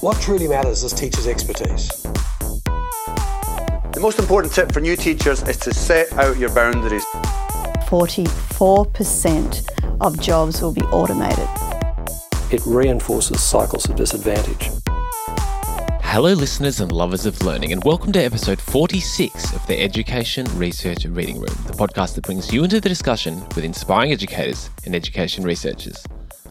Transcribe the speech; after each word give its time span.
What 0.00 0.20
truly 0.20 0.46
matters 0.46 0.84
is 0.84 0.92
teachers' 0.92 1.26
expertise. 1.26 1.88
The 3.92 3.98
most 4.00 4.20
important 4.20 4.54
tip 4.54 4.70
for 4.70 4.78
new 4.78 4.94
teachers 4.94 5.42
is 5.42 5.56
to 5.56 5.74
set 5.74 6.12
out 6.12 6.36
your 6.36 6.54
boundaries. 6.54 7.04
44% 7.88 9.68
of 10.00 10.20
jobs 10.20 10.62
will 10.62 10.72
be 10.72 10.82
automated. 10.82 11.48
It 12.52 12.62
reinforces 12.64 13.42
cycles 13.42 13.90
of 13.90 13.96
disadvantage. 13.96 14.70
Hello, 16.00 16.32
listeners 16.32 16.78
and 16.78 16.92
lovers 16.92 17.26
of 17.26 17.42
learning, 17.42 17.72
and 17.72 17.82
welcome 17.82 18.12
to 18.12 18.20
episode 18.22 18.60
46 18.60 19.52
of 19.52 19.66
the 19.66 19.82
Education 19.82 20.46
Research 20.56 21.06
Reading 21.06 21.40
Room, 21.40 21.56
the 21.66 21.72
podcast 21.72 22.14
that 22.14 22.24
brings 22.24 22.52
you 22.52 22.62
into 22.62 22.80
the 22.80 22.88
discussion 22.88 23.40
with 23.56 23.64
inspiring 23.64 24.12
educators 24.12 24.70
and 24.86 24.94
education 24.94 25.42
researchers. 25.42 26.06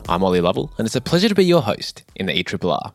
I'm 0.10 0.22
Ollie 0.22 0.42
Lovell, 0.42 0.74
and 0.78 0.86
it's 0.86 0.98
a 0.98 1.02
pleasure 1.02 1.30
to 1.30 1.36
be 1.36 1.46
your 1.46 1.62
host 1.62 2.04
in 2.18 2.26
the 2.26 2.44
ERRR. 2.44 2.92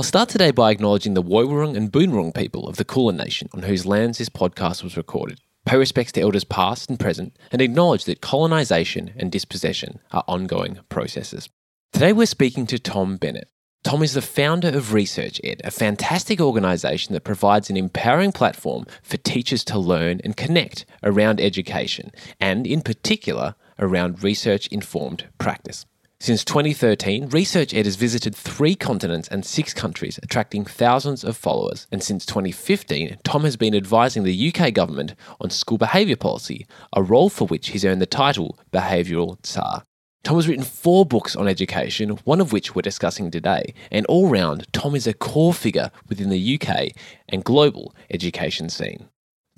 I'll 0.00 0.04
start 0.04 0.28
today 0.28 0.52
by 0.52 0.70
acknowledging 0.70 1.14
the 1.14 1.22
Woiwurrung 1.24 1.76
and 1.76 1.90
Boonwurrung 1.90 2.32
people 2.32 2.68
of 2.68 2.76
the 2.76 2.84
Kulin 2.84 3.16
Nation 3.16 3.48
on 3.52 3.64
whose 3.64 3.84
lands 3.84 4.18
this 4.18 4.28
podcast 4.28 4.84
was 4.84 4.96
recorded. 4.96 5.40
Pay 5.66 5.76
respects 5.76 6.12
to 6.12 6.20
elders 6.20 6.44
past 6.44 6.88
and 6.88 7.00
present, 7.00 7.36
and 7.50 7.60
acknowledge 7.60 8.04
that 8.04 8.20
colonisation 8.20 9.10
and 9.16 9.32
dispossession 9.32 9.98
are 10.12 10.22
ongoing 10.28 10.78
processes. 10.88 11.48
Today 11.92 12.12
we're 12.12 12.26
speaking 12.26 12.64
to 12.68 12.78
Tom 12.78 13.16
Bennett. 13.16 13.48
Tom 13.82 14.04
is 14.04 14.14
the 14.14 14.22
founder 14.22 14.68
of 14.68 14.92
Research 14.92 15.40
Ed, 15.42 15.60
a 15.64 15.72
fantastic 15.72 16.40
organisation 16.40 17.12
that 17.14 17.24
provides 17.24 17.68
an 17.68 17.76
empowering 17.76 18.30
platform 18.30 18.86
for 19.02 19.16
teachers 19.16 19.64
to 19.64 19.80
learn 19.80 20.20
and 20.22 20.36
connect 20.36 20.86
around 21.02 21.40
education, 21.40 22.12
and 22.38 22.68
in 22.68 22.82
particular, 22.82 23.56
around 23.80 24.22
research 24.22 24.68
informed 24.68 25.24
practice. 25.38 25.86
Since 26.20 26.44
2013, 26.46 27.28
Research 27.28 27.72
Ed 27.72 27.84
has 27.84 27.94
visited 27.94 28.34
three 28.34 28.74
continents 28.74 29.28
and 29.28 29.46
six 29.46 29.72
countries, 29.72 30.18
attracting 30.20 30.64
thousands 30.64 31.22
of 31.22 31.36
followers. 31.36 31.86
And 31.92 32.02
since 32.02 32.26
2015, 32.26 33.18
Tom 33.22 33.44
has 33.44 33.56
been 33.56 33.74
advising 33.74 34.24
the 34.24 34.52
UK 34.52 34.74
government 34.74 35.14
on 35.40 35.50
school 35.50 35.78
behaviour 35.78 36.16
policy, 36.16 36.66
a 36.92 37.04
role 37.04 37.28
for 37.28 37.46
which 37.46 37.68
he's 37.68 37.84
earned 37.84 38.02
the 38.02 38.06
title 38.06 38.58
Behavioural 38.72 39.38
Tsar. 39.44 39.84
Tom 40.24 40.36
has 40.36 40.48
written 40.48 40.64
four 40.64 41.06
books 41.06 41.36
on 41.36 41.46
education, 41.46 42.10
one 42.24 42.40
of 42.40 42.52
which 42.52 42.74
we're 42.74 42.82
discussing 42.82 43.30
today, 43.30 43.72
and 43.92 44.04
all 44.06 44.28
round, 44.28 44.66
Tom 44.72 44.96
is 44.96 45.06
a 45.06 45.14
core 45.14 45.54
figure 45.54 45.92
within 46.08 46.30
the 46.30 46.60
UK 46.60 46.88
and 47.28 47.44
global 47.44 47.94
education 48.10 48.68
scene. 48.68 49.08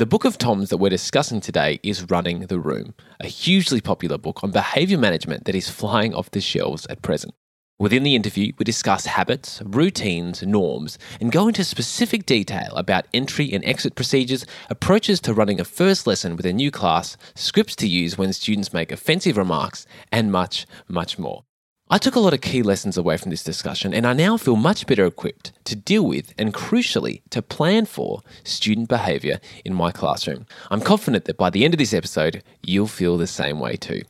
The 0.00 0.06
book 0.06 0.24
of 0.24 0.38
Tom's 0.38 0.70
that 0.70 0.78
we're 0.78 0.88
discussing 0.88 1.42
today 1.42 1.78
is 1.82 2.08
Running 2.08 2.46
the 2.46 2.58
Room, 2.58 2.94
a 3.20 3.26
hugely 3.26 3.82
popular 3.82 4.16
book 4.16 4.42
on 4.42 4.50
behaviour 4.50 4.96
management 4.96 5.44
that 5.44 5.54
is 5.54 5.68
flying 5.68 6.14
off 6.14 6.30
the 6.30 6.40
shelves 6.40 6.86
at 6.86 7.02
present. 7.02 7.34
Within 7.78 8.02
the 8.02 8.14
interview, 8.14 8.54
we 8.56 8.64
discuss 8.64 9.04
habits, 9.04 9.60
routines, 9.62 10.42
norms, 10.42 10.98
and 11.20 11.30
go 11.30 11.48
into 11.48 11.64
specific 11.64 12.24
detail 12.24 12.72
about 12.76 13.08
entry 13.12 13.52
and 13.52 13.62
exit 13.66 13.94
procedures, 13.94 14.46
approaches 14.70 15.20
to 15.20 15.34
running 15.34 15.60
a 15.60 15.64
first 15.66 16.06
lesson 16.06 16.34
with 16.34 16.46
a 16.46 16.52
new 16.54 16.70
class, 16.70 17.18
scripts 17.34 17.76
to 17.76 17.86
use 17.86 18.16
when 18.16 18.32
students 18.32 18.72
make 18.72 18.90
offensive 18.90 19.36
remarks, 19.36 19.86
and 20.10 20.32
much, 20.32 20.66
much 20.88 21.18
more. 21.18 21.44
I 21.92 21.98
took 21.98 22.14
a 22.14 22.20
lot 22.20 22.32
of 22.32 22.40
key 22.40 22.62
lessons 22.62 22.96
away 22.96 23.16
from 23.16 23.30
this 23.30 23.42
discussion, 23.42 23.92
and 23.92 24.06
I 24.06 24.12
now 24.12 24.36
feel 24.36 24.54
much 24.54 24.86
better 24.86 25.06
equipped 25.06 25.50
to 25.64 25.74
deal 25.74 26.06
with 26.06 26.32
and 26.38 26.54
crucially 26.54 27.22
to 27.30 27.42
plan 27.42 27.84
for 27.84 28.20
student 28.44 28.88
behaviour 28.88 29.40
in 29.64 29.74
my 29.74 29.90
classroom. 29.90 30.46
I'm 30.70 30.82
confident 30.82 31.24
that 31.24 31.36
by 31.36 31.50
the 31.50 31.64
end 31.64 31.74
of 31.74 31.78
this 31.78 31.92
episode, 31.92 32.44
you'll 32.62 32.86
feel 32.86 33.18
the 33.18 33.26
same 33.26 33.58
way 33.58 33.74
too. 33.74 34.02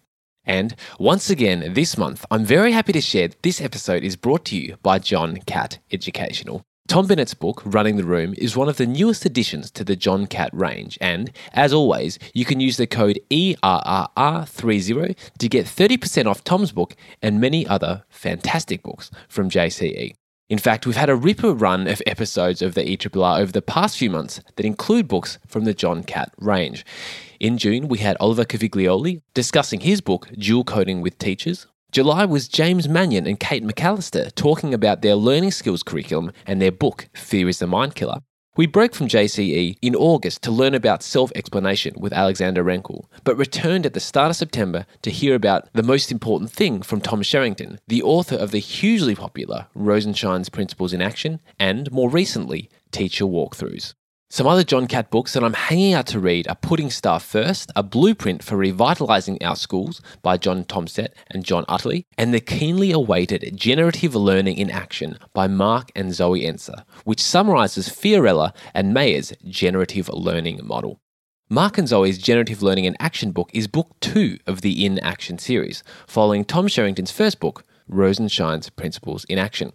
And 0.45 0.77
once 0.99 1.31
again, 1.31 1.73
this 1.73 1.97
month, 1.97 2.27
I'm 2.31 2.45
very 2.45 2.73
happy 2.73 2.93
to 2.93 3.01
share 3.01 3.29
that 3.29 3.43
this 3.43 3.63
episode 3.63 4.05
is 4.05 4.15
brought 4.15 4.45
to 4.47 4.59
you 4.59 4.77
by 4.83 4.99
John 4.99 5.39
Catt 5.47 5.79
Educational. 5.91 6.63
Tom 6.89 7.07
Bennett's 7.07 7.35
book, 7.35 7.63
Running 7.65 7.97
the 7.97 8.05
Room, 8.05 8.35
is 8.37 8.57
one 8.57 8.69
of 8.69 8.77
the 8.77 8.87
newest 8.87 9.25
additions 9.25 9.71
to 9.71 9.85
the 9.85 9.95
John 9.95 10.27
Catt 10.27 10.51
range, 10.53 10.99
and 11.01 11.31
as 11.53 11.73
always, 11.73 12.19
you 12.35 12.45
can 12.45 12.59
use 12.59 12.77
the 12.77 12.89
code 12.89 13.21
ERRR30 13.31 15.17
to 15.39 15.49
get 15.49 15.67
30% 15.67 16.27
off 16.27 16.43
Tom's 16.43 16.73
book 16.73 16.97
and 17.23 17.41
many 17.41 17.65
other 17.65 18.03
fantastic 18.09 18.83
books 18.83 19.13
from 19.29 19.49
JCE. 19.49 20.15
In 20.49 20.59
fact, 20.59 20.85
we've 20.85 20.97
had 20.97 21.09
a 21.09 21.15
ripper 21.15 21.55
run 21.55 21.87
of 21.87 22.03
episodes 22.07 22.61
of 22.61 22.75
the 22.75 22.83
ERRR 22.83 23.39
over 23.39 23.53
the 23.53 23.63
past 23.63 23.97
few 23.97 24.11
months 24.11 24.41
that 24.57 24.67
include 24.67 25.07
books 25.07 25.39
from 25.47 25.65
the 25.65 25.75
John 25.75 26.03
Catt 26.03 26.33
range. 26.39 26.85
In 27.39 27.57
June, 27.57 27.87
we 27.87 27.99
had 27.99 28.17
Oliver 28.19 28.45
Caviglioli 28.45 29.23
discussing 29.33 29.79
his 29.81 30.01
book, 30.01 30.29
Dual 30.37 30.65
Coding 30.65 31.03
with 31.03 31.19
Teachers. 31.19 31.69
July 31.93 32.25
was 32.25 32.47
James 32.47 32.89
Mannion 32.89 33.27
and 33.27 33.41
Kate 33.41 33.65
McAllister 33.65 34.33
talking 34.37 34.73
about 34.73 35.03
their 35.03 35.17
learning 35.17 35.51
skills 35.51 35.83
curriculum 35.83 36.31
and 36.47 36.63
their 36.63 36.71
book, 36.71 37.09
Fear 37.15 37.49
is 37.49 37.59
the 37.59 37.67
Mind 37.67 37.97
Killer. 37.97 38.21
We 38.57 38.69
broke 38.69 38.95
from 38.95 39.09
JCE 39.09 39.77
in 39.83 39.97
August 39.97 40.43
to 40.43 40.53
learn 40.53 40.75
about 40.75 41.03
self 41.03 41.33
explanation 41.35 41.95
with 41.99 42.13
Alexander 42.13 42.63
Renkl, 42.63 43.07
but 43.25 43.37
returned 43.37 43.87
at 43.87 43.95
the 43.95 44.01
start 44.01 44.31
of 44.31 44.37
September 44.37 44.87
to 45.03 45.11
hear 45.11 45.35
about 45.35 45.69
the 45.73 45.83
most 45.83 46.13
important 46.13 46.53
thing 46.53 46.83
from 46.83 47.01
Tom 47.01 47.23
Sherrington, 47.23 47.81
the 47.89 48.03
author 48.03 48.37
of 48.37 48.53
the 48.53 48.61
hugely 48.61 49.17
popular 49.17 49.67
Rosenshine's 49.75 50.49
Principles 50.49 50.93
in 50.93 51.03
Action 51.03 51.41
and, 51.59 51.91
more 51.91 52.09
recently, 52.09 52.71
Teacher 52.93 53.25
Walkthroughs. 53.25 53.95
Some 54.33 54.47
other 54.47 54.63
John 54.63 54.87
Catt 54.87 55.11
books 55.11 55.33
that 55.33 55.43
I'm 55.43 55.55
hanging 55.55 55.93
out 55.93 56.07
to 56.07 56.21
read 56.21 56.47
are 56.47 56.55
Putting 56.55 56.89
Staff 56.89 57.25
First, 57.25 57.73
A 57.75 57.83
Blueprint 57.83 58.45
for 58.45 58.57
Revitalising 58.57 59.43
Our 59.43 59.57
Schools 59.57 60.01
by 60.23 60.37
John 60.37 60.63
Tomsett 60.63 61.15
and 61.33 61.45
John 61.45 61.65
Uttley, 61.65 62.05
and 62.17 62.33
the 62.33 62.39
keenly 62.39 62.93
awaited 62.93 63.57
Generative 63.57 64.15
Learning 64.15 64.57
in 64.57 64.71
Action 64.71 65.19
by 65.35 65.49
Mark 65.49 65.91
and 65.97 66.15
Zoe 66.15 66.43
Enser, 66.43 66.85
which 67.03 67.21
summarises 67.21 67.89
Fiorella 67.89 68.55
and 68.73 68.95
Mayer's 68.95 69.33
generative 69.49 70.09
learning 70.09 70.61
model. 70.63 71.01
Mark 71.49 71.77
and 71.77 71.89
Zoe's 71.89 72.17
Generative 72.17 72.63
Learning 72.63 72.85
in 72.85 72.95
Action 73.01 73.33
book 73.33 73.51
is 73.53 73.67
book 73.67 73.97
two 73.99 74.39
of 74.47 74.61
the 74.61 74.87
In 74.87 75.01
Action 75.01 75.39
series, 75.39 75.83
following 76.07 76.45
Tom 76.45 76.69
Sherrington's 76.69 77.11
first 77.11 77.41
book, 77.41 77.65
Rosenshine's 77.89 78.71
Principles 78.71 79.25
in 79.25 79.39
Action. 79.39 79.73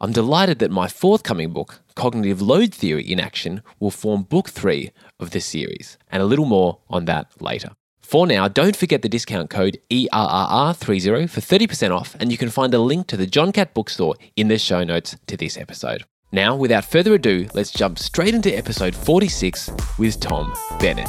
I'm 0.00 0.10
delighted 0.12 0.58
that 0.58 0.70
my 0.70 0.88
forthcoming 0.88 1.52
book, 1.52 1.81
Cognitive 1.94 2.42
Load 2.42 2.74
Theory 2.74 3.10
in 3.10 3.20
Action, 3.20 3.62
will 3.78 3.90
form 3.90 4.22
book 4.22 4.48
three 4.48 4.90
of 5.20 5.30
the 5.30 5.40
series, 5.40 5.98
and 6.10 6.22
a 6.22 6.26
little 6.26 6.44
more 6.44 6.78
on 6.88 7.04
that 7.06 7.40
later. 7.40 7.70
For 8.00 8.26
now, 8.26 8.46
don't 8.48 8.76
forget 8.76 9.02
the 9.02 9.08
discount 9.08 9.48
code 9.48 9.78
ERRR30 9.90 11.30
for 11.30 11.40
30% 11.40 11.96
off, 11.96 12.14
and 12.20 12.30
you 12.30 12.36
can 12.36 12.50
find 12.50 12.74
a 12.74 12.78
link 12.78 13.06
to 13.06 13.16
the 13.16 13.26
John 13.26 13.52
Catt 13.52 13.72
bookstore 13.72 14.16
in 14.36 14.48
the 14.48 14.58
show 14.58 14.84
notes 14.84 15.16
to 15.26 15.36
this 15.36 15.56
episode. 15.56 16.04
Now, 16.30 16.56
without 16.56 16.84
further 16.84 17.14
ado, 17.14 17.48
let's 17.54 17.70
jump 17.70 17.98
straight 17.98 18.34
into 18.34 18.54
episode 18.56 18.94
46 18.94 19.70
with 19.98 20.20
Tom 20.20 20.52
Bennett. 20.78 21.08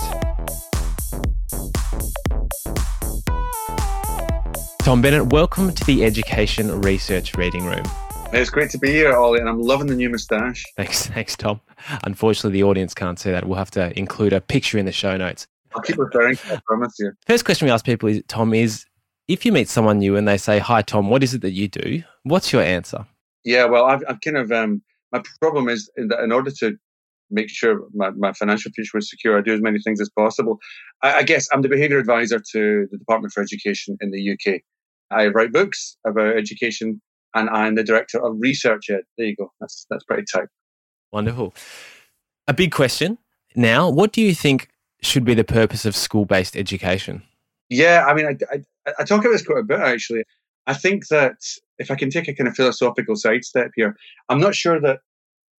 Tom 4.80 5.02
Bennett, 5.02 5.28
welcome 5.32 5.74
to 5.74 5.86
the 5.86 6.04
Education 6.04 6.82
Research 6.82 7.36
Reading 7.36 7.66
Room. 7.66 7.86
It's 8.36 8.50
great 8.50 8.72
to 8.72 8.80
be 8.80 8.90
here, 8.90 9.16
Ollie, 9.16 9.40
and 9.40 9.48
I'm 9.48 9.62
loving 9.62 9.86
the 9.86 9.96
new 9.96 10.10
moustache. 10.10 10.66
Thanks, 10.76 11.06
thanks, 11.08 11.36
Tom. 11.36 11.62
Unfortunately, 12.04 12.52
the 12.52 12.64
audience 12.64 12.96
can't 12.96 13.20
see 13.20 13.30
that. 13.30 13.46
We'll 13.46 13.60
have 13.60 13.70
to 13.72 13.98
include 13.98 14.34
a 14.34 14.42
picture 14.42 14.80
in 14.80 14.86
the 14.86 14.92
show 14.92 15.16
notes. 15.16 15.46
I'll 15.76 15.84
keep 15.84 16.00
referring 16.00 16.38
to 16.38 16.54
it, 16.54 16.58
I 16.58 16.62
promise 16.66 16.96
you. 16.98 17.12
First 17.28 17.46
question 17.46 17.68
we 17.68 17.72
ask 17.72 17.86
people 17.86 18.10
is, 18.10 18.24
Tom, 18.28 18.56
is 18.56 18.86
if 19.28 19.46
you 19.46 19.52
meet 19.52 19.70
someone 19.70 20.00
new 20.00 20.16
and 20.16 20.28
they 20.28 20.38
say, 20.38 20.58
"Hi, 20.58 20.82
Tom, 20.82 21.12
what 21.12 21.22
is 21.22 21.36
it 21.36 21.42
that 21.42 21.52
you 21.52 21.68
do?" 21.68 22.02
What's 22.24 22.52
your 22.52 22.64
answer? 22.64 23.06
Yeah, 23.44 23.66
well, 23.66 23.86
I've, 23.86 24.04
I've 24.08 24.22
kind 24.22 24.38
of 24.38 24.52
um, 24.52 24.82
my 25.12 25.22
problem 25.40 25.70
is 25.70 25.92
that 25.96 26.24
in 26.24 26.32
order 26.32 26.50
to 26.60 26.76
make 27.30 27.50
sure 27.50 27.86
my, 27.94 28.10
my 28.12 28.34
financial 28.34 28.72
future 28.72 28.98
was 28.98 29.12
secure, 29.12 29.38
I 29.38 29.42
do 29.42 29.54
as 29.54 29.62
many 29.62 29.80
things 29.80 30.02
as 30.02 30.10
possible. 30.10 30.58
I, 31.04 31.18
I 31.18 31.24
guess 31.24 31.48
I'm 31.54 31.62
the 31.62 31.70
behaviour 31.70 32.00
advisor 32.00 32.40
to 32.40 32.88
the 32.92 32.98
Department 32.98 33.32
for 33.32 33.44
Education 33.44 33.96
in 34.02 34.10
the 34.10 34.32
UK. 34.32 34.62
I 35.12 35.28
write 35.28 35.52
books 35.52 35.98
about 36.06 36.36
education 36.36 37.00
and 37.34 37.50
I'm 37.50 37.76
the 37.76 37.84
director 37.84 38.24
of 38.24 38.36
research 38.40 38.90
Ed. 38.90 39.02
There 39.18 39.28
you 39.28 39.36
go. 39.36 39.52
That's 39.60 39.86
that's 39.90 40.04
pretty 40.04 40.24
tight. 40.32 40.48
Wonderful. 41.12 41.54
A 42.48 42.54
big 42.54 42.72
question 42.72 43.18
now. 43.56 43.90
What 43.90 44.12
do 44.12 44.22
you 44.22 44.34
think 44.34 44.70
should 45.02 45.26
be 45.26 45.34
the 45.34 45.44
purpose 45.44 45.86
of 45.86 45.96
school-based 45.96 46.56
education? 46.56 47.24
Yeah, 47.70 48.06
I 48.08 48.14
mean, 48.14 48.26
I, 48.26 48.56
I, 48.56 48.94
I 49.00 49.04
talk 49.04 49.22
about 49.22 49.32
this 49.32 49.46
quite 49.46 49.60
a 49.60 49.64
bit 49.64 49.80
actually. 49.80 50.24
I 50.66 50.74
think 50.74 51.08
that 51.08 51.36
if 51.78 51.92
I 51.92 51.96
can 51.96 52.10
take 52.10 52.28
a 52.28 52.34
kind 52.34 52.48
of 52.48 52.56
philosophical 52.56 53.16
sidestep 53.16 53.72
here, 53.76 53.96
I'm 54.30 54.40
not 54.40 54.56
sure 54.56 54.80
that 54.82 55.00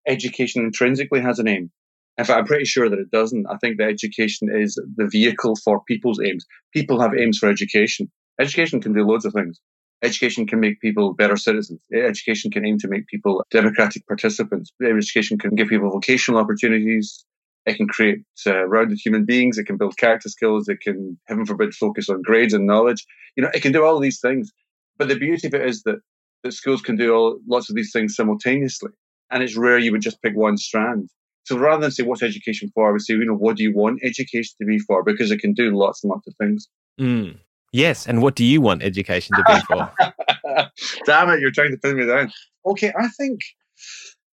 education 0.06 0.64
intrinsically 0.64 1.20
has 1.20 1.38
an 1.38 1.48
aim. 1.48 1.70
In 2.16 2.24
fact, 2.24 2.38
I'm 2.38 2.46
pretty 2.46 2.64
sure 2.64 2.88
that 2.88 2.98
it 2.98 3.10
doesn't. 3.10 3.46
I 3.50 3.56
think 3.56 3.78
that 3.78 3.88
education 3.88 4.48
is 4.52 4.80
the 4.96 5.08
vehicle 5.08 5.56
for 5.56 5.82
people's 5.84 6.20
aims. 6.20 6.46
People 6.72 7.00
have 7.00 7.14
aims 7.14 7.38
for 7.38 7.48
education. 7.48 8.10
Education 8.40 8.80
can 8.80 8.92
do 8.92 9.04
loads 9.04 9.24
of 9.24 9.32
things. 9.32 9.60
Education 10.04 10.46
can 10.46 10.60
make 10.60 10.80
people 10.80 11.14
better 11.14 11.36
citizens. 11.36 11.80
Education 11.92 12.50
can 12.50 12.66
aim 12.66 12.78
to 12.78 12.88
make 12.88 13.06
people 13.06 13.42
democratic 13.50 14.06
participants. 14.06 14.70
Education 14.82 15.38
can 15.38 15.54
give 15.54 15.68
people 15.68 15.90
vocational 15.90 16.40
opportunities. 16.40 17.24
It 17.64 17.76
can 17.78 17.88
create 17.88 18.18
uh, 18.46 18.66
rounded 18.66 18.98
human 19.02 19.24
beings. 19.24 19.56
It 19.56 19.64
can 19.64 19.78
build 19.78 19.96
character 19.96 20.28
skills. 20.28 20.68
It 20.68 20.80
can, 20.82 21.18
heaven 21.26 21.46
forbid, 21.46 21.74
focus 21.74 22.10
on 22.10 22.20
grades 22.20 22.52
and 22.52 22.66
knowledge. 22.66 23.06
You 23.36 23.42
know, 23.42 23.50
it 23.54 23.62
can 23.62 23.72
do 23.72 23.84
all 23.84 23.98
these 23.98 24.20
things. 24.20 24.52
But 24.98 25.08
the 25.08 25.18
beauty 25.18 25.46
of 25.46 25.54
it 25.54 25.66
is 25.66 25.82
that, 25.84 26.00
that 26.42 26.52
schools 26.52 26.82
can 26.82 26.96
do 26.96 27.14
all, 27.14 27.38
lots 27.48 27.70
of 27.70 27.76
these 27.76 27.90
things 27.90 28.14
simultaneously. 28.14 28.90
And 29.30 29.42
it's 29.42 29.56
rare 29.56 29.78
you 29.78 29.92
would 29.92 30.02
just 30.02 30.20
pick 30.20 30.36
one 30.36 30.58
strand. 30.58 31.08
So 31.44 31.58
rather 31.58 31.80
than 31.80 31.90
say 31.90 32.02
what's 32.02 32.22
education 32.22 32.70
for, 32.74 32.88
I 32.88 32.92
would 32.92 33.02
say, 33.02 33.14
you 33.14 33.24
know, 33.24 33.34
what 33.34 33.56
do 33.56 33.62
you 33.62 33.74
want 33.74 34.00
education 34.02 34.54
to 34.60 34.66
be 34.66 34.78
for? 34.78 35.02
Because 35.02 35.30
it 35.30 35.40
can 35.40 35.54
do 35.54 35.76
lots 35.76 36.04
and 36.04 36.10
lots 36.10 36.26
of 36.26 36.34
things. 36.38 36.68
Mm. 37.00 37.38
Yes, 37.74 38.06
and 38.06 38.22
what 38.22 38.36
do 38.36 38.44
you 38.44 38.60
want 38.60 38.84
education 38.84 39.34
to 39.34 39.42
be 39.48 39.60
for? 39.66 39.92
Damn 41.06 41.30
it, 41.30 41.40
you're 41.40 41.50
trying 41.50 41.72
to 41.72 41.76
pin 41.76 41.96
me 41.96 42.06
down. 42.06 42.30
Okay, 42.64 42.92
I 42.96 43.08
think. 43.08 43.40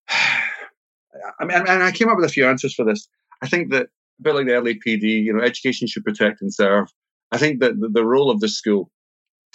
I 0.10 1.46
mean, 1.46 1.58
and 1.58 1.82
I 1.82 1.92
came 1.92 2.08
up 2.08 2.18
with 2.18 2.26
a 2.26 2.32
few 2.32 2.46
answers 2.46 2.76
for 2.76 2.86
this. 2.86 3.08
I 3.42 3.48
think 3.48 3.72
that 3.72 3.88
a 3.88 4.22
bit 4.22 4.36
like 4.36 4.46
the 4.46 4.52
LAPD, 4.52 5.24
you 5.24 5.34
know, 5.34 5.44
education 5.44 5.88
should 5.88 6.04
protect 6.04 6.44
and 6.44 6.54
serve. 6.54 6.90
I 7.32 7.40
think 7.40 7.62
that 7.62 7.74
the, 7.80 8.06
role 8.06 8.30
of 8.30 8.42
the 8.42 8.48
school, 8.48 8.92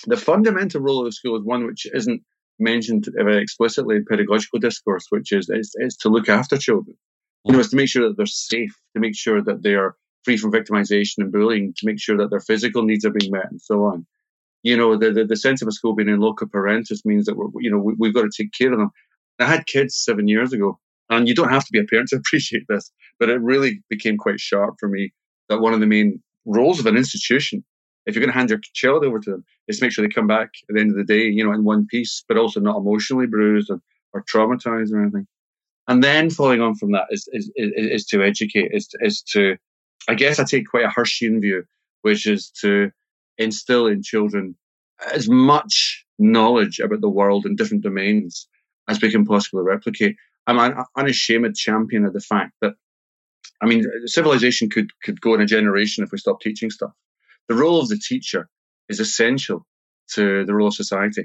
the 0.05 0.17
fundamental 0.17 0.81
role 0.81 0.99
of 0.99 1.05
the 1.05 1.12
school, 1.12 1.37
is 1.37 1.44
one 1.44 1.65
which 1.65 1.87
isn't 1.94 2.23
mentioned 2.59 3.06
very 3.15 3.41
explicitly 3.41 3.97
in 3.97 4.05
pedagogical 4.05 4.59
discourse, 4.59 5.06
which 5.11 5.31
is, 5.31 5.49
it's, 5.49 5.77
is 5.77 5.97
to 5.99 6.09
look 6.09 6.29
after 6.29 6.59
children. 6.59 6.97
You 7.44 7.53
know, 7.53 7.61
it's 7.61 7.71
to 7.71 7.77
make 7.77 7.88
sure 7.88 8.09
that 8.09 8.17
they're 8.17 8.27
safe, 8.27 8.75
to 8.94 9.00
make 9.00 9.17
sure 9.17 9.41
that 9.43 9.62
they 9.62 9.75
are 9.75 9.94
free 10.26 10.37
from 10.37 10.50
victimization 10.50 11.19
and 11.19 11.31
bullying, 11.31 11.73
to 11.76 11.87
make 11.87 12.00
sure 12.00 12.17
that 12.19 12.31
their 12.31 12.40
physical 12.40 12.82
needs 12.82 13.05
are 13.05 13.11
being 13.11 13.31
met, 13.31 13.49
and 13.49 13.62
so 13.62 13.84
on. 13.84 14.05
You 14.64 14.76
know, 14.76 14.96
the, 14.96 15.12
the, 15.12 15.25
the 15.25 15.37
sense 15.37 15.62
of 15.62 15.69
a 15.69 15.73
school 15.73 15.94
being 15.94 16.08
in 16.08 16.19
loco 16.19 16.46
parentis 16.46 17.05
means 17.05 17.26
that 17.26 17.37
we're, 17.37 17.46
you 17.61 17.70
know, 17.70 17.78
we, 17.78 17.94
we've 17.96 18.14
got 18.14 18.23
to 18.23 18.31
take 18.37 18.52
care 18.52 18.73
of 18.73 18.78
them. 18.78 18.90
I 19.38 19.44
had 19.44 19.67
kids 19.67 19.96
seven 19.96 20.26
years 20.26 20.52
ago, 20.52 20.81
and 21.11 21.28
you 21.28 21.34
don't 21.34 21.50
have 21.50 21.64
to 21.64 21.73
be 21.73 21.78
a 21.78 21.84
parent 21.84 22.08
to 22.08 22.17
appreciate 22.25 22.64
this, 22.69 22.90
but 23.20 23.31
it 23.31 23.40
really 23.40 23.82
became 23.88 24.17
quite 24.17 24.40
sharp 24.40 24.75
for 24.81 24.88
me 24.88 25.12
that 25.49 25.61
one 25.61 25.73
of 25.73 25.78
the 25.81 25.87
main 25.87 26.20
roles 26.44 26.81
of 26.81 26.87
an 26.87 26.96
institution, 26.96 27.64
if 28.06 28.17
you're 28.17 28.25
going 28.25 28.32
to 28.32 28.38
hand 28.38 28.50
your 28.50 28.61
child 28.75 29.05
over 29.05 29.20
to 29.20 29.31
them, 29.31 29.44
is 29.69 29.78
to 29.78 29.84
make 29.84 29.93
sure 29.93 30.05
they 30.05 30.12
come 30.12 30.26
back 30.26 30.50
at 30.69 30.75
the 30.75 30.81
end 30.81 30.90
of 30.90 30.96
the 30.96 31.05
day, 31.05 31.26
you 31.26 31.44
know, 31.44 31.52
in 31.52 31.62
one 31.62 31.87
piece, 31.87 32.25
but 32.26 32.37
also 32.37 32.58
not 32.58 32.78
emotionally 32.78 33.28
bruised 33.28 33.70
or, 33.70 33.81
or 34.12 34.25
traumatized 34.25 34.93
or 34.93 35.00
anything. 35.00 35.28
And 35.87 36.02
then 36.02 36.31
following 36.31 36.61
on 36.61 36.75
from 36.75 36.90
that 36.93 37.06
is, 37.11 37.28
is, 37.32 37.49
is, 37.55 37.70
is 37.76 38.06
to 38.06 38.25
educate, 38.25 38.73
is, 38.73 38.88
is 39.00 39.23
to, 39.34 39.56
I 40.08 40.14
guess 40.14 40.38
I 40.38 40.44
take 40.44 40.69
quite 40.69 40.85
a 40.85 40.88
Hirschian 40.88 41.41
view, 41.41 41.64
which 42.03 42.26
is 42.26 42.50
to 42.62 42.91
instill 43.38 43.87
in 43.87 44.03
children 44.03 44.56
as 45.12 45.29
much 45.29 46.05
knowledge 46.19 46.79
about 46.79 47.00
the 47.00 47.08
world 47.08 47.44
in 47.44 47.56
different 47.56 47.82
domains 47.82 48.49
as 48.88 49.00
we 49.00 49.11
can 49.11 49.26
possibly 49.26 49.62
replicate. 49.62 50.17
I'm 50.47 50.58
an 50.58 50.85
unashamed 50.97 51.56
champion 51.56 52.05
of 52.05 52.12
the 52.12 52.20
fact 52.20 52.53
that, 52.62 52.75
I 53.61 53.67
mean, 53.67 53.85
civilization 54.06 54.70
could, 54.70 54.91
could 55.03 55.20
go 55.20 55.35
in 55.35 55.41
a 55.41 55.47
generation 55.47 56.05
if 56.05 56.12
we 56.12 56.19
stop 56.19 56.41
teaching 56.41 56.70
stuff. 56.70 56.93
The 57.49 57.55
role 57.55 57.81
of 57.81 57.88
the 57.88 57.99
teacher 57.99 58.49
is 58.88 59.00
essential 59.00 59.67
to 60.14 60.44
the 60.44 60.55
role 60.55 60.69
of 60.69 60.75
society. 60.75 61.23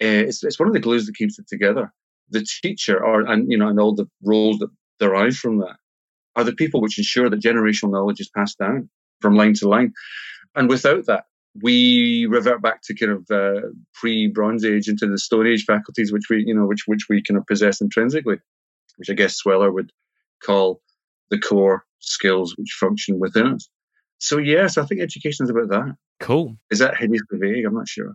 Uh, 0.00 0.28
it's, 0.28 0.44
it's 0.44 0.58
one 0.58 0.68
of 0.68 0.74
the 0.74 0.80
glues 0.80 1.06
that 1.06 1.16
keeps 1.16 1.38
it 1.38 1.48
together 1.48 1.92
the 2.30 2.46
teacher 2.62 3.02
or 3.02 3.22
and 3.22 3.50
you 3.50 3.58
know 3.58 3.68
and 3.68 3.80
all 3.80 3.94
the 3.94 4.08
roles 4.22 4.58
that 4.58 4.70
derive 4.98 5.36
from 5.36 5.58
that 5.58 5.76
are 6.38 6.44
the 6.44 6.54
people 6.54 6.80
which 6.80 6.98
ensure 6.98 7.28
that 7.28 7.42
generational 7.42 7.90
knowledge 7.90 8.20
is 8.20 8.30
passed 8.30 8.58
down 8.58 8.88
from 9.20 9.34
line 9.34 9.54
to 9.54 9.68
line. 9.68 9.92
And 10.54 10.68
without 10.68 11.06
that 11.06 11.24
we 11.60 12.26
revert 12.26 12.62
back 12.62 12.82
to 12.82 12.94
kind 12.94 13.12
of 13.12 13.30
uh, 13.30 13.68
pre-bronze 13.94 14.64
age 14.64 14.86
into 14.88 15.08
the 15.08 15.18
stone 15.18 15.46
age 15.46 15.64
faculties 15.64 16.12
which 16.12 16.24
we 16.30 16.44
you 16.46 16.54
know 16.54 16.66
which 16.66 16.84
which 16.86 17.06
we 17.08 17.20
kind 17.22 17.38
of 17.38 17.46
possess 17.46 17.80
intrinsically 17.80 18.36
which 18.96 19.10
i 19.10 19.14
guess 19.14 19.34
sweller 19.34 19.72
would 19.72 19.90
call 20.44 20.80
the 21.30 21.38
core 21.38 21.84
skills 21.98 22.54
which 22.56 22.76
function 22.78 23.18
within 23.18 23.54
us. 23.54 23.68
So 24.18 24.38
yes 24.38 24.78
i 24.78 24.84
think 24.84 25.00
education 25.00 25.44
is 25.44 25.50
about 25.50 25.70
that. 25.70 25.96
Cool. 26.20 26.56
Is 26.70 26.80
that 26.80 26.96
hideously 26.96 27.38
vague? 27.38 27.64
I'm 27.64 27.74
not 27.74 27.88
sure 27.88 28.14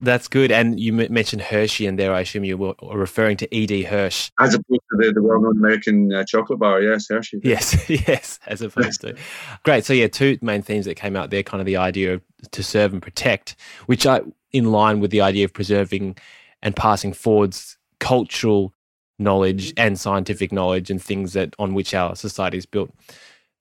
that's 0.00 0.28
good. 0.28 0.52
And 0.52 0.78
you 0.78 0.92
mentioned 0.92 1.42
Hershey, 1.42 1.86
and 1.86 1.98
there 1.98 2.14
I 2.14 2.20
assume 2.20 2.44
you 2.44 2.56
were 2.56 2.74
referring 2.82 3.36
to 3.38 3.54
E.D. 3.54 3.82
Hirsch. 3.84 4.30
As 4.38 4.54
opposed 4.54 4.80
to 4.90 4.96
the, 4.96 5.12
the 5.12 5.22
well 5.22 5.40
known 5.40 5.56
American 5.56 6.12
uh, 6.12 6.24
chocolate 6.24 6.58
bar, 6.58 6.80
yes, 6.80 7.06
Hershey. 7.08 7.40
Yes, 7.42 7.88
yes, 8.08 8.38
as 8.46 8.62
opposed 8.62 9.00
to. 9.00 9.16
Great. 9.64 9.84
So, 9.84 9.92
yeah, 9.92 10.06
two 10.06 10.38
main 10.40 10.62
themes 10.62 10.84
that 10.86 10.94
came 10.94 11.16
out 11.16 11.30
there 11.30 11.42
kind 11.42 11.60
of 11.60 11.66
the 11.66 11.76
idea 11.76 12.14
of 12.14 12.22
to 12.52 12.62
serve 12.62 12.92
and 12.92 13.02
protect, 13.02 13.56
which 13.86 14.06
are 14.06 14.22
in 14.52 14.70
line 14.70 15.00
with 15.00 15.10
the 15.10 15.20
idea 15.20 15.44
of 15.44 15.52
preserving 15.52 16.16
and 16.62 16.76
passing 16.76 17.12
forwards 17.12 17.76
cultural 17.98 18.72
knowledge 19.18 19.72
and 19.76 19.98
scientific 19.98 20.52
knowledge 20.52 20.90
and 20.90 21.02
things 21.02 21.32
that 21.32 21.54
on 21.58 21.74
which 21.74 21.92
our 21.92 22.14
society 22.14 22.56
is 22.56 22.66
built. 22.66 22.92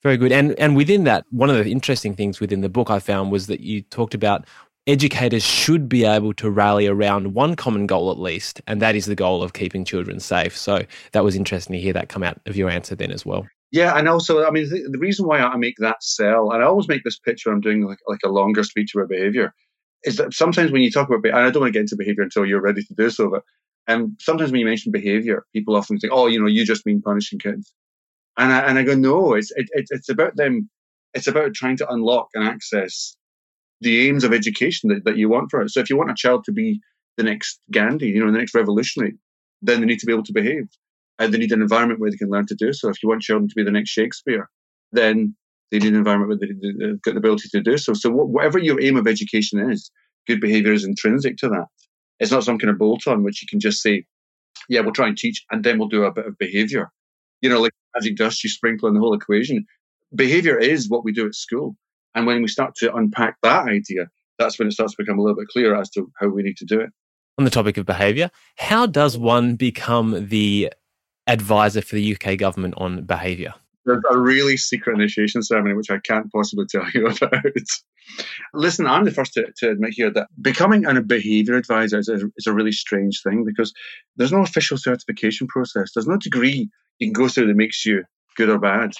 Very 0.03 0.17
good. 0.17 0.31
And 0.31 0.57
and 0.59 0.75
within 0.75 1.03
that, 1.05 1.25
one 1.31 1.49
of 1.49 1.57
the 1.57 1.71
interesting 1.71 2.15
things 2.15 2.39
within 2.39 2.61
the 2.61 2.69
book 2.69 2.91
I 2.91 2.99
found 2.99 3.31
was 3.31 3.47
that 3.47 3.61
you 3.61 3.81
talked 3.81 4.13
about 4.13 4.45
educators 4.87 5.43
should 5.43 5.89
be 5.89 6.05
able 6.05 6.33
to 6.33 6.49
rally 6.49 6.87
around 6.87 7.33
one 7.33 7.55
common 7.55 7.85
goal 7.85 8.09
at 8.09 8.17
least, 8.17 8.61
and 8.65 8.81
that 8.81 8.95
is 8.95 9.05
the 9.05 9.15
goal 9.15 9.43
of 9.43 9.53
keeping 9.53 9.85
children 9.85 10.19
safe. 10.19 10.57
So 10.57 10.83
that 11.11 11.23
was 11.23 11.35
interesting 11.35 11.73
to 11.73 11.79
hear 11.79 11.93
that 11.93 12.09
come 12.09 12.23
out 12.23 12.39
of 12.45 12.55
your 12.55 12.69
answer 12.69 12.95
then 12.95 13.11
as 13.11 13.25
well. 13.25 13.45
Yeah, 13.71 13.97
and 13.97 14.07
also, 14.07 14.45
I 14.45 14.49
mean, 14.49 14.69
the, 14.69 14.87
the 14.89 14.97
reason 14.97 15.27
why 15.27 15.39
I 15.39 15.57
make 15.57 15.75
that 15.79 16.01
sell, 16.01 16.51
and 16.51 16.63
I 16.63 16.65
always 16.65 16.87
make 16.87 17.03
this 17.03 17.19
pitch 17.19 17.45
when 17.45 17.55
I'm 17.55 17.61
doing 17.61 17.85
like, 17.85 17.99
like 18.07 18.21
a 18.23 18.29
longer 18.29 18.63
speech 18.63 18.95
about 18.95 19.09
behavior, 19.09 19.53
is 20.05 20.15
that 20.17 20.33
sometimes 20.33 20.71
when 20.71 20.81
you 20.81 20.89
talk 20.89 21.09
about, 21.09 21.25
and 21.25 21.35
I 21.35 21.49
don't 21.49 21.61
want 21.61 21.73
to 21.73 21.77
get 21.77 21.81
into 21.81 21.97
behavior 21.97 22.23
until 22.23 22.45
you're 22.45 22.61
ready 22.61 22.81
to 22.81 22.93
do 22.93 23.09
so, 23.09 23.29
but 23.29 23.43
and 23.87 24.11
sometimes 24.21 24.51
when 24.51 24.61
you 24.61 24.65
mention 24.65 24.91
behavior, 24.91 25.45
people 25.53 25.75
often 25.75 25.97
think, 25.97 26.13
oh, 26.13 26.27
you 26.27 26.39
know, 26.39 26.47
you 26.47 26.65
just 26.65 26.85
mean 26.85 27.01
punishing 27.01 27.39
kids. 27.39 27.73
And 28.37 28.53
I, 28.53 28.59
and 28.59 28.77
I 28.77 28.83
go, 28.83 28.95
no, 28.95 29.33
it's, 29.33 29.51
it, 29.55 29.67
it's 29.73 30.09
about 30.09 30.35
them, 30.35 30.69
it's 31.13 31.27
about 31.27 31.53
trying 31.53 31.77
to 31.77 31.89
unlock 31.89 32.29
and 32.35 32.45
access 32.45 33.16
the 33.81 34.07
aims 34.07 34.23
of 34.23 34.33
education 34.33 34.89
that, 34.89 35.05
that 35.05 35.17
you 35.17 35.29
want 35.29 35.51
for 35.51 35.61
it. 35.61 35.69
So 35.69 35.79
if 35.79 35.89
you 35.89 35.97
want 35.97 36.11
a 36.11 36.15
child 36.15 36.43
to 36.45 36.51
be 36.51 36.79
the 37.17 37.23
next 37.23 37.59
Gandhi, 37.71 38.07
you 38.07 38.23
know, 38.23 38.31
the 38.31 38.37
next 38.37 38.55
revolutionary, 38.55 39.15
then 39.61 39.79
they 39.79 39.87
need 39.87 39.99
to 39.99 40.05
be 40.05 40.13
able 40.13 40.23
to 40.23 40.33
behave. 40.33 40.67
And 41.19 41.33
they 41.33 41.37
need 41.37 41.51
an 41.51 41.61
environment 41.61 41.99
where 41.99 42.11
they 42.11 42.17
can 42.17 42.29
learn 42.29 42.45
to 42.47 42.55
do 42.55 42.73
so. 42.73 42.89
If 42.89 43.01
you 43.01 43.09
want 43.09 43.21
children 43.23 43.49
to 43.49 43.55
be 43.55 43.63
the 43.63 43.71
next 43.71 43.89
Shakespeare, 43.89 44.49
then 44.91 45.35
they 45.71 45.79
need 45.79 45.89
an 45.89 45.95
environment 45.95 46.29
where 46.29 46.37
they've 46.37 47.01
got 47.01 47.13
the 47.13 47.19
ability 47.19 47.49
to 47.49 47.61
do 47.61 47.77
so. 47.77 47.93
So 47.93 48.09
whatever 48.11 48.59
your 48.59 48.79
aim 48.81 48.97
of 48.97 49.07
education 49.07 49.59
is, 49.71 49.91
good 50.27 50.39
behavior 50.39 50.73
is 50.73 50.85
intrinsic 50.85 51.37
to 51.37 51.49
that. 51.49 51.65
It's 52.19 52.31
not 52.31 52.43
some 52.43 52.57
kind 52.59 52.69
of 52.69 52.77
bolt 52.77 53.07
on 53.07 53.23
which 53.23 53.41
you 53.41 53.47
can 53.47 53.59
just 53.59 53.81
say, 53.81 54.05
yeah, 54.69 54.81
we'll 54.81 54.93
try 54.93 55.07
and 55.07 55.17
teach 55.17 55.43
and 55.51 55.63
then 55.63 55.77
we'll 55.77 55.87
do 55.87 56.03
a 56.03 56.11
bit 56.11 56.25
of 56.25 56.37
behavior. 56.37 56.89
You 57.41 57.49
know, 57.49 57.61
like 57.61 57.71
magic 57.95 58.15
dust, 58.15 58.43
you 58.43 58.49
sprinkle 58.49 58.87
in 58.87 58.93
the 58.93 58.99
whole 58.99 59.13
equation. 59.13 59.65
Behavior 60.15 60.57
is 60.57 60.89
what 60.89 61.03
we 61.03 61.11
do 61.11 61.27
at 61.27 61.35
school. 61.35 61.75
And 62.17 62.25
when 62.25 62.41
we 62.41 62.47
start 62.47 62.73
to 62.77 62.91
unpack 62.95 63.37
that 63.43 63.67
idea, 63.67 64.07
that's 64.39 64.57
when 64.57 64.67
it 64.67 64.71
starts 64.71 64.95
to 64.95 65.03
become 65.03 65.19
a 65.19 65.21
little 65.21 65.37
bit 65.37 65.49
clearer 65.49 65.79
as 65.79 65.91
to 65.91 66.11
how 66.19 66.29
we 66.29 66.41
need 66.41 66.57
to 66.57 66.65
do 66.65 66.79
it. 66.81 66.89
On 67.37 67.45
the 67.45 67.51
topic 67.51 67.77
of 67.77 67.85
behaviour, 67.85 68.31
how 68.57 68.87
does 68.87 69.19
one 69.19 69.55
become 69.55 70.27
the 70.27 70.73
advisor 71.27 71.79
for 71.79 71.93
the 71.93 72.15
UK 72.15 72.39
government 72.39 72.73
on 72.77 73.03
behaviour? 73.03 73.53
There's 73.85 74.01
a 74.09 74.17
really 74.17 74.57
secret 74.57 74.95
initiation 74.95 75.43
ceremony 75.43 75.75
which 75.75 75.91
I 75.91 75.99
can't 75.99 76.31
possibly 76.31 76.65
tell 76.65 76.89
you 76.91 77.05
about. 77.21 77.43
Listen, 78.55 78.87
I'm 78.87 79.05
the 79.05 79.11
first 79.11 79.33
to, 79.33 79.53
to 79.57 79.69
admit 79.69 79.93
here 79.93 80.09
that 80.09 80.27
becoming 80.41 80.85
a 80.85 80.99
behaviour 81.03 81.55
advisor 81.55 81.99
is 81.99 82.09
a, 82.09 82.15
is 82.35 82.47
a 82.47 82.53
really 82.53 82.71
strange 82.71 83.21
thing 83.21 83.45
because 83.45 83.71
there's 84.15 84.31
no 84.31 84.41
official 84.41 84.79
certification 84.79 85.45
process. 85.45 85.91
There's 85.93 86.07
no 86.07 86.17
degree 86.17 86.67
you 86.97 87.07
can 87.07 87.13
go 87.13 87.29
through 87.29 87.45
that 87.45 87.55
makes 87.55 87.85
you 87.85 88.05
good 88.35 88.49
or 88.49 88.57
bad 88.57 88.93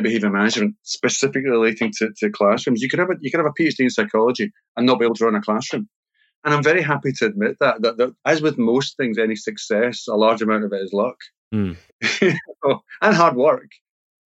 behavior 0.00 0.30
management 0.30 0.76
specifically 0.82 1.50
relating 1.50 1.92
to, 1.98 2.10
to 2.18 2.30
classrooms. 2.30 2.80
You 2.80 2.88
could 2.88 2.98
have 2.98 3.10
a 3.10 3.14
you 3.20 3.30
could 3.30 3.40
have 3.40 3.46
a 3.46 3.62
PhD 3.62 3.80
in 3.80 3.90
psychology 3.90 4.52
and 4.76 4.86
not 4.86 4.98
be 4.98 5.04
able 5.04 5.16
to 5.16 5.24
run 5.24 5.34
a 5.34 5.42
classroom. 5.42 5.88
And 6.44 6.54
I'm 6.54 6.62
very 6.62 6.82
happy 6.82 7.12
to 7.18 7.26
admit 7.26 7.56
that, 7.60 7.82
that, 7.82 7.98
that 7.98 8.14
as 8.24 8.42
with 8.42 8.58
most 8.58 8.96
things, 8.96 9.18
any 9.18 9.36
success, 9.36 10.08
a 10.08 10.16
large 10.16 10.42
amount 10.42 10.64
of 10.64 10.72
it 10.72 10.82
is 10.82 10.92
luck 10.92 11.16
mm. 11.54 11.76
and 13.02 13.14
hard 13.14 13.36
work 13.36 13.68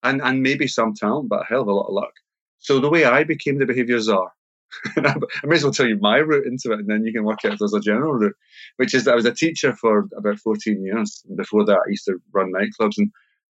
and, 0.01 0.21
and 0.21 0.41
maybe 0.41 0.67
some 0.67 0.93
talent, 0.93 1.29
but 1.29 1.41
a 1.41 1.45
hell 1.45 1.61
of 1.61 1.67
a 1.67 1.73
lot 1.73 1.87
of 1.87 1.93
luck. 1.93 2.13
So 2.59 2.79
the 2.79 2.89
way 2.89 3.05
I 3.05 3.23
became 3.23 3.59
the 3.59 3.65
behavior 3.65 3.99
czar, 3.99 4.31
I 4.97 5.15
may 5.43 5.55
as 5.55 5.63
well 5.63 5.73
tell 5.73 5.87
you 5.87 5.97
my 5.99 6.17
route 6.17 6.47
into 6.47 6.71
it, 6.71 6.79
and 6.79 6.89
then 6.89 7.03
you 7.05 7.13
can 7.13 7.23
work 7.23 7.39
out 7.45 7.53
if 7.53 7.59
there's 7.59 7.73
a 7.73 7.79
general 7.79 8.13
route, 8.13 8.35
which 8.77 8.93
is 8.93 9.05
that 9.05 9.13
I 9.13 9.15
was 9.15 9.25
a 9.25 9.33
teacher 9.33 9.73
for 9.73 10.07
about 10.17 10.39
14 10.39 10.83
years. 10.83 11.23
Before 11.35 11.65
that, 11.65 11.77
I 11.85 11.89
used 11.89 12.05
to 12.05 12.17
run 12.33 12.51
nightclubs, 12.53 12.97
and 12.97 13.11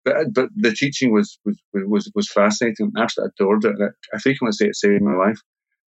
but 0.05 0.33
but 0.33 0.49
the 0.55 0.71
teaching 0.71 1.11
was 1.13 1.39
was 1.45 1.57
was 1.73 2.11
was 2.15 2.31
fascinating. 2.31 2.91
I 2.95 3.03
absolutely 3.03 3.33
adored 3.39 3.65
it. 3.65 3.75
I 3.81 4.15
I 4.15 4.19
frequently 4.19 4.53
say 4.53 4.67
it 4.67 4.75
saved 4.75 5.01
my 5.01 5.15
life. 5.15 5.39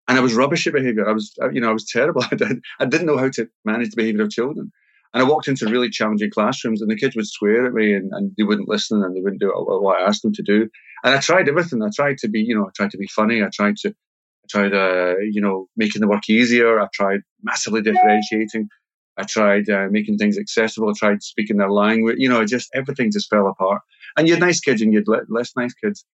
And 0.07 0.17
I 0.17 0.21
was 0.21 0.33
rubbish 0.33 0.67
at 0.67 0.73
behaviour. 0.73 1.07
I 1.07 1.13
was, 1.13 1.31
you 1.53 1.61
know, 1.61 1.69
I 1.69 1.73
was 1.73 1.85
terrible. 1.85 2.23
I 2.31 2.85
didn't 2.85 3.05
know 3.05 3.17
how 3.17 3.29
to 3.29 3.47
manage 3.63 3.91
the 3.91 3.95
behaviour 3.95 4.23
of 4.23 4.31
children. 4.31 4.71
And 5.13 5.23
I 5.23 5.25
walked 5.25 5.47
into 5.47 5.67
really 5.67 5.89
challenging 5.89 6.31
classrooms, 6.31 6.81
and 6.81 6.89
the 6.89 6.95
kids 6.95 7.15
would 7.15 7.27
swear 7.27 7.65
at 7.65 7.73
me, 7.73 7.93
and, 7.93 8.11
and 8.13 8.31
they 8.37 8.43
wouldn't 8.43 8.69
listen, 8.69 9.03
and 9.03 9.15
they 9.15 9.21
wouldn't 9.21 9.41
do 9.41 9.51
what 9.55 10.01
I 10.01 10.05
asked 10.05 10.21
them 10.23 10.33
to 10.33 10.43
do. 10.43 10.69
And 11.03 11.15
I 11.15 11.19
tried 11.19 11.49
everything. 11.49 11.81
I 11.83 11.89
tried 11.93 12.17
to 12.19 12.29
be, 12.29 12.41
you 12.41 12.55
know, 12.55 12.65
I 12.65 12.71
tried 12.75 12.91
to 12.91 12.97
be 12.97 13.07
funny. 13.07 13.43
I 13.43 13.49
tried 13.53 13.77
to, 13.77 13.89
I 13.89 14.47
tried, 14.49 14.73
uh, 14.73 15.15
you 15.19 15.41
know, 15.41 15.67
making 15.75 16.01
the 16.01 16.07
work 16.07 16.29
easier. 16.29 16.79
I 16.79 16.87
tried 16.93 17.21
massively 17.43 17.81
differentiating. 17.81 18.69
I 19.17 19.23
tried 19.23 19.69
uh, 19.69 19.87
making 19.91 20.17
things 20.17 20.37
accessible. 20.37 20.89
I 20.89 20.93
tried 20.97 21.23
speaking 21.23 21.57
their 21.57 21.71
language. 21.71 22.17
You 22.19 22.29
know, 22.29 22.45
just 22.45 22.69
everything 22.73 23.11
just 23.11 23.29
fell 23.29 23.47
apart. 23.47 23.81
And 24.17 24.27
you 24.27 24.33
had 24.33 24.41
nice 24.41 24.59
kids 24.59 24.81
and 24.81 24.93
you 24.93 25.03
had 25.07 25.25
less 25.29 25.53
nice 25.55 25.73
kids. 25.73 26.05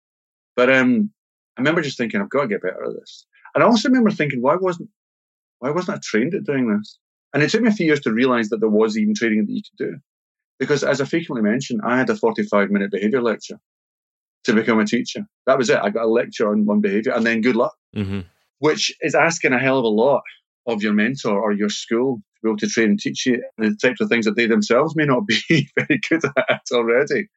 But 0.56 0.74
um, 0.74 1.12
I 1.58 1.62
remember 1.62 1.82
just 1.82 1.98
thinking, 1.98 2.22
I've 2.22 2.30
got 2.30 2.42
to 2.42 2.48
get 2.48 2.62
better 2.62 2.84
at 2.84 2.94
this. 3.00 3.26
And 3.56 3.64
I 3.64 3.68
also 3.68 3.90
remember 3.90 4.12
thinking, 4.12 4.42
why 4.42 4.56
wasn't 4.56 4.90
why 5.60 5.72
wasn't 5.72 5.98
I 5.98 6.02
trained 6.04 6.36
at 6.36 6.44
doing 6.44 6.76
this? 6.76 7.00
And 7.34 7.42
it 7.44 7.50
took 7.50 7.62
me 7.62 7.70
a 7.70 7.74
few 7.74 7.86
years 7.86 8.00
to 8.02 8.14
realize 8.14 8.50
that 8.50 8.60
there 8.60 8.70
was 8.70 8.98
even 8.98 9.16
training 9.16 9.46
that 9.46 9.52
you 9.52 9.62
could 9.62 9.86
do. 9.92 9.98
Because 10.60 10.84
as 10.84 11.02
I 11.02 11.06
frequently 11.06 11.48
mention, 11.48 11.80
I 11.84 11.98
had 11.98 12.10
a 12.10 12.16
45 12.16 12.70
minute 12.70 12.92
behavior 12.92 13.22
lecture 13.22 13.60
to 14.46 14.54
become 14.54 14.80
a 14.80 14.86
teacher. 14.86 15.26
That 15.46 15.58
was 15.58 15.70
it. 15.70 15.80
I 15.82 15.90
got 15.90 16.06
a 16.06 16.10
lecture 16.10 16.50
on 16.50 16.66
one 16.66 16.82
behavior 16.82 17.14
and 17.14 17.26
then 17.26 17.42
good 17.42 17.56
luck, 17.56 17.76
Mm-hmm. 17.96 18.22
which 18.60 18.94
is 19.02 19.16
asking 19.16 19.54
a 19.54 19.60
hell 19.60 19.80
of 19.80 19.86
a 19.86 19.88
lot 19.88 20.22
of 20.68 20.84
your 20.84 20.94
mentor 20.94 21.40
or 21.40 21.52
your 21.52 21.70
school 21.70 22.18
to 22.18 22.22
be 22.44 22.50
able 22.50 22.58
to 22.58 22.68
train 22.68 22.90
and 22.90 23.00
teach 23.00 23.26
you 23.26 23.42
the 23.58 23.76
types 23.82 24.02
of 24.02 24.10
things 24.10 24.26
that 24.26 24.36
they 24.36 24.46
themselves 24.46 24.96
may 24.96 25.06
not 25.06 25.26
be 25.50 25.70
very 25.76 26.00
good 26.10 26.22
at 26.50 26.62
already. 26.72 27.28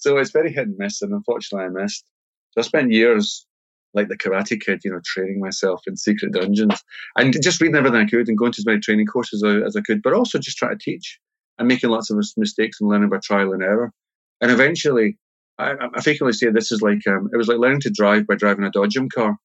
So 0.00 0.16
it's 0.16 0.30
very 0.30 0.52
hit 0.52 0.66
and 0.66 0.78
miss, 0.78 1.02
and 1.02 1.12
unfortunately, 1.12 1.66
I 1.66 1.82
missed. 1.82 2.04
So 2.52 2.60
I 2.60 2.64
spent 2.64 2.90
years 2.90 3.46
like 3.94 4.08
the 4.08 4.16
Karate 4.16 4.60
Kid, 4.60 4.80
you 4.84 4.90
know, 4.90 5.00
training 5.04 5.40
myself 5.40 5.82
in 5.86 5.96
secret 5.96 6.32
dungeons 6.32 6.82
and 7.16 7.34
just 7.42 7.60
reading 7.60 7.76
everything 7.76 8.00
I 8.00 8.06
could 8.06 8.28
and 8.28 8.38
going 8.38 8.52
to 8.52 8.60
as 8.60 8.66
many 8.66 8.80
training 8.80 9.06
courses 9.06 9.42
as 9.44 9.76
I, 9.76 9.80
could, 9.80 10.02
but 10.02 10.12
also 10.12 10.38
just 10.38 10.56
trying 10.56 10.78
to 10.78 10.82
teach 10.82 11.18
and 11.58 11.68
making 11.68 11.90
lots 11.90 12.10
of 12.10 12.18
mistakes 12.36 12.80
and 12.80 12.88
learning 12.88 13.10
by 13.10 13.18
trial 13.18 13.52
and 13.52 13.62
error. 13.62 13.92
And 14.40 14.50
eventually, 14.50 15.18
I, 15.58 15.74
I 15.94 16.00
frequently 16.00 16.32
say 16.32 16.50
this 16.50 16.72
is 16.72 16.82
like 16.82 17.06
um, 17.06 17.28
it 17.32 17.36
was 17.36 17.48
like 17.48 17.58
learning 17.58 17.80
to 17.80 17.90
drive 17.90 18.26
by 18.26 18.36
driving 18.36 18.64
a 18.64 18.70
dodgem 18.70 19.10
car. 19.12 19.36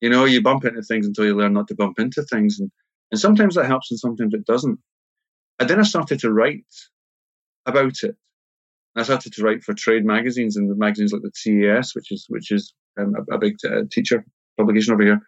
You 0.00 0.10
know, 0.10 0.26
you 0.26 0.42
bump 0.42 0.64
into 0.64 0.82
things 0.82 1.06
until 1.06 1.24
you 1.24 1.34
learn 1.34 1.54
not 1.54 1.68
to 1.68 1.74
bump 1.74 1.98
into 1.98 2.22
things, 2.24 2.60
and 2.60 2.70
and 3.10 3.20
sometimes 3.20 3.54
that 3.54 3.66
helps 3.66 3.90
and 3.90 3.98
sometimes 3.98 4.34
it 4.34 4.44
doesn't. 4.44 4.78
And 5.58 5.70
then 5.70 5.78
I 5.78 5.84
started 5.84 6.18
to 6.20 6.32
write 6.32 6.66
about 7.64 8.02
it. 8.02 8.16
I 8.96 9.02
started 9.02 9.32
to 9.32 9.42
write 9.42 9.64
for 9.64 9.74
trade 9.74 10.04
magazines 10.04 10.56
and 10.56 10.70
the 10.70 10.76
magazines 10.76 11.12
like 11.12 11.22
the 11.22 11.32
TES, 11.32 11.94
which 11.94 12.12
is 12.12 12.26
which 12.28 12.50
is 12.50 12.72
um, 12.98 13.14
a, 13.16 13.34
a, 13.34 13.38
big 13.38 13.56
uh, 13.64 13.82
teacher 13.90 14.24
publication 14.56 14.94
over 14.94 15.02
here. 15.02 15.20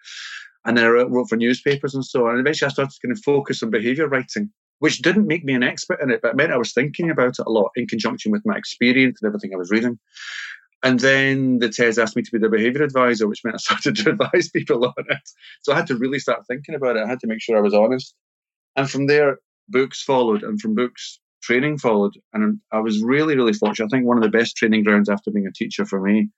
And 0.64 0.76
then 0.76 0.85
I 0.85 0.88
wrote, 0.88 1.11
wrote 1.11 1.28
for 1.28 1.37
newspapers 1.37 1.94
and 1.94 2.04
so 2.04 2.26
on. 2.26 2.32
And 2.32 2.40
eventually 2.40 2.66
I 2.66 2.73
started 2.73 2.92
to 2.92 3.06
kind 3.06 3.16
of 3.16 3.23
focus 3.25 3.62
on 3.62 3.70
behaviour 3.70 4.08
writing, 4.08 4.50
which 4.80 4.99
didn't 4.99 5.26
make 5.26 5.44
me 5.44 5.54
an 5.54 5.62
expert 5.62 6.00
in 6.00 6.11
it, 6.11 6.20
but 6.23 6.30
it 6.30 6.37
meant 6.37 6.52
I 6.52 6.58
was 6.58 6.73
thinking 6.73 7.11
about 7.11 7.38
it 7.38 7.44
a 7.46 7.50
lot 7.50 7.70
in 7.76 7.87
conjunction 7.87 8.32
with 8.32 8.42
my 8.44 8.56
experience 8.56 9.20
and 9.20 9.28
everything 9.28 9.52
I 9.54 9.58
was 9.58 9.70
reading. 9.70 9.99
And 10.82 11.00
then 11.00 11.58
the 11.58 11.68
TES 11.68 11.99
asked 11.99 12.16
me 12.16 12.23
to 12.23 12.30
be 12.30 12.38
their 12.38 12.50
behaviour 12.50 12.82
advisor, 12.82 13.26
which 13.26 13.42
meant 13.44 13.56
I 13.56 13.58
started 13.75 13.96
to 13.96 14.11
advise 14.11 14.49
people 14.50 14.85
on 14.85 15.04
it. 15.08 15.30
So 15.62 15.73
I 15.73 15.76
had 15.76 15.87
to 15.88 15.96
really 15.96 16.18
start 16.18 16.46
thinking 16.46 16.75
about 16.75 16.96
it. 16.96 17.04
I 17.04 17.08
had 17.08 17.20
to 17.20 17.26
make 17.26 17.40
sure 17.40 17.56
I 17.56 17.62
was 17.62 17.75
honest. 17.75 18.14
And 18.76 18.90
from 18.90 19.06
there, 19.06 19.38
books 19.68 20.02
followed. 20.02 20.42
And 20.42 20.61
from 20.61 20.75
books, 20.75 21.20
training 21.43 21.78
followed. 21.78 22.14
And 22.33 22.61
I 22.73 22.81
was 22.81 23.02
really, 23.02 23.37
really 23.37 23.52
fortunate. 23.52 23.87
I 23.87 23.97
think 23.97 24.07
one 24.07 24.16
of 24.16 24.23
the 24.23 24.37
best 24.37 24.57
training 24.57 24.85
grounds 24.85 25.09
after 25.09 25.31
being 25.31 25.47
a 25.47 25.52
teacher 25.52 25.85
for 25.85 26.00
me 26.00 26.28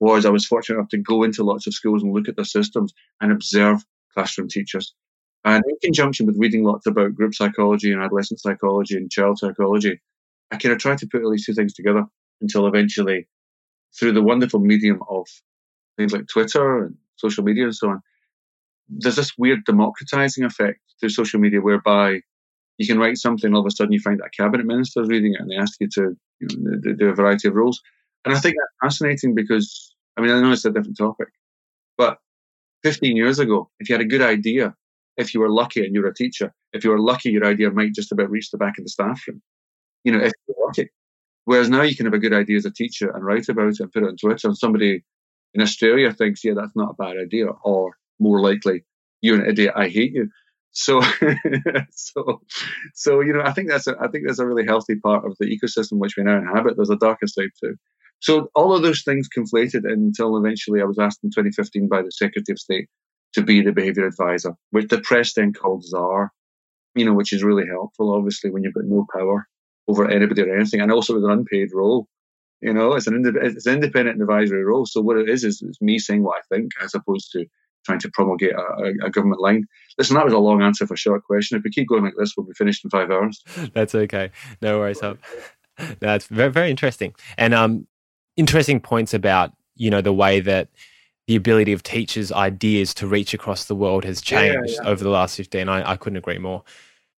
was 0.00 0.24
I 0.24 0.30
was 0.30 0.46
fortunate 0.46 0.78
enough 0.78 0.90
to 0.90 0.98
go 0.98 1.22
into 1.22 1.44
lots 1.44 1.66
of 1.66 1.74
schools 1.74 2.02
and 2.02 2.12
look 2.12 2.28
at 2.28 2.36
their 2.36 2.44
systems 2.44 2.92
and 3.20 3.32
observe 3.32 3.84
classroom 4.14 4.48
teachers. 4.48 4.94
And 5.44 5.62
in 5.68 5.76
conjunction 5.82 6.26
with 6.26 6.36
reading 6.38 6.64
lots 6.64 6.86
about 6.86 7.14
group 7.14 7.34
psychology 7.34 7.92
and 7.92 8.02
adolescent 8.02 8.40
psychology 8.40 8.96
and 8.96 9.10
child 9.10 9.38
psychology, 9.38 10.00
I 10.50 10.56
kind 10.56 10.72
of 10.72 10.78
tried 10.78 10.98
to 10.98 11.06
put 11.06 11.22
all 11.22 11.30
these 11.30 11.46
two 11.46 11.54
things 11.54 11.74
together 11.74 12.04
until 12.40 12.66
eventually, 12.66 13.28
through 13.98 14.12
the 14.12 14.22
wonderful 14.22 14.60
medium 14.60 15.00
of 15.08 15.26
things 15.96 16.12
like 16.12 16.26
Twitter 16.28 16.84
and 16.84 16.96
social 17.16 17.44
media 17.44 17.64
and 17.64 17.74
so 17.74 17.90
on, 17.90 18.00
there's 18.88 19.16
this 19.16 19.36
weird 19.36 19.64
democratizing 19.64 20.44
effect 20.44 20.80
through 20.98 21.08
social 21.10 21.40
media 21.40 21.60
whereby 21.60 22.20
you 22.78 22.86
can 22.86 22.98
write 22.98 23.18
something, 23.18 23.52
all 23.52 23.60
of 23.60 23.66
a 23.66 23.70
sudden 23.70 23.92
you 23.92 24.00
find 24.00 24.20
that 24.20 24.26
a 24.26 24.42
cabinet 24.42 24.66
minister 24.66 25.02
is 25.02 25.08
reading 25.08 25.34
it 25.34 25.40
and 25.40 25.50
they 25.50 25.56
ask 25.56 25.80
you 25.80 25.88
to 25.94 26.16
you 26.40 26.48
know, 26.58 26.94
do 26.94 27.08
a 27.08 27.14
variety 27.14 27.48
of 27.48 27.54
roles. 27.54 27.80
And 28.24 28.34
I 28.34 28.38
think 28.38 28.56
that's 28.56 28.94
fascinating 28.94 29.34
because, 29.34 29.94
I 30.16 30.20
mean, 30.20 30.30
I 30.30 30.40
know 30.40 30.52
it's 30.52 30.64
a 30.64 30.70
different 30.70 30.96
topic, 30.96 31.28
but 31.96 32.18
15 32.84 33.16
years 33.16 33.38
ago, 33.38 33.68
if 33.80 33.88
you 33.88 33.94
had 33.94 34.02
a 34.02 34.08
good 34.08 34.22
idea, 34.22 34.74
if 35.16 35.34
you 35.34 35.40
were 35.40 35.50
lucky 35.50 35.84
and 35.84 35.94
you 35.94 36.02
were 36.02 36.08
a 36.08 36.14
teacher, 36.14 36.52
if 36.72 36.84
you 36.84 36.90
were 36.90 37.00
lucky, 37.00 37.30
your 37.30 37.44
idea 37.44 37.70
might 37.70 37.94
just 37.94 38.12
about 38.12 38.30
reach 38.30 38.50
the 38.50 38.58
back 38.58 38.78
of 38.78 38.84
the 38.84 38.90
staff 38.90 39.20
room. 39.26 39.42
You 40.04 40.12
know, 40.12 40.20
if 40.20 40.32
you're 40.46 40.66
lucky. 40.66 40.88
Whereas 41.44 41.68
now 41.68 41.82
you 41.82 41.96
can 41.96 42.06
have 42.06 42.14
a 42.14 42.18
good 42.18 42.34
idea 42.34 42.58
as 42.58 42.66
a 42.66 42.70
teacher 42.70 43.10
and 43.10 43.24
write 43.24 43.48
about 43.48 43.68
it 43.68 43.80
and 43.80 43.90
put 43.90 44.02
it 44.02 44.08
on 44.08 44.16
Twitter, 44.16 44.48
and 44.48 44.56
somebody 44.56 45.02
in 45.54 45.62
Australia 45.62 46.12
thinks, 46.12 46.44
yeah, 46.44 46.52
that's 46.54 46.76
not 46.76 46.90
a 46.90 47.02
bad 47.02 47.16
idea, 47.16 47.46
or 47.64 47.96
more 48.20 48.40
likely, 48.40 48.84
you're 49.22 49.40
an 49.40 49.48
idiot, 49.48 49.72
I 49.74 49.88
hate 49.88 50.12
you. 50.12 50.30
So, 50.72 51.00
so, 51.90 52.42
so 52.94 53.20
you 53.20 53.32
know, 53.32 53.42
I 53.42 53.52
think 53.52 53.68
that's 53.68 53.86
a, 53.86 53.96
I 54.00 54.08
think 54.08 54.24
that's 54.26 54.38
a 54.38 54.46
really 54.46 54.66
healthy 54.66 54.96
part 54.96 55.24
of 55.24 55.36
the 55.38 55.46
ecosystem 55.46 55.98
which 55.98 56.16
we 56.16 56.24
now 56.24 56.38
inhabit. 56.38 56.74
There's 56.76 56.90
a 56.90 56.96
darker 56.96 57.26
side 57.26 57.50
too. 57.62 57.74
So 58.20 58.50
all 58.54 58.74
of 58.74 58.82
those 58.82 59.02
things 59.02 59.28
conflated 59.28 59.90
until 59.90 60.36
eventually 60.36 60.80
I 60.80 60.84
was 60.84 60.98
asked 60.98 61.20
in 61.22 61.30
2015 61.30 61.88
by 61.88 62.02
the 62.02 62.10
Secretary 62.10 62.54
of 62.54 62.58
State 62.58 62.88
to 63.34 63.42
be 63.42 63.62
the 63.62 63.72
behaviour 63.72 64.06
advisor, 64.06 64.54
which 64.70 64.88
the 64.88 65.00
press 65.00 65.34
then 65.34 65.52
called 65.52 65.84
czar, 65.84 66.32
you 66.94 67.04
know, 67.04 67.14
which 67.14 67.32
is 67.32 67.44
really 67.44 67.66
helpful, 67.66 68.14
obviously, 68.14 68.50
when 68.50 68.62
you've 68.62 68.74
got 68.74 68.84
no 68.84 69.06
power 69.12 69.46
over 69.86 70.08
anybody 70.08 70.42
or 70.42 70.54
anything, 70.54 70.80
and 70.80 70.92
also 70.92 71.14
with 71.14 71.24
an 71.24 71.30
unpaid 71.30 71.68
role. 71.72 72.08
You 72.60 72.74
know, 72.74 72.94
it's 72.94 73.06
an 73.06 73.22
it's 73.40 73.66
an 73.66 73.74
independent 73.74 74.20
advisory 74.20 74.64
role. 74.64 74.84
So 74.84 75.00
what 75.00 75.16
it 75.16 75.28
is 75.28 75.44
is 75.44 75.62
it's 75.62 75.80
me 75.80 75.98
saying 75.98 76.24
what 76.24 76.38
I 76.38 76.56
think, 76.56 76.72
as 76.82 76.94
opposed 76.94 77.30
to 77.32 77.46
trying 77.84 77.98
to 78.00 78.10
promulgate 78.10 78.52
a, 78.52 79.06
a, 79.06 79.10
government 79.10 79.40
line. 79.40 79.66
Listen, 79.96 80.14
that 80.16 80.24
was 80.24 80.34
a 80.34 80.38
long 80.38 80.62
answer 80.62 80.86
for 80.86 80.94
a 80.94 80.98
short 80.98 81.24
question. 81.24 81.56
If 81.56 81.64
we 81.64 81.70
keep 81.70 81.88
going 81.88 82.04
like 82.04 82.14
this, 82.18 82.34
we'll 82.36 82.46
be 82.46 82.52
finished 82.52 82.84
in 82.84 82.90
five 82.90 83.10
hours. 83.10 83.42
That's 83.72 83.94
okay. 83.94 84.30
No 84.60 84.78
worries. 84.78 85.00
Right. 85.02 85.16
That's 86.00 86.26
very 86.26 86.50
very 86.50 86.70
interesting, 86.70 87.14
and 87.36 87.54
um, 87.54 87.86
interesting 88.36 88.80
points 88.80 89.14
about 89.14 89.52
you 89.76 89.90
know 89.90 90.00
the 90.00 90.12
way 90.12 90.40
that 90.40 90.68
the 91.28 91.36
ability 91.36 91.72
of 91.72 91.82
teachers' 91.82 92.32
ideas 92.32 92.94
to 92.94 93.06
reach 93.06 93.34
across 93.34 93.66
the 93.66 93.74
world 93.76 94.04
has 94.04 94.20
changed 94.20 94.70
yeah, 94.70 94.82
yeah. 94.82 94.88
over 94.88 95.04
the 95.04 95.10
last 95.10 95.36
15. 95.36 95.68
I, 95.68 95.90
I 95.90 95.96
couldn't 95.96 96.16
agree 96.16 96.38
more. 96.38 96.64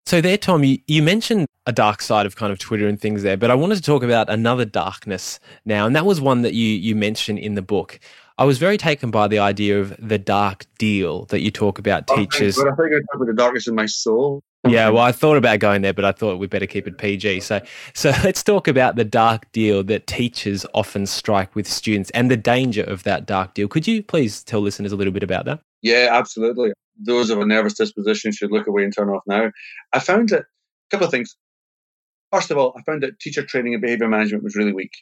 So 0.08 0.20
there, 0.20 0.36
Tom, 0.36 0.64
you, 0.64 0.80
you 0.88 1.04
mentioned 1.04 1.46
a 1.68 1.72
dark 1.72 2.02
side 2.02 2.26
of 2.26 2.36
kind 2.36 2.52
of 2.52 2.58
Twitter 2.58 2.88
and 2.88 3.00
things 3.00 3.22
there, 3.22 3.38
but 3.38 3.52
I 3.52 3.56
wanted 3.56 3.76
to 3.76 3.84
talk 3.84 4.02
about 4.02 4.28
another 4.28 4.66
darkness 4.66 5.40
now, 5.66 5.86
and 5.86 5.96
that 5.96 6.06
was 6.06 6.20
one 6.20 6.42
that 6.42 6.56
you 6.56 6.66
you 6.66 6.96
mentioned 6.96 7.38
in 7.38 7.54
the 7.54 7.62
book. 7.62 8.00
I 8.40 8.46
was 8.46 8.58
very 8.58 8.78
taken 8.78 9.12
by 9.12 9.28
the 9.28 9.40
idea 9.40 9.82
of 9.82 9.94
the 10.00 10.18
dark 10.18 10.66
deal 10.78 11.26
that 11.26 11.42
you 11.42 11.52
talk 11.52 11.78
about 11.78 12.06
oh, 12.10 12.16
teachers. 12.16 12.56
But 12.56 12.68
I 12.68 12.76
think 12.76 12.94
I 12.94 13.00
talk 13.12 13.16
about 13.16 13.28
the 13.28 13.34
darkness 13.34 13.68
in 13.68 13.76
my 13.76 13.86
soul. 13.86 14.42
Yeah, 14.66 14.88
well, 14.90 15.04
I 15.04 15.12
thought 15.12 15.36
about 15.36 15.60
going 15.60 15.82
there, 15.82 15.94
but 15.94 16.06
I 16.06 16.14
thought 16.14 16.40
we'd 16.40 16.50
better 16.50 16.66
keep 16.66 16.88
it 16.88 16.98
PG. 16.98 17.42
So, 17.42 17.60
so 17.94 18.14
let's 18.24 18.42
talk 18.42 18.70
about 18.70 18.96
the 18.96 19.04
dark 19.04 19.52
deal 19.52 19.84
that 19.84 20.08
teachers 20.08 20.66
often 20.74 21.06
strike 21.06 21.54
with 21.54 21.68
students 21.68 22.12
and 22.12 22.32
the 22.32 22.38
danger 22.38 22.84
of 22.84 23.04
that 23.04 23.26
dark 23.26 23.56
deal. 23.56 23.68
Could 23.68 23.88
you 23.88 24.02
please 24.02 24.42
tell 24.42 24.62
listeners 24.62 24.94
a 24.94 24.96
little 24.96 25.14
bit 25.14 25.24
about 25.24 25.44
that? 25.44 25.60
Yeah, 25.82 26.08
absolutely. 26.10 26.72
Those 26.98 27.30
of 27.32 27.40
a 27.40 27.46
nervous 27.46 27.74
disposition 27.74 28.32
should 28.32 28.52
look 28.52 28.68
away 28.68 28.86
and 28.86 28.96
turn 28.96 29.10
off 29.10 29.24
now. 29.28 29.52
I 29.92 30.00
found 30.00 30.30
that 30.30 30.44
a 30.44 30.90
couple 30.92 31.08
of 31.08 31.12
things. 31.12 31.36
First 32.32 32.52
of 32.52 32.58
all, 32.58 32.74
I 32.78 32.84
found 32.84 33.04
that 33.04 33.20
teacher 33.20 33.44
training 33.44 33.74
and 33.74 33.82
behavior 33.82 34.08
management 34.08 34.46
was 34.46 34.56
really 34.56 34.74
weak. 34.74 34.94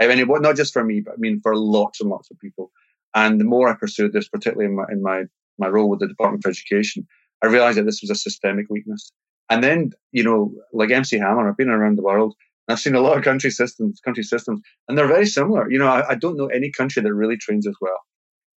I 0.00 0.06
mean, 0.06 0.18
it, 0.18 0.28
not 0.28 0.56
just 0.56 0.72
for 0.72 0.84
me, 0.84 1.00
but 1.00 1.14
I 1.14 1.16
mean 1.18 1.40
for 1.40 1.56
lots 1.56 2.00
and 2.00 2.10
lots 2.10 2.30
of 2.30 2.38
people. 2.38 2.70
And 3.14 3.40
the 3.40 3.44
more 3.44 3.68
I 3.68 3.74
pursued 3.74 4.12
this, 4.12 4.28
particularly 4.28 4.66
in 4.66 4.76
my 4.76 4.84
in 4.90 5.02
my, 5.02 5.24
my 5.58 5.68
role 5.68 5.88
with 5.88 6.00
the 6.00 6.08
Department 6.08 6.44
of 6.44 6.50
Education, 6.50 7.06
I 7.42 7.46
realized 7.46 7.78
that 7.78 7.84
this 7.84 8.00
was 8.02 8.10
a 8.10 8.14
systemic 8.14 8.66
weakness. 8.68 9.12
And 9.50 9.64
then, 9.64 9.92
you 10.12 10.22
know, 10.22 10.54
like 10.72 10.90
MC 10.90 11.18
Hammer, 11.18 11.48
I've 11.48 11.56
been 11.56 11.70
around 11.70 11.96
the 11.96 12.02
world 12.02 12.34
and 12.66 12.74
I've 12.74 12.80
seen 12.80 12.94
a 12.94 13.00
lot 13.00 13.16
of 13.16 13.24
country 13.24 13.50
systems, 13.50 14.00
country 14.04 14.22
systems, 14.22 14.60
and 14.86 14.98
they're 14.98 15.08
very 15.08 15.26
similar. 15.26 15.70
You 15.70 15.78
know, 15.78 15.88
I, 15.88 16.10
I 16.10 16.14
don't 16.14 16.36
know 16.36 16.46
any 16.46 16.70
country 16.70 17.02
that 17.02 17.14
really 17.14 17.36
trains 17.36 17.66
as 17.66 17.74
well. 17.80 17.98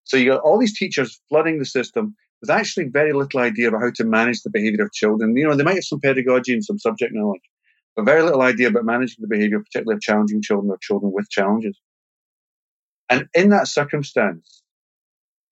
So 0.05 0.17
you 0.17 0.33
got 0.33 0.41
all 0.41 0.59
these 0.59 0.77
teachers 0.77 1.21
flooding 1.29 1.59
the 1.59 1.65
system 1.65 2.17
with 2.41 2.51
actually 2.51 2.89
very 2.89 3.13
little 3.13 3.41
idea 3.41 3.69
about 3.69 3.83
how 3.83 3.91
to 3.95 4.05
manage 4.05 4.43
the 4.43 4.51
behavior 4.51 4.85
of 4.85 4.93
children. 4.93 5.37
You 5.37 5.47
know, 5.47 5.55
they 5.55 5.63
might 5.63 5.77
have 5.77 5.85
some 5.85 6.01
pedagogy 6.01 6.53
and 6.53 6.65
some 6.65 6.79
subject 6.79 7.13
knowledge, 7.15 7.43
but 8.01 8.11
very 8.11 8.23
little 8.23 8.43
idea 8.43 8.69
about 8.69 8.85
managing 8.85 9.19
the 9.21 9.29
behavior, 9.29 9.61
particularly 9.61 9.97
of 9.97 10.01
challenging 10.01 10.41
children 10.41 10.71
or 10.71 10.79
children 10.81 11.13
with 11.13 11.29
challenges. 11.29 11.79
And 13.09 13.29
in 13.35 13.51
that 13.51 13.69
circumstance, 13.69 14.63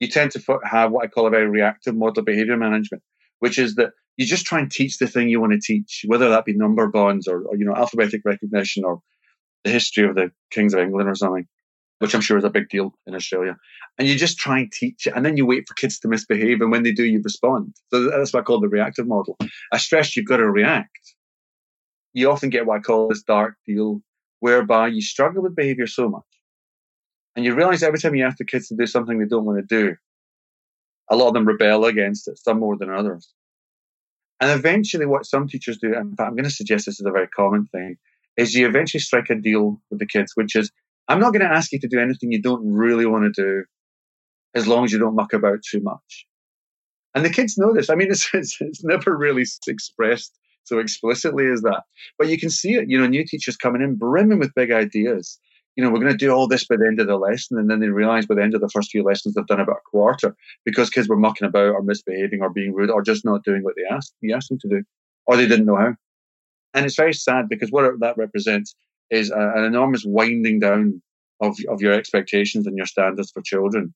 you 0.00 0.08
tend 0.08 0.30
to 0.32 0.60
have 0.64 0.92
what 0.92 1.04
I 1.04 1.08
call 1.08 1.26
a 1.26 1.30
very 1.30 1.48
reactive 1.48 1.94
model 1.94 2.20
of 2.20 2.24
behavior 2.24 2.56
management, 2.56 3.02
which 3.40 3.58
is 3.58 3.74
that 3.74 3.90
you 4.16 4.26
just 4.26 4.46
try 4.46 4.60
and 4.60 4.70
teach 4.70 4.98
the 4.98 5.06
thing 5.06 5.28
you 5.28 5.40
want 5.40 5.52
to 5.52 5.60
teach, 5.60 6.04
whether 6.06 6.28
that 6.28 6.44
be 6.44 6.54
number 6.54 6.86
bonds 6.86 7.28
or, 7.28 7.42
or 7.42 7.56
you 7.56 7.64
know 7.64 7.74
alphabetic 7.74 8.22
recognition 8.24 8.84
or 8.84 9.00
the 9.64 9.70
history 9.70 10.04
of 10.04 10.14
the 10.14 10.30
kings 10.50 10.72
of 10.72 10.80
England 10.80 11.08
or 11.08 11.14
something, 11.14 11.46
which 11.98 12.14
I'm 12.14 12.20
sure 12.20 12.38
is 12.38 12.44
a 12.44 12.50
big 12.50 12.68
deal 12.68 12.94
in 13.06 13.14
Australia. 13.14 13.56
And 13.98 14.08
you 14.08 14.14
just 14.16 14.38
try 14.38 14.60
and 14.60 14.72
teach 14.72 15.06
it, 15.06 15.14
and 15.14 15.26
then 15.26 15.36
you 15.36 15.44
wait 15.44 15.68
for 15.68 15.74
kids 15.74 15.98
to 16.00 16.08
misbehave, 16.08 16.60
and 16.60 16.70
when 16.70 16.84
they 16.84 16.92
do, 16.92 17.04
you 17.04 17.20
respond. 17.22 17.74
So 17.90 18.08
that's 18.08 18.32
what 18.32 18.40
I 18.40 18.44
call 18.44 18.60
the 18.60 18.68
reactive 18.68 19.06
model. 19.06 19.36
I 19.72 19.78
stress 19.78 20.16
you've 20.16 20.26
got 20.26 20.38
to 20.38 20.50
react. 20.50 21.14
You 22.18 22.32
often 22.32 22.50
get 22.50 22.66
what 22.66 22.78
I 22.78 22.80
call 22.80 23.06
this 23.06 23.22
dark 23.22 23.54
deal, 23.64 24.02
whereby 24.40 24.88
you 24.88 25.00
struggle 25.00 25.40
with 25.40 25.54
behavior 25.54 25.86
so 25.86 26.08
much, 26.08 26.32
and 27.36 27.44
you 27.44 27.54
realize 27.54 27.84
every 27.84 28.00
time 28.00 28.16
you 28.16 28.24
ask 28.24 28.38
the 28.38 28.44
kids 28.44 28.66
to 28.68 28.74
do 28.74 28.86
something 28.88 29.20
they 29.20 29.24
don't 29.24 29.44
want 29.44 29.60
to 29.60 29.82
do, 29.82 29.94
a 31.12 31.14
lot 31.14 31.28
of 31.28 31.34
them 31.34 31.46
rebel 31.46 31.84
against 31.84 32.26
it, 32.26 32.36
some 32.36 32.58
more 32.58 32.76
than 32.76 32.90
others. 32.90 33.32
And 34.40 34.50
eventually, 34.50 35.06
what 35.06 35.26
some 35.26 35.46
teachers 35.46 35.78
do, 35.78 35.94
in 35.94 36.16
fact, 36.16 36.26
I'm 36.28 36.34
going 36.34 36.42
to 36.42 36.50
suggest 36.50 36.86
this 36.86 36.98
is 36.98 37.06
a 37.06 37.12
very 37.12 37.28
common 37.28 37.66
thing, 37.66 37.96
is 38.36 38.52
you 38.52 38.66
eventually 38.66 39.00
strike 39.00 39.30
a 39.30 39.36
deal 39.36 39.80
with 39.88 40.00
the 40.00 40.06
kids, 40.06 40.32
which 40.34 40.56
is, 40.56 40.72
I'm 41.06 41.20
not 41.20 41.32
going 41.32 41.48
to 41.48 41.56
ask 41.56 41.70
you 41.70 41.78
to 41.78 41.86
do 41.86 42.00
anything 42.00 42.32
you 42.32 42.42
don't 42.42 42.68
really 42.68 43.06
want 43.06 43.32
to 43.32 43.42
do, 43.42 43.64
as 44.56 44.66
long 44.66 44.84
as 44.84 44.90
you 44.90 44.98
don't 44.98 45.14
muck 45.14 45.34
about 45.34 45.60
too 45.62 45.80
much. 45.82 46.26
And 47.14 47.24
the 47.24 47.30
kids 47.30 47.56
know 47.56 47.72
this. 47.72 47.90
I 47.90 47.94
mean, 47.94 48.10
it's, 48.10 48.28
it's, 48.34 48.56
it's 48.60 48.82
never 48.82 49.16
really 49.16 49.44
expressed 49.68 50.36
so 50.68 50.78
explicitly 50.78 51.46
as 51.50 51.62
that. 51.62 51.82
But 52.18 52.28
you 52.28 52.38
can 52.38 52.50
see 52.50 52.74
it, 52.74 52.88
you 52.88 52.98
know, 52.98 53.06
new 53.06 53.24
teachers 53.24 53.56
coming 53.56 53.82
in 53.82 53.96
brimming 53.96 54.38
with 54.38 54.54
big 54.54 54.70
ideas. 54.70 55.38
You 55.76 55.84
know, 55.84 55.90
we're 55.90 56.00
going 56.00 56.12
to 56.12 56.18
do 56.18 56.30
all 56.30 56.48
this 56.48 56.66
by 56.66 56.76
the 56.76 56.86
end 56.86 57.00
of 57.00 57.06
the 57.06 57.16
lesson. 57.16 57.58
And 57.58 57.70
then 57.70 57.80
they 57.80 57.88
realize 57.88 58.26
by 58.26 58.34
the 58.34 58.42
end 58.42 58.54
of 58.54 58.60
the 58.60 58.68
first 58.68 58.90
few 58.90 59.04
lessons, 59.04 59.34
they've 59.34 59.46
done 59.46 59.60
about 59.60 59.76
a 59.76 59.90
quarter 59.90 60.34
because 60.64 60.90
kids 60.90 61.08
were 61.08 61.16
mucking 61.16 61.46
about 61.46 61.74
or 61.74 61.82
misbehaving 61.82 62.42
or 62.42 62.50
being 62.50 62.74
rude 62.74 62.90
or 62.90 63.02
just 63.02 63.24
not 63.24 63.44
doing 63.44 63.62
what 63.62 63.74
they 63.76 63.94
asked, 63.94 64.14
you 64.20 64.34
asked 64.34 64.48
them 64.48 64.58
to 64.60 64.68
do, 64.68 64.82
or 65.26 65.36
they 65.36 65.46
didn't 65.46 65.66
know 65.66 65.76
how. 65.76 65.94
And 66.74 66.84
it's 66.84 66.96
very 66.96 67.14
sad 67.14 67.48
because 67.48 67.70
what 67.70 68.00
that 68.00 68.18
represents 68.18 68.74
is 69.10 69.30
a, 69.30 69.52
an 69.56 69.64
enormous 69.64 70.04
winding 70.04 70.60
down 70.60 71.00
of, 71.40 71.56
of 71.68 71.80
your 71.80 71.92
expectations 71.92 72.66
and 72.66 72.76
your 72.76 72.86
standards 72.86 73.30
for 73.30 73.42
children. 73.42 73.94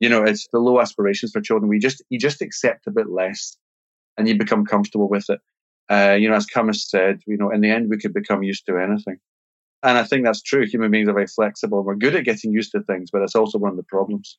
You 0.00 0.08
know, 0.08 0.24
it's 0.24 0.48
the 0.52 0.58
low 0.58 0.80
aspirations 0.80 1.32
for 1.32 1.40
children. 1.40 1.68
We 1.68 1.78
just, 1.78 2.02
you 2.10 2.18
just 2.18 2.42
accept 2.42 2.86
a 2.86 2.90
bit 2.90 3.08
less 3.08 3.56
and 4.16 4.28
you 4.28 4.36
become 4.36 4.64
comfortable 4.64 5.08
with 5.08 5.30
it. 5.30 5.40
Uh, 5.90 6.16
you 6.18 6.28
know, 6.28 6.36
as 6.36 6.46
Camus 6.46 6.88
said, 6.88 7.20
you 7.26 7.36
know, 7.36 7.50
in 7.50 7.60
the 7.60 7.70
end, 7.70 7.90
we 7.90 7.98
could 7.98 8.14
become 8.14 8.42
used 8.42 8.64
to 8.66 8.78
anything. 8.78 9.18
And 9.82 9.98
I 9.98 10.04
think 10.04 10.24
that's 10.24 10.42
true. 10.42 10.66
Human 10.66 10.90
beings 10.90 11.08
are 11.08 11.14
very 11.14 11.26
flexible. 11.26 11.82
We're 11.82 11.96
good 11.96 12.14
at 12.14 12.24
getting 12.24 12.52
used 12.52 12.72
to 12.72 12.82
things, 12.82 13.10
but 13.10 13.22
it's 13.22 13.34
also 13.34 13.58
one 13.58 13.70
of 13.70 13.76
the 13.76 13.82
problems. 13.82 14.38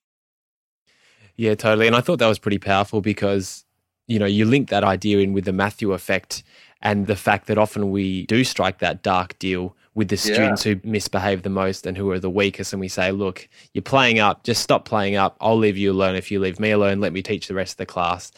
Yeah, 1.36 1.55
totally. 1.55 1.88
And 1.88 1.96
I 1.96 2.01
thought 2.01 2.20
that 2.20 2.27
was 2.27 2.39
pretty 2.39 2.60
powerful 2.60 3.01
because, 3.01 3.65
you 4.08 4.20
know, 4.20 4.25
you 4.25 4.46
link 4.46 4.70
that 4.70 4.84
idea 4.84 5.20
in 5.20 5.34
with 5.34 5.46
the 5.46 5.53
Matthew 5.53 5.93
effect 5.93 6.43
and 6.81 7.08
the 7.08 7.15
fact 7.15 7.48
that 7.48 7.58
often 7.58 7.91
we 7.91 8.25
do 8.27 8.43
strike 8.43 8.79
that 8.79 9.01
dark 9.01 9.38
deal 9.39 9.75
with 9.93 10.08
the 10.08 10.17
students 10.17 10.65
yeah. 10.65 10.75
who 10.75 10.89
misbehave 10.89 11.43
the 11.43 11.50
most 11.50 11.86
and 11.86 11.98
who 11.98 12.10
are 12.12 12.20
the 12.20 12.29
weakest. 12.29 12.72
And 12.72 12.79
we 12.79 12.88
say, 12.88 13.12
look, 13.12 13.50
you're 13.74 13.81
playing 13.81 14.20
up, 14.20 14.43
just 14.43 14.62
stop 14.62 14.86
playing 14.86 15.15
up. 15.15 15.36
I'll 15.41 15.58
leave 15.58 15.77
you 15.77 15.91
alone 15.91 16.15
if 16.15 16.31
you 16.31 16.39
leave 16.39 16.60
me 16.60 16.72
alone. 16.72 17.01
Let 17.01 17.13
me 17.13 17.22
teach 17.22 17.48
the 17.48 17.55
rest 17.55 17.74
of 17.74 17.77
the 17.77 17.86
class. 17.86 18.31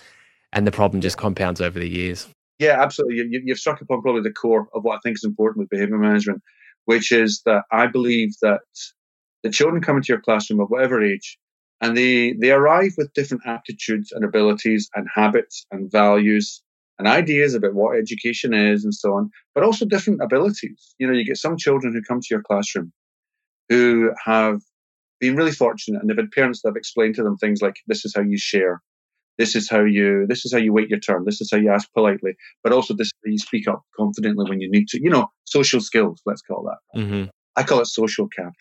And 0.51 0.65
the 0.65 0.71
problem 0.71 1.01
just 1.01 1.17
compounds 1.17 1.61
over 1.61 1.79
the 1.79 1.89
years. 1.89 2.27
Yeah, 2.63 2.81
absolutely. 2.81 3.17
You, 3.17 3.41
you've 3.45 3.59
struck 3.59 3.81
upon 3.81 4.01
probably 4.01 4.21
the 4.21 4.31
core 4.31 4.67
of 4.73 4.83
what 4.83 4.95
I 4.95 4.99
think 5.03 5.17
is 5.17 5.23
important 5.23 5.59
with 5.59 5.69
behavior 5.69 5.97
management, 5.97 6.41
which 6.85 7.11
is 7.11 7.41
that 7.45 7.63
I 7.71 7.87
believe 7.87 8.31
that 8.41 8.61
the 9.43 9.49
children 9.49 9.81
come 9.81 9.97
into 9.97 10.13
your 10.13 10.21
classroom 10.21 10.59
of 10.61 10.69
whatever 10.69 11.03
age 11.03 11.37
and 11.81 11.97
they, 11.97 12.33
they 12.33 12.51
arrive 12.51 12.93
with 12.97 13.13
different 13.13 13.43
aptitudes 13.45 14.11
and 14.11 14.23
abilities 14.23 14.89
and 14.95 15.07
habits 15.13 15.65
and 15.71 15.91
values 15.91 16.63
and 16.99 17.07
ideas 17.07 17.53
about 17.53 17.73
what 17.73 17.97
education 17.97 18.53
is 18.53 18.83
and 18.85 18.93
so 18.93 19.13
on, 19.13 19.29
but 19.55 19.63
also 19.63 19.85
different 19.85 20.21
abilities. 20.21 20.95
You 20.99 21.07
know, 21.07 21.13
you 21.13 21.25
get 21.25 21.37
some 21.37 21.57
children 21.57 21.93
who 21.93 22.01
come 22.03 22.21
to 22.21 22.27
your 22.31 22.43
classroom 22.43 22.93
who 23.69 24.11
have 24.23 24.61
been 25.19 25.35
really 25.35 25.51
fortunate 25.51 26.01
and 26.01 26.09
they've 26.09 26.17
had 26.17 26.31
parents 26.31 26.61
that 26.61 26.69
have 26.69 26.77
explained 26.77 27.15
to 27.15 27.23
them 27.23 27.37
things 27.37 27.61
like 27.61 27.75
this 27.87 28.05
is 28.05 28.13
how 28.15 28.21
you 28.21 28.37
share, 28.37 28.81
this 29.37 29.55
is 29.55 29.69
how 29.69 29.83
you 29.83 30.25
this 30.27 30.45
is 30.45 30.53
how 30.53 30.59
you 30.59 30.73
wait 30.73 30.89
your 30.89 30.99
turn, 30.99 31.25
this 31.25 31.41
is 31.41 31.49
how 31.51 31.57
you 31.57 31.71
ask 31.71 31.91
politely, 31.93 32.33
but 32.63 32.73
also 32.73 32.93
this 32.93 33.07
is 33.07 33.13
how 33.25 33.31
you 33.31 33.37
speak 33.37 33.67
up 33.67 33.83
confidently 33.97 34.49
when 34.49 34.61
you 34.61 34.69
need 34.69 34.87
to. 34.89 35.01
You 35.01 35.09
know, 35.09 35.27
social 35.45 35.79
skills, 35.79 36.21
let's 36.25 36.41
call 36.41 36.63
that. 36.63 36.99
Mm-hmm. 36.99 37.29
I 37.55 37.63
call 37.63 37.79
it 37.79 37.87
social 37.87 38.27
capital. 38.27 38.53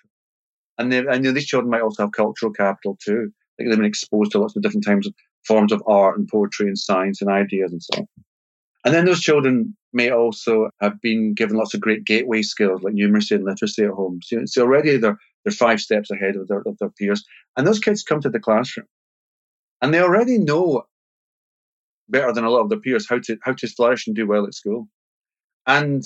And, 0.79 0.91
they, 0.91 0.99
and 0.99 1.17
you 1.17 1.31
know, 1.31 1.33
these 1.33 1.47
children 1.47 1.71
might 1.71 1.83
also 1.83 2.05
have 2.05 2.13
cultural 2.13 2.53
capital 2.53 2.99
too. 3.03 3.31
Like 3.59 3.69
they've 3.69 3.77
been 3.77 3.85
exposed 3.85 4.33
to 4.33 4.39
lots 4.39 4.57
of 4.57 4.63
different 4.63 4.85
types 4.85 5.07
of 5.07 5.15
forms 5.47 5.73
of 5.73 5.83
art 5.87 6.19
and 6.19 6.29
poetry 6.29 6.67
and 6.67 6.79
science 6.79 7.21
and 7.21 7.31
ideas 7.31 7.73
and 7.73 7.83
so 7.83 8.01
on. 8.01 8.07
And 8.85 8.95
then 8.95 9.05
those 9.05 9.21
children 9.21 9.77
may 9.93 10.11
also 10.11 10.71
have 10.81 11.01
been 11.01 11.35
given 11.35 11.57
lots 11.57 11.75
of 11.75 11.81
great 11.81 12.05
gateway 12.05 12.43
skills 12.43 12.83
like 12.83 12.95
numeracy 12.95 13.33
and 13.33 13.45
literacy 13.45 13.85
at 13.85 13.91
home. 13.91 14.21
So, 14.25 14.43
so 14.47 14.63
already 14.63 14.97
they're, 14.97 15.19
they're 15.45 15.53
five 15.53 15.81
steps 15.81 16.11
ahead 16.11 16.37
of 16.37 16.49
their, 16.49 16.63
of 16.67 16.79
their 16.79 16.91
peers. 16.91 17.25
And 17.57 17.67
those 17.67 17.79
kids 17.79 18.03
come 18.03 18.21
to 18.23 18.31
the 18.31 18.41
classroom 18.41 18.87
and 19.83 19.93
they 19.93 20.01
already 20.01 20.39
know 20.39 20.85
better 22.09 22.33
than 22.33 22.45
a 22.45 22.51
lot 22.51 22.61
of 22.61 22.71
their 22.71 22.81
peers 22.81 23.09
how 23.09 23.19
to, 23.19 23.37
how 23.43 23.53
to 23.53 23.67
flourish 23.69 24.07
and 24.07 24.17
do 24.17 24.27
well 24.27 24.47
at 24.47 24.55
school. 24.55 24.89
And 25.67 26.03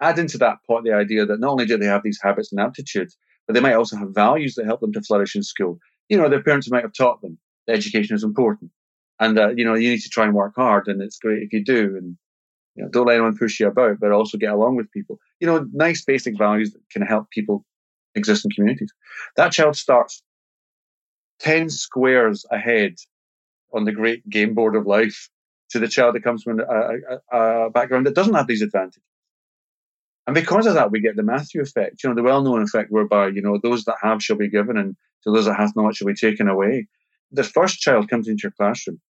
add 0.00 0.18
into 0.18 0.38
that 0.38 0.58
pot 0.66 0.84
the 0.84 0.92
idea 0.92 1.26
that 1.26 1.40
not 1.40 1.52
only 1.52 1.66
do 1.66 1.76
they 1.76 1.86
have 1.86 2.02
these 2.02 2.20
habits 2.22 2.52
and 2.52 2.60
aptitudes, 2.60 3.16
but 3.46 3.54
they 3.54 3.60
might 3.60 3.74
also 3.74 3.96
have 3.96 4.10
values 4.10 4.54
that 4.54 4.66
help 4.66 4.80
them 4.80 4.92
to 4.92 5.02
flourish 5.02 5.34
in 5.34 5.42
school. 5.42 5.78
You 6.08 6.18
know, 6.18 6.28
their 6.28 6.42
parents 6.42 6.70
might 6.70 6.84
have 6.84 6.92
taught 6.92 7.22
them 7.22 7.38
that 7.66 7.76
education 7.76 8.14
is 8.14 8.24
important 8.24 8.70
and 9.20 9.38
uh, 9.38 9.50
you 9.50 9.64
know 9.64 9.74
you 9.74 9.90
need 9.90 10.00
to 10.00 10.08
try 10.08 10.24
and 10.24 10.34
work 10.34 10.54
hard 10.56 10.88
and 10.88 11.00
it's 11.00 11.18
great 11.18 11.42
if 11.42 11.52
you 11.52 11.62
do 11.62 11.96
and 11.96 12.16
you 12.74 12.82
know 12.82 12.88
don't 12.88 13.06
let 13.06 13.14
anyone 13.14 13.36
push 13.36 13.60
you 13.60 13.68
about 13.68 14.00
but 14.00 14.10
also 14.10 14.38
get 14.38 14.52
along 14.52 14.74
with 14.74 14.90
people 14.90 15.18
you 15.38 15.46
know 15.46 15.66
nice 15.72 16.04
basic 16.04 16.36
values 16.36 16.72
that 16.72 16.80
can 16.90 17.02
help 17.02 17.30
people 17.30 17.64
exist 18.16 18.44
in 18.44 18.50
communities 18.50 18.92
that 19.36 19.52
child 19.52 19.76
starts 19.76 20.22
10 21.40 21.70
squares 21.70 22.44
ahead 22.50 22.96
on 23.72 23.84
the 23.84 23.92
great 23.92 24.28
game 24.28 24.54
board 24.54 24.76
of 24.76 24.86
life 24.86 25.28
to 25.70 25.78
the 25.78 25.88
child 25.88 26.14
that 26.14 26.24
comes 26.24 26.42
from 26.42 26.60
a, 26.60 27.18
a, 27.32 27.66
a 27.66 27.70
background 27.70 28.06
that 28.06 28.14
doesn't 28.14 28.34
have 28.34 28.46
these 28.46 28.62
advantages 28.62 29.02
and 30.30 30.34
because 30.36 30.66
of 30.66 30.74
that, 30.74 30.92
we 30.92 31.00
get 31.00 31.16
the 31.16 31.24
Matthew 31.24 31.60
effect, 31.60 32.04
you 32.04 32.08
know, 32.08 32.14
the 32.14 32.22
well-known 32.22 32.62
effect 32.62 32.92
whereby, 32.92 33.28
you 33.28 33.42
know, 33.42 33.58
those 33.60 33.84
that 33.86 33.96
have 34.00 34.22
shall 34.22 34.36
be 34.36 34.48
given 34.48 34.76
and 34.76 34.94
to 35.24 35.32
those 35.32 35.46
that 35.46 35.56
have 35.56 35.74
not 35.74 35.96
shall 35.96 36.06
be 36.06 36.14
taken 36.14 36.46
away. 36.46 36.86
The 37.32 37.42
first 37.42 37.80
child 37.80 38.08
comes 38.08 38.28
into 38.28 38.42
your 38.44 38.52
classroom 38.52 39.00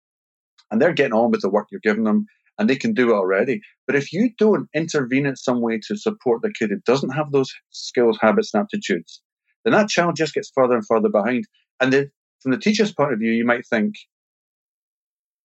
and 0.70 0.80
they're 0.80 0.94
getting 0.94 1.12
on 1.12 1.30
with 1.30 1.42
the 1.42 1.50
work 1.50 1.68
you're 1.70 1.80
giving 1.82 2.04
them 2.04 2.24
and 2.58 2.70
they 2.70 2.76
can 2.76 2.94
do 2.94 3.10
it 3.10 3.14
already. 3.14 3.60
But 3.86 3.96
if 3.96 4.14
you 4.14 4.30
don't 4.38 4.68
intervene 4.74 5.26
in 5.26 5.36
some 5.36 5.60
way 5.60 5.78
to 5.88 5.96
support 5.96 6.40
the 6.40 6.54
kid 6.58 6.70
who 6.70 6.78
doesn't 6.86 7.10
have 7.10 7.32
those 7.32 7.52
skills, 7.68 8.18
habits, 8.18 8.54
and 8.54 8.62
aptitudes, 8.62 9.20
then 9.64 9.74
that 9.74 9.90
child 9.90 10.16
just 10.16 10.32
gets 10.32 10.50
further 10.54 10.74
and 10.74 10.86
further 10.86 11.10
behind. 11.10 11.46
And 11.80 11.92
then 11.92 12.10
from 12.40 12.52
the 12.52 12.58
teacher's 12.58 12.92
point 12.92 13.12
of 13.12 13.18
view, 13.18 13.32
you 13.32 13.44
might 13.44 13.66
think, 13.66 13.94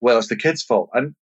well, 0.01 0.17
it's 0.17 0.27
the 0.27 0.35
kid's 0.35 0.63
fault. 0.63 0.89
And 0.93 1.15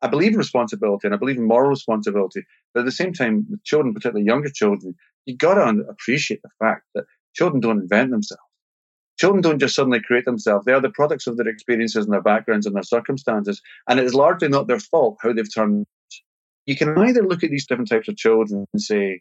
I 0.00 0.08
believe 0.08 0.32
in 0.32 0.38
responsibility 0.38 1.06
and 1.06 1.14
I 1.14 1.18
believe 1.18 1.36
in 1.36 1.46
moral 1.46 1.70
responsibility. 1.70 2.44
But 2.74 2.80
at 2.80 2.86
the 2.86 2.92
same 2.92 3.12
time, 3.12 3.46
with 3.50 3.62
children, 3.64 3.94
particularly 3.94 4.26
younger 4.26 4.50
children, 4.50 4.94
you 5.26 5.36
got 5.36 5.54
to 5.54 5.84
appreciate 5.88 6.40
the 6.42 6.50
fact 6.58 6.84
that 6.94 7.04
children 7.34 7.60
don't 7.60 7.80
invent 7.80 8.10
themselves. 8.10 8.42
Children 9.18 9.42
don't 9.42 9.58
just 9.60 9.76
suddenly 9.76 10.00
create 10.00 10.24
themselves. 10.24 10.64
They 10.64 10.72
are 10.72 10.80
the 10.80 10.90
products 10.90 11.26
of 11.26 11.36
their 11.36 11.46
experiences 11.46 12.04
and 12.04 12.12
their 12.12 12.22
backgrounds 12.22 12.66
and 12.66 12.74
their 12.74 12.82
circumstances. 12.82 13.60
And 13.88 14.00
it 14.00 14.06
is 14.06 14.14
largely 14.14 14.48
not 14.48 14.66
their 14.66 14.80
fault 14.80 15.18
how 15.22 15.32
they've 15.32 15.54
turned. 15.54 15.86
You 16.66 16.76
can 16.76 16.98
either 16.98 17.22
look 17.22 17.44
at 17.44 17.50
these 17.50 17.66
different 17.66 17.90
types 17.90 18.08
of 18.08 18.16
children 18.16 18.66
and 18.72 18.82
say, 18.82 19.20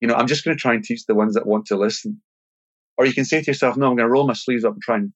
you 0.00 0.08
know, 0.08 0.14
I'm 0.14 0.26
just 0.26 0.44
going 0.44 0.56
to 0.56 0.60
try 0.60 0.74
and 0.74 0.82
teach 0.82 1.06
the 1.06 1.14
ones 1.14 1.34
that 1.34 1.46
want 1.46 1.66
to 1.66 1.76
listen. 1.76 2.20
Or 2.98 3.06
you 3.06 3.14
can 3.14 3.24
say 3.24 3.40
to 3.40 3.46
yourself, 3.46 3.76
no, 3.76 3.86
I'm 3.86 3.96
going 3.96 4.08
to 4.08 4.12
roll 4.12 4.26
my 4.26 4.34
sleeves 4.34 4.64
up 4.64 4.74
and 4.74 4.82
try 4.82 4.96
and 4.96 5.12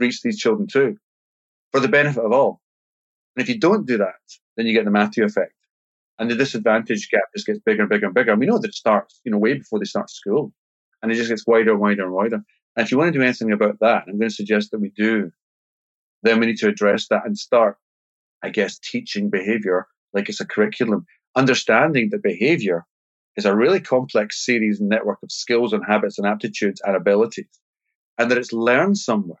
reach 0.00 0.20
these 0.20 0.38
children 0.38 0.66
too 0.66 0.98
for 1.72 1.80
the 1.80 1.88
benefit 1.88 2.24
of 2.24 2.32
all. 2.32 2.60
And 3.36 3.42
if 3.42 3.48
you 3.48 3.58
don't 3.58 3.86
do 3.86 3.98
that, 3.98 4.14
then 4.56 4.66
you 4.66 4.72
get 4.72 4.84
the 4.84 4.90
Matthew 4.90 5.24
effect. 5.24 5.54
And 6.18 6.30
the 6.30 6.36
disadvantage 6.36 7.08
gap 7.10 7.22
just 7.34 7.46
gets 7.46 7.60
bigger 7.60 7.82
and 7.82 7.88
bigger 7.88 8.06
and 8.06 8.14
bigger. 8.14 8.32
And 8.32 8.40
we 8.40 8.46
know 8.46 8.58
that 8.58 8.68
it 8.68 8.74
starts, 8.74 9.20
you 9.24 9.32
know, 9.32 9.38
way 9.38 9.54
before 9.54 9.78
they 9.78 9.84
start 9.84 10.10
school. 10.10 10.52
And 11.02 11.10
it 11.10 11.16
just 11.16 11.28
gets 11.28 11.46
wider 11.46 11.72
and 11.72 11.80
wider 11.80 12.04
and 12.04 12.12
wider. 12.12 12.36
And 12.76 12.84
if 12.84 12.90
you 12.90 12.98
want 12.98 13.12
to 13.12 13.18
do 13.18 13.24
anything 13.24 13.52
about 13.52 13.78
that, 13.80 14.04
I'm 14.06 14.18
going 14.18 14.28
to 14.28 14.34
suggest 14.34 14.70
that 14.70 14.80
we 14.80 14.90
do. 14.90 15.30
Then 16.22 16.40
we 16.40 16.46
need 16.46 16.58
to 16.58 16.68
address 16.68 17.08
that 17.08 17.26
and 17.26 17.36
start, 17.36 17.76
I 18.42 18.50
guess, 18.50 18.78
teaching 18.78 19.30
behavior 19.30 19.86
like 20.12 20.28
it's 20.28 20.40
a 20.40 20.46
curriculum, 20.46 21.06
understanding 21.36 22.10
that 22.10 22.22
behavior 22.22 22.84
is 23.36 23.44
a 23.44 23.54
really 23.54 23.80
complex 23.80 24.44
series 24.44 24.80
and 24.80 24.88
network 24.88 25.18
of 25.22 25.32
skills 25.32 25.72
and 25.72 25.84
habits 25.86 26.18
and 26.18 26.26
aptitudes 26.26 26.80
and 26.84 26.96
abilities, 26.96 27.48
and 28.18 28.30
that 28.30 28.38
it's 28.38 28.52
learned 28.52 28.98
somewhere. 28.98 29.40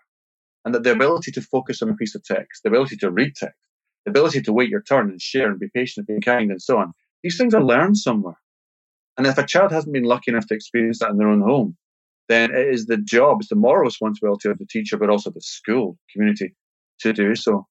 And 0.64 0.74
that 0.74 0.82
the 0.82 0.94
hmm. 0.94 1.00
ability 1.00 1.32
to 1.32 1.42
focus 1.42 1.82
on 1.82 1.90
a 1.90 1.94
piece 1.94 2.14
of 2.14 2.24
text, 2.24 2.62
the 2.62 2.70
ability 2.70 2.96
to 2.96 3.10
read 3.10 3.34
text, 3.36 3.58
the 4.04 4.10
ability 4.10 4.42
to 4.42 4.52
wait 4.52 4.70
your 4.70 4.82
turn 4.82 5.10
and 5.10 5.20
share 5.20 5.50
and 5.50 5.60
be 5.60 5.68
patient 5.74 6.06
and 6.08 6.20
be 6.20 6.24
kind 6.24 6.50
and 6.50 6.60
so 6.60 6.78
on, 6.78 6.92
these 7.22 7.36
things 7.36 7.54
are 7.54 7.62
learned 7.62 7.96
somewhere. 7.96 8.38
And 9.16 9.26
if 9.26 9.38
a 9.38 9.46
child 9.46 9.72
hasn't 9.72 9.92
been 9.92 10.04
lucky 10.04 10.30
enough 10.30 10.46
to 10.48 10.54
experience 10.54 10.98
that 10.98 11.10
in 11.10 11.18
their 11.18 11.28
own 11.28 11.40
home, 11.40 11.76
then 12.28 12.50
it 12.50 12.68
is 12.68 12.86
the 12.86 12.96
job, 12.96 13.38
it's 13.40 13.48
the 13.48 13.56
moral 13.56 13.84
responsibility 13.84 14.48
of 14.48 14.58
the 14.58 14.66
teacher, 14.66 14.96
but 14.96 15.10
also 15.10 15.30
the 15.30 15.40
school 15.40 15.98
community 16.12 16.54
to 17.00 17.12
do 17.12 17.34
so. 17.34 17.66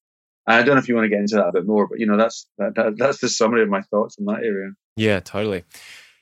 And 0.47 0.57
I 0.57 0.63
don't 0.63 0.75
know 0.75 0.81
if 0.81 0.87
you 0.87 0.95
want 0.95 1.05
to 1.05 1.09
get 1.09 1.19
into 1.19 1.35
that 1.35 1.47
a 1.47 1.51
bit 1.51 1.65
more, 1.65 1.87
but 1.87 1.99
you 1.99 2.05
know 2.05 2.17
that's 2.17 2.47
that, 2.57 2.75
that, 2.75 2.97
that's 2.97 3.19
the 3.19 3.29
summary 3.29 3.63
of 3.63 3.69
my 3.69 3.81
thoughts 3.81 4.17
in 4.17 4.25
that 4.25 4.43
area. 4.43 4.71
Yeah, 4.95 5.19
totally. 5.19 5.63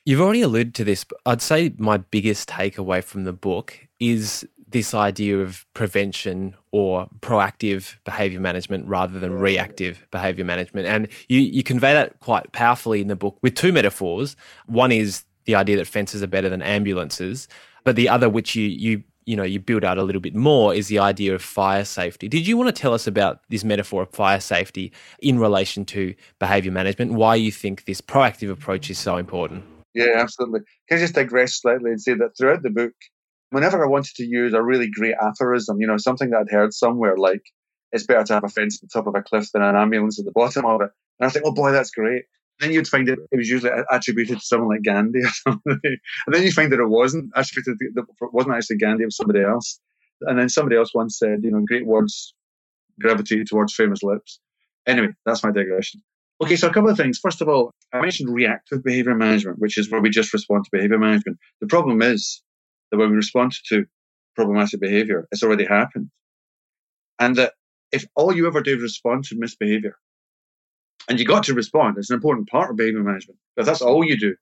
You've 0.04 0.20
already 0.20 0.42
alluded 0.42 0.74
to 0.76 0.84
this, 0.84 1.04
but 1.04 1.18
I'd 1.26 1.40
say 1.40 1.74
my 1.78 1.98
biggest 1.98 2.48
takeaway 2.48 3.04
from 3.04 3.22
the 3.22 3.32
book 3.32 3.86
is 4.00 4.44
this 4.68 4.94
idea 4.94 5.38
of 5.38 5.64
prevention 5.74 6.56
or 6.72 7.08
proactive 7.20 7.94
behavior 8.04 8.40
management 8.40 8.88
rather 8.88 9.20
than 9.20 9.32
reactive 9.32 10.04
behavior 10.10 10.44
management. 10.44 10.88
And 10.88 11.06
you, 11.28 11.38
you 11.40 11.62
convey 11.62 11.92
that 11.92 12.18
quite 12.18 12.50
powerfully 12.50 13.00
in 13.00 13.06
the 13.06 13.14
book 13.14 13.38
with 13.42 13.54
two 13.54 13.72
metaphors. 13.72 14.34
One 14.66 14.90
is 14.90 15.24
the 15.44 15.54
idea 15.54 15.76
that 15.76 15.86
fences 15.86 16.20
are 16.20 16.26
better 16.26 16.48
than 16.48 16.62
ambulances, 16.62 17.46
but 17.84 17.94
the 17.94 18.08
other, 18.08 18.28
which 18.28 18.56
you 18.56 18.66
you 18.66 19.04
you 19.24 19.36
know 19.36 19.44
you 19.44 19.60
build 19.60 19.84
out 19.84 19.98
a 19.98 20.02
little 20.02 20.20
bit 20.20 20.34
more, 20.34 20.74
is 20.74 20.88
the 20.88 20.98
idea 20.98 21.34
of 21.34 21.42
fire 21.42 21.84
safety. 21.84 22.28
Did 22.28 22.46
you 22.46 22.56
want 22.56 22.74
to 22.74 22.80
tell 22.80 22.94
us 22.94 23.06
about 23.06 23.40
this 23.50 23.62
metaphor 23.62 24.02
of 24.02 24.10
fire 24.10 24.40
safety 24.40 24.92
in 25.20 25.38
relation 25.38 25.84
to 25.86 26.14
behaviour 26.38 26.72
management? 26.72 27.12
Why 27.12 27.36
you 27.36 27.52
think 27.52 27.84
this 27.84 28.00
proactive 28.00 28.50
approach 28.50 28.90
is 28.90 28.98
so 28.98 29.16
important? 29.16 29.64
Yeah, 29.94 30.14
absolutely. 30.16 30.60
Can 30.88 30.98
I 30.98 31.00
just 31.00 31.14
digress 31.14 31.60
slightly 31.60 31.90
and 31.90 32.00
say 32.00 32.14
that 32.14 32.30
throughout 32.38 32.62
the 32.62 32.70
book, 32.70 32.92
whenever 33.50 33.84
I 33.84 33.88
wanted 33.88 34.14
to 34.16 34.24
use 34.24 34.54
a 34.54 34.62
really 34.62 34.90
great 34.90 35.14
aphorism, 35.20 35.80
you 35.80 35.86
know, 35.86 35.98
something 35.98 36.30
that 36.30 36.46
I'd 36.48 36.50
heard 36.50 36.72
somewhere 36.72 37.16
like, 37.16 37.42
it's 37.92 38.06
better 38.06 38.24
to 38.24 38.34
have 38.34 38.44
a 38.44 38.48
fence 38.48 38.78
at 38.82 38.88
the 38.88 38.92
top 38.92 39.06
of 39.06 39.14
a 39.14 39.22
cliff 39.22 39.52
than 39.52 39.62
an 39.62 39.76
ambulance 39.76 40.18
at 40.18 40.24
the 40.24 40.32
bottom 40.32 40.64
of 40.64 40.80
it. 40.80 40.90
And 41.20 41.28
I 41.28 41.30
think, 41.30 41.44
oh 41.46 41.52
boy, 41.52 41.72
that's 41.72 41.90
great. 41.90 42.24
Then 42.58 42.72
you'd 42.72 42.88
find 42.88 43.08
it, 43.08 43.18
it 43.30 43.36
was 43.36 43.50
usually 43.50 43.72
attributed 43.90 44.38
to 44.38 44.44
someone 44.44 44.70
like 44.70 44.82
Gandhi 44.82 45.20
or 45.20 45.28
something. 45.44 45.80
and 45.84 46.34
then 46.34 46.42
you 46.42 46.52
find 46.52 46.72
that 46.72 46.80
it 46.80 46.88
wasn't 46.88 47.30
attributed, 47.34 47.76
it 47.82 48.04
wasn't 48.20 48.54
actually 48.54 48.76
Gandhi, 48.76 49.02
it 49.02 49.06
was 49.06 49.16
somebody 49.16 49.42
else. 49.42 49.78
And 50.22 50.38
then 50.38 50.48
somebody 50.48 50.76
else 50.76 50.94
once 50.94 51.18
said, 51.18 51.40
you 51.42 51.50
know, 51.50 51.62
great 51.66 51.86
words 51.86 52.34
gravitate 53.00 53.48
towards 53.48 53.74
famous 53.74 54.02
lips. 54.02 54.40
Anyway, 54.86 55.08
that's 55.26 55.44
my 55.44 55.50
digression. 55.50 56.00
Okay, 56.42 56.56
so 56.56 56.68
a 56.68 56.72
couple 56.72 56.90
of 56.90 56.96
things. 56.96 57.20
First 57.20 57.40
of 57.40 57.48
all, 57.48 57.72
I 57.92 58.00
mentioned 58.00 58.34
reactive 58.34 58.82
behavior 58.82 59.14
management, 59.14 59.60
which 59.60 59.78
is 59.78 59.88
where 59.90 60.00
we 60.00 60.10
just 60.10 60.32
respond 60.32 60.64
to 60.64 60.70
behavior 60.72 60.98
management. 60.98 61.38
The 61.60 61.68
problem 61.68 62.02
is 62.02 62.42
that 62.90 62.98
when 62.98 63.10
we 63.10 63.16
respond 63.16 63.52
to 63.68 63.86
problematic 64.34 64.80
behavior, 64.80 65.28
it's 65.30 65.44
already 65.44 65.64
happened. 65.64 66.10
And 67.20 67.36
that 67.36 67.52
if 67.92 68.04
all 68.16 68.34
you 68.34 68.48
ever 68.48 68.60
do 68.60 68.74
is 68.74 68.82
respond 68.82 69.22
to 69.26 69.36
misbehavior, 69.38 69.96
and 71.08 71.20
you 71.20 71.24
got 71.24 71.44
to 71.44 71.54
respond, 71.54 71.96
it's 71.96 72.10
an 72.10 72.14
important 72.14 72.48
part 72.48 72.70
of 72.70 72.76
behavior 72.76 73.04
management. 73.04 73.38
But 73.54 73.62
if 73.62 73.66
that's 73.66 73.82
all 73.82 74.04
you 74.04 74.18
do, 74.18 74.34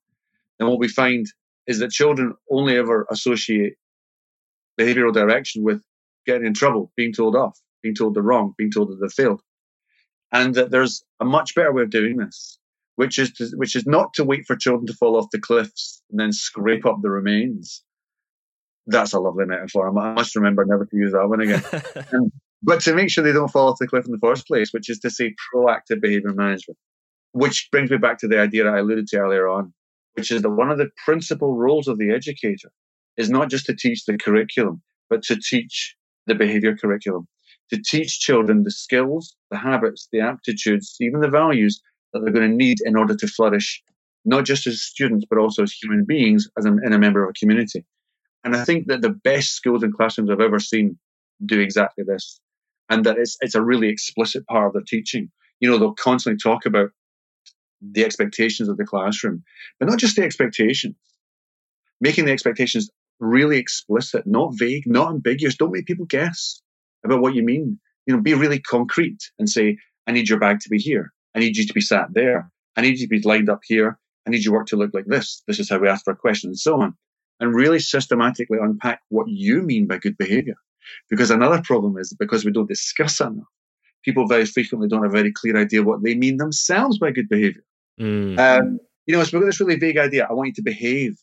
then 0.58 0.68
what 0.68 0.78
we 0.78 0.88
find 0.88 1.26
is 1.66 1.80
that 1.80 1.90
children 1.90 2.32
only 2.50 2.78
ever 2.78 3.06
associate 3.10 3.74
behavioral 4.80 5.12
direction 5.12 5.62
with 5.62 5.82
getting 6.24 6.46
in 6.46 6.54
trouble, 6.54 6.92
being 6.96 7.12
told 7.12 7.36
off, 7.36 7.58
being 7.82 7.94
told 7.94 8.14
they're 8.14 8.22
wrong, 8.22 8.54
being 8.56 8.70
told 8.70 8.88
that 8.88 9.00
they 9.02 9.22
failed. 9.22 9.42
And 10.32 10.54
that 10.54 10.70
there's 10.70 11.02
a 11.18 11.24
much 11.24 11.54
better 11.54 11.72
way 11.72 11.82
of 11.82 11.90
doing 11.90 12.16
this, 12.16 12.58
which 12.96 13.18
is 13.18 13.32
to, 13.32 13.50
which 13.56 13.74
is 13.74 13.86
not 13.86 14.14
to 14.14 14.24
wait 14.24 14.46
for 14.46 14.56
children 14.56 14.86
to 14.86 14.94
fall 14.94 15.16
off 15.16 15.30
the 15.32 15.40
cliffs 15.40 16.02
and 16.10 16.20
then 16.20 16.32
scrape 16.32 16.86
up 16.86 16.98
the 17.02 17.10
remains. 17.10 17.82
That's 18.86 19.12
a 19.12 19.20
lovely 19.20 19.46
metaphor. 19.46 19.88
I 19.88 20.14
must 20.14 20.36
remember 20.36 20.64
never 20.64 20.86
to 20.86 20.96
use 20.96 21.12
that 21.12 21.28
one 21.28 21.40
again. 21.40 21.62
and, 21.72 22.06
um, 22.14 22.32
but 22.62 22.80
to 22.82 22.94
make 22.94 23.10
sure 23.10 23.24
they 23.24 23.32
don't 23.32 23.50
fall 23.50 23.68
off 23.68 23.78
the 23.78 23.86
cliff 23.86 24.06
in 24.06 24.12
the 24.12 24.18
first 24.18 24.46
place, 24.46 24.72
which 24.72 24.88
is 24.88 24.98
to 25.00 25.10
say 25.10 25.34
proactive 25.54 26.00
behavior 26.00 26.32
management, 26.32 26.78
which 27.32 27.68
brings 27.72 27.90
me 27.90 27.96
back 27.96 28.18
to 28.18 28.28
the 28.28 28.38
idea 28.38 28.68
I 28.68 28.78
alluded 28.78 29.06
to 29.08 29.18
earlier 29.18 29.48
on, 29.48 29.72
which 30.14 30.30
is 30.30 30.42
that 30.42 30.50
one 30.50 30.70
of 30.70 30.78
the 30.78 30.90
principal 31.04 31.56
roles 31.56 31.88
of 31.88 31.98
the 31.98 32.10
educator 32.10 32.70
is 33.16 33.30
not 33.30 33.50
just 33.50 33.66
to 33.66 33.74
teach 33.74 34.04
the 34.04 34.18
curriculum, 34.18 34.82
but 35.08 35.22
to 35.24 35.36
teach 35.36 35.96
the 36.26 36.34
behavior 36.34 36.76
curriculum, 36.76 37.26
to 37.70 37.80
teach 37.80 38.20
children 38.20 38.64
the 38.64 38.70
skills, 38.70 39.34
the 39.50 39.56
habits, 39.56 40.08
the 40.12 40.20
aptitudes, 40.20 40.96
even 41.00 41.20
the 41.20 41.28
values 41.28 41.80
that 42.12 42.20
they're 42.20 42.32
going 42.32 42.50
to 42.50 42.56
need 42.56 42.78
in 42.84 42.96
order 42.96 43.14
to 43.16 43.26
flourish, 43.26 43.82
not 44.24 44.44
just 44.44 44.66
as 44.66 44.82
students, 44.82 45.24
but 45.28 45.38
also 45.38 45.62
as 45.62 45.72
human 45.72 46.04
beings, 46.04 46.48
as 46.58 46.66
a, 46.66 46.68
in 46.84 46.92
a 46.92 46.98
member 46.98 47.22
of 47.22 47.30
a 47.30 47.38
community. 47.38 47.84
And 48.44 48.56
I 48.56 48.64
think 48.64 48.86
that 48.88 49.02
the 49.02 49.10
best 49.10 49.54
schools 49.54 49.82
and 49.82 49.94
classrooms 49.94 50.30
I've 50.30 50.40
ever 50.40 50.58
seen 50.58 50.98
do 51.44 51.60
exactly 51.60 52.04
this 52.04 52.40
and 52.88 53.04
that 53.04 53.18
it's, 53.18 53.36
it's 53.40 53.54
a 53.54 53.62
really 53.62 53.88
explicit 53.88 54.46
part 54.46 54.66
of 54.66 54.72
their 54.72 54.82
teaching. 54.82 55.30
You 55.60 55.70
know, 55.70 55.78
they'll 55.78 55.94
constantly 55.94 56.38
talk 56.38 56.66
about 56.66 56.90
the 57.80 58.04
expectations 58.04 58.68
of 58.68 58.76
the 58.76 58.84
classroom, 58.84 59.42
but 59.78 59.88
not 59.88 59.98
just 59.98 60.16
the 60.16 60.22
expectations, 60.22 60.96
making 62.00 62.24
the 62.24 62.32
expectations 62.32 62.90
really 63.20 63.58
explicit, 63.58 64.26
not 64.26 64.52
vague, 64.54 64.84
not 64.86 65.10
ambiguous. 65.10 65.56
Don't 65.56 65.72
make 65.72 65.86
people 65.86 66.06
guess 66.06 66.60
about 67.04 67.20
what 67.20 67.34
you 67.34 67.42
mean. 67.42 67.78
You 68.06 68.16
know, 68.16 68.22
be 68.22 68.34
really 68.34 68.58
concrete 68.58 69.30
and 69.38 69.48
say, 69.48 69.76
I 70.06 70.12
need 70.12 70.28
your 70.28 70.38
bag 70.38 70.60
to 70.60 70.68
be 70.68 70.78
here. 70.78 71.12
I 71.34 71.38
need 71.38 71.56
you 71.56 71.66
to 71.66 71.72
be 71.72 71.80
sat 71.80 72.08
there. 72.12 72.50
I 72.76 72.80
need 72.80 72.98
you 72.98 73.06
to 73.06 73.08
be 73.08 73.20
lined 73.20 73.48
up 73.48 73.60
here. 73.64 73.98
I 74.26 74.30
need 74.30 74.44
your 74.44 74.54
work 74.54 74.66
to 74.68 74.76
look 74.76 74.92
like 74.92 75.06
this. 75.06 75.42
This 75.46 75.58
is 75.58 75.68
how 75.68 75.78
we 75.78 75.88
ask 75.88 76.04
for 76.04 76.12
a 76.12 76.16
question 76.16 76.50
and 76.50 76.58
so 76.58 76.80
on. 76.80 76.94
And 77.38 77.54
really 77.54 77.78
systematically 77.78 78.58
unpack 78.60 79.00
what 79.08 79.28
you 79.28 79.62
mean 79.62 79.86
by 79.86 79.98
good 79.98 80.18
behavior. 80.18 80.56
Because 81.08 81.30
another 81.30 81.62
problem 81.62 81.96
is 81.98 82.12
because 82.18 82.44
we 82.44 82.52
don't 82.52 82.68
discuss 82.68 83.20
enough, 83.20 83.44
people 84.04 84.26
very 84.26 84.46
frequently 84.46 84.88
don't 84.88 85.02
have 85.02 85.12
a 85.12 85.16
very 85.16 85.32
clear 85.32 85.56
idea 85.56 85.82
what 85.82 86.02
they 86.02 86.14
mean 86.14 86.36
themselves 86.36 86.98
by 86.98 87.10
good 87.10 87.28
behavior. 87.28 87.64
Mm. 88.00 88.38
Um, 88.38 88.80
you 89.06 89.16
know, 89.16 89.22
so 89.24 89.36
we've 89.38 89.42
got 89.42 89.46
this 89.46 89.60
really 89.60 89.76
vague 89.76 89.98
idea. 89.98 90.26
I 90.28 90.32
want 90.32 90.48
you 90.48 90.54
to 90.54 90.62
behave. 90.62 91.18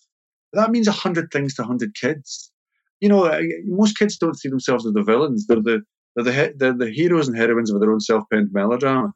That 0.53 0.71
means 0.71 0.87
a 0.87 0.91
hundred 0.91 1.31
things 1.31 1.55
to 1.55 1.63
a 1.63 1.65
hundred 1.65 1.95
kids. 1.95 2.51
You 2.99 3.10
know, 3.10 3.25
uh, 3.25 3.41
most 3.65 3.97
kids 3.97 4.17
don't 4.17 4.38
see 4.38 4.49
themselves 4.49 4.86
as 4.86 4.93
the 4.93 5.03
villains. 5.03 5.45
They're 5.47 5.62
the 5.62 5.81
they're 6.15 6.25
the, 6.25 6.53
they're 6.57 6.73
the 6.73 6.89
heroes 6.89 7.27
and 7.27 7.38
heroines 7.38 7.71
of 7.71 7.79
their 7.79 7.91
own 7.91 7.99
self-penned 7.99 8.49
melodramas, 8.51 9.13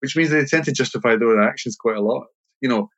which 0.00 0.16
means 0.16 0.30
they 0.30 0.44
tend 0.44 0.64
to 0.64 0.72
justify 0.72 1.16
their 1.16 1.28
own 1.28 1.42
actions 1.42 1.76
quite 1.78 1.96
a 1.96 2.02
lot. 2.02 2.26
You 2.60 2.68
know, 2.68 2.88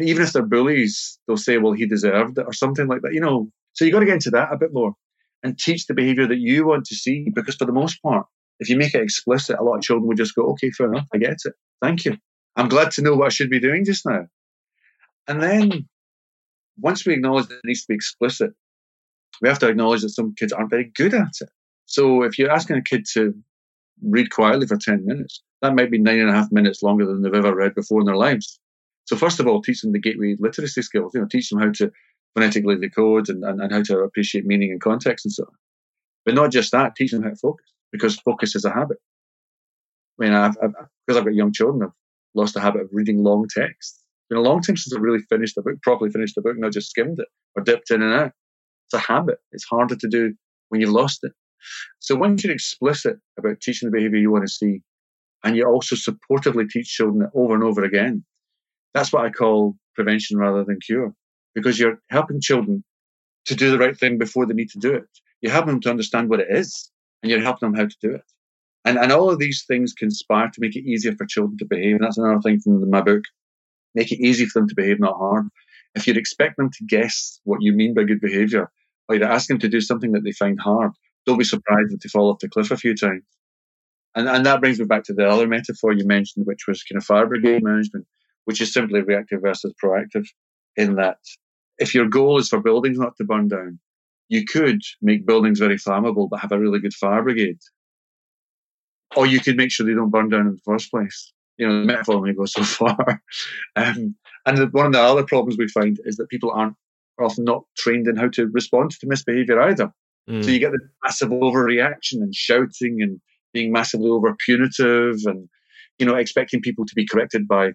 even 0.00 0.22
if 0.22 0.32
they're 0.32 0.42
bullies, 0.42 1.18
they'll 1.26 1.36
say, 1.36 1.58
"Well, 1.58 1.74
he 1.74 1.86
deserved 1.86 2.38
it," 2.38 2.46
or 2.46 2.52
something 2.52 2.86
like 2.86 3.02
that. 3.02 3.12
You 3.12 3.20
know, 3.20 3.50
so 3.74 3.84
you 3.84 3.92
got 3.92 4.00
to 4.00 4.06
get 4.06 4.14
into 4.14 4.30
that 4.30 4.52
a 4.52 4.56
bit 4.56 4.72
more 4.72 4.94
and 5.42 5.58
teach 5.58 5.86
the 5.86 5.94
behavior 5.94 6.26
that 6.26 6.38
you 6.38 6.66
want 6.66 6.84
to 6.86 6.94
see. 6.94 7.26
Because 7.34 7.56
for 7.56 7.66
the 7.66 7.72
most 7.72 8.02
part, 8.02 8.26
if 8.60 8.68
you 8.68 8.76
make 8.76 8.94
it 8.94 9.02
explicit, 9.02 9.58
a 9.58 9.62
lot 9.62 9.76
of 9.76 9.82
children 9.82 10.08
will 10.08 10.16
just 10.16 10.34
go, 10.34 10.50
okay, 10.52 10.70
fair 10.70 10.92
enough, 10.92 11.06
I 11.14 11.18
get 11.18 11.36
it. 11.44 11.52
Thank 11.80 12.04
you. 12.04 12.16
I'm 12.56 12.68
glad 12.68 12.90
to 12.92 13.02
know 13.02 13.14
what 13.14 13.26
I 13.26 13.30
should 13.30 13.50
be 13.50 13.60
doing 13.60 13.84
just 13.84 14.04
now. 14.04 14.26
And 15.28 15.42
then 15.42 15.88
once 16.78 17.06
we 17.06 17.14
acknowledge 17.14 17.46
that 17.48 17.56
it 17.56 17.64
needs 17.64 17.82
to 17.82 17.88
be 17.88 17.94
explicit, 17.94 18.50
we 19.40 19.48
have 19.48 19.58
to 19.60 19.68
acknowledge 19.68 20.02
that 20.02 20.10
some 20.10 20.34
kids 20.34 20.52
aren't 20.52 20.70
very 20.70 20.90
good 20.94 21.14
at 21.14 21.32
it. 21.40 21.50
So 21.86 22.22
if 22.22 22.38
you're 22.38 22.50
asking 22.50 22.76
a 22.76 22.82
kid 22.82 23.06
to 23.14 23.34
read 24.02 24.30
quietly 24.30 24.66
for 24.66 24.76
10 24.76 25.06
minutes, 25.06 25.42
that 25.62 25.74
might 25.74 25.90
be 25.90 25.98
nine 25.98 26.20
and 26.20 26.30
a 26.30 26.34
half 26.34 26.52
minutes 26.52 26.82
longer 26.82 27.06
than 27.06 27.22
they've 27.22 27.34
ever 27.34 27.54
read 27.54 27.74
before 27.74 28.00
in 28.00 28.06
their 28.06 28.16
lives. 28.16 28.60
So 29.06 29.16
first 29.16 29.40
of 29.40 29.46
all, 29.46 29.62
teach 29.62 29.80
them 29.80 29.92
the 29.92 29.98
gateway 29.98 30.36
literacy 30.38 30.82
skills. 30.82 31.12
You 31.14 31.20
know, 31.20 31.26
teach 31.26 31.48
them 31.48 31.60
how 31.60 31.72
to 31.72 31.90
phonetically 32.34 32.76
decode 32.76 33.28
and, 33.28 33.42
and, 33.42 33.60
and 33.60 33.72
how 33.72 33.82
to 33.82 34.00
appreciate 34.00 34.44
meaning 34.44 34.70
and 34.70 34.80
context 34.80 35.24
and 35.24 35.32
so 35.32 35.44
on. 35.44 35.54
But 36.24 36.34
not 36.34 36.52
just 36.52 36.72
that, 36.72 36.94
teach 36.94 37.12
them 37.12 37.22
how 37.22 37.30
to 37.30 37.36
focus 37.36 37.66
because 37.90 38.20
focus 38.20 38.54
is 38.54 38.64
a 38.64 38.70
habit. 38.70 38.98
I 40.20 40.24
mean, 40.24 40.34
I've, 40.34 40.56
I've, 40.62 40.74
because 41.06 41.18
I've 41.18 41.24
got 41.24 41.34
young 41.34 41.52
children, 41.52 41.84
I've 41.84 41.94
lost 42.34 42.54
the 42.54 42.60
habit 42.60 42.82
of 42.82 42.88
reading 42.92 43.22
long 43.22 43.46
texts. 43.48 43.98
It's 43.98 44.28
been 44.28 44.38
a 44.38 44.48
long 44.48 44.60
time 44.60 44.76
since 44.76 44.94
I've 44.94 45.02
really 45.02 45.22
finished 45.30 45.56
a 45.56 45.62
book, 45.62 45.80
properly 45.82 46.10
finished 46.10 46.36
a 46.36 46.42
book, 46.42 46.58
not 46.58 46.72
just 46.72 46.90
skimmed 46.90 47.18
it 47.18 47.28
or 47.56 47.62
dipped 47.62 47.90
in 47.90 48.02
and 48.02 48.12
out. 48.12 48.32
It's 48.88 49.02
a 49.02 49.12
habit. 49.12 49.38
It's 49.52 49.64
harder 49.64 49.96
to 49.96 50.08
do 50.08 50.34
when 50.68 50.80
you've 50.80 50.90
lost 50.90 51.20
it. 51.22 51.32
So 51.98 52.14
once 52.14 52.42
you're 52.42 52.52
explicit 52.52 53.16
about 53.38 53.60
teaching 53.60 53.90
the 53.90 53.96
behavior 53.96 54.18
you 54.18 54.30
want 54.30 54.46
to 54.46 54.52
see, 54.52 54.80
and 55.44 55.56
you 55.56 55.66
also 55.66 55.94
supportively 55.94 56.68
teach 56.68 56.86
children 56.86 57.22
it 57.22 57.30
over 57.34 57.54
and 57.54 57.62
over 57.62 57.84
again, 57.84 58.24
that's 58.94 59.12
what 59.12 59.24
I 59.24 59.30
call 59.30 59.76
prevention 59.94 60.38
rather 60.38 60.64
than 60.64 60.78
cure 60.80 61.12
because 61.54 61.78
you're 61.78 62.00
helping 62.10 62.40
children 62.40 62.82
to 63.46 63.54
do 63.54 63.70
the 63.70 63.78
right 63.78 63.96
thing 63.96 64.18
before 64.18 64.46
they 64.46 64.54
need 64.54 64.70
to 64.70 64.78
do 64.78 64.94
it. 64.94 65.04
You're 65.40 65.52
helping 65.52 65.74
them 65.74 65.80
to 65.82 65.90
understand 65.90 66.28
what 66.28 66.40
it 66.40 66.48
is 66.50 66.90
and 67.22 67.30
you're 67.30 67.42
helping 67.42 67.70
them 67.70 67.78
how 67.78 67.86
to 67.86 67.96
do 68.00 68.14
it. 68.14 68.24
And, 68.84 68.98
and 68.98 69.12
all 69.12 69.30
of 69.30 69.38
these 69.38 69.64
things 69.66 69.92
conspire 69.92 70.48
to 70.48 70.60
make 70.60 70.76
it 70.76 70.88
easier 70.88 71.14
for 71.14 71.26
children 71.26 71.58
to 71.58 71.66
behave. 71.66 71.96
And 71.96 72.04
that's 72.04 72.18
another 72.18 72.40
thing 72.40 72.60
from 72.60 72.88
my 72.88 73.00
book. 73.00 73.22
Make 73.94 74.12
it 74.12 74.20
easy 74.20 74.46
for 74.46 74.60
them 74.60 74.68
to 74.68 74.74
behave, 74.74 75.00
not 75.00 75.18
hard. 75.18 75.46
If 75.94 76.06
you'd 76.06 76.16
expect 76.16 76.56
them 76.56 76.70
to 76.70 76.84
guess 76.86 77.40
what 77.44 77.62
you 77.62 77.72
mean 77.72 77.94
by 77.94 78.04
good 78.04 78.20
behavior, 78.20 78.70
or 79.08 79.14
you'd 79.14 79.24
ask 79.24 79.48
them 79.48 79.58
to 79.60 79.68
do 79.68 79.80
something 79.80 80.12
that 80.12 80.24
they 80.24 80.32
find 80.32 80.60
hard, 80.60 80.92
don't 81.26 81.38
be 81.38 81.44
surprised 81.44 81.92
if 81.92 82.00
they 82.00 82.08
fall 82.08 82.30
off 82.30 82.38
the 82.40 82.48
cliff 82.48 82.70
a 82.70 82.76
few 82.76 82.94
times. 82.94 83.24
And, 84.14 84.28
and 84.28 84.46
that 84.46 84.60
brings 84.60 84.78
me 84.78 84.86
back 84.86 85.04
to 85.04 85.12
the 85.12 85.28
other 85.28 85.46
metaphor 85.46 85.92
you 85.92 86.06
mentioned, 86.06 86.46
which 86.46 86.66
was 86.66 86.82
kind 86.82 86.98
of 86.98 87.04
fire 87.04 87.26
brigade 87.26 87.62
management, 87.62 88.06
which 88.46 88.60
is 88.60 88.72
simply 88.72 89.02
reactive 89.02 89.42
versus 89.42 89.74
proactive 89.82 90.26
in 90.76 90.96
that 90.96 91.18
if 91.78 91.94
your 91.94 92.08
goal 92.08 92.38
is 92.38 92.48
for 92.48 92.60
buildings 92.60 92.98
not 92.98 93.16
to 93.16 93.24
burn 93.24 93.48
down, 93.48 93.78
you 94.28 94.44
could 94.44 94.80
make 95.00 95.26
buildings 95.26 95.58
very 95.58 95.76
flammable 95.76 96.28
but 96.28 96.40
have 96.40 96.52
a 96.52 96.58
really 96.58 96.80
good 96.80 96.94
fire 96.94 97.22
brigade. 97.22 97.58
Or 99.16 99.26
you 99.26 99.40
could 99.40 99.56
make 99.56 99.70
sure 99.70 99.86
they 99.86 99.94
don't 99.94 100.10
burn 100.10 100.28
down 100.28 100.46
in 100.46 100.52
the 100.52 100.60
first 100.64 100.90
place. 100.90 101.32
You 101.56 101.68
know, 101.68 101.80
the 101.80 101.86
metaphor 101.86 102.16
only 102.16 102.34
goes 102.34 102.52
so 102.52 102.62
far. 102.64 103.22
um, 103.76 104.16
and 104.48 104.72
one 104.72 104.86
of 104.86 104.92
the 104.92 105.00
other 105.00 105.24
problems 105.24 105.56
we 105.58 105.68
find 105.68 105.98
is 106.04 106.16
that 106.16 106.28
people 106.28 106.50
aren't 106.50 106.76
often 107.20 107.44
not 107.44 107.64
trained 107.76 108.06
in 108.06 108.16
how 108.16 108.28
to 108.28 108.46
respond 108.48 108.92
to 108.92 109.06
misbehavior 109.06 109.60
either. 109.60 109.92
Mm. 110.28 110.44
So 110.44 110.50
you 110.50 110.58
get 110.58 110.72
the 110.72 110.88
massive 111.02 111.30
overreaction 111.30 112.14
and 112.14 112.34
shouting 112.34 113.02
and 113.02 113.20
being 113.52 113.72
massively 113.72 114.10
over 114.10 114.36
punitive 114.44 115.16
and, 115.24 115.48
you 115.98 116.06
know, 116.06 116.14
expecting 116.14 116.60
people 116.60 116.84
to 116.86 116.94
be 116.94 117.06
corrected 117.06 117.48
by 117.48 117.72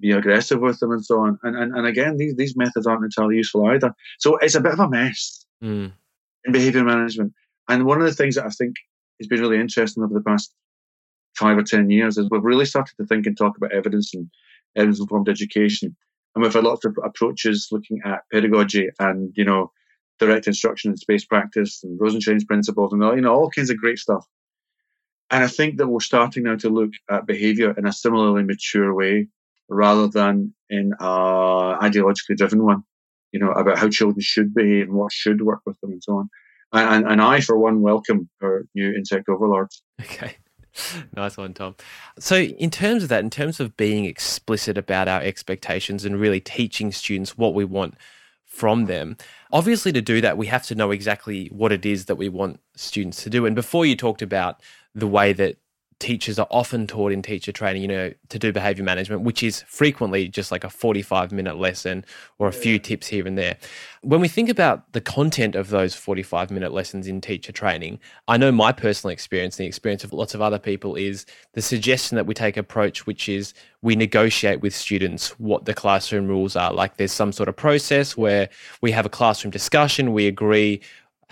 being 0.00 0.14
aggressive 0.14 0.60
with 0.60 0.80
them 0.80 0.92
and 0.92 1.04
so 1.04 1.20
on. 1.20 1.38
And, 1.42 1.56
and, 1.56 1.76
and 1.76 1.86
again, 1.86 2.16
these, 2.16 2.34
these 2.36 2.56
methods 2.56 2.86
aren't 2.86 3.04
entirely 3.04 3.36
useful 3.36 3.66
either. 3.66 3.92
So 4.18 4.36
it's 4.38 4.54
a 4.54 4.60
bit 4.60 4.72
of 4.72 4.80
a 4.80 4.88
mess 4.88 5.44
mm. 5.62 5.92
in 6.44 6.52
behavior 6.52 6.84
management. 6.84 7.32
And 7.68 7.84
one 7.84 8.00
of 8.00 8.06
the 8.06 8.14
things 8.14 8.34
that 8.34 8.46
I 8.46 8.50
think 8.50 8.76
has 9.20 9.28
been 9.28 9.40
really 9.40 9.60
interesting 9.60 10.02
over 10.02 10.14
the 10.14 10.20
past 10.20 10.52
five 11.38 11.58
or 11.58 11.62
10 11.62 11.90
years 11.90 12.18
is 12.18 12.28
we've 12.30 12.42
really 12.44 12.66
started 12.66 12.94
to 12.96 13.06
think 13.06 13.26
and 13.26 13.36
talk 13.36 13.56
about 13.56 13.72
evidence 13.72 14.14
and 14.14 14.28
evidence 14.76 15.00
informed 15.00 15.28
education. 15.28 15.96
And 16.34 16.42
we've 16.42 16.52
had 16.52 16.64
lots 16.64 16.84
of 16.84 16.96
approaches 17.04 17.68
looking 17.70 18.00
at 18.04 18.22
pedagogy 18.32 18.88
and, 18.98 19.32
you 19.36 19.44
know, 19.44 19.70
direct 20.18 20.46
instruction 20.46 20.90
and 20.90 20.98
space 20.98 21.24
practice 21.24 21.82
and 21.82 21.98
Rosenshine's 21.98 22.44
principles 22.44 22.92
and 22.92 23.02
all, 23.02 23.14
you 23.14 23.20
know, 23.20 23.34
all 23.34 23.50
kinds 23.50 23.70
of 23.70 23.76
great 23.76 23.98
stuff. 23.98 24.24
And 25.30 25.42
I 25.42 25.48
think 25.48 25.78
that 25.78 25.88
we're 25.88 26.00
starting 26.00 26.44
now 26.44 26.56
to 26.56 26.68
look 26.68 26.90
at 27.10 27.26
behavior 27.26 27.74
in 27.76 27.86
a 27.86 27.92
similarly 27.92 28.44
mature 28.44 28.94
way 28.94 29.28
rather 29.68 30.08
than 30.08 30.54
in 30.68 30.92
a 31.00 31.04
ideologically 31.80 32.36
driven 32.36 32.64
one, 32.64 32.82
you 33.32 33.40
know, 33.40 33.50
about 33.50 33.78
how 33.78 33.88
children 33.88 34.20
should 34.20 34.54
behave 34.54 34.88
and 34.88 34.94
what 34.94 35.12
should 35.12 35.40
work 35.40 35.60
with 35.66 35.80
them 35.80 35.92
and 35.92 36.02
so 36.02 36.18
on. 36.18 36.28
And, 36.72 37.06
and 37.06 37.22
I, 37.22 37.40
for 37.40 37.56
one, 37.56 37.80
welcome 37.80 38.28
our 38.42 38.64
new 38.74 38.92
insect 38.92 39.28
overlords. 39.28 39.82
Okay. 40.00 40.36
nice 41.16 41.36
one, 41.36 41.54
Tom. 41.54 41.76
So, 42.18 42.36
in 42.36 42.70
terms 42.70 43.02
of 43.02 43.08
that, 43.08 43.22
in 43.22 43.30
terms 43.30 43.60
of 43.60 43.76
being 43.76 44.04
explicit 44.04 44.76
about 44.76 45.08
our 45.08 45.20
expectations 45.20 46.04
and 46.04 46.20
really 46.20 46.40
teaching 46.40 46.92
students 46.92 47.38
what 47.38 47.54
we 47.54 47.64
want 47.64 47.94
from 48.44 48.86
them, 48.86 49.16
obviously, 49.52 49.92
to 49.92 50.02
do 50.02 50.20
that, 50.20 50.36
we 50.36 50.46
have 50.46 50.64
to 50.64 50.74
know 50.74 50.90
exactly 50.90 51.46
what 51.48 51.72
it 51.72 51.86
is 51.86 52.06
that 52.06 52.16
we 52.16 52.28
want 52.28 52.60
students 52.76 53.22
to 53.24 53.30
do. 53.30 53.46
And 53.46 53.54
before 53.54 53.86
you 53.86 53.96
talked 53.96 54.22
about 54.22 54.60
the 54.94 55.06
way 55.06 55.32
that 55.32 55.56
teachers 55.98 56.38
are 56.38 56.46
often 56.50 56.86
taught 56.86 57.12
in 57.12 57.22
teacher 57.22 57.52
training, 57.52 57.82
you 57.82 57.88
know, 57.88 58.12
to 58.28 58.38
do 58.38 58.52
behavior 58.52 58.84
management, 58.84 59.22
which 59.22 59.42
is 59.42 59.62
frequently 59.62 60.28
just 60.28 60.50
like 60.50 60.64
a 60.64 60.70
45 60.70 61.32
minute 61.32 61.58
lesson 61.58 62.04
or 62.38 62.48
a 62.48 62.52
few 62.52 62.78
tips 62.78 63.06
here 63.06 63.26
and 63.26 63.38
there. 63.38 63.56
When 64.02 64.20
we 64.20 64.28
think 64.28 64.48
about 64.48 64.92
the 64.92 65.00
content 65.00 65.54
of 65.54 65.70
those 65.70 65.94
45 65.94 66.50
minute 66.50 66.72
lessons 66.72 67.06
in 67.06 67.20
teacher 67.20 67.52
training, 67.52 68.00
I 68.28 68.36
know 68.36 68.52
my 68.52 68.72
personal 68.72 69.12
experience, 69.12 69.58
and 69.58 69.64
the 69.64 69.68
experience 69.68 70.04
of 70.04 70.12
lots 70.12 70.34
of 70.34 70.42
other 70.42 70.58
people 70.58 70.94
is 70.94 71.26
the 71.52 71.62
suggestion 71.62 72.16
that 72.16 72.26
we 72.26 72.34
take 72.34 72.56
approach, 72.56 73.06
which 73.06 73.28
is 73.28 73.54
we 73.82 73.96
negotiate 73.96 74.60
with 74.60 74.74
students 74.74 75.38
what 75.38 75.64
the 75.64 75.74
classroom 75.74 76.26
rules 76.26 76.56
are. 76.56 76.72
Like 76.72 76.96
there's 76.96 77.12
some 77.12 77.32
sort 77.32 77.48
of 77.48 77.56
process 77.56 78.16
where 78.16 78.48
we 78.80 78.90
have 78.92 79.06
a 79.06 79.10
classroom 79.10 79.50
discussion, 79.50 80.12
we 80.12 80.26
agree 80.26 80.80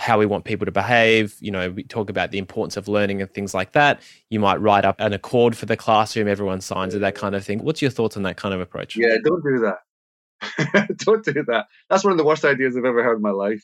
how 0.03 0.19
we 0.19 0.27
want 0.27 0.45
people 0.45 0.67
to 0.67 0.73
behave. 0.73 1.37
You 1.39 1.53
know, 1.53 1.71
we 1.71 1.85
talk 1.85 2.11
about 2.11 2.33
the 2.33 2.39
importance 2.39 2.77
of 2.77 2.89
learning 2.89 3.23
and 3.23 3.33
things 3.33 3.55
like 3.55 3.71
that. 3.73 4.03
You 4.31 4.41
might 4.41 4.61
write 4.61 4.85
up 4.85 4.97
an 4.99 5.13
accord 5.13 5.57
for 5.57 5.67
the 5.67 5.77
classroom, 5.77 6.27
everyone 6.27 6.61
signs 6.61 6.93
it, 6.97 6.99
that 6.99 7.15
kind 7.15 7.37
of 7.37 7.45
thing. 7.45 7.63
What's 7.63 7.81
your 7.81 7.91
thoughts 7.93 8.17
on 8.17 8.25
that 8.25 8.37
kind 8.37 8.53
of 8.53 8.61
approach? 8.61 8.97
Yeah, 8.97 9.17
don't 9.25 9.45
do 9.45 9.61
that. 9.61 10.89
don't 10.97 11.25
do 11.25 11.45
that. 11.47 11.67
That's 11.89 12.03
one 12.03 12.11
of 12.11 12.19
the 12.19 12.25
worst 12.25 12.45
ideas 12.45 12.77
I've 12.77 12.85
ever 12.85 13.05
heard 13.05 13.17
in 13.17 13.23
my 13.23 13.31
life. 13.31 13.63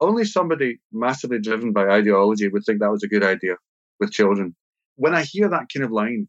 Only 0.00 0.24
somebody 0.24 0.78
massively 0.92 1.40
driven 1.40 1.72
by 1.72 1.88
ideology 1.88 2.46
would 2.46 2.64
think 2.64 2.78
that 2.78 2.92
was 2.92 3.02
a 3.02 3.08
good 3.08 3.24
idea 3.24 3.56
with 3.98 4.12
children. 4.12 4.54
When 4.94 5.12
I 5.12 5.24
hear 5.24 5.48
that 5.48 5.66
kind 5.74 5.84
of 5.84 5.90
line, 5.90 6.28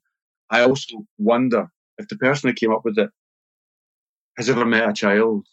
I 0.50 0.62
also 0.62 1.06
wonder 1.20 1.68
if 2.00 2.08
the 2.08 2.18
person 2.18 2.50
who 2.50 2.56
came 2.56 2.74
up 2.74 2.84
with 2.84 2.98
it 2.98 3.12
has 4.38 4.50
ever 4.50 4.66
met 4.66 4.90
a 4.90 4.94
child 4.94 5.46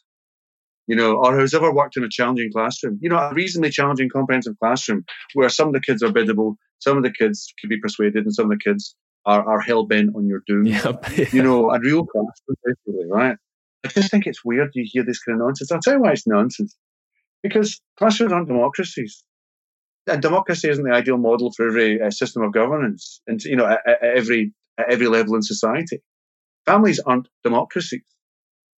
you 0.88 0.96
know, 0.96 1.16
or 1.16 1.36
who's 1.36 1.54
ever 1.54 1.72
worked 1.72 1.96
in 1.96 2.02
a 2.02 2.08
challenging 2.08 2.50
classroom, 2.50 2.98
you 3.00 3.10
know, 3.10 3.18
a 3.18 3.32
reasonably 3.34 3.70
challenging 3.70 4.08
comprehensive 4.08 4.54
classroom 4.58 5.04
where 5.34 5.50
some 5.50 5.68
of 5.68 5.74
the 5.74 5.80
kids 5.80 6.02
are 6.02 6.10
biddable, 6.10 6.56
some 6.78 6.96
of 6.96 7.02
the 7.02 7.12
kids 7.12 7.52
can 7.60 7.68
be 7.68 7.78
persuaded, 7.78 8.24
and 8.24 8.34
some 8.34 8.46
of 8.46 8.50
the 8.50 8.70
kids 8.70 8.96
are, 9.26 9.46
are 9.46 9.60
hell 9.60 9.84
bent 9.84 10.16
on 10.16 10.26
your 10.26 10.42
doom. 10.46 10.64
Yep. 10.64 11.18
you 11.32 11.42
know, 11.42 11.70
a 11.70 11.78
real 11.78 12.06
classroom, 12.06 12.56
basically, 12.64 13.06
right? 13.10 13.36
I 13.84 13.88
just 13.88 14.10
think 14.10 14.26
it's 14.26 14.44
weird 14.44 14.70
you 14.74 14.84
hear 14.86 15.04
this 15.04 15.22
kind 15.22 15.40
of 15.40 15.46
nonsense. 15.46 15.70
I'll 15.70 15.80
tell 15.80 15.94
you 15.94 16.00
why 16.00 16.12
it's 16.12 16.26
nonsense. 16.26 16.74
Because 17.42 17.80
classrooms 17.98 18.32
aren't 18.32 18.48
democracies. 18.48 19.22
And 20.06 20.22
democracy 20.22 20.70
isn't 20.70 20.82
the 20.82 20.94
ideal 20.94 21.18
model 21.18 21.52
for 21.54 21.68
every 21.68 22.00
uh, 22.00 22.10
system 22.10 22.42
of 22.42 22.52
governance 22.52 23.20
and, 23.26 23.42
you 23.44 23.56
know, 23.56 23.66
at, 23.66 23.80
at, 23.86 24.02
every, 24.02 24.54
at 24.78 24.90
every 24.90 25.06
level 25.06 25.34
in 25.34 25.42
society. 25.42 26.00
Families 26.64 26.98
aren't 26.98 27.28
democracies. 27.44 28.02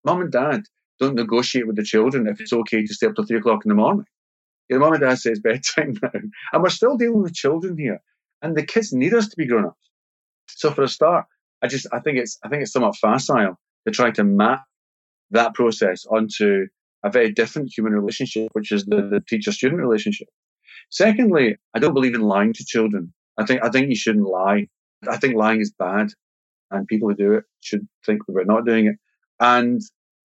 Mum 0.04 0.20
and 0.20 0.32
dad 0.32 0.62
don't 1.00 1.14
negotiate 1.14 1.66
with 1.66 1.76
the 1.76 1.82
children 1.82 2.28
if 2.28 2.40
it's 2.40 2.52
okay 2.52 2.84
to 2.84 2.94
stay 2.94 3.06
up 3.06 3.14
till 3.14 3.24
three 3.26 3.38
o'clock 3.38 3.64
in 3.64 3.70
the 3.70 3.74
morning. 3.74 4.06
Your 4.68 4.80
mum 4.80 4.92
and 4.92 5.02
dad 5.02 5.18
says 5.18 5.40
bedtime 5.44 5.96
now. 6.02 6.10
And 6.52 6.62
we're 6.62 6.68
still 6.68 6.96
dealing 6.96 7.22
with 7.22 7.34
children 7.34 7.76
here. 7.76 8.00
And 8.42 8.56
the 8.56 8.64
kids 8.64 8.92
need 8.92 9.14
us 9.14 9.28
to 9.28 9.36
be 9.36 9.46
grown 9.46 9.66
ups. 9.66 9.90
So 10.48 10.70
for 10.70 10.82
a 10.82 10.88
start, 10.88 11.26
I 11.62 11.66
just 11.66 11.86
I 11.92 12.00
think 12.00 12.18
it's 12.18 12.38
I 12.44 12.48
think 12.48 12.62
it's 12.62 12.72
somewhat 12.72 12.96
facile 12.96 13.58
to 13.86 13.92
try 13.92 14.10
to 14.12 14.24
map 14.24 14.62
that 15.30 15.54
process 15.54 16.06
onto 16.06 16.66
a 17.04 17.10
very 17.10 17.32
different 17.32 17.72
human 17.74 17.92
relationship, 17.94 18.48
which 18.52 18.72
is 18.72 18.84
the, 18.84 18.96
the 18.96 19.22
teacher 19.28 19.52
student 19.52 19.80
relationship. 19.80 20.28
Secondly, 20.90 21.56
I 21.74 21.78
don't 21.78 21.94
believe 21.94 22.14
in 22.14 22.22
lying 22.22 22.52
to 22.54 22.64
children. 22.64 23.12
I 23.38 23.44
think 23.44 23.62
I 23.62 23.70
think 23.70 23.88
you 23.88 23.96
shouldn't 23.96 24.26
lie. 24.26 24.66
I 25.08 25.16
think 25.16 25.36
lying 25.36 25.60
is 25.60 25.72
bad, 25.72 26.08
and 26.70 26.86
people 26.86 27.08
who 27.08 27.14
do 27.14 27.32
it 27.34 27.44
should 27.60 27.86
think 28.04 28.22
about 28.28 28.46
not 28.46 28.66
doing 28.66 28.86
it. 28.86 28.96
And 29.38 29.80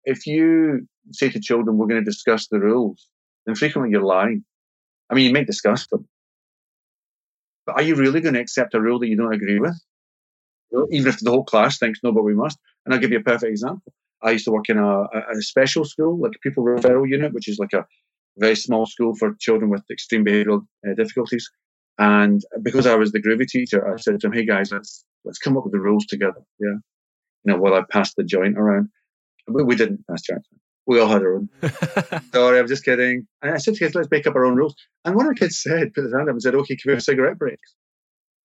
if 0.05 0.25
you 0.27 0.87
say 1.11 1.29
to 1.29 1.39
children, 1.39 1.77
we're 1.77 1.87
going 1.87 2.03
to 2.03 2.09
discuss 2.09 2.47
the 2.47 2.59
rules, 2.59 3.07
then 3.45 3.55
frequently 3.55 3.91
you're 3.91 4.03
lying. 4.03 4.43
I 5.09 5.15
mean, 5.15 5.25
you 5.25 5.33
might 5.33 5.47
discuss 5.47 5.87
them. 5.87 6.07
But 7.65 7.75
are 7.77 7.81
you 7.81 7.95
really 7.95 8.21
going 8.21 8.35
to 8.35 8.39
accept 8.39 8.75
a 8.75 8.81
rule 8.81 8.99
that 8.99 9.07
you 9.07 9.17
don't 9.17 9.33
agree 9.33 9.59
with? 9.59 9.75
Even 10.91 11.07
if 11.07 11.19
the 11.19 11.31
whole 11.31 11.43
class 11.43 11.77
thinks, 11.77 11.99
no, 12.03 12.11
but 12.11 12.23
we 12.23 12.33
must. 12.33 12.57
And 12.85 12.93
I'll 12.93 12.99
give 12.99 13.11
you 13.11 13.19
a 13.19 13.23
perfect 13.23 13.49
example. 13.49 13.93
I 14.21 14.31
used 14.31 14.45
to 14.45 14.51
work 14.51 14.69
in 14.69 14.77
a, 14.77 15.01
a 15.03 15.41
special 15.41 15.85
school, 15.85 16.19
like 16.19 16.33
a 16.35 16.39
pupil 16.39 16.63
referral 16.63 17.07
unit, 17.07 17.33
which 17.33 17.47
is 17.47 17.59
like 17.59 17.73
a 17.73 17.85
very 18.37 18.55
small 18.55 18.85
school 18.85 19.15
for 19.15 19.35
children 19.39 19.69
with 19.69 19.83
extreme 19.91 20.25
behavioural 20.25 20.65
uh, 20.87 20.93
difficulties. 20.95 21.49
And 21.97 22.43
because 22.61 22.87
I 22.87 22.95
was 22.95 23.11
the 23.11 23.21
groovy 23.21 23.47
teacher, 23.47 23.87
I 23.87 23.97
said 23.97 24.19
to 24.19 24.27
them, 24.27 24.33
"Hey 24.33 24.45
guys, 24.45 24.71
let's 24.71 25.05
let's 25.23 25.37
come 25.37 25.57
up 25.57 25.63
with 25.63 25.71
the 25.71 25.79
rules 25.79 26.05
together." 26.05 26.41
Yeah, 26.59 26.75
you 27.43 27.53
know, 27.53 27.57
while 27.57 27.73
I 27.73 27.83
passed 27.89 28.15
the 28.17 28.23
joint 28.23 28.57
around. 28.57 28.89
We, 29.47 29.63
we 29.63 29.75
didn't, 29.75 30.03
Mass 30.09 30.21
Johnson. 30.21 30.59
We 30.87 30.99
all 30.99 31.07
had 31.07 31.23
our 31.23 31.35
own. 31.35 31.49
Sorry, 32.33 32.59
I'm 32.59 32.67
just 32.67 32.85
kidding. 32.85 33.27
And 33.41 33.53
I 33.53 33.57
said 33.57 33.73
to 33.73 33.79
kids, 33.79 33.95
let's 33.95 34.11
make 34.11 34.27
up 34.27 34.35
our 34.35 34.45
own 34.45 34.55
rules. 34.55 34.75
And 35.03 35.15
one 35.15 35.25
of 35.25 35.33
the 35.33 35.39
kids 35.39 35.61
said, 35.61 35.93
put 35.93 36.03
his 36.03 36.13
hand 36.13 36.29
up 36.29 36.33
and 36.33 36.41
said, 36.41 36.53
okay, 36.55 36.75
can 36.75 36.89
we 36.89 36.93
have 36.93 37.03
cigarette 37.03 37.39
breaks? 37.39 37.75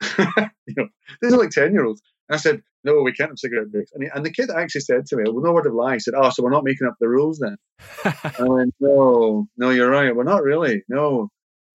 you 0.18 0.74
know, 0.76 0.88
these 1.20 1.34
are 1.34 1.38
like 1.38 1.50
10 1.50 1.72
year 1.72 1.84
olds. 1.84 2.00
And 2.28 2.36
I 2.36 2.38
said, 2.38 2.62
no, 2.82 3.02
we 3.02 3.12
can't 3.12 3.30
have 3.30 3.38
cigarette 3.38 3.70
breaks. 3.70 3.92
And, 3.92 4.04
he, 4.04 4.10
and 4.14 4.24
the 4.24 4.32
kid 4.32 4.50
actually 4.50 4.80
said 4.82 5.04
to 5.06 5.16
me, 5.16 5.24
well, 5.26 5.42
no 5.42 5.52
word 5.52 5.66
of 5.66 5.74
lie. 5.74 5.94
He 5.94 6.00
said, 6.00 6.14
oh, 6.16 6.30
so 6.30 6.42
we're 6.42 6.50
not 6.50 6.64
making 6.64 6.86
up 6.86 6.94
the 6.98 7.08
rules 7.08 7.38
then? 7.38 7.56
I 8.04 8.42
went, 8.42 8.74
no, 8.80 9.46
no, 9.58 9.70
you're 9.70 9.90
right. 9.90 10.16
We're 10.16 10.24
not 10.24 10.42
really. 10.42 10.82
No. 10.88 11.28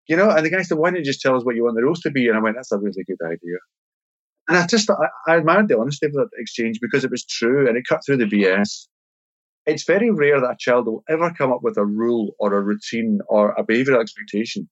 You 0.08 0.16
know, 0.16 0.30
and 0.30 0.44
the 0.44 0.50
guy 0.50 0.62
said, 0.62 0.78
why 0.78 0.90
don't 0.90 0.98
you 0.98 1.04
just 1.04 1.20
tell 1.20 1.36
us 1.36 1.44
what 1.44 1.54
you 1.54 1.64
want 1.64 1.76
the 1.76 1.82
rules 1.82 2.00
to 2.00 2.10
be? 2.10 2.28
And 2.28 2.36
I 2.36 2.40
went, 2.40 2.56
that's 2.56 2.72
a 2.72 2.78
really 2.78 3.04
good 3.06 3.24
idea. 3.24 3.58
And 4.48 4.56
I 4.56 4.66
just, 4.66 4.90
I, 4.90 4.94
I 5.28 5.36
admired 5.36 5.68
the 5.68 5.78
honesty 5.78 6.06
of 6.06 6.12
that 6.12 6.28
exchange 6.38 6.78
because 6.80 7.04
it 7.04 7.10
was 7.10 7.24
true 7.24 7.68
and 7.68 7.76
it 7.76 7.84
cut 7.88 8.00
through 8.04 8.18
the 8.18 8.24
BS 8.24 8.86
it's 9.66 9.84
very 9.84 10.10
rare 10.10 10.40
that 10.40 10.50
a 10.50 10.56
child 10.58 10.86
will 10.86 11.04
ever 11.08 11.32
come 11.36 11.52
up 11.52 11.62
with 11.62 11.76
a 11.76 11.84
rule 11.84 12.34
or 12.38 12.54
a 12.54 12.62
routine 12.62 13.20
or 13.28 13.50
a 13.52 13.64
behavioral 13.64 14.00
expectation 14.00 14.68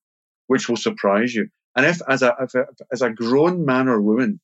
which 0.46 0.68
will 0.68 0.76
surprise 0.76 1.34
you. 1.34 1.48
And 1.76 1.86
if, 1.86 2.00
as 2.08 2.22
a, 2.22 2.34
if, 2.40 2.52
as 2.92 3.02
a 3.02 3.10
grown 3.10 3.64
man 3.64 3.88
or 3.88 4.00
woman, 4.00 4.40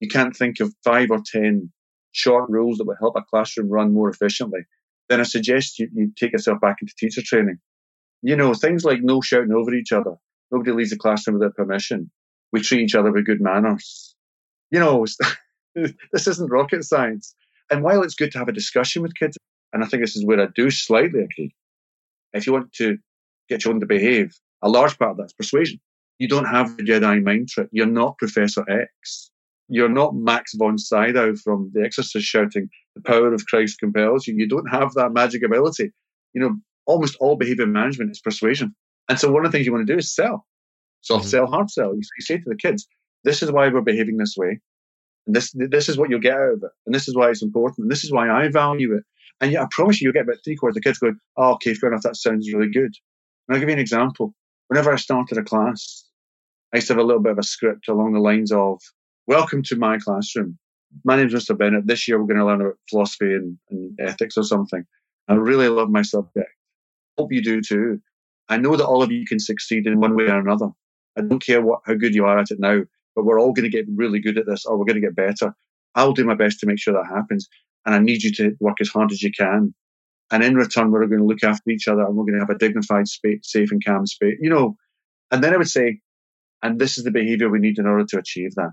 you 0.00 0.08
can't 0.08 0.36
think 0.36 0.60
of 0.60 0.74
five 0.84 1.10
or 1.10 1.20
ten 1.24 1.72
short 2.12 2.48
rules 2.48 2.78
that 2.78 2.86
would 2.86 2.98
help 3.00 3.16
a 3.16 3.22
classroom 3.22 3.68
run 3.68 3.92
more 3.92 4.08
efficiently, 4.08 4.60
then 5.08 5.20
I 5.20 5.24
suggest 5.24 5.78
you, 5.78 5.88
you 5.92 6.12
take 6.16 6.32
yourself 6.32 6.60
back 6.60 6.76
into 6.80 6.94
teacher 6.96 7.22
training. 7.24 7.58
You 8.22 8.36
know, 8.36 8.54
things 8.54 8.84
like 8.84 9.00
no 9.02 9.20
shouting 9.20 9.52
over 9.52 9.72
each 9.74 9.92
other. 9.92 10.14
Nobody 10.50 10.72
leaves 10.72 10.90
the 10.90 10.98
classroom 10.98 11.38
without 11.38 11.56
permission. 11.56 12.10
We 12.52 12.60
treat 12.60 12.82
each 12.82 12.94
other 12.94 13.12
with 13.12 13.26
good 13.26 13.40
manners. 13.40 14.14
You 14.70 14.80
know, 14.80 15.06
this 15.74 16.26
isn't 16.26 16.50
rocket 16.50 16.84
science. 16.84 17.34
And 17.70 17.82
while 17.82 18.02
it's 18.02 18.14
good 18.14 18.32
to 18.32 18.38
have 18.38 18.48
a 18.48 18.52
discussion 18.52 19.02
with 19.02 19.14
kids, 19.14 19.36
and 19.72 19.82
I 19.82 19.86
think 19.86 20.02
this 20.02 20.16
is 20.16 20.24
where 20.24 20.40
I 20.40 20.46
do 20.54 20.70
slightly 20.70 21.20
agree. 21.20 21.54
If 22.32 22.46
you 22.46 22.52
want 22.52 22.72
to 22.74 22.98
get 23.48 23.60
children 23.60 23.80
to 23.80 23.86
behave, 23.86 24.32
a 24.62 24.68
large 24.68 24.98
part 24.98 25.12
of 25.12 25.16
that's 25.18 25.32
persuasion. 25.32 25.80
You 26.18 26.28
don't 26.28 26.46
have 26.46 26.76
the 26.76 26.82
Jedi 26.82 27.22
mind 27.22 27.48
trick. 27.48 27.68
You're 27.70 27.86
not 27.86 28.18
Professor 28.18 28.64
X. 28.68 29.30
You're 29.68 29.88
not 29.88 30.14
Max 30.14 30.54
von 30.54 30.78
Sydow 30.78 31.36
from 31.36 31.70
The 31.74 31.82
Exorcist 31.82 32.26
shouting, 32.26 32.68
the 32.96 33.02
power 33.02 33.32
of 33.32 33.46
Christ 33.46 33.78
compels 33.78 34.26
you. 34.26 34.34
You 34.34 34.48
don't 34.48 34.68
have 34.70 34.94
that 34.94 35.12
magic 35.12 35.42
ability. 35.44 35.92
You 36.32 36.40
know, 36.40 36.56
almost 36.86 37.16
all 37.20 37.36
behavior 37.36 37.66
management 37.66 38.10
is 38.10 38.20
persuasion. 38.20 38.74
And 39.08 39.18
so 39.18 39.30
one 39.30 39.44
of 39.44 39.52
the 39.52 39.56
things 39.56 39.66
you 39.66 39.72
want 39.72 39.86
to 39.86 39.92
do 39.92 39.98
is 39.98 40.14
sell. 40.14 40.46
Soft 41.02 41.24
mm-hmm. 41.24 41.30
sell, 41.30 41.46
hard 41.46 41.70
sell. 41.70 41.94
You, 41.94 42.00
you 42.00 42.24
say 42.24 42.38
to 42.38 42.44
the 42.46 42.56
kids, 42.56 42.88
this 43.24 43.42
is 43.42 43.52
why 43.52 43.68
we're 43.68 43.82
behaving 43.82 44.16
this 44.16 44.34
way. 44.36 44.58
And 45.26 45.36
this, 45.36 45.52
this 45.54 45.88
is 45.88 45.98
what 45.98 46.08
you'll 46.08 46.20
get 46.20 46.36
out 46.36 46.54
of 46.54 46.62
it. 46.62 46.70
And 46.86 46.94
this 46.94 47.06
is 47.06 47.14
why 47.14 47.28
it's 47.28 47.42
important. 47.42 47.84
And 47.84 47.90
this 47.90 48.04
is 48.04 48.10
why 48.10 48.30
I 48.30 48.48
value 48.48 48.94
it. 48.94 49.04
And 49.40 49.52
yet, 49.52 49.62
I 49.62 49.66
promise 49.70 50.00
you, 50.00 50.06
you'll 50.06 50.14
get 50.14 50.24
about 50.24 50.38
three 50.44 50.56
quarters 50.56 50.76
of 50.76 50.82
the 50.82 50.88
kids 50.88 50.98
going, 50.98 51.18
oh, 51.36 51.52
okay, 51.54 51.74
fair 51.74 51.90
enough, 51.90 52.02
that 52.02 52.16
sounds 52.16 52.52
really 52.52 52.70
good. 52.70 52.94
And 53.46 53.54
I'll 53.54 53.58
give 53.58 53.68
you 53.68 53.74
an 53.74 53.80
example. 53.80 54.34
Whenever 54.68 54.92
I 54.92 54.96
started 54.96 55.38
a 55.38 55.42
class, 55.42 56.04
I 56.72 56.78
used 56.78 56.88
to 56.88 56.94
have 56.94 57.00
a 57.00 57.06
little 57.06 57.22
bit 57.22 57.32
of 57.32 57.38
a 57.38 57.42
script 57.42 57.88
along 57.88 58.12
the 58.12 58.20
lines 58.20 58.52
of, 58.52 58.80
welcome 59.26 59.62
to 59.64 59.76
my 59.76 59.98
classroom. 59.98 60.58
My 61.04 61.16
name's 61.16 61.34
Mr. 61.34 61.56
Bennett. 61.56 61.86
This 61.86 62.08
year 62.08 62.18
we're 62.18 62.26
going 62.26 62.38
to 62.38 62.46
learn 62.46 62.60
about 62.60 62.78
philosophy 62.90 63.34
and, 63.34 63.56
and 63.70 63.98
ethics 64.00 64.36
or 64.36 64.42
something. 64.42 64.84
I 65.28 65.34
really 65.34 65.68
love 65.68 65.90
my 65.90 66.02
subject. 66.02 66.50
Hope 67.16 67.32
you 67.32 67.42
do 67.42 67.60
too. 67.60 68.00
I 68.48 68.56
know 68.56 68.76
that 68.76 68.86
all 68.86 69.02
of 69.02 69.12
you 69.12 69.26
can 69.26 69.38
succeed 69.38 69.86
in 69.86 70.00
one 70.00 70.16
way 70.16 70.24
or 70.24 70.38
another. 70.38 70.68
I 71.16 71.22
don't 71.22 71.44
care 71.44 71.60
what 71.60 71.80
how 71.84 71.94
good 71.94 72.14
you 72.14 72.24
are 72.24 72.38
at 72.38 72.50
it 72.50 72.60
now, 72.60 72.82
but 73.14 73.24
we're 73.24 73.40
all 73.40 73.52
going 73.52 73.70
to 73.70 73.76
get 73.76 73.86
really 73.94 74.20
good 74.20 74.38
at 74.38 74.46
this 74.46 74.64
or 74.64 74.78
we're 74.78 74.86
going 74.86 75.00
to 75.00 75.06
get 75.06 75.16
better. 75.16 75.54
I'll 75.94 76.12
do 76.12 76.24
my 76.24 76.34
best 76.34 76.60
to 76.60 76.66
make 76.66 76.78
sure 76.78 76.94
that 76.94 77.12
happens 77.12 77.48
and 77.88 77.94
I 77.94 78.00
need 78.00 78.22
you 78.22 78.30
to 78.32 78.54
work 78.60 78.82
as 78.82 78.90
hard 78.90 79.12
as 79.12 79.22
you 79.22 79.32
can. 79.32 79.74
And 80.30 80.44
in 80.44 80.56
return, 80.56 80.90
we're 80.90 81.06
going 81.06 81.20
to 81.20 81.26
look 81.26 81.42
after 81.42 81.70
each 81.70 81.88
other 81.88 82.02
and 82.02 82.14
we're 82.14 82.26
going 82.26 82.34
to 82.34 82.40
have 82.40 82.50
a 82.50 82.58
dignified, 82.58 83.08
space, 83.08 83.40
safe 83.44 83.72
and 83.72 83.82
calm 83.82 84.06
space, 84.06 84.36
you 84.42 84.50
know. 84.50 84.76
And 85.30 85.42
then 85.42 85.54
I 85.54 85.56
would 85.56 85.70
say, 85.70 86.00
and 86.62 86.78
this 86.78 86.98
is 86.98 87.04
the 87.04 87.10
behavior 87.10 87.48
we 87.48 87.60
need 87.60 87.78
in 87.78 87.86
order 87.86 88.04
to 88.04 88.18
achieve 88.18 88.54
that. 88.56 88.72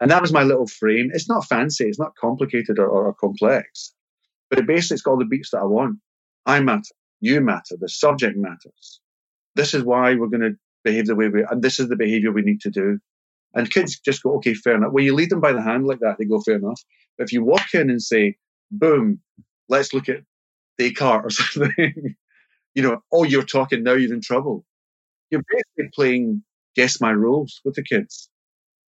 And 0.00 0.10
that 0.10 0.20
was 0.20 0.32
my 0.32 0.42
little 0.42 0.66
frame. 0.66 1.10
It's 1.12 1.28
not 1.28 1.46
fancy, 1.46 1.84
it's 1.84 2.00
not 2.00 2.16
complicated 2.20 2.80
or, 2.80 2.88
or 2.88 3.14
complex, 3.14 3.94
but 4.50 4.58
it 4.58 4.66
basically 4.66 4.94
it's 4.94 5.02
got 5.02 5.12
all 5.12 5.18
the 5.18 5.24
beats 5.24 5.50
that 5.52 5.60
I 5.60 5.64
want. 5.64 5.98
I 6.44 6.58
matter, 6.58 6.82
you 7.20 7.40
matter, 7.40 7.76
the 7.78 7.88
subject 7.88 8.36
matters. 8.36 9.00
This 9.54 9.72
is 9.72 9.84
why 9.84 10.16
we're 10.16 10.26
going 10.26 10.40
to 10.40 10.56
behave 10.82 11.06
the 11.06 11.14
way 11.14 11.28
we, 11.28 11.44
and 11.48 11.62
this 11.62 11.78
is 11.78 11.88
the 11.88 11.94
behavior 11.94 12.32
we 12.32 12.42
need 12.42 12.60
to 12.62 12.70
do. 12.70 12.98
And 13.54 13.70
kids 13.70 14.00
just 14.00 14.24
go, 14.24 14.34
okay, 14.38 14.54
fair 14.54 14.74
enough. 14.74 14.92
When 14.92 15.04
you 15.04 15.14
lead 15.14 15.30
them 15.30 15.40
by 15.40 15.52
the 15.52 15.62
hand 15.62 15.86
like 15.86 16.00
that, 16.00 16.16
they 16.18 16.24
go, 16.24 16.40
fair 16.40 16.56
enough. 16.56 16.82
But 17.16 17.24
if 17.24 17.32
you 17.32 17.44
walk 17.44 17.74
in 17.74 17.88
and 17.88 18.02
say, 18.02 18.36
boom, 18.70 19.20
let's 19.68 19.92
look 19.92 20.08
at 20.08 20.20
Descartes 20.78 21.24
or 21.24 21.30
something, 21.30 22.16
you 22.74 22.82
know, 22.82 23.02
oh, 23.12 23.24
you're 23.24 23.42
talking 23.42 23.82
now, 23.82 23.94
you're 23.94 24.12
in 24.12 24.20
trouble. 24.20 24.64
You're 25.30 25.42
basically 25.50 25.90
playing 25.94 26.42
guess 26.76 27.00
my 27.00 27.10
rules 27.10 27.60
with 27.64 27.74
the 27.74 27.82
kids. 27.82 28.30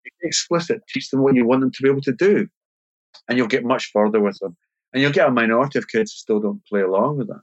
Be 0.05 0.11
explicit, 0.23 0.81
teach 0.89 1.11
them 1.11 1.23
what 1.23 1.35
you 1.35 1.45
want 1.45 1.61
them 1.61 1.71
to 1.73 1.83
be 1.83 1.89
able 1.89 2.01
to 2.03 2.13
do, 2.13 2.49
and 3.29 3.37
you'll 3.37 3.49
get 3.49 3.65
much 3.65 3.91
further 3.93 4.21
with 4.21 4.39
them. 4.39 4.57
And 4.93 5.03
you'll 5.03 5.13
get 5.13 5.29
a 5.29 5.31
minority 5.31 5.79
of 5.79 5.89
kids 5.89 6.13
who 6.13 6.17
still 6.17 6.41
don't 6.41 6.65
play 6.67 6.81
along 6.81 7.19
with 7.19 7.29
that. 7.29 7.43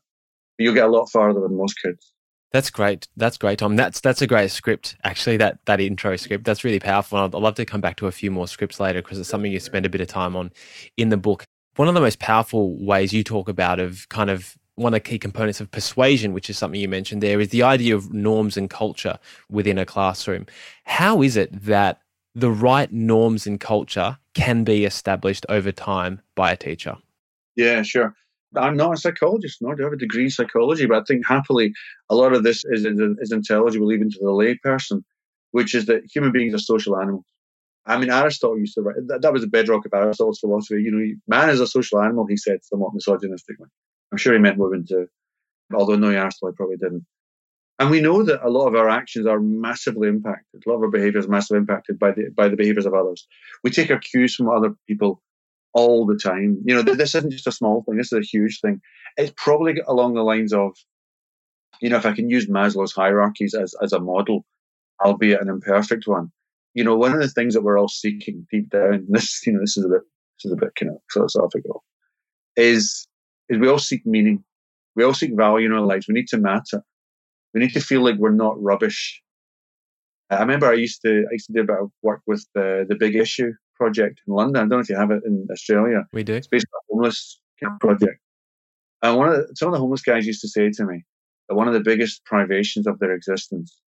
But 0.57 0.63
you'll 0.63 0.73
get 0.73 0.85
a 0.85 0.91
lot 0.91 1.09
farther 1.09 1.39
with 1.39 1.51
most 1.51 1.75
kids. 1.81 2.13
That's 2.51 2.69
great. 2.69 3.07
That's 3.15 3.37
great, 3.37 3.59
Tom. 3.59 3.75
That's 3.75 3.99
that's 3.99 4.21
a 4.21 4.27
great 4.27 4.51
script. 4.51 4.95
Actually, 5.03 5.37
that 5.37 5.59
that 5.65 5.81
intro 5.81 6.15
script 6.15 6.45
that's 6.45 6.63
really 6.63 6.79
powerful. 6.79 7.17
I'd, 7.17 7.35
I'd 7.35 7.41
love 7.41 7.55
to 7.55 7.65
come 7.65 7.81
back 7.81 7.97
to 7.97 8.07
a 8.07 8.11
few 8.11 8.31
more 8.31 8.47
scripts 8.47 8.79
later 8.79 9.01
because 9.01 9.19
it's 9.19 9.29
something 9.29 9.51
you 9.51 9.59
spend 9.59 9.85
a 9.85 9.89
bit 9.89 10.01
of 10.01 10.07
time 10.07 10.35
on 10.35 10.51
in 10.95 11.09
the 11.09 11.17
book. 11.17 11.43
One 11.77 11.87
of 11.87 11.93
the 11.93 12.01
most 12.01 12.17
powerful 12.17 12.75
ways 12.83 13.13
you 13.13 13.23
talk 13.23 13.47
about 13.47 13.79
of 13.79 14.09
kind 14.09 14.31
of 14.31 14.57
one 14.73 14.95
of 14.95 14.97
the 14.97 15.09
key 15.09 15.19
components 15.19 15.61
of 15.61 15.69
persuasion, 15.69 16.33
which 16.33 16.49
is 16.49 16.57
something 16.57 16.81
you 16.81 16.89
mentioned 16.89 17.21
there, 17.21 17.39
is 17.39 17.49
the 17.49 17.61
idea 17.61 17.95
of 17.95 18.11
norms 18.11 18.57
and 18.57 18.67
culture 18.67 19.19
within 19.47 19.77
a 19.77 19.85
classroom. 19.85 20.47
How 20.85 21.21
is 21.21 21.37
it 21.37 21.51
that 21.65 22.01
the 22.33 22.49
right 22.49 22.91
norms 22.91 23.45
and 23.45 23.59
culture 23.59 24.17
can 24.33 24.63
be 24.63 24.85
established 24.85 25.45
over 25.49 25.71
time 25.71 26.19
by 26.33 26.51
a 26.51 26.57
teacher? 26.57 26.97
Yeah, 27.55 27.83
sure. 27.83 28.15
I'm 28.55 28.75
not 28.75 28.93
a 28.93 28.97
psychologist, 28.97 29.61
nor 29.61 29.75
do 29.75 29.83
I 29.83 29.85
have 29.85 29.93
a 29.93 29.97
degree 29.97 30.23
in 30.23 30.29
psychology, 30.31 30.87
but 30.87 30.97
I 30.97 31.03
think 31.03 31.27
happily 31.27 31.73
a 32.09 32.15
lot 32.15 32.33
of 32.33 32.41
this 32.41 32.65
is, 32.65 32.85
is 32.85 33.31
intelligible 33.31 33.91
even 33.91 34.09
to 34.09 34.19
the 34.19 34.25
layperson, 34.25 35.03
which 35.51 35.75
is 35.75 35.85
that 35.85 36.05
human 36.11 36.31
beings 36.31 36.55
are 36.55 36.59
social 36.59 36.99
animals. 36.99 37.25
I 37.87 37.97
mean, 37.97 38.11
Aristotle 38.11 38.59
used 38.59 38.75
to 38.75 38.81
write, 38.81 38.95
that, 39.07 39.21
that 39.21 39.33
was 39.33 39.41
the 39.41 39.47
bedrock 39.47 39.85
of 39.85 39.93
Aristotle's 39.93 40.39
philosophy. 40.39 40.81
You 40.81 40.91
know, 40.91 41.15
man 41.27 41.49
is 41.49 41.61
a 41.61 41.67
social 41.67 42.01
animal, 42.01 42.25
he 42.27 42.37
said 42.37 42.63
somewhat 42.63 42.93
misogynistically. 42.93 43.69
I'm 44.11 44.17
sure 44.17 44.33
he 44.33 44.39
meant 44.39 44.57
women 44.57 44.85
too, 44.87 45.07
although 45.73 45.95
no, 45.95 46.09
Aristotle 46.09 46.53
probably 46.55 46.77
didn't. 46.77 47.05
And 47.79 47.89
we 47.91 48.01
know 48.01 48.23
that 48.23 48.45
a 48.45 48.49
lot 48.49 48.67
of 48.67 48.75
our 48.75 48.89
actions 48.89 49.27
are 49.27 49.39
massively 49.39 50.07
impacted. 50.07 50.63
A 50.65 50.69
lot 50.69 50.77
of 50.77 50.83
our 50.83 50.89
behavior 50.89 51.19
is 51.19 51.27
massively 51.27 51.59
impacted 51.59 51.99
by 51.99 52.11
the 52.11 52.29
by 52.35 52.49
the 52.49 52.55
behaviors 52.55 52.87
of 52.87 52.95
others. 52.95 53.27
We 53.63 53.69
take 53.69 53.91
our 53.91 53.99
cues 53.99 54.35
from 54.35 54.49
other 54.49 54.73
people 54.87 55.21
all 55.73 56.07
the 56.07 56.17
time. 56.17 56.59
You 56.65 56.75
know, 56.75 56.81
this 56.81 57.13
isn't 57.13 57.31
just 57.31 57.45
a 57.45 57.51
small 57.51 57.83
thing, 57.83 57.97
this 57.97 58.11
is 58.11 58.19
a 58.19 58.21
huge 58.27 58.61
thing. 58.61 58.81
It's 59.15 59.31
probably 59.37 59.79
along 59.87 60.15
the 60.15 60.23
lines 60.23 60.53
of, 60.53 60.71
you 61.79 61.89
know, 61.89 61.97
if 61.97 62.05
I 62.05 62.13
can 62.13 62.29
use 62.29 62.47
Maslow's 62.47 62.93
hierarchies 62.93 63.53
as, 63.53 63.75
as 63.81 63.93
a 63.93 63.99
model, 63.99 64.43
albeit 65.03 65.41
an 65.41 65.49
imperfect 65.49 66.07
one. 66.07 66.31
You 66.73 66.83
know, 66.83 66.95
one 66.95 67.13
of 67.13 67.21
the 67.21 67.27
things 67.29 67.53
that 67.53 67.63
we're 67.63 67.79
all 67.79 67.87
seeking 67.87 68.45
deep 68.51 68.69
down, 68.69 69.05
this, 69.09 69.45
you 69.45 69.53
know, 69.53 69.59
this 69.59 69.77
is 69.77 69.85
a 69.85 69.89
bit 69.89 70.01
this 70.37 70.45
is 70.45 70.51
a 70.51 70.55
bit 70.55 70.75
kind 70.75 70.91
of 70.91 70.97
philosophical, 71.11 71.83
is 72.55 73.07
is 73.49 73.59
we 73.59 73.67
all 73.67 73.79
seek 73.79 74.05
meaning. 74.05 74.43
We 74.95 75.03
all 75.03 75.13
seek 75.13 75.35
value 75.35 75.67
in 75.67 75.73
our 75.73 75.85
lives. 75.85 76.07
We 76.07 76.13
need 76.13 76.27
to 76.29 76.37
matter. 76.37 76.83
We 77.53 77.61
need 77.61 77.73
to 77.73 77.79
feel 77.79 78.03
like 78.03 78.17
we're 78.17 78.31
not 78.31 78.61
rubbish. 78.61 79.21
I 80.29 80.39
remember 80.39 80.67
I 80.67 80.73
used 80.73 81.01
to 81.03 81.25
I 81.29 81.33
used 81.33 81.47
to 81.47 81.53
do 81.53 81.61
a 81.61 81.65
bit 81.65 81.77
of 81.79 81.91
work 82.03 82.21
with 82.27 82.45
the 82.53 82.85
the 82.87 82.95
big 82.95 83.15
issue 83.15 83.53
project 83.75 84.21
in 84.27 84.33
London. 84.33 84.57
I 84.57 84.59
don't 84.61 84.69
know 84.69 84.79
if 84.79 84.89
you 84.89 84.97
have 84.97 85.11
it 85.11 85.23
in 85.25 85.47
Australia. 85.51 86.03
We 86.11 86.23
do. 86.23 86.33
It's 86.33 86.47
based 86.47 86.65
on 86.73 86.79
a 86.79 86.93
homeless 86.93 87.39
project. 87.79 88.19
And 89.01 89.17
one 89.17 89.29
of 89.29 89.35
the, 89.35 89.55
some 89.55 89.69
of 89.69 89.73
the 89.73 89.79
homeless 89.79 90.01
guys 90.01 90.25
used 90.25 90.41
to 90.41 90.47
say 90.47 90.69
to 90.71 90.85
me 90.85 91.03
that 91.47 91.55
one 91.55 91.67
of 91.67 91.73
the 91.73 91.79
biggest 91.79 92.25
privations 92.25 92.87
of 92.87 92.99
their 92.99 93.13
existence 93.13 93.79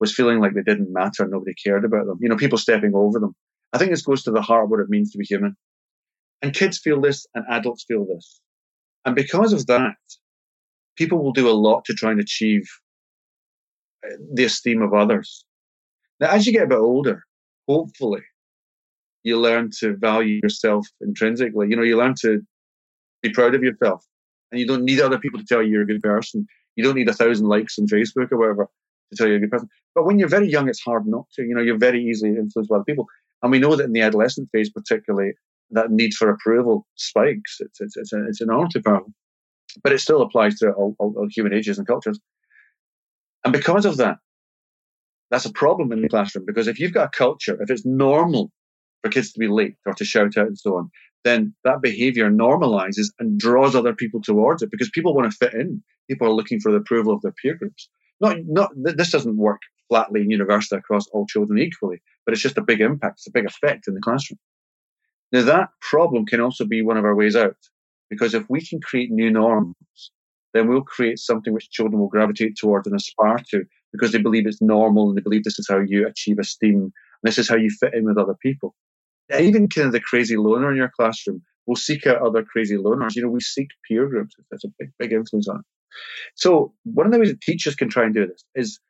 was 0.00 0.14
feeling 0.14 0.40
like 0.40 0.54
they 0.54 0.62
didn't 0.62 0.92
matter, 0.92 1.26
nobody 1.26 1.54
cared 1.54 1.84
about 1.84 2.06
them. 2.06 2.18
You 2.20 2.28
know, 2.28 2.36
people 2.36 2.58
stepping 2.58 2.94
over 2.94 3.18
them. 3.18 3.34
I 3.72 3.78
think 3.78 3.90
this 3.90 4.02
goes 4.02 4.22
to 4.24 4.30
the 4.30 4.42
heart 4.42 4.64
of 4.64 4.70
what 4.70 4.80
it 4.80 4.88
means 4.88 5.10
to 5.12 5.18
be 5.18 5.24
human. 5.24 5.56
And 6.42 6.52
kids 6.52 6.78
feel 6.78 7.00
this, 7.00 7.26
and 7.34 7.44
adults 7.50 7.84
feel 7.86 8.06
this. 8.06 8.40
And 9.04 9.14
because 9.14 9.52
of 9.52 9.66
that, 9.66 9.94
people 10.96 11.22
will 11.22 11.32
do 11.32 11.48
a 11.48 11.52
lot 11.52 11.84
to 11.86 11.94
try 11.94 12.10
and 12.10 12.20
achieve 12.20 12.68
uh, 14.04 14.16
the 14.34 14.44
esteem 14.44 14.82
of 14.82 14.92
others. 14.92 15.44
Now, 16.20 16.30
as 16.30 16.46
you 16.46 16.52
get 16.52 16.64
a 16.64 16.68
bit 16.68 16.78
older, 16.78 17.22
hopefully, 17.68 18.22
you 19.22 19.38
learn 19.40 19.70
to 19.80 19.96
value 19.96 20.40
yourself 20.42 20.86
intrinsically. 21.00 21.68
You 21.70 21.76
know, 21.76 21.82
you 21.82 21.96
learn 21.96 22.14
to 22.20 22.40
be 23.22 23.30
proud 23.30 23.54
of 23.54 23.62
yourself. 23.62 24.04
And 24.52 24.60
you 24.60 24.66
don't 24.66 24.84
need 24.84 25.00
other 25.00 25.18
people 25.18 25.40
to 25.40 25.46
tell 25.46 25.62
you 25.62 25.72
you're 25.72 25.82
a 25.82 25.86
good 25.86 26.02
person. 26.02 26.46
You 26.76 26.84
don't 26.84 26.94
need 26.94 27.08
a 27.08 27.14
thousand 27.14 27.48
likes 27.48 27.78
on 27.78 27.86
Facebook 27.86 28.30
or 28.30 28.38
whatever 28.38 28.68
tell 29.14 29.26
you 29.26 29.34
you're 29.34 29.38
a 29.38 29.40
good 29.42 29.50
person. 29.50 29.68
But 29.94 30.04
when 30.04 30.18
you're 30.18 30.28
very 30.28 30.50
young, 30.50 30.68
it's 30.68 30.82
hard 30.82 31.06
not 31.06 31.26
to. 31.34 31.42
You 31.42 31.54
know, 31.54 31.62
you're 31.62 31.78
very 31.78 32.02
easily 32.04 32.30
influenced 32.30 32.68
by 32.68 32.76
other 32.76 32.84
people. 32.84 33.06
And 33.42 33.52
we 33.52 33.58
know 33.58 33.76
that 33.76 33.84
in 33.84 33.92
the 33.92 34.00
adolescent 34.00 34.48
phase, 34.52 34.70
particularly, 34.70 35.32
that 35.70 35.90
need 35.90 36.14
for 36.14 36.30
approval 36.30 36.86
spikes. 36.96 37.58
It's, 37.60 37.80
it's, 37.80 37.96
it's, 37.96 38.12
a, 38.12 38.26
it's 38.26 38.40
an 38.40 38.48
enormously 38.50 38.82
powerful. 38.82 39.12
But 39.82 39.92
it 39.92 40.00
still 40.00 40.22
applies 40.22 40.58
to 40.58 40.70
all, 40.72 40.96
all, 40.98 41.14
all 41.16 41.28
human 41.30 41.52
ages 41.52 41.78
and 41.78 41.86
cultures. 41.86 42.18
And 43.44 43.52
because 43.52 43.84
of 43.84 43.98
that, 43.98 44.18
that's 45.30 45.44
a 45.44 45.52
problem 45.52 45.92
in 45.92 46.02
the 46.02 46.08
classroom 46.08 46.44
because 46.46 46.68
if 46.68 46.78
you've 46.78 46.94
got 46.94 47.08
a 47.08 47.16
culture, 47.16 47.60
if 47.60 47.70
it's 47.70 47.84
normal 47.84 48.50
for 49.02 49.10
kids 49.10 49.32
to 49.32 49.38
be 49.38 49.48
late 49.48 49.74
or 49.84 49.92
to 49.94 50.04
shout 50.04 50.36
out 50.36 50.46
and 50.46 50.58
so 50.58 50.76
on, 50.76 50.90
then 51.24 51.54
that 51.64 51.82
behavior 51.82 52.30
normalizes 52.30 53.06
and 53.18 53.38
draws 53.38 53.74
other 53.74 53.92
people 53.92 54.20
towards 54.22 54.62
it 54.62 54.70
because 54.70 54.90
people 54.90 55.14
want 55.14 55.30
to 55.30 55.36
fit 55.36 55.54
in. 55.54 55.82
People 56.08 56.28
are 56.28 56.34
looking 56.34 56.60
for 56.60 56.70
the 56.70 56.78
approval 56.78 57.12
of 57.12 57.22
their 57.22 57.34
peer 57.42 57.56
groups. 57.56 57.88
Not, 58.20 58.38
not, 58.46 58.70
this 58.76 59.10
doesn't 59.10 59.36
work 59.36 59.60
flatly 59.88 60.22
and 60.22 60.30
universally 60.30 60.78
across 60.78 61.06
all 61.08 61.26
children 61.26 61.58
equally, 61.58 62.00
but 62.24 62.32
it's 62.32 62.42
just 62.42 62.58
a 62.58 62.62
big 62.62 62.80
impact, 62.80 63.18
it's 63.18 63.26
a 63.26 63.32
big 63.32 63.46
effect 63.46 63.88
in 63.88 63.94
the 63.94 64.00
classroom. 64.00 64.38
Now, 65.32 65.42
that 65.42 65.68
problem 65.80 66.26
can 66.26 66.40
also 66.40 66.64
be 66.64 66.82
one 66.82 66.96
of 66.96 67.04
our 67.04 67.14
ways 67.14 67.36
out 67.36 67.56
because 68.08 68.34
if 68.34 68.48
we 68.48 68.64
can 68.64 68.80
create 68.80 69.10
new 69.10 69.30
norms, 69.30 69.74
then 70.54 70.68
we'll 70.68 70.82
create 70.82 71.18
something 71.18 71.52
which 71.52 71.70
children 71.70 72.00
will 72.00 72.08
gravitate 72.08 72.56
towards 72.56 72.86
and 72.86 72.96
aspire 72.96 73.42
to 73.50 73.64
because 73.92 74.12
they 74.12 74.22
believe 74.22 74.46
it's 74.46 74.62
normal 74.62 75.08
and 75.08 75.18
they 75.18 75.22
believe 75.22 75.44
this 75.44 75.58
is 75.58 75.66
how 75.68 75.78
you 75.78 76.06
achieve 76.06 76.38
esteem 76.38 76.76
and 76.76 76.92
this 77.22 77.38
is 77.38 77.48
how 77.48 77.56
you 77.56 77.70
fit 77.70 77.94
in 77.94 78.04
with 78.04 78.16
other 78.16 78.36
people 78.40 78.74
even 79.34 79.68
kind 79.68 79.86
of 79.86 79.92
the 79.92 80.00
crazy 80.00 80.36
loner 80.36 80.70
in 80.70 80.76
your 80.76 80.90
classroom 80.94 81.42
will 81.66 81.76
seek 81.76 82.06
out 82.06 82.22
other 82.22 82.44
crazy 82.44 82.76
loners. 82.76 83.16
You 83.16 83.22
know, 83.22 83.28
we 83.28 83.40
seek 83.40 83.68
peer 83.86 84.06
groups. 84.06 84.34
That's 84.50 84.64
a 84.64 84.68
big, 84.78 84.92
big 84.98 85.12
influence 85.12 85.48
on 85.48 85.60
it. 85.60 85.64
So 86.34 86.74
one 86.84 87.06
of 87.06 87.12
the 87.12 87.18
ways 87.18 87.30
that 87.30 87.40
teachers 87.40 87.74
can 87.74 87.88
try 87.88 88.04
and 88.04 88.14
do 88.14 88.26
this 88.26 88.44
is, 88.54 88.80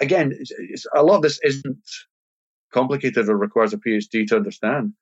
again, 0.00 0.32
it's, 0.38 0.50
it's, 0.56 0.86
a 0.94 1.02
lot 1.02 1.16
of 1.16 1.22
this 1.22 1.40
isn't 1.42 1.78
complicated 2.72 3.28
or 3.28 3.36
requires 3.36 3.72
a 3.72 3.78
PhD 3.78 4.26
to 4.28 4.36
understand. 4.36 4.92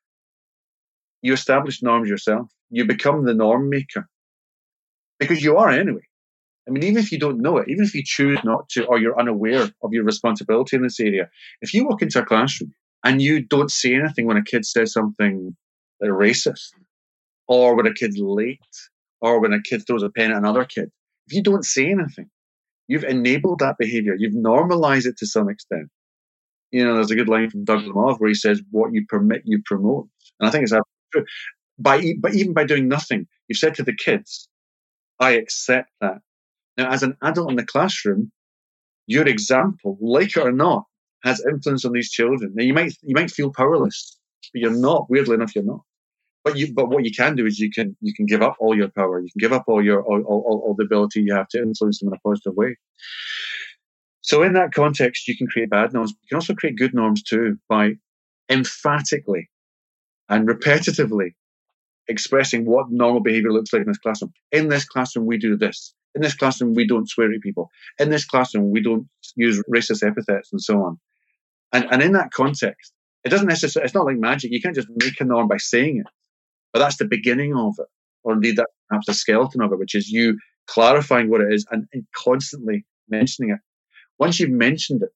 You 1.22 1.33
establish 1.33 1.83
norms 1.83 2.09
yourself. 2.09 2.50
You 2.70 2.85
become 2.85 3.24
the 3.24 3.35
norm 3.35 3.68
maker 3.68 4.09
because 5.18 5.42
you 5.42 5.57
are 5.57 5.70
anyway. 5.70 6.02
I 6.68 6.72
mean, 6.72 6.83
even 6.83 7.02
if 7.02 7.12
you 7.12 7.18
don't 7.18 7.40
know 7.40 7.59
it, 7.59 7.68
even 7.68 7.85
if 7.85 7.94
you 7.94 8.02
choose 8.05 8.38
not 8.42 8.68
to, 8.70 8.85
or 8.87 8.98
you're 8.98 9.18
unaware 9.18 9.70
of 9.83 9.92
your 9.92 10.05
responsibility 10.05 10.76
in 10.76 10.83
this 10.83 10.98
area, 10.98 11.31
if 11.61 11.72
you 11.72 11.87
walk 11.87 12.02
into 12.02 12.20
a 12.20 12.24
classroom 12.24 12.72
and 13.05 13.22
you 13.22 13.40
don't 13.40 13.70
say 13.70 13.94
anything 13.94 14.26
when 14.26 14.37
a 14.37 14.42
kid 14.42 14.64
says 14.64 14.92
something 14.92 15.57
racist, 16.02 16.72
or 17.48 17.76
when 17.76 17.87
a 17.87 17.94
kid's 17.94 18.18
late, 18.18 18.59
or 19.20 19.40
when 19.40 19.52
a 19.52 19.62
kid 19.62 19.87
throws 19.87 20.02
a 20.02 20.11
pen 20.11 20.33
at 20.33 20.38
another 20.38 20.64
kid. 20.64 20.90
If 21.27 21.35
you 21.35 21.43
don't 21.43 21.65
say 21.65 21.87
anything, 21.91 22.31
you've 22.89 23.05
enabled 23.05 23.61
that 23.61 23.79
behavior. 23.79 24.15
You've 24.17 24.35
normalized 24.35 25.07
it 25.07 25.17
to 25.19 25.27
some 25.27 25.49
extent. 25.49 25.89
You 26.71 26.85
know, 26.85 26.95
there's 26.95 27.11
a 27.11 27.17
good 27.17 27.29
line 27.29 27.51
from 27.51 27.65
Douglas 27.65 27.89
mm. 27.89 27.95
Moth 27.95 28.21
where 28.21 28.29
he 28.29 28.35
says, 28.35 28.62
"What 28.71 28.93
you 28.93 29.07
permit, 29.09 29.43
you 29.45 29.62
promote," 29.65 30.09
and 30.41 30.49
I 30.49 30.51
think 30.51 30.65
it's 30.65 30.73
absolutely 30.73 31.12
true. 31.12 31.25
By 31.79 32.15
but 32.21 32.35
even 32.35 32.53
by 32.53 32.65
doing 32.65 32.89
nothing, 32.89 33.27
you've 33.49 33.59
said 33.59 33.75
to 33.77 33.83
the 33.83 33.95
kids, 33.95 34.49
"I 35.21 35.33
accept 35.33 35.91
that." 36.01 36.21
Now, 36.77 36.91
as 36.91 37.03
an 37.03 37.17
adult 37.23 37.51
in 37.51 37.57
the 37.57 37.65
classroom, 37.65 38.33
your 39.07 39.27
example, 39.27 39.97
like 40.01 40.37
it 40.37 40.41
or 40.41 40.53
not, 40.53 40.85
has 41.23 41.45
influence 41.47 41.85
on 41.85 41.93
these 41.93 42.11
children. 42.11 42.53
Now 42.55 42.65
you 42.65 42.75
might 42.75 42.95
you 43.03 43.15
might 43.15 43.31
feel 43.31 43.53
powerless, 43.53 44.19
but 44.53 44.61
you're 44.61 44.70
not. 44.70 45.09
Weirdly 45.09 45.35
enough, 45.35 45.55
you're 45.55 45.64
not. 45.64 45.83
But 46.47 46.57
you 46.57 46.72
but 46.72 46.90
what 46.90 47.05
you 47.05 47.11
can 47.11 47.34
do 47.34 47.44
is 47.44 47.59
you 47.59 47.72
can 47.72 47.97
you 48.01 48.14
can 48.14 48.24
give 48.24 48.40
up 48.40 48.55
all 48.61 48.76
your 48.76 48.86
power. 48.88 49.20
You 49.20 49.28
can 49.32 49.40
give 49.40 49.53
up 49.53 49.64
all 49.66 49.84
your 49.84 50.01
all, 50.05 50.22
all, 50.22 50.62
all 50.64 50.74
the 50.78 50.84
ability 50.84 51.22
you 51.22 51.34
have 51.34 51.49
to 51.49 51.59
influence 51.59 51.99
them 51.99 52.07
in 52.07 52.14
a 52.14 52.20
positive 52.20 52.55
way. 52.55 52.76
So 54.20 54.44
in 54.44 54.53
that 54.53 54.72
context, 54.72 55.26
you 55.26 55.36
can 55.36 55.49
create 55.49 55.70
bad 55.70 55.92
norms. 55.92 56.12
You 56.12 56.28
can 56.28 56.36
also 56.36 56.55
create 56.55 56.76
good 56.76 56.94
norms 56.94 57.24
too 57.24 57.59
by 57.68 57.94
emphatically 58.49 59.51
and 60.28 60.47
repetitively 60.47 61.30
expressing 62.07 62.64
what 62.64 62.92
normal 62.92 63.20
behavior 63.20 63.53
looks 63.53 63.72
like 63.72 63.82
in 63.82 63.88
this 63.88 63.99
classroom. 63.99 64.32
In 64.53 64.68
this 64.68 64.84
classroom, 64.84 65.26
we 65.26 65.38
do 65.38 65.57
this. 65.57 65.94
In 66.14 66.22
this 66.22 66.36
classroom, 66.36 66.74
we 66.74 66.86
don't 66.86 67.11
swear 67.11 67.32
at 67.32 67.40
people. 67.40 67.70
In 67.99 68.11
this 68.11 68.24
classroom, 68.24 68.70
we 68.70 68.80
don't 68.80 69.09
use 69.34 69.61
racist 69.68 70.09
epithets 70.09 70.53
and 70.53 70.62
so 70.62 70.80
on. 70.84 71.01
And, 71.72 71.88
and 71.90 72.03
in 72.03 72.12
that 72.12 72.30
context, 72.30 72.92
it 73.24 73.30
doesn't 73.30 73.49
necessarily, 73.49 73.86
it's 73.86 73.94
not 73.94 74.07
like 74.07 74.18
magic. 74.18 74.53
You 74.53 74.62
can't 74.62 74.76
just 74.76 74.88
make 75.03 75.20
a 75.20 75.24
norm 75.24 75.49
by 75.49 75.57
saying 75.57 75.99
it, 75.99 76.07
but 76.77 76.81
that's 76.81 76.99
the 76.99 77.07
beginning 77.07 77.57
of 77.57 77.74
it. 77.79 77.87
Or 78.22 78.35
indeed, 78.35 78.57
that's 78.57 78.70
perhaps 78.91 79.07
the 79.07 79.14
skeleton 79.14 79.62
of 79.62 79.72
it, 79.72 79.79
which 79.79 79.95
is 79.95 80.11
you 80.11 80.39
clarifying 80.66 81.31
what 81.31 81.41
it 81.41 81.51
is 81.51 81.64
and, 81.70 81.87
and 81.95 82.05
constantly 82.14 82.85
mentioning 83.09 83.51
it. 83.53 83.61
Once 84.18 84.39
you've 84.39 84.51
mentioned 84.51 85.03
it, 85.03 85.09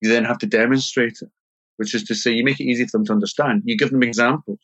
You 0.00 0.10
then 0.10 0.24
have 0.24 0.38
to 0.38 0.46
demonstrate 0.46 1.18
it, 1.20 1.30
which 1.76 1.94
is 1.94 2.04
to 2.04 2.14
say, 2.14 2.32
you 2.32 2.44
make 2.44 2.60
it 2.60 2.64
easy 2.64 2.84
for 2.86 2.98
them 2.98 3.06
to 3.06 3.12
understand. 3.12 3.62
You 3.64 3.76
give 3.76 3.90
them 3.90 4.02
examples. 4.02 4.60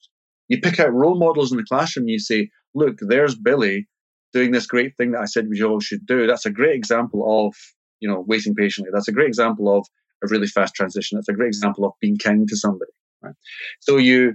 You 0.49 0.61
pick 0.61 0.79
out 0.79 0.93
role 0.93 1.19
models 1.19 1.51
in 1.51 1.57
the 1.57 1.65
classroom. 1.65 2.09
You 2.09 2.19
say, 2.19 2.51
look, 2.75 2.99
there's 3.01 3.35
Billy 3.35 3.89
doing 4.33 4.53
this 4.53 4.67
great 4.67 4.97
thing 4.97 5.13
that 5.13 5.21
I 5.21 5.25
said 5.27 5.49
we 5.49 5.63
all 5.63 5.81
should 5.81 6.07
do. 6.07 6.27
That's 6.27 6.47
a 6.47 6.51
great 6.51 6.77
example 6.77 7.49
of, 7.49 7.55
you 8.01 8.09
know, 8.09 8.25
waiting 8.27 8.55
patiently. 8.55 8.91
That's 8.93 9.09
a 9.09 9.13
great 9.13 9.29
example 9.29 9.77
of 9.77 9.87
a 10.23 10.29
really 10.29 10.47
fast 10.47 10.75
transition. 10.75 11.17
That's 11.17 11.29
a 11.29 11.33
great 11.33 11.49
example 11.49 11.85
of 11.85 11.93
being 12.01 12.17
kind 12.17 12.47
to 12.49 12.57
somebody. 12.57 12.93
Right? 13.23 13.35
So 13.81 13.97
you 13.97 14.35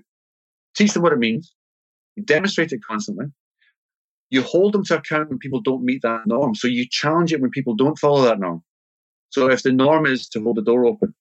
teach 0.75 0.93
them 0.93 1.03
what 1.03 1.13
it 1.13 1.19
means. 1.19 1.53
You 2.15 2.23
demonstrate 2.23 2.71
it 2.71 2.83
constantly. 2.83 3.25
You 4.29 4.43
hold 4.43 4.73
them 4.73 4.83
to 4.85 4.97
account 4.97 5.29
when 5.29 5.39
people 5.39 5.61
don't 5.61 5.83
meet 5.83 6.01
that 6.03 6.27
norm. 6.27 6.53
So 6.53 6.67
you 6.67 6.85
challenge 6.89 7.33
it 7.33 7.41
when 7.41 7.49
people 7.49 7.75
don't 7.75 7.97
follow 7.97 8.21
that 8.23 8.39
norm. 8.39 8.63
So 9.29 9.49
if 9.49 9.63
the 9.63 9.71
norm 9.71 10.05
is 10.05 10.27
to 10.29 10.43
hold 10.43 10.57
the 10.57 10.61
door 10.61 10.85
open 10.85 11.13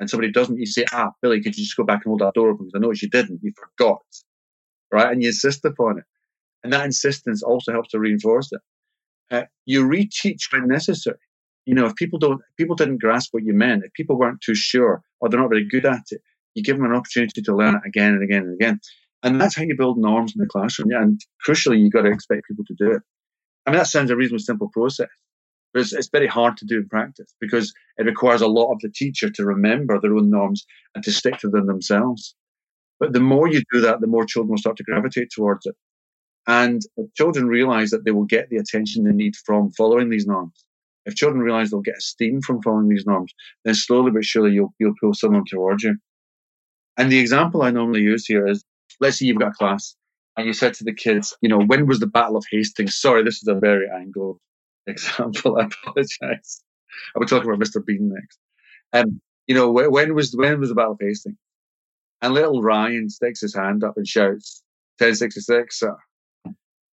and 0.00 0.10
somebody 0.10 0.32
doesn't, 0.32 0.58
you 0.58 0.66
say, 0.66 0.84
ah, 0.92 1.10
Billy, 1.22 1.40
could 1.42 1.56
you 1.56 1.64
just 1.64 1.76
go 1.76 1.84
back 1.84 2.02
and 2.04 2.10
hold 2.10 2.20
that 2.20 2.34
door 2.34 2.50
open? 2.50 2.66
Because 2.66 2.78
I 2.78 2.80
noticed 2.80 3.02
you 3.02 3.10
didn't. 3.10 3.40
You 3.42 3.52
forgot. 3.56 4.02
Right? 4.92 5.12
And 5.12 5.22
you 5.22 5.28
insist 5.28 5.64
upon 5.64 5.98
it. 5.98 6.04
And 6.64 6.72
that 6.72 6.84
insistence 6.84 7.42
also 7.42 7.72
helps 7.72 7.90
to 7.90 8.00
reinforce 8.00 8.50
it. 8.52 8.60
Uh, 9.30 9.44
you 9.64 9.86
reteach 9.86 10.52
when 10.52 10.68
necessary. 10.68 11.18
You 11.64 11.74
know, 11.74 11.86
if 11.86 11.96
people 11.96 12.18
don't, 12.18 12.40
people 12.56 12.76
didn't 12.76 13.00
grasp 13.00 13.34
what 13.34 13.44
you 13.44 13.52
meant, 13.52 13.84
if 13.84 13.92
people 13.92 14.18
weren't 14.18 14.40
too 14.40 14.54
sure 14.54 15.02
or 15.20 15.28
they're 15.28 15.40
not 15.40 15.48
very 15.50 15.68
good 15.68 15.84
at 15.84 16.04
it, 16.10 16.20
you 16.56 16.62
give 16.62 16.76
them 16.76 16.86
an 16.86 16.96
opportunity 16.96 17.42
to 17.42 17.54
learn 17.54 17.76
it 17.76 17.82
again 17.86 18.14
and 18.14 18.22
again 18.24 18.42
and 18.42 18.54
again. 18.54 18.80
And 19.22 19.40
that's 19.40 19.56
how 19.56 19.62
you 19.62 19.76
build 19.76 19.98
norms 19.98 20.32
in 20.34 20.40
the 20.40 20.48
classroom. 20.48 20.90
Yeah, 20.90 21.02
and 21.02 21.20
crucially, 21.46 21.78
you've 21.78 21.92
got 21.92 22.02
to 22.02 22.10
expect 22.10 22.48
people 22.48 22.64
to 22.64 22.74
do 22.78 22.92
it. 22.92 23.02
I 23.66 23.70
mean, 23.70 23.78
that 23.78 23.88
sounds 23.88 24.10
a 24.10 24.16
reasonably 24.16 24.42
simple 24.42 24.70
process, 24.72 25.08
but 25.72 25.82
it's, 25.82 25.92
it's 25.92 26.08
very 26.08 26.26
hard 26.26 26.56
to 26.58 26.64
do 26.64 26.78
in 26.78 26.88
practice 26.88 27.34
because 27.40 27.72
it 27.98 28.06
requires 28.06 28.40
a 28.40 28.46
lot 28.46 28.72
of 28.72 28.80
the 28.80 28.90
teacher 28.90 29.28
to 29.30 29.44
remember 29.44 30.00
their 30.00 30.16
own 30.16 30.30
norms 30.30 30.64
and 30.94 31.04
to 31.04 31.12
stick 31.12 31.38
to 31.38 31.48
them 31.48 31.66
themselves. 31.66 32.34
But 32.98 33.12
the 33.12 33.20
more 33.20 33.48
you 33.48 33.62
do 33.72 33.80
that, 33.82 34.00
the 34.00 34.06
more 34.06 34.24
children 34.24 34.50
will 34.50 34.58
start 34.58 34.76
to 34.78 34.84
gravitate 34.84 35.28
towards 35.34 35.66
it. 35.66 35.74
And 36.46 36.80
if 36.96 37.12
children 37.14 37.48
realize 37.48 37.90
that 37.90 38.04
they 38.04 38.12
will 38.12 38.24
get 38.24 38.48
the 38.48 38.56
attention 38.56 39.04
they 39.04 39.12
need 39.12 39.34
from 39.44 39.72
following 39.72 40.08
these 40.08 40.26
norms, 40.26 40.64
if 41.04 41.14
children 41.14 41.42
realize 41.42 41.70
they'll 41.70 41.80
get 41.80 41.98
esteem 41.98 42.40
from 42.40 42.62
following 42.62 42.88
these 42.88 43.04
norms, 43.06 43.32
then 43.64 43.74
slowly 43.74 44.10
but 44.10 44.24
surely 44.24 44.52
you'll, 44.52 44.74
you'll 44.78 44.94
pull 45.00 45.14
someone 45.14 45.44
towards 45.46 45.82
you. 45.82 45.96
And 46.98 47.12
the 47.12 47.18
example 47.18 47.62
I 47.62 47.70
normally 47.70 48.02
use 48.02 48.26
here 48.26 48.46
is 48.46 48.64
let's 49.00 49.18
say 49.18 49.26
you've 49.26 49.38
got 49.38 49.48
a 49.48 49.52
class 49.52 49.94
and 50.36 50.46
you 50.46 50.52
said 50.52 50.74
to 50.74 50.84
the 50.84 50.94
kids, 50.94 51.36
you 51.40 51.48
know, 51.48 51.60
when 51.60 51.86
was 51.86 52.00
the 52.00 52.06
Battle 52.06 52.36
of 52.36 52.44
Hastings? 52.50 52.96
Sorry, 52.96 53.22
this 53.22 53.42
is 53.42 53.48
a 53.48 53.54
very 53.54 53.86
Anglo 53.88 54.38
example. 54.86 55.58
I 55.58 55.64
apologize. 55.66 56.62
I 57.14 57.18
will 57.18 57.26
talking 57.26 57.50
about 57.50 57.64
Mr. 57.64 57.84
Bean 57.84 58.12
next. 58.14 58.38
Um, 58.92 59.20
you 59.46 59.54
know, 59.54 59.70
when 59.70 60.14
was 60.14 60.34
when 60.34 60.58
was 60.60 60.70
the 60.70 60.74
Battle 60.74 60.92
of 60.92 60.98
Hastings? 61.00 61.36
And 62.22 62.32
little 62.32 62.62
Ryan 62.62 63.10
sticks 63.10 63.42
his 63.42 63.54
hand 63.54 63.84
up 63.84 63.96
and 63.96 64.06
shouts, 64.06 64.62
1066, 64.98 65.78
sir. 65.78 65.96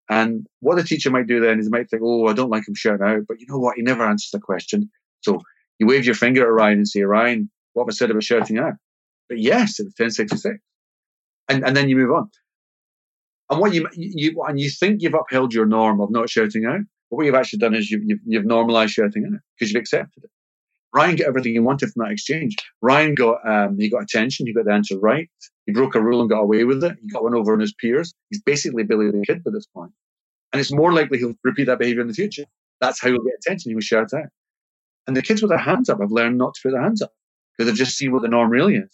And 0.09 0.45
what 0.59 0.75
the 0.75 0.83
teacher 0.83 1.09
might 1.09 1.27
do 1.27 1.39
then 1.39 1.59
is 1.59 1.69
might 1.69 1.89
think, 1.89 2.03
oh, 2.05 2.27
I 2.27 2.33
don't 2.33 2.49
like 2.49 2.67
him 2.67 2.75
shouting 2.75 3.05
out, 3.05 3.21
but 3.27 3.39
you 3.39 3.47
know 3.47 3.57
what? 3.57 3.77
He 3.77 3.81
never 3.83 4.03
answers 4.05 4.31
the 4.31 4.39
question. 4.39 4.91
So 5.21 5.41
you 5.79 5.87
wave 5.87 6.05
your 6.05 6.15
finger 6.15 6.41
at 6.43 6.51
Ryan 6.51 6.79
and 6.79 6.87
say, 6.87 7.01
Ryan, 7.01 7.49
what 7.71 7.87
I 7.87 7.93
said 7.93 8.11
about 8.11 8.23
shouting 8.23 8.59
out? 8.59 8.73
But 9.29 9.39
yes, 9.39 9.79
was 9.79 9.93
1066. 9.97 10.59
And, 11.49 11.65
and 11.65 11.75
then 11.75 11.89
you 11.89 11.95
move 11.95 12.11
on. 12.11 12.29
And 13.49 13.59
what 13.59 13.73
you, 13.73 13.87
you, 13.93 14.41
and 14.47 14.59
you 14.59 14.69
think 14.69 15.01
you've 15.01 15.13
upheld 15.13 15.53
your 15.53 15.65
norm 15.65 15.99
of 16.01 16.09
not 16.09 16.29
shouting 16.29 16.65
out, 16.65 16.81
but 17.09 17.17
what 17.17 17.25
you've 17.25 17.35
actually 17.35 17.59
done 17.59 17.75
is 17.75 17.91
you've, 17.91 18.03
you've, 18.05 18.19
you've 18.25 18.45
normalized 18.45 18.93
shouting 18.93 19.25
out 19.25 19.39
because 19.57 19.71
you've 19.71 19.81
accepted 19.81 20.23
it. 20.23 20.29
Ryan 20.93 21.15
got 21.15 21.27
everything 21.27 21.53
he 21.53 21.59
wanted 21.59 21.89
from 21.89 22.05
that 22.05 22.11
exchange. 22.11 22.55
Ryan 22.81 23.15
got 23.15 23.37
um, 23.47 23.77
he 23.79 23.89
got 23.89 24.03
attention. 24.03 24.45
He 24.45 24.53
got 24.53 24.65
the 24.65 24.73
answer 24.73 24.97
right. 24.99 25.29
He 25.65 25.71
broke 25.71 25.95
a 25.95 26.01
rule 26.01 26.21
and 26.21 26.29
got 26.29 26.41
away 26.41 26.63
with 26.65 26.83
it. 26.83 26.95
He 27.01 27.07
got 27.07 27.23
one 27.23 27.33
over 27.33 27.53
on 27.53 27.59
his 27.59 27.73
peers. 27.73 28.13
He's 28.29 28.41
basically 28.41 28.83
Billy 28.83 29.09
the 29.09 29.23
Kid 29.25 29.43
by 29.43 29.51
this 29.51 29.65
point, 29.65 29.91
and 30.51 30.59
it's 30.59 30.71
more 30.71 30.93
likely 30.93 31.17
he'll 31.17 31.33
repeat 31.43 31.65
that 31.65 31.79
behavior 31.79 32.01
in 32.01 32.07
the 32.07 32.13
future. 32.13 32.45
That's 32.79 33.01
how 33.01 33.09
he'll 33.09 33.23
get 33.23 33.33
attention. 33.39 33.71
He 33.71 33.75
will 33.75 33.81
shout 33.81 34.13
out. 34.13 34.27
And 35.07 35.17
the 35.17 35.21
kids 35.21 35.41
with 35.41 35.49
their 35.49 35.57
hands 35.57 35.89
up 35.89 35.99
have 35.99 36.11
learned 36.11 36.37
not 36.37 36.53
to 36.53 36.61
put 36.63 36.71
their 36.73 36.81
hands 36.81 37.01
up 37.01 37.11
because 37.57 37.67
they've 37.67 37.77
just 37.77 37.97
seen 37.97 38.11
what 38.11 38.21
the 38.21 38.27
norm 38.27 38.49
really 38.49 38.75
is, 38.75 38.91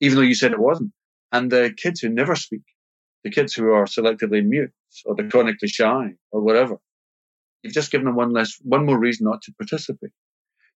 even 0.00 0.16
though 0.16 0.22
you 0.22 0.34
said 0.34 0.52
it 0.52 0.58
wasn't. 0.58 0.92
And 1.32 1.50
the 1.50 1.74
kids 1.76 2.00
who 2.00 2.08
never 2.08 2.36
speak, 2.36 2.62
the 3.24 3.30
kids 3.30 3.54
who 3.54 3.70
are 3.72 3.84
selectively 3.84 4.44
mute 4.44 4.70
or 5.04 5.14
they're 5.14 5.28
chronically 5.28 5.68
shy 5.68 6.14
or 6.30 6.40
whatever, 6.40 6.76
you've 7.62 7.74
just 7.74 7.90
given 7.90 8.06
them 8.06 8.16
one 8.16 8.32
less, 8.32 8.56
one 8.62 8.86
more 8.86 8.98
reason 8.98 9.24
not 9.24 9.42
to 9.42 9.52
participate. 9.52 10.12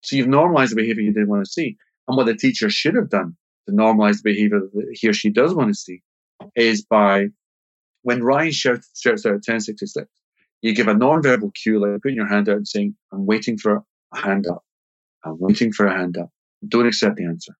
So 0.02 0.16
you've 0.16 0.28
normalized 0.28 0.72
the 0.72 0.76
behavior 0.76 1.02
you 1.02 1.12
didn't 1.12 1.28
want 1.28 1.44
to 1.44 1.50
see. 1.50 1.76
And 2.08 2.16
what 2.16 2.26
the 2.26 2.34
teacher 2.34 2.70
should 2.70 2.94
have 2.94 3.10
done 3.10 3.36
to 3.66 3.72
normalize 3.72 4.22
the 4.22 4.32
behavior 4.32 4.60
that 4.60 4.96
he 4.98 5.08
or 5.08 5.12
she 5.12 5.30
does 5.30 5.54
want 5.54 5.68
to 5.68 5.74
see 5.74 6.02
is 6.56 6.84
by 6.84 7.28
when 8.02 8.22
Ryan 8.22 8.52
shouts, 8.52 8.90
shouts 8.98 9.26
out 9.26 9.30
at 9.30 9.46
1066, 9.46 10.08
you 10.62 10.74
give 10.74 10.88
a 10.88 10.94
non-verbal 10.94 11.52
cue 11.52 11.78
like 11.78 12.02
putting 12.02 12.16
your 12.16 12.28
hand 12.28 12.48
out 12.48 12.56
and 12.56 12.68
saying, 12.68 12.96
I'm 13.12 13.26
waiting 13.26 13.58
for 13.58 13.82
a 14.14 14.18
hand 14.18 14.46
up. 14.46 14.64
I'm 15.24 15.38
waiting 15.38 15.72
for 15.72 15.86
a 15.86 15.96
hand 15.96 16.18
up. 16.18 16.30
Don't 16.66 16.86
accept 16.86 17.16
the 17.16 17.24
answer. 17.24 17.54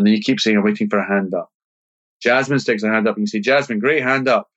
And 0.00 0.06
then 0.06 0.14
you 0.14 0.22
keep 0.22 0.40
saying, 0.40 0.56
I'm 0.56 0.64
waiting 0.64 0.88
for 0.88 0.98
a 0.98 1.06
hand 1.06 1.34
up. 1.34 1.50
Jasmine 2.22 2.58
sticks 2.58 2.82
a 2.82 2.88
hand 2.88 3.06
up 3.06 3.16
and 3.16 3.22
you 3.22 3.26
say, 3.26 3.38
Jasmine, 3.38 3.80
great 3.80 4.02
hand 4.02 4.28
up. 4.28 4.48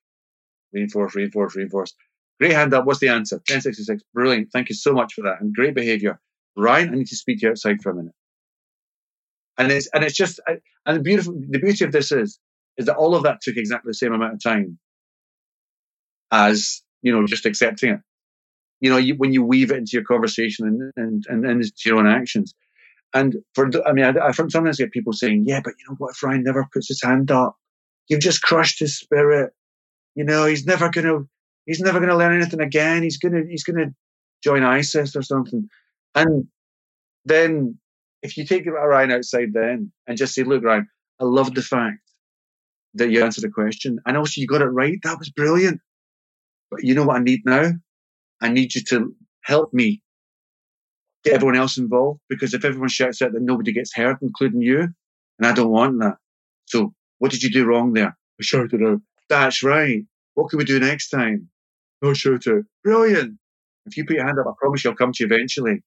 Reinforce, 0.72 1.16
reinforce, 1.16 1.54
reinforce. 1.54 1.94
Great 2.40 2.54
hand 2.54 2.74
up. 2.74 2.86
What's 2.86 3.02
the 3.02 3.10
answer? 3.10 3.36
1066. 3.36 4.04
Brilliant. 4.14 4.54
Thank 4.54 4.70
you 4.70 4.76
so 4.76 4.94
much 4.94 5.14
for 5.14 5.24
that. 5.24 5.42
And 5.42 5.54
great 5.54 5.76
behavior. 5.76 6.22
Ryan, 6.56 6.94
I 6.94 6.96
need 6.96 7.08
to 7.08 7.18
speak 7.18 7.42
to 7.42 7.48
you 7.48 7.52
outside 7.52 7.82
for 7.82 7.90
a 7.90 7.94
minute. 7.94 8.14
And 9.58 9.70
it's 9.70 9.90
and 9.94 10.06
it's 10.06 10.16
just 10.16 10.40
and 10.48 10.98
the 10.98 11.02
beautiful 11.02 11.34
the 11.34 11.60
beauty 11.60 11.84
of 11.84 11.92
this 11.92 12.14
is 12.14 12.40
is 12.78 12.86
that 12.86 12.96
all 12.96 13.16
of 13.16 13.24
that 13.24 13.42
took 13.42 13.58
exactly 13.58 13.90
the 13.90 13.96
same 13.96 14.14
amount 14.14 14.36
of 14.36 14.42
time 14.42 14.80
as 16.32 16.82
you 17.02 17.12
know 17.12 17.28
just 17.28 17.46
accepting 17.46 17.92
it. 17.92 18.00
You 18.80 18.92
know, 18.92 18.98
you, 18.98 19.16
when 19.16 19.34
you 19.34 19.44
weave 19.44 19.72
it 19.72 19.78
into 19.78 19.92
your 19.92 20.06
conversation 20.06 20.68
and 20.68 20.94
and 20.96 21.26
and, 21.28 21.46
and 21.46 21.62
into 21.62 21.74
your 21.86 21.98
own 21.98 22.08
actions. 22.08 22.56
And 23.14 23.36
for 23.56 23.70
I 23.88 23.94
mean, 23.94 24.06
I, 24.06 24.28
I 24.28 24.32
sometimes 24.32 24.78
get 24.78 24.92
people 24.92 25.14
saying, 25.14 25.46
"Yeah, 25.48 25.62
but 25.64 25.74
you 25.80 25.86
know 25.90 25.96
what? 25.98 26.12
If 26.16 26.24
Ryan 26.24 26.44
never 26.44 26.68
puts 26.74 26.88
his 26.88 27.02
hand 27.04 27.32
up, 27.32 27.56
you've 28.10 28.22
just 28.22 28.42
crushed 28.42 28.80
his 28.80 28.98
spirit. 28.98 29.54
You 30.16 30.26
know, 30.26 30.46
he's 30.46 30.66
never 30.66 30.90
gonna 30.90 31.20
he's 31.66 31.82
never 31.82 32.00
gonna 32.00 32.18
learn 32.18 32.36
anything 32.42 32.62
again. 32.62 33.04
He's 33.04 33.18
gonna 33.18 33.44
he's 33.50 33.64
gonna 33.64 33.94
join 34.44 34.64
ISIS 34.64 35.16
or 35.16 35.24
something." 35.24 35.70
And 36.16 36.48
then 37.26 37.78
if 38.22 38.38
you 38.38 38.46
take 38.46 38.66
Ryan 38.66 39.12
outside 39.12 39.54
then 39.54 39.92
and 40.08 40.18
just 40.18 40.34
say, 40.34 40.44
look, 40.44 40.64
Ryan, 40.64 40.88
I 41.20 41.26
love 41.26 41.54
the 41.54 41.62
fact 41.62 42.00
that 42.96 43.12
you 43.12 43.24
answered 43.24 43.44
the 43.44 43.50
question. 43.52 44.00
And 44.06 44.18
also 44.18 44.42
you 44.42 44.48
got 44.48 44.62
it 44.64 44.68
right. 44.68 45.00
That 45.04 45.20
was 45.20 45.30
brilliant. 45.32 45.82
But 46.72 46.84
you 46.86 46.96
know 46.96 47.06
what 47.06 47.18
I 47.18 47.24
need 47.24 47.42
now? 47.46 47.72
I 48.42 48.50
need 48.50 48.76
you 48.76 48.84
to 48.90 49.16
help 49.44 49.74
me 49.74 50.03
get 51.24 51.36
everyone 51.36 51.58
else 51.58 51.78
involved 51.78 52.20
because 52.30 52.54
if 52.54 52.66
everyone 52.66 52.90
shouts 52.90 53.22
out 53.22 53.34
that 53.34 53.42
nobody 53.42 53.72
gets 53.72 53.96
heard, 53.96 54.18
including 54.22 54.62
you, 54.62 54.82
and 55.40 55.48
I 55.48 55.54
don't 55.54 55.72
want 55.72 56.00
that. 56.00 56.18
So 56.66 56.94
what 57.20 57.32
did 57.32 57.44
you 57.44 57.52
do 57.52 57.66
wrong 57.66 57.94
there? 57.94 58.18
I 58.40 58.44
shouted 58.44 58.84
out. 58.84 59.00
That's 59.30 59.64
right. 59.64 60.04
What 60.36 60.50
can 60.50 60.60
we 60.60 60.66
do 60.66 60.80
next 60.80 61.10
time? 61.10 61.50
No 62.02 62.14
shout 62.14 62.48
out. 62.48 62.64
Brilliant. 62.84 63.38
If 63.86 63.98
you 63.98 64.06
put 64.06 64.16
your 64.16 64.26
hand 64.26 64.40
up, 64.40 64.48
I 64.48 64.52
promise 64.60 64.84
you 64.84 64.90
I'll 64.90 64.96
come 64.96 65.12
to 65.14 65.24
you 65.24 65.34
eventually. 65.34 65.82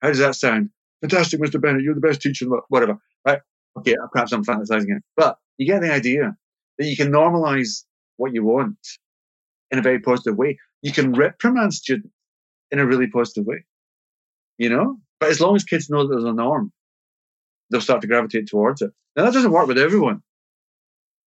How 0.00 0.08
does 0.08 0.18
that 0.18 0.34
sound? 0.34 0.70
Fantastic, 1.00 1.40
Mr. 1.40 1.60
Bennett. 1.60 1.82
You're 1.82 1.94
the 1.94 2.00
best 2.00 2.22
teacher, 2.22 2.46
whatever. 2.68 2.98
Right? 3.26 3.40
Okay, 3.78 3.96
perhaps 4.12 4.32
I'm 4.32 4.44
fantasizing 4.44 4.96
it. 4.96 5.02
But 5.16 5.38
you 5.58 5.66
get 5.66 5.82
the 5.82 5.92
idea 5.92 6.36
that 6.78 6.86
you 6.86 6.96
can 6.96 7.10
normalize 7.10 7.84
what 8.16 8.32
you 8.32 8.44
want 8.44 8.76
in 9.70 9.78
a 9.78 9.82
very 9.82 10.00
positive 10.00 10.36
way. 10.36 10.58
You 10.82 10.92
can 10.92 11.12
reprimand 11.12 11.74
students 11.74 12.12
in 12.70 12.78
a 12.78 12.86
really 12.86 13.06
positive 13.06 13.46
way. 13.46 13.64
You 14.62 14.68
know? 14.68 14.96
But 15.18 15.30
as 15.30 15.40
long 15.40 15.56
as 15.56 15.64
kids 15.64 15.90
know 15.90 16.06
that 16.06 16.14
there's 16.14 16.24
a 16.24 16.32
norm, 16.32 16.72
they'll 17.70 17.80
start 17.80 18.00
to 18.02 18.06
gravitate 18.06 18.46
towards 18.46 18.80
it. 18.80 18.92
Now, 19.16 19.24
that 19.24 19.32
doesn't 19.32 19.50
work 19.50 19.66
with 19.66 19.76
everyone, 19.76 20.22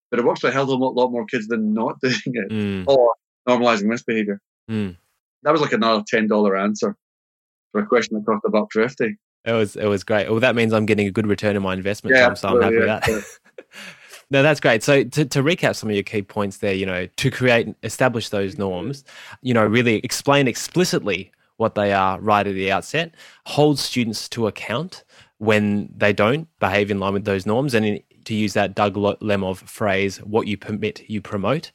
but 0.10 0.22
it 0.22 0.26
works 0.26 0.40
for 0.40 0.48
a 0.48 0.52
hell 0.52 0.64
of 0.64 0.70
a 0.70 0.84
lot 0.86 1.12
more 1.12 1.26
kids 1.26 1.48
than 1.48 1.74
not 1.74 2.00
doing 2.02 2.16
it 2.26 2.50
mm. 2.50 2.88
or 2.88 3.14
normalizing 3.48 3.88
misbehavior. 3.88 4.40
Mm. 4.72 4.96
That 5.44 5.52
was 5.52 5.60
like 5.60 5.74
another 5.74 6.02
$10 6.02 6.64
answer 6.64 6.96
for 7.74 7.82
a 7.82 7.86
question 7.86 8.16
that 8.16 8.26
cost 8.26 8.46
a 8.46 8.50
buck 8.50 8.72
fifty. 8.72 9.18
It 9.44 9.52
was 9.52 9.76
it 9.76 9.88
was 9.88 10.06
great. 10.06 10.30
Well, 10.30 10.40
that 10.40 10.56
means 10.56 10.72
I'm 10.72 10.86
getting 10.86 11.08
a 11.08 11.12
good 11.12 11.28
return 11.28 11.58
on 11.58 11.62
my 11.62 11.74
investment, 11.74 12.16
yeah, 12.16 12.34
so 12.36 12.48
I'm 12.48 12.62
happy 12.62 12.76
yeah, 12.76 13.02
with 13.02 13.38
that. 13.58 13.66
no, 14.32 14.44
that's 14.44 14.62
great. 14.62 14.82
So 14.82 15.04
to, 15.04 15.26
to 15.26 15.44
recap 15.44 15.76
some 15.76 15.90
of 15.90 15.96
your 15.96 16.04
key 16.04 16.22
points 16.22 16.60
there, 16.60 16.74
you 16.74 16.86
know, 16.86 17.06
to 17.06 17.30
create 17.30 17.76
establish 17.84 18.30
those 18.30 18.58
norms, 18.58 19.04
you 19.42 19.54
know, 19.54 19.66
really 19.66 19.98
explain 19.98 20.48
explicitly 20.48 21.32
what 21.58 21.76
they 21.76 21.94
are 21.94 22.20
right 22.20 22.46
at 22.46 22.54
the 22.54 22.72
outset, 22.72 23.14
hold 23.46 23.80
students 23.80 24.28
to 24.30 24.48
account 24.48 25.04
when 25.38 25.90
they 25.96 26.14
don't 26.14 26.48
behave 26.60 26.90
in 26.90 27.00
line 27.00 27.14
with 27.14 27.26
those 27.26 27.46
norms, 27.46 27.74
and 27.74 27.86
in, 27.86 28.04
to 28.26 28.34
use 28.34 28.54
that 28.54 28.76
Doug 28.76 28.96
Lemov 28.96 29.58
phrase, 29.58 30.18
"What 30.18 30.48
you 30.48 30.58
permit, 30.58 31.10
you 31.10 31.22
promote." 31.22 31.72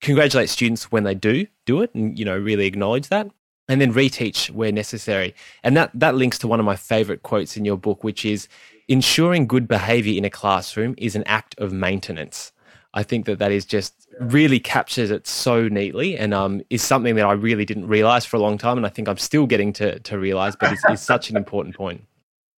Congratulate 0.00 0.48
students 0.48 0.90
when 0.90 1.04
they 1.04 1.14
do 1.14 1.46
do 1.66 1.82
it, 1.82 1.94
and 1.94 2.18
you 2.18 2.24
know, 2.24 2.38
really 2.38 2.66
acknowledge 2.66 3.08
that 3.08 3.30
and 3.70 3.80
then 3.80 3.94
reteach 3.94 4.50
where 4.50 4.72
necessary. 4.72 5.32
And 5.62 5.76
that, 5.76 5.92
that 5.94 6.16
links 6.16 6.38
to 6.38 6.48
one 6.48 6.58
of 6.58 6.66
my 6.66 6.74
favorite 6.74 7.22
quotes 7.22 7.56
in 7.56 7.64
your 7.64 7.76
book, 7.76 8.02
which 8.02 8.24
is 8.24 8.48
ensuring 8.88 9.46
good 9.46 9.68
behavior 9.68 10.18
in 10.18 10.24
a 10.24 10.30
classroom 10.30 10.96
is 10.98 11.14
an 11.14 11.22
act 11.24 11.54
of 11.56 11.72
maintenance. 11.72 12.50
I 12.92 13.02
think 13.02 13.26
that 13.26 13.38
that 13.38 13.52
is 13.52 13.64
just 13.64 14.08
really 14.18 14.58
captures 14.58 15.10
it 15.10 15.26
so 15.26 15.68
neatly 15.68 16.18
and 16.18 16.34
um, 16.34 16.62
is 16.70 16.82
something 16.82 17.14
that 17.14 17.24
I 17.24 17.32
really 17.32 17.64
didn't 17.64 17.86
realize 17.86 18.24
for 18.24 18.36
a 18.36 18.40
long 18.40 18.58
time. 18.58 18.76
And 18.76 18.86
I 18.86 18.88
think 18.88 19.08
I'm 19.08 19.16
still 19.16 19.46
getting 19.46 19.72
to, 19.74 20.00
to 20.00 20.18
realize, 20.18 20.56
but 20.56 20.72
it's, 20.72 20.82
it's 20.88 21.02
such 21.02 21.30
an 21.30 21.36
important 21.36 21.76
point. 21.76 22.04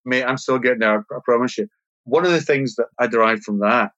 Mate, 0.05 0.25
I'm 0.25 0.39
still 0.39 0.59
getting 0.59 0.81
there, 0.81 1.05
I 1.11 1.19
promise 1.25 1.59
you. 1.59 1.69
One 2.05 2.25
of 2.25 2.33
the 2.33 2.41
things 2.41 2.77
that 2.77 2.87
I 2.99 3.07
derive 3.07 3.43
from 3.43 3.61
that 3.61 3.93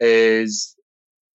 is 0.00 0.76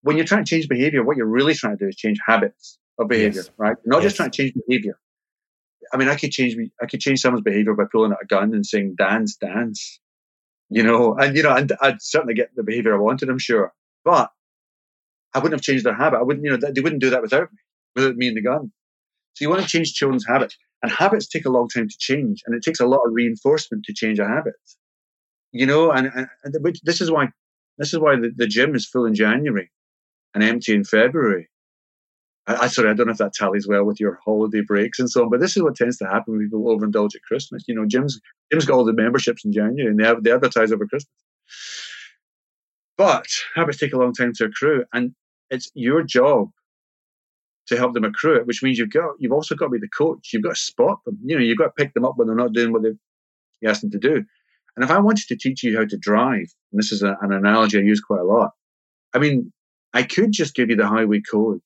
when 0.02 0.18
you're 0.18 0.26
trying 0.26 0.46
to 0.46 0.50
change 0.50 0.68
behavior, 0.68 1.04
what 1.04 1.18
you're 1.18 1.26
really 1.26 1.54
trying 1.54 1.78
to 1.78 1.84
do 1.86 1.90
is 1.90 1.96
change 1.96 2.20
habits 2.26 2.80
of 2.98 3.08
behavior, 3.08 3.42
yes. 3.42 3.52
right? 3.58 3.76
You're 3.84 3.92
not 3.92 4.02
yes. 4.02 4.12
just 4.12 4.16
trying 4.16 4.32
to 4.32 4.38
change 4.38 4.54
behavior. 4.68 4.98
I 5.94 5.98
mean, 5.98 6.08
I 6.08 6.16
could 6.16 6.32
change 6.32 6.56
I 6.82 6.86
could 6.86 7.02
change 7.02 7.20
someone's 7.20 7.44
behavior 7.44 7.74
by 7.74 7.84
pulling 7.92 8.14
out 8.14 8.20
a 8.22 8.26
gun 8.26 8.54
and 8.54 8.66
saying 8.66 8.96
dance, 8.98 9.36
dance, 9.36 10.00
you 10.70 10.84
know, 10.84 11.16
and 11.16 11.36
you 11.36 11.44
know, 11.44 11.54
and 11.54 11.72
I'd 11.82 12.02
certainly 12.02 12.34
get 12.34 12.56
the 12.56 12.64
behavior 12.64 12.96
I 12.96 12.98
wanted, 12.98 13.30
I'm 13.30 13.40
sure, 13.40 13.74
but 14.04 14.30
I 15.34 15.40
wouldn't 15.40 15.60
have 15.60 15.64
changed 15.64 15.86
their 15.86 15.94
habit. 15.96 16.18
I 16.18 16.24
wouldn't, 16.24 16.46
you 16.46 16.52
know, 16.52 16.58
they 16.58 16.82
wouldn't 16.82 17.02
do 17.02 17.10
that 17.12 17.22
without 17.22 17.52
me, 17.52 17.58
without 17.96 18.16
me 18.16 18.28
and 18.28 18.38
the 18.38 18.42
gun. 18.42 18.72
So 19.34 19.46
you 19.46 19.50
want 19.50 19.62
to 19.62 19.68
change 19.68 19.94
children's 19.94 20.28
habits, 20.28 20.58
and 20.84 20.92
habits 20.92 21.28
take 21.28 21.46
a 21.46 21.50
long 21.52 21.70
time 21.70 21.88
to 21.88 21.96
change, 21.98 22.42
and 22.46 22.56
it 22.56 22.64
takes 22.64 22.80
a 22.80 22.86
lot 22.86 23.06
of 23.06 23.14
reinforcement 23.14 23.86
to 23.86 23.94
change 23.94 24.20
a 24.20 24.28
habit. 24.28 24.56
You 25.52 25.66
know, 25.66 25.92
and, 25.92 26.12
and, 26.14 26.28
and 26.44 26.80
this 26.84 27.02
is 27.02 27.12
why 27.12 27.30
this 27.78 27.94
is 27.94 28.00
why 28.00 28.16
the, 28.16 28.32
the 28.36 28.48
gym 28.48 28.76
is 28.76 28.88
full 28.88 29.06
in 29.06 29.16
January 29.16 29.72
and 30.34 30.44
empty 30.44 30.74
in 30.74 30.84
February 30.84 31.50
I, 32.48 32.56
I 32.56 32.68
sorry, 32.68 32.90
I 32.90 32.94
don't 32.94 33.08
know 33.08 33.12
if 33.12 33.20
that 33.20 33.34
tallies 33.34 33.68
well 33.68 33.84
with 33.84 34.00
your 34.00 34.20
holiday 34.24 34.62
breaks 34.62 35.00
and 35.00 35.10
so 35.10 35.24
on, 35.24 35.30
but 35.30 35.40
this 35.40 35.56
is 35.56 35.64
what 35.64 35.76
tends 35.76 35.98
to 35.98 36.06
happen 36.06 36.34
when 36.34 36.44
people 36.44 36.64
overindulge 36.64 37.16
at 37.16 37.24
Christmas. 37.24 37.64
You 37.68 37.76
know, 37.76 37.86
gym's 37.86 38.20
gym's 38.52 38.66
got 38.66 38.76
all 38.76 38.86
the 38.86 38.94
memberships 38.94 39.46
in 39.46 39.52
January 39.52 39.90
and 39.90 40.00
they, 40.00 40.06
have, 40.06 40.24
they 40.24 40.32
advertise 40.32 40.72
over 40.72 40.88
Christmas. 40.88 41.12
But 43.02 43.26
habits 43.56 43.80
take 43.80 43.94
a 43.94 43.98
long 43.98 44.14
time 44.14 44.32
to 44.36 44.46
accrue, 44.46 44.86
and 44.94 45.16
it's 45.50 45.72
your 45.74 46.04
job 46.04 46.52
to 47.66 47.76
help 47.76 47.96
them 47.96 48.04
accrue 48.04 48.36
it, 48.36 48.46
which 48.46 48.62
means 48.62 48.78
you've 48.78 48.92
got 48.92 49.16
you've 49.18 49.32
also 49.32 49.56
got 49.56 49.66
to 49.66 49.72
be 49.72 49.80
the 49.80 49.88
coach. 49.88 50.30
You've 50.32 50.44
got 50.44 50.56
to 50.56 50.62
spot 50.62 51.00
them. 51.04 51.18
You 51.26 51.36
know, 51.36 51.44
you've 51.44 51.58
got 51.58 51.76
to 51.76 51.84
pick 51.84 51.96
them 51.96 52.06
up 52.06 52.14
when 52.18 52.28
they're 52.28 52.36
not 52.36 52.54
doing 52.54 52.72
what 52.72 52.84
they 52.84 52.90
you 53.62 53.70
asked 53.70 53.82
them 53.82 53.90
to 53.90 53.98
do. 53.98 54.24
And 54.76 54.84
if 54.86 54.92
I 54.92 55.00
wanted 55.00 55.28
to 55.30 55.36
teach 55.36 55.64
you 55.64 55.76
how 55.76 55.86
to 55.86 55.98
drive, 55.98 56.54
and 56.72 56.78
this 56.78 56.92
is 56.92 57.02
a, 57.02 57.18
an 57.22 57.34
analogy 57.34 57.80
I 57.80 57.82
use 57.82 58.02
quite 58.02 58.20
a 58.20 58.24
lot, 58.24 58.52
I 59.16 59.18
mean, 59.18 59.52
I 59.96 60.04
could 60.04 60.32
just 60.32 60.54
give 60.54 60.70
you 60.70 60.76
the 60.76 60.86
highway 60.86 61.22
code 61.22 61.62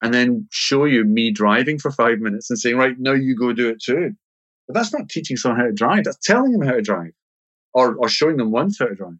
and 0.00 0.14
then 0.14 0.48
show 0.50 0.86
you 0.86 1.04
me 1.04 1.30
driving 1.30 1.78
for 1.78 1.90
five 1.90 2.20
minutes 2.20 2.48
and 2.48 2.58
saying, 2.58 2.78
right, 2.78 2.98
now 2.98 3.12
you 3.12 3.36
go 3.36 3.52
do 3.52 3.68
it 3.68 3.82
too. 3.82 4.12
But 4.66 4.76
that's 4.76 4.94
not 4.94 5.10
teaching 5.10 5.36
someone 5.36 5.60
how 5.60 5.66
to 5.66 5.74
drive. 5.74 6.04
That's 6.04 6.26
telling 6.26 6.52
them 6.52 6.62
how 6.62 6.72
to 6.72 6.80
drive 6.80 7.12
or, 7.74 7.96
or 7.96 8.08
showing 8.08 8.38
them 8.38 8.50
once 8.50 8.78
how 8.78 8.86
to 8.86 8.94
drive. 8.94 9.18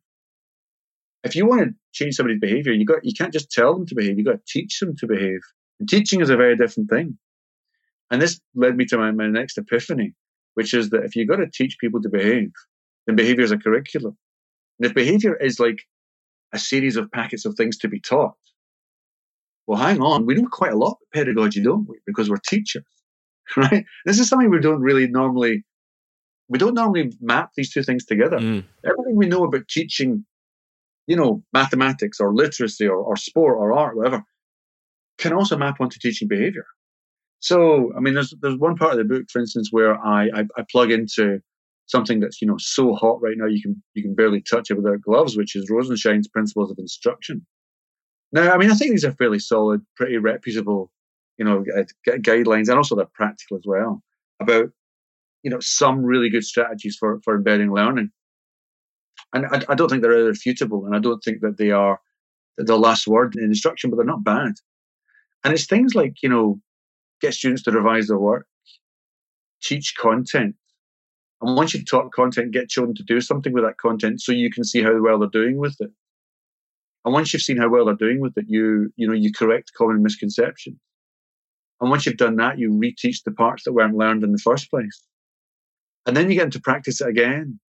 If 1.26 1.36
you 1.36 1.46
want 1.46 1.62
to 1.62 1.74
change 1.92 2.14
somebody's 2.14 2.40
behavior, 2.40 2.72
you 2.72 2.86
got, 2.86 3.04
you 3.04 3.12
can't 3.12 3.32
just 3.32 3.50
tell 3.50 3.74
them 3.74 3.86
to 3.86 3.94
behave. 3.94 4.18
You 4.18 4.24
got 4.24 4.32
to 4.32 4.40
teach 4.46 4.78
them 4.80 4.96
to 4.96 5.06
behave. 5.06 5.40
And 5.80 5.88
teaching 5.88 6.20
is 6.20 6.30
a 6.30 6.36
very 6.36 6.56
different 6.56 6.88
thing. 6.88 7.18
And 8.10 8.22
this 8.22 8.40
led 8.54 8.76
me 8.76 8.84
to 8.86 8.98
my, 8.98 9.10
my 9.10 9.26
next 9.26 9.58
epiphany, 9.58 10.14
which 10.54 10.72
is 10.72 10.90
that 10.90 11.04
if 11.04 11.16
you've 11.16 11.28
got 11.28 11.36
to 11.36 11.50
teach 11.52 11.76
people 11.80 12.00
to 12.02 12.08
behave, 12.08 12.52
then 13.06 13.16
behavior 13.16 13.44
is 13.44 13.50
a 13.50 13.58
curriculum. 13.58 14.16
And 14.78 14.86
if 14.86 14.94
behavior 14.94 15.36
is 15.36 15.58
like 15.58 15.80
a 16.52 16.58
series 16.58 16.96
of 16.96 17.10
packets 17.10 17.44
of 17.44 17.54
things 17.56 17.76
to 17.78 17.88
be 17.88 18.00
taught, 18.00 18.34
well, 19.66 19.80
hang 19.80 20.00
on, 20.00 20.26
we 20.26 20.34
know 20.34 20.48
quite 20.50 20.72
a 20.72 20.76
lot 20.76 20.90
about 20.90 21.12
pedagogy, 21.12 21.62
don't 21.62 21.88
we? 21.88 21.96
Because 22.06 22.30
we're 22.30 22.36
teachers, 22.36 22.84
right? 23.56 23.84
This 24.04 24.20
is 24.20 24.28
something 24.28 24.50
we 24.50 24.60
don't 24.60 24.80
really 24.80 25.08
normally, 25.08 25.64
we 26.48 26.58
don't 26.58 26.74
normally 26.74 27.12
map 27.20 27.50
these 27.56 27.72
two 27.72 27.82
things 27.82 28.04
together. 28.04 28.38
Mm. 28.38 28.64
Everything 28.84 29.16
we 29.16 29.26
know 29.26 29.44
about 29.44 29.66
teaching, 29.68 30.24
you 31.06 31.16
know, 31.16 31.42
mathematics 31.52 32.20
or 32.20 32.34
literacy 32.34 32.86
or, 32.86 32.96
or 32.96 33.16
sport 33.16 33.56
or 33.58 33.72
art, 33.72 33.96
whatever, 33.96 34.22
can 35.18 35.32
also 35.32 35.56
map 35.56 35.80
onto 35.80 35.98
teaching 35.98 36.28
behavior. 36.28 36.66
So, 37.40 37.92
I 37.96 38.00
mean, 38.00 38.14
there's 38.14 38.34
there's 38.40 38.58
one 38.58 38.76
part 38.76 38.92
of 38.92 38.98
the 38.98 39.04
book, 39.04 39.26
for 39.30 39.40
instance, 39.40 39.68
where 39.70 39.98
I, 40.04 40.24
I, 40.34 40.44
I 40.56 40.64
plug 40.70 40.90
into 40.90 41.40
something 41.86 42.18
that's 42.18 42.42
you 42.42 42.48
know 42.48 42.56
so 42.58 42.94
hot 42.94 43.22
right 43.22 43.36
now 43.36 43.46
you 43.46 43.62
can 43.62 43.80
you 43.94 44.02
can 44.02 44.14
barely 44.14 44.40
touch 44.42 44.70
it 44.70 44.74
without 44.74 45.00
gloves, 45.02 45.36
which 45.36 45.54
is 45.54 45.70
Rosenshine's 45.70 46.28
principles 46.28 46.70
of 46.70 46.78
instruction. 46.78 47.46
Now, 48.32 48.52
I 48.52 48.58
mean, 48.58 48.70
I 48.70 48.74
think 48.74 48.90
these 48.90 49.04
are 49.04 49.12
fairly 49.12 49.38
solid, 49.38 49.80
pretty 49.94 50.16
reputable, 50.16 50.90
you 51.38 51.44
know, 51.44 51.64
guidelines, 52.08 52.68
and 52.68 52.76
also 52.76 52.96
they're 52.96 53.06
practical 53.14 53.56
as 53.56 53.64
well 53.64 54.02
about, 54.40 54.68
you 55.42 55.50
know, 55.50 55.60
some 55.60 56.04
really 56.04 56.28
good 56.28 56.44
strategies 56.44 56.96
for 56.98 57.20
for 57.22 57.36
embedding 57.36 57.72
learning. 57.72 58.10
And 59.32 59.46
I, 59.46 59.62
I 59.68 59.74
don't 59.74 59.88
think 59.88 60.02
they're 60.02 60.26
irrefutable, 60.26 60.86
and 60.86 60.94
I 60.94 60.98
don't 60.98 61.20
think 61.20 61.40
that 61.40 61.58
they 61.58 61.70
are 61.70 62.00
the 62.58 62.78
last 62.78 63.06
word 63.06 63.36
in 63.36 63.44
instruction, 63.44 63.90
but 63.90 63.96
they're 63.96 64.06
not 64.06 64.24
bad. 64.24 64.52
And 65.44 65.52
it's 65.52 65.66
things 65.66 65.94
like, 65.94 66.22
you 66.22 66.28
know, 66.28 66.60
get 67.20 67.34
students 67.34 67.62
to 67.64 67.70
revise 67.70 68.08
their 68.08 68.18
work, 68.18 68.46
teach 69.62 69.94
content. 69.96 70.54
And 71.42 71.56
once 71.56 71.74
you've 71.74 71.88
taught 71.88 72.12
content, 72.12 72.52
get 72.52 72.70
children 72.70 72.94
to 72.96 73.02
do 73.02 73.20
something 73.20 73.52
with 73.52 73.64
that 73.64 73.78
content 73.78 74.20
so 74.20 74.32
you 74.32 74.50
can 74.50 74.64
see 74.64 74.82
how 74.82 74.98
well 75.00 75.18
they're 75.18 75.28
doing 75.28 75.58
with 75.58 75.76
it. 75.80 75.90
And 77.04 77.12
once 77.12 77.32
you've 77.32 77.42
seen 77.42 77.58
how 77.58 77.68
well 77.68 77.84
they're 77.84 77.94
doing 77.94 78.20
with 78.20 78.36
it, 78.36 78.46
you 78.48 78.90
you 78.96 79.06
know 79.06 79.14
you 79.14 79.32
correct 79.32 79.72
common 79.76 80.02
misconceptions. 80.02 80.78
And 81.80 81.90
once 81.90 82.06
you've 82.06 82.16
done 82.16 82.36
that, 82.36 82.58
you 82.58 82.70
reteach 82.70 83.22
the 83.24 83.32
parts 83.32 83.64
that 83.64 83.74
weren't 83.74 83.96
learned 83.96 84.24
in 84.24 84.32
the 84.32 84.38
first 84.38 84.70
place. 84.70 85.04
And 86.06 86.16
then 86.16 86.28
you 86.30 86.36
get 86.36 86.44
into 86.44 86.60
practice 86.60 87.00
it 87.00 87.08
again. 87.08 87.60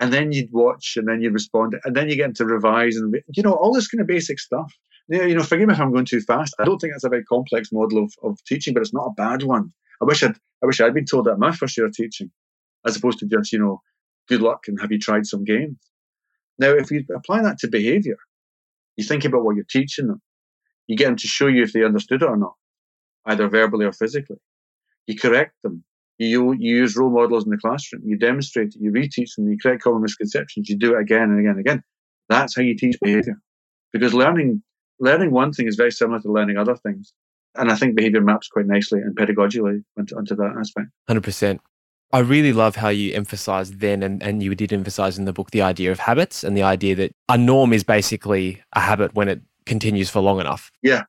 And 0.00 0.12
then 0.12 0.32
you'd 0.32 0.52
watch 0.52 0.94
and 0.96 1.06
then 1.06 1.22
you'd 1.22 1.32
respond. 1.32 1.76
And 1.84 1.94
then 1.94 2.08
you 2.08 2.16
get 2.16 2.26
into 2.26 2.44
revise 2.44 2.96
and, 2.96 3.14
you 3.34 3.42
know, 3.42 3.52
all 3.52 3.72
this 3.72 3.88
kind 3.88 4.00
of 4.00 4.06
basic 4.06 4.40
stuff. 4.40 4.72
Yeah, 5.08 5.24
you 5.24 5.34
know, 5.34 5.42
forgive 5.42 5.68
me 5.68 5.74
if 5.74 5.80
I'm 5.80 5.92
going 5.92 6.06
too 6.06 6.20
fast. 6.20 6.54
I 6.58 6.64
don't 6.64 6.78
think 6.78 6.94
that's 6.94 7.04
a 7.04 7.10
very 7.10 7.24
complex 7.24 7.70
model 7.70 8.02
of, 8.02 8.12
of 8.22 8.42
teaching, 8.44 8.74
but 8.74 8.80
it's 8.80 8.94
not 8.94 9.06
a 9.06 9.14
bad 9.16 9.42
one. 9.42 9.72
I 10.00 10.06
wish 10.06 10.22
I'd, 10.22 10.36
I 10.62 10.66
wish 10.66 10.80
I'd 10.80 10.94
been 10.94 11.04
told 11.04 11.26
that 11.26 11.38
my 11.38 11.52
first 11.52 11.76
year 11.76 11.86
of 11.86 11.92
teaching, 11.92 12.30
as 12.86 12.96
opposed 12.96 13.18
to 13.20 13.26
just, 13.26 13.52
you 13.52 13.58
know, 13.58 13.82
good 14.28 14.40
luck 14.40 14.64
and 14.66 14.80
have 14.80 14.90
you 14.90 14.98
tried 14.98 15.26
some 15.26 15.44
games. 15.44 15.76
Now, 16.58 16.70
if 16.70 16.90
you 16.90 17.04
apply 17.14 17.42
that 17.42 17.58
to 17.58 17.68
behavior, 17.68 18.16
you 18.96 19.04
think 19.04 19.24
about 19.24 19.44
what 19.44 19.56
you're 19.56 19.66
teaching 19.68 20.06
them. 20.06 20.22
You 20.86 20.96
get 20.96 21.06
them 21.06 21.16
to 21.16 21.26
show 21.26 21.48
you 21.48 21.62
if 21.62 21.72
they 21.72 21.84
understood 21.84 22.22
it 22.22 22.28
or 22.28 22.36
not, 22.36 22.54
either 23.26 23.48
verbally 23.48 23.84
or 23.86 23.92
physically. 23.92 24.36
You 25.06 25.18
correct 25.18 25.54
them. 25.62 25.84
You, 26.18 26.52
you 26.52 26.76
use 26.76 26.96
role 26.96 27.10
models 27.10 27.44
in 27.44 27.50
the 27.50 27.58
classroom. 27.58 28.02
You 28.04 28.16
demonstrate 28.16 28.68
it. 28.68 28.80
You 28.80 28.92
reteach 28.92 29.34
them. 29.36 29.48
You 29.48 29.58
correct 29.58 29.82
common 29.82 30.02
misconceptions. 30.02 30.68
You 30.68 30.76
do 30.76 30.94
it 30.94 31.00
again 31.00 31.22
and 31.22 31.40
again 31.40 31.52
and 31.52 31.60
again. 31.60 31.82
That's 32.28 32.54
how 32.56 32.62
you 32.62 32.76
teach 32.76 32.96
behavior. 33.00 33.40
Because 33.92 34.14
learning, 34.14 34.62
learning 35.00 35.32
one 35.32 35.52
thing 35.52 35.66
is 35.66 35.76
very 35.76 35.92
similar 35.92 36.20
to 36.20 36.32
learning 36.32 36.56
other 36.56 36.76
things. 36.76 37.12
And 37.56 37.70
I 37.70 37.76
think 37.76 37.96
behavior 37.96 38.20
maps 38.20 38.48
quite 38.48 38.66
nicely 38.66 39.00
and 39.00 39.16
pedagogically 39.16 39.82
onto, 39.98 40.16
onto 40.16 40.34
that 40.36 40.56
aspect. 40.58 40.88
100%. 41.08 41.58
I 42.12 42.20
really 42.20 42.52
love 42.52 42.76
how 42.76 42.90
you 42.90 43.12
emphasized 43.12 43.80
then, 43.80 44.02
and, 44.02 44.22
and 44.22 44.40
you 44.40 44.54
did 44.54 44.72
emphasize 44.72 45.18
in 45.18 45.24
the 45.24 45.32
book, 45.32 45.50
the 45.50 45.62
idea 45.62 45.90
of 45.90 45.98
habits 45.98 46.44
and 46.44 46.56
the 46.56 46.62
idea 46.62 46.94
that 46.94 47.12
a 47.28 47.36
norm 47.36 47.72
is 47.72 47.82
basically 47.82 48.62
a 48.72 48.80
habit 48.80 49.14
when 49.14 49.28
it 49.28 49.40
continues 49.66 50.10
for 50.10 50.20
long 50.20 50.38
enough. 50.38 50.70
Yeah, 50.82 50.92
yeah. 50.92 51.02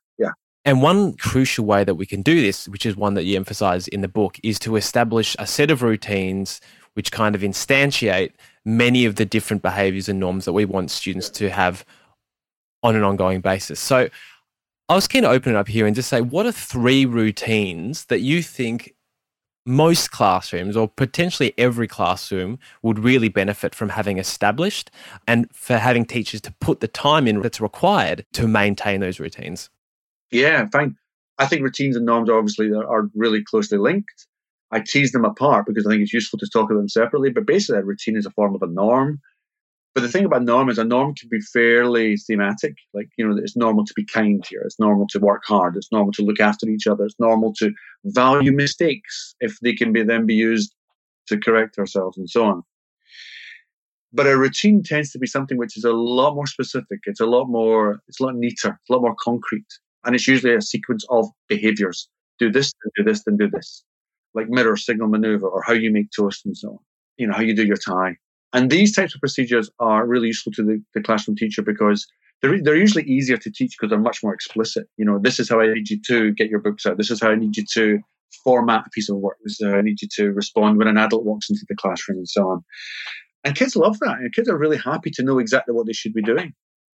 And 0.66 0.82
one 0.82 1.14
crucial 1.14 1.64
way 1.66 1.84
that 1.84 1.96
we 1.96 2.08
can 2.08 2.24
do 2.24 2.42
this, 2.42 2.68
which 2.68 2.86
is 2.86 2.98
one 2.98 3.14
that 3.14 3.24
you 3.24 3.36
emphasize 3.36 3.88
in 3.88 4.02
the 4.02 4.08
book, 4.08 4.40
is 4.42 4.58
to 4.60 4.76
establish 4.76 5.36
a 5.38 5.46
set 5.46 5.70
of 5.70 5.84
routines 5.84 6.60
which 6.96 7.12
kind 7.12 7.36
of 7.36 7.42
instantiate 7.42 8.32
many 8.64 9.06
of 9.06 9.16
the 9.16 9.26
different 9.26 9.62
behaviors 9.62 10.10
and 10.10 10.20
norms 10.20 10.46
that 10.46 10.54
we 10.54 10.66
want 10.66 10.90
students 10.90 11.30
to 11.30 11.50
have 11.50 11.86
on 12.82 12.96
an 12.96 13.04
ongoing 13.04 13.42
basis. 13.42 13.80
So 13.80 14.10
I 14.90 14.96
was 14.96 15.08
keen 15.08 15.24
to 15.24 15.30
open 15.30 15.54
it 15.54 15.58
up 15.58 15.68
here 15.68 15.86
and 15.86 15.96
just 15.96 16.10
say, 16.10 16.22
what 16.22 16.46
are 16.46 16.52
three 16.52 17.06
routines 17.06 18.06
that 18.06 18.22
you 18.22 18.42
think 18.42 18.96
most 19.68 20.12
classrooms, 20.12 20.78
or 20.78 20.88
potentially 20.88 21.54
every 21.58 21.88
classroom, 21.88 22.60
would 22.84 23.00
really 23.00 23.30
benefit 23.30 23.74
from 23.74 23.90
having 23.90 24.20
established 24.20 24.92
and 25.28 25.50
for 25.54 25.78
having 25.78 26.06
teachers 26.06 26.40
to 26.42 26.54
put 26.60 26.80
the 26.80 26.88
time 26.88 27.28
in 27.28 27.42
that's 27.42 27.60
required 27.60 28.26
to 28.34 28.48
maintain 28.48 29.00
those 29.00 29.20
routines. 29.20 29.70
Yeah, 30.32 30.68
fine. 30.72 30.96
I 31.38 31.46
think 31.46 31.64
routines 31.64 31.96
and 31.96 32.06
norms 32.06 32.30
obviously 32.30 32.72
are 32.72 33.10
really 33.14 33.44
closely 33.44 33.78
linked. 33.78 34.28
I 34.72 34.80
tease 34.80 35.12
them 35.12 35.26
apart 35.26 35.66
because 35.66 35.86
I 35.86 35.92
think 35.92 36.02
it's 36.02 36.14
useful 36.14 36.40
to 36.40 36.50
talk 36.52 36.70
about 36.70 36.80
them 36.80 36.90
separately. 36.90 37.30
But 37.30 37.46
basically, 37.46 37.80
a 37.80 37.84
routine 37.84 38.18
is 38.18 38.26
a 38.26 38.32
form 38.32 38.56
of 38.56 38.62
a 38.62 38.68
norm. 38.68 39.20
But 39.94 40.02
the 40.02 40.10
thing 40.10 40.26
about 40.26 40.44
norm 40.44 40.70
is 40.70 40.78
a 40.78 40.84
norm 40.84 41.14
can 41.16 41.30
be 41.30 41.40
fairly 41.40 42.18
thematic. 42.18 42.76
Like, 42.94 43.08
you 43.18 43.26
know, 43.26 43.38
it's 43.38 43.56
normal 43.56 43.86
to 43.86 43.94
be 43.96 44.04
kind 44.04 44.46
here. 44.46 44.62
It's 44.66 44.80
normal 44.80 45.08
to 45.12 45.20
work 45.20 45.44
hard. 45.46 45.78
It's 45.78 45.92
normal 45.92 46.12
to 46.14 46.22
look 46.22 46.42
after 46.42 46.68
each 46.68 46.86
other. 46.86 47.06
It's 47.06 47.20
normal 47.20 47.54
to 47.60 47.72
value 48.04 48.52
mistakes 48.52 49.36
if 49.40 49.58
they 49.62 49.74
can 49.74 49.94
be 49.94 50.04
then 50.04 50.26
be 50.26 50.36
used 50.36 50.74
to 51.28 51.38
correct 51.38 51.78
ourselves 51.78 52.18
and 52.18 52.30
so 52.30 52.44
on. 52.44 52.64
But 54.12 54.28
a 54.28 54.38
routine 54.38 54.84
tends 54.84 55.12
to 55.12 55.20
be 55.20 55.28
something 55.28 55.58
which 55.58 55.78
is 55.78 55.86
a 55.86 55.94
lot 55.94 56.36
more 56.36 56.48
specific. 56.48 57.00
It's 57.06 57.22
a 57.22 57.26
lot 57.26 57.46
more, 57.46 58.02
it's 58.08 58.20
a 58.20 58.24
lot 58.24 58.36
neater, 58.36 58.78
it's 58.82 58.90
a 58.90 58.94
lot 58.94 59.02
more 59.02 59.16
concrete. 59.20 59.68
And 60.06 60.16
it's 60.16 60.28
usually 60.28 60.56
a 60.56 60.62
sequence 60.62 61.06
of 61.10 61.28
behaviors 61.48 62.08
do 62.40 62.52
this, 62.52 62.74
then 62.84 62.92
do 62.98 63.12
this, 63.12 63.24
then 63.24 63.38
do 63.38 63.50
this, 63.50 63.84
like 64.34 64.50
mirror 64.50 64.78
signal 64.78 65.08
maneuver, 65.08 65.48
or 65.48 65.62
how 65.64 65.74
you 65.74 65.92
make 65.92 66.08
toast 66.16 66.46
and 66.46 66.56
so 66.56 66.70
on. 66.70 66.80
You 67.18 67.28
know, 67.28 67.34
how 67.34 67.42
you 67.42 67.56
do 67.56 67.66
your 67.66 67.78
tie. 67.78 68.18
And 68.54 68.70
these 68.70 68.96
types 68.96 69.16
of 69.16 69.22
procedures 69.22 69.70
are 69.80 70.06
really 70.06 70.28
useful 70.28 70.52
to 70.54 70.64
the, 70.64 70.82
the 70.94 71.02
classroom 71.02 71.36
teacher 71.36 71.62
because 71.62 72.06
they're, 72.42 72.62
they're 72.62 72.76
usually 72.76 73.04
easier 73.04 73.38
to 73.38 73.52
teach 73.52 73.76
because 73.78 73.90
they're 73.90 74.00
much 74.00 74.22
more 74.24 74.34
explicit. 74.34 74.88
You 74.98 75.06
know, 75.06 75.20
this 75.20 75.40
is 75.40 75.50
how 75.50 75.62
I 75.62 75.74
need 75.74 75.90
you 75.90 76.02
to 76.08 76.32
get 76.34 76.50
your 76.50 76.60
books 76.60 76.86
out. 76.86 76.98
This 76.98 77.12
is 77.12 77.22
how 77.22 77.32
I 77.32 77.36
need 77.36 77.58
you 77.58 77.66
to 77.74 78.00
format 78.44 78.86
a 78.88 78.90
piece 78.90 79.10
of 79.10 79.18
work. 79.18 79.38
This 79.44 79.60
is 79.60 79.68
how 79.68 79.78
I 79.78 79.82
need 79.82 80.02
you 80.02 80.08
to 80.16 80.32
respond 80.32 80.78
when 80.78 80.88
an 80.88 80.98
adult 80.98 81.24
walks 81.24 81.50
into 81.50 81.66
the 81.68 81.76
classroom 81.76 82.20
and 82.20 82.30
so 82.30 82.50
on. 82.50 82.64
And 83.44 83.56
kids 83.56 83.76
love 83.76 84.00
that. 84.00 84.18
And 84.20 84.34
kids 84.34 84.50
are 84.50 84.58
really 84.58 84.78
happy 84.78 85.12
to 85.12 85.24
know 85.24 85.40
exactly 85.40 85.74
what 85.74 85.86
they 85.86 85.94
should 85.94 86.14
be 86.14 86.22
doing 86.22 86.54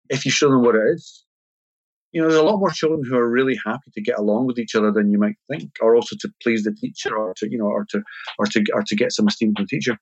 if 0.08 0.24
you 0.24 0.30
show 0.30 0.50
them 0.50 0.62
what 0.62 0.74
it 0.74 0.82
is. 0.94 1.24
You 2.12 2.20
know, 2.20 2.28
there's 2.28 2.40
a 2.40 2.44
lot 2.44 2.58
more 2.58 2.70
children 2.70 3.02
who 3.08 3.16
are 3.16 3.30
really 3.30 3.58
happy 3.64 3.90
to 3.94 4.00
get 4.00 4.18
along 4.18 4.46
with 4.46 4.58
each 4.58 4.74
other 4.74 4.90
than 4.90 5.12
you 5.12 5.18
might 5.18 5.36
think, 5.48 5.70
or 5.80 5.94
also 5.94 6.16
to 6.20 6.32
please 6.42 6.64
the 6.64 6.72
teacher, 6.72 7.16
or 7.16 7.34
to 7.36 7.50
you 7.50 7.58
know, 7.58 7.66
or 7.66 7.86
to 7.90 8.02
or 8.38 8.46
to 8.46 8.64
or 8.74 8.82
to 8.82 8.96
get 8.96 9.12
some 9.12 9.28
esteem 9.28 9.54
from 9.54 9.64
the 9.64 9.68
teacher. 9.68 9.96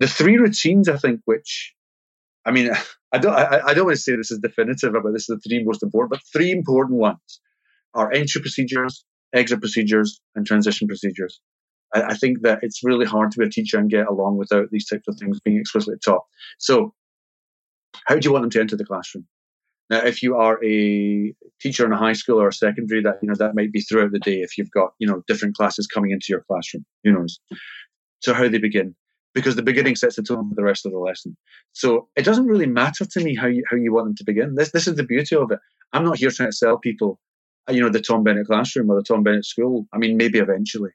The 0.00 0.06
three 0.06 0.38
routines, 0.38 0.88
I 0.88 0.96
think, 0.96 1.20
which 1.26 1.74
I 2.44 2.50
mean, 2.50 2.70
I 3.12 3.18
don't 3.18 3.34
I, 3.34 3.60
I 3.66 3.74
don't 3.74 3.86
want 3.86 3.96
to 3.96 4.02
say 4.02 4.16
this 4.16 4.30
is 4.30 4.38
definitive 4.38 4.94
about 4.94 5.12
this 5.12 5.28
is 5.28 5.38
the 5.42 5.48
three 5.48 5.62
most 5.64 5.82
important, 5.82 6.10
but 6.10 6.20
three 6.32 6.50
important 6.50 6.98
ones 6.98 7.40
are 7.94 8.12
entry 8.12 8.40
procedures, 8.40 9.04
exit 9.34 9.60
procedures, 9.60 10.20
and 10.34 10.46
transition 10.46 10.88
procedures. 10.88 11.40
I, 11.94 12.02
I 12.02 12.14
think 12.14 12.42
that 12.42 12.60
it's 12.62 12.84
really 12.84 13.06
hard 13.06 13.30
to 13.32 13.38
be 13.38 13.46
a 13.46 13.50
teacher 13.50 13.78
and 13.78 13.90
get 13.90 14.06
along 14.06 14.36
without 14.36 14.70
these 14.70 14.86
types 14.86 15.08
of 15.08 15.16
things 15.18 15.40
being 15.40 15.58
explicitly 15.58 15.98
taught. 16.04 16.24
So, 16.58 16.94
how 18.06 18.16
do 18.16 18.26
you 18.26 18.32
want 18.32 18.42
them 18.44 18.50
to 18.50 18.60
enter 18.60 18.76
the 18.76 18.84
classroom? 18.84 19.26
Now, 19.90 19.98
if 19.98 20.22
you 20.22 20.36
are 20.36 20.62
a 20.62 21.34
teacher 21.60 21.86
in 21.86 21.92
a 21.92 21.96
high 21.96 22.12
school 22.12 22.40
or 22.40 22.48
a 22.48 22.52
secondary, 22.52 23.02
that 23.02 23.18
you 23.22 23.28
know 23.28 23.34
that 23.38 23.54
might 23.54 23.72
be 23.72 23.80
throughout 23.80 24.12
the 24.12 24.18
day. 24.18 24.40
If 24.40 24.58
you've 24.58 24.70
got 24.70 24.92
you 24.98 25.06
know 25.06 25.22
different 25.26 25.56
classes 25.56 25.86
coming 25.86 26.10
into 26.10 26.26
your 26.28 26.44
classroom, 26.48 26.84
who 27.04 27.12
knows? 27.12 27.40
So 28.20 28.34
how 28.34 28.48
they 28.48 28.58
begin, 28.58 28.94
because 29.34 29.56
the 29.56 29.62
beginning 29.62 29.96
sets 29.96 30.16
the 30.16 30.22
tone 30.22 30.48
for 30.48 30.54
the 30.54 30.64
rest 30.64 30.84
of 30.84 30.92
the 30.92 30.98
lesson. 30.98 31.36
So 31.72 32.08
it 32.16 32.24
doesn't 32.24 32.46
really 32.46 32.66
matter 32.66 33.04
to 33.04 33.24
me 33.24 33.34
how 33.34 33.46
you 33.46 33.64
how 33.70 33.76
you 33.76 33.92
want 33.92 34.06
them 34.06 34.16
to 34.16 34.24
begin. 34.24 34.56
This 34.56 34.72
this 34.72 34.86
is 34.86 34.96
the 34.96 35.04
beauty 35.04 35.36
of 35.36 35.50
it. 35.50 35.58
I'm 35.92 36.04
not 36.04 36.18
here 36.18 36.30
trying 36.30 36.50
to 36.50 36.56
sell 36.56 36.78
people, 36.78 37.18
uh, 37.68 37.72
you 37.72 37.80
know, 37.80 37.88
the 37.88 38.00
Tom 38.00 38.24
Bennett 38.24 38.46
classroom 38.46 38.90
or 38.90 38.96
the 38.96 39.02
Tom 39.02 39.22
Bennett 39.22 39.46
school. 39.46 39.86
I 39.94 39.98
mean, 39.98 40.16
maybe 40.16 40.38
eventually 40.38 40.90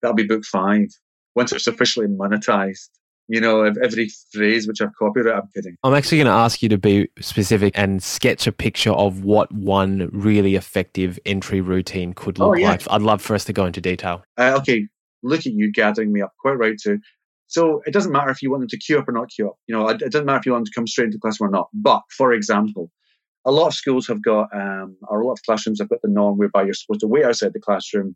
that'll 0.00 0.16
be 0.16 0.26
book 0.26 0.44
five 0.44 0.88
once 1.36 1.52
it's 1.52 1.66
officially 1.68 2.08
monetized 2.08 2.90
you 3.32 3.40
know, 3.40 3.62
every 3.62 4.10
phrase 4.30 4.68
which 4.68 4.82
I've 4.82 4.94
copyrighted. 4.94 5.32
I'm 5.32 5.48
kidding. 5.54 5.76
I'm 5.82 5.94
actually 5.94 6.18
going 6.18 6.26
to 6.26 6.32
ask 6.34 6.62
you 6.62 6.68
to 6.68 6.76
be 6.76 7.08
specific 7.18 7.72
and 7.78 8.02
sketch 8.02 8.46
a 8.46 8.52
picture 8.52 8.90
of 8.92 9.24
what 9.24 9.50
one 9.50 10.10
really 10.12 10.54
effective 10.54 11.18
entry 11.24 11.62
routine 11.62 12.12
could 12.12 12.38
oh, 12.38 12.48
look 12.48 12.56
oh, 12.56 12.58
yeah. 12.58 12.70
like. 12.72 12.82
I'd 12.90 13.00
love 13.00 13.22
for 13.22 13.34
us 13.34 13.46
to 13.46 13.54
go 13.54 13.64
into 13.64 13.80
detail. 13.80 14.22
Uh, 14.36 14.58
okay, 14.58 14.86
look 15.22 15.46
at 15.46 15.54
you 15.54 15.72
gathering 15.72 16.12
me 16.12 16.20
up. 16.20 16.34
Quite 16.40 16.58
right 16.58 16.76
too. 16.78 16.98
So 17.46 17.80
it 17.86 17.94
doesn't 17.94 18.12
matter 18.12 18.28
if 18.28 18.42
you 18.42 18.50
want 18.50 18.60
them 18.60 18.68
to 18.68 18.76
queue 18.76 18.98
up 18.98 19.08
or 19.08 19.12
not 19.12 19.30
queue 19.30 19.48
up. 19.48 19.56
You 19.66 19.76
know, 19.76 19.88
it 19.88 19.98
doesn't 19.98 20.26
matter 20.26 20.40
if 20.40 20.44
you 20.44 20.52
want 20.52 20.66
them 20.66 20.70
to 20.70 20.78
come 20.78 20.86
straight 20.86 21.06
into 21.06 21.18
classroom 21.18 21.48
or 21.48 21.52
not. 21.52 21.68
But 21.72 22.02
for 22.14 22.34
example, 22.34 22.90
a 23.46 23.50
lot 23.50 23.68
of 23.68 23.74
schools 23.74 24.06
have 24.08 24.22
got, 24.22 24.54
um, 24.54 24.98
or 25.08 25.22
a 25.22 25.26
lot 25.26 25.32
of 25.32 25.42
classrooms 25.44 25.80
have 25.80 25.88
got 25.88 26.02
the 26.02 26.10
norm 26.10 26.36
whereby 26.36 26.64
you're 26.64 26.74
supposed 26.74 27.00
to 27.00 27.06
wait 27.06 27.24
outside 27.24 27.54
the 27.54 27.60
classroom 27.60 28.14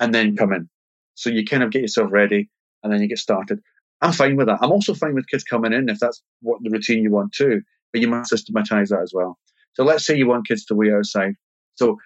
and 0.00 0.14
then 0.14 0.34
come 0.34 0.54
in. 0.54 0.70
So 1.14 1.28
you 1.28 1.44
kind 1.44 1.62
of 1.62 1.70
get 1.70 1.82
yourself 1.82 2.10
ready 2.10 2.48
and 2.82 2.90
then 2.90 3.02
you 3.02 3.08
get 3.08 3.18
started. 3.18 3.60
I'm 4.00 4.12
fine 4.12 4.36
with 4.36 4.46
that. 4.46 4.58
I'm 4.60 4.72
also 4.72 4.94
fine 4.94 5.14
with 5.14 5.28
kids 5.28 5.44
coming 5.44 5.72
in 5.72 5.88
if 5.88 5.98
that's 5.98 6.22
what 6.40 6.62
the 6.62 6.70
routine 6.70 7.02
you 7.02 7.10
want 7.10 7.32
to, 7.34 7.60
but 7.92 8.02
you 8.02 8.08
must 8.08 8.30
systematize 8.30 8.90
that 8.90 9.00
as 9.00 9.12
well. 9.14 9.38
So 9.74 9.84
let's 9.84 10.04
say 10.04 10.16
you 10.16 10.26
want 10.26 10.46
kids 10.46 10.64
to 10.66 10.74
wait 10.74 10.92
outside. 10.92 11.34
So 11.74 11.96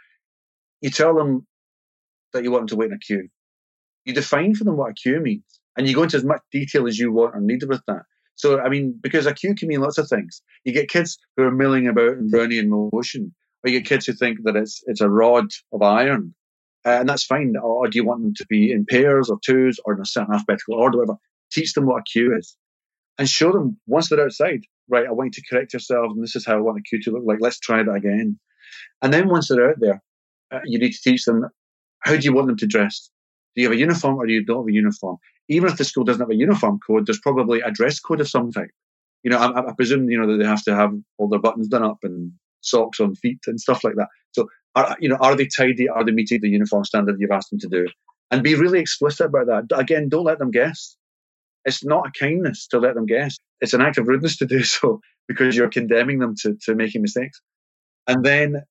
you 0.81 0.91
tell 0.91 1.15
them 1.15 1.47
that 2.33 2.45
you 2.45 2.51
want 2.51 2.63
them 2.63 2.69
to 2.69 2.77
wait 2.77 2.91
in 2.91 2.95
a 2.95 2.99
queue. 2.99 3.29
You 4.05 4.15
define 4.15 4.55
for 4.55 4.65
them 4.65 4.77
what 4.77 4.91
a 4.91 4.95
queue 4.95 5.21
means, 5.21 5.61
and 5.77 5.87
you 5.87 5.95
go 5.95 6.05
into 6.05 6.17
as 6.17 6.25
much 6.25 6.43
detail 6.53 6.87
as 6.87 6.99
you 6.99 7.13
want 7.13 7.35
or 7.35 7.41
need 7.41 7.63
with 7.65 7.83
that. 7.87 8.03
So, 8.35 8.61
I 8.61 8.71
mean, 8.71 8.99
because 9.03 9.27
a 9.27 9.35
queue 9.35 9.55
can 9.55 9.69
mean 9.69 9.81
lots 9.81 9.99
of 9.99 10.09
things. 10.09 10.41
You 10.65 10.73
get 10.73 10.89
kids 10.89 11.19
who 11.37 11.43
are 11.43 11.51
milling 11.51 11.87
about 11.87 12.17
in 12.17 12.31
motion, 12.71 13.35
or 13.63 13.71
you 13.71 13.79
get 13.81 13.89
kids 13.89 14.07
who 14.07 14.15
think 14.15 14.39
that 14.45 14.57
it's 14.57 14.83
it's 14.87 15.03
a 15.03 15.11
rod 15.11 15.47
of 15.73 15.83
iron, 15.83 16.35
uh, 16.87 17.01
and 17.01 17.09
that's 17.09 17.25
fine. 17.25 17.55
Or, 17.63 17.87
do 17.89 17.99
you 17.99 18.05
want 18.07 18.23
them 18.23 18.35
to 18.37 18.47
be 18.47 18.73
in 18.73 18.87
pairs 18.87 19.29
or 19.29 19.39
twos 19.45 19.79
or 19.85 19.95
in 19.95 20.01
a 20.01 20.07
certain 20.07 20.33
alphabetical 20.33 20.75
order, 20.75 20.99
whatever? 20.99 21.19
Teach 21.51 21.73
them 21.75 21.87
what 21.87 22.01
a 22.01 22.05
queue 22.11 22.37
is, 22.37 22.57
and 23.19 23.29
show 23.29 23.53
them 23.53 23.79
once 23.87 24.09
they're 24.09 24.25
outside. 24.25 24.63
Right, 24.89 25.07
I 25.07 25.13
want 25.13 25.37
you 25.37 25.43
to 25.43 25.49
correct 25.49 25.73
yourself, 25.73 26.07
and 26.11 26.23
this 26.23 26.35
is 26.35 26.45
how 26.45 26.57
I 26.57 26.61
want 26.61 26.79
a 26.79 26.83
queue 26.83 27.01
to 27.03 27.13
look 27.13 27.23
like. 27.25 27.39
Let's 27.41 27.61
try 27.61 27.83
that 27.83 27.93
again. 27.93 28.39
And 29.03 29.13
then 29.13 29.29
once 29.29 29.49
they're 29.49 29.71
out 29.71 29.81
there, 29.81 30.03
uh, 30.51 30.61
you 30.65 30.79
need 30.79 30.93
to 30.93 31.01
teach 31.01 31.25
them 31.25 31.49
how 32.01 32.17
do 32.17 32.23
you 32.23 32.33
want 32.33 32.49
them 32.49 32.57
to 32.57 32.67
dress. 32.67 33.11
Do 33.55 33.63
you 33.63 33.69
have 33.69 33.77
a 33.77 33.81
uniform 33.81 34.17
or 34.17 34.27
do 34.27 34.33
you 34.33 34.45
don't 34.45 34.59
have 34.59 34.69
a 34.69 34.73
uniform? 34.73 35.19
Even 35.49 35.69
if 35.71 35.77
the 35.77 35.85
school 35.85 36.05
doesn't 36.05 36.21
have 36.21 36.31
a 36.31 36.35
uniform 36.35 36.79
code, 36.87 37.07
there's 37.07 37.21
probably 37.21 37.61
a 37.61 37.71
dress 37.71 38.01
code 38.01 38.21
of 38.21 38.29
some 38.29 38.51
type. 38.53 38.71
You 39.23 39.31
know, 39.31 39.39
I, 39.39 39.69
I 39.69 39.73
presume 39.75 40.09
you 40.09 40.19
know 40.19 40.31
that 40.31 40.39
they 40.39 40.49
have 40.49 40.65
to 40.65 40.75
have 40.75 40.93
all 41.19 41.29
their 41.29 41.41
buttons 41.41 41.69
done 41.69 41.83
up 41.83 41.99
and 42.03 42.33
socks 42.63 43.01
on 43.01 43.15
feet 43.15 43.41
and 43.47 43.61
stuff 43.61 43.85
like 43.85 43.97
that. 43.97 44.09
So, 44.33 44.49
are, 44.75 44.97
you 45.01 45.09
know, 45.09 45.17
are 45.17 45.35
they 45.37 45.47
tidy? 45.47 45.89
Are 45.89 46.05
they 46.05 46.13
meeting 46.13 46.41
the 46.41 46.49
uniform 46.49 46.85
standard 46.85 47.17
you've 47.19 47.31
asked 47.31 47.51
them 47.51 47.59
to 47.61 47.69
do? 47.69 47.87
And 48.31 48.43
be 48.43 48.55
really 48.55 48.79
explicit 48.81 49.27
about 49.27 49.47
that. 49.47 49.79
Again, 49.79 50.09
don't 50.09 50.25
let 50.25 50.39
them 50.39 50.53
guess. 50.53 50.97
It's 51.65 51.85
not 51.85 52.07
a 52.09 52.19
kindness 52.19 52.67
to 52.69 52.79
let 52.79 52.95
them 52.95 53.07
guess. 53.07 53.37
It's 53.61 53.75
an 53.75 53.81
act 53.81 53.99
of 53.99 54.09
rudeness 54.09 54.37
to 54.39 54.47
do 54.47 54.63
so 54.65 55.01
because 55.29 55.57
you're 55.57 55.69
condemning 55.69 56.19
them 56.19 56.35
to, 56.43 56.57
to 56.65 56.75
making 56.75 57.03
mistakes. 57.03 57.41
And 58.07 58.25
then 58.25 58.63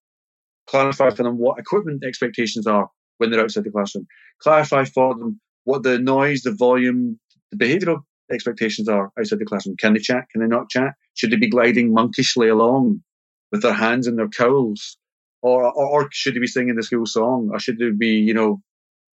clarify 0.67 1.09
for 1.11 1.23
them 1.23 1.37
what 1.37 1.59
equipment 1.59 2.03
expectations 2.03 2.67
are 2.67 2.89
when 3.17 3.31
they're 3.31 3.41
outside 3.41 3.63
the 3.63 3.71
classroom. 3.71 4.07
Clarify 4.41 4.85
for 4.85 5.15
them 5.15 5.39
what 5.63 5.83
the 5.83 5.99
noise, 5.99 6.41
the 6.41 6.51
volume, 6.51 7.19
the 7.51 7.57
behavioural 7.57 8.01
expectations 8.31 8.87
are 8.89 9.11
outside 9.19 9.39
the 9.39 9.45
classroom. 9.45 9.77
Can 9.77 9.93
they 9.93 9.99
chat? 9.99 10.25
Can 10.31 10.41
they 10.41 10.47
not 10.47 10.69
chat? 10.69 10.93
Should 11.15 11.31
they 11.31 11.37
be 11.37 11.49
gliding 11.49 11.93
monkishly 11.93 12.51
along 12.51 13.03
with 13.51 13.61
their 13.61 13.73
hands 13.73 14.07
in 14.07 14.15
their 14.15 14.29
cowls? 14.29 14.97
Or, 15.41 15.65
or, 15.65 16.03
or 16.03 16.09
should 16.11 16.35
they 16.35 16.39
be 16.39 16.47
singing 16.47 16.75
the 16.75 16.83
school 16.83 17.05
song? 17.05 17.49
Or 17.51 17.59
should 17.59 17.77
they 17.77 17.91
be, 17.91 18.09
you 18.09 18.33
know, 18.33 18.61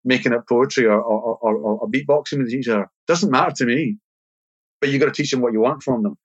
making 0.04 0.34
up 0.34 0.48
poetry 0.48 0.86
or, 0.86 1.00
or, 1.00 1.38
or, 1.42 1.56
or 1.56 1.90
beatboxing 1.90 2.40
with 2.40 2.54
each 2.54 2.68
other. 2.68 2.90
Doesn't 3.08 3.32
matter 3.32 3.52
to 3.58 3.66
me. 3.66 3.98
But 4.80 4.90
you've 4.90 5.00
got 5.00 5.08
to 5.08 5.22
teach 5.22 5.32
them 5.32 5.42
what 5.42 5.54
you 5.54 5.60
want 5.60 5.84
from 5.84 6.04
them. 6.04 6.18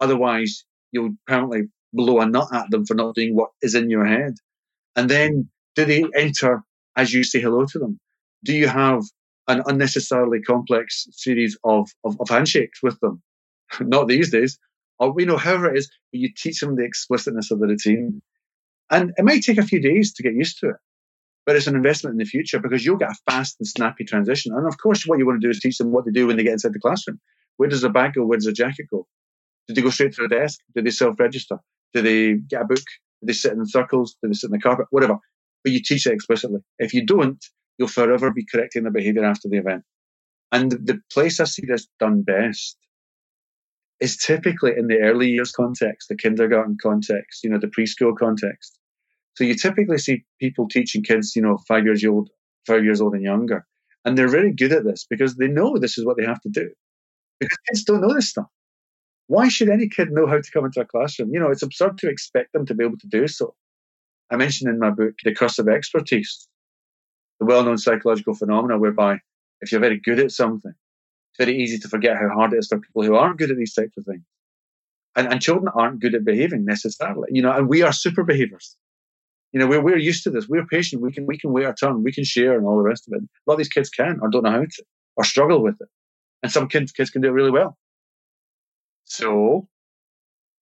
Otherwise, 0.00 0.64
you'll 0.92 1.14
apparently 1.26 1.62
blow 1.92 2.20
a 2.20 2.26
nut 2.26 2.48
at 2.52 2.70
them 2.70 2.84
for 2.84 2.94
not 2.94 3.14
doing 3.14 3.34
what 3.34 3.50
is 3.62 3.74
in 3.74 3.88
your 3.88 4.04
head. 4.04 4.34
And 4.96 5.08
then 5.08 5.48
do 5.74 5.84
they 5.84 6.04
enter 6.16 6.62
as 6.96 7.12
you 7.12 7.24
say 7.24 7.40
hello 7.40 7.64
to 7.66 7.78
them? 7.78 7.98
Do 8.44 8.54
you 8.54 8.68
have 8.68 9.02
an 9.48 9.62
unnecessarily 9.66 10.42
complex 10.42 11.06
series 11.12 11.56
of, 11.64 11.88
of, 12.04 12.20
of 12.20 12.28
handshakes 12.28 12.82
with 12.82 12.98
them? 13.00 13.22
not 13.80 14.08
these 14.08 14.30
days. 14.30 14.58
Or, 14.98 15.14
you 15.18 15.26
know, 15.26 15.38
however 15.38 15.74
it 15.74 15.78
is, 15.78 15.90
but 16.12 16.20
you 16.20 16.28
teach 16.36 16.60
them 16.60 16.76
the 16.76 16.84
explicitness 16.84 17.50
of 17.50 17.58
the 17.58 17.66
routine. 17.66 18.22
And 18.90 19.12
it 19.16 19.24
might 19.24 19.42
take 19.42 19.58
a 19.58 19.66
few 19.66 19.80
days 19.80 20.12
to 20.14 20.22
get 20.22 20.34
used 20.34 20.58
to 20.60 20.70
it 20.70 20.76
but 21.46 21.56
it's 21.56 21.66
an 21.66 21.76
investment 21.76 22.14
in 22.14 22.18
the 22.18 22.24
future 22.24 22.58
because 22.58 22.84
you'll 22.84 22.96
get 22.96 23.10
a 23.10 23.30
fast 23.30 23.56
and 23.60 23.66
snappy 23.66 24.04
transition. 24.04 24.54
And 24.54 24.66
of 24.66 24.78
course, 24.78 25.04
what 25.04 25.18
you 25.18 25.26
want 25.26 25.40
to 25.40 25.46
do 25.46 25.50
is 25.50 25.60
teach 25.60 25.78
them 25.78 25.92
what 25.92 26.04
to 26.06 26.12
do 26.12 26.26
when 26.26 26.36
they 26.36 26.44
get 26.44 26.52
inside 26.52 26.72
the 26.72 26.80
classroom. 26.80 27.20
Where 27.56 27.68
does 27.68 27.82
the 27.82 27.90
bag 27.90 28.14
go? 28.14 28.24
Where 28.24 28.38
does 28.38 28.46
the 28.46 28.52
jacket 28.52 28.86
go? 28.90 29.06
Do 29.68 29.74
they 29.74 29.82
go 29.82 29.90
straight 29.90 30.14
to 30.14 30.22
the 30.22 30.28
desk? 30.28 30.60
Do 30.74 30.82
they 30.82 30.90
self-register? 30.90 31.58
Do 31.92 32.02
they 32.02 32.34
get 32.34 32.62
a 32.62 32.64
book? 32.66 32.78
Do 32.78 33.26
they 33.26 33.32
sit 33.32 33.52
in 33.52 33.64
circles? 33.66 34.16
Do 34.22 34.28
they 34.28 34.34
sit 34.34 34.48
in 34.48 34.52
the 34.52 34.58
carpet? 34.58 34.86
Whatever. 34.90 35.18
But 35.62 35.72
you 35.72 35.80
teach 35.82 36.06
it 36.06 36.12
explicitly. 36.12 36.60
If 36.78 36.92
you 36.92 37.06
don't, 37.06 37.42
you'll 37.78 37.88
forever 37.88 38.30
be 38.30 38.46
correcting 38.50 38.82
their 38.82 38.92
behavior 38.92 39.24
after 39.24 39.48
the 39.48 39.58
event. 39.58 39.82
And 40.52 40.70
the 40.72 41.00
place 41.12 41.40
I 41.40 41.44
see 41.44 41.64
this 41.66 41.88
done 41.98 42.22
best 42.22 42.76
is 44.00 44.16
typically 44.16 44.72
in 44.76 44.88
the 44.88 44.98
early 44.98 45.30
years 45.30 45.52
context, 45.52 46.08
the 46.08 46.16
kindergarten 46.16 46.76
context, 46.82 47.42
you 47.42 47.50
know, 47.50 47.58
the 47.58 47.68
preschool 47.68 48.16
context. 48.16 48.78
So 49.34 49.44
you 49.44 49.54
typically 49.54 49.98
see 49.98 50.24
people 50.40 50.68
teaching 50.68 51.02
kids, 51.02 51.34
you 51.34 51.42
know, 51.42 51.58
five 51.68 51.84
years 51.84 52.04
old, 52.04 52.30
five 52.66 52.84
years 52.84 53.00
old 53.00 53.14
and 53.14 53.22
younger, 53.22 53.66
and 54.04 54.16
they're 54.16 54.28
very 54.28 54.52
good 54.52 54.72
at 54.72 54.84
this 54.84 55.06
because 55.08 55.36
they 55.36 55.48
know 55.48 55.76
this 55.76 55.98
is 55.98 56.04
what 56.04 56.16
they 56.16 56.24
have 56.24 56.40
to 56.42 56.48
do. 56.48 56.70
Because 57.40 57.58
kids 57.68 57.84
don't 57.84 58.00
know 58.00 58.14
this 58.14 58.30
stuff. 58.30 58.46
Why 59.26 59.48
should 59.48 59.68
any 59.68 59.88
kid 59.88 60.12
know 60.12 60.26
how 60.26 60.36
to 60.36 60.50
come 60.52 60.66
into 60.66 60.80
a 60.80 60.84
classroom? 60.84 61.32
You 61.32 61.40
know, 61.40 61.50
it's 61.50 61.62
absurd 61.62 61.98
to 61.98 62.08
expect 62.08 62.52
them 62.52 62.66
to 62.66 62.74
be 62.74 62.84
able 62.84 62.98
to 62.98 63.08
do 63.08 63.26
so. 63.26 63.54
I 64.30 64.36
mentioned 64.36 64.70
in 64.70 64.78
my 64.78 64.90
book 64.90 65.14
the 65.24 65.34
curse 65.34 65.58
of 65.58 65.68
expertise, 65.68 66.46
the 67.40 67.46
well-known 67.46 67.78
psychological 67.78 68.34
phenomena 68.34 68.78
whereby 68.78 69.18
if 69.60 69.72
you're 69.72 69.80
very 69.80 69.98
good 69.98 70.20
at 70.20 70.30
something, 70.30 70.72
it's 70.72 71.44
very 71.44 71.58
easy 71.58 71.78
to 71.78 71.88
forget 71.88 72.16
how 72.16 72.28
hard 72.28 72.52
it 72.52 72.58
is 72.58 72.68
for 72.68 72.78
people 72.78 73.02
who 73.02 73.16
aren't 73.16 73.38
good 73.38 73.50
at 73.50 73.56
these 73.56 73.74
types 73.74 73.96
of 73.96 74.04
things. 74.04 74.22
And, 75.16 75.28
and 75.28 75.40
children 75.40 75.72
aren't 75.74 76.00
good 76.00 76.14
at 76.14 76.24
behaving 76.24 76.64
necessarily, 76.64 77.28
you 77.30 77.42
know, 77.42 77.52
and 77.52 77.68
we 77.68 77.82
are 77.82 77.92
super 77.92 78.24
behaviors. 78.24 78.76
You 79.54 79.60
know, 79.60 79.68
we're, 79.68 79.80
we're 79.80 79.96
used 79.96 80.24
to 80.24 80.30
this. 80.30 80.48
We're 80.48 80.66
patient. 80.66 81.00
We 81.00 81.12
can, 81.12 81.26
we 81.26 81.38
can 81.38 81.52
wait 81.52 81.64
our 81.64 81.74
turn. 81.74 82.02
We 82.02 82.12
can 82.12 82.24
share 82.24 82.58
and 82.58 82.66
all 82.66 82.76
the 82.76 82.82
rest 82.82 83.06
of 83.06 83.12
it. 83.14 83.22
A 83.22 83.28
lot 83.46 83.54
of 83.54 83.58
these 83.58 83.68
kids 83.68 83.88
can 83.88 84.18
or 84.20 84.28
don't 84.28 84.42
know 84.42 84.50
how 84.50 84.62
to 84.62 84.84
or 85.16 85.24
struggle 85.24 85.62
with 85.62 85.76
it. 85.80 85.88
And 86.42 86.50
some 86.50 86.66
kids, 86.68 86.90
kids 86.90 87.10
can 87.10 87.22
do 87.22 87.28
it 87.28 87.32
really 87.32 87.52
well. 87.52 87.78
So 89.04 89.68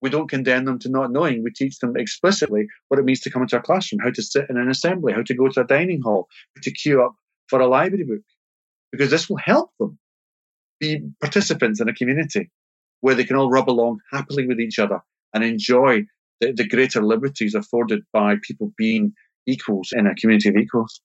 we 0.03 0.11
don't 0.11 0.29
condemn 0.29 0.67
them 0.67 0.79
to 0.81 0.91
not 0.91 1.11
knowing. 1.11 1.43
We 1.43 1.53
teach 1.53 1.79
them 1.79 1.97
explicitly 1.97 2.67
what 2.89 3.01
it 3.01 3.07
means 3.07 3.21
to 3.21 3.31
come 3.31 3.41
into 3.41 3.57
a 3.57 3.63
classroom, 3.63 4.01
how 4.01 4.11
to 4.11 4.23
sit 4.23 4.51
in 4.51 4.59
an 4.59 4.69
assembly, 4.69 5.15
how 5.15 5.23
to 5.23 5.35
go 5.35 5.49
to 5.49 5.61
a 5.61 5.67
dining 5.67 6.03
hall, 6.03 6.29
to 6.63 6.71
queue 6.71 7.03
up 7.03 7.15
for 7.49 7.61
a 7.61 7.67
library 7.67 8.05
book, 8.05 8.23
because 8.91 9.11
this 9.11 9.31
will 9.31 9.39
help 9.39 9.71
them 9.81 9.99
be 10.81 11.01
participants 11.21 11.81
in 11.81 11.89
a 11.89 11.95
community 11.95 12.51
where 13.01 13.15
they 13.15 13.25
can 13.25 13.37
all 13.37 13.49
rub 13.49 13.71
along 13.71 14.01
happily 14.13 14.47
with 14.47 14.61
each 14.61 14.79
other 14.79 15.01
and 15.33 15.43
enjoy 15.43 16.05
the, 16.43 16.53
the 16.53 16.69
greater 16.69 17.03
liberties 17.03 17.55
afforded 17.55 18.03
by 18.13 18.37
people 18.43 18.73
being 18.77 19.15
equals 19.47 19.93
in 19.93 20.07
a 20.07 20.15
community 20.17 20.49
of 20.49 20.57
equals. 20.57 21.01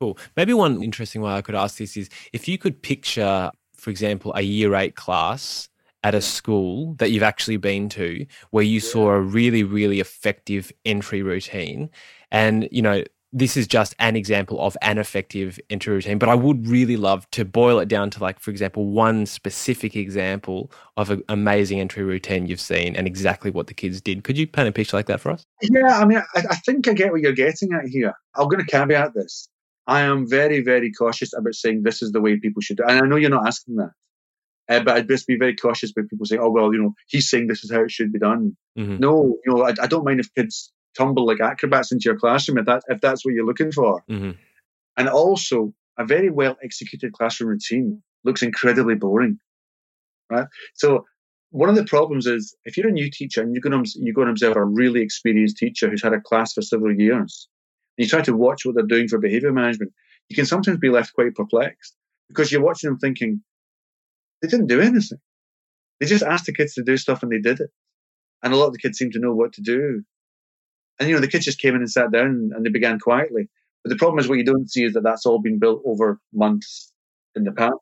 Cool. 0.00 0.18
Maybe 0.36 0.54
one 0.54 0.82
interesting 0.82 1.20
way 1.20 1.32
I 1.32 1.42
could 1.42 1.54
ask 1.54 1.76
this 1.76 1.96
is 1.96 2.08
if 2.32 2.48
you 2.48 2.58
could 2.58 2.82
picture, 2.82 3.50
for 3.76 3.90
example, 3.90 4.32
a 4.34 4.40
year 4.40 4.74
eight 4.74 4.96
class 4.96 5.68
at 6.02 6.14
a 6.14 6.20
school 6.20 6.94
that 6.94 7.12
you've 7.12 7.22
actually 7.22 7.58
been 7.58 7.88
to 7.90 8.26
where 8.50 8.64
you 8.64 8.80
saw 8.80 9.10
a 9.10 9.20
really, 9.20 9.62
really 9.62 10.00
effective 10.00 10.72
entry 10.84 11.22
routine. 11.22 11.90
And, 12.32 12.68
you 12.72 12.82
know, 12.82 13.04
this 13.32 13.56
is 13.56 13.66
just 13.66 13.94
an 13.98 14.14
example 14.14 14.60
of 14.60 14.76
an 14.82 14.98
effective 14.98 15.58
entry 15.70 15.94
routine, 15.94 16.18
but 16.18 16.28
I 16.28 16.34
would 16.34 16.66
really 16.66 16.96
love 16.96 17.30
to 17.30 17.44
boil 17.44 17.78
it 17.78 17.88
down 17.88 18.10
to, 18.10 18.20
like, 18.20 18.38
for 18.38 18.50
example, 18.50 18.86
one 18.86 19.24
specific 19.24 19.96
example 19.96 20.70
of 20.96 21.10
an 21.10 21.22
amazing 21.28 21.80
entry 21.80 22.02
routine 22.02 22.46
you've 22.46 22.60
seen 22.60 22.94
and 22.94 23.06
exactly 23.06 23.50
what 23.50 23.68
the 23.68 23.74
kids 23.74 24.00
did. 24.00 24.22
Could 24.22 24.36
you 24.36 24.46
paint 24.46 24.68
a 24.68 24.72
picture 24.72 24.96
like 24.96 25.06
that 25.06 25.20
for 25.20 25.30
us? 25.30 25.44
Yeah, 25.62 25.98
I 25.98 26.04
mean, 26.04 26.18
I, 26.34 26.42
I 26.50 26.56
think 26.56 26.86
I 26.86 26.92
get 26.92 27.10
what 27.10 27.22
you're 27.22 27.32
getting 27.32 27.72
at 27.72 27.86
here. 27.86 28.14
I'm 28.36 28.48
going 28.48 28.64
to 28.64 28.70
caveat 28.70 29.14
this. 29.14 29.48
I 29.86 30.02
am 30.02 30.28
very, 30.28 30.62
very 30.62 30.92
cautious 30.92 31.32
about 31.32 31.54
saying 31.54 31.82
this 31.82 32.02
is 32.02 32.12
the 32.12 32.20
way 32.20 32.38
people 32.38 32.60
should 32.60 32.76
do. 32.76 32.84
And 32.86 33.00
I 33.00 33.06
know 33.06 33.16
you're 33.16 33.30
not 33.30 33.46
asking 33.46 33.76
that. 33.76 33.90
Uh, 34.68 34.80
but 34.80 34.96
I'd 34.96 35.08
just 35.08 35.26
be 35.26 35.36
very 35.36 35.56
cautious 35.56 35.90
when 35.94 36.06
people 36.06 36.24
say, 36.24 36.38
"Oh 36.38 36.48
well, 36.48 36.72
you 36.72 36.80
know, 36.80 36.94
he's 37.08 37.28
saying 37.28 37.48
this 37.48 37.64
is 37.64 37.72
how 37.72 37.82
it 37.82 37.90
should 37.90 38.12
be 38.12 38.20
done." 38.20 38.56
Mm-hmm. 38.78 38.98
No, 38.98 39.36
you 39.44 39.52
know, 39.52 39.62
I, 39.64 39.74
I, 39.82 39.86
don't 39.88 40.04
mind 40.04 40.20
if 40.20 40.32
kids 40.34 40.72
tumble 40.96 41.26
like 41.26 41.40
acrobats 41.40 41.92
into 41.92 42.04
your 42.04 42.18
classroom 42.18 42.58
if 42.58 42.66
that 42.66 42.82
if 42.88 43.00
that's 43.00 43.24
what 43.24 43.34
you're 43.34 43.46
looking 43.46 43.72
for. 43.72 44.02
Mm-hmm. 44.10 44.32
And 44.96 45.08
also, 45.08 45.72
a 45.98 46.04
very 46.04 46.30
well 46.30 46.56
executed 46.62 47.12
classroom 47.12 47.50
routine 47.50 48.02
looks 48.24 48.42
incredibly 48.42 48.94
boring, 48.94 49.38
right? 50.30 50.46
So 50.74 51.04
one 51.50 51.68
of 51.68 51.76
the 51.76 51.84
problems 51.84 52.26
is 52.26 52.56
if 52.64 52.76
you're 52.76 52.88
a 52.88 52.92
new 52.92 53.10
teacher 53.10 53.42
and 53.42 53.54
you're 53.54 53.60
going 53.60 53.84
to 53.84 53.90
you 53.96 54.12
go 54.12 54.22
and 54.22 54.30
observe 54.30 54.56
a 54.56 54.64
really 54.64 55.02
experienced 55.02 55.58
teacher 55.58 55.88
who's 55.88 56.02
had 56.02 56.14
a 56.14 56.20
class 56.20 56.54
for 56.54 56.62
several 56.62 56.94
years, 56.94 57.48
and 57.96 58.04
you 58.04 58.08
try 58.08 58.22
to 58.22 58.36
watch 58.36 58.64
what 58.64 58.74
they're 58.74 58.86
doing 58.86 59.08
for 59.08 59.18
behaviour 59.18 59.52
management, 59.52 59.92
you 60.28 60.36
can 60.36 60.46
sometimes 60.46 60.78
be 60.78 60.88
left 60.88 61.12
quite 61.14 61.34
perplexed 61.34 61.94
because 62.28 62.50
you're 62.50 62.62
watching 62.62 62.88
them 62.88 62.98
thinking, 62.98 63.42
they 64.40 64.48
didn't 64.48 64.66
do 64.66 64.80
anything. 64.80 65.18
They 66.00 66.06
just 66.06 66.24
asked 66.24 66.46
the 66.46 66.54
kids 66.54 66.74
to 66.74 66.82
do 66.82 66.96
stuff 66.96 67.22
and 67.22 67.30
they 67.30 67.38
did 67.38 67.60
it. 67.60 67.70
And 68.42 68.52
a 68.52 68.56
lot 68.56 68.66
of 68.66 68.72
the 68.72 68.78
kids 68.78 68.98
seem 68.98 69.10
to 69.12 69.20
know 69.20 69.34
what 69.34 69.52
to 69.52 69.60
do. 69.60 70.02
And, 71.02 71.08
you 71.08 71.16
know, 71.16 71.20
the 71.20 71.26
kids 71.26 71.44
just 71.44 71.58
came 71.58 71.74
in 71.74 71.80
and 71.80 71.90
sat 71.90 72.12
down 72.12 72.52
and 72.54 72.64
they 72.64 72.70
began 72.70 73.00
quietly. 73.00 73.48
But 73.82 73.90
the 73.90 73.96
problem 73.96 74.20
is 74.20 74.28
what 74.28 74.38
you 74.38 74.44
don't 74.44 74.70
see 74.70 74.84
is 74.84 74.92
that 74.92 75.02
that's 75.02 75.26
all 75.26 75.40
been 75.40 75.58
built 75.58 75.82
over 75.84 76.20
months 76.32 76.92
in 77.34 77.42
the 77.42 77.50
past. 77.50 77.74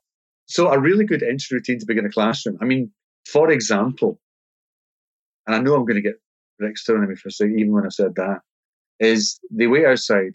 So 0.47 0.71
a 0.71 0.79
really 0.79 1.05
good 1.05 1.21
entry 1.21 1.57
routine 1.57 1.77
to 1.77 1.85
begin 1.85 2.07
a 2.07 2.09
classroom. 2.09 2.57
I 2.59 2.65
mean, 2.65 2.91
for 3.27 3.51
example, 3.51 4.19
and 5.45 5.55
I 5.55 5.59
know 5.59 5.75
I'm 5.75 5.85
going 5.85 5.95
to 5.95 6.01
get 6.01 6.15
Rex 6.59 6.83
thrown 6.83 7.03
at 7.03 7.09
me 7.09 7.15
for 7.15 7.29
saying, 7.29 7.59
even 7.59 7.73
when 7.73 7.85
I 7.85 7.89
said 7.89 8.15
that, 8.15 8.39
is 8.99 9.39
they 9.51 9.67
wait 9.67 9.85
outside, 9.85 10.33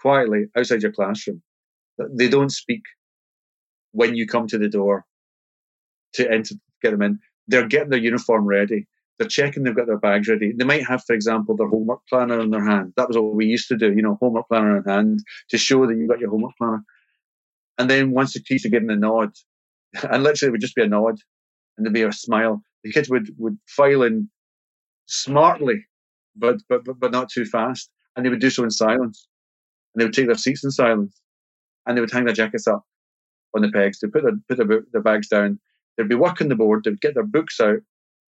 quietly, 0.00 0.46
outside 0.56 0.82
your 0.82 0.90
classroom. 0.90 1.40
They 2.10 2.28
don't 2.28 2.50
speak 2.50 2.82
when 3.92 4.16
you 4.16 4.26
come 4.26 4.48
to 4.48 4.58
the 4.58 4.68
door 4.68 5.04
to 6.14 6.28
enter, 6.28 6.56
get 6.82 6.90
them 6.90 7.02
in. 7.02 7.20
They're 7.46 7.68
getting 7.68 7.90
their 7.90 8.00
uniform 8.00 8.44
ready. 8.44 8.88
They're 9.18 9.28
checking 9.28 9.62
they've 9.62 9.76
got 9.76 9.86
their 9.86 9.98
bags 9.98 10.28
ready. 10.28 10.52
They 10.52 10.64
might 10.64 10.86
have, 10.86 11.04
for 11.04 11.14
example, 11.14 11.56
their 11.56 11.68
homework 11.68 12.00
planner 12.08 12.40
in 12.40 12.50
their 12.50 12.64
hand. 12.64 12.92
That 12.96 13.08
was 13.08 13.16
what 13.16 13.34
we 13.34 13.46
used 13.46 13.68
to 13.68 13.76
do, 13.76 13.92
you 13.92 14.02
know, 14.02 14.18
homework 14.20 14.48
planner 14.48 14.76
in 14.78 14.84
hand 14.84 15.20
to 15.50 15.58
show 15.58 15.86
that 15.86 15.96
you've 15.96 16.08
got 16.08 16.18
your 16.18 16.30
homework 16.30 16.56
planner. 16.58 16.82
And 17.78 17.88
then 17.88 18.10
once 18.10 18.34
the 18.34 18.40
teacher 18.40 18.68
gave 18.68 18.86
them 18.86 18.88
the 18.88 18.96
nod, 18.96 19.30
and 20.10 20.22
literally 20.22 20.48
it 20.48 20.52
would 20.52 20.60
just 20.60 20.74
be 20.74 20.82
a 20.82 20.88
nod 20.88 21.16
and 21.76 21.86
there'd 21.86 21.94
be 21.94 22.02
a 22.02 22.12
smile, 22.12 22.62
the 22.82 22.92
kids 22.92 23.08
would, 23.08 23.30
would 23.38 23.56
file 23.68 24.02
in 24.02 24.28
smartly, 25.06 25.84
but, 26.36 26.56
but, 26.68 26.82
but, 26.84 27.12
not 27.12 27.28
too 27.28 27.44
fast. 27.44 27.90
And 28.16 28.24
they 28.24 28.30
would 28.30 28.40
do 28.40 28.50
so 28.50 28.64
in 28.64 28.70
silence. 28.70 29.28
And 29.94 30.00
they 30.00 30.04
would 30.06 30.14
take 30.14 30.26
their 30.26 30.34
seats 30.34 30.64
in 30.64 30.70
silence. 30.70 31.20
And 31.86 31.96
they 31.96 32.00
would 32.00 32.12
hang 32.12 32.24
their 32.24 32.34
jackets 32.34 32.66
up 32.66 32.84
on 33.54 33.62
the 33.62 33.70
pegs. 33.70 34.00
They 34.00 34.08
put 34.08 34.22
their, 34.22 34.32
put 34.48 34.58
their, 34.58 34.82
their 34.92 35.02
bags 35.02 35.28
down 35.28 35.58
They'd 35.96 36.08
be 36.08 36.14
working 36.14 36.48
the 36.48 36.56
board, 36.56 36.84
they'd 36.84 37.00
get 37.00 37.14
their 37.14 37.24
books 37.24 37.60
out, 37.60 37.78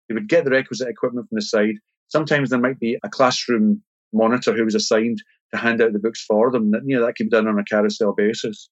they 0.09 0.15
would 0.15 0.29
get 0.29 0.45
the 0.45 0.51
requisite 0.51 0.89
equipment 0.89 1.29
from 1.29 1.37
the 1.37 1.43
side. 1.43 1.77
Sometimes 2.09 2.51
there 2.51 2.61
might 2.61 2.79
be 2.79 2.99
a 3.03 3.09
classroom 3.09 3.83
monitor 4.13 4.55
who 4.55 4.65
was 4.65 4.75
assigned 4.75 5.23
to 5.53 5.59
hand 5.59 5.81
out 5.81 5.93
the 5.93 5.99
books 5.99 6.25
for 6.25 6.51
them. 6.51 6.73
You 6.85 6.99
know, 6.99 7.07
that 7.07 7.15
could 7.17 7.31
be 7.31 7.31
done 7.31 7.49
on 7.49 7.59
a 7.59 7.65
carousel 7.65 8.15
basis. 8.15 8.69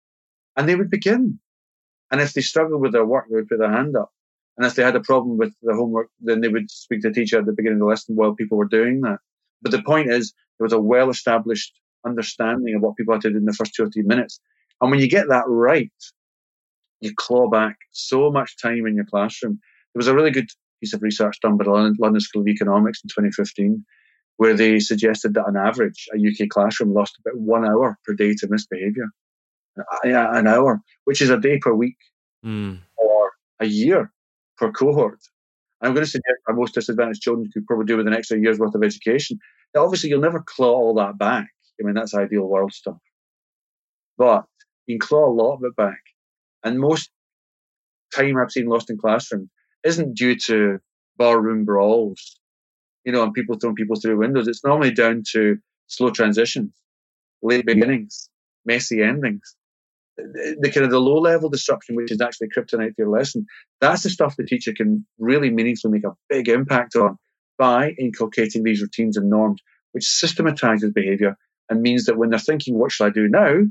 And 0.57 0.68
they 0.68 0.76
would 0.76 0.91
begin. 0.91 1.39
And 2.11 2.20
if 2.20 2.32
they 2.32 2.41
struggled 2.41 2.80
with 2.80 2.93
their 2.93 3.05
work, 3.05 3.26
they 3.28 3.37
would 3.37 3.49
put 3.49 3.59
their 3.59 3.72
hand 3.72 3.97
up. 3.97 4.11
And 4.57 4.64
if 4.64 4.74
they 4.74 4.82
had 4.82 4.95
a 4.95 5.01
problem 5.01 5.37
with 5.37 5.53
the 5.62 5.74
homework, 5.74 6.11
then 6.20 6.41
they 6.41 6.49
would 6.49 6.70
speak 6.70 7.03
to 7.03 7.09
the 7.09 7.14
teacher 7.14 7.39
at 7.39 7.47
the 7.47 7.53
beginning 7.53 7.78
of 7.78 7.80
the 7.80 7.87
lesson 7.87 8.14
while 8.14 8.35
people 8.35 8.57
were 8.57 8.66
doing 8.66 9.01
that. 9.01 9.18
But 9.62 9.72
the 9.72 9.82
point 9.82 10.11
is, 10.11 10.32
there 10.59 10.64
was 10.64 10.72
a 10.72 10.80
well 10.80 11.11
established 11.11 11.72
understanding 12.07 12.74
of 12.74 12.82
what 12.82 12.97
people 12.97 13.14
had 13.14 13.22
to 13.22 13.30
do 13.30 13.39
in 13.39 13.47
the 13.47 13.53
first 13.53 13.74
two 13.74 13.85
or 13.85 13.91
three 13.91 14.03
minutes. 14.03 14.39
And 14.80 14.91
when 14.91 15.01
you 15.01 15.09
get 15.09 15.28
that 15.28 15.45
right, 15.47 15.91
you 17.01 17.12
claw 17.16 17.49
back 17.49 17.76
so 17.91 18.30
much 18.30 18.61
time 18.61 18.87
in 18.87 18.95
your 18.95 19.07
classroom. 19.07 19.59
There 19.93 19.99
was 19.99 20.07
a 20.07 20.14
really 20.14 20.30
good 20.30 20.49
piece 20.85 20.95
of 20.95 21.03
research 21.03 21.41
done 21.41 21.57
by 21.57 21.64
the 21.64 21.70
London 21.99 22.20
School 22.20 22.43
of 22.43 22.49
Economics 22.49 23.01
in 23.03 23.09
2015 23.09 23.85
where 24.37 24.55
they 24.55 24.80
suggested 24.80 25.35
that 25.35 25.47
on 25.47 25.57
average 25.57 26.09
a 26.14 26.18
UK 26.18 26.49
classroom 26.49 26.93
lost 26.93 27.18
about 27.20 27.39
one 27.39 27.64
hour 27.64 27.99
per 28.05 28.14
day 28.14 28.35
to 28.35 28.49
misbehaviour. 28.49 29.07
Yeah, 30.05 30.37
an 30.37 30.47
hour, 30.47 30.80
which 31.05 31.20
is 31.20 31.30
a 31.30 31.39
day 31.39 31.59
per 31.59 31.72
week 31.74 31.97
mm. 32.45 32.78
or 32.97 33.32
a 33.61 33.66
year 33.66 34.12
per 34.57 34.70
cohort. 34.72 35.20
I'm 35.80 35.95
going 35.95 36.05
to 36.05 36.11
suggest 36.11 36.39
our 36.49 36.55
most 36.55 36.74
disadvantaged 36.74 37.22
children 37.22 37.51
could 37.53 37.66
probably 37.66 37.87
do 37.87 37.97
with 37.97 38.07
an 38.07 38.14
extra 38.14 38.39
year's 38.39 38.59
worth 38.59 38.74
of 38.74 38.82
education. 38.82 39.39
Now, 39.74 39.85
obviously, 39.85 40.11
you'll 40.11 40.20
never 40.20 40.43
claw 40.45 40.72
all 40.72 40.95
that 40.95 41.18
back. 41.18 41.49
I 41.80 41.85
mean, 41.85 41.95
that's 41.95 42.14
ideal 42.14 42.45
world 42.45 42.72
stuff. 42.72 42.99
But 44.16 44.45
you 44.87 44.99
can 44.99 45.07
claw 45.07 45.28
a 45.28 45.35
lot 45.35 45.57
of 45.57 45.64
it 45.64 45.76
back. 45.76 46.01
And 46.62 46.78
most 46.78 47.11
time 48.14 48.37
I've 48.39 48.53
seen 48.53 48.66
lost 48.66 48.91
in 48.91 48.97
classroom 48.97 49.51
isn't 49.85 50.16
due 50.16 50.37
to 50.47 50.78
barroom 51.18 51.64
brawls, 51.64 52.39
you 53.05 53.12
know, 53.12 53.22
and 53.22 53.35
people 53.35 53.57
throwing 53.59 53.76
people 53.76 53.97
through 53.97 54.18
windows. 54.18 54.49
It's 54.49 54.64
normally 54.64 54.91
down 54.91 55.22
to 55.32 55.59
slow 55.87 56.11
transitions, 56.11 56.72
late 57.43 57.66
beginnings, 57.66 58.28
messy 58.64 59.03
endings. 59.03 59.55
The, 60.16 60.70
kind 60.72 60.85
of 60.85 60.93
the 60.93 61.01
low 61.01 61.18
level 61.18 61.51
disruption, 61.51 61.97
which 61.97 62.12
is 62.12 62.20
actually 62.20 62.49
kryptonite 62.57 62.91
to 62.91 62.95
your 62.99 63.11
lesson, 63.11 63.47
that's 63.80 64.05
the 64.05 64.11
stuff 64.11 64.37
the 64.37 64.47
teacher 64.47 64.72
can 64.72 65.05
really 65.18 65.51
meaningfully 65.51 65.93
make 65.93 66.05
a 66.05 66.14
big 66.28 66.49
impact 66.49 66.95
on 66.95 67.18
by 67.59 67.91
inculcating 67.99 68.62
these 68.62 68.80
routines 68.80 69.16
and 69.16 69.28
norms, 69.28 69.61
which 69.93 70.05
systematizes 70.05 70.93
behavior 70.93 71.37
and 71.68 71.82
means 71.82 72.05
that 72.05 72.16
when 72.16 72.30
they're 72.30 72.39
thinking, 72.39 72.78
what 72.78 72.93
should 72.93 73.07
I 73.07 73.11
do 73.11 73.28
now? 73.28 73.62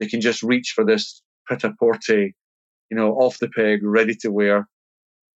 They 0.00 0.06
can 0.06 0.22
just 0.22 0.42
reach 0.42 0.72
for 0.74 0.84
this 0.86 1.22
pret-a-porter, 1.46 2.30
you 2.90 2.96
know, 2.96 3.12
off 3.12 3.38
the 3.38 3.48
peg, 3.48 3.80
ready 3.82 4.14
to 4.22 4.30
wear 4.30 4.66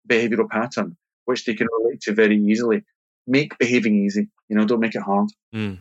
behavioral 0.08 0.48
pattern, 0.48 0.96
which 1.24 1.44
they 1.44 1.54
can 1.54 1.68
relate 1.78 2.00
to 2.02 2.14
very 2.14 2.36
easily. 2.36 2.84
Make 3.26 3.58
behaving 3.58 3.96
easy, 3.96 4.28
you 4.48 4.56
know, 4.56 4.64
don't 4.64 4.80
make 4.80 4.94
it 4.94 5.02
hard. 5.02 5.28
Mm. 5.54 5.78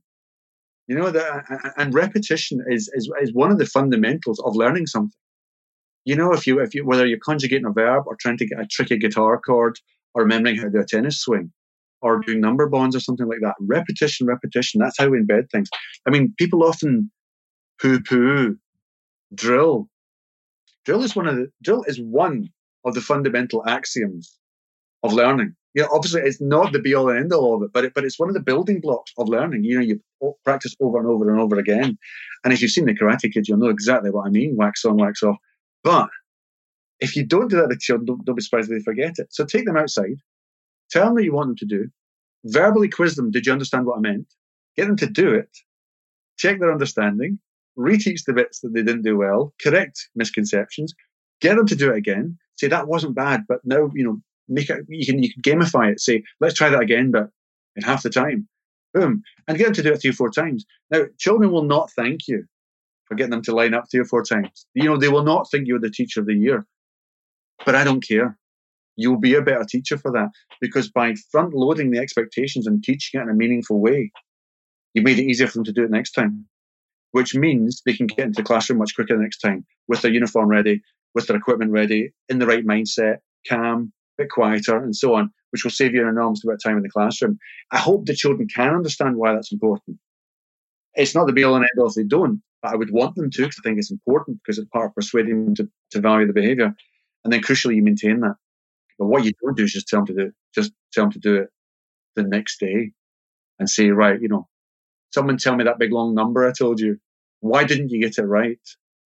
You 0.88 0.96
know 0.96 1.10
that, 1.10 1.74
and 1.76 1.94
repetition 1.94 2.64
is, 2.70 2.90
is 2.94 3.12
is 3.22 3.34
one 3.34 3.52
of 3.52 3.58
the 3.58 3.66
fundamentals 3.66 4.40
of 4.40 4.56
learning 4.56 4.88
something. 4.88 5.12
You 6.06 6.16
know, 6.16 6.32
if 6.32 6.48
you 6.48 6.62
if 6.62 6.74
you 6.74 6.86
whether 6.86 7.06
you're 7.06 7.20
conjugating 7.20 7.66
a 7.66 7.72
verb 7.72 8.06
or 8.08 8.16
trying 8.16 8.38
to 8.38 8.48
get 8.48 8.60
a 8.60 8.66
tricky 8.66 8.98
guitar 8.98 9.38
chord 9.38 9.78
or 10.14 10.24
remembering 10.24 10.56
how 10.56 10.64
to 10.64 10.70
do 10.70 10.80
a 10.80 10.86
tennis 10.86 11.20
swing 11.20 11.52
or 12.02 12.20
doing 12.20 12.40
number 12.40 12.70
bonds 12.70 12.96
or 12.96 13.02
something 13.02 13.28
like 13.28 13.40
that, 13.42 13.56
repetition, 13.60 14.28
repetition. 14.28 14.80
That's 14.80 14.98
how 14.98 15.10
we 15.10 15.20
embed 15.20 15.50
things. 15.52 15.68
I 16.08 16.12
mean, 16.12 16.34
people 16.38 16.64
often 16.64 17.12
poo-poo 17.82 18.56
drill. 19.34 19.90
Drill 20.86 21.04
is 21.04 21.16
one 21.16 21.28
of 21.28 21.36
the 21.36 21.52
drill 21.62 21.84
is 21.88 22.00
one 22.00 22.50
of 22.86 22.94
the 22.94 23.02
fundamental 23.02 23.68
axioms 23.68 24.38
of 25.04 25.14
learning. 25.14 25.56
You 25.74 25.84
know, 25.84 25.90
obviously 25.92 26.22
it's 26.22 26.42
not 26.42 26.72
the 26.72 26.80
be 26.80 26.96
all 26.96 27.10
and 27.10 27.20
end 27.20 27.34
all 27.34 27.56
of 27.56 27.62
it, 27.62 27.72
but 27.74 27.86
it, 27.86 27.94
but 27.94 28.04
it's 28.04 28.18
one 28.18 28.30
of 28.30 28.36
the 28.36 28.42
building 28.42 28.80
blocks 28.82 29.12
of 29.18 29.30
learning. 29.30 29.64
You 29.64 29.76
know, 29.76 29.86
you 29.86 30.34
practice 30.44 30.76
over 30.80 30.98
and 30.98 31.08
over 31.08 31.30
and 31.30 31.40
over 31.40 31.60
again. 31.60 31.98
And 32.44 32.54
if 32.54 32.62
you've 32.62 32.72
seen 32.72 32.86
the 32.86 32.96
Karate 32.96 33.32
Kid, 33.32 33.48
you'll 33.48 33.60
know 33.60 33.68
exactly 33.68 34.10
what 34.10 34.26
I 34.26 34.30
mean: 34.30 34.56
wax 34.56 34.86
on, 34.86 34.98
wax 34.98 35.22
off. 35.22 35.38
But 35.84 36.10
if 37.00 37.16
you 37.16 37.26
don't 37.26 37.50
do 37.50 37.58
that 37.58 37.70
to 37.70 37.78
children, 37.78 38.06
don't, 38.06 38.26
don't 38.26 38.36
be 38.36 38.42
surprised 38.42 38.72
if 38.72 38.80
they 38.80 38.84
forget 38.84 39.20
it. 39.20 39.28
So 39.32 39.46
take 39.46 39.66
them 39.66 39.78
outside, 39.78 40.18
tell 40.90 41.06
them 41.06 41.14
what 41.16 41.24
you 41.24 41.34
want 41.34 41.50
them 41.50 41.58
to 41.58 41.66
do, 41.66 41.90
verbally 42.46 42.90
quiz 42.90 43.16
them. 43.16 43.32
Did 43.32 43.46
you 43.46 43.52
understand 43.52 43.86
what 43.86 43.98
I 43.98 44.02
meant? 44.02 44.28
Get 44.76 44.88
them 44.88 44.98
to 44.98 45.08
do 45.08 45.34
it. 45.34 45.50
Check 46.38 46.60
their 46.60 46.72
understanding. 46.72 47.40
Reteach 47.78 48.26
the 48.26 48.34
bits 48.34 48.60
that 48.62 48.74
they 48.74 48.82
didn't 48.82 49.04
do 49.04 49.18
well. 49.18 49.54
Correct 49.62 50.10
misconceptions. 50.16 50.94
Get 51.42 51.56
them 51.56 51.68
to 51.68 51.76
do 51.76 51.92
it 51.92 51.98
again. 51.98 52.38
Say 52.56 52.68
that 52.68 52.88
wasn't 52.88 53.16
bad, 53.16 53.44
but 53.48 53.60
now 53.64 53.92
you 53.94 54.04
know 54.04 54.22
make 54.48 54.70
it. 54.70 54.86
You 54.88 55.06
can 55.06 55.22
you 55.22 55.32
can 55.34 55.42
gamify 55.42 55.92
it. 55.92 56.00
Say 56.00 56.24
let's 56.40 56.56
try 56.56 56.70
that 56.70 56.82
again, 56.82 57.12
but 57.12 57.30
in 57.76 57.84
half 57.84 58.04
the 58.04 58.10
time. 58.10 58.48
Boom, 58.94 59.22
and 59.48 59.58
get 59.58 59.66
them 59.66 59.74
to 59.74 59.84
do 59.84 59.94
it 59.94 60.02
three 60.02 60.10
or 60.10 60.14
four 60.14 60.32
times. 60.32 60.66
Now, 60.90 61.04
children 61.20 61.52
will 61.52 61.66
not 61.66 61.92
thank 61.92 62.28
you 62.28 62.46
for 63.06 63.16
getting 63.16 63.32
them 63.32 63.44
to 63.44 63.56
line 63.56 63.74
up 63.74 63.86
three 63.90 64.00
or 64.00 64.06
four 64.06 64.24
times. 64.24 64.66
You 64.74 64.86
know, 64.86 64.98
they 64.98 65.10
will 65.10 65.24
not 65.24 65.50
think 65.52 65.68
you're 65.68 65.80
the 65.80 65.90
teacher 65.90 66.20
of 66.20 66.26
the 66.26 66.34
year. 66.34 66.66
But 67.66 67.76
I 67.76 67.84
don't 67.84 68.06
care. 68.06 68.38
You'll 68.96 69.20
be 69.20 69.36
a 69.36 69.42
better 69.42 69.66
teacher 69.66 69.98
for 69.98 70.12
that 70.14 70.30
because 70.60 70.90
by 70.90 71.14
front 71.32 71.54
loading 71.54 71.92
the 71.92 72.00
expectations 72.00 72.66
and 72.66 72.84
teaching 72.84 73.20
it 73.20 73.24
in 73.24 73.30
a 73.30 73.34
meaningful 73.34 73.80
way, 73.80 74.12
you 74.94 75.02
made 75.04 75.20
it 75.20 75.26
easier 75.26 75.48
for 75.48 75.60
them 75.60 75.66
to 75.66 75.72
do 75.72 75.84
it 75.84 75.92
next 75.92 76.12
time, 76.12 76.46
which 77.12 77.36
means 77.36 77.82
they 77.86 77.94
can 77.94 78.08
get 78.08 78.20
into 78.20 78.42
the 78.42 78.48
classroom 78.48 78.80
much 78.80 78.96
quicker 78.96 79.16
the 79.16 79.24
next 79.24 79.40
time 79.40 79.66
with 79.88 80.02
their 80.02 80.12
uniform 80.12 80.50
ready, 80.50 80.82
with 81.16 81.28
their 81.28 81.38
equipment 81.38 81.72
ready, 81.72 82.12
in 82.30 82.40
the 82.40 82.48
right 82.48 82.66
mindset, 82.66 83.18
calm, 83.48 83.92
a 84.18 84.24
bit 84.24 84.30
quieter, 84.30 84.78
and 84.78 84.96
so 84.96 85.16
on, 85.16 85.32
which 85.52 85.64
will 85.64 85.72
save 85.72 85.94
you 85.94 86.02
an 86.02 86.10
enormous 86.10 86.44
amount 86.44 86.56
of 86.56 86.64
time 86.64 86.78
in 86.78 86.84
the 86.84 86.90
classroom. 86.90 87.38
I 87.72 87.78
hope 87.78 88.06
the 88.06 88.16
children 88.16 88.48
can 88.48 88.74
understand 88.74 89.16
why 89.16 89.34
that's 89.34 89.52
important. 89.52 89.98
It's 90.96 91.16
not 91.16 91.28
the 91.28 91.34
be 91.34 91.44
all 91.44 91.56
and 91.56 91.64
end 91.64 91.80
all 91.80 91.88
if 91.88 91.94
they 91.94 92.04
don't, 92.04 92.42
but 92.62 92.72
I 92.72 92.76
would 92.76 92.92
want 92.92 93.16
them 93.16 93.30
to 93.30 93.42
because 93.44 93.60
I 93.60 93.68
think 93.68 93.78
it's 93.78 93.92
important 93.92 94.40
because 94.44 94.58
it's 94.58 94.70
part 94.70 94.88
of 94.88 94.96
persuading 94.96 95.46
them 95.46 95.56
to, 95.56 95.70
to 95.92 96.02
value 96.02 96.28
the 96.28 96.34
behaviour. 96.34 96.74
And 97.24 97.32
then 97.32 97.42
crucially, 97.42 97.76
you 97.76 97.84
maintain 97.84 98.22
that. 98.22 98.36
But 98.98 99.08
what 99.08 99.24
you 99.24 99.32
don't 99.42 99.56
do 99.56 99.64
is 99.64 99.74
just 99.74 99.88
tell 99.88 100.00
them 100.00 100.08
to 100.08 100.14
do 100.14 100.22
it. 100.28 100.34
Just 100.56 100.72
tell 100.92 101.06
them 101.06 101.12
to 101.12 101.20
do 101.20 101.36
it 101.36 101.50
the 102.16 102.24
next 102.24 102.60
day 102.60 102.92
and 103.60 103.70
say, 103.70 103.90
right, 103.90 104.20
you 104.20 104.28
know, 104.28 104.48
someone 105.12 105.38
tell 105.38 105.56
me 105.56 105.64
that 105.64 105.80
big 105.80 105.92
long 105.92 106.14
number 106.14 106.48
I 106.48 106.52
told 106.52 106.80
you. 106.80 106.98
Why 107.40 107.64
didn't 107.64 107.90
you 107.90 108.02
get 108.02 108.18
it 108.18 108.24
right? 108.24 108.60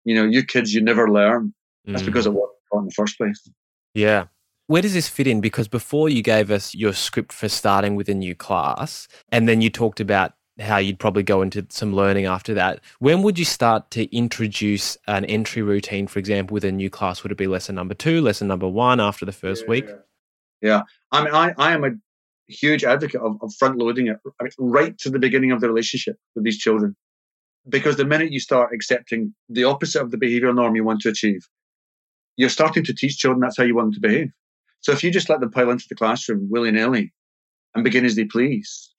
You 0.05 0.15
know, 0.15 0.25
you 0.25 0.45
kids, 0.45 0.75
you 0.75 0.83
never 0.83 1.11
learn. 1.11 1.55
That's 1.87 2.03
mm. 2.03 2.07
because 2.07 2.27
of 2.27 2.35
what 2.35 2.51
in 2.75 2.85
the 2.85 2.93
first 2.93 3.17
place. 3.17 3.49
Yeah. 3.95 4.27
Where 4.67 4.83
does 4.83 4.93
this 4.93 5.09
fit 5.09 5.27
in? 5.27 5.41
Because 5.41 5.69
before 5.69 6.11
you 6.11 6.23
gave 6.23 6.51
us 6.51 6.75
your 6.75 6.93
script 6.93 7.33
for 7.33 7.49
starting 7.49 7.97
with 7.97 8.09
a 8.09 8.15
new 8.15 8.35
class, 8.35 9.09
and 9.33 9.49
then 9.49 9.63
you 9.63 9.71
talked 9.71 9.99
about 9.99 10.35
how 10.61 10.77
you'd 10.77 10.99
probably 10.99 11.23
go 11.23 11.41
into 11.41 11.65
some 11.71 11.95
learning 11.95 12.27
after 12.27 12.53
that. 12.55 12.81
When 12.99 13.23
would 13.23 13.39
you 13.39 13.45
start 13.45 13.91
to 13.93 14.15
introduce 14.15 14.97
an 15.07 15.25
entry 15.25 15.63
routine, 15.63 16.07
for 16.07 16.19
example, 16.19 16.55
with 16.55 16.65
a 16.65 16.73
new 16.73 16.91
class? 16.91 17.23
Would 17.23 17.33
it 17.33 17.39
be 17.39 17.47
lesson 17.47 17.77
number 17.77 17.95
two, 17.95 18.21
lesson 18.21 18.49
number 18.49 18.69
one 18.69 19.01
after 19.01 19.25
the 19.25 19.33
first 19.33 19.63
yeah, 19.65 19.71
week? 19.71 19.87
Yeah. 19.89 19.97
yeah. 20.61 20.83
I 21.13 21.25
mean, 21.25 21.35
I, 21.35 21.55
I 21.57 21.73
am 21.73 21.85
a 21.85 21.91
huge 22.49 22.85
advocate 22.85 23.21
of, 23.21 23.37
of 23.43 23.55
front 23.55 23.79
loading 23.79 24.09
it 24.09 24.17
right 24.59 24.97
to 24.99 25.11
the 25.11 25.19
beginning 25.19 25.53
of 25.53 25.61
the 25.61 25.69
relationship 25.69 26.17
with 26.35 26.45
these 26.45 26.59
children. 26.59 26.97
Because 27.69 27.97
the 27.97 28.05
minute 28.05 28.33
you 28.33 28.41
start 28.41 28.73
accepting 28.73 29.35
the 29.49 29.65
opposite 29.65 30.01
of 30.01 30.11
the 30.11 30.17
behavioral 30.17 30.55
norm 30.55 30.75
you 30.75 30.85
want 30.85 31.01
to 31.03 31.11
achieve, 31.11 31.47
you're 32.37 32.49
starting 32.49 32.85
to 32.85 32.95
teach 32.95 33.19
children 33.19 33.41
that's 33.41 33.57
how 33.57 33.65
you 33.65 33.75
want 33.75 33.87
them 33.87 33.95
to 33.95 34.09
behave. 34.09 34.31
So 34.81 34.93
if 34.93 35.03
you 35.03 35.11
just 35.11 35.29
let 35.29 35.41
them 35.41 35.51
pile 35.51 35.71
into 35.71 35.87
the 35.89 35.97
classroom 35.97 36.49
willy 36.51 36.71
nilly 36.71 37.13
and 37.75 37.85
begin 37.85 38.05
as 38.05 38.17
they 38.17 38.25
please, 38.25 38.95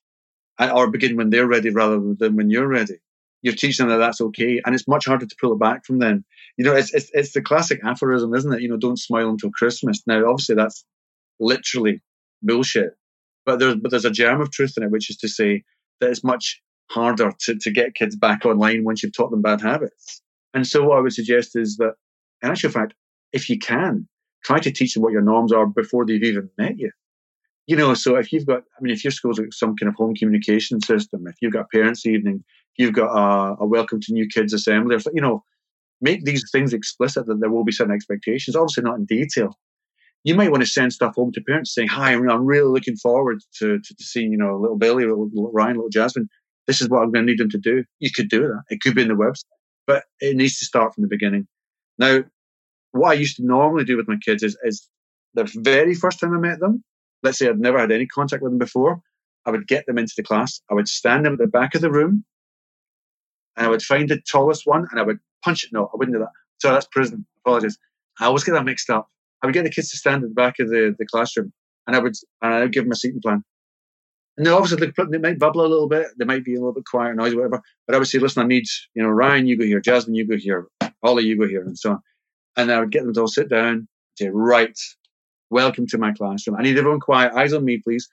or 0.60 0.92
begin 0.92 1.16
when 1.16 1.30
they're 1.30 1.48
ready 1.48 1.70
rather 1.70 2.00
than 2.20 2.36
when 2.36 2.50
you're 2.50 2.68
ready. 2.68 2.96
You're 3.42 3.56
teaching 3.56 3.88
them 3.88 3.98
that 3.98 4.06
that's 4.06 4.20
okay, 4.20 4.62
and 4.66 4.76
it's 4.76 4.88
much 4.88 5.06
harder 5.06 5.26
to 5.26 5.36
pull 5.40 5.54
it 5.54 5.60
back 5.60 5.86
from 5.86 6.00
them. 6.00 6.26
You 6.58 6.66
know, 6.66 6.76
it's 6.76 6.94
it's, 6.94 7.10
it's 7.14 7.32
the 7.32 7.42
classic 7.42 7.80
aphorism, 7.86 8.34
isn't 8.34 8.52
it? 8.52 8.62
You 8.62 8.68
know, 8.68 8.78
don't 8.78 9.00
smile 9.00 9.30
until 9.30 9.52
Christmas. 9.52 10.02
Now, 10.06 10.30
obviously, 10.30 10.56
that's 10.56 10.84
literally 11.40 12.02
bullshit, 12.42 12.98
but 13.50 13.60
there's 13.60 13.76
but 13.76 13.92
there's 13.92 14.06
a 14.06 14.12
germ 14.12 14.42
of 14.42 14.52
truth 14.52 14.74
in 14.78 14.84
it, 14.84 14.92
which 14.92 15.10
is 15.10 15.18
to 15.18 15.28
say 15.28 15.64
that 16.00 16.10
it's 16.10 16.24
much 16.24 16.62
harder 16.92 17.32
to, 17.40 17.56
to 17.56 17.72
get 17.72 17.96
kids 17.96 18.16
back 18.16 18.46
online 18.46 18.84
once 18.84 19.04
you've 19.04 19.14
taught 19.14 19.32
them 19.32 19.42
bad 19.42 19.62
habits. 19.62 20.22
And 20.54 20.66
so, 20.66 20.84
what 20.84 20.98
I 20.98 21.02
would 21.02 21.14
suggest 21.14 21.56
is 21.56 21.78
that, 21.78 21.94
in 22.42 22.50
actual 22.50 22.72
fact, 22.72 22.94
if 23.34 23.50
you 23.50 23.60
can, 23.60 24.08
try 24.44 24.60
to 24.60 24.72
teach 24.72 24.94
them 24.94 25.04
what 25.04 25.14
your 25.14 25.22
norms 25.22 25.52
are 25.52 25.68
before 25.68 26.06
they've 26.06 26.24
even 26.24 26.50
met 26.58 26.78
you 26.78 26.92
you 27.70 27.76
know, 27.76 27.94
so 27.94 28.16
if 28.16 28.34
you've 28.34 28.48
got, 28.48 28.64
I 28.76 28.82
mean, 28.82 28.92
if 28.92 29.04
your 29.04 29.12
school's 29.12 29.38
got 29.38 29.54
some 29.54 29.76
kind 29.76 29.90
of 29.90 29.96
home 29.96 30.16
communication 30.16 30.82
system, 30.82 31.28
if 31.28 31.36
you've 31.40 31.54
got 31.54 31.70
parents' 31.70 32.04
evening, 32.04 32.44
you've 32.78 32.94
got 32.94 33.12
a, 33.16 33.58
a 33.60 33.66
welcome 33.68 34.02
to 34.02 34.12
new 34.12 34.28
kids 34.28 34.54
assembly, 34.54 34.96
or 34.96 35.00
you 35.14 35.22
know, 35.22 35.44
make 36.02 36.26
these 36.26 36.50
things 36.52 36.74
explicit 36.74 37.28
that 37.28 37.40
there 37.40 37.52
will 37.52 37.64
be 37.64 37.72
certain 37.72 37.94
expectations. 37.94 38.56
Obviously, 38.56 38.82
not 38.82 38.98
in 38.98 39.06
detail. 39.06 39.56
You 40.24 40.36
might 40.36 40.52
want 40.52 40.62
to 40.62 40.70
send 40.70 40.92
stuff 40.92 41.16
home 41.16 41.32
to 41.34 41.42
parents 41.42 41.74
saying, 41.74 41.88
"Hi, 41.90 42.12
I'm 42.12 42.46
really 42.46 42.70
looking 42.70 42.98
forward 42.98 43.40
to, 43.60 43.80
to, 43.80 43.96
to 43.96 44.04
seeing 44.04 44.32
you 44.32 44.38
know 44.38 44.58
little 44.58 44.78
Billy, 44.78 45.06
little, 45.06 45.30
Ryan, 45.54 45.76
little 45.76 45.90
Jasmine. 45.90 46.30
This 46.68 46.82
is 46.82 46.90
what 46.90 47.02
I'm 47.02 47.12
going 47.12 47.26
to 47.26 47.32
need 47.32 47.40
them 47.40 47.50
to 47.50 47.58
do." 47.58 47.84
You 48.00 48.12
could 48.12 48.30
do 48.30 48.42
that. 48.42 48.64
It 48.70 48.82
could 48.82 48.96
be 48.96 49.02
in 49.02 49.08
the 49.08 49.14
website, 49.14 49.44
but 49.88 50.04
it 50.20 50.36
needs 50.36 50.60
to 50.60 50.66
start 50.66 50.94
from 50.94 51.04
the 51.04 51.08
beginning. 51.08 51.48
Now, 51.98 52.24
what 52.92 53.12
I 53.12 53.14
used 53.14 53.38
to 53.38 53.46
normally 53.46 53.84
do 53.86 53.98
with 53.98 54.08
my 54.08 54.18
kids 54.18 54.44
is, 54.44 54.58
is 54.64 54.88
the 55.34 55.52
very 55.58 55.94
first 55.94 56.20
time 56.20 56.34
I 56.34 56.40
met 56.40 56.60
them, 56.60 56.84
let's 57.24 57.38
say 57.38 57.48
I'd 57.48 57.60
never 57.60 57.80
had 57.80 57.92
any 57.92 58.08
contact 58.08 58.42
with 58.42 58.52
them 58.52 58.60
before, 58.60 59.02
I 59.46 59.52
would 59.52 59.68
get 59.68 59.86
them 59.86 59.98
into 59.98 60.14
the 60.16 60.24
class. 60.24 60.62
I 60.70 60.74
would 60.74 60.88
stand 60.88 61.26
them 61.26 61.34
at 61.34 61.40
the 61.40 61.48
back 61.48 61.76
of 61.76 61.82
the 61.82 61.92
room 61.92 62.24
and 63.56 63.66
I 63.66 63.70
would 63.70 63.82
find 63.82 64.10
the 64.10 64.22
tallest 64.30 64.66
one 64.66 64.88
and 64.92 65.00
I 65.00 65.04
would 65.04 65.20
punch 65.44 65.64
it. 65.64 65.72
No, 65.72 65.86
I 65.86 65.98
wouldn't 65.98 66.16
do 66.16 66.20
that. 66.20 66.32
So 66.60 66.72
that's 66.72 66.88
prison. 66.88 67.26
Apologies. 67.46 67.78
I 68.20 68.26
always 68.26 68.44
get 68.44 68.54
that 68.54 68.66
mixed 68.66 68.90
up. 68.90 69.10
I 69.42 69.48
would 69.48 69.54
get 69.54 69.64
the 69.64 69.70
kids 69.70 69.90
to 69.92 69.98
stand 69.98 70.24
at 70.24 70.30
the 70.30 70.36
back 70.36 70.60
of 70.60 70.70
the, 70.70 70.96
the 70.98 71.06
classroom 71.06 71.54
and 71.88 71.96
I 71.96 72.00
would 72.00 72.16
and 72.42 72.54
I 72.54 72.62
would 72.62 72.72
give 72.72 72.84
them 72.84 72.92
a 72.92 72.96
seating 72.96 73.22
plan. 73.22 73.44
And 74.38 74.46
they 74.46 74.52
obviously 74.52 74.86
they, 74.86 75.04
they 75.12 75.18
might 75.18 75.40
bubble 75.40 75.66
a 75.66 75.68
little 75.68 75.90
bit, 75.90 76.08
they 76.18 76.26
might 76.26 76.46
be 76.46 76.56
a 76.56 76.60
little 76.60 76.74
bit 76.74 76.86
quiet, 76.86 77.16
noise, 77.16 77.36
whatever. 77.36 77.62
But 77.88 77.96
I 77.96 78.00
would 78.00 78.08
say, 78.08 78.20
listen, 78.20 78.44
I 78.44 78.48
need, 78.48 78.66
you 78.94 79.04
know, 79.04 79.10
Ryan, 79.10 79.48
you 79.48 79.58
go 79.58 79.66
here, 79.66 79.82
Jasmine, 79.82 80.16
you 80.16 80.26
go 80.26 80.38
here, 80.38 80.68
Holly, 81.04 81.26
you 81.26 81.38
go 81.38 81.48
here, 81.48 81.62
and 81.62 81.78
so 81.78 81.92
on. 81.92 82.00
And 82.56 82.72
I 82.72 82.80
would 82.80 82.92
get 82.92 83.04
them 83.04 83.14
to 83.14 83.22
all 83.22 83.28
sit 83.28 83.50
down, 83.50 83.88
say, 84.18 84.30
right, 84.30 84.78
welcome 85.50 85.88
to 85.88 85.98
my 85.98 86.14
classroom. 86.14 86.58
I 86.58 86.64
need 86.64 86.78
everyone 86.78 87.00
quiet, 87.00 87.34
eyes 87.34 87.54
on 87.54 87.66
me, 87.66 87.80
please. 87.84 88.08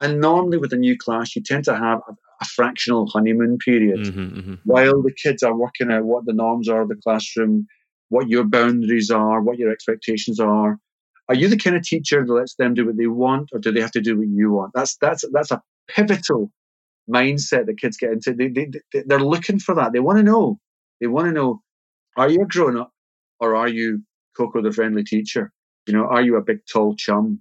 And 0.00 0.20
normally 0.20 0.58
with 0.58 0.72
a 0.72 0.76
new 0.76 0.96
class, 0.96 1.34
you 1.34 1.42
tend 1.42 1.64
to 1.64 1.76
have 1.76 2.00
a, 2.08 2.12
a 2.12 2.44
fractional 2.44 3.08
honeymoon 3.08 3.58
period 3.58 4.00
mm-hmm, 4.00 4.38
mm-hmm. 4.38 4.54
while 4.64 5.00
the 5.02 5.12
kids 5.12 5.42
are 5.42 5.56
working 5.56 5.90
out 5.90 6.04
what 6.04 6.26
the 6.26 6.32
norms 6.32 6.68
are 6.68 6.82
of 6.82 6.88
the 6.88 6.96
classroom, 6.96 7.66
what 8.12 8.28
your 8.28 8.44
boundaries 8.44 9.10
are, 9.10 9.40
what 9.40 9.58
your 9.58 9.70
expectations 9.70 10.38
are. 10.38 10.78
Are 11.30 11.34
you 11.34 11.48
the 11.48 11.56
kind 11.56 11.76
of 11.76 11.82
teacher 11.82 12.22
that 12.22 12.32
lets 12.32 12.56
them 12.56 12.74
do 12.74 12.84
what 12.84 12.98
they 12.98 13.06
want, 13.06 13.48
or 13.52 13.58
do 13.58 13.72
they 13.72 13.80
have 13.80 13.92
to 13.92 14.02
do 14.02 14.18
what 14.18 14.28
you 14.28 14.50
want? 14.52 14.72
That's 14.74 14.96
that's 14.98 15.24
that's 15.32 15.50
a 15.50 15.62
pivotal 15.88 16.52
mindset 17.08 17.64
that 17.66 17.80
kids 17.80 17.96
get 17.96 18.12
into. 18.12 18.34
They, 18.34 18.48
they, 18.48 18.70
they're 19.06 19.18
looking 19.18 19.58
for 19.58 19.74
that. 19.76 19.92
They 19.94 20.00
want 20.00 20.18
to 20.18 20.22
know. 20.22 20.58
They 21.00 21.06
want 21.06 21.28
to 21.28 21.32
know: 21.32 21.62
Are 22.18 22.28
you 22.28 22.42
a 22.42 22.46
grown 22.46 22.76
up, 22.76 22.92
or 23.40 23.56
are 23.56 23.68
you 23.68 24.02
Coco 24.36 24.60
the 24.60 24.72
friendly 24.72 25.04
teacher? 25.04 25.50
You 25.86 25.94
know, 25.94 26.04
are 26.04 26.20
you 26.20 26.36
a 26.36 26.42
big 26.42 26.58
tall 26.70 26.94
chum? 26.96 27.40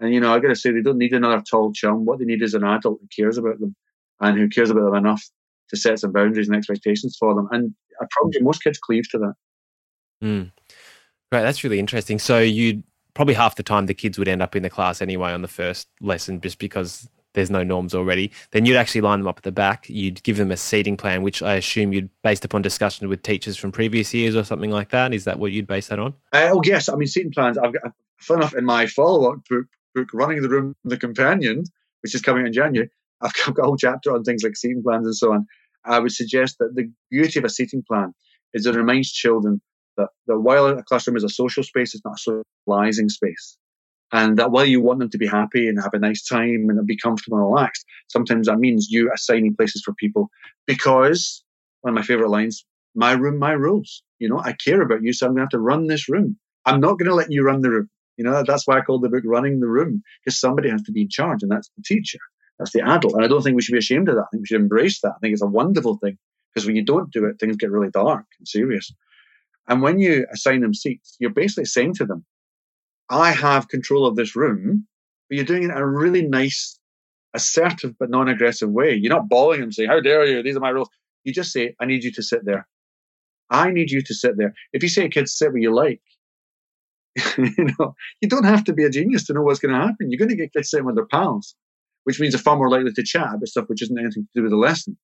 And 0.00 0.12
you 0.12 0.18
know, 0.18 0.34
I 0.34 0.40
got 0.40 0.48
to 0.48 0.56
say, 0.56 0.72
they 0.72 0.82
don't 0.82 0.98
need 0.98 1.12
another 1.12 1.42
tall 1.48 1.72
chum. 1.72 2.04
What 2.04 2.18
they 2.18 2.24
need 2.24 2.42
is 2.42 2.54
an 2.54 2.64
adult 2.64 2.98
who 3.00 3.08
cares 3.16 3.38
about 3.38 3.60
them 3.60 3.76
and 4.20 4.36
who 4.36 4.48
cares 4.48 4.70
about 4.70 4.86
them 4.86 4.96
enough 4.96 5.22
to 5.70 5.76
set 5.76 6.00
some 6.00 6.12
boundaries 6.12 6.48
and 6.48 6.56
expectations 6.56 7.16
for 7.18 7.32
them. 7.34 7.48
And 7.52 7.74
I 8.00 8.06
probably 8.10 8.40
most 8.40 8.64
kids 8.64 8.78
cleave 8.78 9.08
to 9.10 9.18
that. 9.18 9.34
Mm. 10.24 10.50
Right, 11.30 11.42
that's 11.42 11.62
really 11.62 11.78
interesting. 11.78 12.18
So 12.18 12.38
you 12.38 12.82
probably 13.12 13.34
half 13.34 13.56
the 13.56 13.62
time 13.62 13.86
the 13.86 13.94
kids 13.94 14.18
would 14.18 14.28
end 14.28 14.42
up 14.42 14.56
in 14.56 14.62
the 14.62 14.70
class 14.70 15.00
anyway 15.00 15.32
on 15.32 15.42
the 15.42 15.48
first 15.48 15.88
lesson 16.00 16.40
just 16.40 16.58
because 16.58 17.08
there's 17.34 17.50
no 17.50 17.62
norms 17.62 17.94
already. 17.94 18.30
Then 18.52 18.64
you'd 18.64 18.76
actually 18.76 19.02
line 19.02 19.20
them 19.20 19.28
up 19.28 19.38
at 19.38 19.42
the 19.42 19.52
back. 19.52 19.88
You'd 19.88 20.22
give 20.22 20.36
them 20.36 20.50
a 20.50 20.56
seating 20.56 20.96
plan, 20.96 21.22
which 21.22 21.42
I 21.42 21.54
assume 21.54 21.92
you'd 21.92 22.08
based 22.22 22.44
upon 22.44 22.62
discussion 22.62 23.08
with 23.08 23.22
teachers 23.22 23.56
from 23.56 23.72
previous 23.72 24.14
years 24.14 24.34
or 24.34 24.44
something 24.44 24.70
like 24.70 24.90
that. 24.90 25.12
Is 25.12 25.24
that 25.24 25.38
what 25.38 25.52
you'd 25.52 25.66
base 25.66 25.88
that 25.88 25.98
on? 25.98 26.14
Uh, 26.32 26.50
oh 26.52 26.62
yes, 26.64 26.88
I 26.88 26.94
mean 26.94 27.08
seating 27.08 27.32
plans. 27.32 27.58
I've 27.58 27.72
got 27.72 27.92
fun 28.18 28.38
enough 28.38 28.54
in 28.54 28.64
my 28.64 28.86
follow-up 28.86 29.40
book, 29.48 29.66
book 29.94 30.08
"Running 30.12 30.42
the 30.42 30.48
Room, 30.48 30.74
the 30.84 30.96
Companion," 30.96 31.64
which 32.02 32.14
is 32.14 32.22
coming 32.22 32.46
in 32.46 32.52
January. 32.52 32.90
I've 33.20 33.34
got 33.34 33.58
a 33.58 33.62
whole 33.62 33.76
chapter 33.76 34.14
on 34.14 34.22
things 34.22 34.42
like 34.42 34.56
seating 34.56 34.82
plans 34.82 35.06
and 35.06 35.16
so 35.16 35.32
on. 35.32 35.46
I 35.84 35.98
would 35.98 36.12
suggest 36.12 36.58
that 36.60 36.74
the 36.74 36.90
beauty 37.10 37.38
of 37.38 37.44
a 37.44 37.50
seating 37.50 37.82
plan 37.82 38.14
is 38.54 38.64
it 38.64 38.74
reminds 38.74 39.12
children 39.12 39.60
that, 39.96 40.08
that 40.26 40.40
while 40.40 40.66
a 40.66 40.82
classroom 40.82 41.16
is 41.16 41.24
a 41.24 41.28
social 41.28 41.62
space, 41.62 41.94
it's 41.94 42.04
not 42.04 42.18
a 42.18 42.42
socializing 42.66 43.08
space. 43.08 43.56
And 44.12 44.38
that 44.38 44.52
while 44.52 44.64
you 44.64 44.80
want 44.80 45.00
them 45.00 45.10
to 45.10 45.18
be 45.18 45.26
happy 45.26 45.68
and 45.68 45.80
have 45.82 45.94
a 45.94 45.98
nice 45.98 46.24
time 46.24 46.66
and 46.68 46.86
be 46.86 46.96
comfortable 46.96 47.38
and 47.38 47.46
relaxed, 47.46 47.84
sometimes 48.08 48.46
that 48.46 48.58
means 48.58 48.88
you 48.90 49.10
assigning 49.12 49.56
places 49.56 49.82
for 49.84 49.94
people 49.94 50.30
because 50.66 51.42
one 51.80 51.92
of 51.92 51.96
my 51.96 52.02
favorite 52.02 52.30
lines, 52.30 52.64
my 52.94 53.12
room, 53.12 53.38
my 53.38 53.52
rules. 53.52 54.02
You 54.18 54.28
know, 54.28 54.38
I 54.38 54.52
care 54.52 54.80
about 54.82 55.02
you, 55.02 55.12
so 55.12 55.26
I'm 55.26 55.32
going 55.32 55.38
to 55.38 55.42
have 55.42 55.50
to 55.50 55.58
run 55.58 55.86
this 55.86 56.08
room. 56.08 56.38
I'm 56.64 56.80
not 56.80 56.98
going 56.98 57.08
to 57.08 57.14
let 57.14 57.30
you 57.30 57.44
run 57.44 57.60
the 57.60 57.70
room. 57.70 57.90
You 58.16 58.24
know, 58.24 58.42
that's 58.46 58.66
why 58.66 58.78
I 58.78 58.82
called 58.82 59.02
the 59.02 59.08
book 59.08 59.24
Running 59.26 59.60
the 59.60 59.66
Room, 59.66 60.02
because 60.24 60.38
somebody 60.38 60.70
has 60.70 60.82
to 60.82 60.92
be 60.92 61.02
in 61.02 61.08
charge, 61.08 61.42
and 61.42 61.50
that's 61.50 61.68
the 61.76 61.82
teacher. 61.84 62.20
That's 62.58 62.72
the 62.72 62.82
adult. 62.88 63.14
And 63.14 63.24
I 63.24 63.28
don't 63.28 63.42
think 63.42 63.56
we 63.56 63.62
should 63.62 63.72
be 63.72 63.78
ashamed 63.78 64.08
of 64.08 64.14
that. 64.14 64.22
I 64.22 64.26
think 64.30 64.42
we 64.42 64.46
should 64.46 64.60
embrace 64.60 65.00
that. 65.00 65.14
I 65.16 65.18
think 65.20 65.32
it's 65.32 65.42
a 65.42 65.46
wonderful 65.46 65.98
thing 65.98 66.16
because 66.54 66.66
when 66.66 66.76
you 66.76 66.84
don't 66.84 67.12
do 67.12 67.24
it, 67.24 67.38
things 67.40 67.56
get 67.56 67.70
really 67.70 67.90
dark 67.90 68.24
and 68.38 68.46
serious. 68.46 68.92
And 69.68 69.82
when 69.82 69.98
you 69.98 70.26
assign 70.32 70.60
them 70.60 70.74
seats, 70.74 71.16
you're 71.18 71.30
basically 71.30 71.64
saying 71.64 71.94
to 71.94 72.04
them, 72.04 72.24
I 73.10 73.32
have 73.32 73.68
control 73.68 74.06
of 74.06 74.16
this 74.16 74.36
room, 74.36 74.86
but 75.28 75.36
you're 75.36 75.44
doing 75.44 75.64
it 75.64 75.70
in 75.70 75.76
a 75.76 75.86
really 75.86 76.22
nice, 76.26 76.78
assertive 77.34 77.94
but 77.98 78.10
non 78.10 78.28
aggressive 78.28 78.70
way. 78.70 78.94
You're 78.94 79.14
not 79.14 79.28
bawling 79.28 79.60
them 79.60 79.72
saying, 79.72 79.88
How 79.88 80.00
dare 80.00 80.24
you? 80.26 80.42
These 80.42 80.56
are 80.56 80.60
my 80.60 80.70
rules. 80.70 80.88
You 81.24 81.32
just 81.32 81.52
say, 81.52 81.74
I 81.80 81.86
need 81.86 82.04
you 82.04 82.12
to 82.12 82.22
sit 82.22 82.44
there. 82.44 82.66
I 83.50 83.70
need 83.70 83.90
you 83.90 84.02
to 84.02 84.14
sit 84.14 84.36
there. 84.36 84.54
If 84.72 84.82
you 84.82 84.88
say 84.88 85.04
a 85.04 85.08
kid 85.08 85.28
sit 85.28 85.52
where 85.52 85.60
you 85.60 85.74
like, 85.74 86.00
you 87.38 87.68
know, 87.78 87.94
you 88.20 88.28
don't 88.28 88.44
have 88.44 88.64
to 88.64 88.72
be 88.72 88.84
a 88.84 88.90
genius 88.90 89.24
to 89.24 89.32
know 89.32 89.42
what's 89.42 89.60
going 89.60 89.74
to 89.74 89.80
happen. 89.80 90.10
You're 90.10 90.18
going 90.18 90.30
to 90.30 90.36
get 90.36 90.52
kids 90.52 90.70
sitting 90.70 90.86
with 90.86 90.96
their 90.96 91.06
pals, 91.06 91.54
which 92.04 92.20
means 92.20 92.34
they're 92.34 92.42
far 92.42 92.56
more 92.56 92.70
likely 92.70 92.92
to 92.92 93.02
chat 93.02 93.34
about 93.34 93.48
stuff 93.48 93.66
which 93.68 93.82
isn't 93.82 93.98
anything 93.98 94.24
to 94.24 94.40
do 94.40 94.42
with 94.42 94.50
the 94.50 94.56
lesson. 94.56 94.96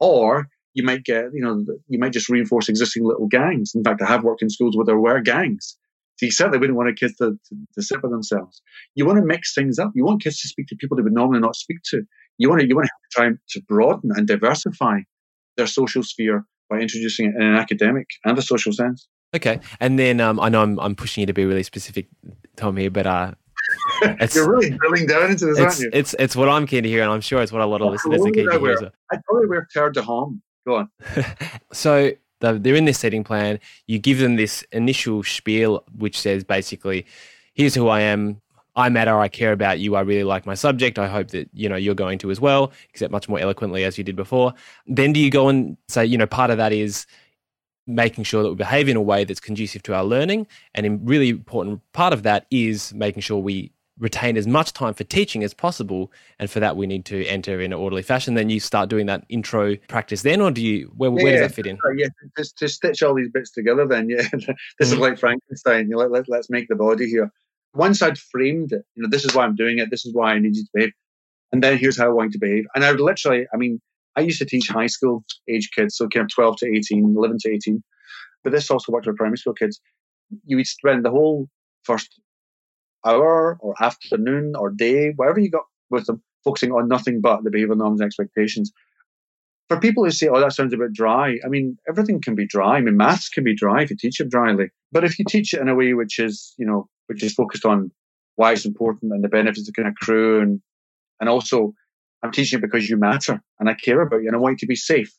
Or 0.00 0.48
you 0.74 0.82
might 0.82 1.04
get, 1.04 1.26
you 1.32 1.40
know, 1.40 1.64
you 1.88 1.98
might 1.98 2.12
just 2.12 2.28
reinforce 2.28 2.68
existing 2.68 3.04
little 3.04 3.26
gangs. 3.26 3.72
In 3.74 3.82
fact, 3.82 4.02
I 4.02 4.06
have 4.06 4.24
worked 4.24 4.42
in 4.42 4.50
schools 4.50 4.76
where 4.76 4.84
there 4.84 4.98
were 4.98 5.20
gangs. 5.20 5.76
So 6.16 6.26
you 6.26 6.32
certainly 6.32 6.58
wouldn't 6.58 6.76
want 6.76 6.96
kids 6.98 7.16
to, 7.16 7.32
to, 7.32 7.56
to 7.74 7.82
sit 7.82 8.02
with 8.02 8.12
themselves. 8.12 8.62
You 8.94 9.06
want 9.06 9.18
to 9.18 9.24
mix 9.24 9.54
things 9.54 9.78
up. 9.78 9.92
You 9.94 10.04
want 10.04 10.22
kids 10.22 10.40
to 10.42 10.48
speak 10.48 10.66
to 10.68 10.76
people 10.76 10.96
they 10.96 11.02
would 11.02 11.12
normally 11.12 11.40
not 11.40 11.56
speak 11.56 11.78
to. 11.90 12.02
You 12.38 12.48
want 12.48 12.60
to, 12.60 12.68
you 12.68 12.76
want 12.76 12.86
to 12.86 12.92
try 13.12 13.30
to 13.30 13.62
broaden 13.62 14.10
and 14.14 14.26
diversify 14.26 15.00
their 15.56 15.66
social 15.66 16.02
sphere 16.02 16.44
by 16.68 16.78
introducing 16.78 17.26
it 17.26 17.34
in 17.36 17.42
an 17.42 17.54
academic 17.54 18.08
and 18.24 18.38
a 18.38 18.42
social 18.42 18.72
sense. 18.72 19.06
Okay, 19.34 19.58
and 19.80 19.98
then 19.98 20.20
um, 20.20 20.38
I 20.38 20.48
know 20.48 20.62
I'm, 20.62 20.78
I'm 20.78 20.94
pushing 20.94 21.22
you 21.22 21.26
to 21.26 21.32
be 21.32 21.44
really 21.44 21.64
specific, 21.64 22.06
Tom 22.56 22.76
here, 22.76 22.90
but 22.90 23.06
uh, 23.06 23.32
you're 24.34 24.48
really 24.48 24.70
drilling 24.70 25.06
down 25.06 25.30
into 25.30 25.46
this, 25.46 25.58
aren't 25.58 25.78
you? 25.80 25.90
It's 25.92 26.14
it's 26.20 26.36
what 26.36 26.48
I'm 26.48 26.66
keen 26.66 26.84
to 26.84 26.88
hear, 26.88 27.02
and 27.02 27.10
I'm 27.10 27.20
sure 27.20 27.42
it's 27.42 27.50
what 27.50 27.60
a 27.60 27.66
lot 27.66 27.82
of 27.82 27.90
listeners 27.90 28.20
are 28.20 28.30
keen 28.30 28.46
to 28.46 28.52
hear. 28.52 28.60
Well. 28.60 28.90
I'd 29.10 29.24
probably 29.24 29.48
wear 29.48 29.66
Terre 29.72 29.90
de 29.90 30.02
Homme. 30.02 30.40
Go 30.66 30.76
on. 30.76 30.90
so 31.72 32.12
they're 32.40 32.74
in 32.74 32.84
this 32.84 32.98
setting 32.98 33.24
plan. 33.24 33.58
You 33.86 33.98
give 33.98 34.18
them 34.18 34.36
this 34.36 34.62
initial 34.72 35.22
spiel, 35.22 35.84
which 35.96 36.18
says 36.18 36.44
basically, 36.44 37.06
"Here's 37.54 37.74
who 37.74 37.88
I 37.88 38.00
am. 38.00 38.40
I 38.76 38.88
matter. 38.88 39.18
I 39.18 39.28
care 39.28 39.52
about 39.52 39.78
you. 39.78 39.94
I 39.94 40.00
really 40.00 40.24
like 40.24 40.46
my 40.46 40.54
subject. 40.54 40.98
I 40.98 41.08
hope 41.08 41.28
that 41.28 41.48
you 41.52 41.68
know 41.68 41.76
you're 41.76 41.94
going 41.94 42.18
to 42.18 42.30
as 42.30 42.40
well, 42.40 42.72
except 42.90 43.12
much 43.12 43.28
more 43.28 43.38
eloquently 43.38 43.84
as 43.84 43.96
you 43.98 44.04
did 44.04 44.16
before." 44.16 44.54
Then 44.86 45.12
do 45.12 45.20
you 45.20 45.30
go 45.30 45.48
and 45.48 45.76
say, 45.88 46.04
you 46.04 46.18
know, 46.18 46.26
part 46.26 46.50
of 46.50 46.58
that 46.58 46.72
is 46.72 47.06
making 47.86 48.24
sure 48.24 48.42
that 48.42 48.48
we 48.48 48.54
behave 48.54 48.88
in 48.88 48.96
a 48.96 49.02
way 49.02 49.24
that's 49.24 49.40
conducive 49.40 49.82
to 49.82 49.94
our 49.94 50.04
learning. 50.04 50.46
And 50.74 50.86
a 50.86 50.90
really 50.90 51.28
important 51.28 51.80
part 51.92 52.12
of 52.12 52.22
that 52.22 52.46
is 52.50 52.94
making 52.94 53.22
sure 53.22 53.38
we 53.38 53.72
retain 53.98 54.36
as 54.36 54.46
much 54.46 54.72
time 54.72 54.94
for 54.94 55.04
teaching 55.04 55.44
as 55.44 55.54
possible. 55.54 56.12
And 56.38 56.50
for 56.50 56.60
that, 56.60 56.76
we 56.76 56.86
need 56.86 57.04
to 57.06 57.24
enter 57.26 57.60
in 57.60 57.72
an 57.72 57.78
orderly 57.78 58.02
fashion. 58.02 58.34
Then 58.34 58.50
you 58.50 58.60
start 58.60 58.88
doing 58.88 59.06
that 59.06 59.24
intro 59.28 59.76
practice 59.88 60.22
then, 60.22 60.40
or 60.40 60.50
do 60.50 60.62
you, 60.62 60.92
where, 60.96 61.10
yeah, 61.10 61.22
where 61.22 61.32
does 61.32 61.40
that 61.48 61.54
fit 61.54 61.66
in? 61.66 61.78
Yeah, 61.96 62.08
just 62.36 62.58
to 62.58 62.68
stitch 62.68 63.02
all 63.02 63.14
these 63.14 63.30
bits 63.30 63.50
together 63.50 63.86
then, 63.86 64.08
yeah. 64.08 64.16
this 64.32 64.42
mm-hmm. 64.42 64.82
is 64.82 64.96
like 64.96 65.18
Frankenstein. 65.18 65.88
You 65.88 65.96
let, 65.96 66.10
let, 66.10 66.28
let's 66.28 66.50
make 66.50 66.68
the 66.68 66.76
body 66.76 67.08
here. 67.08 67.30
Once 67.74 68.02
I'd 68.02 68.18
framed 68.18 68.72
it, 68.72 68.82
you 68.94 69.02
know, 69.02 69.08
this 69.08 69.24
is 69.24 69.34
why 69.34 69.44
I'm 69.44 69.56
doing 69.56 69.78
it. 69.78 69.90
This 69.90 70.06
is 70.06 70.14
why 70.14 70.32
I 70.32 70.38
need 70.38 70.56
you 70.56 70.64
to 70.64 70.70
behave. 70.74 70.92
And 71.52 71.62
then 71.62 71.78
here's 71.78 71.98
how 71.98 72.06
I 72.06 72.12
want 72.12 72.28
you 72.28 72.40
to 72.40 72.46
behave. 72.46 72.64
And 72.74 72.84
I 72.84 72.90
would 72.90 73.00
literally, 73.00 73.46
I 73.52 73.56
mean, 73.56 73.80
I 74.16 74.20
used 74.20 74.38
to 74.38 74.44
teach 74.44 74.68
high 74.68 74.86
school 74.86 75.24
age 75.48 75.70
kids, 75.74 75.96
so 75.96 76.08
kind 76.08 76.24
of 76.24 76.34
12 76.34 76.56
to 76.58 76.76
18, 76.76 77.14
11 77.16 77.38
to 77.40 77.50
18. 77.50 77.82
But 78.42 78.52
this 78.52 78.70
also 78.70 78.92
worked 78.92 79.06
with 79.06 79.16
primary 79.16 79.38
school 79.38 79.54
kids. 79.54 79.80
You 80.44 80.56
would 80.56 80.66
spend 80.66 81.04
the 81.04 81.10
whole 81.10 81.48
first 81.82 82.20
hour 83.04 83.58
or 83.60 83.74
afternoon 83.80 84.54
or 84.56 84.70
day, 84.70 85.12
whatever 85.16 85.40
you 85.40 85.50
got 85.50 85.64
with 85.90 86.06
them, 86.06 86.22
focusing 86.44 86.72
on 86.72 86.88
nothing 86.88 87.20
but 87.20 87.44
the 87.44 87.50
behavior 87.50 87.74
norms 87.74 88.00
and 88.00 88.06
expectations. 88.06 88.72
For 89.68 89.80
people 89.80 90.04
who 90.04 90.10
say, 90.10 90.28
oh, 90.28 90.40
that 90.40 90.52
sounds 90.52 90.74
a 90.74 90.76
bit 90.76 90.92
dry, 90.92 91.38
I 91.44 91.48
mean, 91.48 91.78
everything 91.88 92.20
can 92.20 92.34
be 92.34 92.46
dry. 92.46 92.76
I 92.76 92.80
mean, 92.80 92.96
maths 92.96 93.30
can 93.30 93.44
be 93.44 93.54
dry 93.54 93.82
if 93.82 93.90
you 93.90 93.96
teach 93.96 94.20
it 94.20 94.28
dryly. 94.28 94.68
But 94.92 95.04
if 95.04 95.18
you 95.18 95.24
teach 95.26 95.54
it 95.54 95.60
in 95.60 95.68
a 95.68 95.74
way 95.74 95.94
which 95.94 96.18
is, 96.18 96.54
you 96.58 96.66
know, 96.66 96.88
which 97.06 97.22
is 97.22 97.32
focused 97.32 97.64
on 97.64 97.90
why 98.36 98.52
it's 98.52 98.66
important 98.66 99.12
and 99.12 99.24
the 99.24 99.28
benefits 99.28 99.68
it 99.68 99.74
can 99.74 99.86
accrue 99.86 100.40
and 100.40 100.60
and 101.20 101.28
also 101.28 101.72
I'm 102.22 102.32
teaching 102.32 102.58
it 102.58 102.62
because 102.62 102.88
you 102.88 102.96
matter 102.96 103.40
and 103.60 103.68
I 103.68 103.74
care 103.74 104.00
about 104.00 104.22
you 104.22 104.26
and 104.26 104.36
I 104.36 104.38
want 104.38 104.54
you 104.54 104.66
to 104.66 104.66
be 104.66 104.76
safe. 104.76 105.12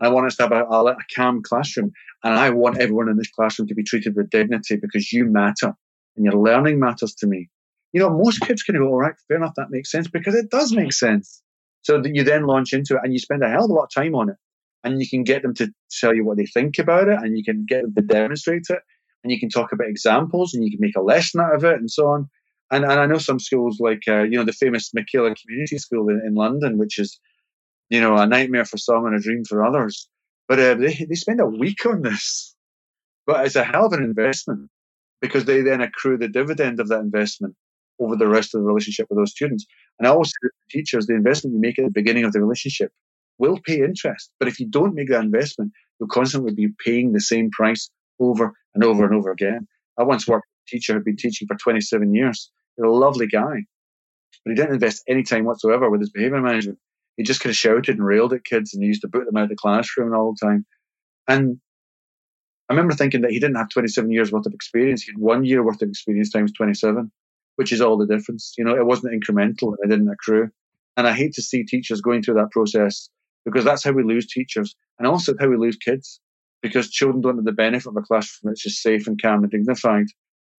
I 0.00 0.08
want 0.08 0.26
us 0.26 0.36
to 0.36 0.44
have 0.44 0.52
a, 0.52 0.64
a 0.64 0.96
calm 1.14 1.42
classroom. 1.42 1.92
And 2.22 2.34
I 2.34 2.50
want 2.50 2.78
everyone 2.78 3.08
in 3.08 3.16
this 3.16 3.30
classroom 3.30 3.68
to 3.68 3.74
be 3.74 3.82
treated 3.82 4.16
with 4.16 4.30
dignity 4.30 4.76
because 4.76 5.12
you 5.12 5.24
matter 5.24 5.74
and 6.16 6.24
your 6.24 6.34
learning 6.34 6.78
matters 6.78 7.14
to 7.16 7.26
me. 7.26 7.48
You 7.92 8.00
know, 8.00 8.10
most 8.10 8.40
kids 8.40 8.62
can 8.62 8.76
go, 8.76 8.86
all 8.86 9.00
right, 9.00 9.14
fair 9.28 9.36
enough, 9.36 9.54
that 9.56 9.70
makes 9.70 9.90
sense 9.90 10.08
because 10.08 10.34
it 10.34 10.50
does 10.50 10.72
make 10.72 10.92
sense. 10.92 11.42
So 11.82 12.02
you 12.04 12.24
then 12.24 12.46
launch 12.46 12.72
into 12.72 12.94
it 12.94 13.00
and 13.02 13.12
you 13.12 13.18
spend 13.18 13.42
a 13.42 13.48
hell 13.48 13.64
of 13.64 13.70
a 13.70 13.74
lot 13.74 13.84
of 13.84 13.94
time 13.94 14.14
on 14.14 14.30
it. 14.30 14.36
And 14.84 15.00
you 15.00 15.08
can 15.08 15.24
get 15.24 15.42
them 15.42 15.54
to 15.54 15.70
tell 16.00 16.14
you 16.14 16.24
what 16.24 16.38
they 16.38 16.46
think 16.46 16.78
about 16.78 17.08
it 17.08 17.18
and 17.18 17.36
you 17.36 17.44
can 17.44 17.66
get 17.68 17.82
them 17.82 17.94
to 17.94 18.02
demonstrate 18.02 18.66
it 18.70 18.80
and 19.22 19.32
you 19.32 19.38
can 19.38 19.50
talk 19.50 19.72
about 19.72 19.88
examples 19.88 20.54
and 20.54 20.64
you 20.64 20.70
can 20.70 20.80
make 20.80 20.96
a 20.96 21.02
lesson 21.02 21.40
out 21.40 21.54
of 21.54 21.64
it 21.64 21.74
and 21.74 21.90
so 21.90 22.08
on. 22.08 22.28
And, 22.70 22.84
and 22.84 22.92
I 23.00 23.06
know 23.06 23.18
some 23.18 23.40
schools 23.40 23.78
like, 23.80 24.02
uh, 24.08 24.22
you 24.22 24.38
know, 24.38 24.44
the 24.44 24.52
famous 24.52 24.92
Michaela 24.94 25.34
Community 25.34 25.76
School 25.78 26.08
in, 26.08 26.22
in, 26.24 26.34
London, 26.34 26.78
which 26.78 26.98
is, 26.98 27.18
you 27.88 28.00
know, 28.00 28.16
a 28.16 28.26
nightmare 28.26 28.64
for 28.64 28.78
some 28.78 29.04
and 29.06 29.16
a 29.16 29.20
dream 29.20 29.42
for 29.44 29.64
others. 29.64 30.08
But 30.48 30.60
uh, 30.60 30.74
they, 30.74 31.06
they 31.08 31.14
spend 31.14 31.40
a 31.40 31.46
week 31.46 31.84
on 31.84 32.02
this. 32.02 32.54
But 33.26 33.44
it's 33.44 33.56
a 33.56 33.64
hell 33.64 33.86
of 33.86 33.92
an 33.92 34.02
investment 34.02 34.70
because 35.20 35.44
they 35.44 35.60
then 35.62 35.80
accrue 35.80 36.18
the 36.18 36.28
dividend 36.28 36.80
of 36.80 36.88
that 36.88 37.00
investment 37.00 37.54
over 37.98 38.16
the 38.16 38.28
rest 38.28 38.54
of 38.54 38.60
the 38.60 38.66
relationship 38.66 39.06
with 39.10 39.18
those 39.18 39.32
students. 39.32 39.66
And 39.98 40.08
I 40.08 40.10
always 40.10 40.28
say 40.28 40.48
to 40.48 40.78
teachers, 40.78 41.06
the 41.06 41.14
investment 41.14 41.54
you 41.54 41.60
make 41.60 41.78
at 41.78 41.84
the 41.84 41.90
beginning 41.90 42.24
of 42.24 42.32
the 42.32 42.40
relationship 42.40 42.92
will 43.38 43.58
pay 43.64 43.82
interest. 43.82 44.30
But 44.38 44.48
if 44.48 44.58
you 44.58 44.66
don't 44.66 44.94
make 44.94 45.08
that 45.10 45.24
investment, 45.24 45.72
you'll 45.98 46.08
constantly 46.08 46.52
be 46.52 46.68
paying 46.84 47.12
the 47.12 47.20
same 47.20 47.50
price 47.50 47.90
over 48.18 48.52
and 48.74 48.84
over 48.84 49.04
and 49.04 49.14
over 49.14 49.30
again. 49.30 49.66
I 49.98 50.04
once 50.04 50.26
worked 50.26 50.46
with 50.46 50.68
a 50.68 50.76
teacher 50.76 50.94
who'd 50.94 51.04
been 51.04 51.16
teaching 51.16 51.46
for 51.46 51.56
27 51.56 52.14
years 52.14 52.50
He's 52.76 52.84
a 52.84 52.88
lovely 52.88 53.26
guy, 53.26 53.64
but 54.44 54.50
he 54.50 54.54
didn't 54.54 54.74
invest 54.74 55.02
any 55.08 55.22
time 55.22 55.44
whatsoever 55.44 55.90
with 55.90 56.00
his 56.00 56.10
behavior 56.10 56.40
management. 56.40 56.78
He 57.16 57.24
just 57.24 57.40
kind 57.40 57.50
of 57.50 57.56
shouted 57.56 57.96
and 57.96 58.04
railed 58.04 58.32
at 58.32 58.44
kids 58.44 58.72
and 58.72 58.82
he 58.82 58.88
used 58.88 59.02
to 59.02 59.08
boot 59.08 59.26
them 59.26 59.36
out 59.36 59.44
of 59.44 59.48
the 59.50 59.56
classroom 59.56 60.14
all 60.14 60.32
the 60.32 60.46
time. 60.46 60.64
And 61.28 61.60
I 62.70 62.72
remember 62.72 62.94
thinking 62.94 63.22
that 63.22 63.32
he 63.32 63.40
didn't 63.40 63.56
have 63.56 63.68
27 63.68 64.12
years 64.12 64.30
worth 64.30 64.46
of 64.46 64.54
experience. 64.54 65.02
He 65.02 65.10
had 65.10 65.18
one 65.20 65.44
year 65.44 65.64
worth 65.64 65.82
of 65.82 65.88
experience 65.88 66.30
times 66.30 66.52
27, 66.52 67.10
which 67.56 67.72
is 67.72 67.80
all 67.80 67.98
the 67.98 68.06
difference. 68.06 68.54
You 68.56 68.64
know, 68.64 68.76
it 68.76 68.86
wasn't 68.86 69.12
incremental. 69.12 69.74
It 69.82 69.88
didn't 69.88 70.08
accrue. 70.08 70.50
And 70.96 71.08
I 71.08 71.12
hate 71.12 71.34
to 71.34 71.42
see 71.42 71.64
teachers 71.64 72.00
going 72.00 72.22
through 72.22 72.34
that 72.34 72.52
process 72.52 73.08
because 73.44 73.64
that's 73.64 73.82
how 73.82 73.90
we 73.90 74.04
lose 74.04 74.28
teachers 74.28 74.76
and 75.00 75.08
also 75.08 75.34
how 75.40 75.48
we 75.48 75.56
lose 75.56 75.76
kids 75.76 76.20
because 76.62 76.90
children 76.90 77.20
don't 77.20 77.36
have 77.36 77.44
the 77.44 77.52
benefit 77.52 77.88
of 77.88 77.96
a 77.96 78.02
classroom 78.02 78.50
that's 78.50 78.62
just 78.62 78.82
safe 78.82 79.08
and 79.08 79.20
calm 79.20 79.42
and 79.42 79.50
dignified. 79.50 80.06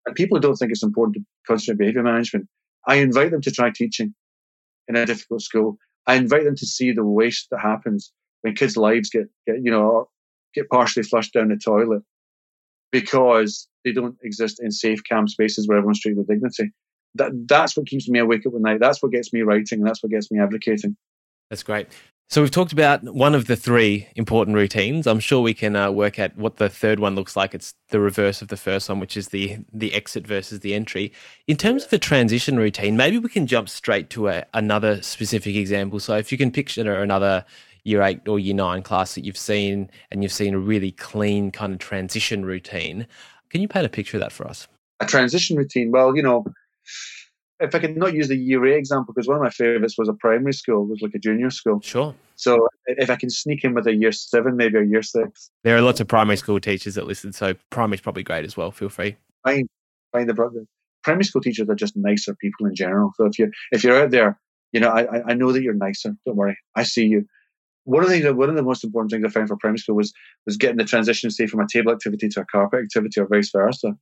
And 0.04 0.16
people 0.16 0.36
who 0.36 0.42
don't 0.42 0.56
think 0.56 0.72
it's 0.72 0.82
important 0.82 1.14
to 1.14 1.22
concentrate 1.46 1.78
behavior 1.78 2.02
management, 2.02 2.48
I 2.88 2.96
invite 2.96 3.30
them 3.30 3.42
to 3.42 3.52
try 3.52 3.70
teaching 3.70 4.14
in 4.88 4.96
a 4.96 5.06
difficult 5.06 5.42
school. 5.42 5.76
I 6.08 6.14
invite 6.14 6.42
them 6.42 6.56
to 6.56 6.66
see 6.66 6.90
the 6.90 7.04
waste 7.04 7.48
that 7.52 7.60
happens 7.60 8.12
when 8.40 8.56
kids' 8.56 8.76
lives 8.76 9.10
get, 9.10 9.28
get 9.46 9.62
you 9.62 9.70
know, 9.70 10.08
get 10.54 10.68
partially 10.68 11.02
flushed 11.02 11.32
down 11.32 11.48
the 11.48 11.56
toilet 11.56 12.02
because 12.92 13.68
they 13.84 13.92
don't 13.92 14.16
exist 14.22 14.60
in 14.62 14.70
safe, 14.70 15.00
calm 15.08 15.28
spaces 15.28 15.68
where 15.68 15.78
everyone's 15.78 16.00
treated 16.00 16.18
with 16.18 16.28
dignity. 16.28 16.72
that 17.14 17.32
that's 17.46 17.76
what 17.76 17.86
keeps 17.86 18.08
me 18.08 18.18
awake 18.18 18.46
at 18.46 18.52
night. 18.54 18.80
That's 18.80 19.02
what 19.02 19.12
gets 19.12 19.32
me 19.32 19.42
writing. 19.42 19.80
And 19.80 19.86
That's 19.86 20.02
what 20.02 20.12
gets 20.12 20.30
me 20.30 20.40
advocating. 20.40 20.96
That's 21.48 21.62
great. 21.62 21.88
So 22.28 22.40
we've 22.40 22.50
talked 22.52 22.72
about 22.72 23.02
one 23.02 23.34
of 23.34 23.48
the 23.48 23.56
three 23.56 24.06
important 24.14 24.54
routines. 24.54 25.08
I'm 25.08 25.18
sure 25.18 25.40
we 25.40 25.52
can 25.52 25.74
uh, 25.74 25.90
work 25.90 26.20
out 26.20 26.36
what 26.36 26.58
the 26.58 26.68
third 26.68 27.00
one 27.00 27.16
looks 27.16 27.34
like. 27.34 27.56
It's 27.56 27.74
the 27.88 27.98
reverse 27.98 28.40
of 28.40 28.46
the 28.46 28.56
first 28.56 28.88
one, 28.88 29.00
which 29.00 29.16
is 29.16 29.28
the 29.28 29.58
the 29.72 29.92
exit 29.92 30.28
versus 30.28 30.60
the 30.60 30.72
entry. 30.72 31.12
In 31.48 31.56
terms 31.56 31.84
of 31.84 31.92
a 31.92 31.98
transition 31.98 32.56
routine, 32.56 32.96
maybe 32.96 33.18
we 33.18 33.28
can 33.28 33.48
jump 33.48 33.68
straight 33.68 34.10
to 34.10 34.28
a, 34.28 34.44
another 34.54 35.02
specific 35.02 35.56
example. 35.56 35.98
So 35.98 36.16
if 36.18 36.30
you 36.30 36.38
can 36.38 36.52
picture 36.52 37.02
another 37.02 37.44
year 37.84 38.02
eight 38.02 38.26
or 38.28 38.38
year 38.38 38.54
nine 38.54 38.82
class 38.82 39.14
that 39.14 39.24
you've 39.24 39.36
seen 39.36 39.90
and 40.10 40.22
you've 40.22 40.32
seen 40.32 40.54
a 40.54 40.58
really 40.58 40.92
clean 40.92 41.50
kind 41.50 41.72
of 41.72 41.78
transition 41.78 42.44
routine, 42.44 43.06
can 43.50 43.60
you 43.60 43.68
paint 43.68 43.86
a 43.86 43.88
picture 43.88 44.16
of 44.16 44.22
that 44.22 44.32
for 44.32 44.46
us? 44.46 44.68
A 45.00 45.06
transition 45.06 45.56
routine. 45.56 45.90
Well, 45.90 46.14
you 46.16 46.22
know, 46.22 46.44
if 47.60 47.74
I 47.74 47.78
can 47.78 47.96
not 47.96 48.14
use 48.14 48.28
the 48.28 48.36
year 48.36 48.64
eight 48.66 48.78
example, 48.78 49.12
because 49.12 49.28
one 49.28 49.36
of 49.36 49.42
my 49.42 49.50
favourites 49.50 49.96
was 49.98 50.08
a 50.08 50.14
primary 50.14 50.52
school, 50.52 50.86
was 50.86 51.00
like 51.02 51.14
a 51.14 51.18
junior 51.18 51.50
school. 51.50 51.80
Sure. 51.82 52.14
So 52.36 52.68
if 52.86 53.10
I 53.10 53.16
can 53.16 53.28
sneak 53.28 53.64
in 53.64 53.74
with 53.74 53.86
a 53.86 53.94
year 53.94 54.12
seven, 54.12 54.56
maybe 54.56 54.78
a 54.78 54.84
year 54.84 55.02
six. 55.02 55.50
There 55.62 55.76
are 55.76 55.82
lots 55.82 56.00
of 56.00 56.08
primary 56.08 56.36
school 56.36 56.58
teachers 56.58 56.94
that 56.94 57.06
listen, 57.06 57.32
so 57.32 57.54
primary's 57.68 58.00
probably 58.00 58.22
great 58.22 58.46
as 58.46 58.56
well. 58.56 58.70
Feel 58.70 58.88
free. 58.88 59.16
Fine, 59.44 59.68
find 60.12 60.28
the 60.28 60.34
brother. 60.34 60.64
Primary 61.02 61.24
school 61.24 61.42
teachers 61.42 61.68
are 61.68 61.74
just 61.74 61.96
nicer 61.96 62.34
people 62.40 62.66
in 62.66 62.74
general. 62.74 63.12
So 63.16 63.26
if 63.26 63.38
you 63.38 63.50
if 63.72 63.84
you're 63.84 64.02
out 64.02 64.10
there, 64.10 64.38
you 64.72 64.80
know, 64.80 64.88
I 64.88 65.30
I 65.30 65.34
know 65.34 65.52
that 65.52 65.62
you're 65.62 65.74
nicer. 65.74 66.14
Don't 66.24 66.36
worry, 66.36 66.56
I 66.76 66.84
see 66.84 67.06
you. 67.06 67.26
One 67.84 68.02
of 68.02 68.08
the 68.10 68.20
things, 68.20 68.36
one 68.36 68.50
of 68.50 68.56
the 68.56 68.62
most 68.62 68.84
important 68.84 69.10
things 69.10 69.24
I 69.24 69.28
found 69.28 69.48
for 69.48 69.56
primary 69.56 69.78
school 69.78 69.96
was 69.96 70.12
was 70.46 70.56
getting 70.56 70.76
the 70.76 70.84
transition, 70.84 71.30
say, 71.30 71.46
from 71.46 71.60
a 71.60 71.66
table 71.66 71.92
activity 71.92 72.28
to 72.28 72.40
a 72.40 72.44
carpet 72.44 72.84
activity, 72.84 73.20
or 73.20 73.26
vice 73.26 73.50
versa. 73.50 73.96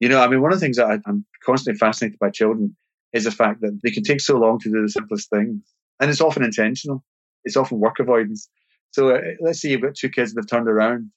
You 0.00 0.08
know, 0.08 0.20
I 0.20 0.28
mean, 0.28 0.40
one 0.40 0.52
of 0.52 0.58
the 0.58 0.64
things 0.64 0.78
that 0.78 0.86
I, 0.86 0.98
I'm 1.06 1.24
constantly 1.44 1.78
fascinated 1.78 2.18
by 2.18 2.30
children 2.30 2.76
is 3.12 3.24
the 3.24 3.30
fact 3.30 3.60
that 3.60 3.78
they 3.82 3.90
can 3.90 4.02
take 4.02 4.20
so 4.20 4.38
long 4.38 4.58
to 4.60 4.70
do 4.70 4.82
the 4.82 4.88
simplest 4.88 5.30
things. 5.30 5.62
And 6.00 6.10
it's 6.10 6.20
often 6.20 6.42
intentional. 6.42 7.04
It's 7.44 7.56
often 7.56 7.80
work 7.80 7.98
avoidance. 7.98 8.48
So 8.92 9.14
uh, 9.14 9.20
let's 9.40 9.60
say 9.60 9.68
you've 9.68 9.82
got 9.82 9.94
two 9.94 10.08
kids 10.08 10.32
that 10.32 10.40
have 10.40 10.48
turned 10.48 10.68
around 10.68 11.10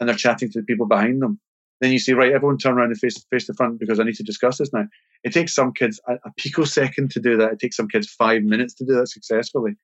and 0.00 0.08
they're 0.08 0.16
chatting 0.16 0.50
to 0.50 0.60
the 0.60 0.64
people 0.64 0.86
behind 0.86 1.22
them. 1.22 1.40
Then 1.80 1.92
you 1.92 1.98
say, 1.98 2.14
right, 2.14 2.32
everyone 2.32 2.58
turn 2.58 2.74
around 2.74 2.90
and 2.90 2.98
face, 2.98 3.22
face 3.30 3.46
the 3.46 3.54
front 3.54 3.78
because 3.78 4.00
I 4.00 4.04
need 4.04 4.14
to 4.16 4.22
discuss 4.22 4.58
this 4.58 4.72
now. 4.72 4.86
It 5.24 5.32
takes 5.32 5.54
some 5.54 5.72
kids 5.72 6.00
a, 6.08 6.14
a 6.14 6.32
picosecond 6.36 7.10
to 7.12 7.20
do 7.20 7.36
that. 7.36 7.52
It 7.52 7.58
takes 7.60 7.76
some 7.76 7.88
kids 7.88 8.08
five 8.08 8.42
minutes 8.42 8.74
to 8.74 8.84
do 8.84 8.94
that 8.94 9.08
successfully. 9.08 9.76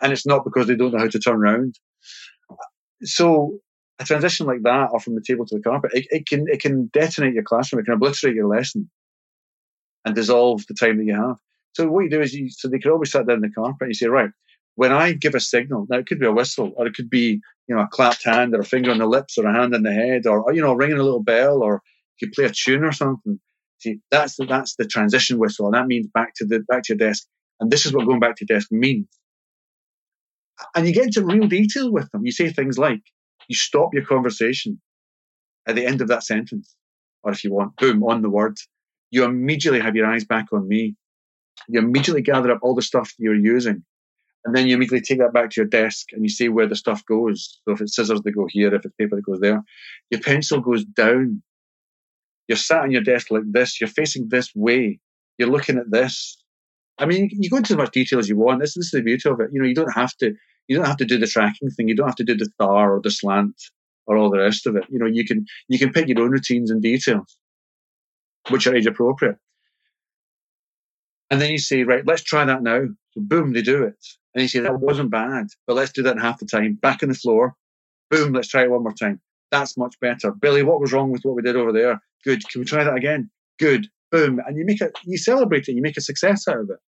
And 0.00 0.12
it's 0.12 0.26
not 0.26 0.44
because 0.44 0.66
they 0.66 0.76
don't 0.76 0.92
know 0.92 0.98
how 0.98 1.08
to 1.08 1.18
turn 1.18 1.36
around. 1.36 1.74
So 3.02 3.58
a 3.98 4.04
transition 4.04 4.46
like 4.46 4.62
that 4.62 4.90
or 4.92 5.00
from 5.00 5.14
the 5.14 5.24
table 5.26 5.46
to 5.46 5.56
the 5.56 5.62
carpet, 5.62 5.92
it, 5.94 6.06
it 6.10 6.26
can 6.26 6.46
it 6.48 6.60
can 6.60 6.86
detonate 6.92 7.34
your 7.34 7.42
classroom, 7.42 7.80
it 7.80 7.84
can 7.84 7.94
obliterate 7.94 8.34
your 8.34 8.48
lesson 8.48 8.90
and 10.04 10.14
dissolve 10.14 10.64
the 10.68 10.74
time 10.74 10.98
that 10.98 11.04
you 11.04 11.14
have. 11.14 11.36
So 11.74 11.88
what 11.88 12.04
you 12.04 12.10
do 12.10 12.20
is 12.20 12.32
you 12.34 12.48
so 12.50 12.68
they 12.68 12.78
can 12.78 12.92
always 12.92 13.12
sit 13.12 13.26
down 13.26 13.40
the 13.40 13.50
carpet 13.50 13.82
and 13.82 13.90
you 13.90 13.94
say, 13.94 14.06
right, 14.06 14.30
when 14.78 14.92
I 14.92 15.12
give 15.12 15.34
a 15.34 15.40
signal, 15.40 15.86
now 15.90 15.98
it 15.98 16.06
could 16.06 16.20
be 16.20 16.26
a 16.26 16.32
whistle 16.32 16.72
or 16.76 16.86
it 16.86 16.94
could 16.94 17.10
be, 17.10 17.40
you 17.66 17.74
know, 17.74 17.82
a 17.82 17.88
clapped 17.88 18.24
hand 18.24 18.54
or 18.54 18.60
a 18.60 18.64
finger 18.64 18.92
on 18.92 18.98
the 18.98 19.06
lips 19.06 19.36
or 19.36 19.44
a 19.44 19.52
hand 19.52 19.74
on 19.74 19.82
the 19.82 19.92
head 19.92 20.24
or, 20.24 20.54
you 20.54 20.62
know, 20.62 20.72
ringing 20.72 20.98
a 20.98 21.02
little 21.02 21.22
bell 21.22 21.64
or 21.64 21.82
you 22.20 22.28
could 22.28 22.32
play 22.32 22.44
a 22.44 22.52
tune 22.52 22.84
or 22.84 22.92
something. 22.92 23.40
See, 23.78 23.98
that's 24.12 24.36
the, 24.36 24.46
that's 24.46 24.76
the 24.76 24.86
transition 24.86 25.38
whistle. 25.38 25.66
And 25.66 25.74
that 25.74 25.88
means 25.88 26.06
back 26.06 26.32
to 26.36 26.46
the, 26.46 26.60
back 26.60 26.84
to 26.84 26.94
your 26.94 27.08
desk. 27.08 27.26
And 27.58 27.72
this 27.72 27.86
is 27.86 27.92
what 27.92 28.06
going 28.06 28.20
back 28.20 28.36
to 28.36 28.46
your 28.48 28.56
desk 28.56 28.70
means. 28.70 29.08
And 30.74 30.86
you 30.86 30.92
get 30.92 31.06
into 31.06 31.24
real 31.24 31.46
detail 31.46 31.92
with 31.92 32.10
them. 32.10 32.24
You 32.24 32.32
say 32.32 32.50
things 32.50 32.78
like, 32.78 33.00
you 33.48 33.56
stop 33.56 33.90
your 33.92 34.04
conversation 34.04 34.80
at 35.66 35.74
the 35.74 35.86
end 35.86 36.00
of 36.00 36.08
that 36.08 36.24
sentence. 36.24 36.74
Or 37.22 37.32
if 37.32 37.44
you 37.44 37.52
want, 37.52 37.76
boom, 37.76 38.02
on 38.04 38.22
the 38.22 38.30
word. 38.30 38.56
You 39.10 39.24
immediately 39.24 39.80
have 39.80 39.96
your 39.96 40.06
eyes 40.06 40.24
back 40.24 40.46
on 40.52 40.68
me. 40.68 40.94
You 41.68 41.80
immediately 41.80 42.22
gather 42.22 42.50
up 42.50 42.60
all 42.62 42.74
the 42.74 42.82
stuff 42.82 43.12
you're 43.18 43.34
using. 43.34 43.84
And 44.44 44.54
then 44.54 44.66
you 44.66 44.76
immediately 44.76 45.00
take 45.00 45.18
that 45.18 45.32
back 45.32 45.50
to 45.50 45.60
your 45.60 45.68
desk 45.68 46.06
and 46.12 46.22
you 46.22 46.28
see 46.28 46.48
where 46.48 46.66
the 46.66 46.76
stuff 46.76 47.04
goes. 47.06 47.60
So 47.64 47.72
if 47.72 47.80
it's 47.80 47.96
scissors, 47.96 48.20
they 48.22 48.30
go 48.30 48.46
here. 48.48 48.74
If 48.74 48.84
it's 48.84 48.94
paper, 48.94 49.18
it 49.18 49.24
goes 49.24 49.40
there. 49.40 49.62
Your 50.10 50.20
pencil 50.20 50.60
goes 50.60 50.84
down. 50.84 51.42
You're 52.46 52.56
sat 52.56 52.82
on 52.82 52.90
your 52.90 53.02
desk 53.02 53.30
like 53.30 53.42
this. 53.50 53.80
You're 53.80 53.88
facing 53.88 54.28
this 54.28 54.50
way. 54.54 55.00
You're 55.36 55.50
looking 55.50 55.76
at 55.76 55.90
this. 55.90 56.42
I 56.98 57.06
mean, 57.06 57.28
you 57.32 57.50
go 57.50 57.58
into 57.58 57.74
as 57.74 57.76
much 57.76 57.92
detail 57.92 58.18
as 58.18 58.28
you 58.28 58.36
want. 58.36 58.60
This, 58.60 58.74
this 58.74 58.86
is 58.86 58.90
the 58.90 59.02
beauty 59.02 59.28
of 59.28 59.40
it. 59.40 59.50
You 59.52 59.60
know, 59.60 59.68
you 59.68 59.74
don't 59.74 59.94
have 59.94 60.16
to 60.16 60.34
you 60.66 60.76
don't 60.76 60.86
have 60.86 60.96
to 60.98 61.04
do 61.04 61.18
the 61.18 61.26
tracking 61.26 61.70
thing. 61.70 61.88
You 61.88 61.96
don't 61.96 62.06
have 62.06 62.16
to 62.16 62.24
do 62.24 62.36
the 62.36 62.44
star 62.44 62.94
or 62.94 63.00
the 63.00 63.10
slant 63.10 63.54
or 64.06 64.16
all 64.16 64.30
the 64.30 64.38
rest 64.38 64.66
of 64.66 64.76
it. 64.76 64.84
You 64.90 64.98
know, 64.98 65.06
you 65.06 65.24
can 65.24 65.46
you 65.68 65.78
can 65.78 65.92
pick 65.92 66.08
your 66.08 66.20
own 66.20 66.30
routines 66.30 66.70
and 66.70 66.82
details, 66.82 67.36
which 68.50 68.66
are 68.66 68.74
age 68.74 68.86
appropriate. 68.86 69.36
And 71.30 71.40
then 71.40 71.50
you 71.50 71.58
say, 71.58 71.82
right, 71.82 72.06
let's 72.06 72.22
try 72.22 72.44
that 72.44 72.62
now. 72.62 72.86
So 73.12 73.20
boom, 73.20 73.52
they 73.52 73.62
do 73.62 73.82
it. 73.82 73.96
And 74.34 74.42
you 74.42 74.48
say, 74.48 74.60
that 74.60 74.80
wasn't 74.80 75.10
bad, 75.10 75.48
but 75.66 75.74
let's 75.74 75.92
do 75.92 76.02
that 76.02 76.16
in 76.16 76.22
half 76.22 76.38
the 76.38 76.46
time. 76.46 76.74
Back 76.74 77.02
on 77.02 77.08
the 77.08 77.14
floor. 77.14 77.54
Boom, 78.10 78.32
let's 78.32 78.48
try 78.48 78.62
it 78.62 78.70
one 78.70 78.82
more 78.82 78.92
time. 78.92 79.20
That's 79.50 79.76
much 79.76 79.98
better. 80.00 80.32
Billy, 80.32 80.62
what 80.62 80.80
was 80.80 80.92
wrong 80.92 81.10
with 81.10 81.22
what 81.22 81.34
we 81.34 81.42
did 81.42 81.56
over 81.56 81.72
there? 81.72 82.00
Good. 82.24 82.48
Can 82.48 82.60
we 82.60 82.64
try 82.64 82.84
that 82.84 82.96
again? 82.96 83.30
Good. 83.58 83.88
Boom. 84.10 84.40
And 84.46 84.56
you 84.56 84.64
make 84.64 84.80
it, 84.80 84.92
you 85.04 85.18
celebrate 85.18 85.68
it, 85.68 85.74
you 85.74 85.82
make 85.82 85.96
a 85.96 86.02
success 86.02 86.48
out 86.48 86.60
of 86.60 86.70
it. 86.70 86.78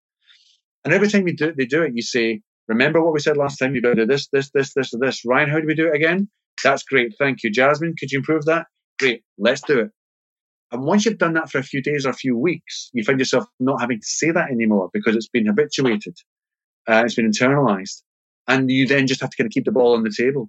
And 0.84 0.94
every 0.94 1.08
time 1.08 1.26
you 1.28 1.36
do, 1.36 1.52
they 1.52 1.66
do 1.66 1.82
it, 1.82 1.92
you 1.94 2.02
say, 2.02 2.40
Remember 2.68 3.02
what 3.02 3.12
we 3.12 3.18
said 3.18 3.36
last 3.36 3.56
time? 3.56 3.74
You 3.74 3.82
better 3.82 3.96
do 3.96 4.06
this, 4.06 4.28
this, 4.32 4.50
this, 4.54 4.72
this, 4.74 4.92
this. 4.92 5.24
Ryan, 5.24 5.50
how 5.50 5.58
do 5.58 5.66
we 5.66 5.74
do 5.74 5.88
it 5.88 5.96
again? 5.96 6.28
That's 6.62 6.84
great. 6.84 7.12
Thank 7.18 7.42
you. 7.42 7.50
Jasmine, 7.50 7.94
could 7.98 8.12
you 8.12 8.18
improve 8.20 8.44
that? 8.44 8.66
Great. 9.00 9.24
Let's 9.38 9.60
do 9.62 9.80
it. 9.80 9.90
And 10.70 10.84
once 10.84 11.04
you've 11.04 11.18
done 11.18 11.34
that 11.34 11.50
for 11.50 11.58
a 11.58 11.64
few 11.64 11.82
days 11.82 12.06
or 12.06 12.10
a 12.10 12.14
few 12.14 12.38
weeks, 12.38 12.90
you 12.92 13.02
find 13.02 13.18
yourself 13.18 13.44
not 13.58 13.80
having 13.80 13.98
to 13.98 14.06
say 14.06 14.30
that 14.30 14.50
anymore 14.50 14.88
because 14.92 15.16
it's 15.16 15.28
been 15.28 15.46
habituated, 15.46 16.16
uh, 16.88 17.02
it's 17.04 17.16
been 17.16 17.28
internalized, 17.28 18.02
and 18.46 18.70
you 18.70 18.86
then 18.86 19.08
just 19.08 19.20
have 19.20 19.30
to 19.30 19.36
kind 19.36 19.48
of 19.48 19.52
keep 19.52 19.64
the 19.64 19.72
ball 19.72 19.96
on 19.96 20.04
the 20.04 20.14
table. 20.16 20.48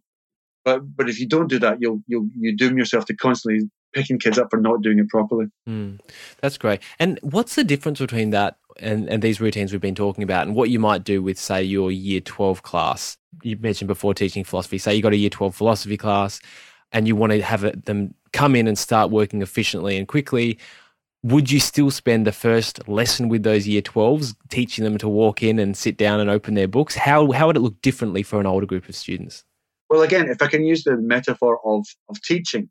But 0.64 0.96
but 0.96 1.10
if 1.10 1.20
you 1.20 1.28
don't 1.28 1.50
do 1.50 1.58
that, 1.58 1.82
you'll 1.82 2.04
you'll 2.06 2.28
you 2.38 2.56
doom 2.56 2.78
yourself 2.78 3.06
to 3.06 3.16
constantly 3.16 3.68
picking 3.94 4.20
kids 4.20 4.38
up 4.38 4.50
for 4.50 4.58
not 4.58 4.82
doing 4.82 5.00
it 5.00 5.10
properly. 5.10 5.48
Mm, 5.68 6.00
that's 6.42 6.58
great. 6.58 6.82
And 7.00 7.20
what's 7.22 7.56
the 7.56 7.64
difference 7.64 8.00
between 8.00 8.32
that 8.32 8.58
and, 8.80 9.10
and 9.10 9.22
these 9.22 9.42
routines 9.42 9.72
we've 9.72 9.82
been 9.82 9.96
talking 9.96 10.24
about 10.24 10.48
and 10.48 10.56
what 10.56 10.70
you 10.70 10.80
might 10.80 11.04
do 11.04 11.22
with, 11.22 11.38
say, 11.38 11.64
your 11.64 11.92
year 11.92 12.22
12 12.22 12.64
class? 12.64 13.18
You 13.44 13.58
mentioned 13.58 13.88
before 13.88 14.14
teaching 14.14 14.44
philosophy. 14.44 14.78
Say 14.78 14.96
you 14.96 15.02
got 15.02 15.14
a 15.14 15.18
year 15.18 15.30
12 15.30 15.56
philosophy 15.56 15.98
class 15.98 16.40
and 16.92 17.08
you 17.08 17.16
want 17.16 17.32
to 17.32 17.42
have 17.42 17.64
it, 17.64 17.86
them 17.86 18.14
come 18.34 18.56
in 18.56 18.68
and 18.68 18.78
start 18.78 19.12
working 19.12 19.42
efficiently 19.42 19.98
and 19.98 20.08
quickly. 20.08 20.58
Would 21.24 21.52
you 21.52 21.60
still 21.60 21.92
spend 21.92 22.26
the 22.26 22.32
first 22.32 22.88
lesson 22.88 23.30
with 23.30 23.44
those 23.44 23.68
year 23.68 23.82
12s 23.82 24.36
teaching 24.50 24.84
them 24.84 24.98
to 24.98 25.08
walk 25.08 25.44
in 25.44 25.60
and 25.60 25.78
sit 25.78 25.96
down 25.96 26.20
and 26.20 26.30
open 26.30 26.56
their 26.56 26.68
books? 26.68 26.96
How, 26.96 27.32
how 27.32 27.48
would 27.48 27.58
it 27.58 27.62
look 27.62 27.80
differently 27.82 28.24
for 28.24 28.40
an 28.40 28.48
older 28.48 28.66
group 28.66 28.90
of 28.90 28.96
students? 28.96 29.44
Well, 29.90 30.02
again, 30.02 30.30
if 30.30 30.42
I 30.42 30.48
can 30.48 30.66
use 30.66 30.84
the 30.84 30.98
metaphor 30.98 31.60
of, 31.64 31.86
of 32.10 32.22
teaching, 32.22 32.70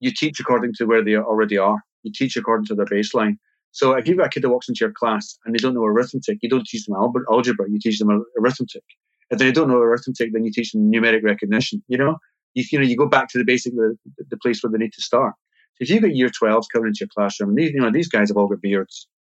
you 0.00 0.10
teach 0.12 0.40
according 0.40 0.72
to 0.74 0.86
where 0.86 1.04
they 1.04 1.16
already 1.16 1.58
are. 1.58 1.78
You 2.02 2.12
teach 2.14 2.36
according 2.36 2.66
to 2.66 2.74
their 2.74 2.86
baseline. 2.86 3.36
So 3.72 3.92
if 3.92 4.08
you've 4.08 4.18
got 4.18 4.26
a 4.26 4.30
kid 4.30 4.42
that 4.42 4.50
walks 4.50 4.68
into 4.68 4.80
your 4.80 4.92
class 4.92 5.38
and 5.44 5.54
they 5.54 5.58
don't 5.58 5.74
know 5.74 5.84
arithmetic, 5.84 6.38
you 6.42 6.48
don't 6.48 6.66
teach 6.66 6.86
them 6.86 6.96
algebra, 6.96 7.70
you 7.70 7.78
teach 7.78 7.98
them 7.98 8.24
arithmetic. 8.38 8.82
If 9.30 9.38
they 9.38 9.52
don't 9.52 9.68
know 9.68 9.76
arithmetic, 9.76 10.32
then 10.32 10.44
you 10.44 10.50
teach 10.50 10.72
them 10.72 10.90
numeric 10.90 11.22
recognition. 11.22 11.82
You 11.86 11.98
know, 11.98 12.16
you, 12.54 12.64
you 12.72 12.78
know, 12.78 12.84
you 12.84 12.96
go 12.96 13.06
back 13.06 13.28
to 13.28 13.38
the 13.38 13.44
basic, 13.44 13.74
the, 13.74 13.96
the 14.28 14.36
place 14.38 14.62
where 14.62 14.72
they 14.72 14.78
need 14.78 14.92
to 14.94 15.02
start. 15.02 15.34
So 15.76 15.84
if 15.84 15.90
you've 15.90 16.02
got 16.02 16.16
year 16.16 16.30
12s 16.30 16.64
coming 16.72 16.88
into 16.88 17.00
your 17.00 17.08
classroom, 17.14 17.50
and 17.50 17.58
these, 17.58 17.70
you 17.70 17.80
know, 17.80 17.92
these 17.92 18.08
guys 18.08 18.28
have 18.28 18.36
all 18.36 18.48
got 18.48 18.60
beards. 18.60 19.06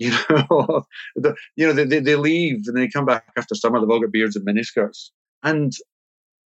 You 0.00 0.10
know, 0.10 0.84
the, 1.14 1.36
you 1.54 1.68
know, 1.68 1.72
they, 1.72 2.00
they, 2.00 2.16
leave 2.16 2.64
and 2.66 2.76
they 2.76 2.88
come 2.88 3.04
back 3.04 3.26
after 3.36 3.54
summer, 3.54 3.78
they've 3.78 3.88
all 3.88 4.00
got 4.00 4.10
beards 4.10 4.34
and 4.34 4.44
miniskirts. 4.44 5.10
And 5.44 5.72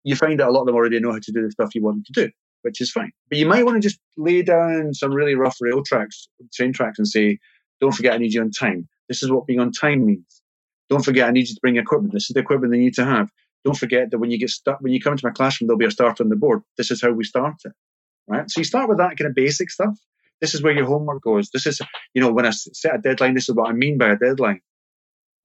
you 0.04 0.18
find 0.18 0.38
that 0.42 0.50
a 0.50 0.52
lot 0.52 0.62
of 0.62 0.66
them 0.66 0.76
already 0.76 1.00
know 1.00 1.14
how 1.14 1.20
to 1.20 1.32
do 1.32 1.42
the 1.42 1.52
stuff 1.52 1.74
you 1.74 1.82
want 1.82 1.96
them 1.96 2.04
to 2.08 2.26
do 2.26 2.32
which 2.68 2.82
is 2.82 2.92
fine. 2.92 3.12
But 3.30 3.38
you 3.40 3.46
might 3.46 3.66
want 3.66 3.82
to 3.82 3.88
just 3.88 4.00
lay 4.18 4.42
down 4.42 4.94
some 4.94 5.14
really 5.14 5.36
rough 5.36 5.56
rail 5.62 5.82
tracks, 5.84 6.28
train 6.54 6.74
tracks, 6.74 7.00
and 7.00 7.08
say, 7.08 7.40
don't 7.80 7.94
forget, 7.94 8.14
I 8.14 8.18
need 8.18 8.34
you 8.34 8.42
on 8.42 8.52
time. 8.52 8.90
This 9.08 9.24
is 9.24 9.32
what 9.32 9.48
being 9.48 9.62
on 9.62 9.72
time 9.72 10.06
means. 10.06 10.42
Don't 10.90 11.04
forget, 11.04 11.30
I 11.30 11.32
need 11.32 11.48
you 11.48 11.56
to 11.56 11.62
bring 11.62 11.78
equipment. 11.78 12.14
This 12.14 12.30
is 12.30 12.34
the 12.34 12.42
equipment 12.42 12.74
they 12.74 12.80
need 12.80 12.96
to 12.96 13.06
have. 13.06 13.30
Don't 13.64 13.78
forget 13.78 14.12
that 14.12 14.20
when 14.20 14.32
you 14.32 14.38
get 14.38 14.50
stuck, 14.50 14.82
when 14.82 14.92
you 14.92 15.00
come 15.00 15.14
into 15.14 15.26
my 15.26 15.32
classroom, 15.32 15.68
there'll 15.68 15.80
be 15.80 15.86
a 15.86 15.92
start 15.92 16.20
on 16.20 16.28
the 16.28 16.36
board. 16.36 16.62
This 16.78 16.92
is 16.92 17.02
how 17.02 17.12
we 17.12 17.24
start 17.24 17.56
it, 17.64 17.72
right? 18.28 18.50
So 18.52 18.60
you 18.60 18.66
start 18.66 18.90
with 18.90 18.98
that 18.98 19.18
kind 19.18 19.30
of 19.30 19.36
basic 19.36 19.70
stuff. 19.70 19.98
This 20.42 20.54
is 20.54 20.62
where 20.62 20.74
your 20.74 20.86
homework 20.86 21.24
goes. 21.24 21.50
This 21.52 21.66
is, 21.66 21.80
you 22.14 22.22
know, 22.22 22.32
when 22.32 22.46
I 22.46 22.52
set 22.52 22.96
a 22.96 22.98
deadline, 22.98 23.34
this 23.34 23.48
is 23.48 23.56
what 23.56 23.70
I 23.70 23.74
mean 23.74 23.98
by 23.98 24.10
a 24.10 24.18
deadline. 24.18 24.60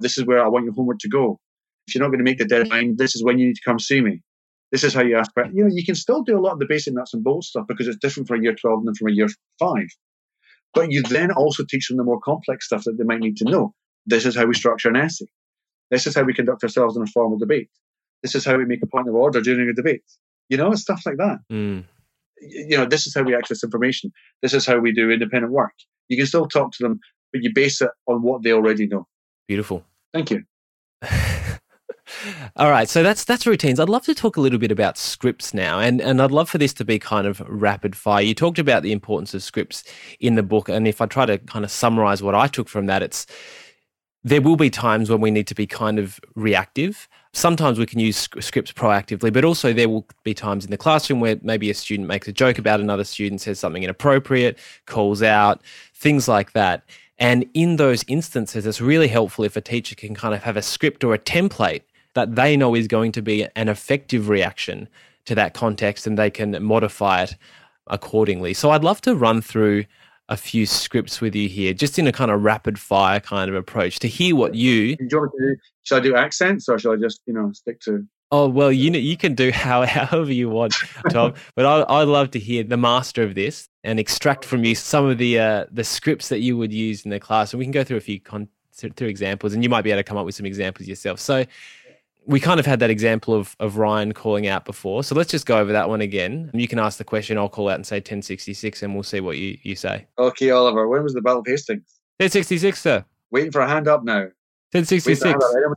This 0.00 0.18
is 0.18 0.26
where 0.26 0.44
I 0.44 0.48
want 0.48 0.64
your 0.64 0.74
homework 0.74 0.98
to 1.00 1.08
go. 1.08 1.38
If 1.86 1.94
you're 1.94 2.02
not 2.02 2.08
going 2.08 2.18
to 2.18 2.24
make 2.24 2.38
the 2.38 2.44
deadline, 2.44 2.96
this 2.96 3.14
is 3.14 3.22
when 3.24 3.38
you 3.38 3.46
need 3.46 3.56
to 3.56 3.62
come 3.64 3.78
see 3.78 4.00
me 4.00 4.22
this 4.72 4.82
is 4.82 4.94
how 4.94 5.02
you 5.02 5.16
ask 5.16 5.32
questions. 5.32 5.56
You 5.56 5.64
know, 5.64 5.70
you 5.72 5.84
can 5.84 5.94
still 5.94 6.22
do 6.22 6.36
a 6.36 6.40
lot 6.40 6.54
of 6.54 6.58
the 6.58 6.66
basic 6.66 6.94
nuts 6.94 7.14
and 7.14 7.22
bolts 7.22 7.48
stuff 7.48 7.66
because 7.68 7.86
it's 7.86 7.98
different 7.98 8.26
for 8.26 8.34
a 8.34 8.42
year 8.42 8.54
12 8.54 8.84
than 8.84 8.94
from 8.94 9.08
a 9.08 9.12
year 9.12 9.28
five. 9.58 9.86
But 10.74 10.90
you 10.90 11.02
then 11.02 11.30
also 11.30 11.64
teach 11.68 11.88
them 11.88 11.98
the 11.98 12.04
more 12.04 12.20
complex 12.20 12.66
stuff 12.66 12.84
that 12.84 12.96
they 12.98 13.04
might 13.04 13.20
need 13.20 13.36
to 13.36 13.44
know. 13.44 13.74
This 14.06 14.26
is 14.26 14.34
how 14.34 14.46
we 14.46 14.54
structure 14.54 14.88
an 14.88 14.96
essay. 14.96 15.26
This 15.90 16.06
is 16.06 16.14
how 16.14 16.22
we 16.22 16.34
conduct 16.34 16.64
ourselves 16.64 16.96
in 16.96 17.02
a 17.02 17.06
formal 17.06 17.38
debate. 17.38 17.68
This 18.22 18.34
is 18.34 18.44
how 18.44 18.56
we 18.56 18.64
make 18.64 18.82
a 18.82 18.86
point 18.86 19.08
of 19.08 19.14
order 19.14 19.40
during 19.40 19.68
a 19.68 19.74
debate. 19.74 20.04
You 20.48 20.56
know, 20.56 20.74
stuff 20.74 21.02
like 21.04 21.18
that. 21.18 21.38
Mm. 21.52 21.84
You 22.40 22.78
know, 22.78 22.86
this 22.86 23.06
is 23.06 23.14
how 23.14 23.22
we 23.22 23.36
access 23.36 23.62
information. 23.62 24.10
This 24.40 24.54
is 24.54 24.66
how 24.66 24.78
we 24.78 24.92
do 24.92 25.10
independent 25.10 25.52
work. 25.52 25.74
You 26.08 26.16
can 26.16 26.26
still 26.26 26.48
talk 26.48 26.72
to 26.72 26.82
them 26.82 27.00
but 27.32 27.42
you 27.42 27.52
base 27.52 27.80
it 27.80 27.90
on 28.06 28.22
what 28.22 28.42
they 28.42 28.52
already 28.52 28.86
know. 28.86 29.08
Beautiful. 29.48 29.84
Thank 30.12 30.30
you. 30.30 30.44
All 32.56 32.70
right, 32.70 32.88
so 32.88 33.02
that's 33.02 33.24
that's 33.24 33.46
routines. 33.46 33.80
I'd 33.80 33.88
love 33.88 34.04
to 34.04 34.14
talk 34.14 34.36
a 34.36 34.40
little 34.40 34.58
bit 34.58 34.70
about 34.70 34.98
scripts 34.98 35.54
now, 35.54 35.78
and 35.78 36.00
and 36.00 36.20
I'd 36.20 36.30
love 36.30 36.48
for 36.48 36.58
this 36.58 36.72
to 36.74 36.84
be 36.84 36.98
kind 36.98 37.26
of 37.26 37.42
rapid 37.46 37.96
fire. 37.96 38.22
You 38.22 38.34
talked 38.34 38.58
about 38.58 38.82
the 38.82 38.92
importance 38.92 39.34
of 39.34 39.42
scripts 39.42 39.84
in 40.20 40.34
the 40.34 40.42
book, 40.42 40.68
and 40.68 40.86
if 40.86 41.00
I 41.00 41.06
try 41.06 41.26
to 41.26 41.38
kind 41.38 41.64
of 41.64 41.70
summarize 41.70 42.22
what 42.22 42.34
I 42.34 42.46
took 42.46 42.68
from 42.68 42.86
that, 42.86 43.02
it's 43.02 43.26
there 44.24 44.40
will 44.40 44.56
be 44.56 44.70
times 44.70 45.10
when 45.10 45.20
we 45.20 45.30
need 45.30 45.46
to 45.48 45.54
be 45.54 45.66
kind 45.66 45.98
of 45.98 46.20
reactive. 46.34 47.08
Sometimes 47.32 47.78
we 47.78 47.86
can 47.86 47.98
use 47.98 48.16
scripts 48.16 48.70
proactively, 48.70 49.32
but 49.32 49.44
also 49.44 49.72
there 49.72 49.88
will 49.88 50.06
be 50.22 50.34
times 50.34 50.64
in 50.64 50.70
the 50.70 50.76
classroom 50.76 51.18
where 51.18 51.38
maybe 51.42 51.70
a 51.70 51.74
student 51.74 52.06
makes 52.06 52.28
a 52.28 52.32
joke 52.32 52.58
about 52.58 52.78
another 52.78 53.04
student, 53.04 53.40
says 53.40 53.58
something 53.58 53.82
inappropriate, 53.82 54.58
calls 54.86 55.22
out, 55.22 55.62
things 55.94 56.28
like 56.28 56.52
that. 56.52 56.84
And 57.18 57.46
in 57.54 57.76
those 57.76 58.04
instances, 58.06 58.66
it's 58.66 58.80
really 58.80 59.08
helpful 59.08 59.44
if 59.44 59.56
a 59.56 59.60
teacher 59.60 59.94
can 59.94 60.14
kind 60.14 60.34
of 60.34 60.42
have 60.42 60.56
a 60.56 60.62
script 60.62 61.04
or 61.04 61.14
a 61.14 61.18
template 61.18 61.82
that 62.14 62.34
they 62.36 62.56
know 62.56 62.74
is 62.74 62.86
going 62.86 63.12
to 63.12 63.22
be 63.22 63.46
an 63.56 63.68
effective 63.68 64.28
reaction 64.28 64.88
to 65.24 65.34
that 65.34 65.54
context 65.54 66.06
and 66.06 66.18
they 66.18 66.30
can 66.30 66.62
modify 66.62 67.22
it 67.22 67.36
accordingly. 67.86 68.54
So 68.54 68.70
I'd 68.70 68.84
love 68.84 69.00
to 69.02 69.14
run 69.14 69.40
through 69.40 69.84
a 70.28 70.36
few 70.36 70.66
scripts 70.66 71.20
with 71.20 71.34
you 71.34 71.48
here, 71.48 71.74
just 71.74 71.98
in 71.98 72.06
a 72.06 72.12
kind 72.12 72.30
of 72.30 72.42
rapid 72.42 72.78
fire 72.78 73.20
kind 73.20 73.50
of 73.50 73.56
approach 73.56 73.98
to 74.00 74.08
hear 74.08 74.34
what 74.34 74.54
you. 74.54 74.96
Do 74.96 75.04
you 75.04 75.08
do, 75.08 75.96
I 75.96 76.00
do 76.00 76.16
accents 76.16 76.68
or 76.68 76.78
should 76.78 76.92
I 76.92 76.96
just, 76.96 77.22
you 77.26 77.34
know, 77.34 77.52
stick 77.52 77.80
to. 77.80 78.06
Oh, 78.30 78.48
well, 78.48 78.72
you 78.72 78.90
know, 78.90 78.98
you 78.98 79.16
can 79.18 79.34
do 79.34 79.50
how, 79.54 79.84
however 79.84 80.32
you 80.32 80.48
want, 80.48 80.74
Tom. 81.10 81.34
but 81.54 81.66
I, 81.66 82.00
I'd 82.00 82.08
love 82.08 82.30
to 82.32 82.38
hear 82.38 82.64
the 82.64 82.78
master 82.78 83.22
of 83.22 83.34
this 83.34 83.68
and 83.84 84.00
extract 84.00 84.44
from 84.44 84.64
you 84.64 84.74
some 84.74 85.06
of 85.06 85.18
the 85.18 85.38
uh, 85.38 85.66
the 85.70 85.84
scripts 85.84 86.28
that 86.30 86.40
you 86.40 86.56
would 86.56 86.72
use 86.72 87.04
in 87.04 87.10
the 87.10 87.20
class. 87.20 87.52
And 87.52 87.58
we 87.58 87.64
can 87.64 87.72
go 87.72 87.84
through 87.84 87.98
a 87.98 88.00
few 88.00 88.20
con- 88.20 88.48
through 88.72 89.08
examples, 89.08 89.52
and 89.52 89.62
you 89.62 89.68
might 89.68 89.82
be 89.82 89.90
able 89.90 90.00
to 90.00 90.04
come 90.04 90.16
up 90.16 90.24
with 90.24 90.34
some 90.34 90.46
examples 90.46 90.88
yourself. 90.88 91.20
So, 91.20 91.44
we 92.26 92.40
kind 92.40 92.60
of 92.60 92.66
had 92.66 92.80
that 92.80 92.90
example 92.90 93.34
of 93.34 93.56
of 93.58 93.76
Ryan 93.76 94.12
calling 94.12 94.46
out 94.46 94.64
before. 94.64 95.02
So 95.04 95.14
let's 95.14 95.30
just 95.30 95.46
go 95.46 95.58
over 95.58 95.72
that 95.72 95.88
one 95.88 96.00
again. 96.00 96.50
You 96.54 96.68
can 96.68 96.78
ask 96.78 96.98
the 96.98 97.04
question, 97.04 97.38
I'll 97.38 97.48
call 97.48 97.68
out 97.68 97.76
and 97.76 97.86
say 97.86 97.96
1066 97.96 98.82
and 98.82 98.94
we'll 98.94 99.02
see 99.02 99.20
what 99.20 99.38
you, 99.38 99.58
you 99.62 99.76
say. 99.76 100.06
Okay, 100.18 100.50
Oliver, 100.50 100.88
when 100.88 101.02
was 101.02 101.14
the 101.14 101.20
Battle 101.20 101.40
of 101.40 101.46
Hastings? 101.46 102.00
1066, 102.18 102.80
sir. 102.80 103.04
Waiting 103.30 103.50
for 103.50 103.60
a 103.60 103.68
hand 103.68 103.88
up 103.88 104.04
now. 104.04 104.28
1066. 104.72 105.24
Anyone, 105.24 105.74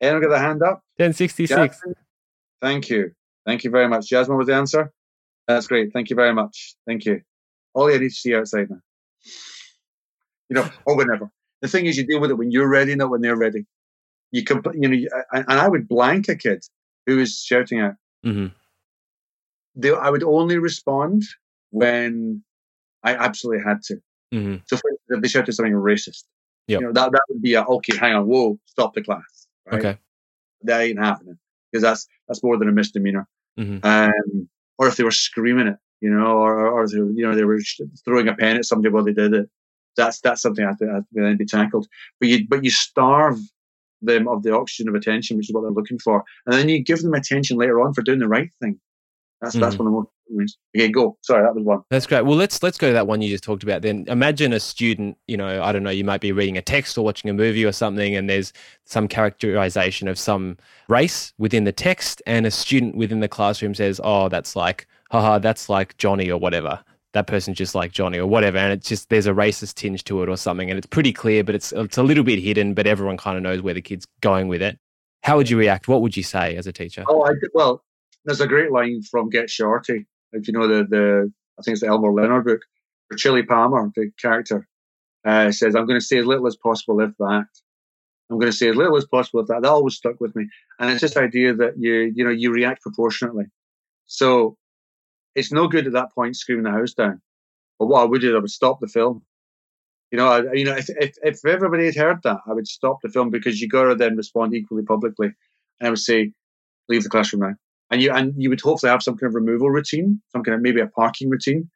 anyone 0.00 0.22
got 0.22 0.32
a 0.32 0.38
hand 0.38 0.62
up? 0.62 0.82
1066. 0.96 1.48
Jasmine? 1.48 1.94
Thank 2.60 2.90
you. 2.90 3.12
Thank 3.46 3.64
you 3.64 3.70
very 3.70 3.88
much. 3.88 4.08
Jasmine 4.08 4.36
was 4.36 4.46
the 4.46 4.54
answer? 4.54 4.92
That's 5.48 5.66
great. 5.66 5.92
Thank 5.92 6.10
you 6.10 6.16
very 6.16 6.34
much. 6.34 6.74
Thank 6.86 7.04
you. 7.06 7.22
All 7.74 7.90
you 7.90 7.98
need 7.98 8.08
to 8.08 8.14
see 8.14 8.30
you 8.30 8.38
outside 8.38 8.68
now. 8.70 8.80
You 10.48 10.56
know, 10.56 10.64
oh, 10.64 10.72
or 10.86 10.96
whenever. 10.96 11.30
The 11.62 11.68
thing 11.68 11.86
is, 11.86 11.96
you 11.96 12.06
deal 12.06 12.20
with 12.20 12.30
it 12.30 12.34
when 12.34 12.50
you're 12.50 12.68
ready, 12.68 12.94
not 12.94 13.10
when 13.10 13.20
they're 13.20 13.36
ready 13.36 13.66
you 14.32 14.44
could, 14.44 14.66
you 14.74 14.88
know, 14.88 15.08
and 15.32 15.44
I 15.48 15.68
would 15.68 15.88
blank 15.88 16.28
a 16.28 16.36
kid 16.36 16.64
who 17.06 17.16
was 17.16 17.40
shouting 17.40 17.80
out. 17.80 17.94
Mm-hmm. 18.24 18.46
They, 19.76 19.92
I 19.92 20.10
would 20.10 20.22
only 20.22 20.58
respond 20.58 21.22
when 21.70 22.42
I 23.02 23.14
absolutely 23.14 23.64
had 23.64 23.82
to. 23.84 23.94
Mm-hmm. 24.32 24.56
So 24.66 24.78
if 25.08 25.22
they 25.22 25.28
shouted 25.28 25.52
something 25.52 25.72
racist, 25.72 26.24
yep. 26.68 26.80
you 26.80 26.86
know, 26.86 26.92
that, 26.92 27.12
that 27.12 27.22
would 27.28 27.42
be 27.42 27.54
a, 27.54 27.62
okay, 27.62 27.96
hang 27.96 28.14
on, 28.14 28.26
whoa, 28.26 28.58
stop 28.66 28.94
the 28.94 29.02
class. 29.02 29.48
Right? 29.66 29.78
Okay. 29.78 29.98
That 30.62 30.82
ain't 30.82 30.98
happening 30.98 31.38
because 31.70 31.82
that's, 31.82 32.06
that's 32.28 32.42
more 32.42 32.58
than 32.58 32.68
a 32.68 32.72
misdemeanor. 32.72 33.26
Mm-hmm. 33.58 33.84
Um, 33.86 34.48
or 34.78 34.88
if 34.88 34.96
they 34.96 35.04
were 35.04 35.10
screaming 35.10 35.68
it, 35.68 35.76
you 36.00 36.10
know, 36.10 36.38
or, 36.38 36.68
or, 36.68 36.88
they, 36.88 36.96
you 36.96 37.22
know, 37.22 37.34
they 37.34 37.44
were 37.44 37.60
throwing 38.04 38.28
a 38.28 38.34
pen 38.34 38.56
at 38.56 38.64
somebody 38.64 38.92
while 38.92 39.04
they 39.04 39.12
did 39.12 39.34
it. 39.34 39.48
That's, 39.96 40.20
that's 40.20 40.42
something 40.42 40.64
that 40.64 40.76
has 40.78 40.78
to 40.78 41.04
then 41.12 41.36
be 41.36 41.46
tackled. 41.46 41.86
But 42.20 42.28
you, 42.28 42.46
but 42.48 42.64
you 42.64 42.70
starve 42.70 43.38
them 44.02 44.28
of 44.28 44.42
the 44.42 44.54
oxygen 44.54 44.88
of 44.88 44.94
attention, 44.94 45.36
which 45.36 45.48
is 45.48 45.54
what 45.54 45.62
they're 45.62 45.70
looking 45.70 45.98
for. 45.98 46.24
And 46.46 46.54
then 46.54 46.68
you 46.68 46.82
give 46.82 47.02
them 47.02 47.14
attention 47.14 47.56
later 47.56 47.80
on 47.80 47.94
for 47.94 48.02
doing 48.02 48.18
the 48.18 48.28
right 48.28 48.50
thing. 48.60 48.80
That's 49.40 49.54
mm-hmm. 49.54 49.62
that's 49.62 49.76
one 49.76 49.88
of 49.88 49.94
the 49.94 50.06
most. 50.30 50.58
Okay, 50.76 50.88
go. 50.88 51.16
Sorry, 51.22 51.42
that 51.42 51.54
was 51.54 51.64
one. 51.64 51.80
That's 51.90 52.06
great. 52.06 52.24
Well, 52.24 52.36
let's 52.36 52.62
let's 52.62 52.78
go 52.78 52.88
to 52.88 52.92
that 52.92 53.06
one 53.06 53.22
you 53.22 53.30
just 53.30 53.42
talked 53.42 53.62
about. 53.62 53.82
Then 53.82 54.04
imagine 54.06 54.52
a 54.52 54.60
student. 54.60 55.16
You 55.26 55.36
know, 55.36 55.62
I 55.62 55.72
don't 55.72 55.82
know. 55.82 55.90
You 55.90 56.04
might 56.04 56.20
be 56.20 56.32
reading 56.32 56.58
a 56.58 56.62
text 56.62 56.96
or 56.98 57.04
watching 57.04 57.30
a 57.30 57.34
movie 57.34 57.64
or 57.64 57.72
something, 57.72 58.14
and 58.14 58.28
there's 58.28 58.52
some 58.84 59.08
characterization 59.08 60.08
of 60.08 60.18
some 60.18 60.58
race 60.88 61.32
within 61.38 61.64
the 61.64 61.72
text, 61.72 62.22
and 62.26 62.46
a 62.46 62.50
student 62.50 62.96
within 62.96 63.20
the 63.20 63.28
classroom 63.28 63.74
says, 63.74 64.00
"Oh, 64.04 64.28
that's 64.28 64.54
like, 64.54 64.86
haha, 65.10 65.38
that's 65.38 65.68
like 65.68 65.96
Johnny 65.96 66.30
or 66.30 66.38
whatever." 66.38 66.84
That 67.12 67.26
person's 67.26 67.58
just 67.58 67.74
like 67.74 67.90
Johnny 67.90 68.18
or 68.18 68.26
whatever, 68.26 68.58
and 68.58 68.72
it's 68.72 68.88
just 68.88 69.08
there's 69.08 69.26
a 69.26 69.32
racist 69.32 69.74
tinge 69.74 70.04
to 70.04 70.22
it 70.22 70.28
or 70.28 70.36
something, 70.36 70.70
and 70.70 70.78
it's 70.78 70.86
pretty 70.86 71.12
clear, 71.12 71.42
but 71.42 71.54
it's 71.54 71.72
it's 71.72 71.98
a 71.98 72.02
little 72.02 72.22
bit 72.22 72.38
hidden, 72.38 72.72
but 72.74 72.86
everyone 72.86 73.16
kind 73.16 73.36
of 73.36 73.42
knows 73.42 73.60
where 73.62 73.74
the 73.74 73.82
kid's 73.82 74.06
going 74.20 74.46
with 74.46 74.62
it. 74.62 74.78
How 75.22 75.36
would 75.36 75.50
you 75.50 75.58
react? 75.58 75.88
What 75.88 76.02
would 76.02 76.16
you 76.16 76.22
say 76.22 76.56
as 76.56 76.66
a 76.66 76.72
teacher? 76.72 77.04
Oh, 77.08 77.24
I 77.24 77.32
well, 77.52 77.82
there's 78.24 78.40
a 78.40 78.46
great 78.46 78.70
line 78.70 79.02
from 79.02 79.28
Get 79.28 79.50
Shorty. 79.50 80.06
If 80.32 80.46
you 80.46 80.54
know 80.54 80.68
the 80.68 80.84
the 80.84 81.32
I 81.58 81.62
think 81.62 81.74
it's 81.74 81.82
the 81.82 81.88
Elmore 81.88 82.12
Leonard 82.12 82.44
book, 82.44 82.60
where 83.08 83.16
Chili 83.16 83.42
Palmer, 83.42 83.90
the 83.94 84.10
character, 84.20 84.66
uh, 85.24 85.50
says, 85.50 85.74
"I'm 85.74 85.86
going 85.86 86.00
to 86.00 86.04
say 86.04 86.18
as 86.18 86.26
little 86.26 86.46
as 86.46 86.56
possible 86.56 87.00
if 87.00 87.10
that." 87.18 87.46
I'm 88.30 88.38
going 88.38 88.52
to 88.52 88.56
say 88.56 88.68
as 88.68 88.76
little 88.76 88.96
as 88.96 89.06
possible 89.06 89.40
if 89.40 89.48
that. 89.48 89.62
That 89.62 89.68
always 89.68 89.96
stuck 89.96 90.20
with 90.20 90.34
me, 90.36 90.48
and 90.78 90.90
it's 90.90 91.00
this 91.00 91.16
idea 91.16 91.54
that 91.54 91.74
you 91.76 92.12
you 92.14 92.24
know 92.24 92.30
you 92.30 92.52
react 92.52 92.82
proportionately. 92.82 93.46
So 94.06 94.56
it's 95.34 95.52
no 95.52 95.68
good 95.68 95.86
at 95.86 95.92
that 95.92 96.12
point 96.14 96.36
screaming 96.36 96.64
the 96.64 96.70
house 96.70 96.92
down. 96.92 97.20
But 97.78 97.86
what 97.86 98.02
I 98.02 98.04
would 98.04 98.20
do, 98.20 98.30
is 98.30 98.34
I 98.34 98.38
would 98.38 98.50
stop 98.50 98.80
the 98.80 98.88
film. 98.88 99.22
You 100.10 100.18
know, 100.18 100.28
I, 100.28 100.52
you 100.52 100.64
know, 100.64 100.76
if, 100.76 100.88
if, 100.90 101.14
if 101.22 101.44
everybody 101.44 101.86
had 101.86 101.94
heard 101.94 102.22
that, 102.24 102.38
I 102.46 102.52
would 102.52 102.66
stop 102.66 102.98
the 103.02 103.08
film 103.08 103.30
because 103.30 103.60
you 103.60 103.68
got 103.68 103.84
to 103.84 103.94
then 103.94 104.16
respond 104.16 104.54
equally 104.54 104.82
publicly, 104.82 105.28
and 105.78 105.86
I 105.86 105.90
would 105.90 105.98
say, 105.98 106.32
leave 106.88 107.04
the 107.04 107.08
classroom 107.08 107.42
now. 107.42 107.54
And 107.90 108.02
you 108.02 108.12
and 108.12 108.34
you 108.36 108.50
would 108.50 108.60
hopefully 108.60 108.90
have 108.90 109.02
some 109.02 109.16
kind 109.16 109.30
of 109.30 109.34
removal 109.34 109.70
routine, 109.70 110.20
some 110.30 110.42
kind 110.42 110.54
of 110.54 110.62
maybe 110.62 110.80
a 110.80 110.86
parking 110.86 111.30
routine, 111.30 111.68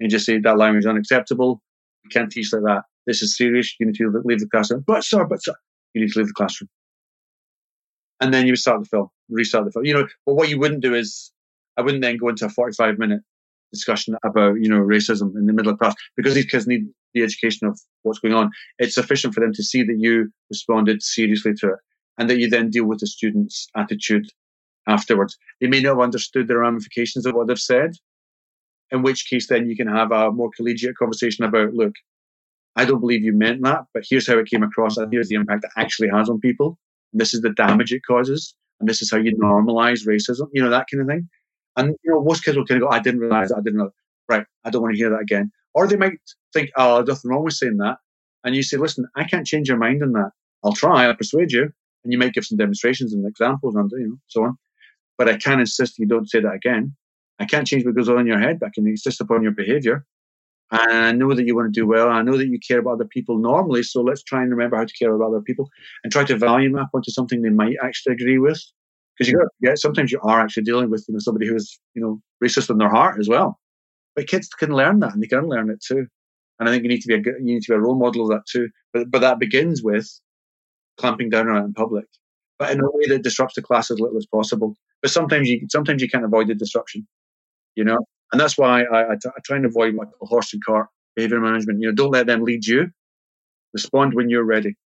and 0.00 0.10
just 0.10 0.26
say 0.26 0.38
that 0.38 0.58
language 0.58 0.82
is 0.82 0.86
unacceptable. 0.86 1.62
You 2.04 2.10
can't 2.10 2.30
teach 2.30 2.52
like 2.52 2.62
that. 2.62 2.82
This 3.06 3.22
is 3.22 3.36
serious. 3.36 3.74
You 3.80 3.86
need 3.86 3.96
to 3.96 4.22
leave 4.24 4.40
the 4.40 4.48
classroom. 4.48 4.84
But 4.86 5.04
sir, 5.04 5.24
but 5.24 5.42
sir, 5.42 5.54
you 5.94 6.02
need 6.02 6.12
to 6.12 6.18
leave 6.18 6.28
the 6.28 6.34
classroom. 6.34 6.68
And 8.20 8.34
then 8.34 8.46
you 8.46 8.52
would 8.52 8.58
start 8.58 8.82
the 8.82 8.88
film, 8.88 9.08
restart 9.28 9.64
the 9.64 9.72
film. 9.72 9.84
You 9.84 9.94
know, 9.94 10.08
but 10.26 10.34
what 10.34 10.48
you 10.48 10.58
wouldn't 10.58 10.82
do 10.82 10.94
is 10.94 11.32
I 11.78 11.82
wouldn't 11.82 12.02
then 12.02 12.16
go 12.16 12.28
into 12.28 12.44
a 12.44 12.50
45 12.50 12.98
minute 12.98 13.20
discussion 13.72 14.16
about, 14.24 14.54
you 14.60 14.68
know, 14.68 14.80
racism 14.80 15.36
in 15.36 15.46
the 15.46 15.52
middle 15.52 15.72
of 15.72 15.78
class 15.78 15.94
because 16.16 16.34
these 16.34 16.46
kids 16.46 16.66
need 16.66 16.82
the 17.14 17.22
education 17.22 17.68
of 17.68 17.80
what's 18.02 18.18
going 18.18 18.34
on. 18.34 18.50
It's 18.78 18.94
sufficient 18.94 19.34
for 19.34 19.40
them 19.40 19.52
to 19.52 19.62
see 19.62 19.82
that 19.84 19.96
you 19.98 20.30
responded 20.50 21.02
seriously 21.02 21.52
to 21.58 21.68
it 21.68 21.78
and 22.18 22.28
that 22.28 22.38
you 22.38 22.50
then 22.50 22.70
deal 22.70 22.84
with 22.84 22.98
the 23.00 23.06
student's 23.06 23.68
attitude 23.76 24.26
afterwards. 24.88 25.36
They 25.60 25.68
may 25.68 25.80
not 25.80 25.90
have 25.90 26.00
understood 26.00 26.48
the 26.48 26.58
ramifications 26.58 27.26
of 27.26 27.34
what 27.34 27.46
they've 27.46 27.58
said, 27.58 27.92
in 28.90 29.02
which 29.02 29.28
case 29.28 29.48
then 29.48 29.68
you 29.68 29.76
can 29.76 29.86
have 29.86 30.10
a 30.10 30.32
more 30.32 30.50
collegiate 30.56 30.96
conversation 30.96 31.44
about, 31.44 31.74
look, 31.74 31.92
I 32.74 32.84
don't 32.84 33.00
believe 33.00 33.22
you 33.22 33.32
meant 33.32 33.62
that, 33.62 33.84
but 33.94 34.04
here's 34.08 34.26
how 34.26 34.38
it 34.38 34.48
came 34.48 34.62
across 34.62 34.96
and 34.96 35.12
here's 35.12 35.28
the 35.28 35.34
impact 35.34 35.64
it 35.64 35.70
actually 35.76 36.08
has 36.08 36.28
on 36.28 36.40
people. 36.40 36.78
And 37.12 37.20
this 37.20 37.34
is 37.34 37.40
the 37.40 37.50
damage 37.50 37.92
it 37.92 38.02
causes. 38.06 38.54
And 38.80 38.88
this 38.88 39.02
is 39.02 39.10
how 39.10 39.18
you 39.18 39.36
normalize 39.36 40.06
racism, 40.06 40.48
you 40.52 40.62
know, 40.62 40.70
that 40.70 40.86
kind 40.90 41.02
of 41.02 41.08
thing. 41.08 41.28
And 41.78 41.94
you 42.02 42.10
know, 42.10 42.22
most 42.22 42.44
kids 42.44 42.56
will 42.56 42.66
kind 42.66 42.82
of 42.82 42.88
go, 42.88 42.94
I 42.94 42.98
didn't 42.98 43.20
realize 43.20 43.48
that, 43.48 43.58
I 43.58 43.60
didn't 43.62 43.78
know. 43.78 43.90
Right, 44.28 44.44
I 44.64 44.70
don't 44.70 44.82
want 44.82 44.94
to 44.94 44.98
hear 44.98 45.10
that 45.10 45.20
again. 45.20 45.50
Or 45.72 45.86
they 45.86 45.96
might 45.96 46.18
think, 46.52 46.70
oh, 46.76 47.02
nothing 47.06 47.30
wrong 47.30 47.44
with 47.44 47.54
saying 47.54 47.78
that. 47.78 47.98
And 48.44 48.54
you 48.54 48.62
say, 48.62 48.76
listen, 48.76 49.06
I 49.16 49.24
can't 49.24 49.46
change 49.46 49.68
your 49.68 49.78
mind 49.78 50.02
on 50.02 50.12
that. 50.12 50.32
I'll 50.64 50.72
try, 50.72 51.06
I'll 51.06 51.14
persuade 51.14 51.52
you. 51.52 51.70
And 52.04 52.12
you 52.12 52.18
might 52.18 52.34
give 52.34 52.44
some 52.44 52.58
demonstrations 52.58 53.14
and 53.14 53.26
examples 53.26 53.76
and 53.76 53.90
you 53.92 54.08
know, 54.08 54.16
so 54.26 54.44
on. 54.44 54.58
But 55.16 55.28
I 55.28 55.36
can 55.36 55.60
insist 55.60 55.98
you 55.98 56.06
don't 56.06 56.28
say 56.28 56.40
that 56.40 56.52
again. 56.52 56.94
I 57.38 57.44
can't 57.44 57.66
change 57.66 57.86
what 57.86 57.94
goes 57.94 58.08
on 58.08 58.20
in 58.20 58.26
your 58.26 58.40
head, 58.40 58.58
but 58.58 58.66
I 58.66 58.70
can 58.74 58.86
insist 58.86 59.20
upon 59.20 59.42
your 59.42 59.52
behavior. 59.52 60.04
And 60.70 60.92
I 60.92 61.12
know 61.12 61.32
that 61.32 61.46
you 61.46 61.54
want 61.54 61.72
to 61.72 61.80
do 61.80 61.86
well. 61.86 62.08
I 62.08 62.22
know 62.22 62.36
that 62.36 62.48
you 62.48 62.58
care 62.58 62.80
about 62.80 62.94
other 62.94 63.04
people 63.04 63.38
normally. 63.38 63.82
So 63.84 64.02
let's 64.02 64.22
try 64.22 64.42
and 64.42 64.50
remember 64.50 64.76
how 64.76 64.84
to 64.84 64.92
care 64.98 65.14
about 65.14 65.28
other 65.28 65.40
people 65.40 65.70
and 66.02 66.12
try 66.12 66.24
to 66.24 66.36
value 66.36 66.70
map 66.70 66.88
onto 66.92 67.10
something 67.10 67.40
they 67.40 67.50
might 67.50 67.76
actually 67.82 68.14
agree 68.14 68.38
with 68.38 68.60
because 69.18 69.30
you 69.30 69.38
got 69.38 69.48
forget 69.60 69.78
sometimes 69.78 70.12
you 70.12 70.20
are 70.22 70.40
actually 70.40 70.62
dealing 70.62 70.90
with 70.90 71.04
you 71.08 71.14
know 71.14 71.20
somebody 71.20 71.46
who 71.46 71.56
is 71.56 71.78
you 71.94 72.02
know 72.02 72.20
racist 72.42 72.70
in 72.70 72.78
their 72.78 72.90
heart 72.90 73.18
as 73.20 73.28
well. 73.28 73.58
But 74.16 74.28
kids 74.28 74.48
can 74.48 74.72
learn 74.72 75.00
that 75.00 75.14
and 75.14 75.22
they 75.22 75.26
can 75.26 75.48
learn 75.48 75.70
it 75.70 75.82
too. 75.86 76.06
And 76.58 76.68
I 76.68 76.72
think 76.72 76.82
you 76.82 76.88
need 76.88 77.02
to 77.02 77.08
be 77.08 77.14
a 77.14 77.18
you 77.18 77.54
need 77.54 77.62
to 77.62 77.72
be 77.72 77.76
a 77.76 77.80
role 77.80 77.98
model 77.98 78.22
of 78.22 78.30
that 78.30 78.46
too. 78.50 78.68
But 78.92 79.10
but 79.10 79.20
that 79.20 79.38
begins 79.38 79.82
with 79.82 80.08
clamping 80.98 81.30
down 81.30 81.48
on 81.48 81.56
it 81.56 81.64
in 81.66 81.74
public, 81.74 82.06
but 82.58 82.70
in 82.70 82.80
a 82.80 82.84
way 82.84 83.06
that 83.08 83.22
disrupts 83.22 83.54
the 83.54 83.62
class 83.62 83.90
as 83.90 84.00
little 84.00 84.18
as 84.18 84.26
possible. 84.26 84.76
But 85.02 85.10
sometimes 85.10 85.48
you 85.48 85.66
sometimes 85.70 86.02
you 86.02 86.08
can't 86.08 86.24
avoid 86.24 86.48
the 86.48 86.54
disruption, 86.54 87.06
you 87.76 87.84
know. 87.84 87.98
And 88.32 88.40
that's 88.40 88.58
why 88.58 88.82
I, 88.84 89.12
I, 89.12 89.14
t- 89.14 89.30
I 89.30 89.40
try 89.44 89.56
and 89.56 89.66
avoid 89.66 89.94
like 89.94 90.08
horse 90.20 90.52
and 90.52 90.64
cart 90.64 90.88
behavior 91.16 91.40
management. 91.40 91.80
You 91.80 91.88
know, 91.88 91.94
don't 91.94 92.10
let 92.12 92.26
them 92.26 92.42
lead 92.42 92.66
you. 92.66 92.88
Respond 93.72 94.14
when 94.14 94.30
you're 94.30 94.44
ready. 94.44 94.76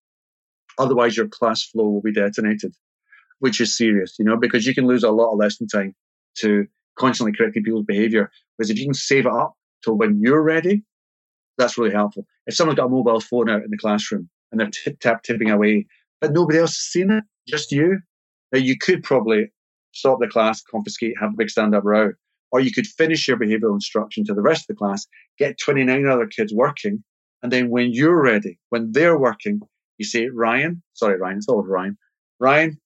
Otherwise, 0.79 1.17
your 1.17 1.29
class 1.29 1.65
flow 1.65 1.89
will 1.89 2.03
be 2.03 2.13
detonated 2.13 2.75
which 3.43 3.61
is 3.61 3.77
serious, 3.79 4.17
you 4.19 4.27
know, 4.27 4.39
because 4.39 4.67
you 4.67 4.75
can 4.75 4.89
lose 4.89 5.05
a 5.05 5.13
lot 5.13 5.33
of 5.33 5.39
lesson 5.39 5.69
time 5.69 5.95
to 6.39 6.67
constantly 6.99 7.35
correcting 7.37 7.65
people's 7.65 7.87
behavior. 7.87 8.33
Whereas 8.57 8.71
if 8.71 8.79
you 8.79 8.87
can 8.87 8.95
save 8.95 9.27
it 9.27 9.33
up 9.33 9.55
till 9.85 9.99
when 9.99 10.21
you're 10.23 10.43
ready, 10.43 10.85
That's 11.59 11.79
really 11.79 11.93
helpful. 11.93 12.27
If 12.47 12.55
someone's 12.57 12.79
got 12.79 12.87
a 12.87 12.91
mobile 12.91 13.21
phone 13.21 13.51
out 13.51 13.63
in 13.63 13.71
the 13.71 13.79
classroom 13.79 14.29
and 14.51 14.61
they're 14.61 14.71
tip 14.71 15.01
tap 15.01 15.23
tipping 15.23 15.51
away, 15.51 15.87
but 16.21 16.33
nobody 16.33 16.59
else 16.59 16.73
has 16.73 16.79
seen 16.93 17.11
it, 17.11 17.25
just 17.49 17.73
you, 17.73 18.01
now 18.53 18.59
you 18.59 18.77
could 18.79 19.03
probably 19.03 19.53
stop 19.93 20.21
the 20.21 20.29
class, 20.29 20.63
confiscate, 20.63 21.15
have 21.21 21.33
a 21.33 21.37
big 21.37 21.51
stand 21.51 21.75
up 21.75 21.85
row, 21.85 22.13
or 22.53 22.61
you 22.61 22.73
could 22.73 22.87
finish 22.87 23.29
your 23.29 23.39
behavioural 23.39 23.75
instruction 23.75 24.25
to 24.27 24.35
the 24.35 24.43
rest 24.43 24.63
of 24.63 24.77
the 24.77 24.79
class, 24.79 25.07
get 25.39 25.59
29 25.59 26.07
other 26.07 26.27
kids 26.27 26.53
working, 26.55 27.05
and 27.43 27.53
then 27.53 27.71
when 27.71 27.93
you're 27.93 28.23
ready, 28.23 28.59
when 28.71 28.93
they're 28.93 29.19
working, 29.19 29.61
you 29.99 30.05
say, 30.07 30.29
Ryan, 30.29 30.83
sorry, 30.95 31.19
Ryan, 31.19 31.39
it's 31.39 31.49
always 31.49 31.69
Ryan. 31.69 31.99
Ryan, 32.41 32.81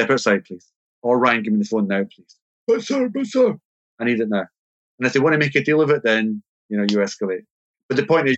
step 0.00 0.10
outside, 0.10 0.44
please. 0.44 0.66
Or 1.02 1.18
Ryan, 1.18 1.42
give 1.42 1.52
me 1.52 1.58
the 1.60 1.64
phone 1.64 1.88
now, 1.88 2.04
please. 2.04 2.36
But 2.66 2.82
sir, 2.82 3.08
but 3.08 3.26
sir, 3.26 3.56
I 3.98 4.04
need 4.04 4.20
it 4.20 4.28
now. 4.28 4.46
And 4.98 5.06
if 5.06 5.12
they 5.12 5.20
want 5.20 5.32
to 5.32 5.38
make 5.38 5.54
a 5.54 5.64
deal 5.64 5.80
of 5.80 5.90
it, 5.90 6.02
then 6.04 6.42
you 6.68 6.76
know 6.76 6.86
you 6.88 6.98
escalate. 6.98 7.44
But 7.88 7.96
the 7.96 8.06
point 8.06 8.28
is, 8.28 8.36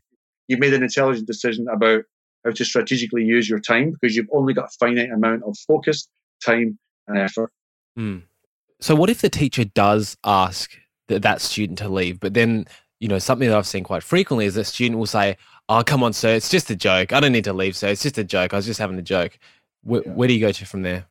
you've 0.49 0.61
made 0.61 0.75
an 0.75 0.83
intelligent 0.83 1.27
decision 1.27 1.67
about 1.69 2.05
how 2.45 2.53
to 2.53 2.65
strategically 2.65 3.25
use 3.25 3.49
your 3.49 3.61
time 3.61 3.93
because 3.93 4.17
you've 4.17 4.29
only 4.33 4.55
got 4.55 4.67
a 4.67 4.77
finite 4.79 5.11
amount 5.11 5.43
of 5.45 5.57
focus, 5.67 6.09
time, 6.45 6.79
and 7.09 7.19
effort. 7.19 7.53
Mm. 7.99 8.23
So, 8.81 8.95
what 8.95 9.11
if 9.11 9.21
the 9.21 9.29
teacher 9.29 9.65
does 9.65 10.17
ask 10.25 10.77
that, 11.09 11.23
that 11.23 11.41
student 11.41 11.79
to 11.79 11.89
leave, 11.89 12.21
but 12.21 12.35
then 12.35 12.67
you 13.01 13.09
know 13.09 13.19
something 13.19 13.49
that 13.49 13.59
I've 13.59 13.67
seen 13.67 13.85
quite 13.85 14.03
frequently 14.03 14.47
is 14.47 14.55
that 14.55 14.65
student 14.65 14.99
will 14.99 15.07
say, 15.07 15.37
"Oh, 15.69 15.83
come 15.85 16.03
on, 16.03 16.13
sir, 16.13 16.35
it's 16.35 16.49
just 16.49 16.71
a 16.71 16.77
joke. 16.77 17.13
I 17.13 17.21
don't 17.21 17.33
need 17.33 17.45
to 17.45 17.53
leave, 17.53 17.77
sir. 17.77 17.89
It's 17.89 18.03
just 18.03 18.19
a 18.19 18.25
joke. 18.25 18.55
I 18.55 18.57
was 18.57 18.67
just 18.67 18.81
having 18.81 18.99
a 18.99 19.03
joke." 19.03 19.39
Where, 19.83 20.03
yeah. 20.07 20.13
where 20.13 20.29
do 20.29 20.35
you 20.35 20.41
go 20.41 20.53
to 20.53 20.65
from 20.65 20.83
there? 20.83 21.07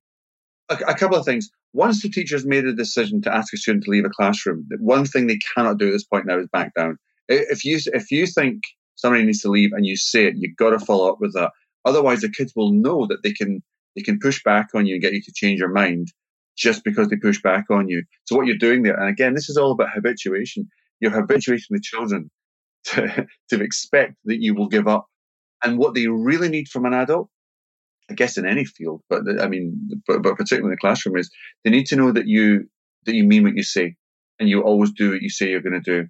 A, 0.71 0.91
a 0.91 0.95
couple 0.95 1.17
of 1.17 1.25
things 1.25 1.49
once 1.73 2.01
the 2.01 2.09
teacher's 2.09 2.45
made 2.45 2.65
a 2.65 2.73
decision 2.73 3.21
to 3.21 3.33
ask 3.33 3.53
a 3.53 3.57
student 3.57 3.85
to 3.85 3.91
leave 3.91 4.05
a 4.05 4.09
classroom, 4.09 4.67
one 4.79 5.05
thing 5.05 5.27
they 5.27 5.39
cannot 5.55 5.77
do 5.77 5.87
at 5.87 5.91
this 5.91 6.03
point 6.03 6.25
now 6.25 6.37
is 6.37 6.47
back 6.51 6.73
down. 6.73 6.97
If 7.29 7.63
you 7.63 7.79
if 7.93 8.11
you 8.11 8.27
think 8.27 8.63
somebody 8.95 9.23
needs 9.23 9.41
to 9.41 9.49
leave 9.49 9.71
and 9.73 9.85
you 9.85 9.95
say 9.95 10.25
it, 10.25 10.35
you've 10.37 10.57
got 10.57 10.71
to 10.71 10.79
follow 10.79 11.09
up 11.09 11.21
with 11.21 11.33
that. 11.33 11.51
Otherwise, 11.85 12.21
the 12.21 12.29
kids 12.29 12.53
will 12.55 12.71
know 12.71 13.07
that 13.07 13.23
they 13.23 13.31
can 13.31 13.63
they 13.95 14.01
can 14.01 14.19
push 14.19 14.43
back 14.43 14.69
on 14.73 14.85
you 14.85 14.95
and 14.95 15.01
get 15.01 15.13
you 15.13 15.21
to 15.21 15.33
change 15.33 15.59
your 15.59 15.69
mind 15.69 16.09
just 16.57 16.83
because 16.83 17.07
they 17.07 17.15
push 17.15 17.41
back 17.41 17.65
on 17.69 17.87
you. 17.87 18.03
So 18.25 18.35
what 18.35 18.45
you're 18.45 18.57
doing 18.57 18.83
there, 18.83 18.99
and 18.99 19.09
again, 19.09 19.33
this 19.33 19.49
is 19.49 19.57
all 19.57 19.71
about 19.71 19.93
habituation. 19.93 20.69
You're 20.99 21.11
habituating 21.11 21.67
the 21.69 21.79
children 21.81 22.29
to, 22.85 23.25
to 23.49 23.61
expect 23.61 24.15
that 24.25 24.41
you 24.41 24.53
will 24.53 24.67
give 24.67 24.87
up. 24.87 25.07
And 25.63 25.77
what 25.77 25.93
they 25.93 26.07
really 26.07 26.49
need 26.49 26.67
from 26.67 26.85
an 26.85 26.93
adult 26.93 27.29
I 28.11 28.13
guess 28.13 28.37
in 28.37 28.45
any 28.45 28.65
field, 28.65 29.01
but 29.09 29.21
I 29.39 29.47
mean, 29.47 29.89
but, 30.05 30.21
but 30.21 30.35
particularly 30.35 30.67
in 30.67 30.71
the 30.71 30.77
classroom, 30.77 31.17
is 31.17 31.31
they 31.63 31.71
need 31.71 31.85
to 31.87 31.95
know 31.95 32.11
that 32.11 32.27
you 32.27 32.69
that 33.05 33.15
you 33.15 33.23
mean 33.23 33.43
what 33.43 33.55
you 33.55 33.63
say, 33.63 33.95
and 34.39 34.49
you 34.49 34.61
always 34.61 34.91
do 34.91 35.11
what 35.11 35.21
you 35.21 35.29
say 35.29 35.49
you're 35.49 35.61
going 35.61 35.81
to 35.81 36.01
do. 36.01 36.07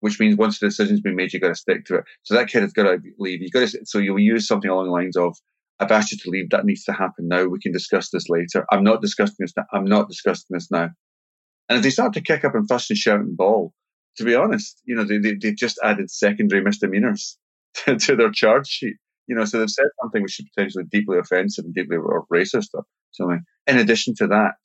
Which 0.00 0.18
means 0.18 0.36
once 0.36 0.58
the 0.58 0.66
decision's 0.66 1.00
been 1.00 1.14
made, 1.14 1.32
you've 1.32 1.42
got 1.42 1.48
to 1.48 1.54
stick 1.54 1.84
to 1.86 1.96
it. 1.98 2.04
So 2.24 2.34
that 2.34 2.48
kid 2.48 2.62
has 2.62 2.72
got 2.72 2.84
to 2.84 2.98
leave. 3.18 3.40
You 3.40 3.50
got 3.50 3.68
to. 3.68 3.80
So 3.84 3.98
you'll 3.98 4.18
use 4.18 4.48
something 4.48 4.68
along 4.68 4.86
the 4.86 4.92
lines 4.92 5.16
of, 5.16 5.36
"I've 5.78 5.92
asked 5.92 6.10
you 6.10 6.18
to 6.18 6.30
leave. 6.30 6.50
That 6.50 6.64
needs 6.64 6.82
to 6.84 6.92
happen 6.92 7.28
now. 7.28 7.44
We 7.44 7.60
can 7.60 7.72
discuss 7.72 8.10
this 8.10 8.28
later. 8.28 8.66
I'm 8.72 8.82
not 8.82 9.00
discussing 9.00 9.36
this. 9.38 9.52
Now. 9.56 9.64
I'm 9.72 9.84
not 9.84 10.08
discussing 10.08 10.48
this 10.50 10.70
now." 10.72 10.90
And 11.68 11.78
if 11.78 11.84
they 11.84 11.90
start 11.90 12.14
to 12.14 12.20
kick 12.20 12.44
up 12.44 12.56
and 12.56 12.68
fuss 12.68 12.90
and 12.90 12.98
shout 12.98 13.20
and 13.20 13.36
bawl, 13.36 13.72
to 14.16 14.24
be 14.24 14.34
honest, 14.34 14.80
you 14.84 14.96
know, 14.96 15.04
they, 15.04 15.18
they, 15.18 15.34
they've 15.40 15.56
just 15.56 15.78
added 15.82 16.10
secondary 16.10 16.62
misdemeanors 16.62 17.38
to, 17.74 17.96
to 17.96 18.16
their 18.16 18.30
charge 18.30 18.66
sheet. 18.66 18.96
You 19.32 19.38
know, 19.38 19.46
so 19.46 19.58
they've 19.58 19.70
said 19.70 19.86
something 20.02 20.22
which 20.22 20.38
is 20.38 20.46
potentially 20.54 20.84
deeply 20.90 21.16
offensive 21.16 21.64
and 21.64 21.74
deeply 21.74 21.96
racist 22.30 22.68
or 22.74 22.84
something. 23.12 23.40
In 23.66 23.78
addition 23.78 24.14
to 24.16 24.26
that, 24.26 24.56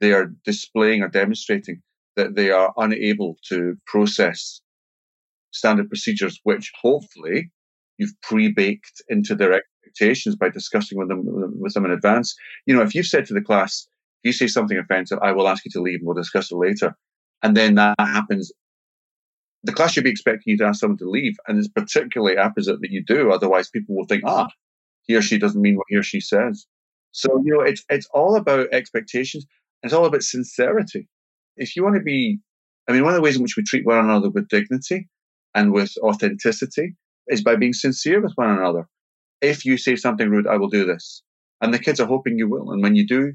they 0.00 0.12
are 0.12 0.32
displaying 0.44 1.02
or 1.02 1.08
demonstrating 1.08 1.80
that 2.16 2.34
they 2.34 2.50
are 2.50 2.74
unable 2.76 3.36
to 3.50 3.76
process 3.86 4.62
standard 5.52 5.88
procedures, 5.88 6.40
which 6.42 6.72
hopefully 6.82 7.52
you've 7.98 8.20
pre-baked 8.24 9.00
into 9.08 9.36
their 9.36 9.52
expectations 9.52 10.34
by 10.34 10.48
discussing 10.48 10.98
with 10.98 11.06
them 11.06 11.22
with 11.60 11.74
them 11.74 11.84
in 11.84 11.92
advance. 11.92 12.34
You 12.66 12.74
know, 12.74 12.82
if 12.82 12.96
you've 12.96 13.06
said 13.06 13.26
to 13.26 13.34
the 13.34 13.40
class, 13.40 13.86
if 14.24 14.28
you 14.30 14.32
say 14.32 14.48
something 14.48 14.76
offensive, 14.76 15.20
I 15.22 15.30
will 15.30 15.46
ask 15.46 15.64
you 15.64 15.70
to 15.74 15.80
leave 15.80 16.00
and 16.00 16.06
we'll 16.08 16.16
discuss 16.16 16.50
it 16.50 16.56
later. 16.56 16.96
And 17.44 17.56
then 17.56 17.76
that 17.76 17.94
happens 18.00 18.50
the 19.62 19.72
class 19.72 19.92
should 19.92 20.04
be 20.04 20.10
expecting 20.10 20.52
you 20.52 20.58
to 20.58 20.64
ask 20.64 20.80
someone 20.80 20.98
to 20.98 21.08
leave, 21.08 21.36
and 21.46 21.58
it's 21.58 21.68
particularly 21.68 22.36
apposite 22.36 22.80
that 22.80 22.90
you 22.90 23.04
do. 23.04 23.30
Otherwise, 23.30 23.68
people 23.68 23.94
will 23.94 24.06
think, 24.06 24.22
ah, 24.26 24.48
he 25.02 25.14
or 25.14 25.22
she 25.22 25.38
doesn't 25.38 25.60
mean 25.60 25.76
what 25.76 25.86
he 25.88 25.96
or 25.96 26.02
she 26.02 26.20
says. 26.20 26.66
So 27.12 27.42
you 27.44 27.54
know, 27.54 27.60
it's 27.60 27.84
it's 27.88 28.06
all 28.14 28.36
about 28.36 28.72
expectations. 28.72 29.46
It's 29.82 29.92
all 29.92 30.06
about 30.06 30.22
sincerity. 30.22 31.08
If 31.56 31.76
you 31.76 31.82
want 31.82 31.96
to 31.96 32.02
be, 32.02 32.38
I 32.88 32.92
mean, 32.92 33.02
one 33.02 33.12
of 33.12 33.16
the 33.16 33.22
ways 33.22 33.36
in 33.36 33.42
which 33.42 33.56
we 33.56 33.62
treat 33.62 33.86
one 33.86 33.98
another 33.98 34.30
with 34.30 34.48
dignity 34.48 35.08
and 35.54 35.72
with 35.72 35.92
authenticity 36.02 36.94
is 37.28 37.42
by 37.42 37.56
being 37.56 37.72
sincere 37.72 38.20
with 38.20 38.32
one 38.36 38.50
another. 38.50 38.88
If 39.40 39.64
you 39.64 39.76
say 39.76 39.96
something 39.96 40.28
rude, 40.28 40.46
I 40.46 40.56
will 40.56 40.68
do 40.68 40.84
this, 40.84 41.22
and 41.60 41.72
the 41.74 41.78
kids 41.78 42.00
are 42.00 42.06
hoping 42.06 42.38
you 42.38 42.48
will. 42.48 42.70
And 42.70 42.82
when 42.82 42.94
you 42.94 43.06
do, 43.06 43.32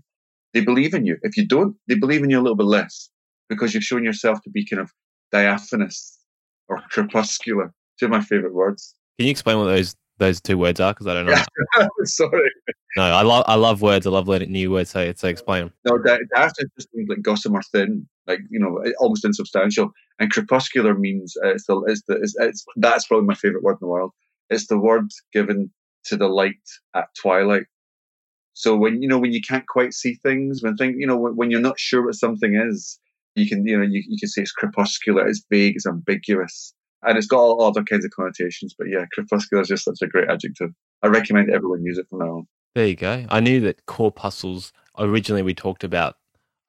they 0.54 0.62
believe 0.62 0.94
in 0.94 1.06
you. 1.06 1.18
If 1.22 1.36
you 1.38 1.48
don't, 1.48 1.76
they 1.88 1.96
believe 1.96 2.24
in 2.24 2.30
you 2.30 2.40
a 2.40 2.44
little 2.44 2.56
bit 2.56 2.68
less 2.68 3.10
because 3.50 3.74
you've 3.74 3.84
shown 3.84 4.04
yourself 4.04 4.42
to 4.44 4.50
be 4.50 4.66
kind 4.66 4.82
of 4.82 4.92
diaphanous 5.32 6.20
or 6.68 6.82
crepuscular. 6.90 7.74
Two 8.00 8.06
of 8.06 8.12
my 8.12 8.22
favorite 8.22 8.54
words. 8.54 8.96
Can 9.18 9.28
you 9.28 9.32
explain 9.32 9.58
what 9.58 9.66
those 9.66 9.96
those 10.18 10.42
two 10.42 10.58
words 10.58 10.80
are? 10.80 10.94
Because 10.94 11.08
I 11.08 11.14
don't 11.14 11.26
know. 11.26 11.88
Sorry. 12.04 12.52
No, 12.98 13.04
I 13.04 13.22
love 13.22 13.46
I 13.48 13.56
love 13.56 13.82
words. 13.82 14.06
I 14.06 14.10
love 14.10 14.28
learning 14.28 14.52
new 14.52 14.72
words. 14.72 14.90
So, 14.90 15.14
so 15.16 15.28
explain 15.28 15.66
them. 15.66 15.74
No, 15.86 15.98
diaphanous 15.98 16.72
just 16.78 16.90
means 16.94 17.10
like 17.10 17.22
gossamer 17.22 17.62
thin, 17.72 18.08
like 18.28 18.40
you 18.50 18.60
know, 18.60 18.84
almost 19.00 19.26
insubstantial. 19.26 19.92
And 20.20 20.32
crepuscular 20.32 20.94
means 20.96 21.36
uh, 21.44 21.50
it's 21.50 21.66
the 21.66 21.82
it's 21.88 22.02
the 22.08 22.16
it's, 22.16 22.36
it's 22.40 22.66
that's 22.78 23.08
probably 23.08 23.28
my 23.28 23.36
favorite 23.36 23.64
word 23.64 23.74
in 23.74 23.78
the 23.82 23.88
world. 23.88 24.12
It's 24.50 24.68
the 24.68 24.80
word 24.80 25.10
given 25.34 25.72
to 26.06 26.18
the 26.18 26.28
light 26.28 26.56
at 26.94 27.08
twilight. 27.22 27.66
So 28.54 28.78
when 28.78 29.02
you 29.02 29.10
know 29.10 29.20
when 29.20 29.34
you 29.34 29.42
can't 29.42 29.68
quite 29.68 29.94
see 29.94 30.16
things, 30.16 30.64
when 30.64 30.78
thing 30.78 31.00
you 31.00 31.08
know 31.08 31.18
when, 31.18 31.36
when 31.36 31.52
you're 31.52 31.60
not 31.60 31.80
sure 31.80 32.06
what 32.06 32.16
something 32.16 32.56
is, 32.56 33.00
you 33.36 33.48
can, 33.48 33.66
you 33.66 33.78
know, 33.78 33.84
you, 33.84 34.04
you 34.08 34.18
can 34.20 34.30
say 34.30 34.42
it's 34.42 34.52
crepuscular, 34.52 35.28
it's 35.28 35.44
vague, 35.50 35.76
it's 35.76 35.86
ambiguous, 35.86 36.74
and 37.04 37.18
it's 37.18 37.28
got 37.28 37.40
all 37.40 37.62
other 37.64 37.84
kinds 37.84 38.06
of 38.06 38.12
connotations. 38.12 38.74
But 38.78 38.88
yeah, 38.90 39.06
crepuscular 39.14 39.62
is 39.62 39.68
just 39.68 39.86
such 39.86 40.02
a 40.02 40.08
great 40.08 40.30
adjective. 40.30 40.72
I 41.04 41.08
recommend 41.08 41.52
everyone 41.52 41.84
use 41.84 41.98
it 41.98 42.08
from 42.10 42.20
now 42.20 42.38
on. 42.38 42.48
There 42.74 42.88
you 42.88 42.96
go. 42.96 43.26
I 43.30 43.40
knew 43.40 43.62
that 43.62 43.86
corpuscles. 43.86 44.74
Originally, 44.98 45.44
we 45.44 45.54
talked 45.54 45.84
about, 45.84 46.16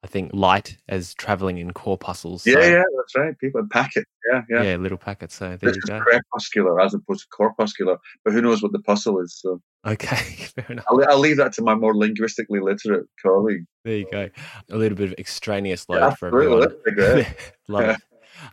I 0.07 0.09
think, 0.09 0.31
light 0.33 0.77
as 0.87 1.13
traveling 1.15 1.57
in 1.57 1.73
corpuscles. 1.73 2.47
Yeah, 2.47 2.53
so. 2.53 2.61
yeah, 2.61 2.83
that's 2.95 3.15
right. 3.17 3.37
People 3.39 3.67
packet. 3.69 4.05
Yeah, 4.31 4.41
yeah. 4.49 4.63
Yeah, 4.63 4.75
little 4.77 4.97
packets. 4.97 5.35
So 5.35 5.49
there 5.49 5.57
this 5.57 5.75
you 5.75 5.81
go. 5.81 5.99
Crepuscular 5.99 6.79
as 6.79 6.93
opposed 6.93 7.23
to 7.23 7.27
corpuscular, 7.27 7.97
but 8.23 8.31
who 8.31 8.41
knows 8.41 8.63
what 8.63 8.71
the 8.71 8.79
puzzle 8.79 9.19
is? 9.19 9.37
So 9.37 9.61
Okay, 9.85 10.15
fair 10.55 10.65
enough. 10.69 10.85
I'll, 10.89 11.03
I'll, 11.09 11.19
leave 11.19 11.35
that 11.37 11.51
to 11.53 11.61
my 11.61 11.75
more 11.75 11.93
linguistically 11.93 12.61
literate 12.61 13.05
colleague. 13.21 13.65
There 13.83 13.97
you 13.97 14.07
go. 14.09 14.29
A 14.71 14.77
little 14.77 14.97
bit 14.97 15.11
of 15.11 15.15
extraneous 15.17 15.89
load 15.89 15.99
yeah, 15.99 16.09
for 16.11 16.27
everyone. 16.27 16.61
Love 17.67 17.85
yeah. 17.85 17.91
it. 17.91 18.01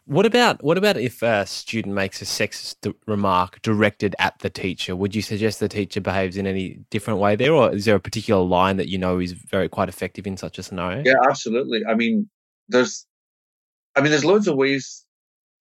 What 0.06 0.26
about 0.26 0.62
what 0.62 0.78
about 0.78 0.96
if 0.96 1.22
a 1.22 1.46
student 1.46 1.94
makes 1.94 2.20
a 2.22 2.24
sexist 2.24 2.94
remark 3.06 3.60
directed 3.62 4.14
at 4.18 4.38
the 4.40 4.50
teacher? 4.50 4.96
Would 4.96 5.14
you 5.14 5.22
suggest 5.22 5.60
the 5.60 5.68
teacher 5.68 6.00
behaves 6.00 6.36
in 6.36 6.46
any 6.46 6.80
different 6.90 7.20
way 7.20 7.36
there, 7.36 7.52
or 7.52 7.72
is 7.72 7.84
there 7.84 7.96
a 7.96 8.00
particular 8.00 8.42
line 8.42 8.76
that 8.76 8.88
you 8.88 8.98
know 8.98 9.18
is 9.18 9.32
very 9.32 9.68
quite 9.68 9.88
effective 9.88 10.26
in 10.26 10.36
such 10.36 10.58
a 10.58 10.62
scenario? 10.62 11.02
Yeah, 11.04 11.14
absolutely. 11.28 11.84
I 11.86 11.94
mean, 11.94 12.28
there's, 12.68 13.06
I 13.96 14.00
mean, 14.00 14.10
there's 14.10 14.24
loads 14.24 14.48
of 14.48 14.56
ways 14.56 15.04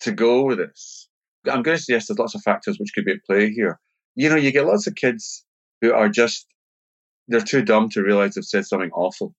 to 0.01 0.11
go 0.11 0.43
with 0.43 0.57
this. 0.57 1.09
I'm 1.45 1.61
going 1.61 1.77
to 1.77 1.83
suggest 1.83 2.07
there's 2.07 2.19
lots 2.19 2.35
of 2.35 2.41
factors 2.41 2.79
which 2.79 2.93
could 2.93 3.05
be 3.05 3.13
at 3.13 3.25
play 3.25 3.51
here. 3.51 3.79
You 4.15 4.29
know, 4.29 4.35
you 4.35 4.51
get 4.51 4.65
lots 4.65 4.87
of 4.87 4.95
kids 4.95 5.45
who 5.81 5.93
are 5.93 6.09
just 6.09 6.47
they're 7.27 7.41
too 7.41 7.63
dumb 7.63 7.89
to 7.89 8.03
realize 8.03 8.35
they've 8.35 8.43
said 8.43 8.65
something 8.65 8.91
awful. 8.91 9.33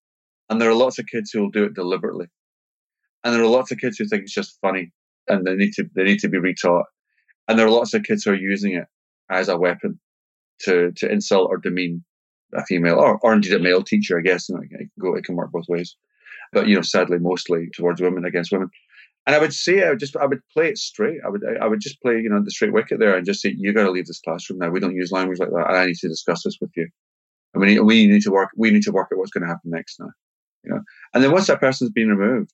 And 0.48 0.60
there 0.60 0.70
are 0.70 0.74
lots 0.74 0.98
of 0.98 1.06
kids 1.06 1.30
who 1.30 1.42
will 1.42 1.50
do 1.50 1.64
it 1.64 1.74
deliberately. 1.74 2.26
And 3.24 3.34
there 3.34 3.42
are 3.42 3.46
lots 3.46 3.72
of 3.72 3.78
kids 3.78 3.96
who 3.98 4.06
think 4.06 4.22
it's 4.22 4.34
just 4.34 4.58
funny 4.60 4.92
and 5.28 5.46
they 5.46 5.54
need 5.54 5.72
to 5.74 5.88
they 5.94 6.04
need 6.04 6.20
to 6.20 6.28
be 6.28 6.38
retaught. 6.38 6.84
And 7.48 7.58
there 7.58 7.66
are 7.66 7.70
lots 7.70 7.94
of 7.94 8.02
kids 8.02 8.24
who 8.24 8.30
are 8.30 8.36
using 8.36 8.74
it 8.74 8.86
as 9.30 9.48
a 9.48 9.56
weapon 9.56 9.98
to 10.60 10.92
to 10.96 11.10
insult 11.10 11.48
or 11.50 11.58
demean 11.58 12.04
a 12.54 12.64
female 12.64 12.98
or, 12.98 13.18
or 13.22 13.32
indeed 13.32 13.52
a 13.52 13.58
male 13.58 13.82
teacher, 13.82 14.18
I 14.18 14.22
guess. 14.22 14.48
You 14.48 14.56
know, 14.56 14.62
it 14.62 14.70
can 14.70 14.90
go 15.00 15.14
it 15.14 15.24
can 15.24 15.36
work 15.36 15.52
both 15.52 15.68
ways. 15.68 15.96
But 16.52 16.68
you 16.68 16.76
know, 16.76 16.82
sadly 16.82 17.18
mostly 17.18 17.68
towards 17.74 18.00
women 18.00 18.24
against 18.24 18.52
women. 18.52 18.70
And 19.26 19.34
I 19.34 19.38
would 19.38 19.54
say 19.54 19.84
I 19.84 19.90
would 19.90 19.98
just 19.98 20.16
I 20.16 20.26
would 20.26 20.40
play 20.52 20.68
it 20.68 20.78
straight. 20.78 21.20
I 21.24 21.28
would 21.28 21.42
I 21.60 21.66
would 21.66 21.80
just 21.80 22.00
play 22.02 22.20
you 22.20 22.28
know 22.28 22.42
the 22.42 22.50
straight 22.50 22.72
wicket 22.72 23.00
there 23.00 23.16
and 23.16 23.26
just 23.26 23.40
say 23.40 23.54
you 23.56 23.72
got 23.72 23.84
to 23.84 23.90
leave 23.90 24.06
this 24.06 24.20
classroom 24.20 24.58
now. 24.58 24.70
We 24.70 24.80
don't 24.80 24.94
use 24.94 25.12
language 25.12 25.38
like 25.38 25.50
that. 25.50 25.70
I 25.70 25.86
need 25.86 25.96
to 25.96 26.08
discuss 26.08 26.42
this 26.44 26.58
with 26.60 26.70
you. 26.76 26.88
We 27.54 27.66
need 27.66 27.80
we 27.80 28.06
need 28.06 28.22
to 28.22 28.30
work 28.30 28.50
we 28.56 28.70
need 28.70 28.82
to 28.82 28.92
work 28.92 29.08
out 29.12 29.18
what's 29.18 29.30
going 29.30 29.42
to 29.42 29.48
happen 29.48 29.70
next 29.70 29.98
now. 29.98 30.10
You 30.64 30.74
know. 30.74 30.80
And 31.14 31.24
then 31.24 31.32
once 31.32 31.46
that 31.46 31.60
person's 31.60 31.90
been 31.90 32.08
removed, 32.08 32.52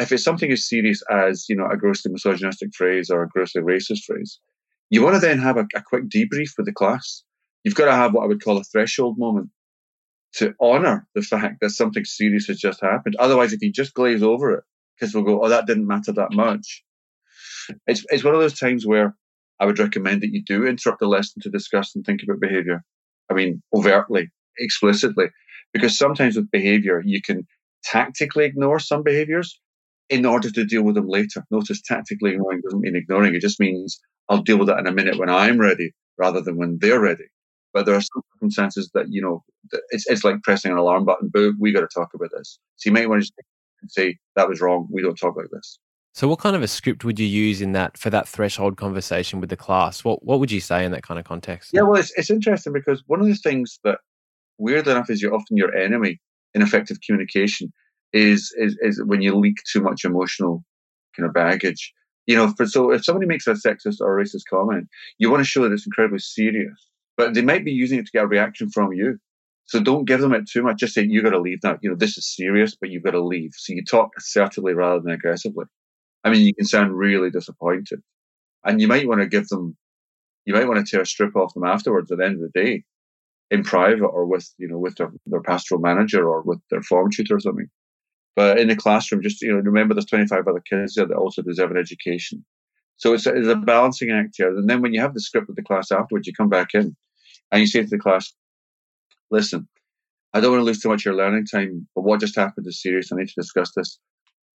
if 0.00 0.12
it's 0.12 0.24
something 0.24 0.50
as 0.50 0.68
serious 0.68 1.02
as 1.10 1.46
you 1.48 1.56
know 1.56 1.68
a 1.70 1.76
grossly 1.76 2.10
misogynistic 2.10 2.74
phrase 2.74 3.10
or 3.10 3.22
a 3.22 3.28
grossly 3.28 3.62
racist 3.62 4.04
phrase, 4.04 4.40
you 4.88 5.02
want 5.02 5.14
to 5.14 5.20
then 5.20 5.38
have 5.38 5.56
a, 5.56 5.66
a 5.74 5.82
quick 5.82 6.08
debrief 6.08 6.50
with 6.56 6.66
the 6.66 6.72
class. 6.72 7.22
You've 7.64 7.74
got 7.74 7.86
to 7.86 7.92
have 7.92 8.14
what 8.14 8.24
I 8.24 8.26
would 8.26 8.42
call 8.42 8.58
a 8.58 8.64
threshold 8.64 9.18
moment 9.18 9.50
to 10.34 10.54
honour 10.60 11.06
the 11.14 11.22
fact 11.22 11.60
that 11.60 11.70
something 11.70 12.04
serious 12.04 12.46
has 12.46 12.58
just 12.58 12.80
happened. 12.80 13.16
Otherwise, 13.18 13.52
if 13.52 13.60
you 13.62 13.70
just 13.70 13.94
glaze 13.94 14.22
over 14.22 14.54
it, 14.54 14.64
because 14.98 15.14
we'll 15.14 15.24
go, 15.24 15.44
oh, 15.44 15.48
that 15.48 15.66
didn't 15.66 15.86
matter 15.86 16.12
that 16.12 16.32
much. 16.32 16.82
It's 17.86 18.04
it's 18.08 18.24
one 18.24 18.34
of 18.34 18.40
those 18.40 18.58
times 18.58 18.86
where 18.86 19.14
I 19.58 19.66
would 19.66 19.78
recommend 19.78 20.22
that 20.22 20.32
you 20.32 20.42
do 20.42 20.66
interrupt 20.66 21.00
the 21.00 21.06
lesson 21.06 21.42
to 21.42 21.50
discuss 21.50 21.94
and 21.94 22.04
think 22.04 22.22
about 22.22 22.40
behavior. 22.40 22.82
I 23.30 23.34
mean, 23.34 23.62
overtly, 23.74 24.30
explicitly, 24.58 25.26
because 25.72 25.98
sometimes 25.98 26.36
with 26.36 26.50
behavior, 26.50 27.02
you 27.04 27.20
can 27.20 27.46
tactically 27.84 28.44
ignore 28.44 28.78
some 28.78 29.02
behaviors 29.02 29.60
in 30.10 30.26
order 30.26 30.50
to 30.50 30.64
deal 30.64 30.82
with 30.82 30.96
them 30.96 31.08
later. 31.08 31.44
Notice 31.50 31.80
tactically 31.80 32.32
ignoring 32.32 32.60
doesn't 32.60 32.80
mean 32.80 32.96
ignoring. 32.96 33.34
It 33.34 33.40
just 33.40 33.60
means 33.60 33.98
I'll 34.28 34.42
deal 34.42 34.58
with 34.58 34.68
that 34.68 34.80
in 34.80 34.86
a 34.86 34.92
minute 34.92 35.18
when 35.18 35.30
I'm 35.30 35.58
ready 35.58 35.92
rather 36.18 36.42
than 36.42 36.56
when 36.56 36.78
they're 36.80 37.00
ready. 37.00 37.24
But 37.72 37.86
there 37.86 37.94
are 37.94 38.00
some 38.00 38.22
circumstances 38.34 38.90
that, 38.94 39.06
you 39.08 39.22
know, 39.22 39.44
it's, 39.90 40.04
it's 40.08 40.24
like 40.24 40.42
pressing 40.42 40.72
an 40.72 40.78
alarm 40.78 41.04
button. 41.04 41.30
Boo, 41.32 41.54
we 41.58 41.72
got 41.72 41.80
to 41.80 41.88
talk 41.94 42.12
about 42.12 42.30
this. 42.36 42.58
So 42.76 42.90
you 42.90 42.92
might 42.92 43.08
want 43.08 43.22
to 43.22 43.32
say, 43.88 44.18
that 44.34 44.48
was 44.48 44.60
wrong. 44.60 44.88
We 44.90 45.02
don't 45.02 45.14
talk 45.14 45.36
like 45.36 45.50
this. 45.52 45.78
So, 46.12 46.26
what 46.26 46.40
kind 46.40 46.56
of 46.56 46.62
a 46.62 46.68
script 46.68 47.04
would 47.04 47.20
you 47.20 47.26
use 47.26 47.60
in 47.60 47.70
that 47.72 47.96
for 47.96 48.10
that 48.10 48.26
threshold 48.26 48.76
conversation 48.76 49.40
with 49.40 49.48
the 49.48 49.56
class? 49.56 50.02
What 50.02 50.24
What 50.24 50.40
would 50.40 50.50
you 50.50 50.60
say 50.60 50.84
in 50.84 50.90
that 50.90 51.04
kind 51.04 51.20
of 51.20 51.24
context? 51.24 51.70
Yeah, 51.72 51.82
well, 51.82 52.00
it's 52.00 52.12
it's 52.16 52.30
interesting 52.30 52.72
because 52.72 53.04
one 53.06 53.20
of 53.20 53.26
the 53.26 53.36
things 53.36 53.78
that, 53.84 53.98
weird 54.58 54.88
enough, 54.88 55.08
is 55.08 55.22
you're 55.22 55.34
often 55.34 55.56
your 55.56 55.72
enemy 55.72 56.20
in 56.52 56.62
effective 56.62 56.98
communication 57.06 57.72
is 58.12 58.52
is 58.56 58.76
is 58.80 59.02
when 59.04 59.22
you 59.22 59.36
leak 59.36 59.56
too 59.70 59.80
much 59.80 60.04
emotional 60.04 60.64
kind 61.16 61.26
of 61.26 61.34
baggage. 61.34 61.92
You 62.26 62.36
know, 62.36 62.52
for 62.56 62.66
so 62.66 62.92
if 62.92 63.04
somebody 63.04 63.26
makes 63.26 63.46
a 63.46 63.52
sexist 63.52 64.00
or 64.00 64.16
racist 64.16 64.44
comment, 64.48 64.88
you 65.18 65.30
want 65.30 65.40
to 65.40 65.48
show 65.48 65.62
that 65.62 65.72
it's 65.72 65.86
incredibly 65.86 66.18
serious, 66.20 66.88
but 67.16 67.34
they 67.34 67.42
might 67.42 67.64
be 67.64 67.72
using 67.72 67.98
it 67.98 68.06
to 68.06 68.12
get 68.12 68.24
a 68.24 68.28
reaction 68.28 68.70
from 68.70 68.92
you. 68.92 69.18
So 69.64 69.80
don't 69.80 70.04
give 70.04 70.20
them 70.20 70.34
it 70.34 70.48
too 70.48 70.62
much. 70.62 70.78
Just 70.78 70.94
say 70.94 71.04
you 71.04 71.22
got 71.22 71.30
to 71.30 71.40
leave 71.40 71.60
now. 71.62 71.78
You 71.80 71.90
know, 71.90 71.96
this 71.96 72.18
is 72.18 72.34
serious, 72.34 72.76
but 72.76 72.90
you've 72.90 73.04
got 73.04 73.12
to 73.12 73.22
leave. 73.22 73.52
So 73.56 73.72
you 73.72 73.84
talk 73.84 74.10
assertively 74.18 74.74
rather 74.74 75.00
than 75.00 75.12
aggressively. 75.12 75.64
I 76.24 76.30
mean, 76.30 76.44
you 76.44 76.54
can 76.54 76.66
sound 76.66 76.98
really 76.98 77.30
disappointed. 77.30 78.00
And 78.64 78.80
you 78.80 78.88
might 78.88 79.06
want 79.06 79.20
to 79.20 79.28
give 79.28 79.46
them, 79.48 79.76
you 80.44 80.54
might 80.54 80.66
want 80.66 80.84
to 80.84 80.90
tear 80.90 81.02
a 81.02 81.06
strip 81.06 81.36
off 81.36 81.54
them 81.54 81.64
afterwards 81.64 82.10
at 82.10 82.18
the 82.18 82.24
end 82.24 82.34
of 82.34 82.40
the 82.40 82.60
day 82.60 82.82
in 83.50 83.62
private 83.62 84.04
or 84.04 84.26
with, 84.26 84.52
you 84.58 84.68
know, 84.68 84.78
with 84.78 84.96
their, 84.96 85.12
their 85.26 85.42
pastoral 85.42 85.80
manager 85.80 86.28
or 86.28 86.42
with 86.42 86.58
their 86.70 86.82
form 86.82 87.10
tutor 87.10 87.36
or 87.36 87.40
something. 87.40 87.70
But 88.36 88.58
in 88.58 88.68
the 88.68 88.76
classroom, 88.76 89.22
just, 89.22 89.42
you 89.42 89.52
know, 89.52 89.58
remember 89.58 89.94
there's 89.94 90.06
25 90.06 90.46
other 90.46 90.62
kids 90.68 90.94
there 90.94 91.06
that 91.06 91.16
also 91.16 91.42
deserve 91.42 91.70
an 91.70 91.76
education. 91.76 92.44
So 92.96 93.14
it's 93.14 93.26
a, 93.26 93.34
it's 93.34 93.48
a 93.48 93.56
balancing 93.56 94.10
act 94.10 94.34
here. 94.36 94.56
And 94.56 94.68
then 94.68 94.82
when 94.82 94.92
you 94.92 95.00
have 95.00 95.14
the 95.14 95.20
script 95.20 95.48
with 95.48 95.56
the 95.56 95.62
class 95.62 95.90
afterwards, 95.90 96.26
you 96.26 96.32
come 96.32 96.48
back 96.48 96.68
in 96.74 96.96
and 97.50 97.60
you 97.60 97.66
say 97.66 97.82
to 97.82 97.88
the 97.88 97.98
class, 97.98 98.32
listen, 99.30 99.68
I 100.32 100.40
don't 100.40 100.52
want 100.52 100.60
to 100.60 100.64
lose 100.64 100.80
too 100.80 100.90
much 100.90 101.02
of 101.02 101.06
your 101.06 101.16
learning 101.16 101.46
time, 101.46 101.88
but 101.94 102.02
what 102.02 102.20
just 102.20 102.36
happened 102.36 102.66
is 102.66 102.80
serious. 102.80 103.10
I 103.10 103.16
need 103.16 103.28
to 103.28 103.34
discuss 103.36 103.72
this 103.74 103.98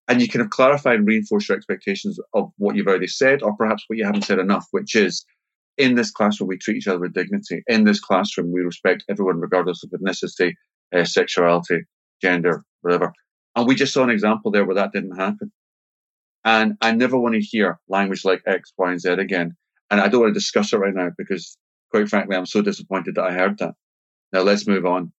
and 0.09 0.21
you 0.21 0.29
kind 0.29 0.45
of 0.45 0.51
clarify 0.51 0.95
and 0.95 1.07
reinforce 1.07 1.49
your 1.49 1.57
expectations 1.57 2.19
of 2.35 2.51
what 2.59 2.77
you've 2.77 2.87
already 2.87 3.07
said, 3.07 3.43
or 3.43 3.57
perhaps 3.57 3.85
what 3.87 3.99
you 3.99 4.05
haven't 4.05 4.25
said 4.25 4.39
enough, 4.39 4.67
which 4.71 4.95
is 4.95 5.25
in 5.79 5.95
this 5.95 6.11
classroom, 6.11 6.49
we 6.49 6.59
treat 6.59 6.77
each 6.77 6.87
other 6.87 7.01
with 7.01 7.15
dignity. 7.15 7.63
In 7.67 7.85
this 7.85 8.01
classroom, 8.01 8.53
we 8.53 8.61
respect 8.61 9.05
everyone, 9.09 9.41
regardless 9.41 9.83
of 9.83 9.91
ethnicity, 9.91 10.53
uh, 10.95 11.05
sexuality, 11.05 11.85
gender, 12.21 12.63
whatever. 12.83 13.13
And 13.57 13.67
we 13.67 13.75
just 13.75 13.93
saw 13.93 14.03
an 14.03 14.11
example 14.11 14.51
there 14.51 14.65
where 14.65 14.75
that 14.75 14.93
didn't 14.93 15.17
happen. 15.17 15.53
And 16.45 16.77
I 16.81 16.93
never 16.93 17.19
want 17.19 17.35
to 17.35 17.41
hear 17.41 17.81
language 17.89 18.25
like 18.25 18.43
X, 18.47 18.73
Y, 18.77 18.91
and 18.91 19.01
Z 19.01 19.11
again. 19.11 19.57
And 19.91 20.01
I 20.01 20.09
don't 20.09 20.23
want 20.23 20.35
to 20.35 20.39
discuss 20.39 20.73
it 20.73 20.79
right 20.79 20.95
now 20.95 21.11
because, 21.17 21.57
quite 21.91 22.09
frankly, 22.09 22.37
I'm 22.37 22.47
so 22.47 22.63
disappointed 22.63 23.15
that 23.15 23.25
I 23.25 23.33
heard 23.33 23.59
that. 23.59 23.75
Now 24.33 24.43
let's 24.43 24.67
move 24.67 24.85
on. 24.85 25.13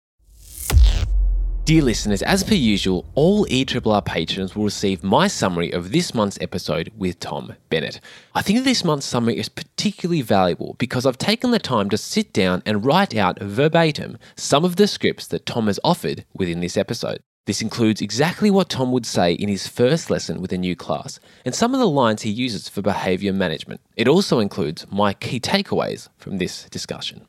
Dear 1.66 1.82
listeners, 1.82 2.22
as 2.22 2.44
per 2.44 2.54
usual, 2.54 3.06
all 3.16 3.48
ERRR 3.48 4.06
patrons 4.06 4.56
will 4.56 4.66
receive 4.66 5.04
my 5.04 5.26
summary 5.26 5.72
of 5.72 5.92
this 5.92 6.14
month's 6.14 6.38
episode 6.40 6.92
with 6.96 7.20
Tom 7.20 7.56
Bennett. 7.70 8.00
I 8.36 8.44
think 8.44 8.64
this 8.64 8.84
month's 8.84 9.08
summary 9.08 9.40
is 9.40 9.50
particularly 9.50 10.22
valuable 10.22 10.76
because 10.78 11.08
I've 11.08 11.18
taken 11.18 11.50
the 11.50 11.58
time 11.58 11.90
to 11.90 11.98
sit 11.98 12.34
down 12.34 12.62
and 12.68 12.86
write 12.86 13.16
out 13.16 13.40
verbatim 13.40 14.20
some 14.36 14.64
of 14.64 14.76
the 14.76 14.86
scripts 14.86 15.26
that 15.28 15.48
Tom 15.48 15.66
has 15.66 15.80
offered 15.84 16.26
within 16.36 16.60
this 16.60 16.78
episode. 16.78 17.24
This 17.46 17.62
includes 17.62 18.02
exactly 18.02 18.50
what 18.50 18.70
Tom 18.70 18.92
would 18.92 19.06
say 19.06 19.34
in 19.34 19.50
his 19.50 19.68
first 19.68 20.10
lesson 20.10 20.42
with 20.42 20.52
a 20.52 20.58
new 20.58 20.76
class 20.76 21.20
and 21.46 21.54
some 21.54 21.74
of 21.76 21.80
the 21.80 21.88
lines 21.88 22.24
he 22.24 22.32
uses 22.32 22.68
for 22.68 22.82
behaviour 22.82 23.32
management. 23.34 23.82
It 23.96 24.08
also 24.08 24.40
includes 24.40 24.88
my 24.92 25.14
key 25.14 25.40
takeaways 25.40 26.10
from 26.18 26.40
this 26.40 26.64
discussion. 26.70 27.28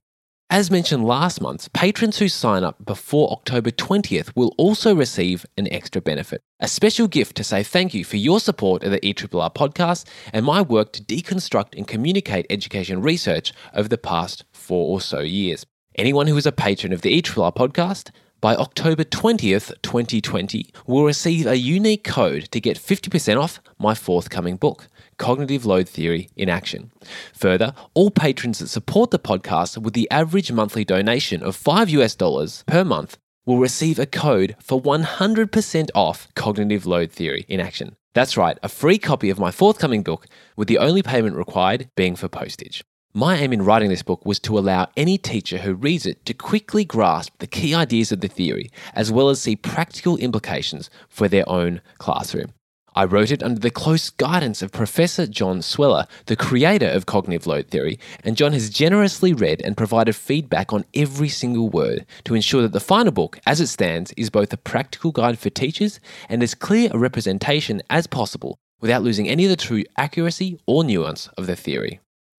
As 0.49 0.71
mentioned 0.71 1.05
last 1.05 1.41
month, 1.41 1.73
patrons 1.73 2.19
who 2.19 2.29
sign 2.29 2.63
up 2.63 2.83
before 2.85 3.33
October 3.33 3.71
20th 3.71 4.31
will 4.37 4.55
also 4.57 4.95
receive 4.95 5.45
an 5.59 5.71
extra 5.73 6.01
benefit 6.01 6.41
a 6.61 6.69
special 6.69 7.07
gift 7.07 7.37
to 7.37 7.45
say 7.45 7.63
thank 7.63 7.93
you 7.93 8.03
for 8.03 8.17
your 8.17 8.41
support 8.41 8.83
of 8.83 8.91
the 8.91 9.01
ERRR 9.01 9.55
podcast 9.55 10.07
and 10.33 10.47
my 10.47 10.63
work 10.63 10.91
to 10.95 11.05
deconstruct 11.05 11.77
and 11.77 11.87
communicate 11.87 12.47
education 12.49 13.03
research 13.03 13.53
over 13.75 13.89
the 13.89 13.99
past 13.99 14.45
four 14.55 14.89
or 14.89 15.01
so 15.01 15.21
years. 15.21 15.67
Anyone 15.97 16.29
who 16.29 16.37
is 16.39 16.47
a 16.47 16.53
patron 16.53 16.95
of 16.95 17.03
the 17.03 17.21
ERRR 17.21 17.55
podcast 17.55 18.11
by 18.41 18.55
October 18.55 19.05
20th, 19.05 19.73
2020, 19.83 20.71
will 20.87 21.05
receive 21.05 21.47
a 21.47 21.57
unique 21.57 22.05
code 22.05 22.51
to 22.51 22.61
get 22.61 22.79
50% 22.79 23.41
off 23.41 23.61
my 23.79 23.95
forthcoming 23.95 24.57
book. 24.57 24.89
Cognitive 25.19 25.65
Load 25.65 25.89
Theory 25.89 26.29
in 26.37 26.49
Action. 26.49 26.91
Further, 27.33 27.75
all 27.95 28.11
patrons 28.11 28.59
that 28.59 28.69
support 28.69 29.11
the 29.11 29.19
podcast 29.19 29.79
with 29.79 29.95
the 29.95 30.11
average 30.11 30.53
monthly 30.53 30.85
donation 30.85 31.43
of 31.43 31.57
5 31.57 31.89
US 31.91 32.15
dollars 32.15 32.65
per 32.67 32.85
month 32.85 33.17
will 33.47 33.59
receive 33.59 33.99
a 33.99 34.07
code 34.07 34.57
for 34.61 34.83
100% 34.83 35.91
off 35.95 36.29
Cognitive 36.35 36.85
Load 36.85 37.11
Theory 37.11 37.47
in 37.49 37.61
Action. 37.61 37.97
That's 38.13 38.37
right, 38.37 38.59
a 38.63 38.69
free 38.69 38.99
copy 38.99 39.31
of 39.31 39.39
my 39.39 39.51
forthcoming 39.51 40.03
book, 40.03 40.27
with 40.57 40.69
the 40.69 40.79
only 40.79 41.03
payment 41.03 41.37
required 41.37 41.89
being 41.97 42.17
for 42.17 42.29
postage. 42.29 42.83
My 43.19 43.39
aim 43.39 43.55
in 43.55 43.63
writing 43.63 43.89
this 43.89 44.03
book 44.03 44.27
was 44.27 44.39
to 44.41 44.59
allow 44.59 44.89
any 44.95 45.17
teacher 45.17 45.57
who 45.57 45.73
reads 45.73 46.05
it 46.05 46.23
to 46.27 46.35
quickly 46.35 46.85
grasp 46.85 47.33
the 47.39 47.47
key 47.47 47.75
ideas 47.75 48.13
of 48.13 48.21
the 48.21 48.29
theory, 48.29 48.71
as 48.93 49.11
well 49.11 49.31
as 49.31 49.41
see 49.41 49.57
practical 49.57 50.19
implications 50.19 50.91
for 51.09 51.27
their 51.27 51.49
own 51.49 51.81
classroom. 51.97 52.53
I 52.95 53.07
wrote 53.07 53.31
it 53.31 53.43
under 53.43 53.59
the 53.59 53.71
close 53.71 54.11
guidance 54.11 54.61
of 54.61 54.71
Professor 54.71 55.27
John 55.27 55.63
Sweller, 55.63 56.07
the 56.27 56.37
creator 56.37 56.89
of 56.89 57.07
cognitive 57.07 57.47
load 57.47 57.69
theory, 57.69 57.99
and 58.23 58.37
John 58.37 58.53
has 58.53 58.69
generously 58.69 59.33
read 59.33 59.63
and 59.65 59.79
provided 59.79 60.15
feedback 60.15 60.75
on 60.75 60.85
every 60.93 61.31
single 61.31 61.71
word 61.71 62.05
to 62.25 62.35
ensure 62.35 62.61
that 62.61 62.73
the 62.73 62.81
final 62.81 63.13
book, 63.13 63.39
as 63.47 63.63
it 63.63 63.69
stands, 63.69 64.13
is 64.19 64.29
both 64.29 64.53
a 64.53 64.59
practical 64.59 65.11
guide 65.11 65.39
for 65.39 65.49
teachers 65.49 66.01
and 66.29 66.43
as 66.43 66.55
clear 66.55 66.91
a 66.93 66.99
representation 66.99 67.81
as 67.89 68.07
possible 68.07 68.59
without 68.83 69.03
losing 69.03 69.27
any 69.27 69.45
of 69.45 69.51
the 69.51 69.57
true 69.57 69.85
accuracy 69.97 70.61
or 70.67 70.85
nuance 70.85 71.29
of 71.39 71.47
the 71.47 71.57
theory. 71.57 71.99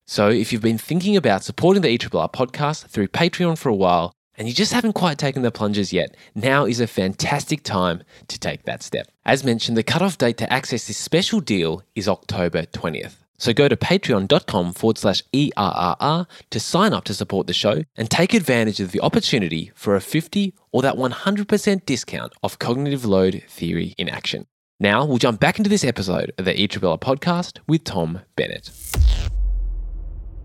So, 0.09 0.29
if 0.29 0.53
you've 0.53 0.61
been 0.61 0.77
thinking 0.77 1.17
about 1.17 1.43
supporting 1.43 1.81
the 1.81 1.97
ERRR 1.97 2.31
podcast 2.31 2.87
through 2.87 3.09
Patreon 3.09 3.57
for 3.57 3.67
a 3.67 3.75
while, 3.75 4.13
and 4.37 4.47
you 4.47 4.53
just 4.53 4.71
haven't 4.71 4.93
quite 4.93 5.17
taken 5.17 5.41
the 5.41 5.51
plunges 5.51 5.91
yet, 5.91 6.15
now 6.33 6.63
is 6.63 6.79
a 6.79 6.87
fantastic 6.87 7.61
time 7.61 8.03
to 8.29 8.39
take 8.39 8.63
that 8.63 8.81
step. 8.81 9.11
As 9.25 9.43
mentioned, 9.43 9.75
the 9.75 9.83
cutoff 9.83 10.17
date 10.17 10.37
to 10.37 10.51
access 10.51 10.87
this 10.87 10.95
special 10.95 11.41
deal 11.41 11.83
is 11.93 12.07
October 12.07 12.63
20th. 12.63 13.15
So 13.37 13.51
go 13.51 13.67
to 13.67 13.75
patreon.com 13.75 14.71
forward 14.71 14.97
slash 14.97 15.23
ERRR 15.33 16.25
to 16.51 16.59
sign 16.61 16.93
up 16.93 17.03
to 17.03 17.13
support 17.13 17.47
the 17.47 17.53
show 17.53 17.83
and 17.97 18.09
take 18.09 18.33
advantage 18.33 18.79
of 18.79 18.93
the 18.93 19.01
opportunity 19.01 19.73
for 19.75 19.93
a 19.97 20.01
50 20.01 20.53
or 20.71 20.81
that 20.83 20.95
100% 20.95 21.85
discount 21.85 22.31
off 22.41 22.57
cognitive 22.57 23.03
load 23.03 23.43
theory 23.49 23.93
in 23.97 24.07
action. 24.07 24.47
Now 24.79 25.03
we'll 25.03 25.17
jump 25.17 25.41
back 25.41 25.57
into 25.57 25.69
this 25.69 25.83
episode 25.83 26.31
of 26.37 26.45
the 26.45 26.53
ERRR 26.53 27.01
podcast 27.01 27.59
with 27.67 27.83
Tom 27.83 28.21
Bennett. 28.37 28.71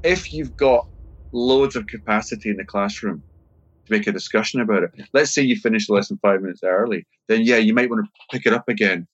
If 0.02 0.32
you've 0.32 0.56
got 0.56 0.84
loads 1.32 1.76
of 1.76 1.86
capacity 1.86 2.50
in 2.50 2.56
the 2.56 2.64
classroom, 2.64 3.22
to 3.86 3.92
make 3.92 4.06
a 4.06 4.12
discussion 4.12 4.60
about 4.60 4.84
it. 4.84 4.90
Let's 5.12 5.34
say 5.34 5.42
you 5.42 5.56
finish 5.56 5.86
the 5.86 5.94
lesson 5.94 6.18
five 6.22 6.40
minutes 6.40 6.60
early, 6.64 7.06
then 7.28 7.42
yeah, 7.42 7.56
you 7.56 7.74
might 7.74 7.90
want 7.90 8.04
to 8.04 8.10
pick 8.30 8.46
it 8.46 8.52
up 8.52 8.68
again. 8.68 9.06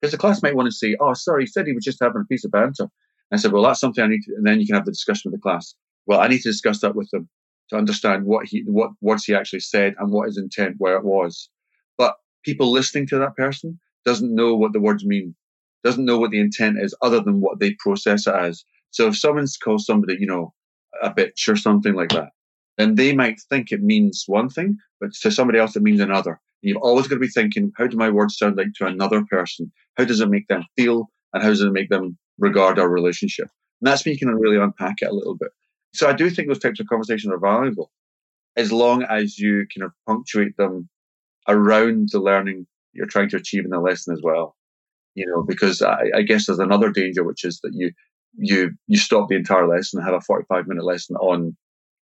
Because 0.00 0.12
the 0.12 0.18
class 0.18 0.42
might 0.42 0.56
want 0.56 0.66
to 0.66 0.72
say, 0.72 0.96
oh, 1.00 1.14
sorry, 1.14 1.42
he 1.42 1.46
said 1.46 1.66
he 1.66 1.72
was 1.72 1.84
just 1.84 2.00
having 2.00 2.22
a 2.22 2.24
piece 2.24 2.44
of 2.44 2.50
banter. 2.50 2.84
And 2.84 2.90
I 3.32 3.36
said, 3.36 3.52
well, 3.52 3.62
that's 3.62 3.80
something 3.80 4.02
I 4.02 4.08
need 4.08 4.22
to, 4.22 4.34
and 4.34 4.46
then 4.46 4.60
you 4.60 4.66
can 4.66 4.74
have 4.74 4.86
the 4.86 4.92
discussion 4.92 5.30
with 5.30 5.40
the 5.40 5.42
class. 5.42 5.74
Well, 6.06 6.20
I 6.20 6.28
need 6.28 6.40
to 6.40 6.50
discuss 6.50 6.80
that 6.80 6.96
with 6.96 7.10
them 7.10 7.28
to 7.68 7.76
understand 7.76 8.24
what 8.24 8.46
he, 8.46 8.62
what 8.66 8.90
words 9.00 9.24
he 9.24 9.34
actually 9.34 9.60
said 9.60 9.94
and 9.98 10.10
what 10.10 10.26
his 10.26 10.38
intent, 10.38 10.76
where 10.78 10.96
it 10.96 11.04
was. 11.04 11.48
But 11.96 12.16
people 12.44 12.72
listening 12.72 13.06
to 13.08 13.18
that 13.18 13.36
person 13.36 13.78
doesn't 14.04 14.34
know 14.34 14.56
what 14.56 14.72
the 14.72 14.80
words 14.80 15.04
mean, 15.04 15.36
doesn't 15.84 16.04
know 16.04 16.18
what 16.18 16.30
the 16.30 16.40
intent 16.40 16.78
is 16.80 16.96
other 17.02 17.20
than 17.20 17.40
what 17.40 17.60
they 17.60 17.76
process 17.78 18.26
it 18.26 18.34
as. 18.34 18.64
So 18.90 19.08
if 19.08 19.18
someone's 19.18 19.56
called 19.56 19.82
somebody, 19.82 20.16
you 20.18 20.26
know, 20.26 20.52
a 21.02 21.10
bitch 21.10 21.48
or 21.48 21.56
something 21.56 21.94
like 21.94 22.10
that, 22.10 22.30
then 22.78 22.94
they 22.94 23.14
might 23.14 23.40
think 23.48 23.70
it 23.70 23.82
means 23.82 24.24
one 24.26 24.48
thing, 24.48 24.76
but 25.00 25.12
to 25.22 25.30
somebody 25.30 25.58
else 25.58 25.76
it 25.76 25.82
means 25.82 26.00
another. 26.00 26.40
You've 26.62 26.82
always 26.82 27.06
got 27.06 27.16
to 27.16 27.20
be 27.20 27.28
thinking, 27.28 27.72
how 27.76 27.86
do 27.86 27.96
my 27.96 28.10
words 28.10 28.36
sound 28.36 28.56
like 28.56 28.74
to 28.76 28.86
another 28.86 29.24
person? 29.30 29.72
How 29.96 30.04
does 30.04 30.20
it 30.20 30.28
make 30.28 30.48
them 30.48 30.64
feel? 30.76 31.10
And 31.32 31.42
how 31.42 31.48
does 31.48 31.62
it 31.62 31.72
make 31.72 31.88
them 31.88 32.18
regard 32.38 32.78
our 32.78 32.88
relationship? 32.88 33.48
And 33.80 33.88
that's 33.88 34.04
when 34.04 34.12
you 34.12 34.18
can 34.18 34.34
really 34.34 34.58
unpack 34.58 34.96
it 35.00 35.10
a 35.10 35.14
little 35.14 35.36
bit. 35.36 35.50
So 35.94 36.08
I 36.08 36.12
do 36.12 36.28
think 36.28 36.48
those 36.48 36.58
types 36.58 36.80
of 36.80 36.86
conversations 36.86 37.32
are 37.32 37.38
valuable 37.38 37.90
as 38.56 38.72
long 38.72 39.04
as 39.04 39.38
you 39.38 39.66
kind 39.74 39.84
of 39.84 39.92
punctuate 40.06 40.56
them 40.56 40.88
around 41.48 42.10
the 42.12 42.20
learning 42.20 42.66
you're 42.92 43.06
trying 43.06 43.28
to 43.30 43.36
achieve 43.36 43.64
in 43.64 43.70
the 43.70 43.80
lesson 43.80 44.12
as 44.12 44.20
well. 44.22 44.56
You 45.14 45.26
know, 45.26 45.42
because 45.42 45.82
I, 45.82 46.10
I 46.14 46.22
guess 46.22 46.46
there's 46.46 46.58
another 46.58 46.90
danger, 46.90 47.24
which 47.24 47.44
is 47.44 47.60
that 47.62 47.72
you 47.74 47.90
you 48.36 48.72
you 48.86 48.96
stop 48.96 49.28
the 49.28 49.36
entire 49.36 49.66
lesson 49.66 49.98
and 49.98 50.06
have 50.06 50.16
a 50.16 50.20
45 50.20 50.66
minute 50.66 50.84
lesson 50.84 51.16
on 51.16 51.56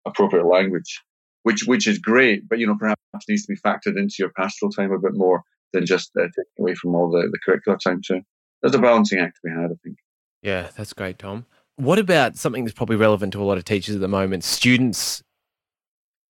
appropriate 0.06 0.46
language, 0.46 1.02
which 1.42 1.64
which 1.66 1.86
is 1.86 1.98
great, 1.98 2.48
but 2.48 2.58
you 2.58 2.66
know 2.66 2.76
perhaps 2.78 3.00
needs 3.28 3.46
to 3.46 3.52
be 3.52 3.60
factored 3.60 3.98
into 3.98 4.16
your 4.18 4.30
pastoral 4.30 4.70
time 4.70 4.92
a 4.92 4.98
bit 4.98 5.14
more 5.14 5.42
than 5.72 5.86
just 5.86 6.10
uh, 6.16 6.22
taking 6.22 6.44
away 6.60 6.74
from 6.74 6.94
all 6.94 7.10
the, 7.10 7.28
the 7.30 7.38
curricular 7.46 7.78
time 7.78 8.00
too. 8.04 8.22
There's 8.62 8.74
a 8.74 8.78
balancing 8.78 9.18
act 9.18 9.36
to 9.36 9.48
be 9.48 9.54
had, 9.54 9.70
I 9.70 9.74
think. 9.82 9.98
Yeah, 10.42 10.68
that's 10.76 10.92
great, 10.92 11.18
Tom. 11.18 11.46
What 11.76 11.98
about 11.98 12.36
something 12.36 12.64
that's 12.64 12.74
probably 12.74 12.96
relevant 12.96 13.32
to 13.34 13.42
a 13.42 13.44
lot 13.44 13.58
of 13.58 13.64
teachers 13.64 13.94
at 13.94 14.00
the 14.00 14.08
moment? 14.08 14.44
Students 14.44 15.22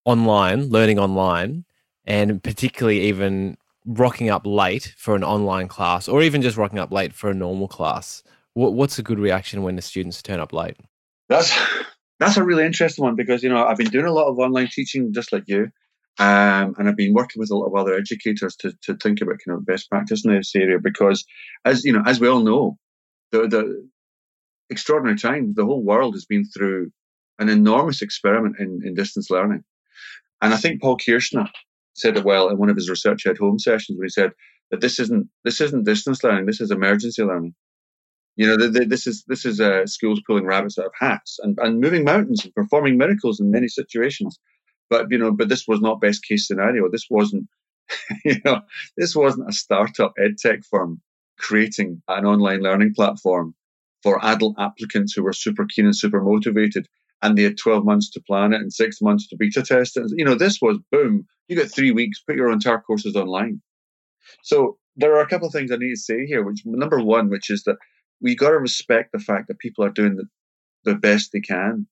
online, 0.04 0.68
learning 0.68 0.98
online, 0.98 1.64
and 2.04 2.42
particularly 2.42 3.00
even 3.02 3.56
rocking 3.86 4.28
up 4.28 4.42
late 4.44 4.94
for 4.96 5.14
an 5.14 5.24
online 5.24 5.68
class, 5.68 6.08
or 6.08 6.22
even 6.22 6.42
just 6.42 6.56
rocking 6.56 6.78
up 6.78 6.92
late 6.92 7.14
for 7.14 7.30
a 7.30 7.34
normal 7.34 7.68
class. 7.68 8.22
What, 8.58 8.74
what's 8.74 8.98
a 8.98 9.04
good 9.04 9.20
reaction 9.20 9.62
when 9.62 9.76
the 9.76 9.82
students 9.82 10.20
turn 10.20 10.40
up 10.40 10.52
late? 10.52 10.76
That's 11.28 11.56
that's 12.18 12.38
a 12.38 12.42
really 12.42 12.66
interesting 12.66 13.04
one 13.04 13.14
because 13.14 13.44
you 13.44 13.50
know 13.50 13.64
I've 13.64 13.76
been 13.76 13.90
doing 13.90 14.06
a 14.06 14.12
lot 14.12 14.26
of 14.26 14.36
online 14.40 14.66
teaching 14.66 15.12
just 15.14 15.32
like 15.32 15.44
you, 15.46 15.68
um, 16.18 16.74
and 16.76 16.88
I've 16.88 16.96
been 16.96 17.14
working 17.14 17.38
with 17.38 17.52
a 17.52 17.56
lot 17.56 17.68
of 17.68 17.76
other 17.76 17.94
educators 17.94 18.56
to, 18.56 18.72
to 18.82 18.96
think 18.96 19.20
about 19.20 19.36
kind 19.46 19.56
of 19.56 19.64
best 19.64 19.88
practice 19.88 20.24
in 20.24 20.34
this 20.34 20.56
area 20.56 20.80
because 20.82 21.24
as 21.64 21.84
you 21.84 21.92
know 21.92 22.02
as 22.04 22.18
we 22.18 22.26
all 22.26 22.40
know, 22.40 22.76
the 23.30 23.46
the 23.46 23.88
extraordinary 24.70 25.18
times 25.18 25.54
the 25.54 25.64
whole 25.64 25.84
world 25.84 26.14
has 26.14 26.24
been 26.24 26.44
through 26.44 26.90
an 27.38 27.48
enormous 27.48 28.02
experiment 28.02 28.56
in, 28.58 28.80
in 28.84 28.94
distance 28.94 29.30
learning, 29.30 29.62
and 30.42 30.52
I 30.52 30.56
think 30.56 30.82
Paul 30.82 30.96
Kirschner 30.96 31.48
said 31.94 32.16
it 32.16 32.24
well 32.24 32.48
in 32.48 32.58
one 32.58 32.70
of 32.70 32.76
his 32.76 32.90
research 32.90 33.24
at 33.24 33.38
home 33.38 33.60
sessions 33.60 33.96
when 33.96 34.06
he 34.06 34.10
said 34.10 34.32
that 34.72 34.80
this 34.80 34.98
isn't 34.98 35.28
this 35.44 35.60
isn't 35.60 35.84
distance 35.84 36.24
learning, 36.24 36.46
this 36.46 36.60
is 36.60 36.72
emergency 36.72 37.22
learning. 37.22 37.54
You 38.38 38.46
know, 38.46 38.56
the, 38.56 38.68
the, 38.68 38.84
this 38.86 39.08
is 39.08 39.24
this 39.26 39.44
is 39.44 39.60
uh, 39.60 39.84
schools 39.86 40.22
pulling 40.24 40.46
rabbits 40.46 40.78
out 40.78 40.86
of 40.86 40.92
hats 40.96 41.40
and, 41.42 41.58
and 41.60 41.80
moving 41.80 42.04
mountains 42.04 42.44
and 42.44 42.54
performing 42.54 42.96
miracles 42.96 43.40
in 43.40 43.50
many 43.50 43.66
situations. 43.66 44.38
But 44.88 45.10
you 45.10 45.18
know, 45.18 45.32
but 45.32 45.48
this 45.48 45.66
was 45.66 45.80
not 45.80 46.00
best 46.00 46.24
case 46.24 46.46
scenario. 46.46 46.88
This 46.88 47.08
wasn't, 47.10 47.48
you 48.24 48.36
know, 48.44 48.60
this 48.96 49.16
wasn't 49.16 49.50
a 49.50 49.52
startup 49.52 50.12
ed 50.16 50.38
tech 50.38 50.60
firm 50.70 51.00
creating 51.36 52.00
an 52.06 52.24
online 52.24 52.62
learning 52.62 52.94
platform 52.94 53.56
for 54.04 54.24
adult 54.24 54.54
applicants 54.56 55.12
who 55.12 55.24
were 55.24 55.32
super 55.32 55.66
keen 55.66 55.86
and 55.86 55.96
super 55.96 56.22
motivated 56.22 56.86
and 57.22 57.36
they 57.36 57.42
had 57.42 57.58
12 57.58 57.84
months 57.84 58.10
to 58.10 58.20
plan 58.20 58.52
it 58.52 58.60
and 58.60 58.72
six 58.72 59.00
months 59.00 59.26
to 59.28 59.36
beta 59.36 59.62
test 59.62 59.96
it. 59.96 60.04
You 60.16 60.24
know, 60.24 60.36
this 60.36 60.60
was 60.62 60.78
boom, 60.92 61.26
you 61.48 61.56
got 61.56 61.70
three 61.70 61.90
weeks, 61.90 62.22
put 62.24 62.36
your 62.36 62.52
entire 62.52 62.78
courses 62.78 63.16
online. 63.16 63.60
So 64.42 64.78
there 64.96 65.16
are 65.16 65.20
a 65.22 65.28
couple 65.28 65.48
of 65.48 65.52
things 65.52 65.72
I 65.72 65.76
need 65.76 65.90
to 65.90 65.96
say 65.96 66.26
here, 66.26 66.44
which 66.44 66.62
number 66.64 67.00
one, 67.00 67.28
which 67.28 67.50
is 67.50 67.64
that 67.64 67.76
we 68.20 68.34
got 68.34 68.50
to 68.50 68.58
respect 68.58 69.12
the 69.12 69.18
fact 69.18 69.48
that 69.48 69.58
people 69.58 69.84
are 69.84 69.90
doing 69.90 70.16
the, 70.16 70.24
the 70.84 70.94
best 70.94 71.32
they 71.32 71.40
can, 71.40 71.86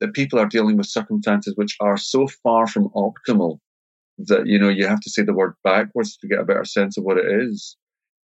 that 0.00 0.14
people 0.14 0.38
are 0.38 0.46
dealing 0.46 0.76
with 0.76 0.86
circumstances 0.86 1.54
which 1.56 1.76
are 1.80 1.96
so 1.96 2.26
far 2.42 2.66
from 2.66 2.88
optimal 2.90 3.58
that, 4.18 4.46
you 4.46 4.58
know, 4.58 4.68
you 4.68 4.86
have 4.86 5.00
to 5.00 5.10
say 5.10 5.22
the 5.22 5.34
word 5.34 5.54
backwards 5.64 6.16
to 6.16 6.28
get 6.28 6.40
a 6.40 6.44
better 6.44 6.64
sense 6.64 6.96
of 6.96 7.04
what 7.04 7.18
it 7.18 7.26
is. 7.26 7.76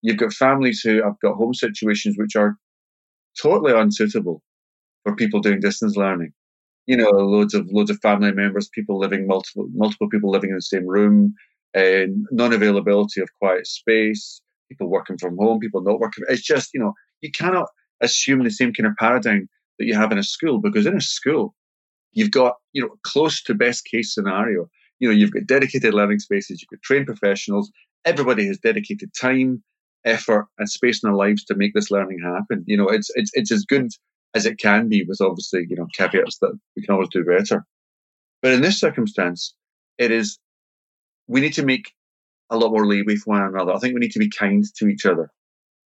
You've 0.02 0.18
got 0.18 0.34
families 0.34 0.82
who 0.82 1.02
have 1.04 1.20
got 1.22 1.36
home 1.36 1.54
situations 1.54 2.16
which 2.18 2.36
are 2.36 2.58
totally 3.42 3.74
unsuitable 3.74 4.42
for 5.04 5.16
people 5.16 5.40
doing 5.40 5.60
distance 5.60 5.96
learning. 5.96 6.34
You 6.88 6.98
know, 6.98 7.10
loads 7.10 7.54
of 7.54 7.68
loads 7.72 7.90
of 7.90 8.00
family 8.02 8.32
members, 8.32 8.70
people 8.70 9.00
living 9.00 9.26
multiple 9.26 9.68
multiple 9.74 10.08
people 10.08 10.30
living 10.30 10.52
in 10.52 10.56
the 10.58 10.62
same 10.62 10.86
room, 10.86 11.34
and 11.74 12.26
non-availability 12.32 13.22
of 13.22 13.30
quiet 13.40 13.66
space, 13.66 14.40
people 14.70 14.88
working 14.88 15.18
from 15.18 15.36
home, 15.38 15.60
people 15.60 15.82
not 15.82 16.00
working. 16.00 16.24
It's 16.30 16.44
just 16.44 16.70
you 16.76 16.80
know 16.80 16.94
you 17.26 17.32
cannot 17.32 17.68
assume 18.02 18.44
the 18.44 18.52
same 18.52 18.74
kind 18.74 18.88
of 18.88 18.96
paradigm 18.98 19.50
that 19.80 19.86
you 19.86 19.96
have 19.96 20.12
in 20.12 20.18
a 20.18 20.24
school 20.24 20.60
because 20.60 20.86
in 20.86 20.96
a 20.96 21.02
school 21.02 21.56
you've 22.14 22.32
got 22.32 22.56
you 22.74 22.82
know 22.82 22.96
close 23.04 23.42
to 23.44 23.54
best 23.54 23.86
case 23.86 24.14
scenario. 24.14 24.70
You 25.00 25.10
know 25.10 25.14
you've 25.14 25.34
got 25.34 25.46
dedicated 25.46 25.94
learning 25.94 26.20
spaces, 26.20 26.62
you've 26.62 26.70
got 26.70 26.84
trained 26.84 27.08
professionals. 27.08 27.72
Everybody 28.06 28.46
has 28.48 28.60
dedicated 28.60 29.10
time, 29.20 29.64
effort, 30.06 30.46
and 30.58 30.70
space 30.70 31.04
in 31.04 31.10
their 31.10 31.18
lives 31.18 31.44
to 31.46 31.56
make 31.56 31.74
this 31.74 31.92
learning 31.92 32.20
happen. 32.24 32.64
You 32.68 32.78
know 32.78 32.88
it's 32.88 33.10
it's 33.16 33.32
it's 33.34 33.52
as 33.52 33.66
good 33.66 33.90
as 34.34 34.46
it 34.46 34.58
can 34.58 34.90
be, 34.90 35.04
with 35.04 35.22
obviously 35.22 35.66
you 35.70 35.76
know 35.76 35.88
caveats 35.94 36.38
that 36.40 36.58
we 36.76 36.84
can 36.84 36.94
always 36.94 37.10
do 37.10 37.24
better. 37.24 37.66
But 38.42 38.54
in 38.54 38.62
this 38.62 38.80
circumstance, 38.80 39.56
it 39.98 40.12
is 40.12 40.40
we 41.28 41.42
need 41.42 41.54
to 41.54 41.66
make 41.66 41.92
a 42.50 42.58
lot 42.58 42.72
more 42.72 42.86
leeway 42.86 43.16
for 43.16 43.32
one 43.32 43.42
another. 43.42 43.74
I 43.74 43.80
think 43.80 43.94
we 43.94 44.00
need 44.00 44.12
to 44.12 44.20
be 44.20 44.30
kind 44.30 44.64
to 44.78 44.88
each 44.88 45.06
other. 45.06 45.32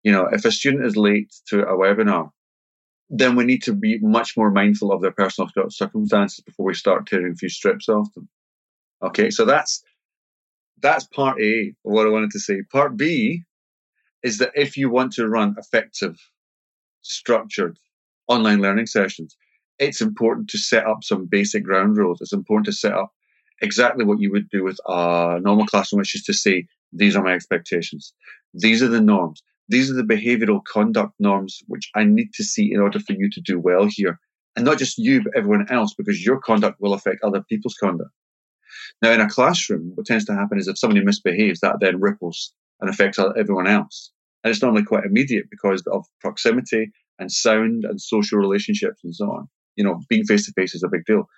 You 0.06 0.12
know, 0.12 0.28
if 0.30 0.44
a 0.44 0.52
student 0.52 0.84
is 0.86 0.96
late 0.96 1.34
to 1.48 1.62
a 1.62 1.76
webinar, 1.76 2.30
then 3.10 3.34
we 3.34 3.44
need 3.44 3.64
to 3.64 3.72
be 3.72 3.98
much 3.98 4.36
more 4.36 4.52
mindful 4.52 4.92
of 4.92 5.02
their 5.02 5.10
personal 5.10 5.50
circumstances 5.68 6.44
before 6.44 6.64
we 6.64 6.74
start 6.74 7.08
tearing 7.08 7.32
a 7.32 7.34
few 7.34 7.48
strips 7.48 7.88
off 7.88 8.14
them. 8.14 8.28
Okay, 9.02 9.30
so 9.30 9.44
that's 9.44 9.82
that's 10.80 11.08
part 11.08 11.42
A 11.42 11.74
what 11.82 12.06
I 12.06 12.10
wanted 12.10 12.30
to 12.30 12.38
say. 12.38 12.62
Part 12.70 12.96
B 12.96 13.42
is 14.22 14.38
that 14.38 14.52
if 14.54 14.76
you 14.76 14.90
want 14.90 15.12
to 15.14 15.26
run 15.26 15.56
effective, 15.58 16.16
structured, 17.02 17.76
online 18.28 18.62
learning 18.62 18.86
sessions, 18.86 19.36
it's 19.80 20.00
important 20.00 20.48
to 20.50 20.58
set 20.58 20.86
up 20.86 21.02
some 21.02 21.26
basic 21.26 21.64
ground 21.64 21.96
rules. 21.96 22.20
It's 22.20 22.32
important 22.32 22.66
to 22.66 22.72
set 22.72 22.92
up 22.92 23.10
exactly 23.60 24.04
what 24.04 24.20
you 24.20 24.30
would 24.30 24.48
do 24.50 24.62
with 24.62 24.78
a 24.86 25.40
normal 25.42 25.66
classroom, 25.66 25.98
which 25.98 26.14
is 26.14 26.22
to 26.26 26.32
say, 26.32 26.68
these 26.92 27.16
are 27.16 27.24
my 27.24 27.32
expectations. 27.32 28.14
These 28.54 28.84
are 28.84 28.88
the 28.88 29.00
norms. 29.00 29.42
These 29.68 29.90
are 29.90 29.94
the 29.94 30.02
behavioral 30.02 30.64
conduct 30.64 31.14
norms 31.18 31.60
which 31.66 31.90
I 31.94 32.04
need 32.04 32.32
to 32.34 32.44
see 32.44 32.72
in 32.72 32.80
order 32.80 33.00
for 33.00 33.12
you 33.12 33.28
to 33.30 33.40
do 33.40 33.58
well 33.58 33.86
here. 33.88 34.18
And 34.54 34.64
not 34.64 34.78
just 34.78 34.96
you, 34.96 35.22
but 35.22 35.36
everyone 35.36 35.66
else, 35.70 35.94
because 35.94 36.24
your 36.24 36.40
conduct 36.40 36.80
will 36.80 36.94
affect 36.94 37.22
other 37.22 37.42
people's 37.42 37.74
conduct. 37.74 38.10
Now, 39.02 39.12
in 39.12 39.20
a 39.20 39.28
classroom, 39.28 39.92
what 39.94 40.06
tends 40.06 40.24
to 40.26 40.34
happen 40.34 40.58
is 40.58 40.68
if 40.68 40.78
somebody 40.78 41.04
misbehaves, 41.04 41.60
that 41.60 41.80
then 41.80 42.00
ripples 42.00 42.52
and 42.80 42.88
affects 42.88 43.18
everyone 43.18 43.66
else. 43.66 44.10
And 44.42 44.50
it's 44.50 44.62
normally 44.62 44.84
quite 44.84 45.04
immediate 45.04 45.50
because 45.50 45.82
of 45.88 46.06
proximity 46.20 46.92
and 47.18 47.30
sound 47.30 47.84
and 47.84 48.00
social 48.00 48.38
relationships 48.38 49.00
and 49.02 49.14
so 49.14 49.30
on. 49.30 49.48
You 49.76 49.84
know, 49.84 50.00
being 50.08 50.24
face 50.24 50.46
to 50.46 50.52
face 50.52 50.74
is 50.74 50.82
a 50.82 50.88
big 50.88 51.04
deal. 51.04 51.28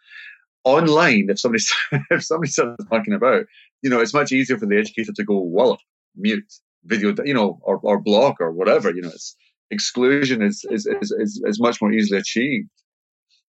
Online, 0.65 1.27
if 1.29 1.41
somebody 1.41 1.63
if 2.11 2.25
somebody 2.25 2.51
starts 2.51 2.85
talking 2.91 3.15
about, 3.15 3.47
you 3.83 3.91
know, 3.91 4.01
it's 4.01 4.15
much 4.15 4.33
easier 4.33 4.59
for 4.59 4.67
the 4.67 4.79
educator 4.79 5.13
to 5.13 5.25
go 5.25 5.39
wallop, 5.39 5.81
mute, 6.17 6.53
video, 6.85 7.15
you 7.25 7.35
know, 7.35 7.59
or, 7.63 7.79
or 7.83 8.01
block 8.01 8.37
or 8.41 8.53
whatever. 8.53 8.91
You 8.91 9.03
know, 9.03 9.09
it's 9.09 9.37
exclusion 9.71 10.43
is 10.43 10.65
is, 10.71 10.87
is 10.87 11.11
is 11.13 11.43
is 11.45 11.61
much 11.61 11.81
more 11.81 11.93
easily 11.93 12.19
achieved. 12.19 12.69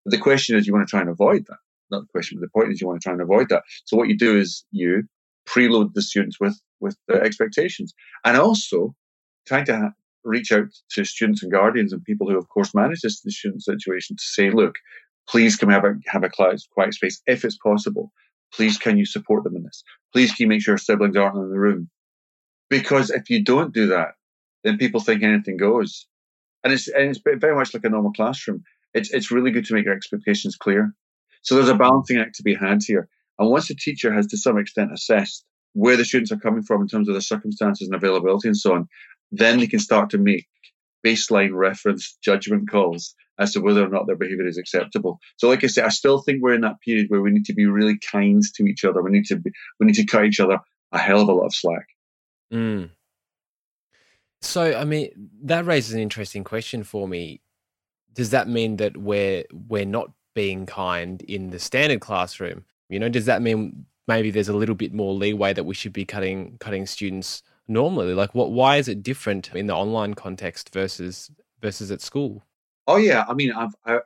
But 0.05 0.11
the 0.11 0.17
question 0.17 0.57
is, 0.57 0.67
you 0.67 0.73
want 0.73 0.87
to 0.87 0.91
try 0.91 1.01
and 1.01 1.09
avoid 1.09 1.45
that. 1.47 1.57
Not 1.91 2.01
the 2.01 2.07
question, 2.11 2.39
but 2.39 2.45
the 2.45 2.59
point 2.59 2.71
is, 2.71 2.81
you 2.81 2.87
want 2.87 3.01
to 3.01 3.03
try 3.03 3.13
and 3.13 3.21
avoid 3.21 3.49
that. 3.49 3.63
So 3.85 3.97
what 3.97 4.09
you 4.09 4.17
do 4.17 4.37
is 4.37 4.63
you 4.71 5.03
preload 5.47 5.93
the 5.93 6.01
students 6.01 6.39
with 6.39 6.59
with 6.79 6.97
the 7.07 7.15
expectations, 7.15 7.93
and 8.23 8.37
also 8.37 8.95
trying 9.47 9.65
to 9.65 9.93
reach 10.23 10.51
out 10.51 10.67
to 10.91 11.05
students 11.05 11.41
and 11.43 11.51
guardians 11.51 11.93
and 11.93 12.03
people 12.03 12.29
who, 12.29 12.37
of 12.37 12.49
course, 12.49 12.75
manage 12.75 13.01
this 13.01 13.21
student 13.27 13.63
situation 13.63 14.15
to 14.15 14.23
say, 14.23 14.51
look, 14.51 14.75
please 15.27 15.55
can 15.55 15.67
we 15.67 15.73
have 15.73 15.85
a, 15.85 15.95
have 16.07 16.23
a 16.23 16.29
quiet, 16.29 16.61
quiet 16.71 16.93
space 16.93 17.21
if 17.25 17.45
it's 17.45 17.57
possible. 17.57 18.11
Please, 18.53 18.77
can 18.77 18.97
you 18.97 19.05
support 19.05 19.43
them 19.43 19.55
in 19.55 19.63
this? 19.63 19.83
Please, 20.11 20.33
can 20.33 20.43
you 20.43 20.47
make 20.47 20.61
sure 20.61 20.77
siblings 20.77 21.15
aren't 21.15 21.35
in 21.35 21.49
the 21.49 21.59
room? 21.59 21.89
Because 22.69 23.09
if 23.09 23.29
you 23.29 23.43
don't 23.43 23.73
do 23.73 23.87
that, 23.87 24.09
then 24.63 24.77
people 24.77 24.99
think 24.99 25.23
anything 25.23 25.57
goes. 25.57 26.07
And 26.63 26.73
it's, 26.73 26.87
and 26.87 27.09
it's 27.09 27.19
very 27.23 27.55
much 27.55 27.73
like 27.73 27.85
a 27.85 27.89
normal 27.89 28.11
classroom. 28.11 28.63
It's, 28.93 29.11
it's 29.11 29.31
really 29.31 29.51
good 29.51 29.65
to 29.65 29.73
make 29.73 29.85
your 29.85 29.95
expectations 29.95 30.55
clear. 30.55 30.93
So 31.41 31.55
there's 31.55 31.69
a 31.69 31.75
balancing 31.75 32.17
act 32.17 32.35
to 32.35 32.43
be 32.43 32.53
had 32.53 32.81
here. 32.85 33.07
And 33.37 33.49
once 33.49 33.69
the 33.69 33.75
teacher 33.75 34.13
has 34.13 34.27
to 34.27 34.37
some 34.37 34.57
extent 34.57 34.91
assessed 34.93 35.45
where 35.73 35.95
the 35.95 36.03
students 36.03 36.31
are 36.31 36.37
coming 36.37 36.63
from 36.63 36.81
in 36.81 36.87
terms 36.87 37.07
of 37.07 37.15
the 37.15 37.21
circumstances 37.21 37.87
and 37.87 37.95
availability 37.95 38.49
and 38.49 38.57
so 38.57 38.73
on, 38.73 38.87
then 39.31 39.59
they 39.59 39.67
can 39.67 39.79
start 39.79 40.09
to 40.09 40.17
make 40.17 40.47
baseline 41.05 41.51
reference 41.53 42.17
judgment 42.21 42.69
calls 42.69 43.15
as 43.39 43.53
to 43.53 43.61
whether 43.61 43.85
or 43.85 43.89
not 43.89 44.05
their 44.05 44.17
behavior 44.17 44.47
is 44.47 44.57
acceptable. 44.57 45.19
So, 45.37 45.47
like 45.47 45.63
I 45.63 45.67
say, 45.67 45.81
I 45.81 45.89
still 45.89 46.19
think 46.19 46.41
we're 46.41 46.55
in 46.55 46.61
that 46.61 46.81
period 46.81 47.05
where 47.09 47.21
we 47.21 47.31
need 47.31 47.45
to 47.45 47.53
be 47.53 47.67
really 47.67 47.97
kind 48.11 48.43
to 48.55 48.63
each 48.65 48.83
other. 48.83 49.01
We 49.01 49.11
need 49.11 49.25
to 49.25 49.37
be, 49.37 49.51
we 49.79 49.85
need 49.85 49.95
to 49.95 50.05
cut 50.05 50.25
each 50.25 50.41
other 50.41 50.59
a 50.91 50.99
hell 50.99 51.21
of 51.21 51.29
a 51.29 51.33
lot 51.33 51.45
of 51.45 51.55
slack. 51.55 51.87
Mm. 52.53 52.89
So, 54.41 54.77
I 54.77 54.85
mean, 54.85 55.11
that 55.43 55.65
raises 55.65 55.93
an 55.93 55.99
interesting 55.99 56.43
question 56.43 56.83
for 56.83 57.07
me. 57.07 57.41
Does 58.13 58.31
that 58.31 58.47
mean 58.47 58.77
that 58.77 58.97
we're 58.97 59.43
we're 59.51 59.85
not 59.85 60.11
being 60.33 60.65
kind 60.65 61.21
in 61.23 61.49
the 61.49 61.59
standard 61.59 62.01
classroom? 62.01 62.65
You 62.89 62.99
know, 62.99 63.09
does 63.09 63.25
that 63.25 63.41
mean 63.41 63.85
maybe 64.07 64.31
there's 64.31 64.49
a 64.49 64.55
little 64.55 64.75
bit 64.75 64.93
more 64.93 65.13
leeway 65.13 65.53
that 65.53 65.65
we 65.65 65.75
should 65.75 65.93
be 65.93 66.05
cutting 66.05 66.57
cutting 66.59 66.85
students 66.85 67.43
normally? 67.67 68.13
Like, 68.13 68.33
what? 68.33 68.51
Why 68.51 68.77
is 68.77 68.87
it 68.87 69.03
different 69.03 69.53
in 69.53 69.67
the 69.67 69.75
online 69.75 70.13
context 70.13 70.73
versus 70.73 71.29
versus 71.61 71.91
at 71.91 72.01
school? 72.01 72.43
Oh 72.87 72.97
yeah, 72.97 73.25
I 73.27 73.33
mean, 73.33 73.51
I've, 73.51 73.75
I, 73.85 73.99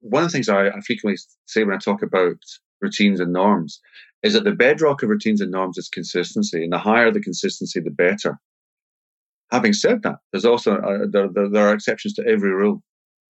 one 0.00 0.22
of 0.22 0.28
the 0.28 0.32
things 0.32 0.48
I, 0.48 0.68
I 0.68 0.80
frequently 0.80 1.18
say 1.46 1.64
when 1.64 1.74
I 1.74 1.78
talk 1.78 2.02
about 2.02 2.36
routines 2.80 3.20
and 3.20 3.32
norms 3.32 3.80
is 4.22 4.34
that 4.34 4.44
the 4.44 4.52
bedrock 4.52 5.02
of 5.02 5.08
routines 5.08 5.40
and 5.40 5.50
norms 5.50 5.78
is 5.78 5.88
consistency, 5.88 6.62
and 6.64 6.72
the 6.72 6.78
higher 6.78 7.10
the 7.10 7.20
consistency, 7.20 7.80
the 7.80 7.90
better. 7.90 8.38
Having 9.50 9.72
said 9.72 10.02
that, 10.02 10.16
there's 10.32 10.44
also 10.44 10.76
uh, 10.76 11.06
there, 11.10 11.28
there, 11.28 11.48
there, 11.48 11.68
are 11.68 11.74
exceptions 11.74 12.14
to 12.14 12.26
every 12.26 12.50
rule. 12.50 12.82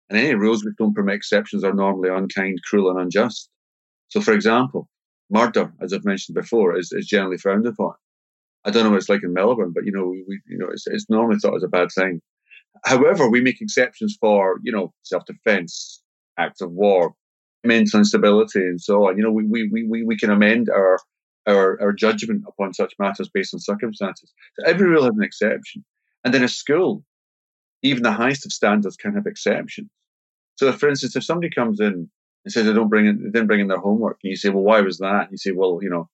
And 0.09 0.17
any 0.17 0.33
rules 0.33 0.65
which 0.65 0.75
don't 0.77 0.95
permit 0.95 1.15
exceptions 1.15 1.63
are 1.63 1.73
normally 1.73 2.09
unkind, 2.09 2.59
cruel, 2.67 2.89
and 2.89 2.99
unjust. 2.99 3.49
So, 4.07 4.19
for 4.19 4.33
example, 4.33 4.89
murder, 5.29 5.71
as 5.81 5.93
I've 5.93 6.03
mentioned 6.03 6.35
before, 6.35 6.77
is, 6.77 6.91
is 6.91 7.05
generally 7.05 7.37
frowned 7.37 7.67
upon. 7.67 7.93
I 8.65 8.71
don't 8.71 8.83
know 8.83 8.89
what 8.89 8.97
it's 8.97 9.09
like 9.09 9.23
in 9.23 9.33
Melbourne, 9.33 9.71
but 9.73 9.85
you 9.85 9.91
know, 9.91 10.07
we, 10.07 10.41
you 10.47 10.57
know, 10.57 10.67
it's, 10.67 10.87
it's 10.87 11.09
normally 11.09 11.37
thought 11.39 11.55
as 11.55 11.63
a 11.63 11.67
bad 11.67 11.89
thing. 11.95 12.21
However, 12.85 13.29
we 13.29 13.41
make 13.41 13.61
exceptions 13.61 14.17
for, 14.19 14.59
you 14.63 14.71
know, 14.71 14.93
self-defense, 15.03 16.01
acts 16.37 16.61
of 16.61 16.71
war, 16.71 17.13
mental 17.63 17.99
instability, 17.99 18.59
and 18.59 18.81
so 18.81 19.07
on. 19.07 19.17
You 19.17 19.23
know, 19.23 19.31
we, 19.31 19.45
we, 19.45 19.87
we, 19.87 20.03
we 20.03 20.17
can 20.17 20.29
amend 20.29 20.69
our, 20.69 20.99
our, 21.47 21.79
our 21.81 21.93
judgment 21.93 22.43
upon 22.47 22.73
such 22.73 22.93
matters 22.99 23.29
based 23.29 23.53
on 23.53 23.59
circumstances. 23.59 24.31
So 24.57 24.65
every 24.65 24.87
rule 24.87 25.03
has 25.03 25.15
an 25.15 25.23
exception. 25.23 25.83
And 26.23 26.33
in 26.35 26.43
a 26.43 26.47
school, 26.47 27.03
even 27.81 28.03
the 28.03 28.11
highest 28.11 28.45
of 28.45 28.51
standards 28.51 28.97
can 28.97 29.13
have 29.13 29.25
exceptions. 29.25 29.89
So, 30.55 30.71
for 30.73 30.89
instance, 30.89 31.15
if 31.15 31.23
somebody 31.23 31.49
comes 31.49 31.79
in 31.79 32.09
and 32.43 32.51
says 32.51 32.65
they 32.65 32.73
don't 32.73 32.89
bring 32.89 33.05
in, 33.05 33.23
they 33.23 33.29
didn't 33.29 33.47
bring 33.47 33.61
in 33.61 33.69
their 33.69 33.79
homework, 33.79 34.19
and 34.23 34.29
you 34.29 34.35
say, 34.35 34.49
well, 34.49 34.63
why 34.63 34.81
was 34.81 34.97
that? 34.97 35.23
And 35.23 35.31
you 35.31 35.37
say, 35.37 35.51
well, 35.51 35.79
you 35.81 35.89
know, 35.89 36.09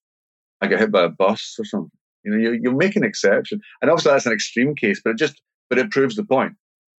I 0.61 0.67
got 0.67 0.79
hit 0.79 0.91
by 0.91 1.03
a 1.03 1.09
bus 1.09 1.55
or 1.57 1.65
something. 1.65 1.91
You 2.23 2.31
know, 2.31 2.37
you, 2.37 2.59
you 2.61 2.71
make 2.71 2.95
an 2.95 3.03
exception, 3.03 3.61
and 3.81 3.89
obviously 3.89 4.11
that's 4.11 4.25
an 4.25 4.33
extreme 4.33 4.75
case, 4.75 5.01
but 5.03 5.11
it 5.11 5.17
just 5.17 5.41
but 5.69 5.79
it 5.79 5.91
proves 5.91 6.15
the 6.15 6.23
point 6.23 6.53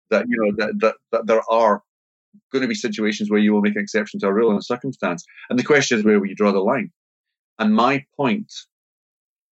that 0.09 0.25
you 0.27 0.37
know 0.37 0.53
that 0.57 0.79
that, 0.79 0.95
that 1.11 1.27
there 1.27 1.41
are 1.49 1.83
going 2.51 2.61
to 2.61 2.67
be 2.67 2.75
situations 2.75 3.29
where 3.29 3.39
you 3.39 3.53
will 3.53 3.61
make 3.61 3.75
an 3.75 3.81
exception 3.81 4.19
to 4.19 4.27
a 4.27 4.33
rule 4.33 4.49
and 4.49 4.59
a 4.59 4.63
circumstance, 4.63 5.23
and 5.49 5.57
the 5.59 5.63
question 5.63 5.97
is 5.97 6.05
where 6.05 6.19
will 6.19 6.27
you 6.27 6.35
draw 6.35 6.51
the 6.51 6.59
line? 6.59 6.91
And 7.59 7.73
my 7.73 8.05
point 8.17 8.51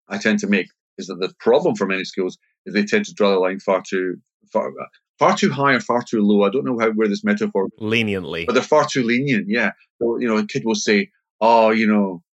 I 0.09 0.17
tend 0.17 0.39
to 0.39 0.47
make 0.47 0.67
is 0.97 1.07
that 1.07 1.19
the 1.19 1.33
problem 1.39 1.75
for 1.75 1.85
many 1.85 2.03
schools 2.03 2.37
is 2.65 2.73
they 2.73 2.85
tend 2.85 3.05
to 3.05 3.13
draw 3.13 3.31
the 3.31 3.39
line 3.39 3.59
far 3.59 3.81
too 3.87 4.17
far 4.51 4.71
far 5.19 5.35
too 5.35 5.51
high 5.51 5.73
or 5.73 5.79
far 5.79 6.03
too 6.03 6.21
low. 6.21 6.43
I 6.43 6.49
don't 6.49 6.65
know 6.65 6.79
how 6.79 6.91
where 6.91 7.07
this 7.07 7.23
metaphor 7.23 7.69
leniently, 7.79 8.45
but 8.45 8.53
they're 8.53 8.63
far 8.63 8.87
too 8.87 9.03
lenient. 9.03 9.47
Yeah, 9.47 9.71
so, 9.99 10.19
you 10.19 10.27
know, 10.27 10.37
a 10.37 10.45
kid 10.45 10.63
will 10.65 10.75
say, 10.75 11.09
"Oh, 11.41 11.71
you 11.71 11.87
know, 11.87 12.23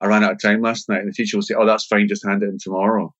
I 0.00 0.06
ran 0.06 0.24
out 0.24 0.32
of 0.32 0.40
time 0.40 0.62
last 0.62 0.88
night," 0.88 1.00
and 1.00 1.08
the 1.08 1.12
teacher 1.12 1.36
will 1.36 1.42
say, 1.42 1.54
"Oh, 1.54 1.66
that's 1.66 1.86
fine, 1.86 2.08
just 2.08 2.26
hand 2.26 2.42
it 2.42 2.48
in 2.48 2.58
tomorrow." 2.58 3.14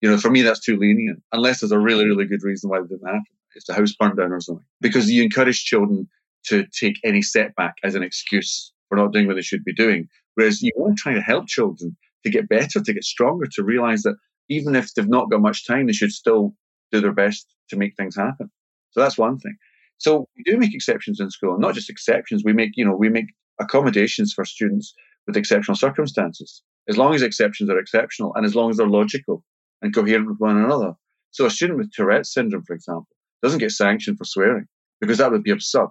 You 0.00 0.10
know, 0.10 0.18
for 0.18 0.30
me, 0.30 0.42
that's 0.42 0.64
too 0.64 0.78
lenient, 0.78 1.22
unless 1.32 1.60
there's 1.60 1.72
a 1.72 1.78
really, 1.78 2.06
really 2.06 2.24
good 2.24 2.42
reason 2.42 2.70
why 2.70 2.78
it 2.78 2.88
didn't 2.88 3.06
happen. 3.06 3.24
It's 3.54 3.68
a 3.68 3.74
house 3.74 3.92
burned 3.92 4.16
down 4.16 4.32
or 4.32 4.40
something. 4.40 4.64
Because 4.80 5.10
you 5.10 5.22
encourage 5.22 5.64
children 5.64 6.08
to 6.46 6.66
take 6.78 6.96
any 7.04 7.22
setback 7.22 7.74
as 7.84 7.94
an 7.94 8.02
excuse 8.02 8.72
for 8.88 8.96
not 8.96 9.12
doing 9.12 9.26
what 9.26 9.36
they 9.36 9.42
should 9.42 9.64
be 9.64 9.74
doing. 9.74 10.08
Whereas 10.34 10.62
you 10.62 10.72
want 10.76 10.96
to 10.96 11.02
try 11.02 11.14
to 11.14 11.20
help 11.20 11.46
children 11.46 11.96
to 12.24 12.30
get 12.30 12.48
better, 12.48 12.80
to 12.80 12.92
get 12.92 13.04
stronger, 13.04 13.46
to 13.52 13.62
realize 13.62 14.02
that 14.02 14.16
even 14.48 14.74
if 14.74 14.92
they've 14.94 15.08
not 15.08 15.30
got 15.30 15.40
much 15.40 15.66
time, 15.66 15.86
they 15.86 15.92
should 15.92 16.12
still 16.12 16.54
do 16.92 17.00
their 17.00 17.12
best 17.12 17.46
to 17.68 17.76
make 17.76 17.96
things 17.96 18.16
happen. 18.16 18.50
So 18.90 19.00
that's 19.00 19.18
one 19.18 19.38
thing. 19.38 19.56
So 19.98 20.26
we 20.36 20.42
do 20.44 20.58
make 20.58 20.74
exceptions 20.74 21.20
in 21.20 21.30
school, 21.30 21.58
not 21.58 21.74
just 21.74 21.90
exceptions. 21.90 22.42
We 22.44 22.52
make, 22.52 22.70
you 22.74 22.84
know, 22.84 22.96
we 22.96 23.08
make 23.08 23.26
accommodations 23.60 24.32
for 24.32 24.44
students 24.44 24.94
with 25.26 25.36
exceptional 25.36 25.76
circumstances, 25.76 26.62
as 26.88 26.96
long 26.96 27.14
as 27.14 27.22
exceptions 27.22 27.70
are 27.70 27.78
exceptional 27.78 28.34
and 28.34 28.44
as 28.44 28.54
long 28.54 28.70
as 28.70 28.78
they're 28.78 28.88
logical 28.88 29.44
and 29.82 29.94
coherent 29.94 30.28
with 30.28 30.38
one 30.38 30.56
another. 30.56 30.94
So 31.30 31.46
a 31.46 31.50
student 31.50 31.78
with 31.78 31.92
Tourette's 31.92 32.32
syndrome, 32.32 32.64
for 32.64 32.74
example, 32.74 33.08
doesn't 33.42 33.58
get 33.58 33.70
sanctioned 33.70 34.18
for 34.18 34.24
swearing 34.24 34.66
because 35.00 35.18
that 35.18 35.30
would 35.30 35.44
be 35.44 35.52
absurd. 35.52 35.88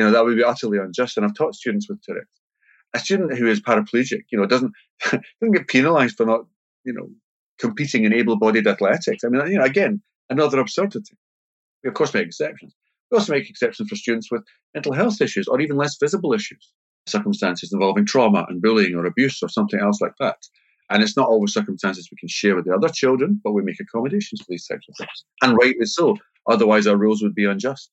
You 0.00 0.06
know, 0.06 0.12
that 0.12 0.24
would 0.24 0.38
be 0.38 0.42
utterly 0.42 0.78
unjust. 0.78 1.18
And 1.18 1.26
I've 1.26 1.34
taught 1.34 1.54
students 1.54 1.86
with 1.86 2.00
Tourette's. 2.00 2.40
A 2.94 2.98
student 2.98 3.36
who 3.36 3.46
is 3.46 3.60
paraplegic, 3.60 4.22
you 4.32 4.38
know, 4.38 4.46
doesn't 4.46 4.72
doesn't 5.02 5.52
get 5.52 5.68
penalised 5.68 6.16
for 6.16 6.24
not, 6.24 6.46
you 6.84 6.94
know, 6.94 7.10
competing 7.58 8.04
in 8.04 8.14
able-bodied 8.14 8.66
athletics. 8.66 9.22
I 9.22 9.28
mean, 9.28 9.46
you 9.52 9.58
know, 9.58 9.64
again, 9.64 10.00
another 10.30 10.58
absurdity. 10.58 11.18
We 11.84 11.88
of 11.88 11.94
course 11.94 12.14
make 12.14 12.24
exceptions. 12.24 12.74
We 13.10 13.18
also 13.18 13.34
make 13.34 13.50
exceptions 13.50 13.90
for 13.90 13.94
students 13.94 14.30
with 14.30 14.42
mental 14.72 14.94
health 14.94 15.20
issues 15.20 15.46
or 15.48 15.60
even 15.60 15.76
less 15.76 15.98
visible 16.00 16.32
issues, 16.32 16.72
circumstances 17.06 17.70
involving 17.70 18.06
trauma 18.06 18.46
and 18.48 18.62
bullying 18.62 18.94
or 18.94 19.04
abuse 19.04 19.42
or 19.42 19.50
something 19.50 19.80
else 19.80 20.00
like 20.00 20.14
that. 20.18 20.38
And 20.88 21.02
it's 21.02 21.16
not 21.16 21.28
always 21.28 21.52
circumstances 21.52 22.08
we 22.10 22.16
can 22.16 22.30
share 22.30 22.56
with 22.56 22.64
the 22.64 22.74
other 22.74 22.88
children, 22.88 23.38
but 23.44 23.52
we 23.52 23.60
make 23.60 23.80
accommodations 23.80 24.40
for 24.40 24.46
these 24.48 24.66
types 24.66 24.86
of 24.88 24.94
things. 24.96 25.24
And 25.42 25.58
rightly 25.60 25.84
so. 25.84 26.16
Otherwise, 26.48 26.86
our 26.86 26.96
rules 26.96 27.22
would 27.22 27.34
be 27.34 27.44
unjust. 27.44 27.90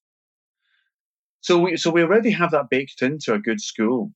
So 1.48 1.58
we, 1.60 1.78
so 1.78 1.92
we 1.92 2.04
already 2.04 2.32
have 2.32 2.52
that 2.52 2.70
baked 2.70 3.02
into 3.02 3.34
a 3.34 3.40
good 3.40 3.62
school. 3.62 4.12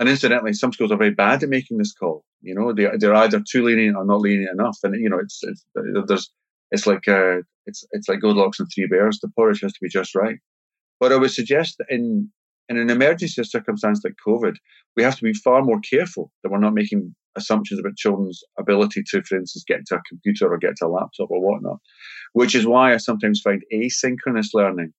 And 0.00 0.08
incidentally, 0.08 0.54
some 0.54 0.72
schools 0.72 0.90
are 0.90 0.96
very 0.96 1.12
bad 1.12 1.44
at 1.44 1.48
making 1.48 1.78
this 1.78 1.92
call. 1.92 2.24
You 2.40 2.52
know, 2.52 2.72
they, 2.72 2.88
they're 2.98 3.14
either 3.14 3.40
too 3.48 3.62
lenient 3.62 3.96
or 3.96 4.04
not 4.04 4.22
lenient 4.22 4.50
enough. 4.58 4.78
And, 4.82 5.00
you 5.00 5.08
know, 5.08 5.20
it's, 5.20 5.38
it's, 5.44 5.64
there's, 5.76 6.32
it's 6.72 6.84
like, 6.84 7.06
uh, 7.06 7.42
it's, 7.66 7.84
it's 7.92 8.08
like 8.08 8.20
Goldilocks 8.20 8.58
and 8.58 8.68
Three 8.74 8.88
Bears. 8.88 9.20
The 9.20 9.30
porridge 9.36 9.60
has 9.60 9.72
to 9.72 9.78
be 9.80 9.88
just 9.88 10.16
right. 10.16 10.38
But 10.98 11.12
I 11.12 11.16
would 11.16 11.30
suggest 11.30 11.76
that 11.78 11.86
in, 11.90 12.28
in 12.68 12.76
an 12.76 12.90
emergency 12.90 13.44
circumstance 13.44 14.00
like 14.02 14.16
COVID, 14.26 14.56
we 14.96 15.04
have 15.04 15.14
to 15.18 15.22
be 15.22 15.32
far 15.32 15.62
more 15.62 15.78
careful 15.78 16.32
that 16.42 16.50
we're 16.50 16.58
not 16.58 16.74
making 16.74 17.14
assumptions 17.36 17.78
about 17.78 17.96
children's 17.96 18.42
ability 18.58 19.04
to, 19.10 19.22
for 19.22 19.38
instance, 19.38 19.62
get 19.68 19.86
to 19.86 19.94
a 19.94 20.02
computer 20.08 20.52
or 20.52 20.58
get 20.58 20.74
to 20.78 20.86
a 20.86 20.88
laptop 20.88 21.30
or 21.30 21.40
whatnot, 21.40 21.78
which 22.32 22.56
is 22.56 22.66
why 22.66 22.94
I 22.94 22.96
sometimes 22.96 23.40
find 23.40 23.62
asynchronous 23.72 24.48
learning 24.54 24.92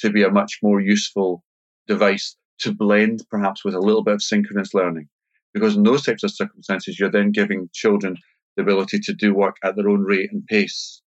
to 0.00 0.10
be 0.10 0.22
a 0.22 0.30
much 0.30 0.58
more 0.62 0.80
useful 0.80 1.42
device 1.86 2.36
to 2.58 2.72
blend 2.72 3.24
perhaps 3.30 3.64
with 3.64 3.74
a 3.74 3.80
little 3.80 4.02
bit 4.02 4.14
of 4.14 4.22
synchronous 4.22 4.74
learning. 4.74 5.08
Because 5.54 5.76
in 5.76 5.82
those 5.82 6.04
types 6.04 6.22
of 6.22 6.34
circumstances, 6.34 6.98
you're 6.98 7.10
then 7.10 7.32
giving 7.32 7.68
children 7.72 8.16
the 8.56 8.62
ability 8.62 8.98
to 9.00 9.14
do 9.14 9.34
work 9.34 9.56
at 9.64 9.76
their 9.76 9.88
own 9.88 10.00
rate 10.00 10.30
and 10.32 10.46
pace 10.46 11.02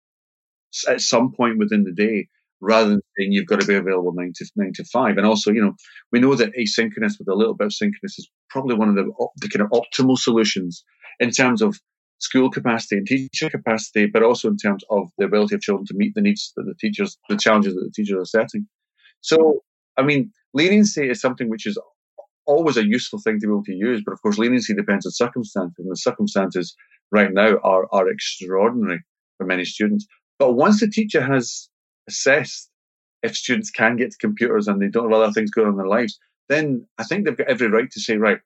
at 0.87 1.01
some 1.01 1.31
point 1.31 1.57
within 1.57 1.83
the 1.83 1.93
day 1.93 2.27
rather 2.59 2.89
than 2.89 3.01
saying 3.17 3.31
you've 3.31 3.45
got 3.45 3.59
to 3.59 3.67
be 3.67 3.75
available 3.75 4.13
nine 4.13 4.33
to 4.35 4.45
nine 4.55 4.73
to 4.73 4.83
five. 4.85 5.17
And 5.17 5.25
also, 5.25 5.51
you 5.51 5.61
know, 5.61 5.73
we 6.11 6.19
know 6.19 6.35
that 6.35 6.53
asynchronous 6.55 7.19
with 7.19 7.27
a 7.27 7.35
little 7.35 7.53
bit 7.53 7.67
of 7.67 7.73
synchronous 7.73 8.17
is 8.17 8.29
probably 8.49 8.75
one 8.75 8.89
of 8.89 8.95
the, 8.95 9.05
the 9.37 9.49
kind 9.49 9.61
of 9.61 9.71
optimal 9.71 10.17
solutions 10.17 10.83
in 11.19 11.31
terms 11.31 11.61
of 11.61 11.79
school 12.19 12.49
capacity 12.49 12.97
and 12.97 13.07
teacher 13.07 13.49
capacity, 13.49 14.07
but 14.07 14.23
also 14.23 14.47
in 14.47 14.57
terms 14.57 14.83
of 14.89 15.09
the 15.17 15.25
ability 15.25 15.55
of 15.55 15.61
children 15.61 15.85
to 15.85 15.93
meet 15.95 16.15
the 16.15 16.21
needs 16.21 16.51
that 16.55 16.63
the 16.63 16.73
teachers, 16.79 17.17
the 17.29 17.37
challenges 17.37 17.75
that 17.75 17.81
the 17.81 17.91
teachers 17.91 18.17
are 18.19 18.25
setting. 18.25 18.67
So, 19.21 19.63
I 19.97 20.03
mean, 20.03 20.31
leniency 20.53 21.09
is 21.09 21.21
something 21.21 21.49
which 21.49 21.65
is 21.65 21.77
always 22.45 22.77
a 22.77 22.87
useful 22.87 23.19
thing 23.19 23.39
to 23.39 23.47
be 23.47 23.51
able 23.51 23.63
to 23.63 23.75
use, 23.75 24.01
but 24.05 24.13
of 24.13 24.21
course, 24.21 24.37
leniency 24.37 24.73
depends 24.73 25.05
on 25.05 25.11
circumstances, 25.11 25.75
and 25.77 25.91
the 25.91 25.97
circumstances 25.97 26.75
right 27.11 27.31
now 27.31 27.57
are, 27.63 27.87
are 27.91 28.09
extraordinary 28.09 29.01
for 29.37 29.45
many 29.45 29.65
students. 29.65 30.05
But 30.39 30.53
once 30.53 30.79
the 30.79 30.89
teacher 30.89 31.21
has 31.21 31.69
assessed 32.07 32.69
if 33.23 33.35
students 33.35 33.71
can 33.71 33.97
get 33.97 34.11
to 34.11 34.17
computers 34.17 34.67
and 34.67 34.81
they 34.81 34.87
don't 34.87 35.11
have 35.11 35.19
other 35.19 35.33
things 35.33 35.51
going 35.51 35.67
on 35.67 35.73
in 35.73 35.77
their 35.77 35.87
lives, 35.87 36.17
then 36.49 36.85
I 36.97 37.03
think 37.03 37.25
they've 37.25 37.37
got 37.37 37.49
every 37.49 37.67
right 37.67 37.89
to 37.91 37.99
say, 37.99 38.17
right, 38.17 38.39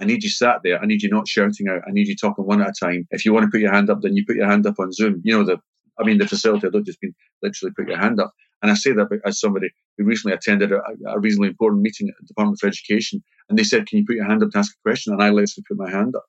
I 0.00 0.04
need 0.04 0.22
you 0.22 0.30
sat 0.30 0.60
there. 0.64 0.80
I 0.82 0.86
need 0.86 1.02
you 1.02 1.08
not 1.08 1.28
shouting 1.28 1.68
out. 1.68 1.82
I 1.86 1.92
need 1.92 2.08
you 2.08 2.16
talking 2.16 2.44
one 2.44 2.60
at 2.60 2.70
a 2.70 2.72
time. 2.78 3.06
If 3.10 3.24
you 3.24 3.32
want 3.32 3.44
to 3.44 3.50
put 3.50 3.60
your 3.60 3.72
hand 3.72 3.88
up, 3.88 4.00
then 4.02 4.16
you 4.16 4.24
put 4.26 4.36
your 4.36 4.48
hand 4.48 4.66
up 4.66 4.74
on 4.78 4.92
Zoom. 4.92 5.20
You 5.24 5.38
know, 5.38 5.44
the, 5.44 5.58
I 5.98 6.04
mean, 6.04 6.18
the 6.18 6.26
facility, 6.26 6.68
don't 6.68 6.84
just 6.84 6.98
mean 7.02 7.14
literally 7.42 7.72
put 7.76 7.88
your 7.88 7.98
hand 7.98 8.20
up. 8.20 8.32
And 8.62 8.70
I 8.70 8.74
say 8.74 8.92
that 8.92 9.08
as 9.26 9.40
somebody 9.40 9.70
who 9.98 10.04
recently 10.04 10.34
attended 10.34 10.72
a, 10.72 10.80
a 11.08 11.18
reasonably 11.18 11.48
important 11.48 11.82
meeting 11.82 12.08
at 12.08 12.14
the 12.20 12.26
Department 12.26 12.58
for 12.60 12.68
Education. 12.68 13.22
And 13.48 13.58
they 13.58 13.64
said, 13.64 13.86
can 13.86 13.98
you 13.98 14.06
put 14.06 14.16
your 14.16 14.24
hand 14.24 14.42
up 14.42 14.50
to 14.50 14.58
ask 14.58 14.72
a 14.72 14.88
question? 14.88 15.12
And 15.12 15.22
I 15.22 15.30
literally 15.30 15.64
put 15.68 15.76
my 15.76 15.90
hand 15.90 16.14
up. 16.14 16.24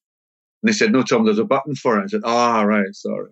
And 0.62 0.70
they 0.70 0.74
said, 0.74 0.92
no, 0.92 1.04
Tom, 1.04 1.26
there's 1.26 1.40
a 1.40 1.46
button 1.46 1.76
for 1.76 2.00
it. 2.00 2.04
I 2.04 2.08
said, 2.08 2.22
ah, 2.24 2.62
oh, 2.62 2.66
right, 2.66 2.94
sorry. 2.94 3.32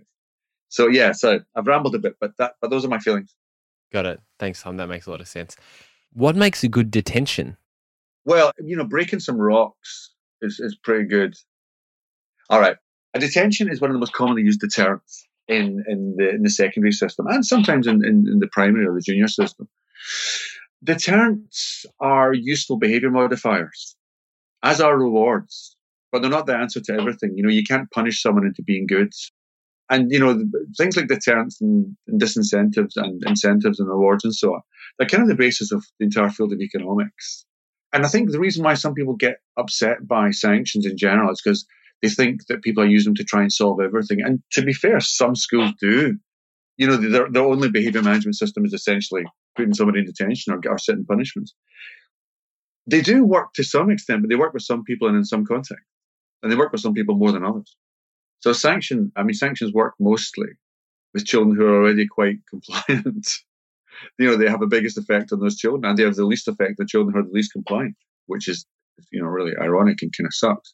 So 0.69 0.87
yeah, 0.87 1.11
so 1.11 1.39
I've 1.55 1.67
rambled 1.67 1.95
a 1.95 1.99
bit, 1.99 2.15
but 2.21 2.37
that, 2.37 2.53
but 2.61 2.69
those 2.69 2.85
are 2.85 2.89
my 2.89 2.99
feelings. 2.99 3.35
Got 3.91 4.05
it. 4.05 4.21
Thanks, 4.39 4.61
Tom. 4.61 4.77
That 4.77 4.87
makes 4.87 5.07
a 5.07 5.11
lot 5.11 5.19
of 5.19 5.27
sense. 5.27 5.57
What 6.13 6.35
makes 6.35 6.63
a 6.63 6.69
good 6.69 6.91
detention? 6.91 7.57
Well, 8.23 8.51
you 8.63 8.77
know, 8.77 8.85
breaking 8.85 9.19
some 9.19 9.37
rocks 9.37 10.11
is, 10.41 10.59
is 10.59 10.77
pretty 10.81 11.05
good. 11.05 11.35
All 12.49 12.59
right. 12.59 12.77
A 13.13 13.19
detention 13.19 13.69
is 13.69 13.81
one 13.81 13.89
of 13.89 13.95
the 13.95 13.99
most 13.99 14.13
commonly 14.13 14.43
used 14.43 14.61
deterrents 14.61 15.27
in, 15.47 15.83
in 15.87 16.15
the 16.17 16.29
in 16.29 16.43
the 16.43 16.49
secondary 16.49 16.91
system 16.91 17.27
and 17.27 17.45
sometimes 17.45 17.87
in, 17.87 18.05
in, 18.05 18.27
in 18.27 18.39
the 18.39 18.49
primary 18.51 18.85
or 18.85 18.93
the 18.93 19.01
junior 19.01 19.27
system. 19.27 19.67
Deterrents 20.83 21.85
are 21.99 22.33
useful 22.33 22.77
behavior 22.77 23.11
modifiers, 23.11 23.95
as 24.63 24.81
are 24.81 24.97
rewards, 24.97 25.75
but 26.11 26.21
they're 26.21 26.31
not 26.31 26.47
the 26.47 26.55
answer 26.55 26.81
to 26.81 26.93
everything. 26.93 27.33
You 27.35 27.43
know, 27.43 27.49
you 27.49 27.63
can't 27.63 27.91
punish 27.91 28.21
someone 28.21 28.45
into 28.45 28.63
being 28.63 28.87
good 28.87 29.13
and 29.91 30.09
you 30.11 30.19
know 30.19 30.41
things 30.77 30.97
like 30.97 31.07
deterrents 31.07 31.61
and, 31.61 31.95
and 32.07 32.19
disincentives 32.19 32.95
and 32.95 33.21
incentives 33.27 33.79
and 33.79 33.89
rewards 33.89 34.23
and 34.23 34.33
so 34.33 34.55
on 34.55 34.61
they're 34.97 35.07
kind 35.07 35.21
of 35.21 35.29
the 35.29 35.35
basis 35.35 35.71
of 35.71 35.85
the 35.99 36.05
entire 36.05 36.29
field 36.29 36.53
of 36.53 36.59
economics 36.59 37.45
and 37.93 38.05
i 38.05 38.07
think 38.07 38.31
the 38.31 38.39
reason 38.39 38.63
why 38.63 38.73
some 38.73 38.95
people 38.95 39.15
get 39.15 39.37
upset 39.57 40.07
by 40.07 40.31
sanctions 40.31 40.85
in 40.85 40.97
general 40.97 41.31
is 41.31 41.41
because 41.43 41.65
they 42.01 42.09
think 42.09 42.47
that 42.47 42.61
people 42.61 42.83
are 42.83 42.87
using 42.87 43.11
them 43.11 43.15
to 43.15 43.23
try 43.23 43.41
and 43.41 43.53
solve 43.53 43.79
everything 43.79 44.21
and 44.21 44.41
to 44.51 44.61
be 44.61 44.73
fair 44.73 44.99
some 44.99 45.35
schools 45.35 45.71
do 45.79 46.15
you 46.77 46.87
know 46.87 46.97
their, 46.97 47.29
their 47.29 47.43
only 47.43 47.69
behavior 47.69 48.01
management 48.01 48.35
system 48.35 48.65
is 48.65 48.73
essentially 48.73 49.23
putting 49.55 49.73
somebody 49.73 49.99
in 49.99 50.05
detention 50.05 50.53
or, 50.53 50.61
or 50.69 50.77
setting 50.77 51.05
punishments 51.05 51.53
they 52.87 53.01
do 53.01 53.23
work 53.23 53.53
to 53.53 53.63
some 53.63 53.89
extent 53.91 54.21
but 54.21 54.29
they 54.29 54.35
work 54.35 54.53
with 54.53 54.63
some 54.63 54.83
people 54.83 55.07
and 55.07 55.17
in 55.17 55.25
some 55.25 55.45
context. 55.45 55.85
and 56.41 56.51
they 56.51 56.55
work 56.55 56.71
with 56.71 56.81
some 56.81 56.93
people 56.93 57.15
more 57.15 57.31
than 57.31 57.45
others 57.45 57.75
so 58.41 58.53
sanction, 58.53 59.11
I 59.15 59.23
mean, 59.23 59.35
sanctions 59.35 59.71
work 59.71 59.93
mostly 59.99 60.47
with 61.13 61.25
children 61.25 61.55
who 61.55 61.65
are 61.65 61.83
already 61.83 62.07
quite 62.07 62.39
compliant. 62.49 63.27
you 64.19 64.27
know, 64.27 64.35
they 64.35 64.49
have 64.49 64.59
the 64.59 64.67
biggest 64.67 64.97
effect 64.97 65.31
on 65.31 65.39
those 65.39 65.57
children, 65.57 65.85
and 65.85 65.97
they 65.97 66.03
have 66.03 66.15
the 66.15 66.25
least 66.25 66.47
effect 66.47 66.79
on 66.79 66.87
children 66.87 67.13
who 67.13 67.19
are 67.19 67.27
the 67.27 67.33
least 67.33 67.53
compliant, 67.53 67.95
which 68.25 68.47
is, 68.47 68.65
you 69.11 69.21
know, 69.21 69.27
really 69.27 69.53
ironic 69.61 70.01
and 70.01 70.11
kind 70.17 70.27
of 70.27 70.33
sucks. 70.33 70.73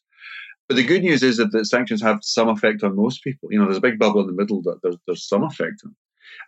But 0.68 0.76
the 0.76 0.84
good 0.84 1.02
news 1.02 1.22
is 1.22 1.38
that 1.38 1.50
the 1.50 1.64
sanctions 1.64 2.02
have 2.02 2.18
some 2.22 2.48
effect 2.48 2.82
on 2.82 2.94
most 2.94 3.24
people. 3.24 3.48
You 3.50 3.58
know, 3.58 3.64
there's 3.64 3.78
a 3.78 3.82
big 3.82 3.98
bubble 3.98 4.20
in 4.20 4.26
the 4.26 4.34
middle 4.34 4.62
that 4.62 4.80
there's, 4.82 4.96
there's 5.06 5.26
some 5.26 5.42
effect 5.42 5.82
on. 5.84 5.96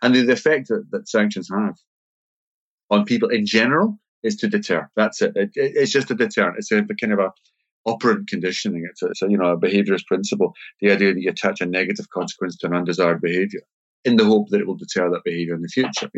And 0.01 0.15
the, 0.15 0.21
the 0.21 0.33
effect 0.33 0.67
that, 0.67 0.85
that 0.91 1.09
sanctions 1.09 1.49
have 1.51 1.75
on 2.91 3.05
people 3.05 3.29
in 3.29 3.45
general 3.45 3.97
is 4.23 4.35
to 4.37 4.47
deter. 4.47 4.89
That's 4.95 5.21
it. 5.21 5.33
it, 5.35 5.51
it 5.55 5.73
it's 5.75 5.91
just 5.91 6.11
a 6.11 6.15
deterrent. 6.15 6.57
It's 6.59 6.71
a, 6.71 6.83
kind 6.99 7.13
of 7.13 7.19
a 7.19 7.31
operant 7.85 8.27
conditioning. 8.27 8.87
It's 8.89 9.01
a, 9.01 9.07
it's 9.07 9.21
a, 9.23 9.29
you 9.29 9.37
know 9.37 9.51
a 9.51 9.57
behaviourist 9.57 10.05
principle. 10.05 10.53
The 10.81 10.91
idea 10.91 11.13
that 11.13 11.21
you 11.21 11.29
attach 11.29 11.61
a 11.61 11.65
negative 11.65 12.09
consequence 12.09 12.57
to 12.57 12.67
an 12.67 12.75
undesired 12.75 13.21
behaviour 13.21 13.61
in 14.05 14.17
the 14.17 14.25
hope 14.25 14.49
that 14.49 14.61
it 14.61 14.67
will 14.67 14.77
deter 14.77 15.09
that 15.09 15.23
behaviour 15.23 15.55
in 15.55 15.61
the 15.61 15.67
future. 15.67 16.09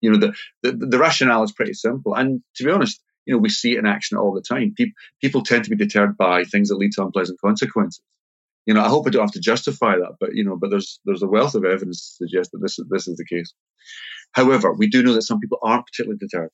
You 0.00 0.10
know, 0.10 0.18
the, 0.18 0.34
the 0.62 0.86
the 0.86 0.98
rationale 0.98 1.44
is 1.44 1.52
pretty 1.52 1.74
simple. 1.74 2.14
And 2.14 2.42
to 2.56 2.64
be 2.64 2.70
honest, 2.70 3.00
you 3.26 3.34
know, 3.34 3.38
we 3.38 3.48
see 3.48 3.72
it 3.72 3.78
in 3.78 3.86
action 3.86 4.18
all 4.18 4.34
the 4.34 4.42
time. 4.42 4.74
People 4.76 4.94
people 5.20 5.42
tend 5.42 5.64
to 5.64 5.70
be 5.70 5.76
deterred 5.76 6.16
by 6.16 6.44
things 6.44 6.68
that 6.68 6.76
lead 6.76 6.92
to 6.92 7.04
unpleasant 7.04 7.40
consequences. 7.40 8.02
You 8.66 8.74
know, 8.74 8.82
I 8.82 8.88
hope 8.88 9.06
I 9.06 9.10
don't 9.10 9.22
have 9.22 9.32
to 9.32 9.40
justify 9.40 9.96
that, 9.96 10.14
but 10.20 10.34
you 10.34 10.44
know, 10.44 10.56
but 10.56 10.70
there's 10.70 11.00
there's 11.04 11.22
a 11.22 11.28
wealth 11.28 11.54
of 11.54 11.64
evidence 11.64 12.16
to 12.18 12.26
suggest 12.26 12.52
that 12.52 12.60
this 12.62 12.78
is 12.78 12.86
this 12.88 13.08
is 13.08 13.16
the 13.16 13.26
case. 13.26 13.52
However, 14.32 14.72
we 14.72 14.88
do 14.88 15.02
know 15.02 15.14
that 15.14 15.22
some 15.22 15.40
people 15.40 15.58
aren't 15.62 15.86
particularly 15.86 16.18
deterred. 16.18 16.50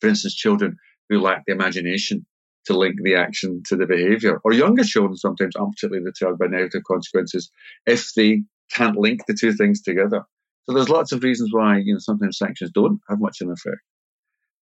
For 0.00 0.08
instance, 0.08 0.34
children 0.34 0.76
who 1.08 1.20
lack 1.20 1.44
the 1.46 1.52
imagination 1.52 2.26
to 2.66 2.78
link 2.78 2.96
the 3.02 3.16
action 3.16 3.62
to 3.66 3.76
the 3.76 3.86
behavior, 3.86 4.40
or 4.44 4.52
younger 4.52 4.84
children 4.84 5.16
sometimes 5.16 5.56
aren't 5.56 5.74
particularly 5.74 6.04
deterred 6.04 6.38
by 6.38 6.46
negative 6.46 6.82
consequences 6.86 7.50
if 7.86 8.12
they 8.14 8.42
can't 8.72 8.96
link 8.96 9.22
the 9.26 9.34
two 9.34 9.52
things 9.52 9.82
together. 9.82 10.22
So 10.64 10.74
there's 10.74 10.88
lots 10.88 11.12
of 11.12 11.22
reasons 11.22 11.50
why 11.52 11.78
you 11.78 11.94
know 11.94 11.98
sometimes 11.98 12.38
sanctions 12.38 12.70
don't 12.72 13.00
have 13.08 13.20
much 13.20 13.40
of 13.40 13.48
an 13.48 13.54
effect. 13.54 13.82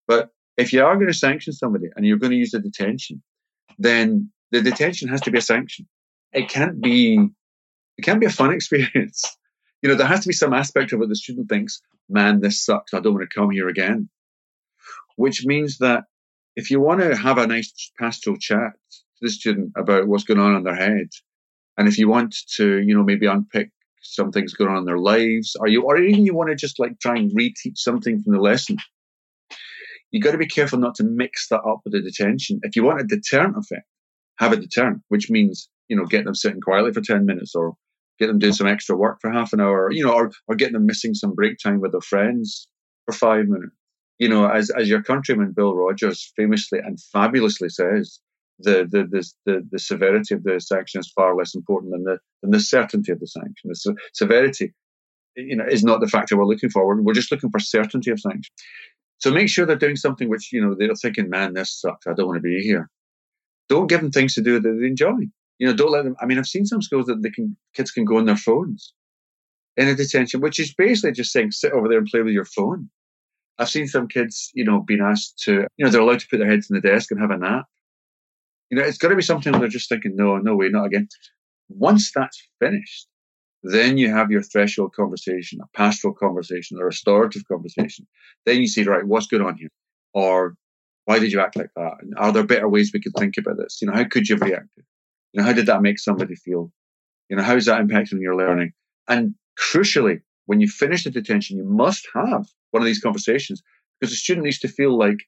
But 0.06 0.30
if 0.59 0.72
you 0.72 0.85
are 0.85 0.97
going 0.97 1.06
to 1.06 1.14
sanction 1.14 1.52
somebody 1.52 1.86
and 1.97 2.05
you're 2.05 2.18
going 2.18 2.32
to 2.32 2.36
use 2.36 2.51
the 2.51 2.59
detention, 2.59 3.22
then 3.78 4.30
the 4.51 4.60
detention 4.60 5.09
has 5.09 5.20
to 5.22 5.30
be 5.30 5.39
a 5.39 5.43
sanction. 5.43 5.86
It 6.32 6.51
can't 6.51 6.80
be 6.80 7.28
it 7.97 8.02
can't 8.02 8.20
be 8.20 8.26
a 8.26 8.30
fun 8.30 8.52
experience. 8.59 9.24
You 9.80 9.89
know, 9.89 9.94
there 9.94 10.06
has 10.09 10.20
to 10.20 10.28
be 10.28 10.35
some 10.35 10.52
aspect 10.52 10.93
of 10.93 11.01
it 11.01 11.09
the 11.09 11.14
student 11.14 11.48
thinks, 11.48 11.80
man, 12.09 12.40
this 12.40 12.64
sucks. 12.64 12.93
I 12.93 13.01
don't 13.01 13.14
want 13.14 13.30
to 13.30 13.35
come 13.35 13.51
here 13.51 13.68
again. 13.68 14.09
Which 15.14 15.47
means 15.47 15.78
that 15.78 16.05
if 16.56 16.70
you 16.70 16.80
want 16.80 17.01
to 17.01 17.16
have 17.16 17.39
a 17.39 17.47
nice 17.47 17.72
pastoral 17.98 18.36
chat 18.36 18.72
to 18.90 19.22
the 19.22 19.30
student 19.30 19.72
about 19.76 20.09
what's 20.09 20.24
going 20.24 20.40
on 20.40 20.56
in 20.56 20.64
their 20.64 20.74
head, 20.74 21.09
and 21.76 21.86
if 21.86 21.98
you 21.98 22.09
want 22.09 22.35
to, 22.56 22.78
you 22.78 22.94
know, 22.97 23.05
maybe 23.05 23.26
unpick 23.26 23.70
some 24.02 24.32
things 24.32 24.55
going 24.55 24.70
on 24.70 24.78
in 24.78 24.85
their 24.85 24.98
lives, 24.98 25.55
or 25.60 25.68
you, 25.68 25.85
or 25.85 25.97
even 25.98 26.24
you 26.24 26.35
want 26.35 26.51
to 26.51 26.56
just 26.56 26.80
like 26.80 26.98
try 26.98 27.16
and 27.16 27.30
reteach 27.30 27.78
something 27.78 28.20
from 28.20 28.32
the 28.32 28.40
lesson, 28.40 28.78
you 30.10 30.20
got 30.20 30.32
to 30.32 30.39
be 30.39 30.47
careful 30.47 30.78
not 30.78 30.94
to 30.97 31.05
mix 31.05 31.48
that 31.48 31.60
up 31.62 31.80
with 31.85 31.93
the 31.93 32.01
detention. 32.01 32.60
If 32.62 32.76
you 32.76 32.85
want 32.85 33.01
a 33.01 33.05
deterrent 33.05 33.56
effect, 33.56 33.86
have 34.39 34.52
a 34.52 34.56
deterrent, 34.56 35.02
which 35.09 35.30
means 35.30 35.68
you 35.89 35.97
know 35.97 36.05
get 36.05 36.24
them 36.24 36.35
sitting 36.35 36.60
quietly 36.60 36.93
for 36.93 37.01
ten 37.01 37.26
minutes, 37.26 37.55
or 37.55 37.74
get 38.18 38.28
them 38.28 38.39
doing 38.39 38.52
some 38.52 38.66
extra 38.66 38.97
work 38.97 39.18
for 39.20 39.30
half 39.30 39.52
an 39.52 39.60
hour, 39.60 39.90
you 39.93 40.05
know, 40.05 40.12
or 40.12 40.30
or 40.47 40.55
get 40.55 40.72
them 40.72 40.86
missing 40.86 41.14
some 41.14 41.35
break 41.35 41.59
time 41.62 41.80
with 41.80 41.93
their 41.93 42.01
friends 42.01 42.68
for 43.06 43.12
five 43.12 43.47
minutes. 43.47 43.74
You 44.18 44.28
know, 44.28 44.48
as 44.48 44.70
as 44.70 44.89
your 44.89 45.02
countryman 45.02 45.52
Bill 45.52 45.74
Rogers 45.74 46.32
famously 46.36 46.80
and 46.80 46.98
fabulously 47.12 47.68
says, 47.68 48.20
the 48.59 48.89
the 48.90 49.05
the 49.05 49.32
the, 49.47 49.68
the 49.70 49.78
severity 49.78 50.35
of 50.35 50.43
the 50.43 50.60
sanction 50.60 51.01
is 51.01 51.12
far 51.14 51.36
less 51.36 51.55
important 51.55 51.93
than 51.93 52.05
the 52.05 52.18
than 52.43 52.51
the 52.51 52.60
certainty 52.60 53.12
of 53.12 53.20
the 53.20 53.26
sanction. 53.26 53.70
The 53.70 53.97
severity, 54.12 54.74
you 55.36 55.56
know, 55.56 55.66
is 55.66 55.85
not 55.85 56.01
the 56.01 56.09
factor 56.09 56.36
we're 56.36 56.47
looking 56.47 56.70
for. 56.70 56.86
We're, 56.86 57.02
we're 57.02 57.14
just 57.14 57.30
looking 57.30 57.51
for 57.51 57.60
certainty 57.60 58.10
of 58.10 58.20
sanction. 58.20 58.52
So 59.19 59.31
make 59.31 59.49
sure 59.49 59.66
they're 59.66 59.77
doing 59.77 59.97
something 59.97 60.28
which, 60.28 60.53
you 60.53 60.65
know, 60.65 60.74
they're 60.78 60.95
thinking, 60.95 61.28
man, 61.28 61.55
this 61.55 61.81
sucks. 61.81 62.07
I 62.07 62.15
don't 62.15 62.27
want 62.27 62.39
to 62.39 62.43
be 62.43 62.61
here. 62.62 62.89
Don't 63.69 63.89
give 63.89 64.01
them 64.01 64.11
things 64.11 64.35
to 64.35 64.43
do 64.43 64.61
that 64.61 64.78
they 64.81 64.86
enjoy. 64.86 65.27
You 65.59 65.66
know, 65.66 65.74
don't 65.74 65.90
let 65.90 66.05
them. 66.05 66.16
I 66.20 66.27
mean, 66.27 66.39
I've 66.39 66.47
seen 66.47 66.66
some 66.66 66.82
schools 66.82 67.07
that 67.07 67.23
they 67.23 67.31
can, 67.31 67.57
kids 67.74 67.90
can 67.90 68.05
go 68.05 68.19
on 68.19 68.27
their 68.27 68.36
phones 68.36 68.95
in 69.77 69.89
a 69.89 69.95
detention, 69.95 70.40
which 70.40 70.61
is 70.61 70.73
basically 70.73 71.12
just 71.12 71.32
saying, 71.32 71.51
sit 71.51 71.73
over 71.73 71.89
there 71.89 71.99
and 71.99 72.07
play 72.07 72.23
with 72.23 72.32
your 72.32 72.45
phone. 72.45 72.89
I've 73.59 73.69
seen 73.69 73.89
some 73.89 74.07
kids, 74.07 74.51
you 74.55 74.65
know, 74.65 74.81
being 74.81 75.01
asked 75.01 75.40
to, 75.45 75.66
you 75.77 75.85
know, 75.85 75.90
they're 75.90 76.01
allowed 76.01 76.20
to 76.20 76.28
put 76.28 76.39
their 76.39 76.49
heads 76.49 76.70
in 76.70 76.77
the 76.77 76.81
desk 76.81 77.11
and 77.11 77.20
have 77.20 77.32
a 77.32 77.36
nap. 77.36 77.66
You 78.70 78.78
know, 78.78 78.85
it's 78.85 78.99
got 78.99 79.09
to 79.09 79.16
be 79.16 79.23
something 79.23 79.53
where 79.53 79.61
they're 79.62 79.69
just 79.69 79.89
thinking, 79.89 80.15
no, 80.15 80.36
no 80.39 80.55
way, 80.55 80.69
not 80.69 80.86
again. 80.86 81.09
Once 81.69 82.12
that's 82.15 82.40
finished, 82.61 83.09
then 83.73 83.99
you 83.99 84.11
have 84.11 84.31
your 84.31 84.43
threshold 84.43 84.95
conversation, 84.95 85.61
a 85.62 85.66
pastoral 85.77 86.15
conversation, 86.15 86.78
a 86.78 86.85
restorative 86.85 87.47
conversation. 87.49 88.07
Then 88.47 88.61
you 88.61 88.69
say, 88.69 88.85
right, 88.85 89.07
what's 89.07 89.27
going 89.27 89.43
on 89.43 89.57
here? 89.57 89.70
Or 90.15 90.55
why 91.05 91.19
did 91.19 91.32
you 91.32 91.40
act 91.40 91.57
like 91.57 91.70
that? 91.77 91.95
And 92.01 92.15
are 92.16 92.32
there 92.32 92.45
better 92.45 92.69
ways 92.69 92.90
we 92.93 93.01
could 93.01 93.15
think 93.19 93.36
about 93.36 93.57
this? 93.57 93.78
You 93.81 93.89
know, 93.89 93.95
how 93.95 94.05
could 94.05 94.28
you 94.28 94.36
have 94.36 94.43
reacted? 94.43 94.85
You 95.32 95.40
know, 95.40 95.47
how 95.47 95.53
did 95.53 95.66
that 95.66 95.82
make 95.82 95.99
somebody 95.99 96.35
feel? 96.35 96.70
You 97.28 97.36
know, 97.36 97.43
how 97.43 97.57
is 97.57 97.66
that 97.66 97.81
impacting 97.81 98.20
your 98.20 98.36
learning? 98.36 98.73
And 99.09 99.35
crucially, 99.59 100.20
when 100.47 100.61
you 100.61 100.69
finish 100.69 101.05
the 101.05 101.11
detention, 101.11 101.59
you 101.59 101.65
must 101.65 102.09
have 102.15 102.47
one 102.70 102.82
of 102.82 102.86
these 102.86 103.01
conversations 103.01 103.62
because 104.01 104.12
the 104.12 104.16
student 104.16 104.45
needs 104.45 104.59
to 104.61 104.69
feel 104.69 104.97
like 104.97 105.19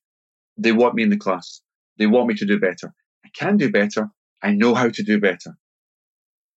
they 0.57 0.73
want 0.73 0.95
me 0.95 1.03
in 1.03 1.11
the 1.11 1.17
class. 1.17 1.61
They 1.99 2.07
want 2.07 2.29
me 2.29 2.35
to 2.35 2.47
do 2.47 2.59
better. 2.59 2.93
I 3.25 3.29
can 3.35 3.57
do 3.57 3.71
better. 3.71 4.09
I 4.43 4.53
know 4.53 4.75
how 4.75 4.89
to 4.89 5.03
do 5.03 5.21
better. 5.21 5.57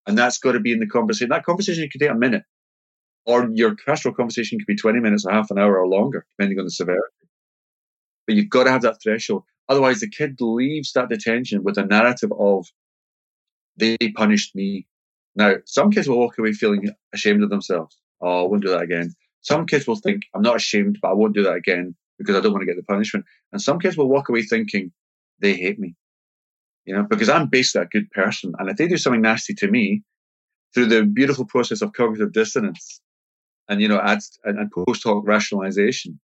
And 0.05 0.17
that's 0.17 0.37
got 0.37 0.53
to 0.53 0.59
be 0.59 0.71
in 0.71 0.79
the 0.79 0.87
conversation. 0.87 1.29
That 1.29 1.45
conversation 1.45 1.87
could 1.89 2.01
take 2.01 2.09
a 2.09 2.15
minute, 2.15 2.43
or 3.25 3.49
your 3.53 3.75
pastoral 3.75 4.13
conversation 4.13 4.59
could 4.59 4.67
be 4.67 4.75
20 4.75 4.99
minutes, 4.99 5.25
a 5.25 5.31
half 5.31 5.49
an 5.51 5.57
hour, 5.57 5.79
or 5.79 5.87
longer, 5.87 6.25
depending 6.37 6.59
on 6.59 6.65
the 6.65 6.71
severity. 6.71 7.01
But 8.27 8.35
you've 8.35 8.49
got 8.49 8.65
to 8.65 8.71
have 8.71 8.81
that 8.81 9.01
threshold. 9.01 9.43
Otherwise, 9.69 10.01
the 10.01 10.09
kid 10.09 10.35
leaves 10.39 10.91
that 10.93 11.09
detention 11.09 11.63
with 11.63 11.77
a 11.77 11.85
narrative 11.85 12.31
of, 12.37 12.67
they 13.77 13.97
punished 14.15 14.55
me. 14.55 14.85
Now, 15.35 15.55
some 15.65 15.89
kids 15.89 16.07
will 16.07 16.19
walk 16.19 16.37
away 16.37 16.51
feeling 16.51 16.89
ashamed 17.13 17.43
of 17.43 17.49
themselves. 17.49 17.97
Oh, 18.21 18.45
I 18.45 18.47
won't 18.47 18.63
do 18.63 18.69
that 18.69 18.81
again. 18.81 19.13
Some 19.41 19.65
kids 19.65 19.87
will 19.87 19.95
think, 19.95 20.23
I'm 20.33 20.41
not 20.41 20.57
ashamed, 20.57 20.99
but 21.01 21.09
I 21.09 21.13
won't 21.13 21.33
do 21.33 21.43
that 21.43 21.55
again 21.55 21.95
because 22.17 22.35
I 22.35 22.39
don't 22.39 22.51
want 22.51 22.61
to 22.61 22.65
get 22.67 22.75
the 22.75 22.83
punishment. 22.83 23.25
And 23.51 23.61
some 23.61 23.79
kids 23.79 23.97
will 23.97 24.07
walk 24.09 24.29
away 24.29 24.43
thinking, 24.43 24.91
they 25.39 25.55
hate 25.55 25.79
me 25.79 25.95
you 26.85 26.95
know, 26.95 27.03
because 27.03 27.29
I'm 27.29 27.47
basically 27.47 27.85
a 27.85 27.99
good 27.99 28.11
person. 28.11 28.53
And 28.59 28.69
if 28.69 28.77
they 28.77 28.87
do 28.87 28.97
something 28.97 29.21
nasty 29.21 29.53
to 29.55 29.67
me 29.67 30.03
through 30.73 30.87
the 30.87 31.03
beautiful 31.03 31.45
process 31.45 31.81
of 31.81 31.93
cognitive 31.93 32.33
dissonance 32.33 33.01
and, 33.69 33.81
you 33.81 33.87
know, 33.87 33.99
and, 33.99 34.21
and 34.43 34.71
post 34.71 35.03
hoc 35.03 35.23
rationalization, 35.25 36.19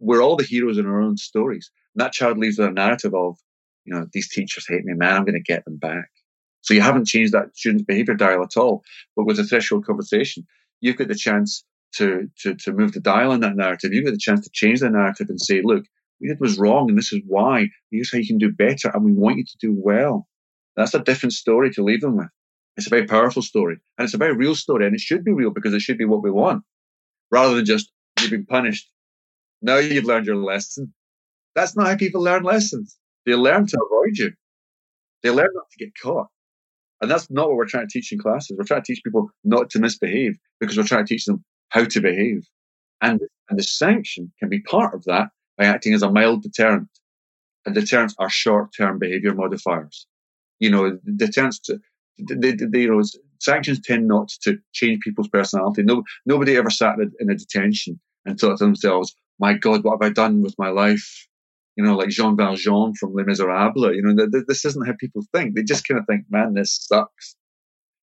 we're 0.00 0.22
all 0.22 0.36
the 0.36 0.44
heroes 0.44 0.78
in 0.78 0.86
our 0.86 1.00
own 1.00 1.16
stories. 1.16 1.70
And 1.94 2.04
that 2.04 2.12
child 2.12 2.38
leaves 2.38 2.58
with 2.58 2.68
a 2.68 2.72
narrative 2.72 3.14
of, 3.14 3.38
you 3.84 3.94
know, 3.94 4.06
these 4.12 4.28
teachers 4.28 4.66
hate 4.68 4.84
me, 4.84 4.94
man, 4.94 5.14
I'm 5.14 5.24
going 5.24 5.34
to 5.34 5.40
get 5.40 5.64
them 5.64 5.76
back. 5.76 6.08
So 6.62 6.74
you 6.74 6.80
haven't 6.80 7.06
changed 7.06 7.32
that 7.32 7.56
student's 7.56 7.84
behavior 7.84 8.14
dial 8.14 8.42
at 8.42 8.56
all. 8.56 8.82
But 9.16 9.26
with 9.26 9.38
a 9.38 9.44
threshold 9.44 9.84
conversation, 9.84 10.46
you've 10.80 10.96
got 10.96 11.08
the 11.08 11.14
chance 11.14 11.64
to, 11.96 12.28
to, 12.40 12.54
to 12.54 12.72
move 12.72 12.92
the 12.92 13.00
dial 13.00 13.32
in 13.32 13.40
that 13.40 13.56
narrative. 13.56 13.92
You've 13.92 14.04
got 14.04 14.12
the 14.12 14.18
chance 14.18 14.44
to 14.44 14.50
change 14.52 14.80
the 14.80 14.90
narrative 14.90 15.26
and 15.28 15.40
say, 15.40 15.60
look, 15.62 15.84
we 16.22 16.28
did 16.28 16.40
was 16.40 16.58
wrong 16.58 16.88
and 16.88 16.96
this 16.96 17.12
is 17.12 17.20
why. 17.26 17.68
Here's 17.90 18.12
how 18.12 18.18
you 18.18 18.26
can 18.26 18.38
do 18.38 18.52
better 18.52 18.90
and 18.94 19.04
we 19.04 19.12
want 19.12 19.38
you 19.38 19.44
to 19.44 19.56
do 19.60 19.74
well. 19.76 20.28
That's 20.76 20.94
a 20.94 21.00
different 21.00 21.32
story 21.32 21.70
to 21.72 21.82
leave 21.82 22.00
them 22.00 22.16
with. 22.16 22.28
It's 22.76 22.86
a 22.86 22.90
very 22.90 23.06
powerful 23.06 23.42
story 23.42 23.76
and 23.98 24.04
it's 24.04 24.14
a 24.14 24.18
very 24.18 24.34
real 24.34 24.54
story 24.54 24.86
and 24.86 24.94
it 24.94 25.00
should 25.00 25.24
be 25.24 25.32
real 25.32 25.50
because 25.50 25.74
it 25.74 25.82
should 25.82 25.98
be 25.98 26.04
what 26.04 26.22
we 26.22 26.30
want 26.30 26.62
rather 27.30 27.56
than 27.56 27.64
just 27.64 27.90
you've 28.20 28.30
been 28.30 28.46
punished. 28.46 28.88
Now 29.60 29.78
you've 29.78 30.04
learned 30.04 30.26
your 30.26 30.36
lesson. 30.36 30.94
That's 31.54 31.76
not 31.76 31.88
how 31.88 31.96
people 31.96 32.22
learn 32.22 32.44
lessons. 32.44 32.96
They 33.26 33.34
learn 33.34 33.66
to 33.66 33.78
avoid 33.90 34.16
you. 34.16 34.32
They 35.22 35.30
learn 35.30 35.50
not 35.52 35.70
to 35.70 35.84
get 35.84 35.92
caught. 36.00 36.28
And 37.00 37.10
that's 37.10 37.28
not 37.30 37.48
what 37.48 37.56
we're 37.56 37.66
trying 37.66 37.88
to 37.88 37.92
teach 37.92 38.12
in 38.12 38.18
classes. 38.18 38.56
We're 38.56 38.64
trying 38.64 38.82
to 38.82 38.92
teach 38.92 39.02
people 39.02 39.28
not 39.42 39.70
to 39.70 39.80
misbehave 39.80 40.38
because 40.60 40.76
we're 40.76 40.84
trying 40.84 41.04
to 41.04 41.12
teach 41.12 41.24
them 41.24 41.44
how 41.70 41.84
to 41.84 42.00
behave. 42.00 42.46
And, 43.00 43.20
and 43.50 43.58
the 43.58 43.64
sanction 43.64 44.32
can 44.38 44.48
be 44.48 44.60
part 44.60 44.94
of 44.94 45.04
that 45.04 45.28
by 45.58 45.64
acting 45.64 45.94
as 45.94 46.02
a 46.02 46.10
mild 46.10 46.42
deterrent. 46.42 46.88
And 47.64 47.74
deterrents 47.74 48.14
are 48.18 48.30
short-term 48.30 48.98
behavior 48.98 49.34
modifiers. 49.34 50.06
You 50.58 50.70
know, 50.70 50.98
deterrents, 51.16 51.60
to, 51.60 51.78
they, 52.18 52.52
they, 52.52 52.80
you 52.80 52.90
know, 52.90 53.02
sanctions 53.40 53.80
tend 53.80 54.08
not 54.08 54.28
to 54.42 54.58
change 54.72 55.00
people's 55.00 55.28
personality. 55.28 55.82
No, 55.82 56.02
nobody 56.26 56.56
ever 56.56 56.70
sat 56.70 56.96
in 57.20 57.30
a 57.30 57.34
detention 57.34 58.00
and 58.24 58.38
thought 58.38 58.58
to 58.58 58.64
themselves, 58.64 59.14
my 59.38 59.54
God, 59.54 59.84
what 59.84 60.02
have 60.02 60.10
I 60.10 60.12
done 60.12 60.42
with 60.42 60.54
my 60.58 60.68
life? 60.68 61.28
You 61.76 61.84
know, 61.84 61.96
like 61.96 62.10
Jean 62.10 62.36
Valjean 62.36 62.94
from 62.94 63.14
Les 63.14 63.24
Miserables. 63.24 63.94
You 63.94 64.02
know, 64.02 64.26
this 64.46 64.64
isn't 64.64 64.86
how 64.86 64.94
people 65.00 65.22
think. 65.32 65.54
They 65.54 65.62
just 65.62 65.86
kind 65.86 65.98
of 65.98 66.06
think, 66.06 66.24
man, 66.30 66.54
this 66.54 66.86
sucks. 66.86 67.36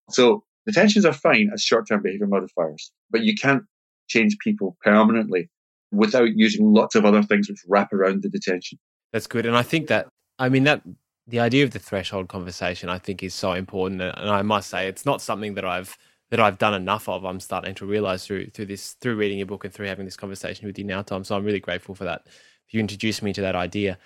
So 0.09 0.43
detentions 0.65 1.05
are 1.05 1.13
fine 1.13 1.51
as 1.53 1.61
short-term 1.61 2.01
behavior 2.01 2.27
modifiers, 2.27 2.91
but 3.11 3.21
you 3.21 3.35
can't 3.35 3.63
change 4.07 4.37
people 4.39 4.75
permanently 4.83 5.49
without 5.91 6.29
using 6.35 6.73
lots 6.73 6.95
of 6.95 7.05
other 7.05 7.23
things 7.23 7.49
which 7.49 7.59
wrap 7.67 7.91
around 7.93 8.23
the 8.23 8.29
detention. 8.29 8.77
That's 9.11 9.27
good. 9.27 9.45
And 9.45 9.55
I 9.55 9.63
think 9.63 9.87
that, 9.87 10.07
I 10.37 10.49
mean, 10.49 10.63
that 10.65 10.81
the 11.27 11.39
idea 11.39 11.63
of 11.63 11.71
the 11.71 11.79
threshold 11.79 12.27
conversation, 12.27 12.89
I 12.89 12.99
think, 12.99 13.23
is 13.23 13.33
so 13.33 13.53
important. 13.53 14.01
And 14.01 14.29
I 14.29 14.41
must 14.41 14.69
say, 14.69 14.87
it's 14.87 15.05
not 15.05 15.21
something 15.21 15.53
that 15.55 15.65
I've 15.65 15.97
that 16.29 16.39
I've 16.39 16.59
done 16.59 16.75
enough 16.75 17.09
of. 17.09 17.25
I'm 17.25 17.39
starting 17.39 17.73
to 17.75 17.85
realize 17.85 18.25
through 18.25 18.47
through 18.51 18.67
this 18.67 18.93
through 18.93 19.15
reading 19.15 19.39
your 19.39 19.47
book 19.47 19.65
and 19.65 19.73
through 19.73 19.87
having 19.87 20.05
this 20.05 20.17
conversation 20.17 20.67
with 20.67 20.77
you 20.77 20.85
now, 20.85 21.01
Tom. 21.01 21.23
So 21.23 21.35
I'm 21.35 21.43
really 21.43 21.59
grateful 21.59 21.95
for 21.95 22.03
that. 22.03 22.27
You 22.69 22.79
introduced 22.79 23.23
me 23.23 23.33
to 23.33 23.41
that 23.41 23.55
idea. 23.55 23.97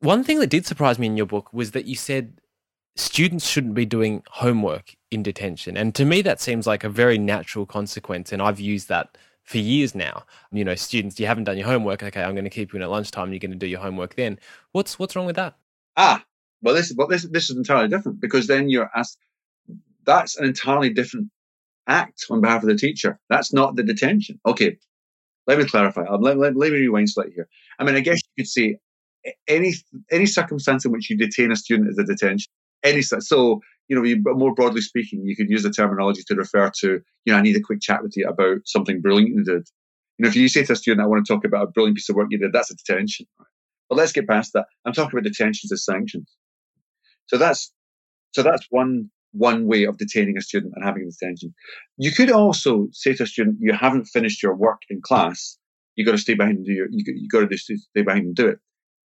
One 0.00 0.24
thing 0.24 0.40
that 0.40 0.48
did 0.48 0.66
surprise 0.66 0.98
me 0.98 1.06
in 1.06 1.16
your 1.16 1.26
book 1.26 1.52
was 1.52 1.72
that 1.72 1.84
you 1.84 1.94
said 1.94 2.40
students 2.96 3.46
shouldn't 3.46 3.74
be 3.74 3.86
doing 3.86 4.22
homework 4.28 4.96
in 5.10 5.22
detention. 5.22 5.76
And 5.76 5.94
to 5.94 6.04
me, 6.04 6.22
that 6.22 6.40
seems 6.40 6.66
like 6.66 6.82
a 6.82 6.88
very 6.88 7.18
natural 7.18 7.66
consequence. 7.66 8.32
And 8.32 8.42
I've 8.42 8.58
used 8.58 8.88
that 8.88 9.16
for 9.50 9.58
years 9.58 9.96
now. 9.96 10.24
You 10.52 10.64
know, 10.64 10.76
students, 10.76 11.18
you 11.18 11.26
haven't 11.26 11.44
done 11.44 11.58
your 11.58 11.66
homework. 11.66 12.04
Okay, 12.04 12.22
I'm 12.22 12.34
going 12.34 12.44
to 12.44 12.50
keep 12.50 12.72
you 12.72 12.76
in 12.76 12.82
at 12.82 12.90
lunchtime. 12.90 13.32
You're 13.32 13.40
going 13.40 13.50
to 13.50 13.58
do 13.58 13.66
your 13.66 13.80
homework 13.80 14.14
then. 14.14 14.38
What's 14.70 14.98
what's 14.98 15.16
wrong 15.16 15.26
with 15.26 15.36
that? 15.36 15.56
Ah, 15.96 16.24
well, 16.62 16.74
this 16.74 16.94
this 17.08 17.24
this 17.24 17.50
is 17.50 17.56
entirely 17.56 17.88
different 17.88 18.20
because 18.20 18.46
then 18.46 18.68
you're 18.68 18.90
asked. 18.94 19.18
That's 20.06 20.38
an 20.38 20.44
entirely 20.46 20.90
different 20.90 21.30
act 21.88 22.26
on 22.30 22.40
behalf 22.40 22.62
of 22.62 22.68
the 22.68 22.76
teacher. 22.76 23.18
That's 23.28 23.52
not 23.52 23.74
the 23.74 23.82
detention. 23.82 24.38
Okay, 24.46 24.78
let 25.48 25.58
me 25.58 25.64
clarify. 25.64 26.02
Let, 26.08 26.38
let, 26.38 26.56
let 26.56 26.72
me 26.72 26.78
rewind 26.78 27.10
slightly 27.10 27.34
here. 27.34 27.48
I 27.78 27.84
mean, 27.84 27.96
I 27.96 28.00
guess 28.00 28.18
you 28.18 28.44
could 28.44 28.48
say 28.48 28.78
any 29.48 29.74
any 30.12 30.26
circumstance 30.26 30.84
in 30.84 30.92
which 30.92 31.10
you 31.10 31.16
detain 31.16 31.50
a 31.50 31.56
student 31.56 31.90
is 31.90 31.98
a 31.98 32.04
detention. 32.04 32.50
Any 32.84 33.02
so 33.02 33.60
you 33.90 34.00
know, 34.00 34.34
more 34.34 34.54
broadly 34.54 34.80
speaking, 34.80 35.26
you 35.26 35.34
could 35.34 35.50
use 35.50 35.64
the 35.64 35.70
terminology 35.70 36.22
to 36.28 36.34
refer 36.36 36.70
to 36.78 37.00
you 37.24 37.32
know, 37.32 37.36
I 37.36 37.42
need 37.42 37.56
a 37.56 37.60
quick 37.60 37.80
chat 37.80 38.04
with 38.04 38.16
you 38.16 38.26
about 38.26 38.60
something 38.64 39.00
brilliant 39.00 39.34
you 39.34 39.44
did. 39.44 39.68
You 40.16 40.22
know, 40.22 40.28
if 40.28 40.36
you 40.36 40.48
say 40.48 40.62
to 40.62 40.74
a 40.74 40.76
student, 40.76 41.04
I 41.04 41.08
want 41.08 41.26
to 41.26 41.32
talk 41.32 41.44
about 41.44 41.64
a 41.64 41.70
brilliant 41.72 41.96
piece 41.96 42.08
of 42.08 42.14
work 42.14 42.28
you 42.30 42.38
did, 42.38 42.52
that's 42.52 42.70
a 42.70 42.76
detention. 42.76 43.26
But 43.88 43.98
let's 43.98 44.12
get 44.12 44.28
past 44.28 44.52
that. 44.54 44.66
I'm 44.86 44.92
talking 44.92 45.18
about 45.18 45.28
detentions 45.28 45.72
as 45.72 45.84
sanctions. 45.84 46.30
So 47.26 47.36
that's 47.36 47.72
so 48.30 48.44
that's 48.44 48.64
one 48.70 49.10
one 49.32 49.66
way 49.66 49.84
of 49.84 49.98
detaining 49.98 50.38
a 50.38 50.40
student 50.40 50.72
and 50.76 50.84
having 50.84 51.02
a 51.02 51.10
detention. 51.10 51.52
You 51.96 52.12
could 52.12 52.30
also 52.30 52.88
say 52.92 53.14
to 53.14 53.24
a 53.24 53.26
student, 53.26 53.56
you 53.60 53.72
haven't 53.72 54.04
finished 54.04 54.40
your 54.40 54.54
work 54.54 54.82
in 54.88 55.00
class. 55.02 55.58
You 55.96 56.04
got 56.04 56.12
to 56.12 56.18
stay 56.18 56.34
behind 56.34 56.58
and 56.58 56.66
do 56.66 56.72
your, 56.72 56.86
you, 56.90 57.04
you 57.06 57.28
got 57.28 57.48
to 57.48 57.56
stay 57.56 58.02
behind 58.02 58.26
and 58.26 58.34
do 58.36 58.46
it. 58.46 58.58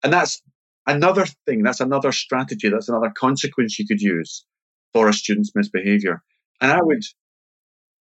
And 0.04 0.14
that's 0.14 0.42
another 0.86 1.26
thing. 1.48 1.64
That's 1.64 1.80
another 1.80 2.12
strategy. 2.12 2.70
That's 2.70 2.90
another 2.90 3.12
consequence 3.16 3.80
you 3.80 3.88
could 3.88 4.02
use 4.02 4.46
for 4.96 5.10
a 5.10 5.14
student's 5.14 5.52
misbehavior. 5.54 6.24
And 6.62 6.72
I 6.72 6.82
would, 6.82 7.04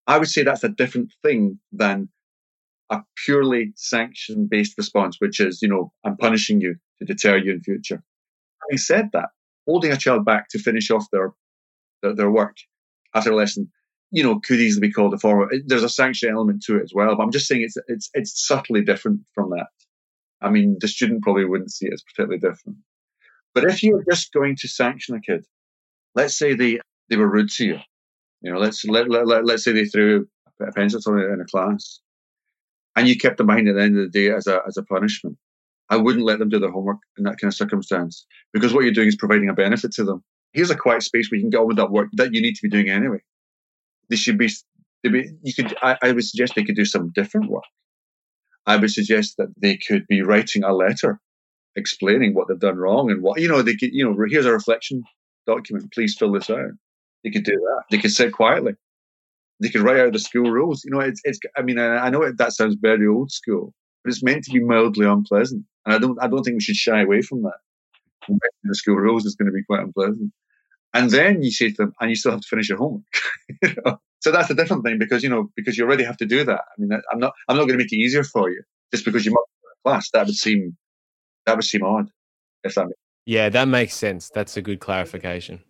I 0.06 0.16
would 0.16 0.28
say 0.28 0.44
that's 0.44 0.62
a 0.62 0.68
different 0.68 1.12
thing 1.24 1.58
than 1.72 2.08
a 2.88 3.02
purely 3.24 3.72
sanction 3.74 4.46
based 4.48 4.78
response, 4.78 5.16
which 5.18 5.40
is, 5.40 5.60
you 5.60 5.66
know, 5.66 5.92
I'm 6.04 6.16
punishing 6.16 6.60
you 6.60 6.76
to 7.00 7.04
deter 7.04 7.36
you 7.36 7.50
in 7.52 7.62
future. 7.62 8.00
Having 8.62 8.78
said 8.78 9.08
that, 9.12 9.30
holding 9.66 9.90
a 9.90 9.96
child 9.96 10.24
back 10.24 10.48
to 10.50 10.60
finish 10.60 10.88
off 10.88 11.04
their 11.10 11.32
their, 12.00 12.14
their 12.14 12.30
work 12.30 12.58
after 13.12 13.32
a 13.32 13.36
lesson, 13.36 13.72
you 14.12 14.22
know, 14.22 14.38
could 14.38 14.60
easily 14.60 14.86
be 14.86 14.92
called 14.92 15.14
a 15.14 15.18
form. 15.18 15.50
There's 15.66 15.82
a 15.82 15.88
sanction 15.88 16.30
element 16.30 16.62
to 16.66 16.76
it 16.76 16.84
as 16.84 16.92
well, 16.94 17.16
but 17.16 17.24
I'm 17.24 17.32
just 17.32 17.48
saying 17.48 17.62
it's 17.62 17.76
it's 17.88 18.08
it's 18.14 18.46
subtly 18.46 18.82
different 18.84 19.22
from 19.34 19.50
that. 19.50 19.66
I 20.40 20.48
mean, 20.48 20.76
the 20.80 20.86
student 20.86 21.24
probably 21.24 21.44
wouldn't 21.44 21.72
see 21.72 21.86
it 21.86 21.94
as 21.94 22.04
particularly 22.04 22.38
different. 22.38 22.78
But 23.52 23.64
if 23.64 23.82
you're 23.82 24.04
just 24.08 24.32
going 24.32 24.54
to 24.60 24.68
sanction 24.68 25.16
a 25.16 25.20
kid, 25.20 25.44
let's 26.14 26.38
say 26.38 26.54
they 26.54 26.80
they 27.10 27.16
were 27.16 27.28
rude 27.28 27.50
to 27.50 27.64
you, 27.64 27.78
you 28.42 28.52
know, 28.52 28.58
let's 28.58 28.84
let, 28.84 29.10
let, 29.10 29.26
let 29.26 29.44
let's 29.44 29.64
say 29.64 29.72
they 29.72 29.84
threw 29.84 30.26
a 30.60 30.72
pencil 30.72 31.00
at 31.18 31.32
in 31.32 31.40
a 31.40 31.44
class, 31.44 32.00
and 32.96 33.08
you 33.08 33.16
kept 33.16 33.38
them 33.38 33.46
behind 33.46 33.68
at 33.68 33.76
the 33.76 33.82
end 33.82 33.98
of 33.98 34.04
the 34.04 34.18
day 34.18 34.30
as 34.34 34.46
a 34.46 34.60
as 34.66 34.76
a 34.76 34.82
punishment. 34.82 35.36
I 35.90 35.96
wouldn't 35.96 36.24
let 36.24 36.38
them 36.38 36.48
do 36.48 36.58
their 36.58 36.70
homework 36.70 36.98
in 37.18 37.24
that 37.24 37.38
kind 37.40 37.50
of 37.50 37.54
circumstance 37.54 38.26
because 38.52 38.72
what 38.72 38.84
you're 38.84 38.92
doing 38.92 39.08
is 39.08 39.16
providing 39.16 39.48
a 39.48 39.54
benefit 39.54 39.92
to 39.92 40.04
them. 40.04 40.22
Here's 40.52 40.70
a 40.70 40.76
quiet 40.76 41.02
space 41.02 41.30
where 41.30 41.36
you 41.36 41.42
can 41.42 41.50
get 41.50 41.60
on 41.60 41.66
with 41.66 41.76
that 41.76 41.90
work 41.90 42.08
that 42.14 42.32
you 42.32 42.40
need 42.40 42.54
to 42.54 42.62
be 42.62 42.70
doing 42.70 42.88
anyway. 42.88 43.18
They 44.08 44.16
should 44.16 44.38
be, 44.38 44.48
be 45.02 45.30
you 45.42 45.52
could, 45.54 45.76
I, 45.82 45.98
I 46.02 46.12
would 46.12 46.24
suggest 46.24 46.54
they 46.54 46.64
could 46.64 46.76
do 46.76 46.84
some 46.84 47.10
different 47.14 47.50
work. 47.50 47.64
I 48.66 48.76
would 48.76 48.90
suggest 48.90 49.36
that 49.36 49.48
they 49.58 49.76
could 49.76 50.06
be 50.06 50.22
writing 50.22 50.64
a 50.64 50.72
letter 50.72 51.20
explaining 51.76 52.34
what 52.34 52.48
they've 52.48 52.58
done 52.58 52.76
wrong 52.76 53.10
and 53.10 53.22
what, 53.22 53.40
you 53.40 53.48
know, 53.48 53.62
they 53.62 53.74
could, 53.74 53.90
you 53.92 54.04
know, 54.04 54.16
here's 54.30 54.46
a 54.46 54.52
reflection 54.52 55.02
document. 55.46 55.92
Please 55.92 56.16
fill 56.18 56.32
this 56.32 56.50
out. 56.50 56.72
They 57.22 57.30
could 57.30 57.44
do 57.44 57.52
that. 57.52 57.84
They 57.90 57.98
could 57.98 58.12
sit 58.12 58.32
quietly. 58.32 58.74
They 59.60 59.68
could 59.68 59.82
write 59.82 60.00
out 60.00 60.12
the 60.12 60.18
school 60.18 60.50
rules. 60.50 60.84
You 60.84 60.90
know, 60.90 61.00
it's, 61.00 61.20
it's 61.24 61.38
I 61.56 61.62
mean, 61.62 61.78
I, 61.78 62.10
know 62.10 62.30
that 62.30 62.52
sounds 62.52 62.76
very 62.80 63.06
old 63.06 63.30
school, 63.30 63.72
but 64.02 64.12
it's 64.12 64.22
meant 64.22 64.44
to 64.44 64.52
be 64.52 64.60
mildly 64.60 65.06
unpleasant. 65.06 65.64
And 65.86 65.94
I 65.94 65.98
don't, 65.98 66.18
I 66.22 66.28
don't 66.28 66.42
think 66.42 66.56
we 66.56 66.60
should 66.60 66.76
shy 66.76 67.02
away 67.02 67.22
from 67.22 67.42
that. 67.42 67.58
The 68.64 68.74
school 68.74 68.96
rules 68.96 69.24
is 69.24 69.36
going 69.36 69.46
to 69.46 69.52
be 69.52 69.64
quite 69.64 69.82
unpleasant. 69.82 70.32
And 70.92 71.10
then 71.10 71.42
you 71.42 71.50
say 71.50 71.70
to 71.70 71.74
them, 71.76 71.92
and 72.00 72.10
you 72.10 72.16
still 72.16 72.32
have 72.32 72.40
to 72.40 72.48
finish 72.48 72.68
your 72.68 72.78
homework. 72.78 73.02
you 73.62 73.74
know? 73.84 73.98
So 74.20 74.32
that's 74.32 74.50
a 74.50 74.54
different 74.54 74.84
thing 74.84 74.98
because, 74.98 75.22
you 75.22 75.28
know, 75.28 75.50
because 75.56 75.76
you 75.76 75.84
already 75.84 76.04
have 76.04 76.16
to 76.18 76.26
do 76.26 76.44
that. 76.44 76.60
I 76.60 76.74
mean, 76.80 76.90
I'm 77.12 77.18
not, 77.18 77.34
I'm 77.48 77.56
not 77.56 77.64
going 77.64 77.78
to 77.78 77.84
make 77.84 77.92
it 77.92 77.96
easier 77.96 78.24
for 78.24 78.50
you 78.50 78.62
just 78.92 79.04
because 79.04 79.26
you 79.26 79.32
must 79.32 79.46
class. 79.84 80.10
That 80.12 80.26
would 80.26 80.36
seem, 80.36 80.76
that 81.46 81.56
would 81.56 81.64
seem 81.64 81.84
odd. 81.84 82.08
If 82.62 82.74
that 82.76 82.86
makes 82.86 82.98
yeah, 83.26 83.48
that 83.48 83.68
makes 83.68 83.94
sense. 83.94 84.30
That's 84.30 84.56
a 84.56 84.62
good 84.62 84.80
clarification. 84.80 85.60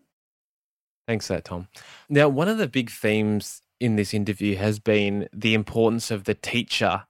Thanks 1.07 1.27
for 1.27 1.35
that, 1.35 1.45
Tom. 1.45 1.69
Now, 2.09 2.29
one 2.29 2.49
of 2.49 2.59
the 2.59 2.69
big 2.69 2.91
themes 2.91 3.61
in 3.81 3.97
this 3.97 4.15
interview 4.15 4.57
has 4.57 4.79
been 4.79 5.29
the 5.33 5.55
importance 5.55 6.11
of 6.11 6.25
the 6.25 6.35
teacher 6.35 7.05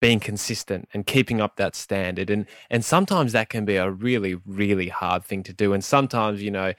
being 0.00 0.20
consistent 0.20 0.88
and 0.92 1.06
keeping 1.06 1.40
up 1.40 1.56
that 1.56 1.76
standard 1.76 2.28
and 2.28 2.44
and 2.70 2.84
sometimes 2.84 3.30
that 3.30 3.48
can 3.48 3.64
be 3.64 3.76
a 3.76 3.88
really 3.88 4.34
really 4.46 4.88
hard 4.88 5.24
thing 5.24 5.44
to 5.44 5.52
do 5.52 5.72
and 5.72 5.84
sometimes 5.84 6.42
you 6.42 6.50
know 6.50 6.72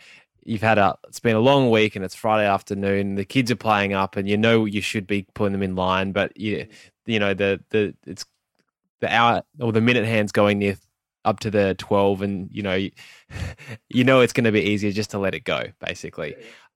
you've 0.45 0.61
had 0.61 0.77
a 0.77 0.93
it's 1.07 1.21
been 1.21 1.35
a 1.35 1.39
long 1.39 1.71
week 1.71 1.95
and 1.95 2.03
it's 2.03 2.13
Friday 2.13 2.45
afternoon 2.45 3.15
the 3.15 3.23
kids 3.23 3.49
are 3.49 3.55
playing 3.55 3.93
up 3.93 4.17
and 4.17 4.27
you 4.27 4.35
know 4.35 4.65
you 4.65 4.81
should 4.81 5.07
be 5.07 5.25
putting 5.35 5.53
them 5.53 5.63
in 5.63 5.73
line 5.73 6.11
but 6.11 6.35
you 6.35 6.67
you 7.05 7.17
know 7.17 7.33
the 7.33 7.61
the 7.69 7.95
it's 8.05 8.25
the 8.99 9.13
hour 9.13 9.41
or 9.57 9.71
the 9.71 9.81
minute 9.81 10.05
hands 10.05 10.33
going 10.33 10.59
near 10.59 10.75
up 11.25 11.39
to 11.41 11.51
the 11.51 11.75
12 11.77 12.21
and 12.21 12.49
you 12.51 12.61
know 12.61 12.75
you, 12.75 12.91
you 13.89 14.03
know 14.03 14.21
it's 14.21 14.33
going 14.33 14.43
to 14.43 14.51
be 14.51 14.61
easier 14.61 14.91
just 14.91 15.11
to 15.11 15.19
let 15.19 15.35
it 15.35 15.43
go 15.43 15.63
basically. 15.85 16.35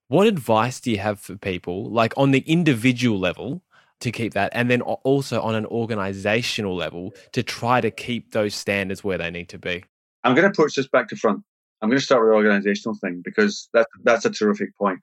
What 0.09 0.27
advice 0.27 0.79
do 0.79 0.91
you 0.91 0.99
have 0.99 1.19
for 1.19 1.35
people 1.35 1.89
like 1.91 2.13
on 2.17 2.31
the 2.31 2.39
individual 2.39 3.19
level 3.19 3.61
to 3.99 4.11
keep 4.11 4.33
that 4.33 4.51
and 4.53 4.69
then 4.69 4.81
also 4.81 5.41
on 5.41 5.55
an 5.55 5.65
organizational 5.65 6.75
level 6.75 7.13
to 7.33 7.43
try 7.43 7.81
to 7.81 7.91
keep 7.91 8.31
those 8.31 8.55
standards 8.55 9.03
where 9.03 9.17
they 9.17 9.31
need 9.31 9.49
to 9.49 9.57
be? 9.57 9.83
I'm 10.23 10.33
going 10.33 10.43
to 10.43 10.51
approach 10.51 10.75
this 10.75 10.87
back 10.87 11.09
to 11.09 11.15
front. 11.15 11.41
I'm 11.81 11.89
going 11.89 11.99
to 11.99 12.05
start 12.05 12.21
with 12.21 12.31
the 12.31 12.35
organizational 12.35 12.97
thing 13.01 13.21
because 13.23 13.69
that's 13.73 13.89
that's 14.03 14.25
a 14.25 14.31
terrific 14.31 14.75
point. 14.77 14.99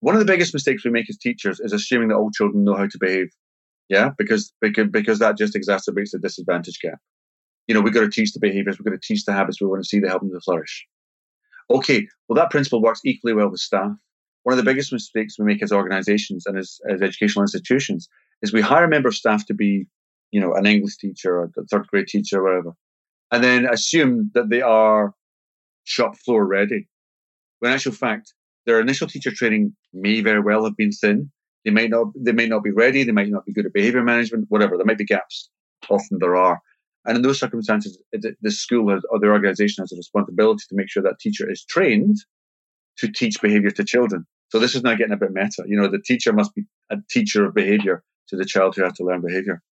One 0.00 0.14
of 0.14 0.18
the 0.18 0.30
biggest 0.30 0.52
mistakes 0.52 0.84
we 0.84 0.90
make 0.90 1.08
as 1.08 1.16
teachers 1.16 1.60
is 1.60 1.72
assuming 1.72 2.08
that 2.08 2.16
all 2.16 2.30
children 2.30 2.64
know 2.64 2.74
how 2.74 2.86
to 2.86 2.98
behave 2.98 3.30
yeah? 3.88 4.10
Because 4.16 4.52
because, 4.60 4.88
because 4.90 5.18
that 5.18 5.36
just 5.36 5.54
exacerbates 5.54 6.10
the 6.12 6.18
disadvantage 6.18 6.78
gap 6.80 6.98
you 7.66 7.74
know 7.74 7.80
we've 7.80 7.94
got 7.94 8.00
to 8.00 8.10
teach 8.10 8.32
the 8.32 8.40
behaviors 8.40 8.78
we've 8.78 8.84
got 8.84 9.00
to 9.00 9.06
teach 9.06 9.24
the 9.24 9.32
habits 9.32 9.60
we 9.60 9.66
want 9.66 9.82
to 9.82 9.88
see 9.88 10.00
to 10.00 10.08
help 10.08 10.20
them 10.20 10.32
to 10.32 10.40
flourish 10.40 10.86
okay 11.70 12.06
well 12.28 12.36
that 12.36 12.50
principle 12.50 12.82
works 12.82 13.00
equally 13.04 13.34
well 13.34 13.48
with 13.48 13.60
staff 13.60 13.92
one 14.44 14.52
of 14.52 14.62
the 14.62 14.70
biggest 14.70 14.92
mistakes 14.92 15.38
we 15.38 15.46
make 15.46 15.62
as 15.62 15.72
organizations 15.72 16.46
and 16.46 16.56
as, 16.56 16.78
as 16.88 17.02
educational 17.02 17.42
institutions 17.42 18.08
is 18.42 18.52
we 18.52 18.60
hire 18.60 18.84
a 18.84 18.88
member 18.88 19.08
of 19.08 19.14
staff 19.14 19.46
to 19.46 19.54
be, 19.54 19.86
you 20.30 20.40
know, 20.40 20.54
an 20.54 20.66
English 20.66 20.98
teacher 20.98 21.38
or 21.38 21.50
a 21.56 21.64
third 21.64 21.86
grade 21.88 22.06
teacher 22.06 22.40
or 22.40 22.44
whatever, 22.44 22.76
and 23.32 23.42
then 23.42 23.66
assume 23.66 24.30
that 24.34 24.50
they 24.50 24.60
are 24.60 25.14
shop 25.84 26.16
floor 26.18 26.46
ready. 26.46 26.86
When 27.58 27.72
in 27.72 27.74
actual 27.74 27.92
fact, 27.92 28.34
their 28.66 28.80
initial 28.80 29.08
teacher 29.08 29.30
training 29.34 29.74
may 29.94 30.20
very 30.20 30.40
well 30.40 30.64
have 30.64 30.76
been 30.76 30.92
thin. 30.92 31.32
They 31.64 31.70
might 31.70 31.88
not, 31.88 32.08
they 32.14 32.32
may 32.32 32.46
not 32.46 32.62
be 32.62 32.70
ready. 32.70 33.02
They 33.02 33.12
might 33.12 33.30
not 33.30 33.46
be 33.46 33.52
good 33.52 33.64
at 33.64 33.72
behavior 33.72 34.02
management, 34.02 34.46
whatever. 34.50 34.76
There 34.76 34.84
might 34.84 34.98
be 34.98 35.06
gaps. 35.06 35.48
Often 35.88 36.18
there 36.18 36.36
are. 36.36 36.60
And 37.06 37.16
in 37.16 37.22
those 37.22 37.38
circumstances, 37.38 37.98
the 38.12 38.50
school 38.50 38.90
has, 38.90 39.02
or 39.10 39.20
the 39.20 39.26
organization 39.26 39.82
has 39.82 39.92
a 39.92 39.96
responsibility 39.96 40.64
to 40.68 40.74
make 40.74 40.88
sure 40.88 41.02
that 41.02 41.18
teacher 41.20 41.50
is 41.50 41.64
trained 41.64 42.16
to 42.98 43.08
teach 43.10 43.40
behavior 43.42 43.70
to 43.72 43.84
children. 43.84 44.26
So 44.48 44.58
this 44.58 44.74
is 44.74 44.82
now 44.82 44.94
getting 44.94 45.12
a 45.12 45.16
bit 45.16 45.32
meta. 45.32 45.64
You 45.66 45.76
know, 45.76 45.88
the 45.88 46.00
teacher 46.00 46.32
must 46.32 46.54
be 46.54 46.64
a 46.90 46.96
teacher 47.10 47.44
of 47.44 47.54
behavior 47.54 48.02
to 48.28 48.36
the 48.36 48.44
child 48.44 48.76
who 48.76 48.84
has 48.84 48.94
to 48.94 49.04
learn 49.04 49.20
behavior. 49.20 49.62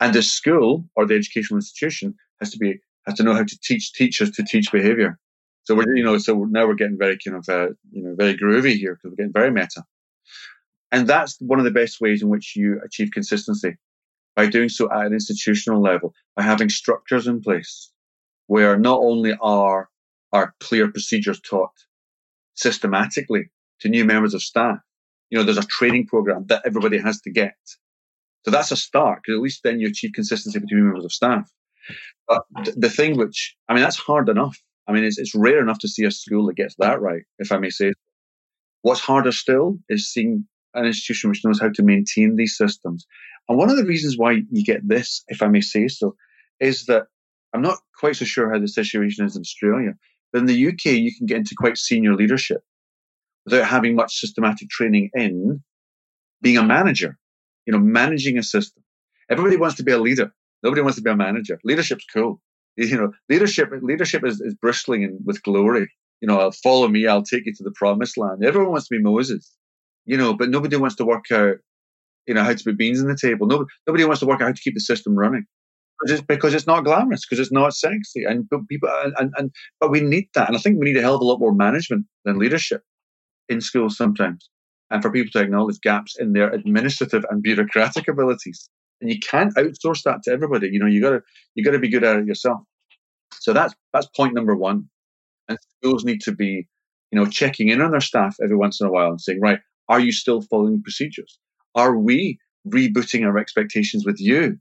And 0.00 0.14
the 0.14 0.22
school 0.22 0.88
or 0.96 1.06
the 1.06 1.14
educational 1.14 1.58
institution 1.58 2.14
has 2.40 2.50
to 2.50 2.58
be 2.58 2.80
has 3.06 3.16
to 3.16 3.22
know 3.22 3.34
how 3.34 3.44
to 3.44 3.58
teach 3.62 3.92
teachers 3.92 4.30
to 4.32 4.42
teach 4.42 4.72
behavior. 4.72 5.18
So 5.64 5.74
we're 5.74 5.94
you 5.94 6.04
know 6.04 6.18
so 6.18 6.34
now 6.44 6.66
we're 6.66 6.74
getting 6.74 6.98
very 6.98 7.18
kind 7.24 7.36
of 7.36 7.48
uh, 7.48 7.68
you 7.92 8.02
know 8.02 8.14
very 8.16 8.36
groovy 8.36 8.76
here 8.76 8.94
because 8.94 9.10
we're 9.10 9.16
getting 9.16 9.32
very 9.32 9.50
meta. 9.50 9.84
And 10.92 11.06
that's 11.06 11.36
one 11.40 11.58
of 11.58 11.64
the 11.64 11.70
best 11.70 12.00
ways 12.00 12.22
in 12.22 12.28
which 12.28 12.54
you 12.56 12.80
achieve 12.84 13.10
consistency 13.12 13.76
by 14.36 14.46
doing 14.46 14.68
so 14.68 14.90
at 14.92 15.06
an 15.06 15.12
institutional 15.12 15.82
level, 15.82 16.14
by 16.36 16.42
having 16.42 16.68
structures 16.68 17.26
in 17.26 17.40
place 17.40 17.90
where 18.46 18.78
not 18.78 19.00
only 19.00 19.34
are 19.40 19.88
are 20.32 20.54
clear 20.60 20.90
procedures 20.90 21.40
taught 21.40 21.72
systematically, 22.54 23.50
to 23.80 23.88
new 23.88 24.04
members 24.04 24.34
of 24.34 24.42
staff. 24.42 24.78
You 25.30 25.38
know, 25.38 25.44
there's 25.44 25.58
a 25.58 25.66
training 25.66 26.06
program 26.06 26.46
that 26.46 26.62
everybody 26.64 26.98
has 26.98 27.20
to 27.22 27.30
get. 27.30 27.56
So 28.44 28.50
that's 28.50 28.70
a 28.70 28.76
start 28.76 29.22
because 29.22 29.38
at 29.38 29.42
least 29.42 29.62
then 29.64 29.80
you 29.80 29.88
achieve 29.88 30.12
consistency 30.14 30.58
between 30.58 30.84
members 30.84 31.04
of 31.04 31.12
staff. 31.12 31.50
But 32.28 32.42
the 32.76 32.90
thing 32.90 33.16
which, 33.16 33.56
I 33.68 33.74
mean, 33.74 33.82
that's 33.82 33.98
hard 33.98 34.28
enough. 34.28 34.56
I 34.86 34.92
mean, 34.92 35.04
it's, 35.04 35.18
it's 35.18 35.34
rare 35.34 35.60
enough 35.60 35.80
to 35.80 35.88
see 35.88 36.04
a 36.04 36.10
school 36.10 36.46
that 36.46 36.56
gets 36.56 36.76
that 36.78 37.00
right, 37.00 37.22
if 37.38 37.50
I 37.50 37.58
may 37.58 37.70
say. 37.70 37.92
What's 38.82 39.00
harder 39.00 39.32
still 39.32 39.78
is 39.88 40.12
seeing 40.12 40.46
an 40.76 40.86
institution 40.86 41.30
which 41.30 41.44
knows 41.44 41.60
how 41.60 41.70
to 41.70 41.82
maintain 41.82 42.36
these 42.36 42.56
systems. 42.56 43.06
And 43.48 43.58
one 43.58 43.70
of 43.70 43.76
the 43.76 43.84
reasons 43.84 44.16
why 44.16 44.42
you 44.50 44.64
get 44.64 44.86
this, 44.86 45.24
if 45.28 45.42
I 45.42 45.48
may 45.48 45.60
say 45.60 45.88
so, 45.88 46.14
is 46.60 46.86
that 46.86 47.04
I'm 47.52 47.62
not 47.62 47.78
quite 47.98 48.16
so 48.16 48.24
sure 48.24 48.52
how 48.52 48.58
the 48.58 48.68
situation 48.68 49.24
is 49.24 49.36
in 49.36 49.40
Australia, 49.40 49.94
but 50.32 50.40
in 50.40 50.46
the 50.46 50.68
UK, 50.68 50.86
you 50.86 51.14
can 51.16 51.26
get 51.26 51.38
into 51.38 51.54
quite 51.56 51.78
senior 51.78 52.14
leadership 52.14 52.62
without 53.44 53.66
having 53.66 53.94
much 53.94 54.20
systematic 54.20 54.68
training 54.68 55.10
in 55.14 55.62
being 56.42 56.58
a 56.58 56.62
manager, 56.62 57.16
you 57.64 57.72
know, 57.72 57.78
managing 57.78 58.36
a 58.36 58.42
system. 58.42 58.82
Everybody 59.30 59.56
wants 59.56 59.76
to 59.76 59.82
be 59.82 59.92
a 59.92 59.98
leader. 59.98 60.32
Nobody 60.62 60.82
wants 60.82 60.96
to 60.96 61.02
be 61.02 61.10
a 61.10 61.16
manager. 61.16 61.58
Leadership's 61.64 62.04
cool. 62.12 62.40
You 62.76 62.96
know, 62.96 63.12
leadership 63.30 63.70
leadership 63.80 64.22
is, 64.26 64.40
is 64.40 64.54
bristling 64.54 65.18
with 65.24 65.42
glory. 65.42 65.88
You 66.20 66.28
know, 66.28 66.50
follow 66.50 66.88
me, 66.88 67.06
I'll 67.06 67.22
take 67.22 67.46
you 67.46 67.54
to 67.54 67.64
the 67.64 67.70
promised 67.70 68.18
land. 68.18 68.44
Everyone 68.44 68.72
wants 68.72 68.88
to 68.88 68.96
be 68.96 69.02
Moses, 69.02 69.50
you 70.06 70.16
know, 70.16 70.34
but 70.34 70.48
nobody 70.50 70.76
wants 70.76 70.96
to 70.96 71.04
work 71.04 71.30
out, 71.32 71.56
you 72.26 72.34
know, 72.34 72.42
how 72.42 72.52
to 72.52 72.64
put 72.64 72.78
beans 72.78 73.00
on 73.00 73.08
the 73.08 73.18
table. 73.20 73.46
Nobody, 73.46 73.68
nobody 73.86 74.04
wants 74.04 74.20
to 74.20 74.26
work 74.26 74.40
out 74.40 74.46
how 74.46 74.52
to 74.52 74.60
keep 74.60 74.74
the 74.74 74.80
system 74.80 75.14
running. 75.14 75.44
Just 76.06 76.26
because 76.26 76.52
it's 76.52 76.66
not 76.66 76.84
glamorous, 76.84 77.24
because 77.26 77.40
it's 77.40 77.52
not 77.52 77.74
sexy, 77.74 78.24
and 78.24 78.46
people 78.68 78.90
and, 79.18 79.32
and 79.38 79.50
but 79.80 79.90
we 79.90 80.00
need 80.00 80.28
that, 80.34 80.46
and 80.46 80.56
I 80.56 80.60
think 80.60 80.78
we 80.78 80.84
need 80.84 80.98
a 80.98 81.02
hell 81.02 81.14
of 81.14 81.22
a 81.22 81.24
lot 81.24 81.40
more 81.40 81.54
management 81.54 82.04
than 82.26 82.38
leadership 82.38 82.82
in 83.48 83.62
schools 83.62 83.96
sometimes, 83.96 84.50
and 84.90 85.00
for 85.00 85.10
people 85.10 85.30
to 85.32 85.40
acknowledge 85.40 85.80
gaps 85.80 86.14
in 86.18 86.34
their 86.34 86.50
administrative 86.50 87.24
and 87.30 87.42
bureaucratic 87.42 88.08
abilities 88.08 88.68
and 89.00 89.10
you 89.10 89.18
can't 89.18 89.54
outsource 89.56 90.02
that 90.04 90.22
to 90.24 90.30
everybody. 90.30 90.68
You 90.68 90.78
know, 90.78 90.86
you 90.86 91.00
gotta 91.00 91.20
you 91.54 91.64
gotta 91.64 91.78
be 91.78 91.88
good 91.88 92.04
at 92.04 92.16
it 92.16 92.26
yourself. 92.26 92.60
So 93.32 93.52
that's 93.52 93.74
that's 93.92 94.06
point 94.16 94.34
number 94.34 94.56
one. 94.56 94.88
And 95.48 95.58
schools 95.78 96.04
need 96.04 96.20
to 96.22 96.32
be, 96.32 96.66
you 97.12 97.18
know, 97.18 97.26
checking 97.26 97.68
in 97.68 97.80
on 97.80 97.92
their 97.92 98.00
staff 98.00 98.36
every 98.42 98.56
once 98.56 98.80
in 98.80 98.86
a 98.86 98.90
while 98.90 99.10
and 99.10 99.20
saying, 99.20 99.40
right, 99.40 99.60
are 99.88 100.00
you 100.00 100.12
still 100.12 100.42
following 100.42 100.82
procedures? 100.82 101.38
Are 101.74 101.96
we 101.96 102.38
rebooting 102.66 103.24
our 103.24 103.38
expectations 103.38 104.04
with 104.04 104.20
you 104.20 104.58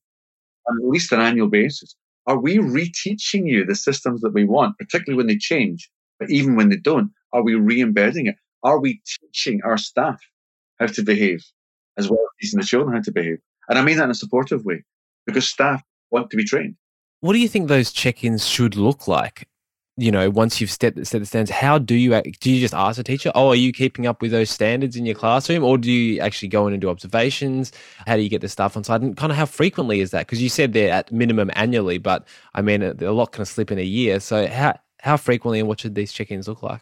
on 0.67 0.77
at 0.81 0.87
least 0.87 1.11
an 1.11 1.21
annual 1.21 1.47
basis? 1.47 1.95
Are 2.27 2.37
we 2.37 2.57
reteaching 2.57 3.47
you 3.47 3.65
the 3.65 3.75
systems 3.75 4.21
that 4.21 4.33
we 4.33 4.45
want, 4.45 4.77
particularly 4.77 5.17
when 5.17 5.27
they 5.27 5.37
change? 5.37 5.89
But 6.19 6.29
even 6.31 6.55
when 6.55 6.69
they 6.69 6.77
don't, 6.77 7.11
are 7.33 7.43
we 7.43 7.55
re-embedding 7.55 8.27
it? 8.27 8.35
Are 8.63 8.79
we 8.79 9.01
teaching 9.05 9.61
our 9.63 9.77
staff 9.77 10.19
how 10.79 10.87
to 10.87 11.03
behave 11.03 11.43
as 11.97 12.09
well 12.09 12.19
as 12.19 12.41
teaching 12.41 12.59
the 12.59 12.65
children 12.65 12.95
how 12.95 13.01
to 13.03 13.11
behave? 13.11 13.37
And 13.69 13.77
I 13.77 13.83
mean 13.83 13.97
that 13.97 14.05
in 14.05 14.11
a 14.11 14.15
supportive 14.15 14.65
way 14.65 14.83
because 15.25 15.47
staff 15.47 15.81
want 16.11 16.29
to 16.31 16.37
be 16.37 16.43
trained. 16.43 16.75
What 17.21 17.33
do 17.33 17.39
you 17.39 17.47
think 17.47 17.67
those 17.67 17.91
check-ins 17.91 18.45
should 18.47 18.75
look 18.75 19.07
like? 19.07 19.47
You 19.97 20.11
know, 20.11 20.29
once 20.29 20.59
you've 20.59 20.71
set, 20.71 21.07
set 21.07 21.19
the 21.19 21.25
standards, 21.25 21.51
how 21.51 21.77
do 21.77 21.95
you 21.95 22.21
do? 22.41 22.51
You 22.51 22.59
just 22.59 22.73
ask 22.73 22.97
the 22.97 23.03
teacher, 23.03 23.31
"Oh, 23.33 23.47
are 23.49 23.55
you 23.55 23.71
keeping 23.71 24.05
up 24.05 24.21
with 24.21 24.31
those 24.31 24.49
standards 24.49 24.97
in 24.97 25.05
your 25.05 25.15
classroom?" 25.15 25.63
Or 25.63 25.77
do 25.77 25.89
you 25.89 26.19
actually 26.19 26.49
go 26.49 26.67
in 26.67 26.73
and 26.73 26.81
do 26.81 26.89
observations? 26.89 27.71
How 28.05 28.17
do 28.17 28.21
you 28.21 28.27
get 28.29 28.41
the 28.41 28.49
staff 28.49 28.75
on 28.75 28.83
side? 28.83 29.01
And 29.01 29.15
kind 29.15 29.31
of 29.31 29.37
how 29.37 29.45
frequently 29.45 30.01
is 30.01 30.11
that? 30.11 30.27
Because 30.27 30.41
you 30.41 30.49
said 30.49 30.73
they're 30.73 30.91
at 30.91 31.13
minimum 31.13 31.49
annually, 31.55 31.97
but 31.97 32.27
I 32.53 32.61
mean, 32.61 32.83
a 32.83 33.11
lot 33.11 33.31
can 33.31 33.45
slip 33.45 33.71
in 33.71 33.79
a 33.79 33.83
year. 33.83 34.19
So 34.19 34.47
how 34.47 34.77
how 34.99 35.15
frequently 35.15 35.59
and 35.59 35.69
what 35.69 35.79
should 35.79 35.95
these 35.95 36.11
check-ins 36.11 36.49
look 36.49 36.61
like? 36.61 36.81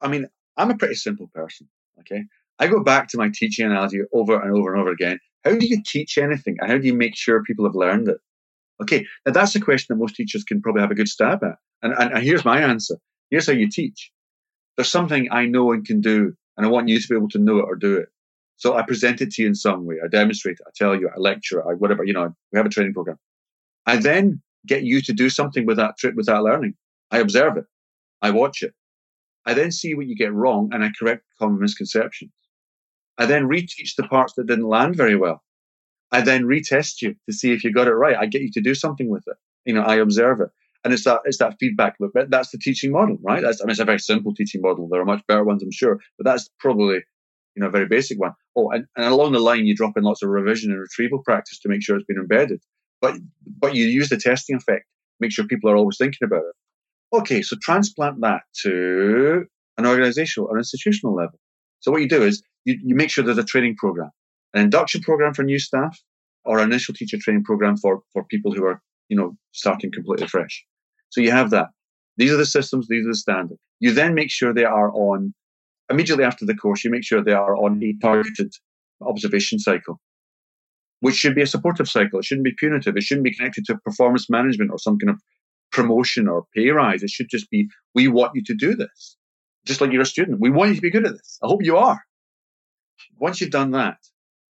I 0.00 0.06
mean, 0.06 0.28
I'm 0.56 0.70
a 0.70 0.76
pretty 0.76 0.94
simple 0.94 1.28
person. 1.34 1.68
Okay, 1.98 2.22
I 2.60 2.68
go 2.68 2.80
back 2.80 3.08
to 3.08 3.18
my 3.18 3.28
teaching 3.34 3.66
analogy 3.66 4.02
over 4.12 4.40
and 4.40 4.56
over 4.56 4.72
and 4.72 4.80
over 4.80 4.92
again. 4.92 5.18
How 5.44 5.56
do 5.56 5.66
you 5.66 5.82
teach 5.84 6.16
anything? 6.16 6.58
How 6.60 6.78
do 6.78 6.86
you 6.86 6.94
make 6.94 7.16
sure 7.16 7.42
people 7.42 7.64
have 7.64 7.74
learned 7.74 8.08
it? 8.08 8.18
Okay, 8.82 9.06
now 9.24 9.32
that's 9.32 9.54
a 9.54 9.60
question 9.60 9.86
that 9.94 10.02
most 10.02 10.16
teachers 10.16 10.44
can 10.44 10.60
probably 10.60 10.82
have 10.82 10.90
a 10.90 10.94
good 10.94 11.08
stab 11.08 11.42
at. 11.42 11.56
And, 11.82 11.94
and, 11.94 12.12
and 12.12 12.22
here's 12.22 12.44
my 12.44 12.60
answer. 12.60 12.96
Here's 13.30 13.46
how 13.46 13.52
you 13.52 13.68
teach. 13.70 14.10
There's 14.76 14.90
something 14.90 15.28
I 15.30 15.46
know 15.46 15.72
and 15.72 15.84
can 15.84 16.00
do, 16.00 16.34
and 16.56 16.66
I 16.66 16.68
want 16.68 16.88
you 16.88 17.00
to 17.00 17.08
be 17.08 17.14
able 17.14 17.30
to 17.30 17.38
know 17.38 17.58
it 17.58 17.64
or 17.64 17.74
do 17.74 17.96
it. 17.96 18.08
So 18.56 18.76
I 18.76 18.82
present 18.82 19.20
it 19.20 19.30
to 19.32 19.42
you 19.42 19.48
in 19.48 19.54
some 19.54 19.84
way. 19.86 19.96
I 20.02 20.08
demonstrate 20.08 20.58
it. 20.60 20.66
I 20.66 20.70
tell 20.74 20.94
you. 20.98 21.08
I 21.08 21.18
lecture. 21.18 21.66
I 21.68 21.74
whatever. 21.74 22.04
You 22.04 22.12
know, 22.12 22.34
we 22.52 22.56
have 22.56 22.66
a 22.66 22.70
training 22.70 22.94
program. 22.94 23.18
I 23.86 23.96
then 23.96 24.40
get 24.66 24.82
you 24.82 25.00
to 25.02 25.12
do 25.12 25.28
something 25.30 25.66
with 25.66 25.76
that 25.76 25.96
trip, 25.98 26.14
with 26.14 26.26
that 26.26 26.42
learning. 26.42 26.74
I 27.10 27.18
observe 27.18 27.56
it. 27.56 27.64
I 28.22 28.30
watch 28.30 28.62
it. 28.62 28.72
I 29.44 29.54
then 29.54 29.70
see 29.70 29.94
what 29.94 30.06
you 30.06 30.16
get 30.16 30.32
wrong, 30.32 30.70
and 30.72 30.82
I 30.82 30.90
correct 30.98 31.22
common 31.38 31.60
misconceptions. 31.60 32.32
I 33.18 33.26
then 33.26 33.44
reteach 33.44 33.94
the 33.96 34.08
parts 34.08 34.34
that 34.34 34.46
didn't 34.46 34.68
land 34.68 34.96
very 34.96 35.16
well. 35.16 35.42
I 36.12 36.20
then 36.20 36.44
retest 36.44 37.02
you 37.02 37.16
to 37.28 37.32
see 37.32 37.52
if 37.52 37.64
you 37.64 37.72
got 37.72 37.88
it 37.88 37.92
right. 37.92 38.16
I 38.16 38.26
get 38.26 38.42
you 38.42 38.50
to 38.52 38.60
do 38.60 38.74
something 38.74 39.08
with 39.08 39.24
it. 39.26 39.36
You 39.64 39.74
know, 39.74 39.82
I 39.82 39.96
observe 39.96 40.40
it. 40.40 40.50
And 40.84 40.92
it's 40.92 41.04
that 41.04 41.20
it's 41.24 41.38
that 41.38 41.56
feedback 41.58 41.96
loop. 41.98 42.12
That's 42.28 42.50
the 42.50 42.58
teaching 42.58 42.92
model, 42.92 43.18
right? 43.20 43.42
That's 43.42 43.60
I 43.60 43.64
mean 43.64 43.72
it's 43.72 43.80
a 43.80 43.84
very 43.84 43.98
simple 43.98 44.32
teaching 44.34 44.60
model. 44.62 44.88
There 44.88 45.00
are 45.00 45.04
much 45.04 45.26
better 45.26 45.42
ones, 45.42 45.62
I'm 45.62 45.72
sure, 45.72 45.98
but 46.16 46.24
that's 46.24 46.48
probably 46.60 47.00
you 47.56 47.60
know 47.60 47.66
a 47.66 47.70
very 47.70 47.86
basic 47.86 48.20
one. 48.20 48.34
Oh, 48.54 48.70
and, 48.70 48.86
and 48.96 49.06
along 49.06 49.32
the 49.32 49.40
line 49.40 49.66
you 49.66 49.74
drop 49.74 49.96
in 49.96 50.04
lots 50.04 50.22
of 50.22 50.28
revision 50.28 50.70
and 50.70 50.80
retrieval 50.80 51.22
practice 51.24 51.58
to 51.60 51.68
make 51.68 51.82
sure 51.82 51.96
it's 51.96 52.06
been 52.06 52.18
embedded. 52.18 52.62
But 53.00 53.16
but 53.58 53.74
you 53.74 53.86
use 53.86 54.10
the 54.10 54.16
testing 54.16 54.56
effect, 54.56 54.84
make 55.18 55.32
sure 55.32 55.44
people 55.46 55.70
are 55.70 55.76
always 55.76 55.96
thinking 55.98 56.24
about 56.24 56.44
it. 56.44 57.16
Okay, 57.16 57.42
so 57.42 57.56
transplant 57.60 58.20
that 58.20 58.42
to 58.62 59.46
an 59.78 59.86
organizational 59.86 60.48
or 60.48 60.58
institutional 60.58 61.14
level. 61.14 61.38
So 61.80 61.90
what 61.90 62.00
you 62.00 62.08
do 62.08 62.22
is 62.22 62.42
you, 62.64 62.78
you 62.82 62.94
make 62.94 63.10
sure 63.10 63.24
there's 63.24 63.38
a 63.38 63.44
training 63.44 63.76
program, 63.76 64.10
an 64.56 64.62
induction 64.62 65.02
program 65.02 65.34
for 65.34 65.42
new 65.42 65.58
staff, 65.58 65.98
or 66.44 66.58
an 66.58 66.70
initial 66.70 66.94
teacher 66.94 67.18
training 67.20 67.44
program 67.44 67.76
for, 67.76 68.00
for 68.12 68.24
people 68.24 68.52
who 68.52 68.64
are, 68.64 68.80
you 69.08 69.16
know, 69.16 69.36
starting 69.52 69.92
completely 69.92 70.26
fresh. 70.26 70.64
So 71.10 71.20
you 71.20 71.30
have 71.30 71.50
that. 71.50 71.68
These 72.16 72.32
are 72.32 72.36
the 72.36 72.46
systems, 72.46 72.88
these 72.88 73.04
are 73.04 73.10
the 73.10 73.16
standards. 73.16 73.60
You 73.80 73.92
then 73.92 74.14
make 74.14 74.30
sure 74.30 74.54
they 74.54 74.64
are 74.64 74.90
on, 74.92 75.34
immediately 75.90 76.24
after 76.24 76.46
the 76.46 76.54
course, 76.54 76.84
you 76.84 76.90
make 76.90 77.04
sure 77.04 77.22
they 77.22 77.32
are 77.32 77.56
on 77.56 77.82
a 77.82 77.94
targeted 78.00 78.52
observation 79.02 79.58
cycle, 79.58 80.00
which 81.00 81.16
should 81.16 81.34
be 81.34 81.42
a 81.42 81.46
supportive 81.46 81.88
cycle. 81.88 82.18
It 82.18 82.24
shouldn't 82.24 82.44
be 82.44 82.54
punitive. 82.56 82.96
It 82.96 83.02
shouldn't 83.02 83.24
be 83.24 83.34
connected 83.34 83.66
to 83.66 83.76
performance 83.78 84.30
management 84.30 84.70
or 84.70 84.78
some 84.78 84.98
kind 84.98 85.10
of 85.10 85.20
promotion 85.72 86.28
or 86.28 86.46
pay 86.54 86.70
rise. 86.70 87.02
It 87.02 87.10
should 87.10 87.28
just 87.28 87.50
be, 87.50 87.68
we 87.94 88.08
want 88.08 88.32
you 88.34 88.42
to 88.44 88.54
do 88.54 88.74
this 88.74 89.16
just 89.66 89.80
like 89.80 89.92
you're 89.92 90.02
a 90.02 90.06
student. 90.06 90.40
We 90.40 90.48
want 90.48 90.70
you 90.70 90.76
to 90.76 90.80
be 90.80 90.90
good 90.90 91.06
at 91.06 91.12
this. 91.12 91.38
I 91.42 91.48
hope 91.48 91.62
you 91.62 91.76
are. 91.76 92.00
Once 93.18 93.40
you've 93.40 93.50
done 93.50 93.72
that, 93.72 93.98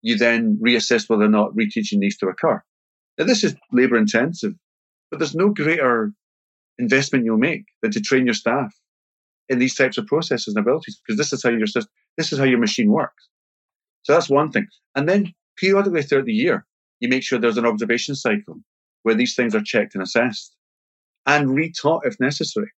you 0.02 0.18
then 0.18 0.58
reassess 0.64 1.10
whether 1.10 1.24
or 1.24 1.30
not 1.30 1.56
reteaching 1.56 1.98
needs 1.98 2.18
to 2.18 2.28
occur. 2.28 2.62
Now, 3.18 3.26
this 3.26 3.44
is 3.44 3.56
labor 3.72 3.98
intensive, 3.98 4.54
but 5.10 5.20
there's 5.20 5.36
no 5.36 5.50
greater 5.50 6.12
investment 6.80 7.26
you'll 7.26 7.38
make 7.38 7.66
than 7.82 7.92
to 7.92 8.02
train 8.02 8.26
your 8.26 8.34
staff 8.34 8.74
in 9.50 9.60
these 9.60 9.76
types 9.76 9.98
of 9.98 10.08
processes 10.08 10.56
and 10.56 10.64
abilities, 10.64 11.00
because 11.06 11.18
this 11.18 11.34
is 11.34 11.44
how 11.44 11.50
your 11.50 11.68
system, 11.68 11.92
this 12.18 12.32
is 12.32 12.40
how 12.40 12.46
your 12.46 12.60
machine 12.60 12.90
works. 12.90 13.28
So 14.04 14.14
that's 14.14 14.30
one 14.30 14.52
thing. 14.52 14.68
And 14.96 15.08
then 15.08 15.34
periodically 15.58 16.04
throughout 16.04 16.26
the 16.26 16.34
year, 16.34 16.66
you 17.00 17.10
make 17.10 17.24
sure 17.24 17.38
there's 17.38 17.58
an 17.58 17.66
observation 17.66 18.16
cycle 18.16 18.58
where 19.04 19.16
these 19.16 19.36
things 19.36 19.54
are 19.54 19.62
checked 19.62 19.94
and 19.94 20.04
assessed 20.04 20.56
and 21.26 21.50
retaught 21.50 22.02
if 22.06 22.20
necessary. 22.20 22.72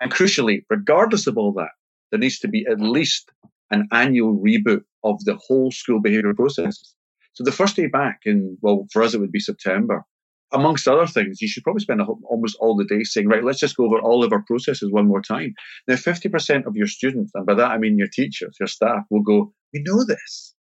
And 0.00 0.12
crucially, 0.12 0.64
regardless 0.68 1.26
of 1.26 1.38
all 1.38 1.52
that, 1.54 1.70
there 2.10 2.20
needs 2.20 2.38
to 2.40 2.48
be 2.48 2.66
at 2.66 2.80
least 2.80 3.30
an 3.70 3.88
annual 3.92 4.36
reboot 4.36 4.82
of 5.04 5.24
the 5.24 5.38
whole 5.46 5.70
school 5.70 6.00
behavior 6.00 6.34
processes. 6.34 6.94
So 7.34 7.44
the 7.44 7.52
first 7.52 7.76
day 7.76 7.86
back 7.86 8.20
in, 8.24 8.58
well, 8.62 8.86
for 8.92 9.02
us, 9.02 9.14
it 9.14 9.20
would 9.20 9.32
be 9.32 9.40
September. 9.40 10.04
Amongst 10.52 10.88
other 10.88 11.06
things, 11.06 11.42
you 11.42 11.48
should 11.48 11.62
probably 11.62 11.82
spend 11.82 12.00
almost 12.00 12.56
all 12.58 12.74
the 12.74 12.84
day 12.84 13.04
saying, 13.04 13.28
right, 13.28 13.44
let's 13.44 13.60
just 13.60 13.76
go 13.76 13.84
over 13.84 14.00
all 14.00 14.24
of 14.24 14.32
our 14.32 14.42
processes 14.42 14.90
one 14.90 15.06
more 15.06 15.20
time. 15.20 15.54
Now, 15.86 15.94
50% 15.94 16.66
of 16.66 16.74
your 16.74 16.86
students, 16.86 17.32
and 17.34 17.46
by 17.46 17.54
that 17.54 17.70
I 17.70 17.78
mean 17.78 17.98
your 17.98 18.08
teachers, 18.08 18.56
your 18.58 18.66
staff, 18.66 19.04
will 19.10 19.22
go, 19.22 19.52
we 19.74 19.82
know 19.84 20.04
this. 20.04 20.54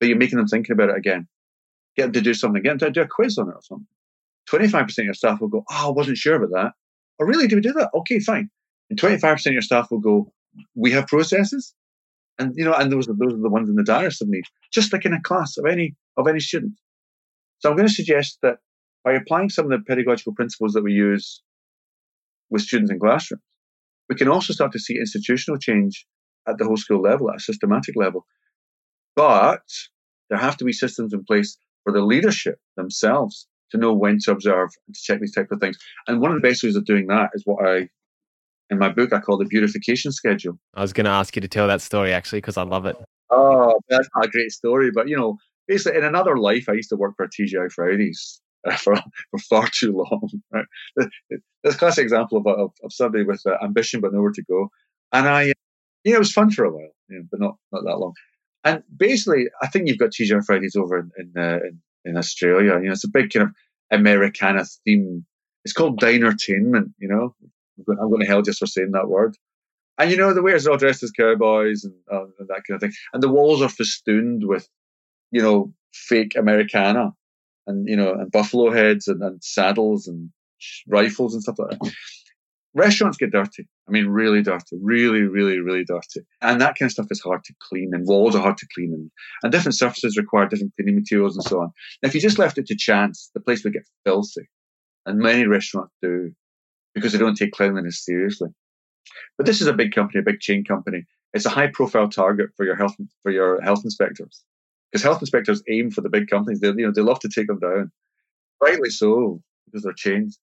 But 0.00 0.08
you're 0.08 0.18
making 0.18 0.38
them 0.38 0.46
think 0.46 0.68
about 0.70 0.88
it 0.88 0.96
again. 0.96 1.28
Get 1.96 2.04
them 2.04 2.12
to 2.12 2.20
do 2.22 2.34
something, 2.34 2.62
get 2.62 2.78
them 2.78 2.78
to 2.78 2.90
do 2.90 3.02
a 3.02 3.08
quiz 3.08 3.38
on 3.38 3.48
it 3.48 3.54
or 3.54 3.62
something. 3.62 3.86
25% 4.50 4.98
of 4.98 5.04
your 5.04 5.14
staff 5.14 5.40
will 5.40 5.48
go, 5.48 5.64
oh, 5.70 5.88
I 5.88 5.90
wasn't 5.90 6.16
sure 6.16 6.36
about 6.36 6.50
that. 6.52 6.72
Oh, 7.20 7.24
really? 7.24 7.46
Do 7.46 7.56
we 7.56 7.62
do 7.62 7.72
that? 7.72 7.90
Okay, 7.94 8.20
fine. 8.20 8.50
And 8.90 8.98
25% 9.00 9.46
of 9.46 9.52
your 9.52 9.62
staff 9.62 9.90
will 9.90 10.00
go, 10.00 10.32
we 10.74 10.92
have 10.92 11.06
processes. 11.06 11.74
And, 12.38 12.52
you 12.56 12.64
know, 12.64 12.74
and 12.74 12.92
those 12.92 13.08
are, 13.08 13.14
those 13.14 13.32
are 13.32 13.42
the 13.42 13.48
ones 13.48 13.68
in 13.68 13.76
the 13.76 13.84
direst 13.84 14.20
of 14.20 14.28
need, 14.28 14.44
just 14.72 14.92
like 14.92 15.06
in 15.06 15.14
a 15.14 15.22
class 15.22 15.56
of 15.56 15.64
any, 15.64 15.94
of 16.16 16.28
any 16.28 16.40
student. 16.40 16.74
So 17.60 17.70
I'm 17.70 17.76
going 17.76 17.88
to 17.88 17.94
suggest 17.94 18.38
that 18.42 18.58
by 19.04 19.12
applying 19.12 19.48
some 19.48 19.64
of 19.64 19.70
the 19.70 19.84
pedagogical 19.86 20.34
principles 20.34 20.72
that 20.74 20.82
we 20.82 20.92
use 20.92 21.42
with 22.50 22.62
students 22.62 22.90
in 22.90 23.00
classrooms, 23.00 23.42
we 24.08 24.16
can 24.16 24.28
also 24.28 24.52
start 24.52 24.72
to 24.72 24.78
see 24.78 24.98
institutional 24.98 25.58
change 25.58 26.06
at 26.46 26.58
the 26.58 26.64
whole 26.64 26.76
school 26.76 27.00
level, 27.00 27.30
at 27.30 27.36
a 27.36 27.40
systematic 27.40 27.96
level. 27.96 28.26
But 29.14 29.62
there 30.28 30.38
have 30.38 30.56
to 30.58 30.64
be 30.64 30.72
systems 30.72 31.12
in 31.14 31.24
place 31.24 31.56
for 31.84 31.92
the 31.92 32.02
leadership 32.02 32.58
themselves 32.76 33.46
to 33.70 33.78
know 33.78 33.94
when 33.94 34.18
to 34.20 34.32
observe 34.32 34.70
and 34.86 34.94
to 34.94 35.00
check 35.02 35.20
these 35.20 35.34
type 35.34 35.50
of 35.50 35.60
things. 35.60 35.78
And 36.06 36.20
one 36.20 36.30
of 36.30 36.40
the 36.40 36.46
best 36.46 36.62
ways 36.62 36.76
of 36.76 36.84
doing 36.84 37.06
that 37.08 37.30
is 37.34 37.42
what 37.44 37.66
I 37.66 37.88
in 38.70 38.78
my 38.78 38.88
book 38.88 39.12
I 39.12 39.20
call 39.20 39.38
the 39.38 39.44
beautification 39.44 40.12
schedule. 40.12 40.58
I 40.74 40.82
was 40.82 40.92
going 40.92 41.04
to 41.04 41.10
ask 41.10 41.36
you 41.36 41.42
to 41.42 41.48
tell 41.48 41.66
that 41.68 41.82
story 41.82 42.12
actually 42.12 42.38
because 42.38 42.56
I 42.56 42.62
love 42.62 42.86
it. 42.86 42.96
Oh, 43.30 43.78
that's 43.88 44.08
not 44.14 44.26
a 44.26 44.30
great 44.30 44.50
story, 44.52 44.90
but 44.94 45.08
you 45.08 45.16
know, 45.16 45.38
basically 45.66 45.98
in 45.98 46.04
another 46.04 46.36
life 46.38 46.68
I 46.68 46.74
used 46.74 46.90
to 46.90 46.96
work 46.96 47.14
for 47.16 47.26
TGI 47.26 47.72
Fridays 47.72 48.40
for 48.78 48.96
for 49.30 49.38
far 49.38 49.68
too 49.68 49.92
long. 49.92 50.28
Right? 50.52 50.66
This 51.64 51.76
classic 51.76 52.04
example 52.04 52.38
of, 52.38 52.46
of, 52.46 52.70
of 52.84 52.92
somebody 52.92 53.24
with 53.24 53.42
uh, 53.46 53.56
ambition 53.62 54.00
but 54.00 54.12
nowhere 54.12 54.32
to 54.32 54.42
go, 54.42 54.68
and 55.12 55.28
I, 55.28 55.42
you 56.04 56.12
know, 56.12 56.16
it 56.16 56.18
was 56.18 56.32
fun 56.32 56.50
for 56.50 56.64
a 56.64 56.70
while, 56.70 56.90
you 57.08 57.18
know, 57.18 57.24
but 57.30 57.40
not 57.40 57.56
not 57.72 57.84
that 57.84 57.98
long. 57.98 58.14
And 58.64 58.82
basically, 58.96 59.48
I 59.62 59.68
think 59.68 59.88
you've 59.88 59.98
got 59.98 60.10
TGI 60.10 60.44
Fridays 60.44 60.76
over 60.76 60.98
in 60.98 61.10
in, 61.18 61.32
uh, 61.36 61.58
in 61.64 61.80
in 62.04 62.16
Australia. 62.16 62.74
You 62.74 62.86
know, 62.86 62.92
it's 62.92 63.04
a 63.04 63.08
big 63.08 63.32
kind 63.32 63.48
of 63.48 63.54
Americana 63.90 64.64
theme. 64.84 65.24
It's 65.64 65.72
called 65.72 66.00
dinertainment. 66.00 66.92
You 66.98 67.08
know, 67.08 67.34
I'm 67.88 68.08
going, 68.08 68.20
to 68.20 68.26
hell 68.26 68.42
just 68.42 68.58
for 68.58 68.66
saying 68.66 68.92
that 68.92 69.08
word. 69.08 69.36
And 69.98 70.10
you 70.10 70.16
know, 70.16 70.34
the 70.34 70.42
waiters 70.42 70.66
are 70.66 70.72
all 70.72 70.76
dressed 70.76 71.02
as 71.02 71.10
cowboys 71.10 71.84
and, 71.84 71.94
uh, 72.12 72.24
and 72.38 72.48
that 72.48 72.62
kind 72.68 72.76
of 72.76 72.80
thing. 72.80 72.92
And 73.12 73.22
the 73.22 73.32
walls 73.32 73.62
are 73.62 73.68
festooned 73.68 74.42
with, 74.44 74.68
you 75.30 75.40
know, 75.40 75.72
fake 75.92 76.36
Americana 76.36 77.12
and 77.66 77.88
you 77.88 77.96
know, 77.96 78.12
and 78.12 78.30
buffalo 78.30 78.70
heads 78.70 79.08
and, 79.08 79.22
and 79.22 79.42
saddles 79.42 80.06
and 80.06 80.30
rifles 80.88 81.34
and 81.34 81.42
stuff 81.42 81.58
like 81.58 81.78
that. 81.78 81.92
Restaurants 82.74 83.16
get 83.16 83.32
dirty. 83.32 83.66
I 83.88 83.90
mean, 83.90 84.06
really 84.06 84.42
dirty, 84.42 84.76
really, 84.78 85.22
really, 85.22 85.60
really 85.60 85.84
dirty. 85.84 86.26
And 86.42 86.60
that 86.60 86.76
kind 86.78 86.88
of 86.88 86.92
stuff 86.92 87.06
is 87.10 87.22
hard 87.22 87.42
to 87.44 87.54
clean, 87.70 87.92
and 87.94 88.06
walls 88.06 88.36
are 88.36 88.42
hard 88.42 88.58
to 88.58 88.66
clean, 88.74 88.92
and, 88.92 89.10
and 89.42 89.50
different 89.50 89.78
surfaces 89.78 90.18
require 90.18 90.46
different 90.46 90.74
cleaning 90.76 90.96
materials 90.96 91.36
and 91.36 91.44
so 91.44 91.60
on. 91.60 91.70
Now, 92.02 92.08
if 92.08 92.14
you 92.14 92.20
just 92.20 92.38
left 92.38 92.58
it 92.58 92.66
to 92.66 92.76
chance, 92.76 93.30
the 93.32 93.40
place 93.40 93.64
would 93.64 93.72
get 93.72 93.86
filthy. 94.04 94.46
And 95.06 95.18
many 95.20 95.46
restaurants 95.46 95.94
do 96.02 96.32
because 96.96 97.12
they 97.12 97.18
don't 97.18 97.36
take 97.36 97.52
cleanliness 97.52 98.02
seriously. 98.02 98.48
But 99.36 99.46
this 99.46 99.60
is 99.60 99.66
a 99.66 99.74
big 99.74 99.94
company, 99.94 100.20
a 100.20 100.24
big 100.24 100.40
chain 100.40 100.64
company. 100.64 101.04
It's 101.34 101.44
a 101.44 101.50
high 101.50 101.66
profile 101.66 102.08
target 102.08 102.48
for 102.56 102.64
your 102.64 102.74
health 102.74 102.94
for 103.22 103.30
your 103.30 103.60
health 103.60 103.82
inspectors. 103.84 104.42
Because 104.90 105.04
health 105.04 105.20
inspectors 105.20 105.62
aim 105.68 105.90
for 105.90 106.00
the 106.00 106.08
big 106.08 106.28
companies. 106.28 106.60
They 106.60 106.68
you 106.68 106.86
know 106.86 106.92
they 106.92 107.02
love 107.02 107.20
to 107.20 107.28
take 107.28 107.48
them 107.48 107.58
down. 107.58 107.92
Rightly 108.62 108.88
so, 108.88 109.42
because 109.66 109.82
they're 109.82 109.92
chains. 109.92 110.40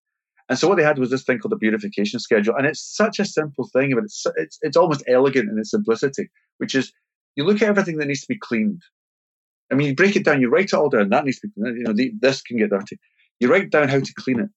And 0.47 0.59
so 0.59 0.67
what 0.67 0.77
they 0.77 0.83
had 0.83 0.99
was 0.99 1.09
this 1.09 1.23
thing 1.23 1.39
called 1.39 1.53
the 1.53 1.57
beautification 1.57 2.19
schedule, 2.19 2.55
and 2.55 2.67
it's 2.67 2.95
such 2.95 3.19
a 3.19 3.25
simple 3.25 3.67
thing, 3.73 3.95
but 3.95 4.03
it's 4.03 4.23
it's 4.35 4.59
it's 4.61 4.77
almost 4.77 5.03
elegant 5.07 5.49
in 5.49 5.57
its 5.57 5.71
simplicity, 5.71 6.29
which 6.59 6.75
is 6.75 6.93
you 7.35 7.45
look 7.45 7.63
at 7.63 7.69
everything 7.69 7.97
that 7.97 8.05
needs 8.05 8.21
to 8.21 8.27
be 8.27 8.37
cleaned. 8.37 8.83
I 9.71 9.75
mean, 9.75 9.87
you 9.87 9.95
break 9.95 10.15
it 10.15 10.25
down, 10.25 10.39
you 10.39 10.49
write 10.49 10.65
it 10.65 10.73
all 10.75 10.89
down. 10.89 11.09
That 11.09 11.25
needs 11.25 11.39
to 11.39 11.47
be, 11.47 11.53
you 11.57 11.83
know, 11.83 11.95
this 12.19 12.43
can 12.43 12.57
get 12.57 12.69
dirty. 12.69 12.99
You 13.39 13.51
write 13.51 13.71
down 13.71 13.89
how 13.89 13.99
to 13.99 14.13
clean 14.19 14.39
it. 14.39 14.49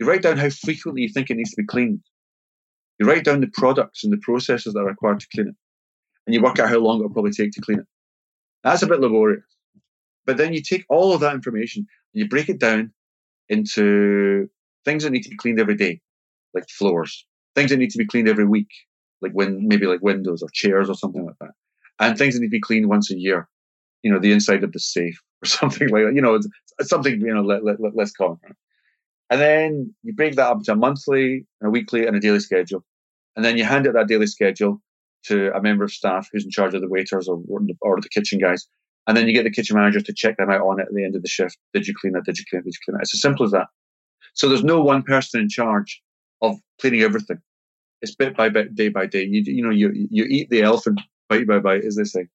You 0.00 0.06
write 0.06 0.22
down 0.22 0.38
how 0.38 0.48
frequently 0.48 1.02
you 1.02 1.10
think 1.10 1.30
it 1.30 1.36
needs 1.36 1.50
to 1.50 1.62
be 1.62 1.66
cleaned. 1.66 2.00
You 2.98 3.06
write 3.06 3.24
down 3.24 3.40
the 3.40 3.50
products 3.52 4.02
and 4.02 4.12
the 4.12 4.18
processes 4.18 4.72
that 4.72 4.80
are 4.80 4.86
required 4.86 5.20
to 5.20 5.26
clean 5.34 5.48
it, 5.48 5.54
and 6.26 6.34
you 6.34 6.42
work 6.42 6.58
out 6.58 6.70
how 6.70 6.78
long 6.78 6.98
it'll 6.98 7.10
probably 7.10 7.32
take 7.32 7.52
to 7.52 7.60
clean 7.60 7.80
it. 7.80 7.86
That's 8.64 8.82
a 8.82 8.86
bit 8.86 9.00
laborious, 9.00 9.44
but 10.24 10.36
then 10.36 10.52
you 10.52 10.62
take 10.62 10.84
all 10.88 11.12
of 11.12 11.20
that 11.20 11.34
information 11.34 11.86
and 12.14 12.22
you 12.22 12.28
break 12.28 12.48
it 12.48 12.58
down 12.58 12.92
into 13.48 14.48
things 14.84 15.02
that 15.02 15.10
need 15.10 15.22
to 15.22 15.30
be 15.30 15.36
cleaned 15.36 15.60
every 15.60 15.76
day, 15.76 16.00
like 16.54 16.68
floors, 16.68 17.26
things 17.54 17.70
that 17.70 17.78
need 17.78 17.90
to 17.90 17.98
be 17.98 18.06
cleaned 18.06 18.28
every 18.28 18.46
week, 18.46 18.70
like 19.20 19.32
when 19.32 19.66
maybe 19.66 19.86
like 19.86 20.02
windows 20.02 20.42
or 20.42 20.48
chairs 20.52 20.88
or 20.88 20.94
something 20.94 21.24
like 21.24 21.38
that, 21.40 21.52
and 21.98 22.16
things 22.16 22.34
that 22.34 22.40
need 22.40 22.48
to 22.48 22.52
be 22.52 22.60
cleaned 22.60 22.88
once 22.88 23.10
a 23.10 23.18
year. 23.18 23.48
You 24.02 24.10
know, 24.10 24.18
the 24.18 24.32
inside 24.32 24.64
of 24.64 24.72
the 24.72 24.78
safe 24.78 25.20
or 25.42 25.46
something 25.46 25.88
like 25.88 26.04
that. 26.04 26.14
You 26.14 26.22
know, 26.22 26.34
it's, 26.34 26.48
something 26.82 27.20
you 27.20 27.34
know 27.34 27.42
let, 27.42 27.64
let, 27.64 27.94
less 27.94 28.12
common. 28.12 28.38
And 29.30 29.40
then 29.40 29.94
you 30.02 30.12
break 30.12 30.34
that 30.36 30.48
up 30.48 30.58
into 30.58 30.72
a 30.72 30.76
monthly, 30.76 31.46
and 31.60 31.68
a 31.68 31.70
weekly, 31.70 32.06
and 32.06 32.16
a 32.16 32.20
daily 32.20 32.40
schedule, 32.40 32.84
and 33.36 33.44
then 33.44 33.56
you 33.56 33.64
hand 33.64 33.86
out 33.86 33.94
that 33.94 34.08
daily 34.08 34.26
schedule 34.26 34.82
to 35.24 35.54
a 35.54 35.62
member 35.62 35.84
of 35.84 35.92
staff 35.92 36.28
who's 36.32 36.44
in 36.44 36.50
charge 36.50 36.74
of 36.74 36.80
the 36.80 36.88
waiters 36.88 37.28
or, 37.28 37.40
or 37.80 38.00
the 38.00 38.08
kitchen 38.08 38.38
guys. 38.38 38.66
And 39.06 39.16
then 39.16 39.26
you 39.26 39.34
get 39.34 39.44
the 39.44 39.50
kitchen 39.50 39.76
manager 39.76 40.00
to 40.00 40.12
check 40.12 40.36
them 40.36 40.50
out 40.50 40.60
on 40.62 40.80
it 40.80 40.88
at 40.88 40.94
the 40.94 41.04
end 41.04 41.16
of 41.16 41.22
the 41.22 41.28
shift. 41.28 41.56
Did 41.72 41.86
you 41.86 41.94
clean 42.00 42.16
it? 42.16 42.24
Did 42.24 42.38
you 42.38 42.44
clean 42.48 42.60
it? 42.60 42.64
Did 42.64 42.74
you 42.74 42.80
clean 42.84 42.96
it? 42.96 43.02
It's 43.02 43.14
as 43.14 43.20
simple 43.20 43.44
as 43.44 43.52
that. 43.52 43.66
So 44.34 44.48
there's 44.48 44.64
no 44.64 44.80
one 44.80 45.02
person 45.02 45.40
in 45.40 45.48
charge 45.48 46.02
of 46.42 46.56
cleaning 46.80 47.02
everything. 47.02 47.38
It's 48.02 48.14
bit 48.14 48.36
by 48.36 48.48
bit, 48.48 48.74
day 48.74 48.88
by 48.88 49.06
day. 49.06 49.24
You, 49.24 49.42
you 49.44 49.62
know, 49.62 49.70
you, 49.70 49.90
you 49.92 50.24
eat 50.24 50.48
the 50.50 50.62
elephant 50.62 51.00
bite 51.28 51.46
by 51.46 51.58
bite, 51.58 51.84
as 51.84 51.96
they 51.96 52.04
say. 52.04 52.26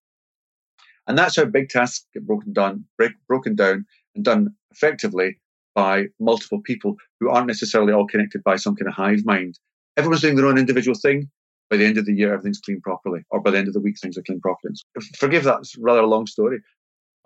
And 1.08 1.18
that's 1.18 1.36
how 1.36 1.46
big 1.46 1.70
tasks 1.70 2.06
get 2.14 2.26
broken 2.26 2.54
down, 2.54 2.86
break, 2.98 3.14
broken 3.28 3.56
down 3.56 3.86
and 4.16 4.24
done 4.24 4.54
effectively 4.72 5.40
by 5.76 6.06
multiple 6.20 6.62
people 6.62 6.96
who 7.20 7.30
aren't 7.30 7.48
necessarily 7.48 7.94
all 7.94 8.08
connected 8.08 8.44
by 8.44 8.56
some 8.56 8.76
kind 8.76 8.88
of 8.88 8.96
hive 8.96 9.26
mind. 9.26 9.60
Everyone's 9.98 10.22
doing 10.22 10.36
their 10.36 10.48
own 10.48 10.58
individual 10.58 10.98
thing. 10.98 11.30
By 11.70 11.78
the 11.78 11.86
end 11.86 11.98
of 11.98 12.06
the 12.06 12.14
year, 12.14 12.32
everything's 12.32 12.62
clean 12.62 12.80
properly, 12.80 13.22
or 13.32 13.42
by 13.42 13.50
the 13.52 13.58
end 13.58 13.68
of 13.68 13.74
the 13.74 13.80
week, 13.80 14.00
things 14.00 14.18
are 14.18 14.22
clean 14.22 14.40
properly. 14.40 14.76
Forgive 15.18 15.44
that 15.46 15.60
it's 15.60 15.76
rather 15.78 16.02
a 16.02 16.08
long 16.08 16.28
story, 16.28 16.60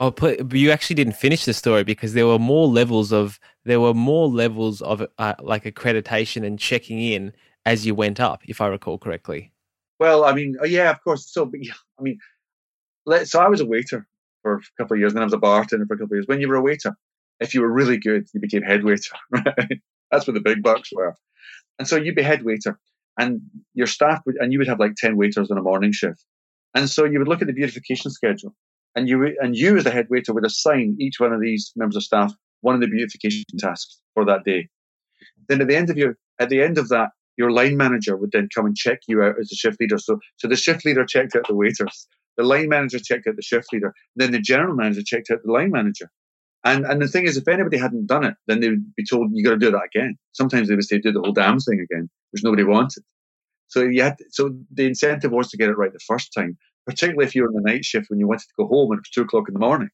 Oh, 0.01 0.11
but 0.11 0.53
you 0.53 0.71
actually 0.71 0.95
didn't 0.95 1.17
finish 1.17 1.43
the 1.43 1.53
story 1.53 1.83
because 1.83 2.13
there 2.13 2.25
were 2.25 2.39
more 2.39 2.67
levels 2.67 3.11
of 3.11 3.37
there 3.65 3.81
were 3.81 3.93
more 3.93 4.29
levels 4.29 4.81
of 4.81 5.05
uh, 5.17 5.33
like 5.41 5.65
accreditation 5.65 6.45
and 6.45 6.57
checking 6.57 6.99
in 7.01 7.33
as 7.65 7.85
you 7.85 7.93
went 7.93 8.19
up, 8.19 8.41
if 8.45 8.61
I 8.61 8.67
recall 8.67 8.97
correctly. 8.97 9.51
Well, 9.99 10.23
I 10.23 10.33
mean, 10.33 10.55
uh, 10.61 10.65
yeah, 10.65 10.89
of 10.89 11.03
course. 11.03 11.29
So, 11.29 11.51
I 11.99 12.01
mean, 12.01 12.17
let, 13.05 13.27
so 13.27 13.41
I 13.41 13.49
was 13.49 13.59
a 13.59 13.65
waiter 13.65 14.07
for 14.41 14.55
a 14.55 14.61
couple 14.77 14.95
of 14.95 15.01
years, 15.01 15.11
and 15.11 15.17
then 15.17 15.23
I 15.23 15.25
was 15.25 15.33
a 15.33 15.37
bartender 15.37 15.85
for 15.85 15.95
a 15.95 15.97
couple 15.97 16.13
of 16.13 16.17
years. 16.19 16.27
When 16.27 16.39
you 16.39 16.47
were 16.47 16.55
a 16.55 16.61
waiter, 16.61 16.95
if 17.39 17.53
you 17.53 17.61
were 17.61 17.71
really 17.71 17.97
good, 17.97 18.27
you 18.33 18.39
became 18.39 18.63
head 18.63 18.83
waiter. 18.83 19.15
Right? 19.31 19.79
That's 20.11 20.25
where 20.25 20.33
the 20.33 20.41
big 20.41 20.63
bucks 20.63 20.89
were. 20.91 21.15
And 21.77 21.87
so 21.87 21.95
you'd 21.95 22.15
be 22.15 22.23
head 22.23 22.43
waiter, 22.43 22.79
and 23.17 23.41
your 23.73 23.87
staff 23.87 24.21
would, 24.25 24.35
and 24.37 24.51
you 24.51 24.59
would 24.59 24.67
have 24.67 24.79
like 24.79 24.95
ten 24.95 25.17
waiters 25.17 25.51
on 25.51 25.57
a 25.57 25.61
morning 25.61 25.91
shift. 25.91 26.23
And 26.75 26.89
so 26.89 27.05
you 27.05 27.19
would 27.19 27.27
look 27.27 27.41
at 27.41 27.47
the 27.47 27.53
beautification 27.53 28.11
schedule, 28.11 28.55
and 28.95 29.07
you 29.07 29.35
and 29.39 29.55
you 29.55 29.77
as 29.77 29.83
the 29.83 29.91
head 29.91 30.07
waiter 30.09 30.33
would 30.33 30.45
assign 30.45 30.97
each 30.99 31.19
one 31.19 31.31
of 31.31 31.41
these 31.41 31.71
members 31.75 31.95
of 31.95 32.03
staff 32.03 32.33
one 32.61 32.75
of 32.75 32.81
the 32.81 32.87
beautification 32.87 33.45
tasks 33.57 34.01
for 34.13 34.25
that 34.25 34.43
day. 34.43 34.67
Then 35.47 35.61
at 35.61 35.67
the 35.67 35.75
end 35.75 35.89
of 35.89 35.97
your 35.97 36.17
at 36.39 36.49
the 36.49 36.61
end 36.61 36.77
of 36.77 36.89
that, 36.89 37.09
your 37.37 37.51
line 37.51 37.77
manager 37.77 38.15
would 38.17 38.31
then 38.31 38.49
come 38.53 38.65
and 38.65 38.75
check 38.75 38.99
you 39.07 39.21
out 39.23 39.35
as 39.39 39.49
the 39.49 39.55
shift 39.55 39.79
leader. 39.79 39.97
So 39.97 40.19
so 40.37 40.47
the 40.47 40.55
shift 40.55 40.85
leader 40.85 41.05
checked 41.05 41.35
out 41.35 41.47
the 41.47 41.55
waiters, 41.55 42.07
the 42.37 42.43
line 42.43 42.69
manager 42.69 42.99
checked 42.99 43.27
out 43.27 43.35
the 43.35 43.41
shift 43.41 43.71
leader, 43.73 43.93
then 44.15 44.31
the 44.31 44.39
general 44.39 44.75
manager 44.75 45.01
checked 45.05 45.29
out 45.31 45.39
the 45.43 45.51
line 45.51 45.71
manager. 45.71 46.09
And 46.65 46.85
and 46.85 47.01
the 47.01 47.07
thing 47.07 47.25
is, 47.25 47.37
if 47.37 47.47
anybody 47.47 47.77
hadn't 47.77 48.07
done 48.07 48.25
it, 48.25 48.35
then 48.47 48.59
they 48.59 48.69
would 48.69 48.95
be 48.95 49.05
told 49.05 49.31
you 49.33 49.43
got 49.43 49.51
to 49.51 49.57
do 49.57 49.71
that 49.71 49.89
again. 49.93 50.17
Sometimes 50.33 50.67
they 50.67 50.75
would 50.75 50.83
say 50.83 50.99
do 50.99 51.11
the 51.11 51.21
whole 51.21 51.31
damn 51.31 51.59
thing 51.59 51.79
again, 51.79 52.09
which 52.31 52.43
nobody 52.43 52.63
wanted. 52.63 53.03
So 53.67 53.83
you 53.83 54.01
had 54.01 54.17
to, 54.17 54.25
so 54.29 54.51
the 54.73 54.85
incentive 54.85 55.31
was 55.31 55.49
to 55.49 55.57
get 55.57 55.69
it 55.69 55.77
right 55.77 55.93
the 55.93 55.99
first 55.99 56.33
time 56.33 56.57
particularly 56.89 57.25
if 57.27 57.35
you 57.35 57.43
were 57.43 57.49
on 57.49 57.53
the 57.53 57.61
night 57.61 57.85
shift 57.85 58.09
when 58.09 58.19
you 58.19 58.27
wanted 58.27 58.47
to 58.47 58.53
go 58.57 58.67
home 58.67 58.91
and 58.91 58.97
it 58.97 59.01
was 59.01 59.09
two 59.09 59.21
o'clock 59.21 59.47
in 59.47 59.53
the 59.53 59.59
morning. 59.59 59.89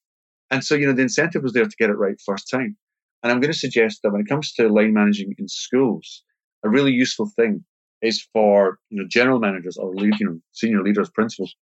And 0.49 0.63
so, 0.63 0.75
you 0.75 0.87
know, 0.87 0.93
the 0.93 1.01
incentive 1.01 1.43
was 1.43 1.51
there 1.51 1.65
to 1.65 1.75
get 1.77 1.89
it 1.89 1.97
right 1.97 2.15
first 2.25 2.49
time. 2.49 2.77
And 3.21 3.31
I'm 3.31 3.41
going 3.41 3.51
to 3.51 3.59
suggest 3.59 3.99
that 4.03 4.11
when 4.11 4.21
it 4.21 4.29
comes 4.29 4.53
to 4.53 4.69
line 4.69 4.93
managing 4.93 5.33
in 5.37 5.47
schools, 5.49 6.23
a 6.63 6.69
really 6.69 6.91
useful 6.91 7.29
thing 7.35 7.65
is 8.01 8.25
for, 8.31 8.77
you 8.89 9.01
know, 9.01 9.07
general 9.09 9.39
managers 9.39 9.77
or 9.77 9.93
you 9.95 10.11
know, 10.21 10.39
senior 10.53 10.83
leaders, 10.83 11.09
principals 11.09 11.53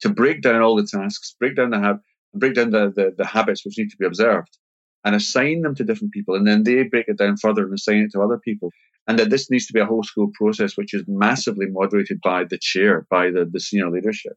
to 0.00 0.08
break 0.08 0.40
down 0.40 0.62
all 0.62 0.76
the 0.76 0.86
tasks, 0.86 1.36
break 1.38 1.56
down 1.56 1.70
the 1.70 1.80
hab- 1.80 2.00
break 2.34 2.54
down 2.54 2.70
the, 2.70 2.92
the, 2.94 3.14
the 3.16 3.26
habits 3.26 3.64
which 3.64 3.78
need 3.78 3.90
to 3.90 3.96
be 3.96 4.06
observed 4.06 4.58
and 5.04 5.14
assign 5.14 5.62
them 5.62 5.74
to 5.74 5.84
different 5.84 6.12
people. 6.12 6.34
And 6.34 6.46
then 6.46 6.62
they 6.62 6.82
break 6.84 7.08
it 7.08 7.18
down 7.18 7.36
further 7.36 7.64
and 7.64 7.74
assign 7.74 8.02
it 8.02 8.12
to 8.12 8.22
other 8.22 8.38
people. 8.38 8.70
And 9.08 9.18
that 9.18 9.30
this 9.30 9.50
needs 9.50 9.66
to 9.66 9.72
be 9.72 9.80
a 9.80 9.86
whole 9.86 10.04
school 10.04 10.30
process, 10.34 10.76
which 10.76 10.94
is 10.94 11.02
massively 11.08 11.66
moderated 11.66 12.20
by 12.22 12.44
the 12.44 12.58
chair, 12.60 13.06
by 13.10 13.30
the, 13.30 13.48
the 13.50 13.58
senior 13.58 13.90
leadership 13.90 14.34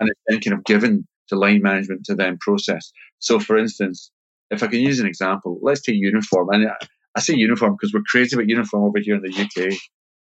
and 0.00 0.08
it's 0.08 0.20
then 0.26 0.40
kind 0.40 0.58
of 0.58 0.64
given 0.64 1.06
to 1.28 1.36
line 1.36 1.62
management 1.62 2.04
to 2.06 2.14
then 2.14 2.38
process. 2.38 2.90
So, 3.20 3.38
for 3.38 3.56
instance, 3.56 4.10
if 4.50 4.62
I 4.62 4.66
can 4.66 4.80
use 4.80 4.98
an 4.98 5.06
example, 5.06 5.60
let's 5.62 5.82
take 5.82 5.96
uniform. 5.96 6.48
And 6.50 6.68
I 7.14 7.20
say 7.20 7.34
uniform 7.34 7.74
because 7.74 7.92
we're 7.92 8.02
crazy 8.08 8.34
about 8.34 8.48
uniform 8.48 8.84
over 8.84 8.98
here 8.98 9.14
in 9.14 9.22
the 9.22 9.42
UK. 9.42 9.78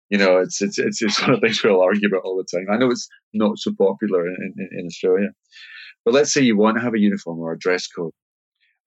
You 0.09 0.19
know, 0.19 0.37
it's 0.37 0.61
it's 0.61 0.77
it's, 0.77 1.21
one 1.21 1.31
of 1.31 1.41
the 1.41 1.47
things 1.47 1.63
we'll 1.63 1.81
argue 1.81 2.07
about 2.07 2.21
all 2.23 2.37
the 2.37 2.57
time. 2.57 2.67
I 2.71 2.77
know 2.77 2.91
it's 2.91 3.09
not 3.33 3.57
so 3.57 3.73
popular 3.77 4.27
in, 4.27 4.53
in, 4.57 4.69
in 4.79 4.85
Australia, 4.85 5.29
but 6.05 6.13
let's 6.13 6.33
say 6.33 6.41
you 6.41 6.57
want 6.57 6.77
to 6.77 6.83
have 6.83 6.93
a 6.93 6.99
uniform 6.99 7.39
or 7.39 7.53
a 7.53 7.59
dress 7.59 7.87
code, 7.87 8.11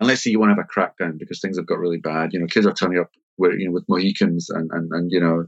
and 0.00 0.08
let's 0.08 0.22
say 0.22 0.30
you 0.30 0.38
want 0.38 0.50
to 0.50 0.54
have 0.54 0.64
a 0.64 0.80
crackdown 0.80 1.18
because 1.18 1.40
things 1.40 1.56
have 1.56 1.66
got 1.66 1.78
really 1.78 1.98
bad. 1.98 2.32
You 2.32 2.40
know, 2.40 2.46
kids 2.46 2.66
are 2.66 2.72
turning 2.74 2.98
up 2.98 3.10
with 3.38 3.58
you 3.58 3.66
know 3.66 3.72
with 3.72 3.88
Mohicans 3.88 4.50
and 4.50 4.70
and, 4.72 4.90
and 4.92 5.10
you 5.10 5.20
know 5.20 5.46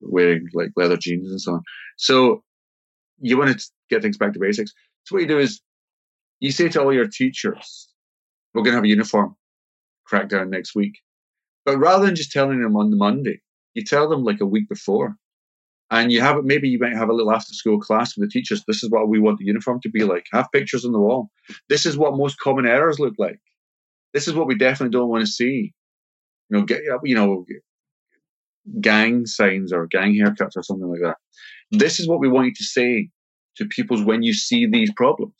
wearing 0.00 0.48
like 0.52 0.70
leather 0.76 0.96
jeans 0.96 1.30
and 1.30 1.40
so 1.40 1.54
on. 1.54 1.62
So 1.96 2.42
you 3.20 3.38
want 3.38 3.58
to 3.58 3.70
get 3.88 4.02
things 4.02 4.18
back 4.18 4.32
to 4.32 4.40
basics. 4.40 4.72
So 5.04 5.14
what 5.14 5.22
you 5.22 5.28
do 5.28 5.38
is 5.38 5.60
you 6.40 6.50
say 6.50 6.68
to 6.68 6.82
all 6.82 6.92
your 6.92 7.06
teachers, 7.06 7.88
we're 8.52 8.62
going 8.62 8.72
to 8.72 8.76
have 8.76 8.84
a 8.84 8.88
uniform 8.88 9.36
crackdown 10.10 10.48
next 10.48 10.74
week. 10.74 10.98
But 11.64 11.78
rather 11.78 12.04
than 12.04 12.16
just 12.16 12.32
telling 12.32 12.60
them 12.60 12.76
on 12.76 12.90
the 12.90 12.96
Monday, 12.96 13.40
you 13.74 13.84
tell 13.84 14.08
them 14.08 14.24
like 14.24 14.40
a 14.40 14.46
week 14.46 14.68
before. 14.68 15.16
And 15.92 16.10
you 16.10 16.22
have 16.22 16.42
maybe 16.42 16.70
you 16.70 16.78
might 16.78 16.96
have 16.96 17.10
a 17.10 17.12
little 17.12 17.32
after 17.32 17.52
school 17.52 17.78
class 17.78 18.16
with 18.16 18.26
the 18.26 18.32
teachers. 18.32 18.64
This 18.66 18.82
is 18.82 18.88
what 18.88 19.08
we 19.08 19.20
want 19.20 19.38
the 19.38 19.44
uniform 19.44 19.78
to 19.82 19.90
be 19.90 20.04
like. 20.04 20.26
Have 20.32 20.50
pictures 20.50 20.86
on 20.86 20.92
the 20.92 20.98
wall. 20.98 21.28
This 21.68 21.84
is 21.84 21.98
what 21.98 22.16
most 22.16 22.40
common 22.40 22.66
errors 22.66 22.98
look 22.98 23.12
like. 23.18 23.38
This 24.14 24.26
is 24.26 24.32
what 24.32 24.46
we 24.46 24.56
definitely 24.56 24.98
don't 24.98 25.10
want 25.10 25.24
to 25.24 25.30
see. 25.30 25.74
You 26.48 26.58
know, 26.58 26.64
get 26.64 26.80
you 27.04 27.14
know, 27.14 27.44
gang 28.80 29.26
signs 29.26 29.70
or 29.70 29.86
gang 29.86 30.14
haircuts 30.14 30.56
or 30.56 30.62
something 30.62 30.88
like 30.88 31.02
that. 31.02 31.16
This 31.70 32.00
is 32.00 32.08
what 32.08 32.20
we 32.20 32.28
want 32.28 32.46
you 32.46 32.54
to 32.54 32.64
say 32.64 33.10
to 33.56 33.66
pupils 33.66 34.02
when 34.02 34.22
you 34.22 34.32
see 34.32 34.66
these 34.66 34.90
problems. 34.94 35.34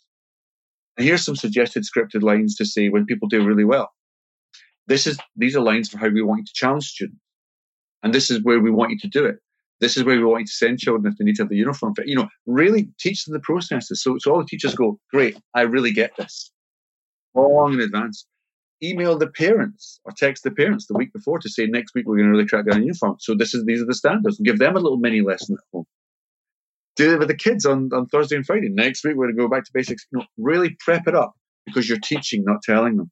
And 0.98 1.06
here's 1.06 1.24
some 1.24 1.36
suggested 1.36 1.84
scripted 1.84 2.22
lines 2.22 2.56
to 2.56 2.66
say 2.66 2.90
when 2.90 3.06
people 3.06 3.26
do 3.26 3.42
really 3.42 3.64
well. 3.64 3.90
This 4.86 5.06
is 5.06 5.18
these 5.34 5.56
are 5.56 5.62
lines 5.62 5.88
for 5.88 5.96
how 5.96 6.08
we 6.08 6.20
want 6.20 6.40
you 6.40 6.44
to 6.44 6.52
challenge 6.54 6.84
students. 6.84 7.18
And 8.02 8.12
this 8.12 8.30
is 8.30 8.42
where 8.42 8.60
we 8.60 8.70
want 8.70 8.90
you 8.90 8.98
to 8.98 9.08
do 9.08 9.24
it. 9.24 9.36
This 9.82 9.96
is 9.96 10.04
where 10.04 10.16
we 10.16 10.24
want 10.24 10.46
to 10.46 10.52
send 10.52 10.78
children 10.78 11.12
if 11.12 11.18
they 11.18 11.24
need 11.24 11.34
to 11.36 11.42
have 11.42 11.48
the 11.48 11.56
uniform 11.56 11.92
fit. 11.96 12.06
You 12.06 12.14
know, 12.14 12.28
really 12.46 12.88
teach 13.00 13.24
them 13.24 13.34
the 13.34 13.40
processes. 13.40 14.00
So, 14.00 14.16
so 14.20 14.32
all 14.32 14.38
the 14.38 14.46
teachers 14.46 14.76
go, 14.76 15.00
great, 15.10 15.36
I 15.56 15.62
really 15.62 15.90
get 15.90 16.16
this. 16.16 16.52
Long 17.34 17.74
in 17.74 17.80
advance. 17.80 18.24
Email 18.80 19.18
the 19.18 19.26
parents 19.26 19.98
or 20.04 20.12
text 20.16 20.44
the 20.44 20.52
parents 20.52 20.86
the 20.86 20.94
week 20.94 21.12
before 21.12 21.40
to 21.40 21.48
say 21.48 21.66
next 21.66 21.96
week 21.96 22.06
we're 22.06 22.16
going 22.16 22.28
to 22.28 22.30
really 22.30 22.46
crack 22.46 22.64
down 22.64 22.76
on 22.76 22.82
uniform. 22.82 23.16
So 23.18 23.34
this 23.34 23.54
is 23.54 23.64
these 23.64 23.82
are 23.82 23.86
the 23.86 23.94
standards. 23.94 24.38
Give 24.38 24.60
them 24.60 24.76
a 24.76 24.80
little 24.80 24.98
mini 24.98 25.20
lesson 25.20 25.56
at 25.59 25.64
home. 25.72 25.84
Do 26.94 27.14
it 27.14 27.18
with 27.18 27.28
the 27.28 27.36
kids 27.36 27.66
on, 27.66 27.90
on 27.92 28.06
Thursday 28.06 28.36
and 28.36 28.46
Friday. 28.46 28.68
Next 28.68 29.04
week 29.04 29.16
we're 29.16 29.26
going 29.26 29.36
to 29.36 29.42
go 29.42 29.48
back 29.48 29.64
to 29.64 29.70
basics. 29.74 30.06
You 30.12 30.20
know, 30.20 30.26
really 30.38 30.76
prep 30.78 31.09
it 31.09 31.16
up 31.16 31.32
because 31.66 31.88
you're 31.88 31.98
teaching, 31.98 32.44
not 32.44 32.62
telling 32.62 32.98
them. 32.98 33.10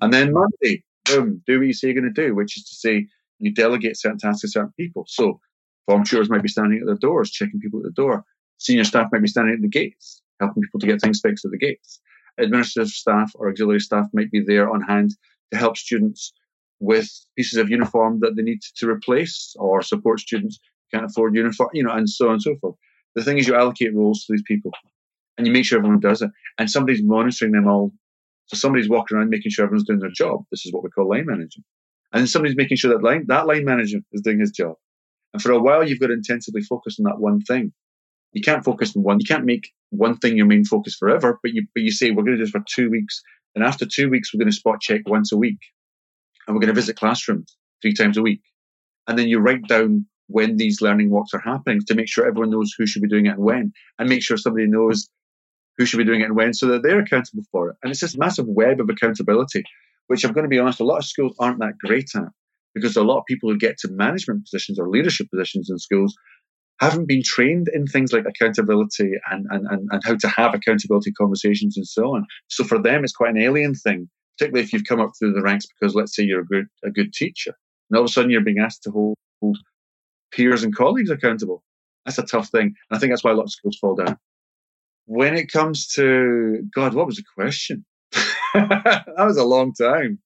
And 0.00 0.12
then 0.12 0.32
Monday, 0.32 0.84
boom, 1.04 1.42
do 1.48 1.58
what 1.58 1.66
you 1.66 1.72
say 1.72 1.88
you're 1.88 2.00
going 2.00 2.14
to 2.14 2.26
do, 2.26 2.36
which 2.36 2.56
is 2.56 2.64
to 2.64 2.74
say 2.76 3.08
you 3.40 3.52
delegate 3.52 3.98
certain 3.98 4.18
tasks 4.18 4.42
to 4.42 4.48
certain 4.48 4.72
people. 4.78 5.04
So 5.08 5.40
tutors 5.88 6.30
might 6.30 6.42
be 6.42 6.48
standing 6.48 6.80
at 6.80 6.86
their 6.86 6.96
doors, 6.96 7.30
checking 7.30 7.60
people 7.60 7.80
at 7.80 7.84
the 7.84 7.90
door. 7.90 8.24
Senior 8.58 8.84
staff 8.84 9.08
might 9.12 9.22
be 9.22 9.28
standing 9.28 9.54
at 9.54 9.62
the 9.62 9.68
gates, 9.68 10.22
helping 10.40 10.62
people 10.62 10.80
to 10.80 10.86
get 10.86 11.00
things 11.00 11.20
fixed 11.20 11.44
at 11.44 11.50
the 11.50 11.58
gates 11.58 12.00
administrative 12.38 12.90
staff 12.90 13.32
or 13.34 13.48
auxiliary 13.48 13.80
staff 13.80 14.06
might 14.12 14.30
be 14.30 14.40
there 14.40 14.70
on 14.70 14.80
hand 14.80 15.14
to 15.52 15.58
help 15.58 15.76
students 15.76 16.32
with 16.80 17.08
pieces 17.36 17.58
of 17.58 17.70
uniform 17.70 18.20
that 18.20 18.34
they 18.36 18.42
need 18.42 18.60
to 18.76 18.88
replace 18.88 19.54
or 19.58 19.82
support 19.82 20.20
students 20.20 20.58
who 20.90 20.98
can't 20.98 21.10
afford 21.10 21.34
uniform, 21.34 21.70
you 21.72 21.82
know, 21.82 21.92
and 21.92 22.08
so 22.08 22.26
on 22.26 22.34
and 22.34 22.42
so 22.42 22.56
forth. 22.60 22.74
The 23.14 23.22
thing 23.22 23.38
is, 23.38 23.46
you 23.46 23.54
allocate 23.54 23.94
roles 23.94 24.24
to 24.24 24.32
these 24.32 24.42
people 24.42 24.72
and 25.36 25.46
you 25.46 25.52
make 25.52 25.64
sure 25.64 25.78
everyone 25.78 26.00
does 26.00 26.22
it. 26.22 26.30
And 26.58 26.70
somebody's 26.70 27.02
monitoring 27.02 27.52
them 27.52 27.68
all. 27.68 27.92
So 28.46 28.56
somebody's 28.56 28.88
walking 28.88 29.16
around 29.16 29.30
making 29.30 29.52
sure 29.52 29.64
everyone's 29.64 29.86
doing 29.86 30.00
their 30.00 30.10
job. 30.10 30.44
This 30.50 30.66
is 30.66 30.72
what 30.72 30.82
we 30.82 30.90
call 30.90 31.08
line 31.08 31.26
managing. 31.26 31.62
And 32.12 32.20
then 32.20 32.26
somebody's 32.26 32.56
making 32.56 32.78
sure 32.78 32.90
that 32.90 33.04
line, 33.04 33.26
that 33.28 33.46
line 33.46 33.64
manager 33.64 33.98
is 34.12 34.22
doing 34.22 34.40
his 34.40 34.50
job. 34.50 34.76
And 35.32 35.42
for 35.42 35.52
a 35.52 35.60
while, 35.60 35.86
you've 35.86 36.00
got 36.00 36.08
to 36.08 36.12
intensively 36.12 36.62
focus 36.62 36.98
on 36.98 37.04
that 37.04 37.18
one 37.18 37.40
thing. 37.40 37.72
You 38.32 38.42
can't 38.42 38.64
focus 38.64 38.96
on 38.96 39.02
one. 39.02 39.18
You 39.20 39.26
can't 39.26 39.44
make 39.44 39.70
one 39.90 40.16
thing 40.16 40.36
your 40.36 40.46
main 40.46 40.64
focus 40.64 40.96
forever, 40.96 41.38
but 41.42 41.52
you 41.52 41.66
but 41.74 41.82
you 41.82 41.90
say 41.90 42.10
we're 42.10 42.22
going 42.24 42.38
to 42.38 42.38
do 42.38 42.44
this 42.44 42.50
for 42.50 42.64
two 42.66 42.90
weeks, 42.90 43.22
and 43.54 43.64
after 43.64 43.86
two 43.86 44.08
weeks 44.08 44.32
we're 44.32 44.38
going 44.38 44.50
to 44.50 44.56
spot 44.56 44.80
check 44.80 45.02
once 45.06 45.32
a 45.32 45.36
week, 45.36 45.58
and 46.46 46.54
we're 46.54 46.60
going 46.60 46.74
to 46.74 46.80
visit 46.80 46.96
classrooms 46.96 47.56
three 47.82 47.92
times 47.92 48.16
a 48.16 48.22
week, 48.22 48.40
and 49.06 49.18
then 49.18 49.28
you 49.28 49.38
write 49.38 49.66
down 49.68 50.06
when 50.28 50.56
these 50.56 50.80
learning 50.80 51.10
walks 51.10 51.34
are 51.34 51.40
happening 51.40 51.80
to 51.86 51.94
make 51.94 52.08
sure 52.08 52.26
everyone 52.26 52.50
knows 52.50 52.72
who 52.76 52.86
should 52.86 53.02
be 53.02 53.08
doing 53.08 53.26
it 53.26 53.34
and 53.34 53.44
when, 53.44 53.72
and 53.98 54.08
make 54.08 54.22
sure 54.22 54.38
somebody 54.38 54.66
knows 54.66 55.08
who 55.76 55.84
should 55.84 55.98
be 55.98 56.04
doing 56.04 56.22
it 56.22 56.26
and 56.26 56.36
when, 56.36 56.54
so 56.54 56.66
that 56.68 56.82
they're 56.82 57.00
accountable 57.00 57.42
for 57.50 57.68
it. 57.68 57.76
And 57.82 57.90
it's 57.90 58.00
this 58.00 58.16
massive 58.16 58.46
web 58.46 58.80
of 58.80 58.88
accountability, 58.88 59.64
which 60.06 60.24
I'm 60.24 60.32
going 60.32 60.44
to 60.44 60.48
be 60.48 60.58
honest, 60.58 60.80
a 60.80 60.84
lot 60.84 60.98
of 60.98 61.04
schools 61.04 61.36
aren't 61.38 61.58
that 61.58 61.76
great 61.78 62.10
at 62.14 62.22
because 62.74 62.96
a 62.96 63.02
lot 63.02 63.18
of 63.18 63.26
people 63.26 63.50
who 63.50 63.58
get 63.58 63.78
to 63.78 63.88
management 63.90 64.44
positions 64.44 64.78
or 64.78 64.88
leadership 64.88 65.28
positions 65.30 65.68
in 65.70 65.78
schools 65.78 66.14
haven't 66.80 67.06
been 67.06 67.22
trained 67.22 67.68
in 67.72 67.86
things 67.86 68.12
like 68.12 68.24
accountability 68.26 69.12
and, 69.30 69.46
and, 69.50 69.66
and, 69.70 69.88
and 69.90 70.02
how 70.04 70.16
to 70.16 70.28
have 70.28 70.54
accountability 70.54 71.12
conversations 71.12 71.76
and 71.76 71.86
so 71.86 72.14
on. 72.14 72.26
So 72.48 72.64
for 72.64 72.80
them, 72.80 73.04
it's 73.04 73.12
quite 73.12 73.30
an 73.30 73.40
alien 73.40 73.74
thing, 73.74 74.08
particularly 74.36 74.64
if 74.64 74.72
you've 74.72 74.86
come 74.88 75.00
up 75.00 75.12
through 75.18 75.32
the 75.32 75.42
ranks 75.42 75.66
because 75.66 75.94
let's 75.94 76.14
say 76.16 76.24
you're 76.24 76.40
a 76.40 76.46
good, 76.46 76.66
a 76.84 76.90
good 76.90 77.12
teacher. 77.12 77.54
And 77.88 77.96
all 77.96 78.04
of 78.04 78.10
a 78.10 78.12
sudden 78.12 78.30
you're 78.30 78.40
being 78.40 78.58
asked 78.58 78.82
to 78.84 78.90
hold, 78.90 79.16
hold 79.40 79.58
peers 80.32 80.64
and 80.64 80.74
colleagues 80.74 81.10
accountable. 81.10 81.62
That's 82.04 82.18
a 82.18 82.24
tough 82.24 82.48
thing. 82.48 82.74
And 82.90 82.96
I 82.96 82.98
think 82.98 83.12
that's 83.12 83.22
why 83.22 83.30
a 83.30 83.34
lot 83.34 83.44
of 83.44 83.52
schools 83.52 83.78
fall 83.80 83.94
down. 83.94 84.18
When 85.06 85.36
it 85.36 85.52
comes 85.52 85.88
to, 85.94 86.62
God, 86.74 86.94
what 86.94 87.06
was 87.06 87.16
the 87.16 87.24
question? 87.36 87.84
that 88.54 89.04
was 89.18 89.36
a 89.36 89.44
long 89.44 89.72
time. 89.72 90.18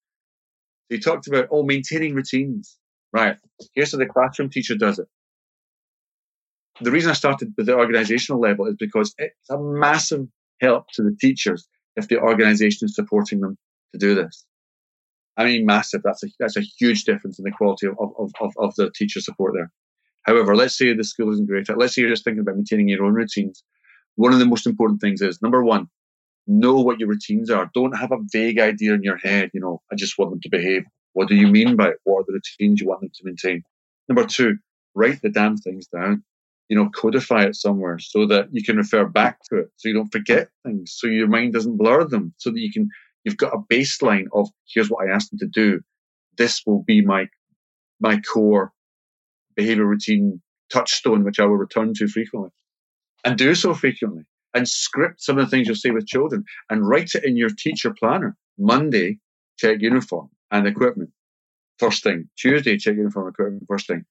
So 0.91 0.99
talked 0.99 1.27
about, 1.27 1.49
oh, 1.51 1.65
maintaining 1.65 2.15
routines. 2.15 2.77
Right. 3.13 3.37
Here's 3.75 3.93
how 3.93 3.99
the 3.99 4.07
classroom 4.07 4.51
teacher 4.51 4.77
does 4.77 4.99
it 4.99 5.09
the 6.81 6.91
reason 6.91 7.11
I 7.11 7.15
started 7.15 7.55
with 7.57 7.67
the 7.67 7.75
organizational 7.75 8.41
level 8.41 8.67
is 8.67 8.77
because 8.79 9.15
it's 9.19 9.51
a 9.51 9.59
massive 9.59 10.27
help 10.61 10.87
to 10.95 11.03
the 11.03 11.17
teachers 11.19 11.69
if 11.97 12.09
the 12.09 12.19
organization 12.19 12.87
is 12.87 12.95
supporting 12.95 13.41
them 13.41 13.57
to 13.93 13.99
do 13.99 14.15
this. 14.15 14.45
I 15.39 15.45
mean, 15.45 15.67
massive. 15.67 16.03
That's 16.03 16.23
a 16.23 16.29
that's 16.39 16.57
a 16.57 16.63
huge 16.63 17.05
difference 17.05 17.39
in 17.39 17.45
the 17.45 17.51
quality 17.51 17.87
of, 17.87 17.95
of, 17.99 18.33
of, 18.41 18.53
of 18.59 18.75
the 18.77 18.91
teacher 18.95 19.21
support 19.21 19.55
there. 19.55 19.71
However, 20.25 20.57
let's 20.57 20.77
say 20.77 20.93
the 20.95 21.05
school 21.05 21.33
isn't 21.33 21.47
great 21.47 21.69
at. 21.69 21.79
Let's 21.79 21.95
say 21.95 22.03
you're 22.03 22.11
just 22.11 22.25
thinking 22.25 22.41
about 22.41 22.57
maintaining 22.57 22.89
your 22.89 23.05
own 23.05 23.15
routines. 23.15 23.63
One 24.17 24.33
of 24.33 24.39
the 24.39 24.47
most 24.47 24.67
important 24.67 25.01
things 25.01 25.21
is 25.21 25.43
number 25.43 25.63
one, 25.63 25.89
know 26.47 26.77
what 26.77 26.99
your 26.99 27.09
routines 27.09 27.51
are. 27.51 27.71
Don't 27.75 27.97
have 27.97 28.13
a 28.13 28.19
vague 28.33 28.59
idea 28.59 28.95
in 28.95 29.03
your 29.03 29.19
head. 29.19 29.51
You 29.53 29.61
know, 29.61 29.83
I 29.93 29.97
just 29.97 30.19
want 30.19 30.31
them 30.31 30.41
to 30.41 30.49
behave. 30.49 30.85
What 31.13 31.29
do 31.29 31.35
you 31.35 31.49
mean 31.49 31.77
by 31.77 31.89
it? 31.89 31.97
What 32.05 32.21
are 32.21 32.25
the 32.27 32.35
routines 32.35 32.81
you 32.81 32.89
want 32.89 33.01
them 33.01 33.11
to 33.15 33.25
maintain? 33.25 33.63
Number 34.09 34.27
two, 34.27 34.59
write 34.95 35.21
the 35.23 35.31
damn 35.31 35.57
things 35.57 35.87
down 35.89 36.23
you 36.69 36.77
know, 36.77 36.91
codify 36.91 37.45
it 37.45 37.55
somewhere 37.55 37.99
so 37.99 38.27
that 38.27 38.49
you 38.53 38.63
can 38.63 38.77
refer 38.77 39.05
back 39.05 39.39
to 39.45 39.59
it, 39.59 39.71
so 39.77 39.89
you 39.89 39.95
don't 39.95 40.11
forget 40.11 40.49
things, 40.65 40.95
so 40.97 41.07
your 41.07 41.29
mind 41.29 41.53
doesn't 41.53 41.77
blur 41.77 42.05
them, 42.05 42.35
so 42.39 42.51
that 42.51 42.59
you 42.59 42.73
can, 42.73 42.89
you've 43.25 43.37
got 43.37 43.55
a 43.55 43.59
baseline 43.73 44.25
of 44.33 44.49
here's 44.67 44.91
what 44.91 45.07
I 45.07 45.13
asked 45.13 45.31
them 45.31 45.39
to 45.41 45.47
do. 45.47 45.81
This 46.37 46.63
will 46.67 46.83
be 46.83 47.03
my, 47.03 47.29
my 48.01 48.21
core 48.21 48.73
behavior 49.55 49.87
routine 49.87 50.43
touchstone, 50.73 51.25
which 51.25 51.39
I 51.39 51.45
will 51.45 51.57
return 51.57 51.95
to 51.95 52.09
frequently 52.09 52.51
and 53.25 53.39
do 53.39 53.55
so 53.55 53.73
frequently 53.73 54.23
and 54.57 54.69
script 54.69 55.23
some 55.23 55.39
of 55.39 55.45
the 55.45 55.51
things 55.51 55.69
you'll 55.69 55.77
say 55.77 55.91
with 55.91 56.07
children 56.07 56.45
and 56.71 56.89
write 56.89 57.15
it 57.15 57.25
in 57.25 57.37
your 57.37 57.51
teacher 57.51 57.95
planner. 57.99 58.37
Monday, 58.59 59.19
check 59.59 59.81
uniform 59.81 60.29
and 60.51 60.67
equipment. 60.67 61.11
First 61.79 62.03
thing. 62.03 62.29
Tuesday, 62.37 62.77
check 62.79 62.97
uniform 62.97 63.27
and 63.27 63.35
equipment. 63.35 63.65
First 63.69 63.87
thing 63.87 64.05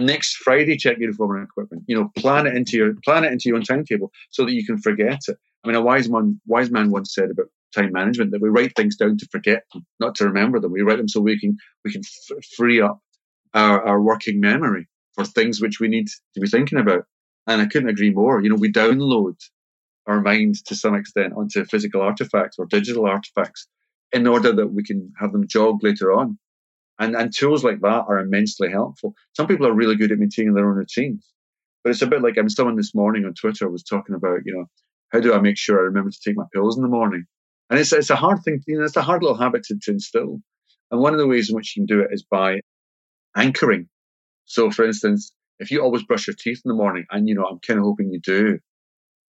next 0.00 0.36
Friday 0.36 0.76
check 0.76 0.98
uniform 0.98 1.36
and 1.36 1.44
equipment. 1.44 1.84
You 1.86 1.96
know, 1.96 2.10
plan 2.16 2.46
it 2.46 2.56
into 2.56 2.76
your 2.76 2.94
plan 3.04 3.24
it 3.24 3.32
into 3.32 3.48
your 3.48 3.56
own 3.56 3.62
timetable 3.62 4.10
so 4.30 4.44
that 4.44 4.52
you 4.52 4.64
can 4.64 4.78
forget 4.78 5.20
it. 5.28 5.36
I 5.62 5.68
mean, 5.68 5.76
a 5.76 5.82
wise 5.82 6.08
man 6.08 6.40
wise 6.46 6.70
man 6.70 6.90
once 6.90 7.14
said 7.14 7.30
about 7.30 7.46
time 7.74 7.92
management 7.92 8.32
that 8.32 8.40
we 8.40 8.48
write 8.48 8.74
things 8.74 8.96
down 8.96 9.16
to 9.18 9.28
forget 9.30 9.64
them, 9.72 9.86
not 10.00 10.14
to 10.16 10.24
remember 10.24 10.58
them. 10.58 10.72
We 10.72 10.82
write 10.82 10.98
them 10.98 11.08
so 11.08 11.20
we 11.20 11.38
can 11.38 11.56
we 11.84 11.92
can 11.92 12.02
f- 12.02 12.44
free 12.56 12.80
up 12.80 13.00
our, 13.54 13.84
our 13.84 14.00
working 14.00 14.40
memory 14.40 14.88
for 15.14 15.24
things 15.24 15.60
which 15.60 15.80
we 15.80 15.88
need 15.88 16.08
to 16.34 16.40
be 16.40 16.48
thinking 16.48 16.78
about. 16.78 17.04
And 17.46 17.60
I 17.60 17.66
couldn't 17.66 17.88
agree 17.88 18.10
more. 18.10 18.40
You 18.42 18.48
know, 18.48 18.56
we 18.56 18.72
download 18.72 19.36
our 20.06 20.20
mind 20.20 20.56
to 20.66 20.74
some 20.74 20.94
extent 20.94 21.34
onto 21.36 21.64
physical 21.64 22.00
artifacts 22.00 22.56
or 22.58 22.66
digital 22.66 23.06
artifacts 23.06 23.68
in 24.12 24.26
order 24.26 24.52
that 24.52 24.68
we 24.68 24.82
can 24.82 25.12
have 25.18 25.32
them 25.32 25.46
jog 25.46 25.82
later 25.82 26.12
on. 26.12 26.38
And, 26.98 27.16
and 27.16 27.34
tools 27.34 27.64
like 27.64 27.80
that 27.80 28.04
are 28.08 28.18
immensely 28.18 28.70
helpful. 28.70 29.14
Some 29.34 29.46
people 29.46 29.66
are 29.66 29.72
really 29.72 29.96
good 29.96 30.12
at 30.12 30.18
maintaining 30.18 30.54
their 30.54 30.68
own 30.68 30.76
routines, 30.76 31.26
but 31.82 31.90
it's 31.90 32.02
a 32.02 32.06
bit 32.06 32.22
like 32.22 32.36
I 32.36 32.42
mean, 32.42 32.50
someone 32.50 32.76
this 32.76 32.94
morning 32.94 33.24
on 33.24 33.34
Twitter 33.34 33.70
was 33.70 33.82
talking 33.82 34.14
about, 34.14 34.40
you 34.44 34.54
know, 34.54 34.66
how 35.10 35.20
do 35.20 35.32
I 35.32 35.40
make 35.40 35.56
sure 35.56 35.78
I 35.78 35.82
remember 35.84 36.10
to 36.10 36.20
take 36.22 36.36
my 36.36 36.44
pills 36.52 36.76
in 36.76 36.82
the 36.82 36.88
morning? 36.88 37.24
And 37.70 37.78
it's, 37.78 37.92
it's 37.92 38.10
a 38.10 38.16
hard 38.16 38.42
thing, 38.44 38.62
you 38.66 38.78
know, 38.78 38.84
it's 38.84 38.96
a 38.96 39.02
hard 39.02 39.22
little 39.22 39.38
habit 39.38 39.62
to, 39.64 39.78
to 39.82 39.92
instill. 39.92 40.40
And 40.90 41.00
one 41.00 41.14
of 41.14 41.20
the 41.20 41.26
ways 41.26 41.48
in 41.48 41.56
which 41.56 41.74
you 41.74 41.80
can 41.80 41.86
do 41.86 42.02
it 42.02 42.10
is 42.12 42.22
by 42.22 42.60
anchoring. 43.36 43.88
So, 44.44 44.70
for 44.70 44.84
instance, 44.84 45.32
if 45.60 45.70
you 45.70 45.80
always 45.82 46.02
brush 46.02 46.26
your 46.26 46.34
teeth 46.34 46.62
in 46.64 46.68
the 46.68 46.74
morning, 46.74 47.06
and 47.10 47.28
you 47.28 47.34
know, 47.34 47.44
I'm 47.44 47.60
kind 47.60 47.78
of 47.78 47.84
hoping 47.84 48.10
you 48.10 48.20
do, 48.20 48.58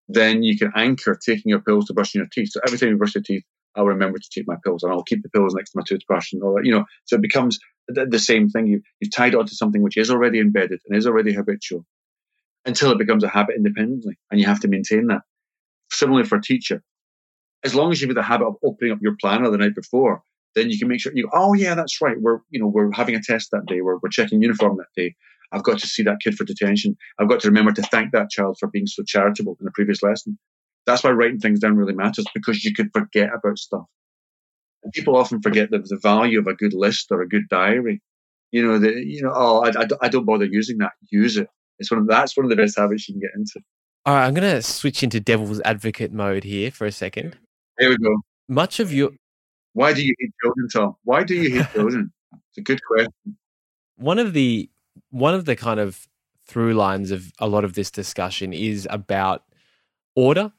then 0.08 0.44
you 0.44 0.58
can 0.58 0.72
anchor 0.76 1.18
taking 1.24 1.50
your 1.50 1.60
pills 1.60 1.86
to 1.86 1.94
brushing 1.94 2.20
your 2.20 2.30
teeth. 2.32 2.50
So 2.52 2.62
every 2.66 2.78
time 2.78 2.90
you 2.90 2.98
brush 2.98 3.16
your 3.16 3.24
teeth, 3.24 3.44
I'll 3.76 3.86
remember 3.86 4.18
to 4.18 4.30
take 4.34 4.48
my 4.48 4.56
pills 4.64 4.84
and 4.84 4.92
I'll 4.92 5.04
keep 5.04 5.22
the 5.22 5.30
pills 5.30 5.54
next 5.54 5.72
to 5.72 5.78
my 5.78 5.84
toothbrush 5.88 6.34
and 6.34 6.42
all 6.42 6.56
that, 6.56 6.66
you 6.66 6.72
know. 6.72 6.86
So 7.06 7.16
it 7.16 7.22
becomes 7.22 7.60
the, 7.88 8.06
the 8.06 8.20
same 8.20 8.50
thing. 8.50 8.68
You, 8.68 8.82
you've 9.00 9.14
tied 9.14 9.34
it 9.34 9.40
onto 9.40 9.54
something 9.54 9.84
which 9.84 9.98
is 9.98 10.10
already 10.10 10.40
embedded 10.40 10.80
and 10.88 10.98
is 10.98 11.06
already 11.06 11.34
habitual 11.34 11.86
until 12.66 12.92
it 12.92 12.98
becomes 12.98 13.24
a 13.24 13.30
habit 13.30 13.56
independently 13.56 14.18
and 14.32 14.40
you 14.40 14.48
have 14.48 14.60
to 14.62 14.68
maintain 14.68 15.08
that. 15.08 15.22
Similarly 15.92 16.28
for 16.28 16.38
a 16.38 16.42
teacher, 16.42 16.84
as 17.64 17.76
long 17.76 17.92
as 17.92 18.02
you've 18.02 18.14
got 18.14 18.20
the 18.20 18.28
habit 18.28 18.46
of 18.46 18.56
opening 18.64 18.92
up 18.92 19.00
your 19.02 19.16
planner 19.20 19.50
the 19.50 19.58
night 19.58 19.76
before, 19.76 20.22
then 20.56 20.70
you 20.70 20.80
can 20.80 20.88
make 20.88 21.00
sure 21.00 21.12
you, 21.16 21.30
oh 21.34 21.54
yeah, 21.54 21.76
that's 21.76 22.02
right. 22.02 22.20
We're, 22.20 22.40
you 22.50 22.60
know, 22.60 22.68
we're 22.68 22.92
having 22.92 23.16
a 23.16 23.22
test 23.22 23.52
that 23.52 23.66
day. 23.68 23.82
We're, 23.82 23.98
we're 23.98 24.10
checking 24.10 24.42
uniform 24.42 24.78
that 24.78 24.88
day. 24.96 25.16
I've 25.52 25.64
got 25.64 25.80
to 25.80 25.88
see 25.88 26.03
that 26.03 26.19
kid 26.22 26.36
for 26.36 26.44
detention. 26.44 26.98
I've 27.19 27.30
got 27.30 27.40
to 27.41 27.48
remember 27.48 27.72
to 27.74 27.82
thank 27.84 28.11
that 28.11 28.30
child 28.30 28.57
for 28.60 28.68
being 28.68 28.88
so 28.88 29.03
charitable 29.03 29.57
in 29.60 29.65
the 29.65 29.72
previous 29.72 30.03
lesson. 30.03 30.38
That's 30.86 31.03
why 31.03 31.11
writing 31.11 31.40
things 31.40 31.60
down 31.60 31.78
really 31.78 31.94
matters 31.94 32.26
because 32.34 32.64
you 32.64 32.74
could 32.74 32.91
forget 32.94 33.30
about 33.34 33.57
stuff. 33.57 33.86
And 34.84 34.94
people 34.94 35.15
often 35.15 35.41
forget 35.41 35.72
the, 35.72 35.80
the 35.80 35.99
value 36.02 36.40
of 36.40 36.48
a 36.48 36.53
good 36.53 36.74
list 36.74 37.07
or 37.11 37.22
a 37.22 37.28
good 37.28 37.49
diary. 37.49 38.02
You 38.52 38.65
know, 38.65 38.80
the, 38.80 38.94
you 38.94 39.22
know, 39.22 39.34
oh, 39.34 39.64
I, 39.64 39.82
I, 39.82 39.88
I 40.02 40.10
don't 40.10 40.26
bother 40.26 40.45
using 40.45 40.78
that. 40.80 40.94
Use 41.10 41.38
it. 41.38 41.49
It's 41.80 41.91
one 41.91 41.99
of 42.02 42.07
that's 42.07 42.36
one 42.36 42.45
of 42.45 42.49
the 42.49 42.56
best 42.56 42.78
habits 42.78 43.07
you 43.07 43.15
can 43.15 43.22
get 43.22 43.32
into. 43.36 43.60
All 44.06 44.15
right, 44.15 44.26
I'm 44.26 44.34
going 44.34 44.49
to 44.49 44.61
switch 44.61 45.03
into 45.03 45.19
devil's 45.19 45.60
advocate 45.61 46.14
mode 46.14 46.45
here 46.45 46.72
for 46.72 46.86
a 46.88 46.91
second. 46.91 47.38
Here 47.78 47.90
we 47.90 47.98
go. 47.98 48.15
Much 48.48 48.80
of 48.80 48.94
your 48.94 49.11
why 49.78 49.94
do 49.94 50.03
you 50.03 50.15
hate 50.18 50.34
children, 50.41 50.68
Tom? 50.74 50.95
Why 51.03 51.24
do 51.24 51.36
you 51.36 51.60
hate 51.60 51.72
children? 51.74 52.11
It's 52.34 52.57
a 52.57 52.61
good 52.61 52.84
question. 52.84 53.38
One 53.98 54.18
of 54.18 54.34
the 54.34 54.72
one 55.10 55.34
of 55.34 55.45
the 55.45 55.56
kind 55.56 55.80
of 55.80 56.07
through 56.45 56.74
lines 56.74 57.11
of 57.11 57.32
a 57.40 57.48
lot 57.48 57.64
of 57.64 57.74
this 57.74 57.91
discussion 57.91 58.53
is 58.53 58.88
about 58.90 59.44
order 60.15 60.52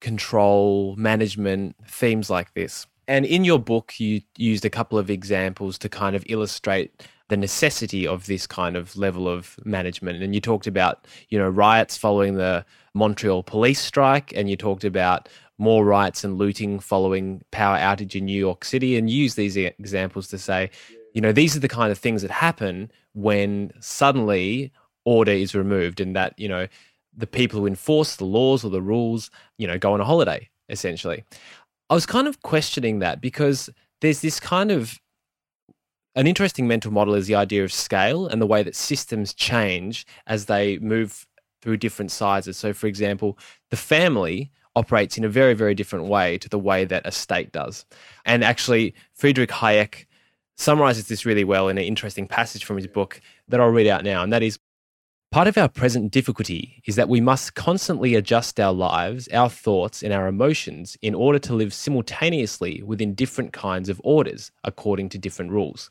control, 0.00 0.94
management, 0.96 1.76
themes 1.86 2.30
like 2.30 2.54
this. 2.54 2.86
And 3.08 3.24
in 3.24 3.44
your 3.44 3.58
book, 3.58 3.98
you 3.98 4.20
used 4.36 4.64
a 4.64 4.70
couple 4.70 4.98
of 4.98 5.10
examples 5.10 5.78
to 5.78 5.88
kind 5.88 6.16
of 6.16 6.24
illustrate 6.28 7.02
the 7.28 7.36
necessity 7.36 8.06
of 8.06 8.26
this 8.26 8.46
kind 8.46 8.76
of 8.76 8.96
level 8.96 9.28
of 9.28 9.58
management. 9.64 10.22
And 10.22 10.34
you 10.34 10.40
talked 10.40 10.66
about, 10.66 11.06
you 11.28 11.38
know, 11.38 11.48
riots 11.48 11.96
following 11.96 12.34
the 12.34 12.64
Montreal 12.94 13.42
police 13.42 13.80
strike, 13.80 14.32
and 14.34 14.48
you 14.48 14.56
talked 14.56 14.84
about 14.84 15.28
more 15.58 15.84
riots 15.84 16.22
and 16.24 16.36
looting 16.36 16.78
following 16.78 17.42
power 17.50 17.78
outage 17.78 18.14
in 18.14 18.26
New 18.26 18.38
York 18.38 18.64
City, 18.64 18.96
and 18.96 19.10
use 19.10 19.34
these 19.34 19.56
examples 19.56 20.28
to 20.28 20.38
say, 20.38 20.70
you 21.14 21.20
know, 21.20 21.32
these 21.32 21.56
are 21.56 21.60
the 21.60 21.68
kind 21.68 21.90
of 21.90 21.98
things 21.98 22.22
that 22.22 22.30
happen 22.30 22.90
when 23.16 23.72
suddenly 23.80 24.72
order 25.04 25.32
is 25.32 25.54
removed, 25.54 26.00
and 26.00 26.14
that 26.14 26.38
you 26.38 26.48
know 26.48 26.68
the 27.16 27.26
people 27.26 27.60
who 27.60 27.66
enforce 27.66 28.16
the 28.16 28.24
laws 28.24 28.64
or 28.64 28.70
the 28.70 28.82
rules, 28.82 29.30
you 29.58 29.66
know, 29.66 29.78
go 29.78 29.92
on 29.94 30.00
a 30.00 30.04
holiday 30.04 30.48
essentially. 30.68 31.24
I 31.88 31.94
was 31.94 32.06
kind 32.06 32.26
of 32.26 32.42
questioning 32.42 32.98
that 32.98 33.20
because 33.20 33.70
there's 34.00 34.20
this 34.20 34.40
kind 34.40 34.70
of 34.70 34.98
an 36.14 36.26
interesting 36.26 36.66
mental 36.66 36.90
model 36.90 37.14
is 37.14 37.26
the 37.26 37.34
idea 37.34 37.62
of 37.62 37.72
scale 37.72 38.26
and 38.26 38.40
the 38.40 38.46
way 38.46 38.62
that 38.62 38.74
systems 38.74 39.34
change 39.34 40.06
as 40.26 40.46
they 40.46 40.78
move 40.78 41.26
through 41.60 41.76
different 41.76 42.10
sizes. 42.10 42.56
So, 42.56 42.72
for 42.72 42.86
example, 42.86 43.38
the 43.70 43.76
family 43.76 44.50
operates 44.74 45.18
in 45.18 45.24
a 45.24 45.28
very, 45.28 45.52
very 45.52 45.74
different 45.74 46.06
way 46.06 46.38
to 46.38 46.48
the 46.48 46.58
way 46.58 46.84
that 46.86 47.06
a 47.06 47.12
state 47.12 47.52
does. 47.52 47.84
And 48.24 48.42
actually, 48.42 48.94
Friedrich 49.12 49.50
Hayek 49.50 50.06
summarizes 50.56 51.08
this 51.08 51.26
really 51.26 51.44
well 51.44 51.68
in 51.68 51.78
an 51.78 51.84
interesting 51.84 52.26
passage 52.26 52.64
from 52.64 52.76
his 52.76 52.86
book 52.86 53.20
that 53.48 53.60
I'll 53.60 53.68
read 53.68 53.86
out 53.86 54.04
now. 54.04 54.22
And 54.22 54.32
that 54.32 54.42
is 54.42 54.58
Part 55.32 55.48
of 55.48 55.58
our 55.58 55.68
present 55.68 56.12
difficulty 56.12 56.82
is 56.86 56.96
that 56.96 57.08
we 57.08 57.20
must 57.20 57.54
constantly 57.54 58.14
adjust 58.14 58.58
our 58.58 58.72
lives, 58.72 59.28
our 59.28 59.50
thoughts, 59.50 60.02
and 60.02 60.12
our 60.12 60.28
emotions 60.28 60.96
in 61.02 61.14
order 61.14 61.38
to 61.40 61.54
live 61.54 61.74
simultaneously 61.74 62.82
within 62.82 63.12
different 63.12 63.52
kinds 63.52 63.88
of 63.88 64.00
orders 64.04 64.50
according 64.64 65.10
to 65.10 65.18
different 65.18 65.50
rules. 65.50 65.90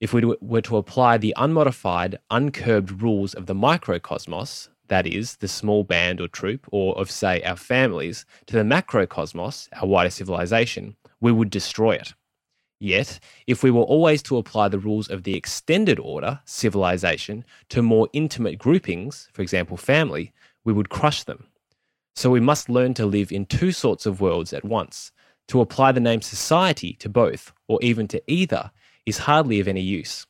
If 0.00 0.14
we 0.14 0.24
were 0.40 0.62
to 0.62 0.76
apply 0.76 1.18
the 1.18 1.34
unmodified, 1.36 2.18
uncurbed 2.30 3.02
rules 3.02 3.34
of 3.34 3.46
the 3.46 3.54
microcosmos, 3.54 4.68
that 4.86 5.06
is, 5.06 5.36
the 5.36 5.48
small 5.48 5.84
band 5.84 6.20
or 6.20 6.28
troop, 6.28 6.66
or 6.70 6.96
of, 6.96 7.10
say, 7.10 7.42
our 7.42 7.56
families, 7.56 8.24
to 8.46 8.56
the 8.56 8.62
macrocosmos, 8.62 9.68
our 9.72 9.86
wider 9.86 10.08
civilization, 10.08 10.96
we 11.20 11.32
would 11.32 11.50
destroy 11.50 11.92
it. 11.92 12.14
Yet, 12.80 13.18
if 13.46 13.62
we 13.62 13.70
were 13.70 13.82
always 13.82 14.22
to 14.24 14.36
apply 14.36 14.68
the 14.68 14.78
rules 14.78 15.10
of 15.10 15.24
the 15.24 15.34
extended 15.34 15.98
order, 15.98 16.40
civilization, 16.44 17.44
to 17.70 17.82
more 17.82 18.08
intimate 18.12 18.58
groupings, 18.58 19.28
for 19.32 19.42
example, 19.42 19.76
family, 19.76 20.32
we 20.64 20.72
would 20.72 20.88
crush 20.88 21.24
them. 21.24 21.46
So 22.14 22.30
we 22.30 22.40
must 22.40 22.68
learn 22.68 22.94
to 22.94 23.06
live 23.06 23.32
in 23.32 23.46
two 23.46 23.72
sorts 23.72 24.06
of 24.06 24.20
worlds 24.20 24.52
at 24.52 24.64
once. 24.64 25.12
To 25.48 25.60
apply 25.60 25.92
the 25.92 26.00
name 26.00 26.20
society 26.20 26.92
to 26.94 27.08
both, 27.08 27.52
or 27.68 27.78
even 27.82 28.06
to 28.08 28.22
either, 28.26 28.70
is 29.06 29.18
hardly 29.18 29.60
of 29.60 29.68
any 29.68 29.80
use 29.80 30.26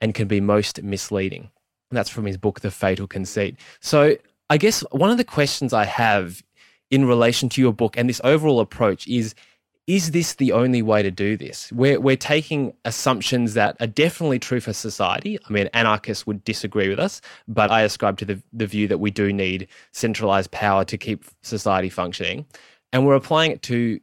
and 0.00 0.14
can 0.14 0.28
be 0.28 0.40
most 0.40 0.82
misleading. 0.82 1.50
And 1.90 1.96
that's 1.96 2.10
from 2.10 2.26
his 2.26 2.36
book, 2.36 2.60
The 2.60 2.70
Fatal 2.70 3.06
Conceit. 3.06 3.56
So 3.80 4.16
I 4.50 4.58
guess 4.58 4.80
one 4.90 5.10
of 5.10 5.16
the 5.16 5.24
questions 5.24 5.72
I 5.72 5.84
have 5.84 6.42
in 6.90 7.06
relation 7.06 7.48
to 7.50 7.60
your 7.60 7.72
book 7.72 7.96
and 7.96 8.08
this 8.08 8.20
overall 8.22 8.60
approach 8.60 9.08
is 9.08 9.34
is 9.86 10.12
this 10.12 10.34
the 10.34 10.52
only 10.52 10.80
way 10.80 11.02
to 11.02 11.10
do 11.10 11.36
this? 11.36 11.72
We're, 11.72 11.98
we're 11.98 12.16
taking 12.16 12.72
assumptions 12.84 13.54
that 13.54 13.76
are 13.80 13.86
definitely 13.86 14.38
true 14.38 14.60
for 14.60 14.72
society. 14.72 15.38
I 15.48 15.52
mean, 15.52 15.68
anarchists 15.74 16.26
would 16.26 16.44
disagree 16.44 16.88
with 16.88 17.00
us, 17.00 17.20
but 17.48 17.70
I 17.70 17.82
ascribe 17.82 18.18
to 18.18 18.24
the, 18.24 18.42
the 18.52 18.66
view 18.66 18.86
that 18.88 18.98
we 18.98 19.10
do 19.10 19.32
need 19.32 19.66
centralized 19.92 20.52
power 20.52 20.84
to 20.84 20.96
keep 20.96 21.24
society 21.42 21.88
functioning. 21.88 22.46
And 22.92 23.06
we're 23.06 23.16
applying 23.16 23.50
it 23.50 23.62
to 23.62 23.98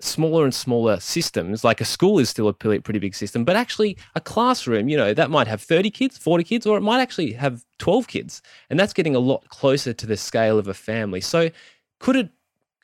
smaller 0.00 0.44
and 0.44 0.54
smaller 0.54 1.00
systems. 1.00 1.64
Like 1.64 1.80
a 1.80 1.84
school 1.84 2.18
is 2.18 2.28
still 2.28 2.48
a 2.48 2.52
pretty 2.52 2.98
big 2.98 3.14
system, 3.14 3.44
but 3.44 3.56
actually 3.56 3.96
a 4.14 4.20
classroom, 4.20 4.88
you 4.88 4.96
know, 4.96 5.14
that 5.14 5.30
might 5.30 5.48
have 5.48 5.62
30 5.62 5.90
kids, 5.90 6.18
40 6.18 6.44
kids, 6.44 6.66
or 6.66 6.76
it 6.76 6.82
might 6.82 7.00
actually 7.00 7.32
have 7.32 7.64
12 7.78 8.06
kids. 8.06 8.42
And 8.70 8.78
that's 8.78 8.92
getting 8.92 9.16
a 9.16 9.20
lot 9.20 9.48
closer 9.48 9.92
to 9.92 10.06
the 10.06 10.16
scale 10.16 10.58
of 10.58 10.68
a 10.68 10.74
family. 10.74 11.20
So 11.20 11.50
could 11.98 12.16
it 12.16 12.30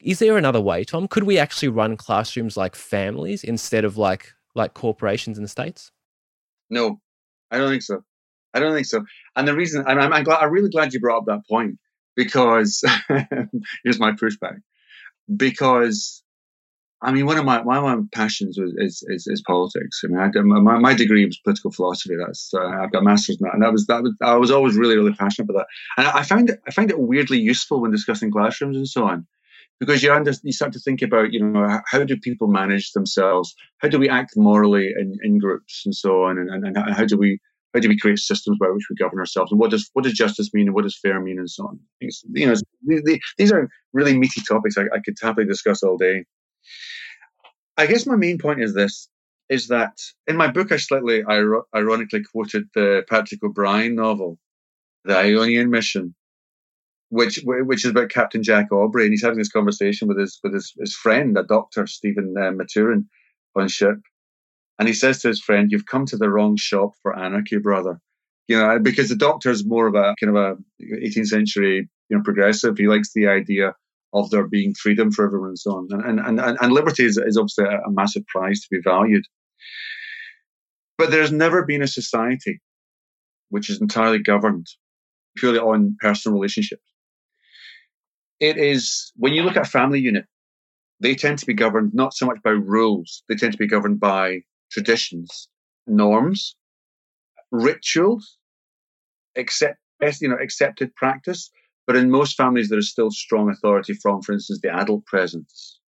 is 0.03 0.19
there 0.19 0.37
another 0.37 0.61
way, 0.61 0.85
Tom? 0.85 1.09
Could 1.09 1.25
we 1.25 1.39
actually 1.39 1.69
run 1.69 1.97
classrooms 1.97 2.57
like 2.57 2.75
families 2.75 3.45
instead 3.45 3.85
of 3.85 3.97
like 3.97 4.33
like 4.55 4.75
corporations 4.75 5.39
in 5.39 5.43
the 5.43 5.49
states? 5.49 5.93
No, 6.69 7.01
I 7.51 7.59
don't 7.59 7.71
think 7.71 7.83
so. 7.83 8.03
I 8.55 8.61
don't 8.61 8.75
think 8.75 8.87
so. 8.87 9.05
And 9.37 9.49
the 9.49 9.55
reason 9.55 9.85
I'm, 9.87 10.13
I'm, 10.13 10.25
glad, 10.25 10.41
I'm 10.41 10.51
really 10.51 10.69
glad 10.69 10.93
you 10.93 11.01
brought 11.01 11.19
up 11.19 11.25
that 11.27 11.47
point 11.49 11.79
because 12.17 12.83
here's 13.85 13.99
my 13.99 14.13
pushback. 14.13 14.59
Because 15.35 16.23
I 17.01 17.13
mean, 17.13 17.27
one 17.27 17.39
of 17.39 17.45
my 17.45 17.63
one 17.63 17.79
of 17.79 17.85
my 17.85 18.05
passions 18.13 18.59
was, 18.59 18.73
is, 18.77 19.03
is, 19.09 19.27
is 19.27 19.43
politics. 19.47 20.03
I 20.05 20.09
mean, 20.09 20.19
I 20.19 20.31
did, 20.31 20.45
my, 20.45 20.79
my 20.79 20.95
degree 20.95 21.25
was 21.25 21.39
political 21.39 21.73
philosophy. 21.73 22.15
That's 22.17 22.53
uh, 22.53 22.61
I've 22.61 22.93
got 22.93 23.01
a 23.01 23.05
master's 23.05 23.39
in 23.41 23.45
that, 23.45 23.55
and 23.55 23.63
that 23.63 23.73
was 23.73 23.87
that 23.87 24.03
was 24.03 24.15
I 24.23 24.35
was 24.37 24.51
always 24.51 24.77
really 24.77 24.97
really 24.97 25.15
passionate 25.15 25.49
about 25.51 25.61
that. 25.61 25.67
And 25.97 26.07
I, 26.09 26.19
I 26.19 26.23
found 26.23 26.51
it 26.51 26.61
I 26.67 26.71
find 26.73 26.91
it 26.91 26.99
weirdly 26.99 27.39
useful 27.39 27.81
when 27.81 27.91
discussing 27.91 28.31
classrooms 28.31 28.77
and 28.77 28.89
so 28.89 29.05
on 29.05 29.27
because 29.83 30.01
you, 30.01 30.13
under, 30.13 30.33
you 30.45 30.53
start 30.53 30.73
to 30.73 30.79
think 30.79 31.03
about, 31.03 31.33
you 31.33 31.45
know, 31.45 31.81
how 31.87 32.05
do 32.05 32.17
people 32.17 32.47
manage 32.47 32.93
themselves? 32.93 33.53
How 33.79 33.89
do 33.89 33.99
we 33.99 34.09
act 34.09 34.37
morally 34.37 34.95
in, 34.97 35.19
in 35.25 35.41
groups 35.41 35.83
and 35.85 35.93
so 35.93 36.23
on? 36.23 36.39
And, 36.39 36.49
and, 36.49 36.65
and 36.65 36.95
how 36.95 37.05
do 37.05 37.19
we 37.19 37.41
how 37.75 37.81
do 37.81 37.89
we 37.89 37.99
create 37.99 38.21
systems 38.21 38.59
by 38.61 38.69
which 38.69 38.85
we 38.89 38.95
govern 38.95 39.19
ourselves? 39.19 39.51
And 39.51 39.59
what 39.59 39.73
does 39.73 39.91
what 39.95 40.05
does 40.05 40.13
justice 40.13 40.55
mean? 40.55 40.69
And 40.69 40.75
what 40.77 40.85
does 40.85 40.97
fair 40.97 41.21
mean? 41.21 41.37
And 41.37 41.51
so 41.51 41.65
on. 41.65 41.81
These, 42.01 42.25
you 42.33 42.47
know, 42.47 42.55
these 43.39 43.51
are 43.51 43.69
really 43.93 44.17
meaty 44.17 44.41
topics 44.49 44.79
I, 44.79 44.83
I 44.95 45.01
could 45.05 45.17
happily 45.21 45.47
discuss 45.47 45.83
all 45.83 45.97
day. 45.97 46.27
I 47.77 47.87
guess 47.87 48.07
my 48.07 48.15
main 48.15 48.39
point 48.39 48.63
is 48.63 48.75
this: 48.75 49.09
is 49.49 49.67
that 49.67 49.99
in 50.29 50.37
my 50.37 50.47
book 50.47 50.71
I 50.71 50.77
slightly 50.77 51.25
ironically 51.75 52.23
quoted 52.23 52.69
the 52.77 53.03
Patrick 53.09 53.43
O'Brian 53.43 53.97
novel, 53.97 54.39
The 55.07 55.17
Ionian 55.17 55.71
Mission, 55.71 56.15
which 57.13 57.41
which 57.45 57.85
is 57.85 57.91
about 57.91 58.09
Captain 58.09 58.43
Jack 58.43 58.73
Aubrey, 58.73 59.05
and 59.05 59.13
he's 59.13 59.23
having 59.23 59.37
this 59.37 59.53
conversation 59.53 60.09
with 60.09 60.19
his 60.19 60.41
with 60.43 60.55
his, 60.55 60.73
his 60.79 60.95
friend, 60.95 61.37
a 61.37 61.43
doctor, 61.43 61.87
Stephen 61.87 62.35
uh, 62.39 62.53
Maturin, 62.53 63.05
on 63.55 63.69
ship, 63.69 63.97
and 64.79 64.89
he 64.89 64.95
says 64.95 65.21
to 65.21 65.29
his 65.29 65.41
friend, 65.41 65.71
"You've 65.71 65.85
come 65.85 66.07
to 66.07 66.17
the 66.17 66.31
wrong 66.31 66.57
shop 66.57 66.93
for 67.03 67.17
anarchy, 67.17 67.59
brother." 67.59 68.01
You 68.49 68.59
know, 68.59 68.79
because 68.79 69.11
the 69.11 69.17
doctor 69.17 69.51
is 69.51 69.65
more 69.65 69.87
of 69.87 69.95
a 69.95 70.15
kind 70.19 70.35
of 70.35 70.37
a 70.37 70.57
18th 70.83 71.27
century, 71.27 71.87
you 72.09 72.17
know, 72.17 72.23
progressive. 72.23 72.79
He 72.79 72.89
likes 72.89 73.13
the 73.13 73.29
idea 73.29 73.75
of 74.15 74.31
there 74.31 74.49
being 74.49 74.75
freedom 74.75 75.13
for 75.13 75.27
everyone 75.27 75.51
and 75.51 75.59
so 75.59 75.73
on, 75.73 75.89
and 75.91 76.19
and 76.19 76.41
and, 76.41 76.57
and 76.63 76.73
liberty 76.73 77.05
is, 77.05 77.19
is 77.19 77.37
obviously 77.37 77.67
a, 77.67 77.81
a 77.81 77.91
massive 77.91 78.27
prize 78.29 78.63
to 78.63 78.69
be 78.71 78.81
valued. 78.83 79.25
But 80.97 81.11
there's 81.11 81.31
never 81.31 81.63
been 81.67 81.83
a 81.83 81.87
society 81.87 82.63
which 83.51 83.69
is 83.69 83.83
entirely 83.83 84.19
governed 84.19 84.67
purely 85.37 85.59
on 85.59 85.97
personal 86.01 86.39
relationships 86.39 86.83
it 88.43 88.59
is 88.59 89.13
when 89.17 89.33
you 89.33 89.45
look 89.45 89.57
at 89.57 89.67
a 89.69 89.71
family 89.71 90.01
unit, 90.01 90.27
they 90.99 91.15
tend 91.15 91.39
to 91.39 91.47
be 91.47 91.55
governed 91.55 91.95
not 91.95 92.13
so 92.13 92.27
much 92.27 92.39
by 92.43 92.51
rules, 92.51 93.23
they 93.29 93.37
tend 93.37 93.53
to 93.53 93.59
be 93.59 93.69
governed 93.69 94.01
by 94.01 94.41
traditions, 94.73 95.49
norms, 95.87 96.57
rituals, 97.53 98.39
accept, 99.37 99.79
you 100.21 100.29
know, 100.29 100.37
accepted 100.43 100.95
practice. 100.97 101.51
But 101.87 101.97
in 101.97 102.11
most 102.11 102.37
families, 102.37 102.69
there 102.69 102.79
is 102.79 102.91
still 102.91 103.11
strong 103.11 103.49
authority 103.49 103.95
from, 103.95 104.23
for 104.23 104.33
instance, 104.33 104.61
the 104.63 104.71
adult 104.71 105.07
presence, 105.07 105.79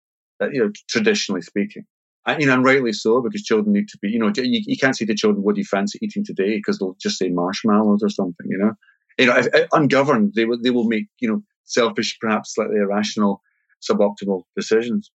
uh, 0.41 0.51
you 0.51 0.61
know, 0.61 0.71
traditionally 0.89 1.43
speaking. 1.43 1.85
And, 2.27 2.41
you 2.41 2.47
know, 2.47 2.55
and 2.55 2.65
rightly 2.65 2.93
so, 2.93 3.21
because 3.21 3.43
children 3.43 3.73
need 3.73 3.89
to 3.89 3.99
be, 4.01 4.11
you 4.11 4.19
know, 4.19 4.33
you, 4.37 4.63
you 4.65 4.77
can't 4.77 4.97
say 4.97 5.07
to 5.07 5.15
children, 5.15 5.43
what 5.45 5.57
do 5.57 5.61
you 5.61 5.65
fancy 5.65 5.99
eating 6.03 6.25
today? 6.25 6.57
Because 6.57 6.79
they'll 6.79 6.97
just 7.01 7.19
say 7.19 7.29
marshmallows 7.31 8.03
or 8.03 8.09
something, 8.09 8.47
you 8.49 8.59
know. 8.59 8.73
You 9.19 9.27
know, 9.27 9.37
if, 9.37 9.47
if 9.55 9.69
ungoverned, 9.73 10.33
they 10.35 10.45
will, 10.45 10.59
they 10.61 10.71
will 10.71 10.89
make, 10.89 11.07
you 11.21 11.29
know, 11.29 11.43
selfish, 11.65 12.17
perhaps 12.21 12.55
slightly 12.55 12.77
irrational, 12.77 13.43
suboptimal 13.89 14.43
decisions. 14.57 15.11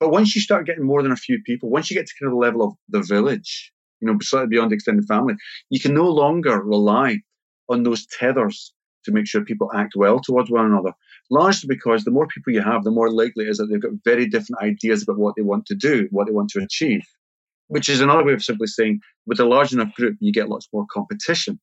But 0.00 0.10
once 0.10 0.34
you 0.34 0.40
start 0.40 0.66
getting 0.66 0.84
more 0.84 1.02
than 1.02 1.12
a 1.12 1.16
few 1.16 1.40
people, 1.44 1.70
once 1.70 1.90
you 1.90 1.96
get 1.96 2.06
to 2.06 2.14
kind 2.18 2.32
of 2.32 2.34
the 2.34 2.40
level 2.40 2.62
of 2.62 2.74
the 2.88 3.02
village, 3.02 3.72
you 4.00 4.08
know, 4.08 4.18
slightly 4.20 4.48
beyond 4.48 4.72
extended 4.72 5.06
family, 5.06 5.34
you 5.70 5.80
can 5.80 5.94
no 5.94 6.08
longer 6.08 6.60
rely 6.60 7.18
on 7.68 7.84
those 7.84 8.06
tethers 8.06 8.74
to 9.04 9.12
make 9.12 9.26
sure 9.26 9.44
people 9.44 9.70
act 9.74 9.94
well 9.96 10.20
towards 10.20 10.50
one 10.50 10.66
another. 10.66 10.92
Largely 11.30 11.68
because 11.68 12.04
the 12.04 12.10
more 12.10 12.26
people 12.26 12.52
you 12.52 12.62
have, 12.62 12.84
the 12.84 12.90
more 12.90 13.10
likely 13.10 13.44
it 13.44 13.50
is 13.50 13.58
that 13.58 13.66
they've 13.66 13.80
got 13.80 13.92
very 14.04 14.26
different 14.26 14.62
ideas 14.62 15.02
about 15.02 15.18
what 15.18 15.34
they 15.36 15.42
want 15.42 15.66
to 15.66 15.74
do, 15.74 16.08
what 16.10 16.26
they 16.26 16.32
want 16.32 16.50
to 16.50 16.62
achieve. 16.62 17.02
Which 17.68 17.88
is 17.88 18.00
another 18.00 18.24
way 18.24 18.32
of 18.32 18.42
simply 18.42 18.66
saying, 18.66 19.00
with 19.26 19.40
a 19.40 19.44
large 19.44 19.72
enough 19.72 19.94
group, 19.94 20.16
you 20.20 20.32
get 20.32 20.48
lots 20.48 20.68
more 20.72 20.86
competition 20.92 21.58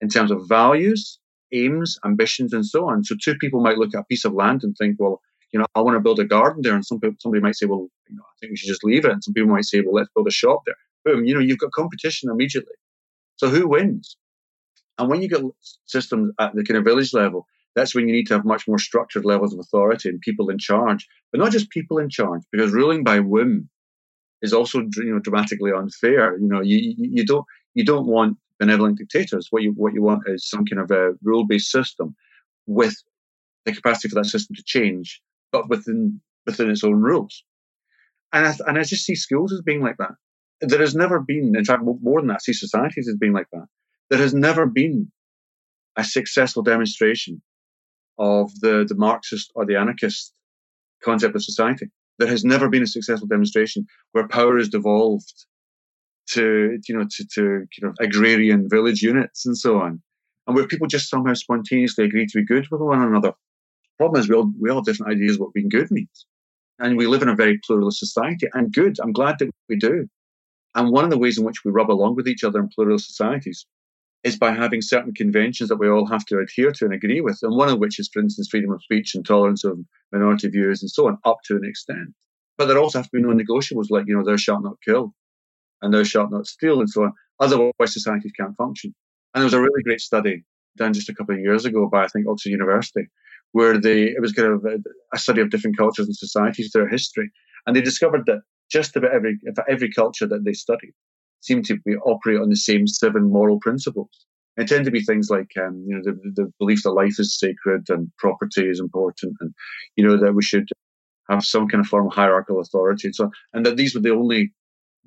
in 0.00 0.08
terms 0.08 0.30
of 0.30 0.48
values, 0.48 1.18
aims, 1.52 1.98
ambitions, 2.04 2.52
and 2.52 2.64
so 2.64 2.88
on. 2.88 3.04
So 3.04 3.14
two 3.22 3.34
people 3.36 3.60
might 3.60 3.78
look 3.78 3.94
at 3.94 4.00
a 4.00 4.04
piece 4.04 4.24
of 4.24 4.32
land 4.32 4.62
and 4.64 4.76
think, 4.76 4.96
well, 4.98 5.20
you 5.52 5.58
know, 5.58 5.66
I 5.74 5.80
want 5.80 5.96
to 5.96 6.00
build 6.00 6.18
a 6.18 6.24
garden 6.24 6.62
there, 6.62 6.74
and 6.74 6.84
some 6.84 6.98
people, 6.98 7.16
somebody 7.20 7.42
might 7.42 7.56
say, 7.56 7.66
well, 7.66 7.88
you 8.08 8.16
know, 8.16 8.22
I 8.22 8.34
think 8.40 8.52
we 8.52 8.56
should 8.56 8.68
just 8.68 8.84
leave 8.84 9.04
it, 9.04 9.12
and 9.12 9.22
some 9.22 9.34
people 9.34 9.50
might 9.50 9.64
say, 9.64 9.80
well, 9.80 9.94
let's 9.94 10.08
build 10.14 10.28
a 10.28 10.32
shop 10.32 10.62
there. 10.66 10.76
Boom, 11.04 11.24
you 11.24 11.34
know, 11.34 11.40
you've 11.40 11.58
got 11.58 11.72
competition 11.72 12.30
immediately. 12.30 12.74
So 13.36 13.48
who 13.48 13.68
wins? 13.68 14.16
And 14.98 15.10
when 15.10 15.20
you 15.20 15.28
get 15.28 15.42
systems 15.86 16.32
at 16.38 16.54
the 16.54 16.64
kind 16.64 16.78
of 16.78 16.84
village 16.84 17.12
level, 17.12 17.46
that's 17.74 17.94
when 17.94 18.06
you 18.06 18.12
need 18.12 18.26
to 18.26 18.34
have 18.34 18.44
much 18.44 18.68
more 18.68 18.78
structured 18.78 19.24
levels 19.24 19.52
of 19.52 19.60
authority 19.60 20.08
and 20.08 20.20
people 20.20 20.50
in 20.50 20.58
charge, 20.58 21.08
but 21.30 21.40
not 21.40 21.52
just 21.52 21.70
people 21.70 21.98
in 21.98 22.10
charge, 22.10 22.42
because 22.52 22.72
ruling 22.72 23.02
by 23.02 23.20
whim 23.20 23.68
is 24.42 24.52
also 24.52 24.80
you 24.80 25.12
know 25.12 25.20
dramatically 25.20 25.72
unfair. 25.72 26.36
You 26.38 26.48
know, 26.48 26.60
you 26.60 26.94
you 26.98 27.24
don't 27.24 27.46
you 27.74 27.84
don't 27.84 28.06
want 28.06 28.36
benevolent 28.62 28.98
dictators. 28.98 29.48
What 29.50 29.62
you 29.64 29.72
what 29.82 29.94
you 29.96 30.02
want 30.02 30.22
is 30.26 30.48
some 30.48 30.64
kind 30.64 30.80
of 30.80 30.90
a 30.90 31.12
rule 31.22 31.46
based 31.46 31.70
system 31.70 32.14
with 32.66 32.94
the 33.64 33.72
capacity 33.72 34.08
for 34.08 34.16
that 34.16 34.26
system 34.34 34.54
to 34.56 34.62
change, 34.64 35.20
but 35.50 35.68
within 35.68 36.20
within 36.46 36.70
its 36.70 36.84
own 36.84 37.00
rules. 37.10 37.44
And 38.32 38.46
I, 38.46 38.54
and 38.66 38.78
I 38.78 38.82
just 38.84 39.04
see 39.04 39.14
schools 39.14 39.52
as 39.52 39.62
being 39.62 39.82
like 39.82 39.98
that. 39.98 40.14
There 40.60 40.80
has 40.86 40.94
never 40.94 41.18
been, 41.20 41.54
in 41.56 41.64
fact, 41.64 41.82
more 41.84 42.20
than 42.20 42.28
that, 42.28 42.40
I 42.42 42.44
see 42.46 42.52
societies 42.52 43.08
as 43.08 43.16
being 43.16 43.32
like 43.32 43.50
that. 43.52 43.66
There 44.10 44.18
has 44.20 44.32
never 44.32 44.64
been 44.66 45.10
a 45.96 46.04
successful 46.04 46.62
demonstration 46.62 47.42
of 48.18 48.50
the, 48.60 48.86
the 48.88 48.94
Marxist 48.94 49.50
or 49.56 49.66
the 49.66 49.76
anarchist 49.76 50.32
concept 51.04 51.34
of 51.34 51.42
society. 51.42 51.86
There 52.18 52.28
has 52.28 52.44
never 52.44 52.68
been 52.68 52.84
a 52.84 52.94
successful 52.96 53.26
demonstration 53.26 53.86
where 54.12 54.28
power 54.28 54.56
is 54.56 54.68
devolved 54.68 55.46
to, 56.34 56.78
you 56.86 56.96
know, 56.96 57.06
to, 57.10 57.26
to 57.34 57.42
kind 57.80 57.84
of 57.84 57.96
agrarian 58.00 58.68
village 58.68 59.02
units 59.02 59.46
and 59.46 59.56
so 59.56 59.80
on, 59.80 60.02
and 60.46 60.56
where 60.56 60.66
people 60.66 60.86
just 60.86 61.08
somehow 61.08 61.34
spontaneously 61.34 62.04
agree 62.04 62.26
to 62.26 62.38
be 62.38 62.44
good 62.44 62.66
with 62.70 62.80
one 62.80 63.02
another. 63.02 63.32
Problem 63.98 64.20
is, 64.20 64.28
we 64.28 64.34
all, 64.34 64.52
we 64.60 64.70
all 64.70 64.78
have 64.78 64.84
different 64.84 65.12
ideas 65.12 65.38
what 65.38 65.52
being 65.52 65.68
good 65.68 65.90
means. 65.90 66.26
And 66.78 66.96
we 66.96 67.06
live 67.06 67.22
in 67.22 67.28
a 67.28 67.36
very 67.36 67.60
pluralist 67.64 67.98
society, 67.98 68.48
and 68.54 68.72
good. 68.72 68.96
I'm 69.00 69.12
glad 69.12 69.38
that 69.38 69.50
we 69.68 69.76
do. 69.76 70.08
And 70.74 70.90
one 70.90 71.04
of 71.04 71.10
the 71.10 71.18
ways 71.18 71.38
in 71.38 71.44
which 71.44 71.64
we 71.64 71.70
rub 71.70 71.90
along 71.90 72.16
with 72.16 72.26
each 72.26 72.44
other 72.44 72.58
in 72.58 72.68
pluralist 72.74 73.06
societies 73.06 73.66
is 74.24 74.38
by 74.38 74.52
having 74.52 74.80
certain 74.80 75.12
conventions 75.12 75.68
that 75.68 75.76
we 75.76 75.88
all 75.88 76.06
have 76.06 76.24
to 76.26 76.38
adhere 76.38 76.72
to 76.72 76.84
and 76.84 76.94
agree 76.94 77.20
with. 77.20 77.38
And 77.42 77.56
one 77.56 77.68
of 77.68 77.78
which 77.78 77.98
is, 77.98 78.08
for 78.12 78.20
instance, 78.20 78.48
freedom 78.48 78.72
of 78.72 78.82
speech 78.82 79.14
and 79.14 79.26
tolerance 79.26 79.64
of 79.64 79.78
minority 80.12 80.48
views 80.48 80.80
and 80.80 80.90
so 80.90 81.08
on, 81.08 81.18
up 81.24 81.38
to 81.46 81.56
an 81.56 81.64
extent. 81.64 82.14
But 82.56 82.66
there 82.66 82.78
also 82.78 82.98
have 82.98 83.06
to 83.06 83.16
be 83.16 83.22
non 83.22 83.38
negotiables 83.38 83.90
like, 83.90 84.06
you 84.06 84.16
know, 84.16 84.24
thou 84.24 84.36
shalt 84.36 84.62
not 84.62 84.80
kill 84.84 85.12
and 85.82 85.92
thou 85.92 86.02
shalt 86.02 86.30
not 86.30 86.46
steal 86.46 86.80
and 86.80 86.88
so 86.88 87.04
on. 87.04 87.12
Otherwise, 87.40 87.92
societies 87.92 88.32
can't 88.38 88.56
function. 88.56 88.94
And 89.34 89.40
there 89.40 89.46
was 89.46 89.54
a 89.54 89.60
really 89.60 89.82
great 89.82 90.00
study 90.00 90.44
done 90.76 90.92
just 90.92 91.08
a 91.08 91.14
couple 91.14 91.34
of 91.34 91.40
years 91.40 91.64
ago 91.64 91.88
by, 91.88 92.04
I 92.04 92.08
think, 92.08 92.26
Oxford 92.26 92.50
University, 92.50 93.08
where 93.52 93.78
they, 93.78 94.04
it 94.04 94.20
was 94.20 94.32
kind 94.32 94.48
of 94.48 94.64
a, 94.64 94.78
a 95.12 95.18
study 95.18 95.40
of 95.40 95.50
different 95.50 95.76
cultures 95.76 96.06
and 96.06 96.16
societies 96.16 96.70
throughout 96.72 96.90
history. 96.90 97.30
And 97.66 97.76
they 97.76 97.80
discovered 97.80 98.24
that 98.26 98.42
just 98.70 98.96
about 98.96 99.12
every, 99.12 99.38
every 99.68 99.92
culture 99.92 100.26
that 100.26 100.44
they 100.44 100.54
studied 100.54 100.94
seemed 101.40 101.66
to 101.66 101.78
be 101.84 101.96
operate 101.96 102.40
on 102.40 102.48
the 102.48 102.56
same 102.56 102.86
seven 102.86 103.30
moral 103.30 103.58
principles. 103.60 104.10
They 104.56 104.64
tend 104.64 104.84
to 104.84 104.90
be 104.90 105.02
things 105.02 105.28
like, 105.30 105.50
um, 105.58 105.84
you 105.86 105.96
know, 105.96 106.02
the, 106.04 106.12
the 106.34 106.52
belief 106.58 106.82
that 106.82 106.92
life 106.92 107.18
is 107.18 107.38
sacred 107.38 107.88
and 107.88 108.10
property 108.18 108.68
is 108.68 108.80
important, 108.80 109.34
and 109.40 109.52
you 109.96 110.06
know 110.06 110.18
that 110.18 110.34
we 110.34 110.42
should 110.42 110.68
have 111.30 111.42
some 111.42 111.68
kind 111.68 111.80
of 111.80 111.88
form 111.88 112.06
of 112.06 112.12
hierarchical 112.12 112.60
authority, 112.60 113.08
and 113.08 113.14
so 113.14 113.24
on, 113.24 113.30
and 113.54 113.64
that 113.64 113.78
these 113.78 113.94
were 113.94 114.02
the 114.02 114.10
only 114.10 114.52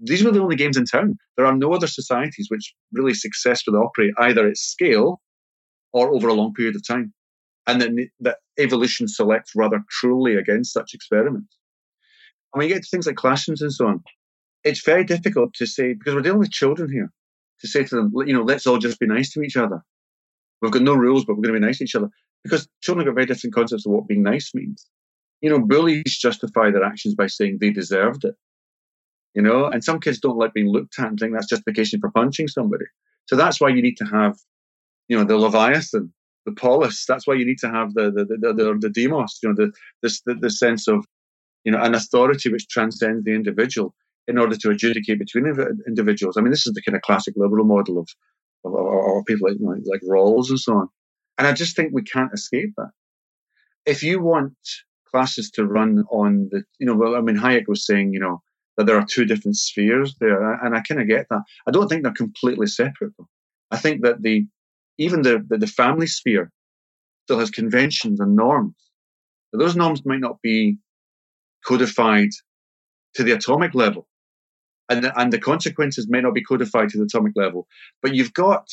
these 0.02 0.24
were 0.24 0.32
the 0.32 0.42
only 0.42 0.56
games 0.56 0.78
in 0.78 0.86
town. 0.86 1.18
There 1.38 1.46
are 1.46 1.56
no 1.56 1.74
other 1.74 1.88
societies 1.88 2.48
which 2.50 2.74
really 2.92 3.14
successfully 3.14 3.78
operate 3.78 4.14
either 4.20 4.48
at 4.48 4.58
scale 4.58 5.22
or 5.94 6.14
over 6.14 6.28
a 6.28 6.34
long 6.34 6.54
period 6.54 6.76
of 6.76 6.86
time, 6.86 7.14
and 7.68 7.82
then 7.82 8.10
that 8.20 8.38
evolution 8.60 9.08
selects 9.08 9.54
rather 9.56 9.84
cruelly 10.00 10.36
against 10.36 10.74
such 10.74 10.94
experiments. 10.94 11.58
And 12.54 12.60
when 12.60 12.68
you 12.68 12.76
get 12.76 12.84
to 12.84 12.90
things 12.90 13.08
like 13.08 13.16
classrooms 13.16 13.62
and 13.62 13.74
so 13.74 13.88
on, 13.88 14.04
it's 14.64 14.84
very 14.84 15.04
difficult 15.04 15.54
to 15.56 15.66
say 15.66 15.94
because 15.94 16.16
we're 16.16 16.22
dealing 16.22 16.40
with 16.40 16.52
children 16.52 16.92
here 16.92 17.12
to 17.62 17.68
say 17.68 17.84
to 17.84 17.96
them, 17.96 18.12
you 18.26 18.34
know, 18.34 18.44
let's 18.44 18.68
all 18.68 18.78
just 18.78 19.00
be 19.00 19.08
nice 19.08 19.32
to 19.34 19.42
each 19.42 19.56
other. 19.56 19.82
We've 20.62 20.72
got 20.72 20.82
no 20.82 20.94
rules, 20.94 21.26
but 21.26 21.36
we're 21.36 21.44
going 21.44 21.54
to 21.54 21.60
be 21.60 21.66
nice 21.66 21.78
to 21.78 21.84
each 21.84 21.96
other 21.96 22.10
because 22.44 22.68
children 22.82 23.06
have 23.06 23.14
got 23.14 23.20
very 23.20 23.28
different 23.28 23.54
concepts 23.54 23.86
of 23.86 23.92
what 23.92 24.08
being 24.08 24.24
nice 24.24 24.52
means. 24.54 24.86
You 25.42 25.50
know, 25.50 25.60
bullies 25.60 26.18
justify 26.18 26.72
their 26.72 26.84
actions 26.84 27.16
by 27.16 27.28
saying 27.28 27.58
they 27.60 27.70
deserved 27.70 28.26
it. 28.26 28.36
You 29.36 29.41
know, 29.41 29.66
and 29.66 29.84
some 29.84 29.99
kids 29.99 30.20
don't 30.20 30.38
like 30.38 30.53
being 30.53 30.70
looked 30.70 30.98
at 30.98 31.07
and 31.10 31.20
think 31.20 31.34
that's 31.34 31.49
justification 31.49 31.99
for 31.99 32.10
punching 32.10 32.48
somebody. 32.48 32.86
So 33.26 33.36
that's 33.36 33.60
why 33.60 33.70
you 33.70 33.82
need 33.82 33.98
to 33.98 34.06
have, 34.06 34.38
you 35.10 35.18
know, 35.18 35.26
the 35.26 35.38
Leviathan, 35.38 36.14
the 36.45 36.53
polis. 36.53 37.06
That's 37.06 37.28
why 37.28 37.34
you 37.34 37.45
need 37.45 37.60
to 37.60 37.70
have 37.70 37.94
the 37.95 38.12
the 38.12 38.24
the, 38.24 38.53
the, 38.53 38.78
the 38.80 38.90
demos. 38.90 39.40
You 39.44 39.49
know, 39.49 39.56
the 39.56 39.74
the, 40.26 40.36
the 40.36 40.49
sense 40.49 40.88
of, 40.88 41.06
you 41.66 41.72
know, 41.74 41.82
an 41.82 41.95
authority 41.95 42.49
which 42.49 42.70
transcends 42.70 43.26
the 43.26 43.34
individual 43.34 43.94
in 44.28 44.38
order 44.38 44.56
to 44.56 44.70
adjudicate 44.70 45.20
between 45.20 45.45
individuals. 45.86 46.38
I 46.38 46.41
mean, 46.41 46.52
this 46.52 46.66
is 46.66 46.74
the 46.74 46.82
kind 46.82 46.95
of 46.95 47.02
classic 47.02 47.34
liberal 47.38 47.66
model 47.66 47.99
of, 47.99 48.07
of, 48.64 48.74
of 48.74 49.26
people 49.26 49.49
like, 49.49 49.57
like, 49.60 49.84
like 49.86 50.02
Rawls 50.02 50.49
and 50.49 50.60
so 50.60 50.78
on. 50.78 50.90
And 51.38 51.45
I 51.45 51.52
just 51.52 51.76
think 51.76 51.91
we 51.94 52.02
can't 52.03 52.34
escape 52.34 52.72
that. 52.78 52.90
If 53.86 54.02
you 54.02 54.20
want 54.22 54.56
classes 55.12 55.52
to 55.52 55.66
run 55.66 56.06
on 56.10 56.49
the, 56.52 56.64
you 56.80 56.88
know, 56.88 56.95
well, 56.95 57.16
I 57.16 57.22
mean, 57.22 57.38
Hayek 57.38 57.68
was 57.68 57.86
saying, 57.86 58.14
you 58.14 58.20
know, 58.20 58.41
that 58.77 58.85
there 58.85 58.97
are 58.97 59.06
two 59.06 59.26
different 59.26 59.57
spheres 59.57 60.15
there, 60.19 60.53
and 60.64 60.76
I 60.76 60.81
kind 60.81 61.02
of 61.02 61.07
get 61.07 61.27
that. 61.30 61.41
I 61.68 61.72
don't 61.72 61.88
think 61.88 62.03
they're 62.03 62.11
completely 62.11 62.68
separate, 62.68 63.14
though. 63.18 63.27
I 63.72 63.77
think 63.77 64.03
that 64.03 64.22
the 64.22 64.45
even 64.97 65.22
the, 65.22 65.45
the, 65.47 65.57
the 65.57 65.68
family 65.68 66.07
sphere 66.07 66.52
still 67.26 67.39
has 67.39 67.49
conventions 67.49 68.19
and 68.19 68.35
norms. 68.35 68.76
But 69.52 69.60
those 69.60 69.76
norms 69.76 70.06
might 70.06 70.19
not 70.19 70.41
be 70.41 70.77
codified 71.65 72.30
to 73.15 73.23
the 73.23 73.31
atomic 73.31 73.73
level, 73.73 74.07
and 74.89 75.03
the, 75.03 75.19
and 75.19 75.31
the 75.31 75.39
consequences 75.39 76.07
may 76.07 76.22
not 76.22 76.34
be 76.34 76.43
codified 76.43 76.89
to 76.89 76.97
the 76.97 77.06
atomic 77.06 77.34
level, 77.35 77.68
but 78.02 78.14
you've 78.14 78.34
got 78.34 78.68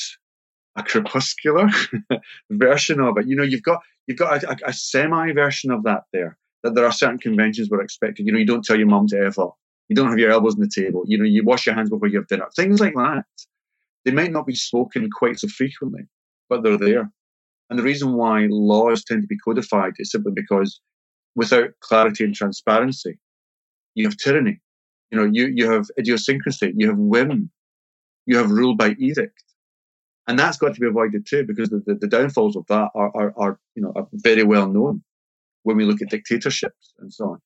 a 0.77 0.83
crepuscular 0.83 1.69
version 2.51 3.01
of 3.01 3.19
it. 3.19 3.27
You 3.27 3.37
know, 3.37 3.43
you've 3.43 3.63
got 3.63 3.83
you've 4.07 4.19
got 4.19 4.43
a, 4.43 4.57
a, 4.67 4.73
semi 4.73 5.33
version 5.33 5.71
of 5.71 5.85
that 5.85 6.03
there. 6.13 6.37
That 6.63 6.75
there 6.75 6.85
are 6.85 6.93
certain 6.93 7.19
conventions 7.19 7.69
we're 7.71 7.83
expected. 7.83 8.27
You 8.27 8.33
know, 8.33 8.39
you 8.39 8.47
don't 8.47 8.65
tell 8.65 8.79
your 8.79 8.87
mum 8.87 9.09
to 9.09 9.27
f 9.27 9.39
off. 9.39 9.55
You 9.89 9.97
don't 9.97 10.09
have 10.09 10.19
your 10.19 10.31
elbows 10.31 10.55
on 10.55 10.61
the 10.61 10.83
table. 10.83 11.03
You 11.07 11.19
know, 11.19 11.25
you 11.25 11.45
wash 11.45 11.67
your 11.67 11.75
hands 11.75 11.91
before 11.91 12.09
you 12.09 12.19
have 12.19 12.29
dinner. 12.29 12.49
Things 12.57 12.81
like 12.81 12.95
that. 12.95 13.25
They 14.05 14.11
might 14.11 14.33
not 14.33 14.47
be 14.47 14.55
spoken 14.55 15.09
quite 15.11 15.39
so 15.39 15.49
frequently, 15.49 16.03
but 16.49 16.63
they're 16.63 16.79
there. 16.79 17.11
And 17.71 17.79
the 17.79 17.83
reason 17.83 18.15
why 18.15 18.47
laws 18.51 19.05
tend 19.05 19.23
to 19.23 19.29
be 19.29 19.39
codified 19.39 19.95
is 19.99 20.11
simply 20.11 20.33
because 20.35 20.81
without 21.35 21.71
clarity 21.81 22.25
and 22.25 22.35
transparency, 22.35 23.19
you 23.95 24.07
have 24.07 24.17
tyranny. 24.17 24.61
You 25.11 25.19
know, 25.19 25.31
you, 25.31 25.53
you 25.55 25.71
have 25.71 25.87
idiosyncrasy, 25.99 26.73
you 26.77 26.89
have 26.89 26.99
whim, 26.99 27.51
you 28.27 28.37
have 28.39 28.51
rule 28.51 28.75
by 28.75 28.97
edict. 28.99 29.45
And 30.27 30.39
that's 30.39 30.57
got 30.57 30.75
to 30.75 30.81
be 30.81 30.87
avoided 30.87 31.27
too, 31.29 31.45
because 31.45 31.71
the, 31.71 31.83
the, 31.87 31.95
the 31.95 32.07
downfalls 32.07 32.57
of 32.57 32.65
that 32.69 32.91
are, 32.95 33.11
are, 33.15 33.35
are, 33.37 33.61
you 33.75 33.83
know, 33.83 33.93
are 33.97 34.07
very 34.13 34.45
well 34.45 34.69
known 34.69 35.03
when 35.65 35.77
we 35.77 35.85
look 35.85 36.01
at 36.03 36.11
dictatorships 36.11 36.95
and 36.99 37.13
so 37.13 37.31
on. 37.31 37.39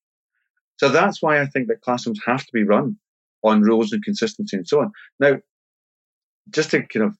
So 0.79 0.89
that's 0.89 1.23
why 1.23 1.41
I 1.41 1.47
think 1.47 1.69
that 1.69 1.81
classrooms 1.81 2.21
have 2.27 2.45
to 2.45 2.53
be 2.53 2.65
run 2.65 2.97
on 3.43 3.63
rules 3.63 3.93
and 3.93 4.05
consistency 4.05 4.57
and 4.57 4.69
so 4.69 4.81
on. 4.81 4.93
Now, 5.21 5.39
just 6.51 6.71
to 6.71 6.83
kind 6.87 7.07
of 7.07 7.17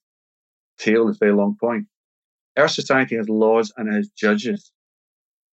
tail 0.79 1.07
this 1.07 1.19
very 1.19 1.33
long 1.33 1.57
point, 1.59 1.87
our 2.57 2.69
society 2.69 3.17
has 3.17 3.29
laws 3.29 3.73
and 3.77 3.93
has 3.93 4.09
judges. 4.11 4.71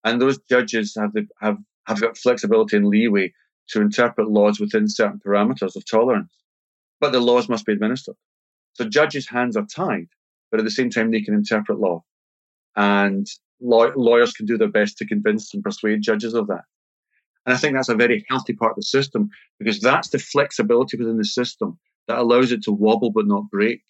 And 0.04 0.20
those 0.20 0.38
judges 0.50 0.94
have 0.98 1.12
the, 1.12 1.26
have, 1.40 1.58
have 1.86 2.00
got 2.00 2.18
flexibility 2.18 2.76
and 2.76 2.86
leeway 2.86 3.32
to 3.68 3.80
interpret 3.80 4.28
laws 4.28 4.60
within 4.60 4.88
certain 4.88 5.20
parameters 5.24 5.76
of 5.76 5.84
tolerance. 5.90 6.32
But 7.00 7.12
the 7.12 7.20
laws 7.20 7.48
must 7.48 7.66
be 7.66 7.72
administered. 7.72 8.16
So 8.74 8.88
judges' 8.88 9.28
hands 9.28 9.56
are 9.56 9.66
tied, 9.66 10.08
but 10.50 10.60
at 10.60 10.64
the 10.64 10.70
same 10.70 10.90
time, 10.90 11.10
they 11.10 11.22
can 11.22 11.34
interpret 11.34 11.78
law. 11.78 12.04
And 12.76 13.26
law- 13.60 13.92
lawyers 13.96 14.32
can 14.32 14.46
do 14.46 14.58
their 14.58 14.68
best 14.68 14.98
to 14.98 15.06
convince 15.06 15.54
and 15.54 15.62
persuade 15.62 16.02
judges 16.02 16.34
of 16.34 16.48
that. 16.48 16.64
And 17.46 17.54
I 17.54 17.58
think 17.58 17.74
that's 17.74 17.88
a 17.88 17.94
very 17.94 18.24
healthy 18.28 18.54
part 18.54 18.72
of 18.72 18.76
the 18.76 18.82
system 18.82 19.28
because 19.58 19.80
that's 19.80 20.08
the 20.08 20.18
flexibility 20.18 20.96
within 20.96 21.18
the 21.18 21.24
system 21.24 21.78
that 22.08 22.18
allows 22.18 22.52
it 22.52 22.62
to 22.64 22.72
wobble 22.72 23.10
but 23.10 23.26
not 23.26 23.50
break. 23.50 23.82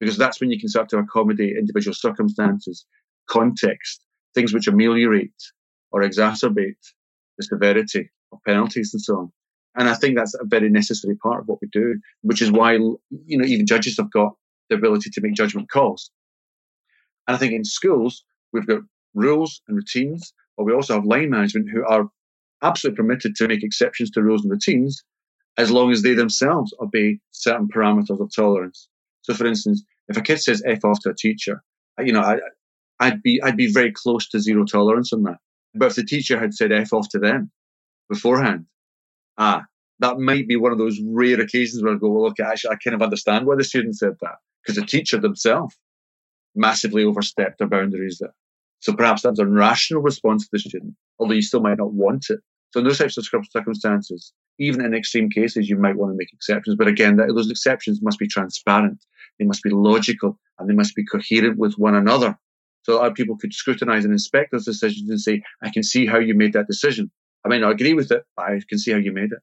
Because 0.00 0.16
that's 0.16 0.40
when 0.40 0.50
you 0.50 0.58
can 0.58 0.68
start 0.68 0.88
to 0.90 0.98
accommodate 0.98 1.56
individual 1.56 1.94
circumstances, 1.94 2.84
context, 3.28 4.04
things 4.34 4.52
which 4.52 4.66
ameliorate 4.66 5.30
or 5.92 6.02
exacerbate 6.02 6.74
the 7.38 7.44
severity 7.44 8.10
of 8.32 8.38
penalties 8.46 8.90
and 8.92 9.00
so 9.00 9.16
on. 9.18 9.32
And 9.74 9.88
I 9.88 9.94
think 9.94 10.16
that's 10.16 10.34
a 10.34 10.44
very 10.44 10.68
necessary 10.68 11.16
part 11.16 11.40
of 11.40 11.46
what 11.46 11.58
we 11.62 11.68
do, 11.72 11.98
which 12.22 12.42
is 12.42 12.50
why, 12.50 12.72
you 12.72 12.98
know, 13.38 13.44
even 13.44 13.66
judges 13.66 13.96
have 13.98 14.10
got 14.10 14.34
the 14.68 14.76
ability 14.76 15.10
to 15.10 15.20
make 15.20 15.34
judgment 15.34 15.70
calls. 15.70 16.10
And 17.26 17.36
I 17.36 17.38
think 17.38 17.52
in 17.52 17.64
schools, 17.64 18.24
we've 18.52 18.66
got 18.66 18.80
rules 19.14 19.62
and 19.68 19.76
routines, 19.76 20.34
but 20.56 20.64
we 20.64 20.74
also 20.74 20.94
have 20.94 21.04
line 21.04 21.30
management 21.30 21.70
who 21.70 21.86
are 21.86 22.08
absolutely 22.62 22.96
permitted 22.96 23.34
to 23.36 23.48
make 23.48 23.62
exceptions 23.62 24.10
to 24.10 24.22
rules 24.22 24.42
and 24.42 24.50
routines 24.50 25.02
as 25.58 25.70
long 25.70 25.90
as 25.92 26.02
they 26.02 26.14
themselves 26.14 26.72
obey 26.80 27.18
certain 27.30 27.68
parameters 27.68 28.20
of 28.20 28.30
tolerance. 28.34 28.88
So, 29.22 29.34
for 29.34 29.46
instance, 29.46 29.82
if 30.08 30.16
a 30.16 30.22
kid 30.22 30.40
says 30.40 30.62
"f 30.66 30.84
off" 30.84 31.00
to 31.00 31.10
a 31.10 31.14
teacher, 31.14 31.62
you 31.98 32.12
know, 32.12 32.20
I, 32.20 32.38
I'd 33.00 33.22
be 33.22 33.40
I'd 33.42 33.56
be 33.56 33.72
very 33.72 33.92
close 33.92 34.28
to 34.28 34.40
zero 34.40 34.64
tolerance 34.64 35.12
on 35.12 35.22
that. 35.24 35.38
But 35.74 35.86
if 35.86 35.96
the 35.96 36.04
teacher 36.04 36.38
had 36.38 36.54
said 36.54 36.72
"f 36.72 36.92
off" 36.92 37.08
to 37.10 37.18
them 37.18 37.50
beforehand, 38.08 38.66
ah, 39.38 39.64
that 40.00 40.18
might 40.18 40.48
be 40.48 40.56
one 40.56 40.72
of 40.72 40.78
those 40.78 41.00
rare 41.04 41.40
occasions 41.40 41.82
where 41.82 41.94
I 41.94 41.96
go, 41.96 42.10
well, 42.10 42.30
okay, 42.30 42.42
actually, 42.42 42.70
I 42.70 42.76
kind 42.76 42.94
of 42.94 43.02
understand 43.02 43.46
why 43.46 43.56
the 43.56 43.64
student 43.64 43.96
said 43.96 44.14
that 44.20 44.36
because 44.62 44.76
the 44.76 44.86
teacher 44.86 45.18
themselves 45.18 45.76
massively 46.54 47.04
overstepped 47.04 47.58
their 47.58 47.68
boundaries 47.68 48.18
there. 48.20 48.34
So 48.80 48.92
perhaps 48.92 49.22
that's 49.22 49.38
a 49.38 49.46
rational 49.46 50.02
response 50.02 50.44
to 50.44 50.48
the 50.52 50.58
student, 50.58 50.94
although 51.18 51.34
you 51.34 51.42
still 51.42 51.60
might 51.60 51.78
not 51.78 51.92
want 51.92 52.26
it. 52.30 52.40
So 52.72 52.80
those 52.80 52.98
types 52.98 53.18
of 53.18 53.26
circumstances, 53.50 54.32
even 54.58 54.84
in 54.84 54.94
extreme 54.94 55.28
cases, 55.28 55.68
you 55.68 55.76
might 55.76 55.96
want 55.96 56.12
to 56.12 56.16
make 56.16 56.32
exceptions. 56.32 56.76
But 56.76 56.88
again, 56.88 57.16
those 57.16 57.50
exceptions 57.50 58.00
must 58.02 58.18
be 58.18 58.26
transparent, 58.26 59.04
they 59.38 59.44
must 59.44 59.62
be 59.62 59.70
logical, 59.70 60.38
and 60.58 60.68
they 60.68 60.74
must 60.74 60.94
be 60.94 61.04
coherent 61.04 61.58
with 61.58 61.74
one 61.74 61.94
another. 61.94 62.38
So 62.84 62.98
other 62.98 63.14
people 63.14 63.36
could 63.36 63.52
scrutinize 63.52 64.04
and 64.04 64.12
inspect 64.12 64.52
those 64.52 64.64
decisions 64.64 65.08
and 65.08 65.20
say, 65.20 65.42
I 65.62 65.70
can 65.70 65.82
see 65.82 66.06
how 66.06 66.18
you 66.18 66.34
made 66.34 66.54
that 66.54 66.66
decision. 66.66 67.10
I 67.44 67.48
may 67.48 67.58
not 67.58 67.72
agree 67.72 67.94
with 67.94 68.10
it, 68.10 68.22
but 68.36 68.46
I 68.46 68.60
can 68.68 68.78
see 68.78 68.92
how 68.92 68.98
you 68.98 69.12
made 69.12 69.32
it. 69.32 69.38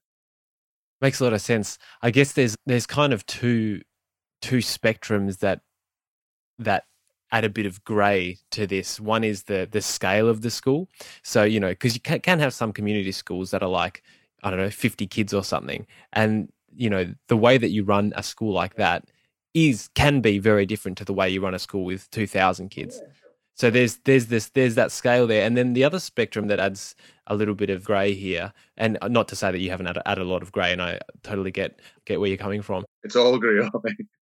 Makes 1.00 1.20
a 1.20 1.24
lot 1.24 1.32
of 1.32 1.40
sense. 1.40 1.78
I 2.02 2.10
guess 2.10 2.32
there's 2.32 2.56
there's 2.66 2.86
kind 2.86 3.12
of 3.12 3.24
two 3.26 3.80
two 4.42 4.58
spectrums 4.58 5.38
that 5.38 5.60
that 6.58 6.84
add 7.32 7.44
a 7.44 7.48
bit 7.48 7.66
of 7.66 7.82
grey 7.84 8.38
to 8.50 8.66
this. 8.66 9.00
One 9.00 9.24
is 9.24 9.44
the 9.44 9.68
the 9.70 9.82
scale 9.82 10.28
of 10.28 10.42
the 10.42 10.50
school. 10.50 10.88
So 11.22 11.44
you 11.44 11.60
know, 11.60 11.70
because 11.70 11.94
you 11.94 12.00
can, 12.00 12.38
have 12.38 12.54
some 12.54 12.72
community 12.72 13.12
schools 13.12 13.50
that 13.50 13.62
are 13.62 13.68
like 13.68 14.02
I 14.42 14.50
don't 14.50 14.58
know, 14.58 14.70
fifty 14.70 15.06
kids 15.06 15.34
or 15.34 15.44
something, 15.44 15.86
and 16.12 16.50
you 16.74 16.90
know 16.90 17.14
the 17.28 17.36
way 17.36 17.58
that 17.58 17.70
you 17.70 17.84
run 17.84 18.12
a 18.16 18.22
school 18.22 18.52
like 18.52 18.74
that 18.74 19.10
is 19.54 19.88
can 19.94 20.20
be 20.20 20.38
very 20.38 20.64
different 20.66 20.96
to 20.98 21.04
the 21.04 21.12
way 21.12 21.28
you 21.28 21.40
run 21.40 21.54
a 21.54 21.58
school 21.58 21.84
with 21.84 22.10
two 22.10 22.26
thousand 22.26 22.70
kids. 22.70 23.00
Yeah. 23.02 23.12
So 23.60 23.68
there's 23.68 23.98
there's 24.06 24.28
this 24.28 24.48
there's 24.48 24.74
that 24.76 24.90
scale 24.90 25.26
there, 25.26 25.44
and 25.44 25.54
then 25.54 25.74
the 25.74 25.84
other 25.84 25.98
spectrum 25.98 26.46
that 26.46 26.58
adds 26.58 26.94
a 27.26 27.34
little 27.34 27.54
bit 27.54 27.68
of 27.68 27.84
grey 27.84 28.14
here, 28.14 28.54
and 28.78 28.96
not 29.06 29.28
to 29.28 29.36
say 29.36 29.52
that 29.52 29.58
you 29.58 29.68
haven't 29.68 29.86
added, 29.86 30.02
added 30.06 30.22
a 30.22 30.24
lot 30.24 30.40
of 30.40 30.50
grey, 30.50 30.72
and 30.72 30.80
I 30.80 30.98
totally 31.22 31.50
get 31.50 31.78
get 32.06 32.20
where 32.20 32.30
you're 32.30 32.38
coming 32.38 32.62
from. 32.62 32.86
It's 33.02 33.16
all 33.16 33.36
grey, 33.36 33.68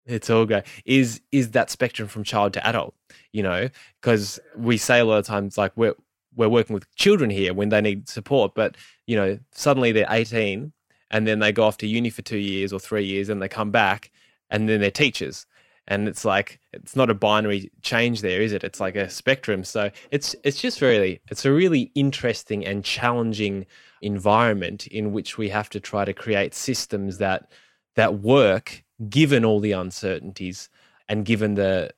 It's 0.06 0.28
all 0.28 0.44
grey. 0.44 0.64
Is 0.84 1.20
is 1.30 1.52
that 1.52 1.70
spectrum 1.70 2.08
from 2.08 2.24
child 2.24 2.52
to 2.54 2.66
adult? 2.66 2.96
You 3.32 3.44
know, 3.44 3.68
because 4.02 4.40
we 4.56 4.76
say 4.76 4.98
a 4.98 5.04
lot 5.04 5.18
of 5.18 5.26
times 5.26 5.56
like 5.56 5.70
we're 5.76 5.94
we're 6.34 6.48
working 6.48 6.74
with 6.74 6.92
children 6.96 7.30
here 7.30 7.54
when 7.54 7.68
they 7.68 7.80
need 7.80 8.08
support, 8.08 8.56
but 8.56 8.76
you 9.06 9.14
know 9.14 9.38
suddenly 9.52 9.92
they're 9.92 10.10
18 10.10 10.72
and 11.12 11.28
then 11.28 11.38
they 11.38 11.52
go 11.52 11.62
off 11.62 11.76
to 11.76 11.86
uni 11.86 12.10
for 12.10 12.22
two 12.22 12.38
years 12.38 12.72
or 12.72 12.80
three 12.80 13.04
years, 13.04 13.28
and 13.28 13.40
they 13.40 13.48
come 13.48 13.70
back 13.70 14.10
and 14.50 14.68
then 14.68 14.80
they're 14.80 14.90
teachers 14.90 15.46
and 15.88 16.06
it's 16.06 16.24
like 16.24 16.60
it's 16.72 16.94
not 16.94 17.10
a 17.10 17.14
binary 17.14 17.70
change 17.82 18.20
there 18.20 18.40
is 18.40 18.52
it? 18.52 18.62
It's 18.62 18.78
like 18.78 18.94
a 18.94 19.10
spectrum. 19.10 19.64
So 19.64 19.90
it's 20.10 20.36
it's 20.44 20.60
just 20.60 20.80
really 20.80 21.20
it's 21.30 21.44
a 21.44 21.52
really 21.52 21.90
interesting 21.94 22.64
and 22.64 22.84
challenging 22.84 23.66
environment 24.00 24.86
in 24.86 25.12
which 25.12 25.36
we 25.38 25.48
have 25.48 25.68
to 25.70 25.80
try 25.80 26.04
to 26.04 26.12
create 26.12 26.54
systems 26.54 27.18
that 27.18 27.50
that 27.96 28.20
work 28.20 28.84
given 29.08 29.44
all 29.44 29.58
the 29.58 29.72
uncertainties 29.72 30.68
and 31.08 31.24
given 31.24 31.54
the 31.54 31.90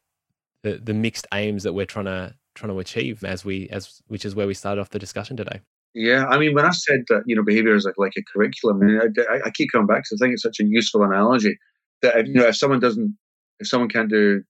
the, 0.62 0.78
the 0.78 0.94
mixed 0.94 1.26
aims 1.34 1.64
that 1.64 1.72
we're 1.72 1.84
trying 1.84 2.06
to 2.06 2.34
trying 2.54 2.72
to 2.72 2.78
achieve 2.78 3.24
as 3.24 3.44
we 3.44 3.68
as 3.70 4.02
which 4.06 4.24
is 4.24 4.34
where 4.34 4.46
we 4.46 4.54
started 4.54 4.80
off 4.80 4.90
the 4.90 4.98
discussion 4.98 5.36
today. 5.36 5.60
Yeah, 5.92 6.26
I 6.26 6.38
mean, 6.38 6.54
when 6.54 6.64
I 6.64 6.70
said 6.70 7.04
that, 7.08 7.24
you 7.26 7.34
know, 7.34 7.42
behavior 7.42 7.74
is 7.74 7.84
like, 7.84 7.98
like 7.98 8.12
a 8.16 8.22
curriculum, 8.22 8.80
I, 8.80 9.22
I, 9.28 9.40
I 9.46 9.50
keep 9.50 9.72
coming 9.72 9.88
back 9.88 10.04
because 10.04 10.20
I 10.20 10.24
think 10.24 10.34
it's 10.34 10.42
such 10.44 10.60
a 10.60 10.64
useful 10.64 11.02
analogy 11.02 11.58
that, 12.02 12.16
if, 12.16 12.28
you 12.28 12.34
know, 12.34 12.46
if 12.46 12.56
someone 12.56 12.78
doesn't 12.78 13.18
if 13.60 13.68
someone 13.68 13.88
can't 13.88 14.10
do 14.10 14.42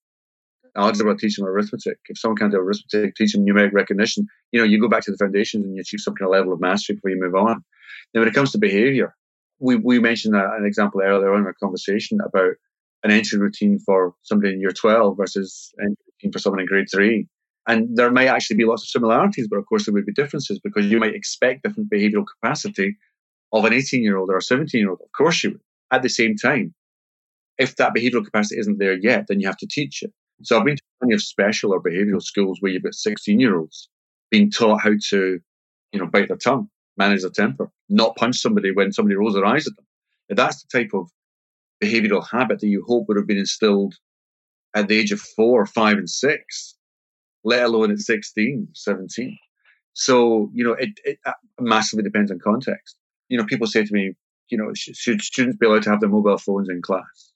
algebra, 0.77 1.17
teach 1.17 1.37
them 1.37 1.47
arithmetic. 1.47 1.99
If 2.09 2.19
someone 2.19 2.37
can't 2.37 2.53
do 2.53 2.59
arithmetic, 2.59 3.15
teach 3.17 3.33
them 3.33 3.45
numeric 3.45 3.73
recognition. 3.73 4.27
You 4.53 4.61
know, 4.61 4.67
you 4.67 4.81
go 4.81 4.89
back 4.89 5.05
to 5.05 5.11
the 5.11 5.19
foundations 5.19 5.65
and 5.65 5.75
you 5.75 5.81
achieve 5.81 6.01
some 6.01 6.15
kind 6.15 6.29
of 6.29 6.33
level 6.33 6.53
of 6.53 6.61
mastery 6.61 6.97
before 6.97 7.11
you 7.11 7.21
move 7.21 7.35
on. 7.35 7.65
Now, 8.15 8.21
when 8.21 8.29
it 8.29 8.35
comes 8.35 8.53
to 8.53 8.59
behavior, 8.59 9.15
we, 9.59 9.77
we 9.77 9.99
mentioned 9.99 10.35
an 10.35 10.65
example 10.65 11.03
earlier 11.03 11.33
on 11.33 11.41
in 11.41 11.47
our 11.47 11.55
conversation 11.55 12.19
about 12.25 12.55
an 13.03 13.11
entry 13.11 13.39
routine 13.39 13.79
for 13.79 14.15
somebody 14.23 14.53
in 14.53 14.61
year 14.61 14.71
12 14.71 15.17
versus 15.17 15.73
entry 15.81 15.97
routine 16.07 16.33
for 16.33 16.39
someone 16.39 16.61
in 16.61 16.67
grade 16.67 16.87
three. 16.93 17.27
And 17.67 17.97
there 17.97 18.11
might 18.11 18.29
actually 18.29 18.57
be 18.57 18.65
lots 18.65 18.83
of 18.83 18.89
similarities, 18.89 19.49
but 19.49 19.59
of 19.59 19.67
course 19.67 19.87
there 19.87 19.95
would 19.95 20.07
be 20.07 20.13
differences 20.13 20.59
because 20.59 20.87
you 20.87 20.99
might 20.99 21.15
expect 21.15 21.63
different 21.63 21.91
behavioral 21.91 22.25
capacity 22.27 22.97
of 23.53 23.65
an 23.65 23.73
18 23.73 24.03
year 24.03 24.17
old 24.17 24.31
or 24.31 24.39
a 24.39 24.43
17 24.43 24.81
year 24.81 24.91
old. 24.91 25.01
Of 25.03 25.13
course 25.13 25.45
you 25.45 25.51
would. 25.51 25.61
At 25.93 26.03
the 26.03 26.09
same 26.09 26.37
time, 26.37 26.73
if 27.61 27.77
that 27.77 27.95
behavioral 27.95 28.25
capacity 28.25 28.59
isn't 28.59 28.79
there 28.79 28.97
yet, 28.97 29.27
then 29.29 29.39
you 29.39 29.47
have 29.47 29.59
to 29.59 29.67
teach 29.67 30.03
it. 30.03 30.13
So 30.43 30.59
I've 30.59 30.65
been 30.65 30.77
to 30.77 30.83
plenty 30.99 31.15
of 31.15 31.23
special 31.23 31.73
or 31.73 31.83
behavioral 31.83 32.23
schools 32.23 32.59
where 32.61 32.73
you've 32.73 32.83
got 32.83 32.95
16 32.95 33.39
year 33.39 33.59
olds 33.59 33.89
being 34.31 34.51
taught 34.51 34.81
how 34.81 34.93
to, 35.11 35.39
you 35.93 36.01
know, 36.01 36.07
bite 36.07 36.29
their 36.29 36.39
tongue, 36.39 36.69
manage 36.97 37.21
their 37.21 37.31
temper, 37.31 37.71
not 37.91 38.17
punch 38.17 38.37
somebody 38.39 38.73
when 38.73 38.93
somebody 38.93 39.15
rolls 39.15 39.35
their 39.35 39.45
eyes 39.45 39.67
at 39.67 39.77
them. 39.77 39.85
And 40.31 40.39
that's 40.39 40.65
the 40.65 40.79
type 40.79 40.91
of 40.95 41.11
behavioral 41.83 42.27
habit 42.27 42.61
that 42.61 42.69
you 42.69 42.83
hope 42.87 43.09
would 43.09 43.19
have 43.19 43.27
been 43.27 43.39
instilled 43.39 43.95
at 44.75 44.89
the 44.89 44.99
age 44.99 45.13
of 45.13 45.21
four, 45.21 45.67
five, 45.67 45.99
and 45.99 46.09
six, 46.09 46.77
let 47.45 47.65
alone 47.65 47.91
at 47.91 47.99
16, 47.99 48.69
17. 48.73 49.39
So, 49.93 50.51
you 50.55 50.65
know, 50.65 50.73
it, 50.73 50.91
it 51.05 51.19
uh, 51.27 51.33
massively 51.59 52.05
depends 52.05 52.31
on 52.31 52.39
context. 52.39 52.97
You 53.29 53.37
know, 53.37 53.45
people 53.45 53.67
say 53.67 53.85
to 53.85 53.93
me, 53.93 54.15
you 54.49 54.57
know, 54.57 54.73
should 54.75 55.21
students 55.23 55.59
be 55.59 55.67
allowed 55.67 55.83
to 55.83 55.91
have 55.91 56.01
their 56.01 56.09
mobile 56.09 56.39
phones 56.39 56.69
in 56.69 56.81
class? 56.83 57.30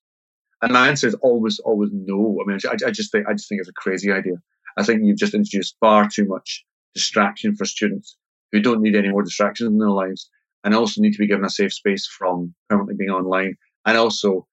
And 0.65 0.73
my 0.73 0.89
answer 0.89 1.07
is 1.07 1.15
always, 1.17 1.59
always 1.59 1.91
no. 1.93 2.41
I 2.41 2.49
mean, 2.49 2.59
I, 2.65 2.89
I 2.89 2.91
just 2.91 3.13
think, 3.13 3.29
I 3.29 3.35
just 3.35 3.51
think 3.51 3.61
it's 3.61 3.69
a 3.69 3.75
crazy 3.75 4.11
idea. 4.11 4.37
I 4.79 4.83
think 4.83 5.03
you've 5.05 5.19
just 5.19 5.35
introduced 5.35 5.77
far 5.79 6.09
too 6.09 6.25
much 6.25 6.65
distraction 6.95 7.55
for 7.55 7.67
students 7.67 8.17
who 8.51 8.61
don't 8.61 8.81
need 8.81 8.97
any 8.97 9.11
more 9.11 9.23
distractions 9.23 9.69
in 9.69 9.77
their 9.77 9.91
lives 9.91 10.31
and 10.65 10.75
also 10.75 11.03
need 11.03 11.13
to 11.13 11.19
be 11.19 11.27
given 11.27 11.45
a 11.45 11.51
safe 11.51 11.75
space 11.75 12.07
from 12.07 12.55
permanently 12.71 12.95
being 12.95 13.11
online. 13.11 13.57
And 13.85 13.99
also 13.99 14.47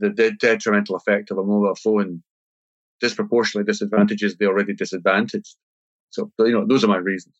the, 0.00 0.10
the 0.10 0.32
detrimental 0.32 0.96
effect 0.96 1.30
of 1.30 1.38
a 1.38 1.44
mobile 1.44 1.76
phone 1.76 2.24
disproportionately 3.00 3.70
disadvantages 3.70 4.36
the 4.36 4.46
already 4.46 4.74
disadvantaged. 4.74 5.54
So, 6.10 6.32
you 6.40 6.50
know, 6.50 6.66
those 6.66 6.82
are 6.82 6.88
my 6.88 6.96
reasons. 6.96 7.36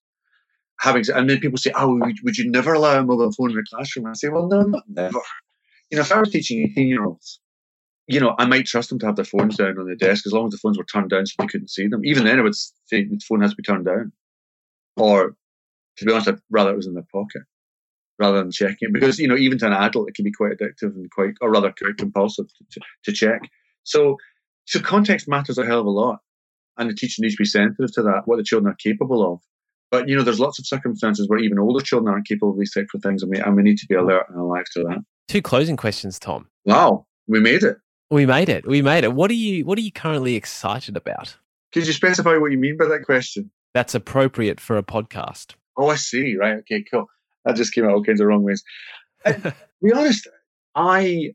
Having, 0.78 1.06
and 1.12 1.28
then 1.28 1.40
people 1.40 1.58
say, 1.58 1.72
oh, 1.74 1.98
would, 1.98 2.18
would 2.22 2.38
you 2.38 2.48
never 2.48 2.74
allow 2.74 3.00
a 3.00 3.04
mobile 3.04 3.32
phone 3.32 3.50
in 3.50 3.58
a 3.58 3.62
classroom? 3.68 4.06
I 4.06 4.12
say, 4.12 4.28
well, 4.28 4.46
no, 4.46 4.62
not 4.62 4.84
never. 4.88 5.18
You 5.90 5.96
know, 5.96 6.02
if 6.02 6.12
I 6.12 6.20
was 6.20 6.30
teaching 6.30 6.62
18 6.70 6.86
year 6.86 7.04
olds 7.04 7.40
you 8.12 8.20
know, 8.20 8.34
I 8.39 8.44
might 8.44 8.66
trust 8.66 8.90
them 8.90 8.98
to 8.98 9.06
have 9.06 9.16
their 9.16 9.24
phones 9.24 9.56
down 9.56 9.78
on 9.78 9.89
the 9.89 9.97
desk 9.97 10.26
as 10.26 10.34
long 10.34 10.47
as 10.47 10.52
the 10.52 10.59
phones 10.59 10.76
were 10.76 10.84
turned 10.84 11.09
down 11.09 11.24
so 11.24 11.34
they 11.39 11.47
couldn't 11.47 11.70
see 11.70 11.86
them. 11.86 12.05
Even 12.05 12.24
then, 12.24 12.39
I 12.39 12.43
would 12.43 12.55
say 12.55 13.05
the 13.05 13.18
phone 13.26 13.40
has 13.40 13.52
to 13.52 13.56
be 13.56 13.62
turned 13.62 13.86
down. 13.86 14.12
Or, 14.98 15.34
to 15.97 16.05
be 16.05 16.12
honest, 16.12 16.28
I'd 16.28 16.39
rather 16.51 16.72
it 16.72 16.76
was 16.76 16.86
in 16.86 16.93
their 16.93 17.06
pocket 17.10 17.43
rather 18.18 18.39
than 18.39 18.52
checking 18.52 18.89
it 18.89 18.93
because, 18.93 19.18
you 19.18 19.26
know, 19.26 19.36
even 19.36 19.56
to 19.59 19.66
an 19.66 19.72
adult, 19.72 20.10
it 20.10 20.14
can 20.14 20.26
be 20.26 20.32
quite 20.32 20.52
addictive 20.52 20.94
and 20.94 21.10
quite, 21.10 21.32
or 21.40 21.51
rather, 21.51 21.72
quite 21.72 21.97
compulsive 21.97 22.47
to, 22.72 22.80
to 23.05 23.12
check. 23.12 23.40
So, 23.84 24.18
so 24.66 24.78
context 24.80 25.26
matters 25.26 25.56
a 25.56 25.64
hell 25.64 25.80
of 25.80 25.86
a 25.86 25.90
lot. 25.90 26.18
And 26.76 26.90
the 26.90 26.94
teacher 26.94 27.22
needs 27.22 27.34
to 27.34 27.43
be 27.43 27.47
sensitive 27.47 27.93
to 27.94 28.02
that, 28.02 28.22
what 28.26 28.36
the 28.36 28.44
children 28.44 28.72
are 28.72 28.76
capable 28.76 29.32
of. 29.32 29.40
But, 29.90 30.09
you 30.09 30.16
know, 30.16 30.22
there's 30.22 30.40
lots 30.40 30.59
of 30.59 30.66
circumstances 30.66 31.28
where 31.28 31.39
even 31.39 31.59
older 31.59 31.84
children 31.84 32.12
aren't 32.12 32.26
capable 32.26 32.52
of 32.52 32.59
these 32.59 32.72
types 32.72 32.94
of 32.94 33.02
things, 33.02 33.22
and 33.22 33.30
we, 33.30 33.39
and 33.39 33.56
we 33.56 33.62
need 33.62 33.78
to 33.78 33.86
be 33.86 33.94
alert 33.94 34.26
and 34.28 34.39
alive 34.39 34.64
to 34.74 34.82
that. 34.84 34.98
Two 35.28 35.43
closing 35.43 35.76
questions, 35.76 36.18
Tom. 36.18 36.48
Wow, 36.64 37.06
we 37.26 37.40
made 37.40 37.62
it. 37.62 37.76
We 38.12 38.26
made 38.26 38.51
it. 38.51 38.66
We 38.66 38.82
made 38.82 39.05
it. 39.05 39.14
What 39.14 39.30
are 39.30 39.34
you 39.34 39.64
What 39.64 39.78
are 39.78 39.80
you 39.80 39.90
currently 39.90 40.34
excited 40.34 40.98
about? 40.98 41.34
Could 41.72 41.86
you 41.86 41.94
specify 41.94 42.36
what 42.36 42.52
you 42.52 42.59
mean 42.59 42.76
by 42.76 42.84
that 42.84 43.06
question? 43.06 43.51
That's 43.72 43.94
appropriate 43.94 44.60
for 44.60 44.76
a 44.76 44.82
podcast. 44.82 45.55
Oh, 45.78 45.89
I 45.89 45.97
see. 45.97 46.36
Right. 46.36 46.59
Okay. 46.59 46.84
Cool. 46.90 47.06
That 47.47 47.56
just 47.56 47.74
came 47.74 47.86
out 47.86 47.93
all 47.93 48.05
kinds 48.05 48.20
of 48.20 48.26
wrong 48.26 48.43
ways. 48.43 48.62
Uh, 49.24 49.32
to 49.32 49.55
be 49.82 49.94
honest, 49.94 50.28
I 50.74 51.30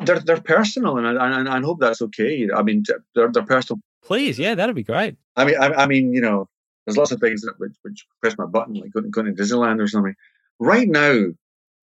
they're 0.00 0.18
they're 0.18 0.40
personal, 0.40 0.98
and 0.98 1.06
I, 1.06 1.38
and 1.38 1.48
I 1.48 1.60
hope 1.60 1.78
that's 1.78 2.02
okay. 2.02 2.48
I 2.52 2.64
mean, 2.64 2.82
they're 3.14 3.30
they're 3.30 3.44
personal. 3.44 3.78
Please, 4.02 4.36
yeah, 4.36 4.56
that'd 4.56 4.74
be 4.74 4.82
great. 4.82 5.16
I 5.36 5.44
mean, 5.44 5.58
I, 5.60 5.68
I 5.68 5.86
mean, 5.86 6.12
you 6.12 6.22
know, 6.22 6.48
there's 6.86 6.96
lots 6.96 7.12
of 7.12 7.20
things 7.20 7.42
that 7.42 7.54
which, 7.58 7.74
which 7.82 8.04
press 8.20 8.36
my 8.36 8.46
button, 8.46 8.74
like 8.74 8.92
going, 8.92 9.12
going 9.12 9.26
to 9.26 9.40
Disneyland 9.40 9.80
or 9.80 9.86
something. 9.86 10.16
Right 10.58 10.88
now, 10.88 11.26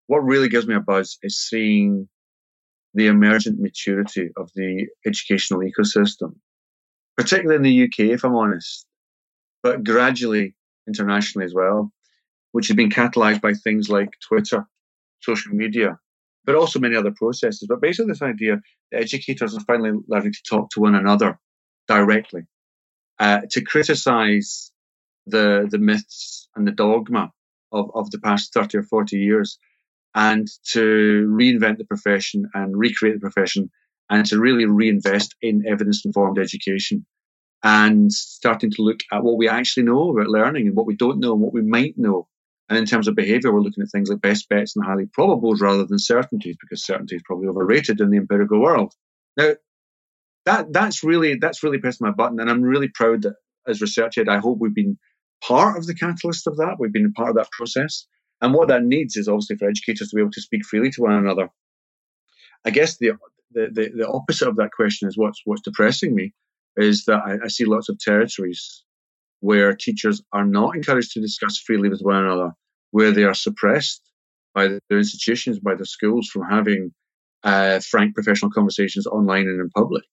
what 0.08 0.26
really 0.26 0.50
gives 0.50 0.68
me 0.68 0.76
a 0.76 0.82
buzz 0.82 1.18
is 1.24 1.40
seeing 1.40 2.10
the 2.94 3.08
emergent 3.08 3.60
maturity 3.60 4.30
of 4.38 4.52
the 4.56 4.88
educational 5.06 5.62
ecosystem, 5.62 6.36
particularly 7.16 7.56
in 7.56 7.64
the 7.64 7.84
UK, 7.86 8.12
if 8.12 8.24
I'm 8.24 8.36
honest, 8.36 8.86
but 9.64 9.84
gradually 9.84 10.56
internationally 10.88 11.46
as 11.46 11.54
well, 11.54 11.92
which 12.52 12.68
has 12.68 12.76
been 12.76 12.90
catalyzed 12.90 13.42
by 13.42 13.54
things 13.54 13.90
like 13.90 14.10
Twitter, 14.28 14.66
social 15.22 15.54
media, 15.54 16.00
but 16.46 16.56
also 16.56 16.80
many 16.80 16.96
other 16.96 17.12
processes. 17.12 17.66
But 17.68 17.82
basically, 17.82 18.12
this 18.12 18.22
idea 18.22 18.62
educators 18.94 19.56
are 19.56 19.62
finally 19.62 19.92
learning 20.08 20.34
to 20.34 20.44
talk 20.50 20.70
to 20.72 20.80
one 20.80 20.96
another 20.96 21.38
directly, 21.88 22.44
uh, 23.20 23.42
to 23.52 23.62
criticize 23.62 24.72
the 25.26 25.68
the 25.70 25.78
myths 25.78 26.48
and 26.56 26.66
the 26.66 26.72
dogma 26.72 27.32
of, 27.72 27.92
of 27.94 28.10
the 28.12 28.20
past 28.20 28.54
30 28.54 28.78
or 28.78 28.84
40 28.84 29.18
years 29.18 29.60
and 30.16 30.48
to 30.72 31.28
reinvent 31.30 31.78
the 31.78 31.86
profession 31.86 32.50
and 32.54 32.78
recreate 32.78 33.16
the 33.16 33.30
profession 33.30 33.70
and 34.10 34.26
to 34.26 34.40
really 34.40 34.66
reinvest 34.66 35.36
in 35.42 35.66
evidence 35.68 36.04
informed 36.06 36.40
education 36.40 37.06
and 37.64 38.12
starting 38.12 38.72
to 38.72 38.82
look 38.82 39.00
at 39.12 39.24
what 39.24 39.38
we 39.38 39.50
actually 39.50 39.84
know 39.84 40.12
about 40.12 40.28
learning 40.28 40.68
and 40.68 40.76
what 40.76 40.86
we 40.86 40.96
don't 40.96 41.20
know 41.20 41.34
and 41.34 41.42
what 41.42 41.54
we 41.54 41.62
might 41.62 41.96
know. 41.98 42.28
And 42.70 42.78
in 42.78 42.86
terms 42.86 43.08
of 43.08 43.16
behavior, 43.16 43.54
we're 43.54 43.62
looking 43.62 43.84
at 43.84 43.90
things 43.92 44.10
like 44.10 44.22
best 44.22 44.50
bets 44.50 44.76
and 44.76 44.86
highly 44.86 45.06
probables 45.06 45.62
rather 45.62 45.86
than 45.86 46.00
certainties 46.00 46.58
because 46.60 46.86
certainty 46.86 47.16
is 47.16 47.24
probably 47.26 47.48
overrated 47.48 48.02
in 48.02 48.10
the 48.10 48.18
empirical 48.18 48.62
world. 48.62 48.94
Now, 49.38 49.54
that 50.46 50.72
that's 50.72 51.04
really 51.04 51.36
that's 51.36 51.64
really 51.64 51.78
pressed 51.78 52.02
my 52.02 52.12
button, 52.12 52.40
and 52.40 52.50
I'm 52.50 52.62
really 52.62 52.90
proud 52.94 53.24
that 53.24 53.36
as 53.68 53.82
researchED, 53.82 54.30
I 54.30 54.40
hope 54.40 54.60
we've 54.60 54.74
been 54.74 54.98
part 55.44 55.78
of 55.78 55.86
the 55.86 55.94
catalyst 55.94 56.48
of 56.48 56.58
that. 56.58 56.78
We've 56.80 56.92
been 56.92 57.12
part 57.14 57.30
of 57.30 57.36
that 57.36 57.52
process. 57.52 58.08
And 58.42 58.54
what 58.54 58.68
that 58.68 58.84
needs 58.84 59.16
is 59.16 59.28
obviously 59.28 59.58
for 59.58 59.68
educators 59.70 60.10
to 60.10 60.16
be 60.16 60.22
able 60.22 60.32
to 60.32 60.42
speak 60.42 60.66
freely 60.66 60.92
to 60.92 61.02
one 61.02 61.14
another. 61.14 61.50
I 62.66 62.70
guess 62.72 62.98
the 62.98 63.14
the, 63.52 63.70
the, 63.72 63.90
the 63.96 64.08
opposite 64.08 64.48
of 64.48 64.58
that 64.58 64.72
question 64.76 65.08
is 65.08 65.18
what's 65.18 65.42
what's 65.46 65.62
depressing 65.62 66.14
me 66.14 66.34
is 66.76 67.06
that 67.06 67.22
I, 67.26 67.46
I 67.46 67.48
see 67.48 67.66
lots 67.66 67.90
of 67.90 67.98
territories 68.00 68.84
where 69.40 69.74
teachers 69.74 70.22
are 70.34 70.46
not 70.46 70.76
encouraged 70.76 71.12
to 71.14 71.22
discuss 71.22 71.58
freely 71.58 71.90
with 71.90 72.02
one 72.02 72.24
another, 72.24 72.52
where 72.92 73.12
they 73.12 73.24
are 73.24 73.34
suppressed 73.34 74.02
by 74.54 74.68
their 74.90 74.98
institutions, 74.98 75.60
by 75.60 75.76
the 75.76 75.86
schools 75.86 76.28
from 76.28 76.44
having 76.44 76.92
uh, 77.44 77.80
frank 77.80 78.16
professional 78.16 78.52
conversations 78.52 79.08
online 79.08 79.48
and 79.48 79.60
in 79.60 79.70
public. 79.70 80.06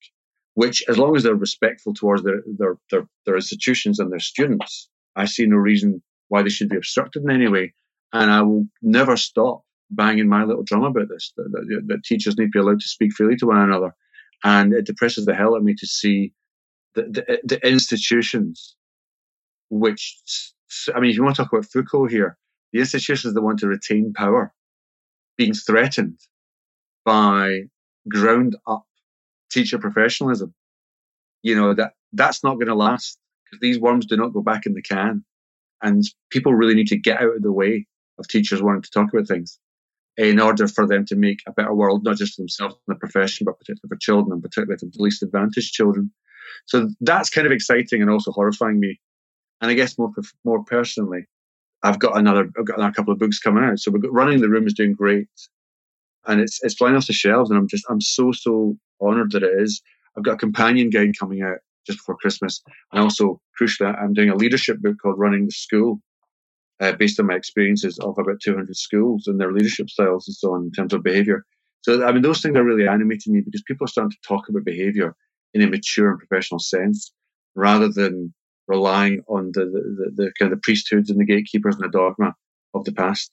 Which, 0.55 0.84
as 0.88 0.98
long 0.98 1.16
as 1.16 1.24
they're 1.24 1.34
respectful 1.34 1.94
towards 1.94 2.22
their, 2.22 2.42
their, 2.59 2.76
their, 2.90 3.09
their 3.26 3.34
institutions 3.36 3.98
and 3.98 4.12
their 4.12 4.20
students, 4.20 4.88
I 5.16 5.24
see 5.24 5.46
no 5.46 5.56
reason 5.56 6.02
why 6.28 6.42
they 6.42 6.48
should 6.48 6.68
be 6.68 6.76
obstructed 6.76 7.24
in 7.24 7.30
any 7.30 7.48
way. 7.48 7.74
And 8.15 8.31
I 8.31 8.43
will 8.43 8.66
never 8.81 9.16
stop 9.16 9.62
banging 9.91 10.28
my 10.28 10.45
little 10.45 10.62
drum 10.62 10.85
about 10.85 11.09
this 11.09 11.32
that, 11.36 11.51
that, 11.51 11.82
that, 11.89 12.05
teachers 12.05 12.39
need 12.39 12.47
to 12.47 12.51
be 12.51 12.59
allowed 12.61 12.81
to 12.81 12.89
speak 12.89 13.12
freely 13.12 13.36
to 13.36 13.47
one 13.47 13.59
another. 13.59 13.95
And 14.45 14.73
it 14.73 14.86
depresses 14.86 15.27
the 15.27 15.35
hell 15.35 15.55
out 15.55 15.59
of 15.59 15.65
me 15.65 15.74
to 15.74 15.86
see 15.86 16.32
the, 16.95 17.03
the, 17.03 17.41
the 17.45 17.69
institutions, 17.69 18.77
which, 19.69 20.16
I 20.95 21.01
mean, 21.01 21.11
if 21.11 21.16
you 21.16 21.24
want 21.24 21.36
to 21.36 21.43
talk 21.43 21.53
about 21.53 21.66
Foucault 21.66 22.07
here, 22.07 22.39
the 22.73 22.78
institutions 22.78 23.35
that 23.35 23.43
want 23.43 23.59
to 23.61 23.69
retain 23.69 24.12
power 24.15 24.55
being 25.36 25.55
threatened 25.55 26.20
by 27.05 27.62
ground 28.09 28.57
up 28.66 28.85
teacher 29.51 29.78
professionalism. 29.78 30.55
You 31.43 31.57
know, 31.57 31.74
that 31.74 31.95
that's 32.12 32.45
not 32.45 32.55
going 32.55 32.69
to 32.69 32.74
last 32.74 33.19
because 33.45 33.61
these 33.61 33.78
worms 33.78 34.07
do 34.07 34.16
not 34.16 34.32
go 34.32 34.41
back 34.41 34.66
in 34.66 34.74
the 34.74 34.82
can. 34.82 35.24
And 35.82 36.05
people 36.31 36.55
really 36.55 36.74
need 36.74 36.86
to 36.89 36.97
get 36.97 37.20
out 37.20 37.36
of 37.36 37.43
the 37.43 37.53
way 37.53 37.86
of 38.19 38.28
teachers 38.28 38.62
wanting 38.62 38.82
to 38.82 38.91
talk 38.91 39.12
about 39.12 39.27
things 39.27 39.59
in 40.16 40.39
order 40.41 40.69
for 40.69 40.86
them 40.86 41.05
to 41.07 41.16
make 41.16 41.41
a 41.47 41.53
better 41.53 41.74
world, 41.74 42.05
not 42.05 42.16
just 42.16 42.35
for 42.35 42.43
themselves 42.43 42.77
and 42.86 42.95
the 42.95 42.99
profession, 42.99 43.45
but 43.45 43.59
particularly 43.59 43.89
for 43.89 43.97
children 43.97 44.32
and 44.32 44.43
particularly 44.43 44.78
for 44.78 44.86
the 44.86 45.03
least 45.03 45.23
advantaged 45.23 45.73
children. 45.73 46.11
So 46.66 46.89
that's 47.01 47.31
kind 47.31 47.47
of 47.47 47.53
exciting 47.53 48.01
and 48.01 48.11
also 48.11 48.31
horrifying 48.31 48.78
me. 48.78 49.01
And 49.61 49.70
I 49.70 49.74
guess 49.74 49.99
more 49.99 50.11
more 50.45 50.62
personally, 50.65 51.27
I've 51.82 51.99
got 51.99 52.16
another 52.16 52.51
I've 52.59 52.66
got 52.66 52.78
another 52.78 52.93
couple 52.93 53.12
of 53.12 53.19
books 53.19 53.39
coming 53.39 53.65
out. 53.65 53.78
So 53.78 53.91
got 53.93 54.12
running 54.12 54.41
the 54.41 54.49
room 54.49 54.66
is 54.66 54.74
doing 54.74 54.95
great, 54.95 55.28
and 56.27 56.41
it's 56.41 56.61
it's 56.62 56.74
flying 56.74 56.97
off 56.97 57.07
the 57.07 57.12
shelves. 57.12 57.51
And 57.51 57.59
I'm 57.59 57.69
just 57.69 57.85
I'm 57.89 58.01
so 58.01 58.32
so 58.32 58.77
honoured 59.01 59.32
that 59.32 59.43
it 59.43 59.61
is. 59.61 59.82
I've 60.16 60.24
got 60.24 60.35
a 60.35 60.39
companion 60.39 60.91
guide 60.91 61.19
coming 61.19 61.43
out 61.43 61.59
just 61.86 61.99
before 61.99 62.16
Christmas, 62.16 62.62
and 62.93 63.03
also 63.03 63.41
crucially, 63.61 63.95
I'm 64.01 64.15
doing 64.15 64.31
a 64.31 64.36
leadership 64.36 64.81
book 64.81 64.97
called 65.03 65.19
Running 65.19 65.47
the 65.47 65.53
School, 65.53 66.01
uh, 66.80 66.92
based 66.92 67.20
on 67.20 67.26
my 67.26 67.34
experiences 67.34 67.98
of 67.98 68.18
about 68.18 68.40
200 68.42 68.76
schools 68.76 69.26
and 69.26 69.40
their 69.40 69.52
leadership 69.52 69.88
styles 69.90 70.26
and 70.28 70.34
so 70.34 70.55
on 70.55 70.64
in 70.64 70.70
terms 70.72 70.92
of 70.92 71.02
behaviour. 71.02 71.44
So 71.82 72.05
I 72.05 72.12
mean, 72.12 72.22
those 72.22 72.40
things 72.40 72.56
are 72.56 72.64
really 72.64 72.88
animating 72.88 73.32
me 73.32 73.42
because 73.42 73.62
people 73.62 73.84
are 73.84 73.88
starting 73.88 74.10
to 74.10 74.28
talk 74.28 74.48
about 74.48 74.64
behaviour 74.64 75.14
in 75.52 75.62
a 75.62 75.66
mature 75.68 76.10
and 76.10 76.18
professional 76.18 76.59
sense, 76.59 77.12
rather 77.55 77.88
than 77.88 78.32
relying 78.66 79.22
on 79.28 79.51
the 79.52 79.66
the, 79.66 80.12
the, 80.16 80.24
the 80.24 80.32
kind 80.38 80.52
of 80.52 80.59
the 80.59 80.62
priesthoods 80.62 81.10
and 81.10 81.20
the 81.20 81.26
gatekeepers 81.26 81.76
and 81.76 81.84
the 81.84 81.88
dogma 81.88 82.34
of 82.72 82.84
the 82.84 82.92
past. 82.92 83.30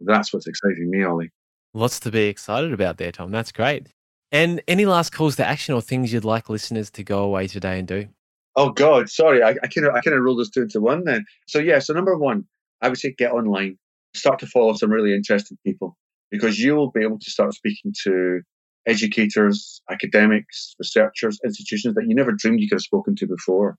That's 0.00 0.32
what's 0.32 0.48
exciting 0.48 0.90
me, 0.90 1.04
Ollie. 1.04 1.30
Lots 1.74 2.00
to 2.00 2.10
be 2.10 2.24
excited 2.24 2.72
about 2.72 2.98
there, 2.98 3.12
Tom. 3.12 3.30
That's 3.30 3.52
great. 3.52 3.88
And 4.32 4.62
any 4.66 4.84
last 4.84 5.12
calls 5.12 5.36
to 5.36 5.46
action 5.46 5.74
or 5.74 5.80
things 5.80 6.12
you'd 6.12 6.24
like 6.24 6.48
listeners 6.48 6.90
to 6.92 7.04
go 7.04 7.22
away 7.22 7.46
today 7.46 7.78
and 7.78 7.86
do? 7.86 8.08
Oh 8.56 8.70
God, 8.70 9.08
sorry, 9.08 9.42
I, 9.42 9.50
I 9.50 9.66
kind 9.68 9.86
of 9.86 9.94
I 9.94 10.00
kind 10.00 10.16
of 10.16 10.22
rolled 10.22 10.40
this 10.40 10.50
two 10.50 10.62
into 10.62 10.80
one 10.80 11.04
then. 11.04 11.24
So 11.46 11.58
yeah, 11.58 11.78
so 11.78 11.94
number 11.94 12.16
one, 12.16 12.44
I 12.82 12.88
would 12.88 12.98
say 12.98 13.14
get 13.16 13.32
online, 13.32 13.78
start 14.14 14.40
to 14.40 14.46
follow 14.46 14.74
some 14.74 14.90
really 14.90 15.14
interesting 15.14 15.56
people 15.64 15.96
because 16.30 16.58
you 16.58 16.74
will 16.74 16.90
be 16.90 17.02
able 17.02 17.18
to 17.18 17.30
start 17.30 17.54
speaking 17.54 17.94
to 18.04 18.40
educators, 18.86 19.80
academics, 19.90 20.74
researchers, 20.78 21.38
institutions 21.44 21.94
that 21.94 22.06
you 22.08 22.14
never 22.14 22.32
dreamed 22.32 22.60
you 22.60 22.68
could 22.68 22.76
have 22.76 22.82
spoken 22.82 23.14
to 23.16 23.26
before. 23.26 23.76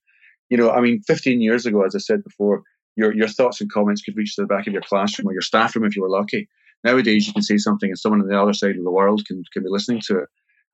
You 0.50 0.58
know, 0.58 0.72
I 0.72 0.82
mean, 0.82 1.02
15 1.06 1.42
years 1.42 1.66
ago, 1.66 1.84
as 1.84 1.96
I 1.96 2.00
said 2.00 2.24
before, 2.24 2.64
your 2.96 3.14
your 3.14 3.28
thoughts 3.28 3.60
and 3.60 3.72
comments 3.72 4.02
could 4.02 4.16
reach 4.16 4.36
to 4.36 4.42
the 4.42 4.48
back 4.48 4.68
of 4.68 4.74
your 4.74 4.84
classroom 4.84 5.28
or 5.28 5.34
your 5.34 5.42
staff 5.42 5.76
room 5.76 5.86
if 5.86 5.96
you 5.96 6.04
were 6.04 6.10
lucky. 6.10 6.48
Nowadays, 6.84 7.28
you 7.28 7.34
can 7.34 7.42
say 7.42 7.58
something 7.58 7.90
and 7.90 7.98
someone 7.98 8.22
on 8.22 8.28
the 8.28 8.40
other 8.40 8.54
side 8.54 8.76
of 8.76 8.84
the 8.84 8.92
world 8.92 9.26
can, 9.26 9.42
can 9.54 9.64
be 9.64 9.70
listening 9.70 10.02
to 10.08 10.20
it. 10.20 10.30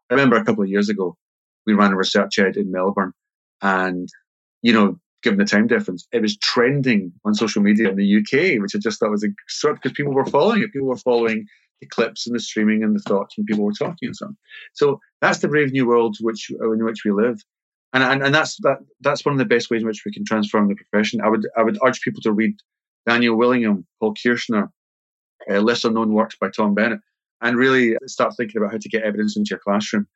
I 0.10 0.16
remember 0.16 0.36
a 0.36 0.44
couple 0.44 0.64
of 0.64 0.70
years 0.70 0.90
ago, 0.90 1.16
we 1.66 1.74
ran 1.74 1.94
a 1.94 1.96
researchED 1.96 2.58
in 2.58 2.72
Melbourne, 2.72 3.14
and 3.62 4.10
you 4.62 4.74
know, 4.74 5.00
given 5.22 5.40
the 5.40 5.46
time 5.46 5.68
difference, 5.68 6.08
it 6.12 6.22
was 6.22 6.38
trending 6.38 7.12
on 7.26 7.34
social 7.34 7.62
media 7.62 7.90
in 7.90 7.96
the 7.96 8.18
UK, 8.18 8.62
which 8.62 8.76
I 8.76 8.80
just 8.80 9.00
thought 9.00 9.12
was 9.12 9.24
a 9.24 9.30
sort 9.48 9.76
because 9.76 9.96
people 9.96 10.14
were 10.14 10.26
following 10.26 10.62
it. 10.62 10.74
People 10.74 10.88
were 10.88 10.98
following 10.98 11.46
the 11.82 11.88
clips 11.88 12.28
and 12.28 12.36
the 12.36 12.40
streaming 12.40 12.84
and 12.84 12.96
the 12.96 13.02
thoughts, 13.02 13.36
and 13.38 13.46
people 13.46 13.66
were 13.66 13.74
talking 13.74 14.08
and 14.08 14.16
so 14.16 14.28
on. 14.28 14.38
So 14.74 15.00
that's 15.22 15.40
the 15.40 15.48
brave 15.48 15.72
new 15.72 15.88
world 15.88 16.18
which 16.22 16.50
in 16.50 16.86
which 16.86 17.04
we 17.04 17.12
live, 17.12 17.42
and 17.94 18.04
and, 18.04 18.24
and 18.24 18.34
that's 18.34 18.58
that 18.62 18.80
that's 19.02 19.26
one 19.26 19.34
of 19.34 19.40
the 19.40 19.46
best 19.46 19.70
ways 19.70 19.82
in 19.82 19.88
which 19.88 20.04
we 20.06 20.12
can 20.12 20.26
transform 20.26 20.68
the 20.68 20.76
profession. 20.76 21.22
I 21.22 21.30
would 21.30 21.48
I 21.58 21.64
would 21.64 21.80
urge 21.86 22.02
people 22.02 22.22
to 22.24 22.32
read 22.32 22.56
Daniel 23.08 23.38
Willingham, 23.38 23.86
Paul 24.00 24.14
Kirschner, 24.14 24.72
uh, 25.50 25.60
lesser 25.60 25.92
known 25.92 26.14
works 26.14 26.36
by 26.40 26.50
Tom 26.50 26.74
Bennett, 26.74 27.00
and 27.42 27.58
really 27.58 27.96
start 28.06 28.34
thinking 28.38 28.62
about 28.62 28.72
how 28.72 28.78
to 28.78 28.90
get 28.90 29.04
evidence 29.04 29.36
into 29.38 29.50
your 29.52 29.60
classroom 29.60 30.08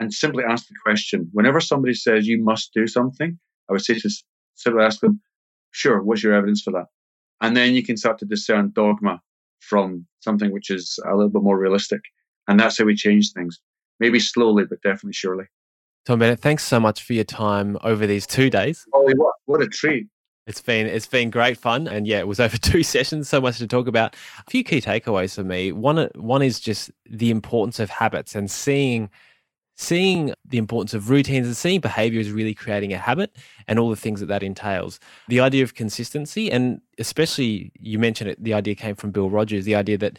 and 0.00 0.12
simply 0.12 0.44
ask 0.44 0.68
the 0.68 0.74
question 0.82 1.28
whenever 1.32 1.60
somebody 1.60 1.94
says 1.94 2.26
you 2.26 2.42
must 2.42 2.72
do 2.72 2.86
something, 2.86 3.38
I 3.68 3.72
would 3.72 3.84
say 3.84 3.94
to 3.94 4.10
simply 4.58 4.84
ask 4.84 5.00
them, 5.00 5.20
sure, 5.70 6.02
what's 6.02 6.22
your 6.22 6.34
evidence 6.34 6.62
for 6.62 6.72
that? 6.72 6.86
And 7.40 7.56
then 7.56 7.74
you 7.74 7.84
can 7.84 7.96
start 7.96 8.18
to 8.18 8.26
discern 8.26 8.72
dogma 8.74 9.20
from 9.60 10.06
something 10.20 10.52
which 10.52 10.70
is 10.70 10.98
a 11.06 11.14
little 11.14 11.30
bit 11.30 11.42
more 11.42 11.58
realistic. 11.58 12.00
And 12.48 12.58
that's 12.58 12.78
how 12.78 12.84
we 12.84 12.94
change 12.94 13.32
things. 13.32 13.60
Maybe 14.00 14.18
slowly, 14.18 14.64
but 14.68 14.82
definitely 14.82 15.12
surely. 15.12 15.44
Tom 16.06 16.20
Bennett, 16.20 16.40
thanks 16.40 16.64
so 16.64 16.80
much 16.80 17.02
for 17.02 17.12
your 17.12 17.24
time 17.24 17.76
over 17.82 18.06
these 18.06 18.26
two 18.26 18.50
days. 18.50 18.86
Oh, 18.92 19.02
Ollie 19.02 19.14
what, 19.14 19.34
what 19.46 19.62
a 19.62 19.68
treat. 19.68 20.06
It's 20.46 20.62
been 20.62 20.86
it's 20.86 21.06
been 21.06 21.28
great 21.28 21.58
fun, 21.58 21.86
and 21.86 22.06
yeah, 22.06 22.20
it 22.20 22.26
was 22.26 22.40
over 22.40 22.56
two 22.56 22.82
sessions. 22.82 23.28
So 23.28 23.40
much 23.40 23.58
to 23.58 23.66
talk 23.66 23.86
about. 23.86 24.16
A 24.46 24.50
few 24.50 24.64
key 24.64 24.80
takeaways 24.80 25.34
for 25.34 25.44
me. 25.44 25.72
One 25.72 26.08
one 26.14 26.40
is 26.40 26.58
just 26.58 26.90
the 27.04 27.30
importance 27.30 27.78
of 27.78 27.90
habits 27.90 28.34
and 28.34 28.50
seeing 28.50 29.10
seeing 29.78 30.34
the 30.44 30.58
importance 30.58 30.92
of 30.92 31.08
routines 31.08 31.46
and 31.46 31.56
seeing 31.56 31.80
behavior 31.80 32.18
is 32.20 32.32
really 32.32 32.52
creating 32.52 32.92
a 32.92 32.98
habit 32.98 33.36
and 33.68 33.78
all 33.78 33.88
the 33.88 33.96
things 33.96 34.18
that 34.18 34.26
that 34.26 34.42
entails. 34.42 34.98
The 35.28 35.38
idea 35.38 35.62
of 35.62 35.74
consistency, 35.74 36.50
and 36.50 36.80
especially 36.98 37.70
you 37.78 37.98
mentioned 37.98 38.28
it, 38.28 38.42
the 38.42 38.54
idea 38.54 38.74
came 38.74 38.96
from 38.96 39.12
Bill 39.12 39.30
Rogers. 39.30 39.64
The 39.64 39.76
idea 39.76 39.96
that 39.98 40.18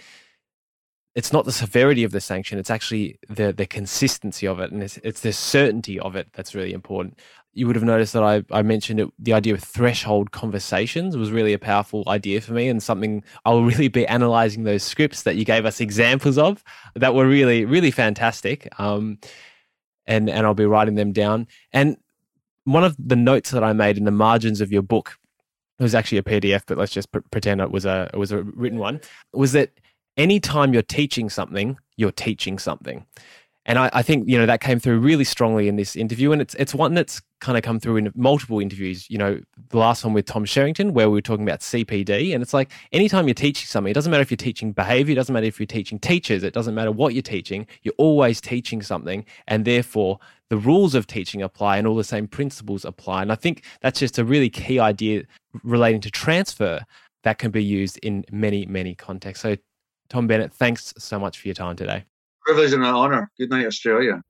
it's 1.14 1.34
not 1.34 1.44
the 1.44 1.52
severity 1.52 2.06
of 2.06 2.12
the 2.12 2.22
sanction; 2.22 2.58
it's 2.58 2.70
actually 2.70 3.20
the 3.28 3.52
the 3.52 3.68
consistency 3.68 4.48
of 4.48 4.62
it, 4.62 4.72
and 4.72 4.82
it's, 4.82 4.98
it's 5.04 5.22
the 5.22 5.34
certainty 5.34 6.00
of 6.00 6.16
it 6.16 6.30
that's 6.34 6.56
really 6.56 6.72
important 6.72 7.20
you 7.54 7.68
would 7.68 7.76
have 7.76 7.84
noticed 7.84 8.14
that 8.14 8.24
I, 8.24 8.44
I 8.52 8.62
mentioned 8.62 9.00
it, 9.00 9.10
the 9.18 9.34
idea 9.34 9.54
of 9.54 9.62
threshold 9.64 10.32
conversations 10.32 11.18
was 11.18 11.32
really 11.32 11.52
a 11.52 11.60
powerful 11.60 12.04
idea 12.08 12.42
for 12.42 12.54
me 12.54 12.70
and 12.70 12.82
something 12.82 13.24
I'll 13.44 13.64
really 13.64 13.88
be 13.88 14.06
analyzing 14.08 14.64
those 14.64 14.84
scripts 14.84 15.24
that 15.24 15.36
you 15.36 15.46
gave 15.46 15.66
us 15.66 15.82
examples 15.82 16.38
of 16.38 16.64
that 16.96 17.16
were 17.16 17.28
really, 17.28 17.66
really 17.66 17.92
fantastic. 17.92 18.70
Um, 18.80 19.18
and, 20.10 20.30
and 20.30 20.46
I'll 20.46 20.56
be 20.56 20.66
writing 20.66 20.96
them 20.96 21.14
down. 21.14 21.48
And 21.72 21.96
one 22.66 22.84
of 22.84 22.98
the 23.00 23.16
notes 23.16 23.52
that 23.52 23.64
I 23.64 23.72
made 23.72 23.98
in 23.98 24.04
the 24.04 24.12
margins 24.12 24.60
of 24.60 24.72
your 24.72 24.82
book, 24.82 25.18
it 25.80 25.84
was 25.84 25.96
actually 25.96 26.18
a 26.18 26.24
PDF, 26.24 26.64
but 26.68 26.78
let's 26.78 26.92
just 26.92 27.10
pretend 27.32 27.62
it 27.62 27.72
was 27.72 27.86
a, 27.86 28.10
it 28.14 28.18
was 28.18 28.34
a 28.34 28.44
written 28.44 28.80
one, 28.80 29.00
was 29.32 29.54
that 29.54 29.72
anytime 30.18 30.74
you're 30.74 30.82
teaching 30.82 31.30
something, 31.30 31.78
you're 31.96 32.12
teaching 32.12 32.60
something. 32.60 33.06
And 33.66 33.78
I, 33.78 33.90
I, 33.94 34.02
think 34.02 34.28
you 34.28 34.38
know 34.38 34.46
that 34.46 34.62
came 34.62 34.80
through 34.80 35.00
really 35.00 35.26
strongly 35.26 35.68
in 35.68 35.76
this 35.76 35.96
interview, 35.96 36.32
and 36.32 36.42
it's 36.42 36.56
it's 36.56 36.74
one 36.74 36.94
that's 36.94 37.22
kind 37.40 37.58
of 37.58 37.64
come 37.64 37.80
through 37.80 37.98
in 37.98 38.12
multiple 38.16 38.60
interviews. 38.60 39.10
You 39.10 39.18
know, 39.18 39.42
the 39.70 39.78
last 39.78 40.04
one 40.04 40.14
with 40.14 40.26
Tom 40.26 40.46
Sherrington, 40.46 40.94
where 40.94 41.10
we 41.10 41.16
were 41.16 41.22
talking 41.22 41.48
about 41.48 41.60
CPD, 41.60 42.34
and 42.34 42.42
it's 42.42 42.54
like 42.54 42.72
anytime 42.92 43.28
you're 43.28 43.34
teaching 43.34 43.68
something, 43.68 43.92
it 43.92 43.94
doesn't 43.94 44.10
matter 44.10 44.22
if 44.22 44.32
you're 44.32 44.38
teaching 44.38 44.72
behavior, 44.72 45.12
it 45.12 45.16
doesn't 45.16 45.34
matter 45.34 45.46
if 45.46 45.60
you're 45.60 45.68
teaching 45.68 46.00
teachers, 46.00 46.44
it 46.44 46.54
doesn't 46.54 46.74
matter 46.74 46.92
what 46.92 47.14
you're 47.14 47.22
teaching, 47.22 47.68
you're 47.84 47.94
always 47.98 48.40
teaching 48.40 48.82
something, 48.82 49.26
and 49.48 49.66
therefore 49.66 50.20
the 50.50 50.58
rules 50.58 50.96
of 50.96 51.06
teaching 51.06 51.42
apply, 51.42 51.78
and 51.78 51.86
all 51.86 51.96
the 51.96 52.04
same 52.04 52.28
principles 52.28 52.86
apply. 52.86 53.22
And 53.22 53.32
I 53.32 53.36
think 53.36 53.64
that's 53.82 54.00
just 54.00 54.18
a 54.18 54.24
really 54.24 54.50
key 54.50 54.80
idea 54.80 55.24
relating 55.64 56.02
to 56.02 56.12
transfer 56.12 56.82
that 57.24 57.38
can 57.38 57.52
be 57.52 57.64
used 57.64 58.00
in 58.02 58.24
many 58.32 58.66
many 58.66 58.96
contexts. 58.96 59.44
So, 59.44 59.58
Tom 60.08 60.28
Bennett, 60.28 60.54
thanks 60.54 60.94
so 60.98 61.20
much 61.20 61.40
for 61.40 61.48
your 61.48 61.56
time 61.56 61.76
today 61.76 62.06
privilege 62.46 62.74
and 62.74 62.84
an 62.84 62.94
honour. 62.94 63.32
Good 63.38 63.50
night, 63.50 63.66
Australia. 63.66 64.22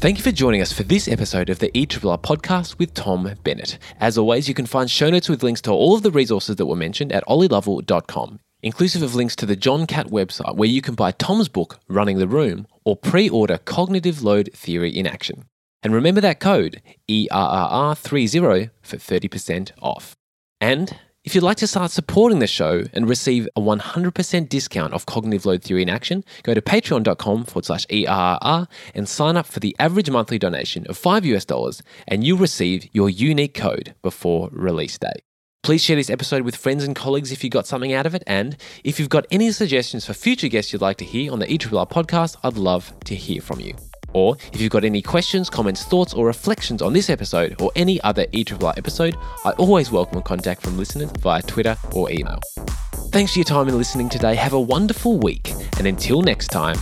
Thank 0.00 0.16
you 0.16 0.22
for 0.22 0.30
joining 0.30 0.62
us 0.62 0.72
for 0.72 0.84
this 0.84 1.08
episode 1.08 1.50
of 1.50 1.58
the 1.58 1.72
ERRR 1.72 2.22
podcast 2.22 2.78
with 2.78 2.94
Tom 2.94 3.34
Bennett. 3.42 3.78
As 3.98 4.16
always, 4.16 4.46
you 4.46 4.54
can 4.54 4.66
find 4.66 4.88
show 4.88 5.10
notes 5.10 5.28
with 5.28 5.42
links 5.42 5.60
to 5.62 5.72
all 5.72 5.96
of 5.96 6.04
the 6.04 6.12
resources 6.12 6.54
that 6.54 6.66
were 6.66 6.76
mentioned 6.76 7.10
at 7.10 7.26
ollielovell.com, 7.26 8.38
inclusive 8.62 9.02
of 9.02 9.16
links 9.16 9.34
to 9.34 9.44
the 9.44 9.56
John 9.56 9.88
Catt 9.88 10.06
website 10.06 10.54
where 10.54 10.68
you 10.68 10.80
can 10.80 10.94
buy 10.94 11.10
Tom's 11.10 11.48
book, 11.48 11.80
Running 11.88 12.18
the 12.18 12.28
Room, 12.28 12.68
or 12.84 12.94
pre 12.94 13.28
order 13.28 13.58
Cognitive 13.58 14.22
Load 14.22 14.50
Theory 14.54 14.96
in 14.96 15.04
Action. 15.04 15.46
And 15.82 15.92
remember 15.92 16.20
that 16.20 16.38
code, 16.38 16.80
ERRR30, 17.08 18.70
for 18.82 18.96
30% 18.96 19.72
off. 19.82 20.14
And 20.60 20.96
If 21.28 21.34
you'd 21.34 21.44
like 21.44 21.58
to 21.58 21.66
start 21.66 21.90
supporting 21.90 22.38
the 22.38 22.46
show 22.46 22.84
and 22.94 23.06
receive 23.06 23.46
a 23.54 23.60
100% 23.60 24.48
discount 24.48 24.94
off 24.94 25.04
cognitive 25.04 25.44
load 25.44 25.62
theory 25.62 25.82
in 25.82 25.90
action, 25.90 26.24
go 26.42 26.54
to 26.54 26.62
patreon.com 26.62 27.44
forward 27.44 27.66
slash 27.66 27.84
ERRR 27.88 28.66
and 28.94 29.06
sign 29.06 29.36
up 29.36 29.44
for 29.44 29.60
the 29.60 29.76
average 29.78 30.08
monthly 30.08 30.38
donation 30.38 30.86
of 30.86 30.96
5 30.96 31.26
US 31.26 31.44
dollars, 31.44 31.82
and 32.06 32.24
you'll 32.24 32.38
receive 32.38 32.88
your 32.94 33.10
unique 33.10 33.52
code 33.52 33.94
before 34.00 34.48
release 34.52 34.96
date. 34.96 35.20
Please 35.62 35.82
share 35.82 35.96
this 35.96 36.08
episode 36.08 36.44
with 36.44 36.56
friends 36.56 36.82
and 36.82 36.96
colleagues 36.96 37.30
if 37.30 37.44
you 37.44 37.50
got 37.50 37.66
something 37.66 37.92
out 37.92 38.06
of 38.06 38.14
it. 38.14 38.22
And 38.26 38.56
if 38.82 38.98
you've 38.98 39.10
got 39.10 39.26
any 39.30 39.52
suggestions 39.52 40.06
for 40.06 40.14
future 40.14 40.48
guests 40.48 40.72
you'd 40.72 40.80
like 40.80 40.96
to 40.96 41.04
hear 41.04 41.30
on 41.30 41.40
the 41.40 41.46
ERRR 41.46 41.90
podcast, 41.90 42.36
I'd 42.42 42.56
love 42.56 42.94
to 43.04 43.14
hear 43.14 43.42
from 43.42 43.60
you. 43.60 43.74
Or 44.12 44.36
if 44.52 44.60
you've 44.60 44.72
got 44.72 44.84
any 44.84 45.02
questions, 45.02 45.50
comments, 45.50 45.84
thoughts, 45.84 46.14
or 46.14 46.26
reflections 46.26 46.82
on 46.82 46.92
this 46.92 47.10
episode 47.10 47.60
or 47.60 47.70
any 47.76 48.00
other 48.02 48.26
ERRR 48.26 48.76
episode, 48.78 49.16
I 49.44 49.50
always 49.52 49.90
welcome 49.90 50.18
a 50.18 50.22
contact 50.22 50.62
from 50.62 50.76
listeners 50.76 51.10
via 51.20 51.42
Twitter 51.42 51.76
or 51.92 52.10
email. 52.10 52.40
Thanks 53.10 53.32
for 53.32 53.38
your 53.38 53.44
time 53.44 53.68
in 53.68 53.76
listening 53.76 54.08
today. 54.08 54.34
Have 54.34 54.52
a 54.52 54.60
wonderful 54.60 55.18
week. 55.18 55.52
And 55.78 55.86
until 55.86 56.22
next 56.22 56.48
time, 56.48 56.76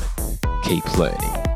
keep 0.64 0.98
learning. 0.98 1.55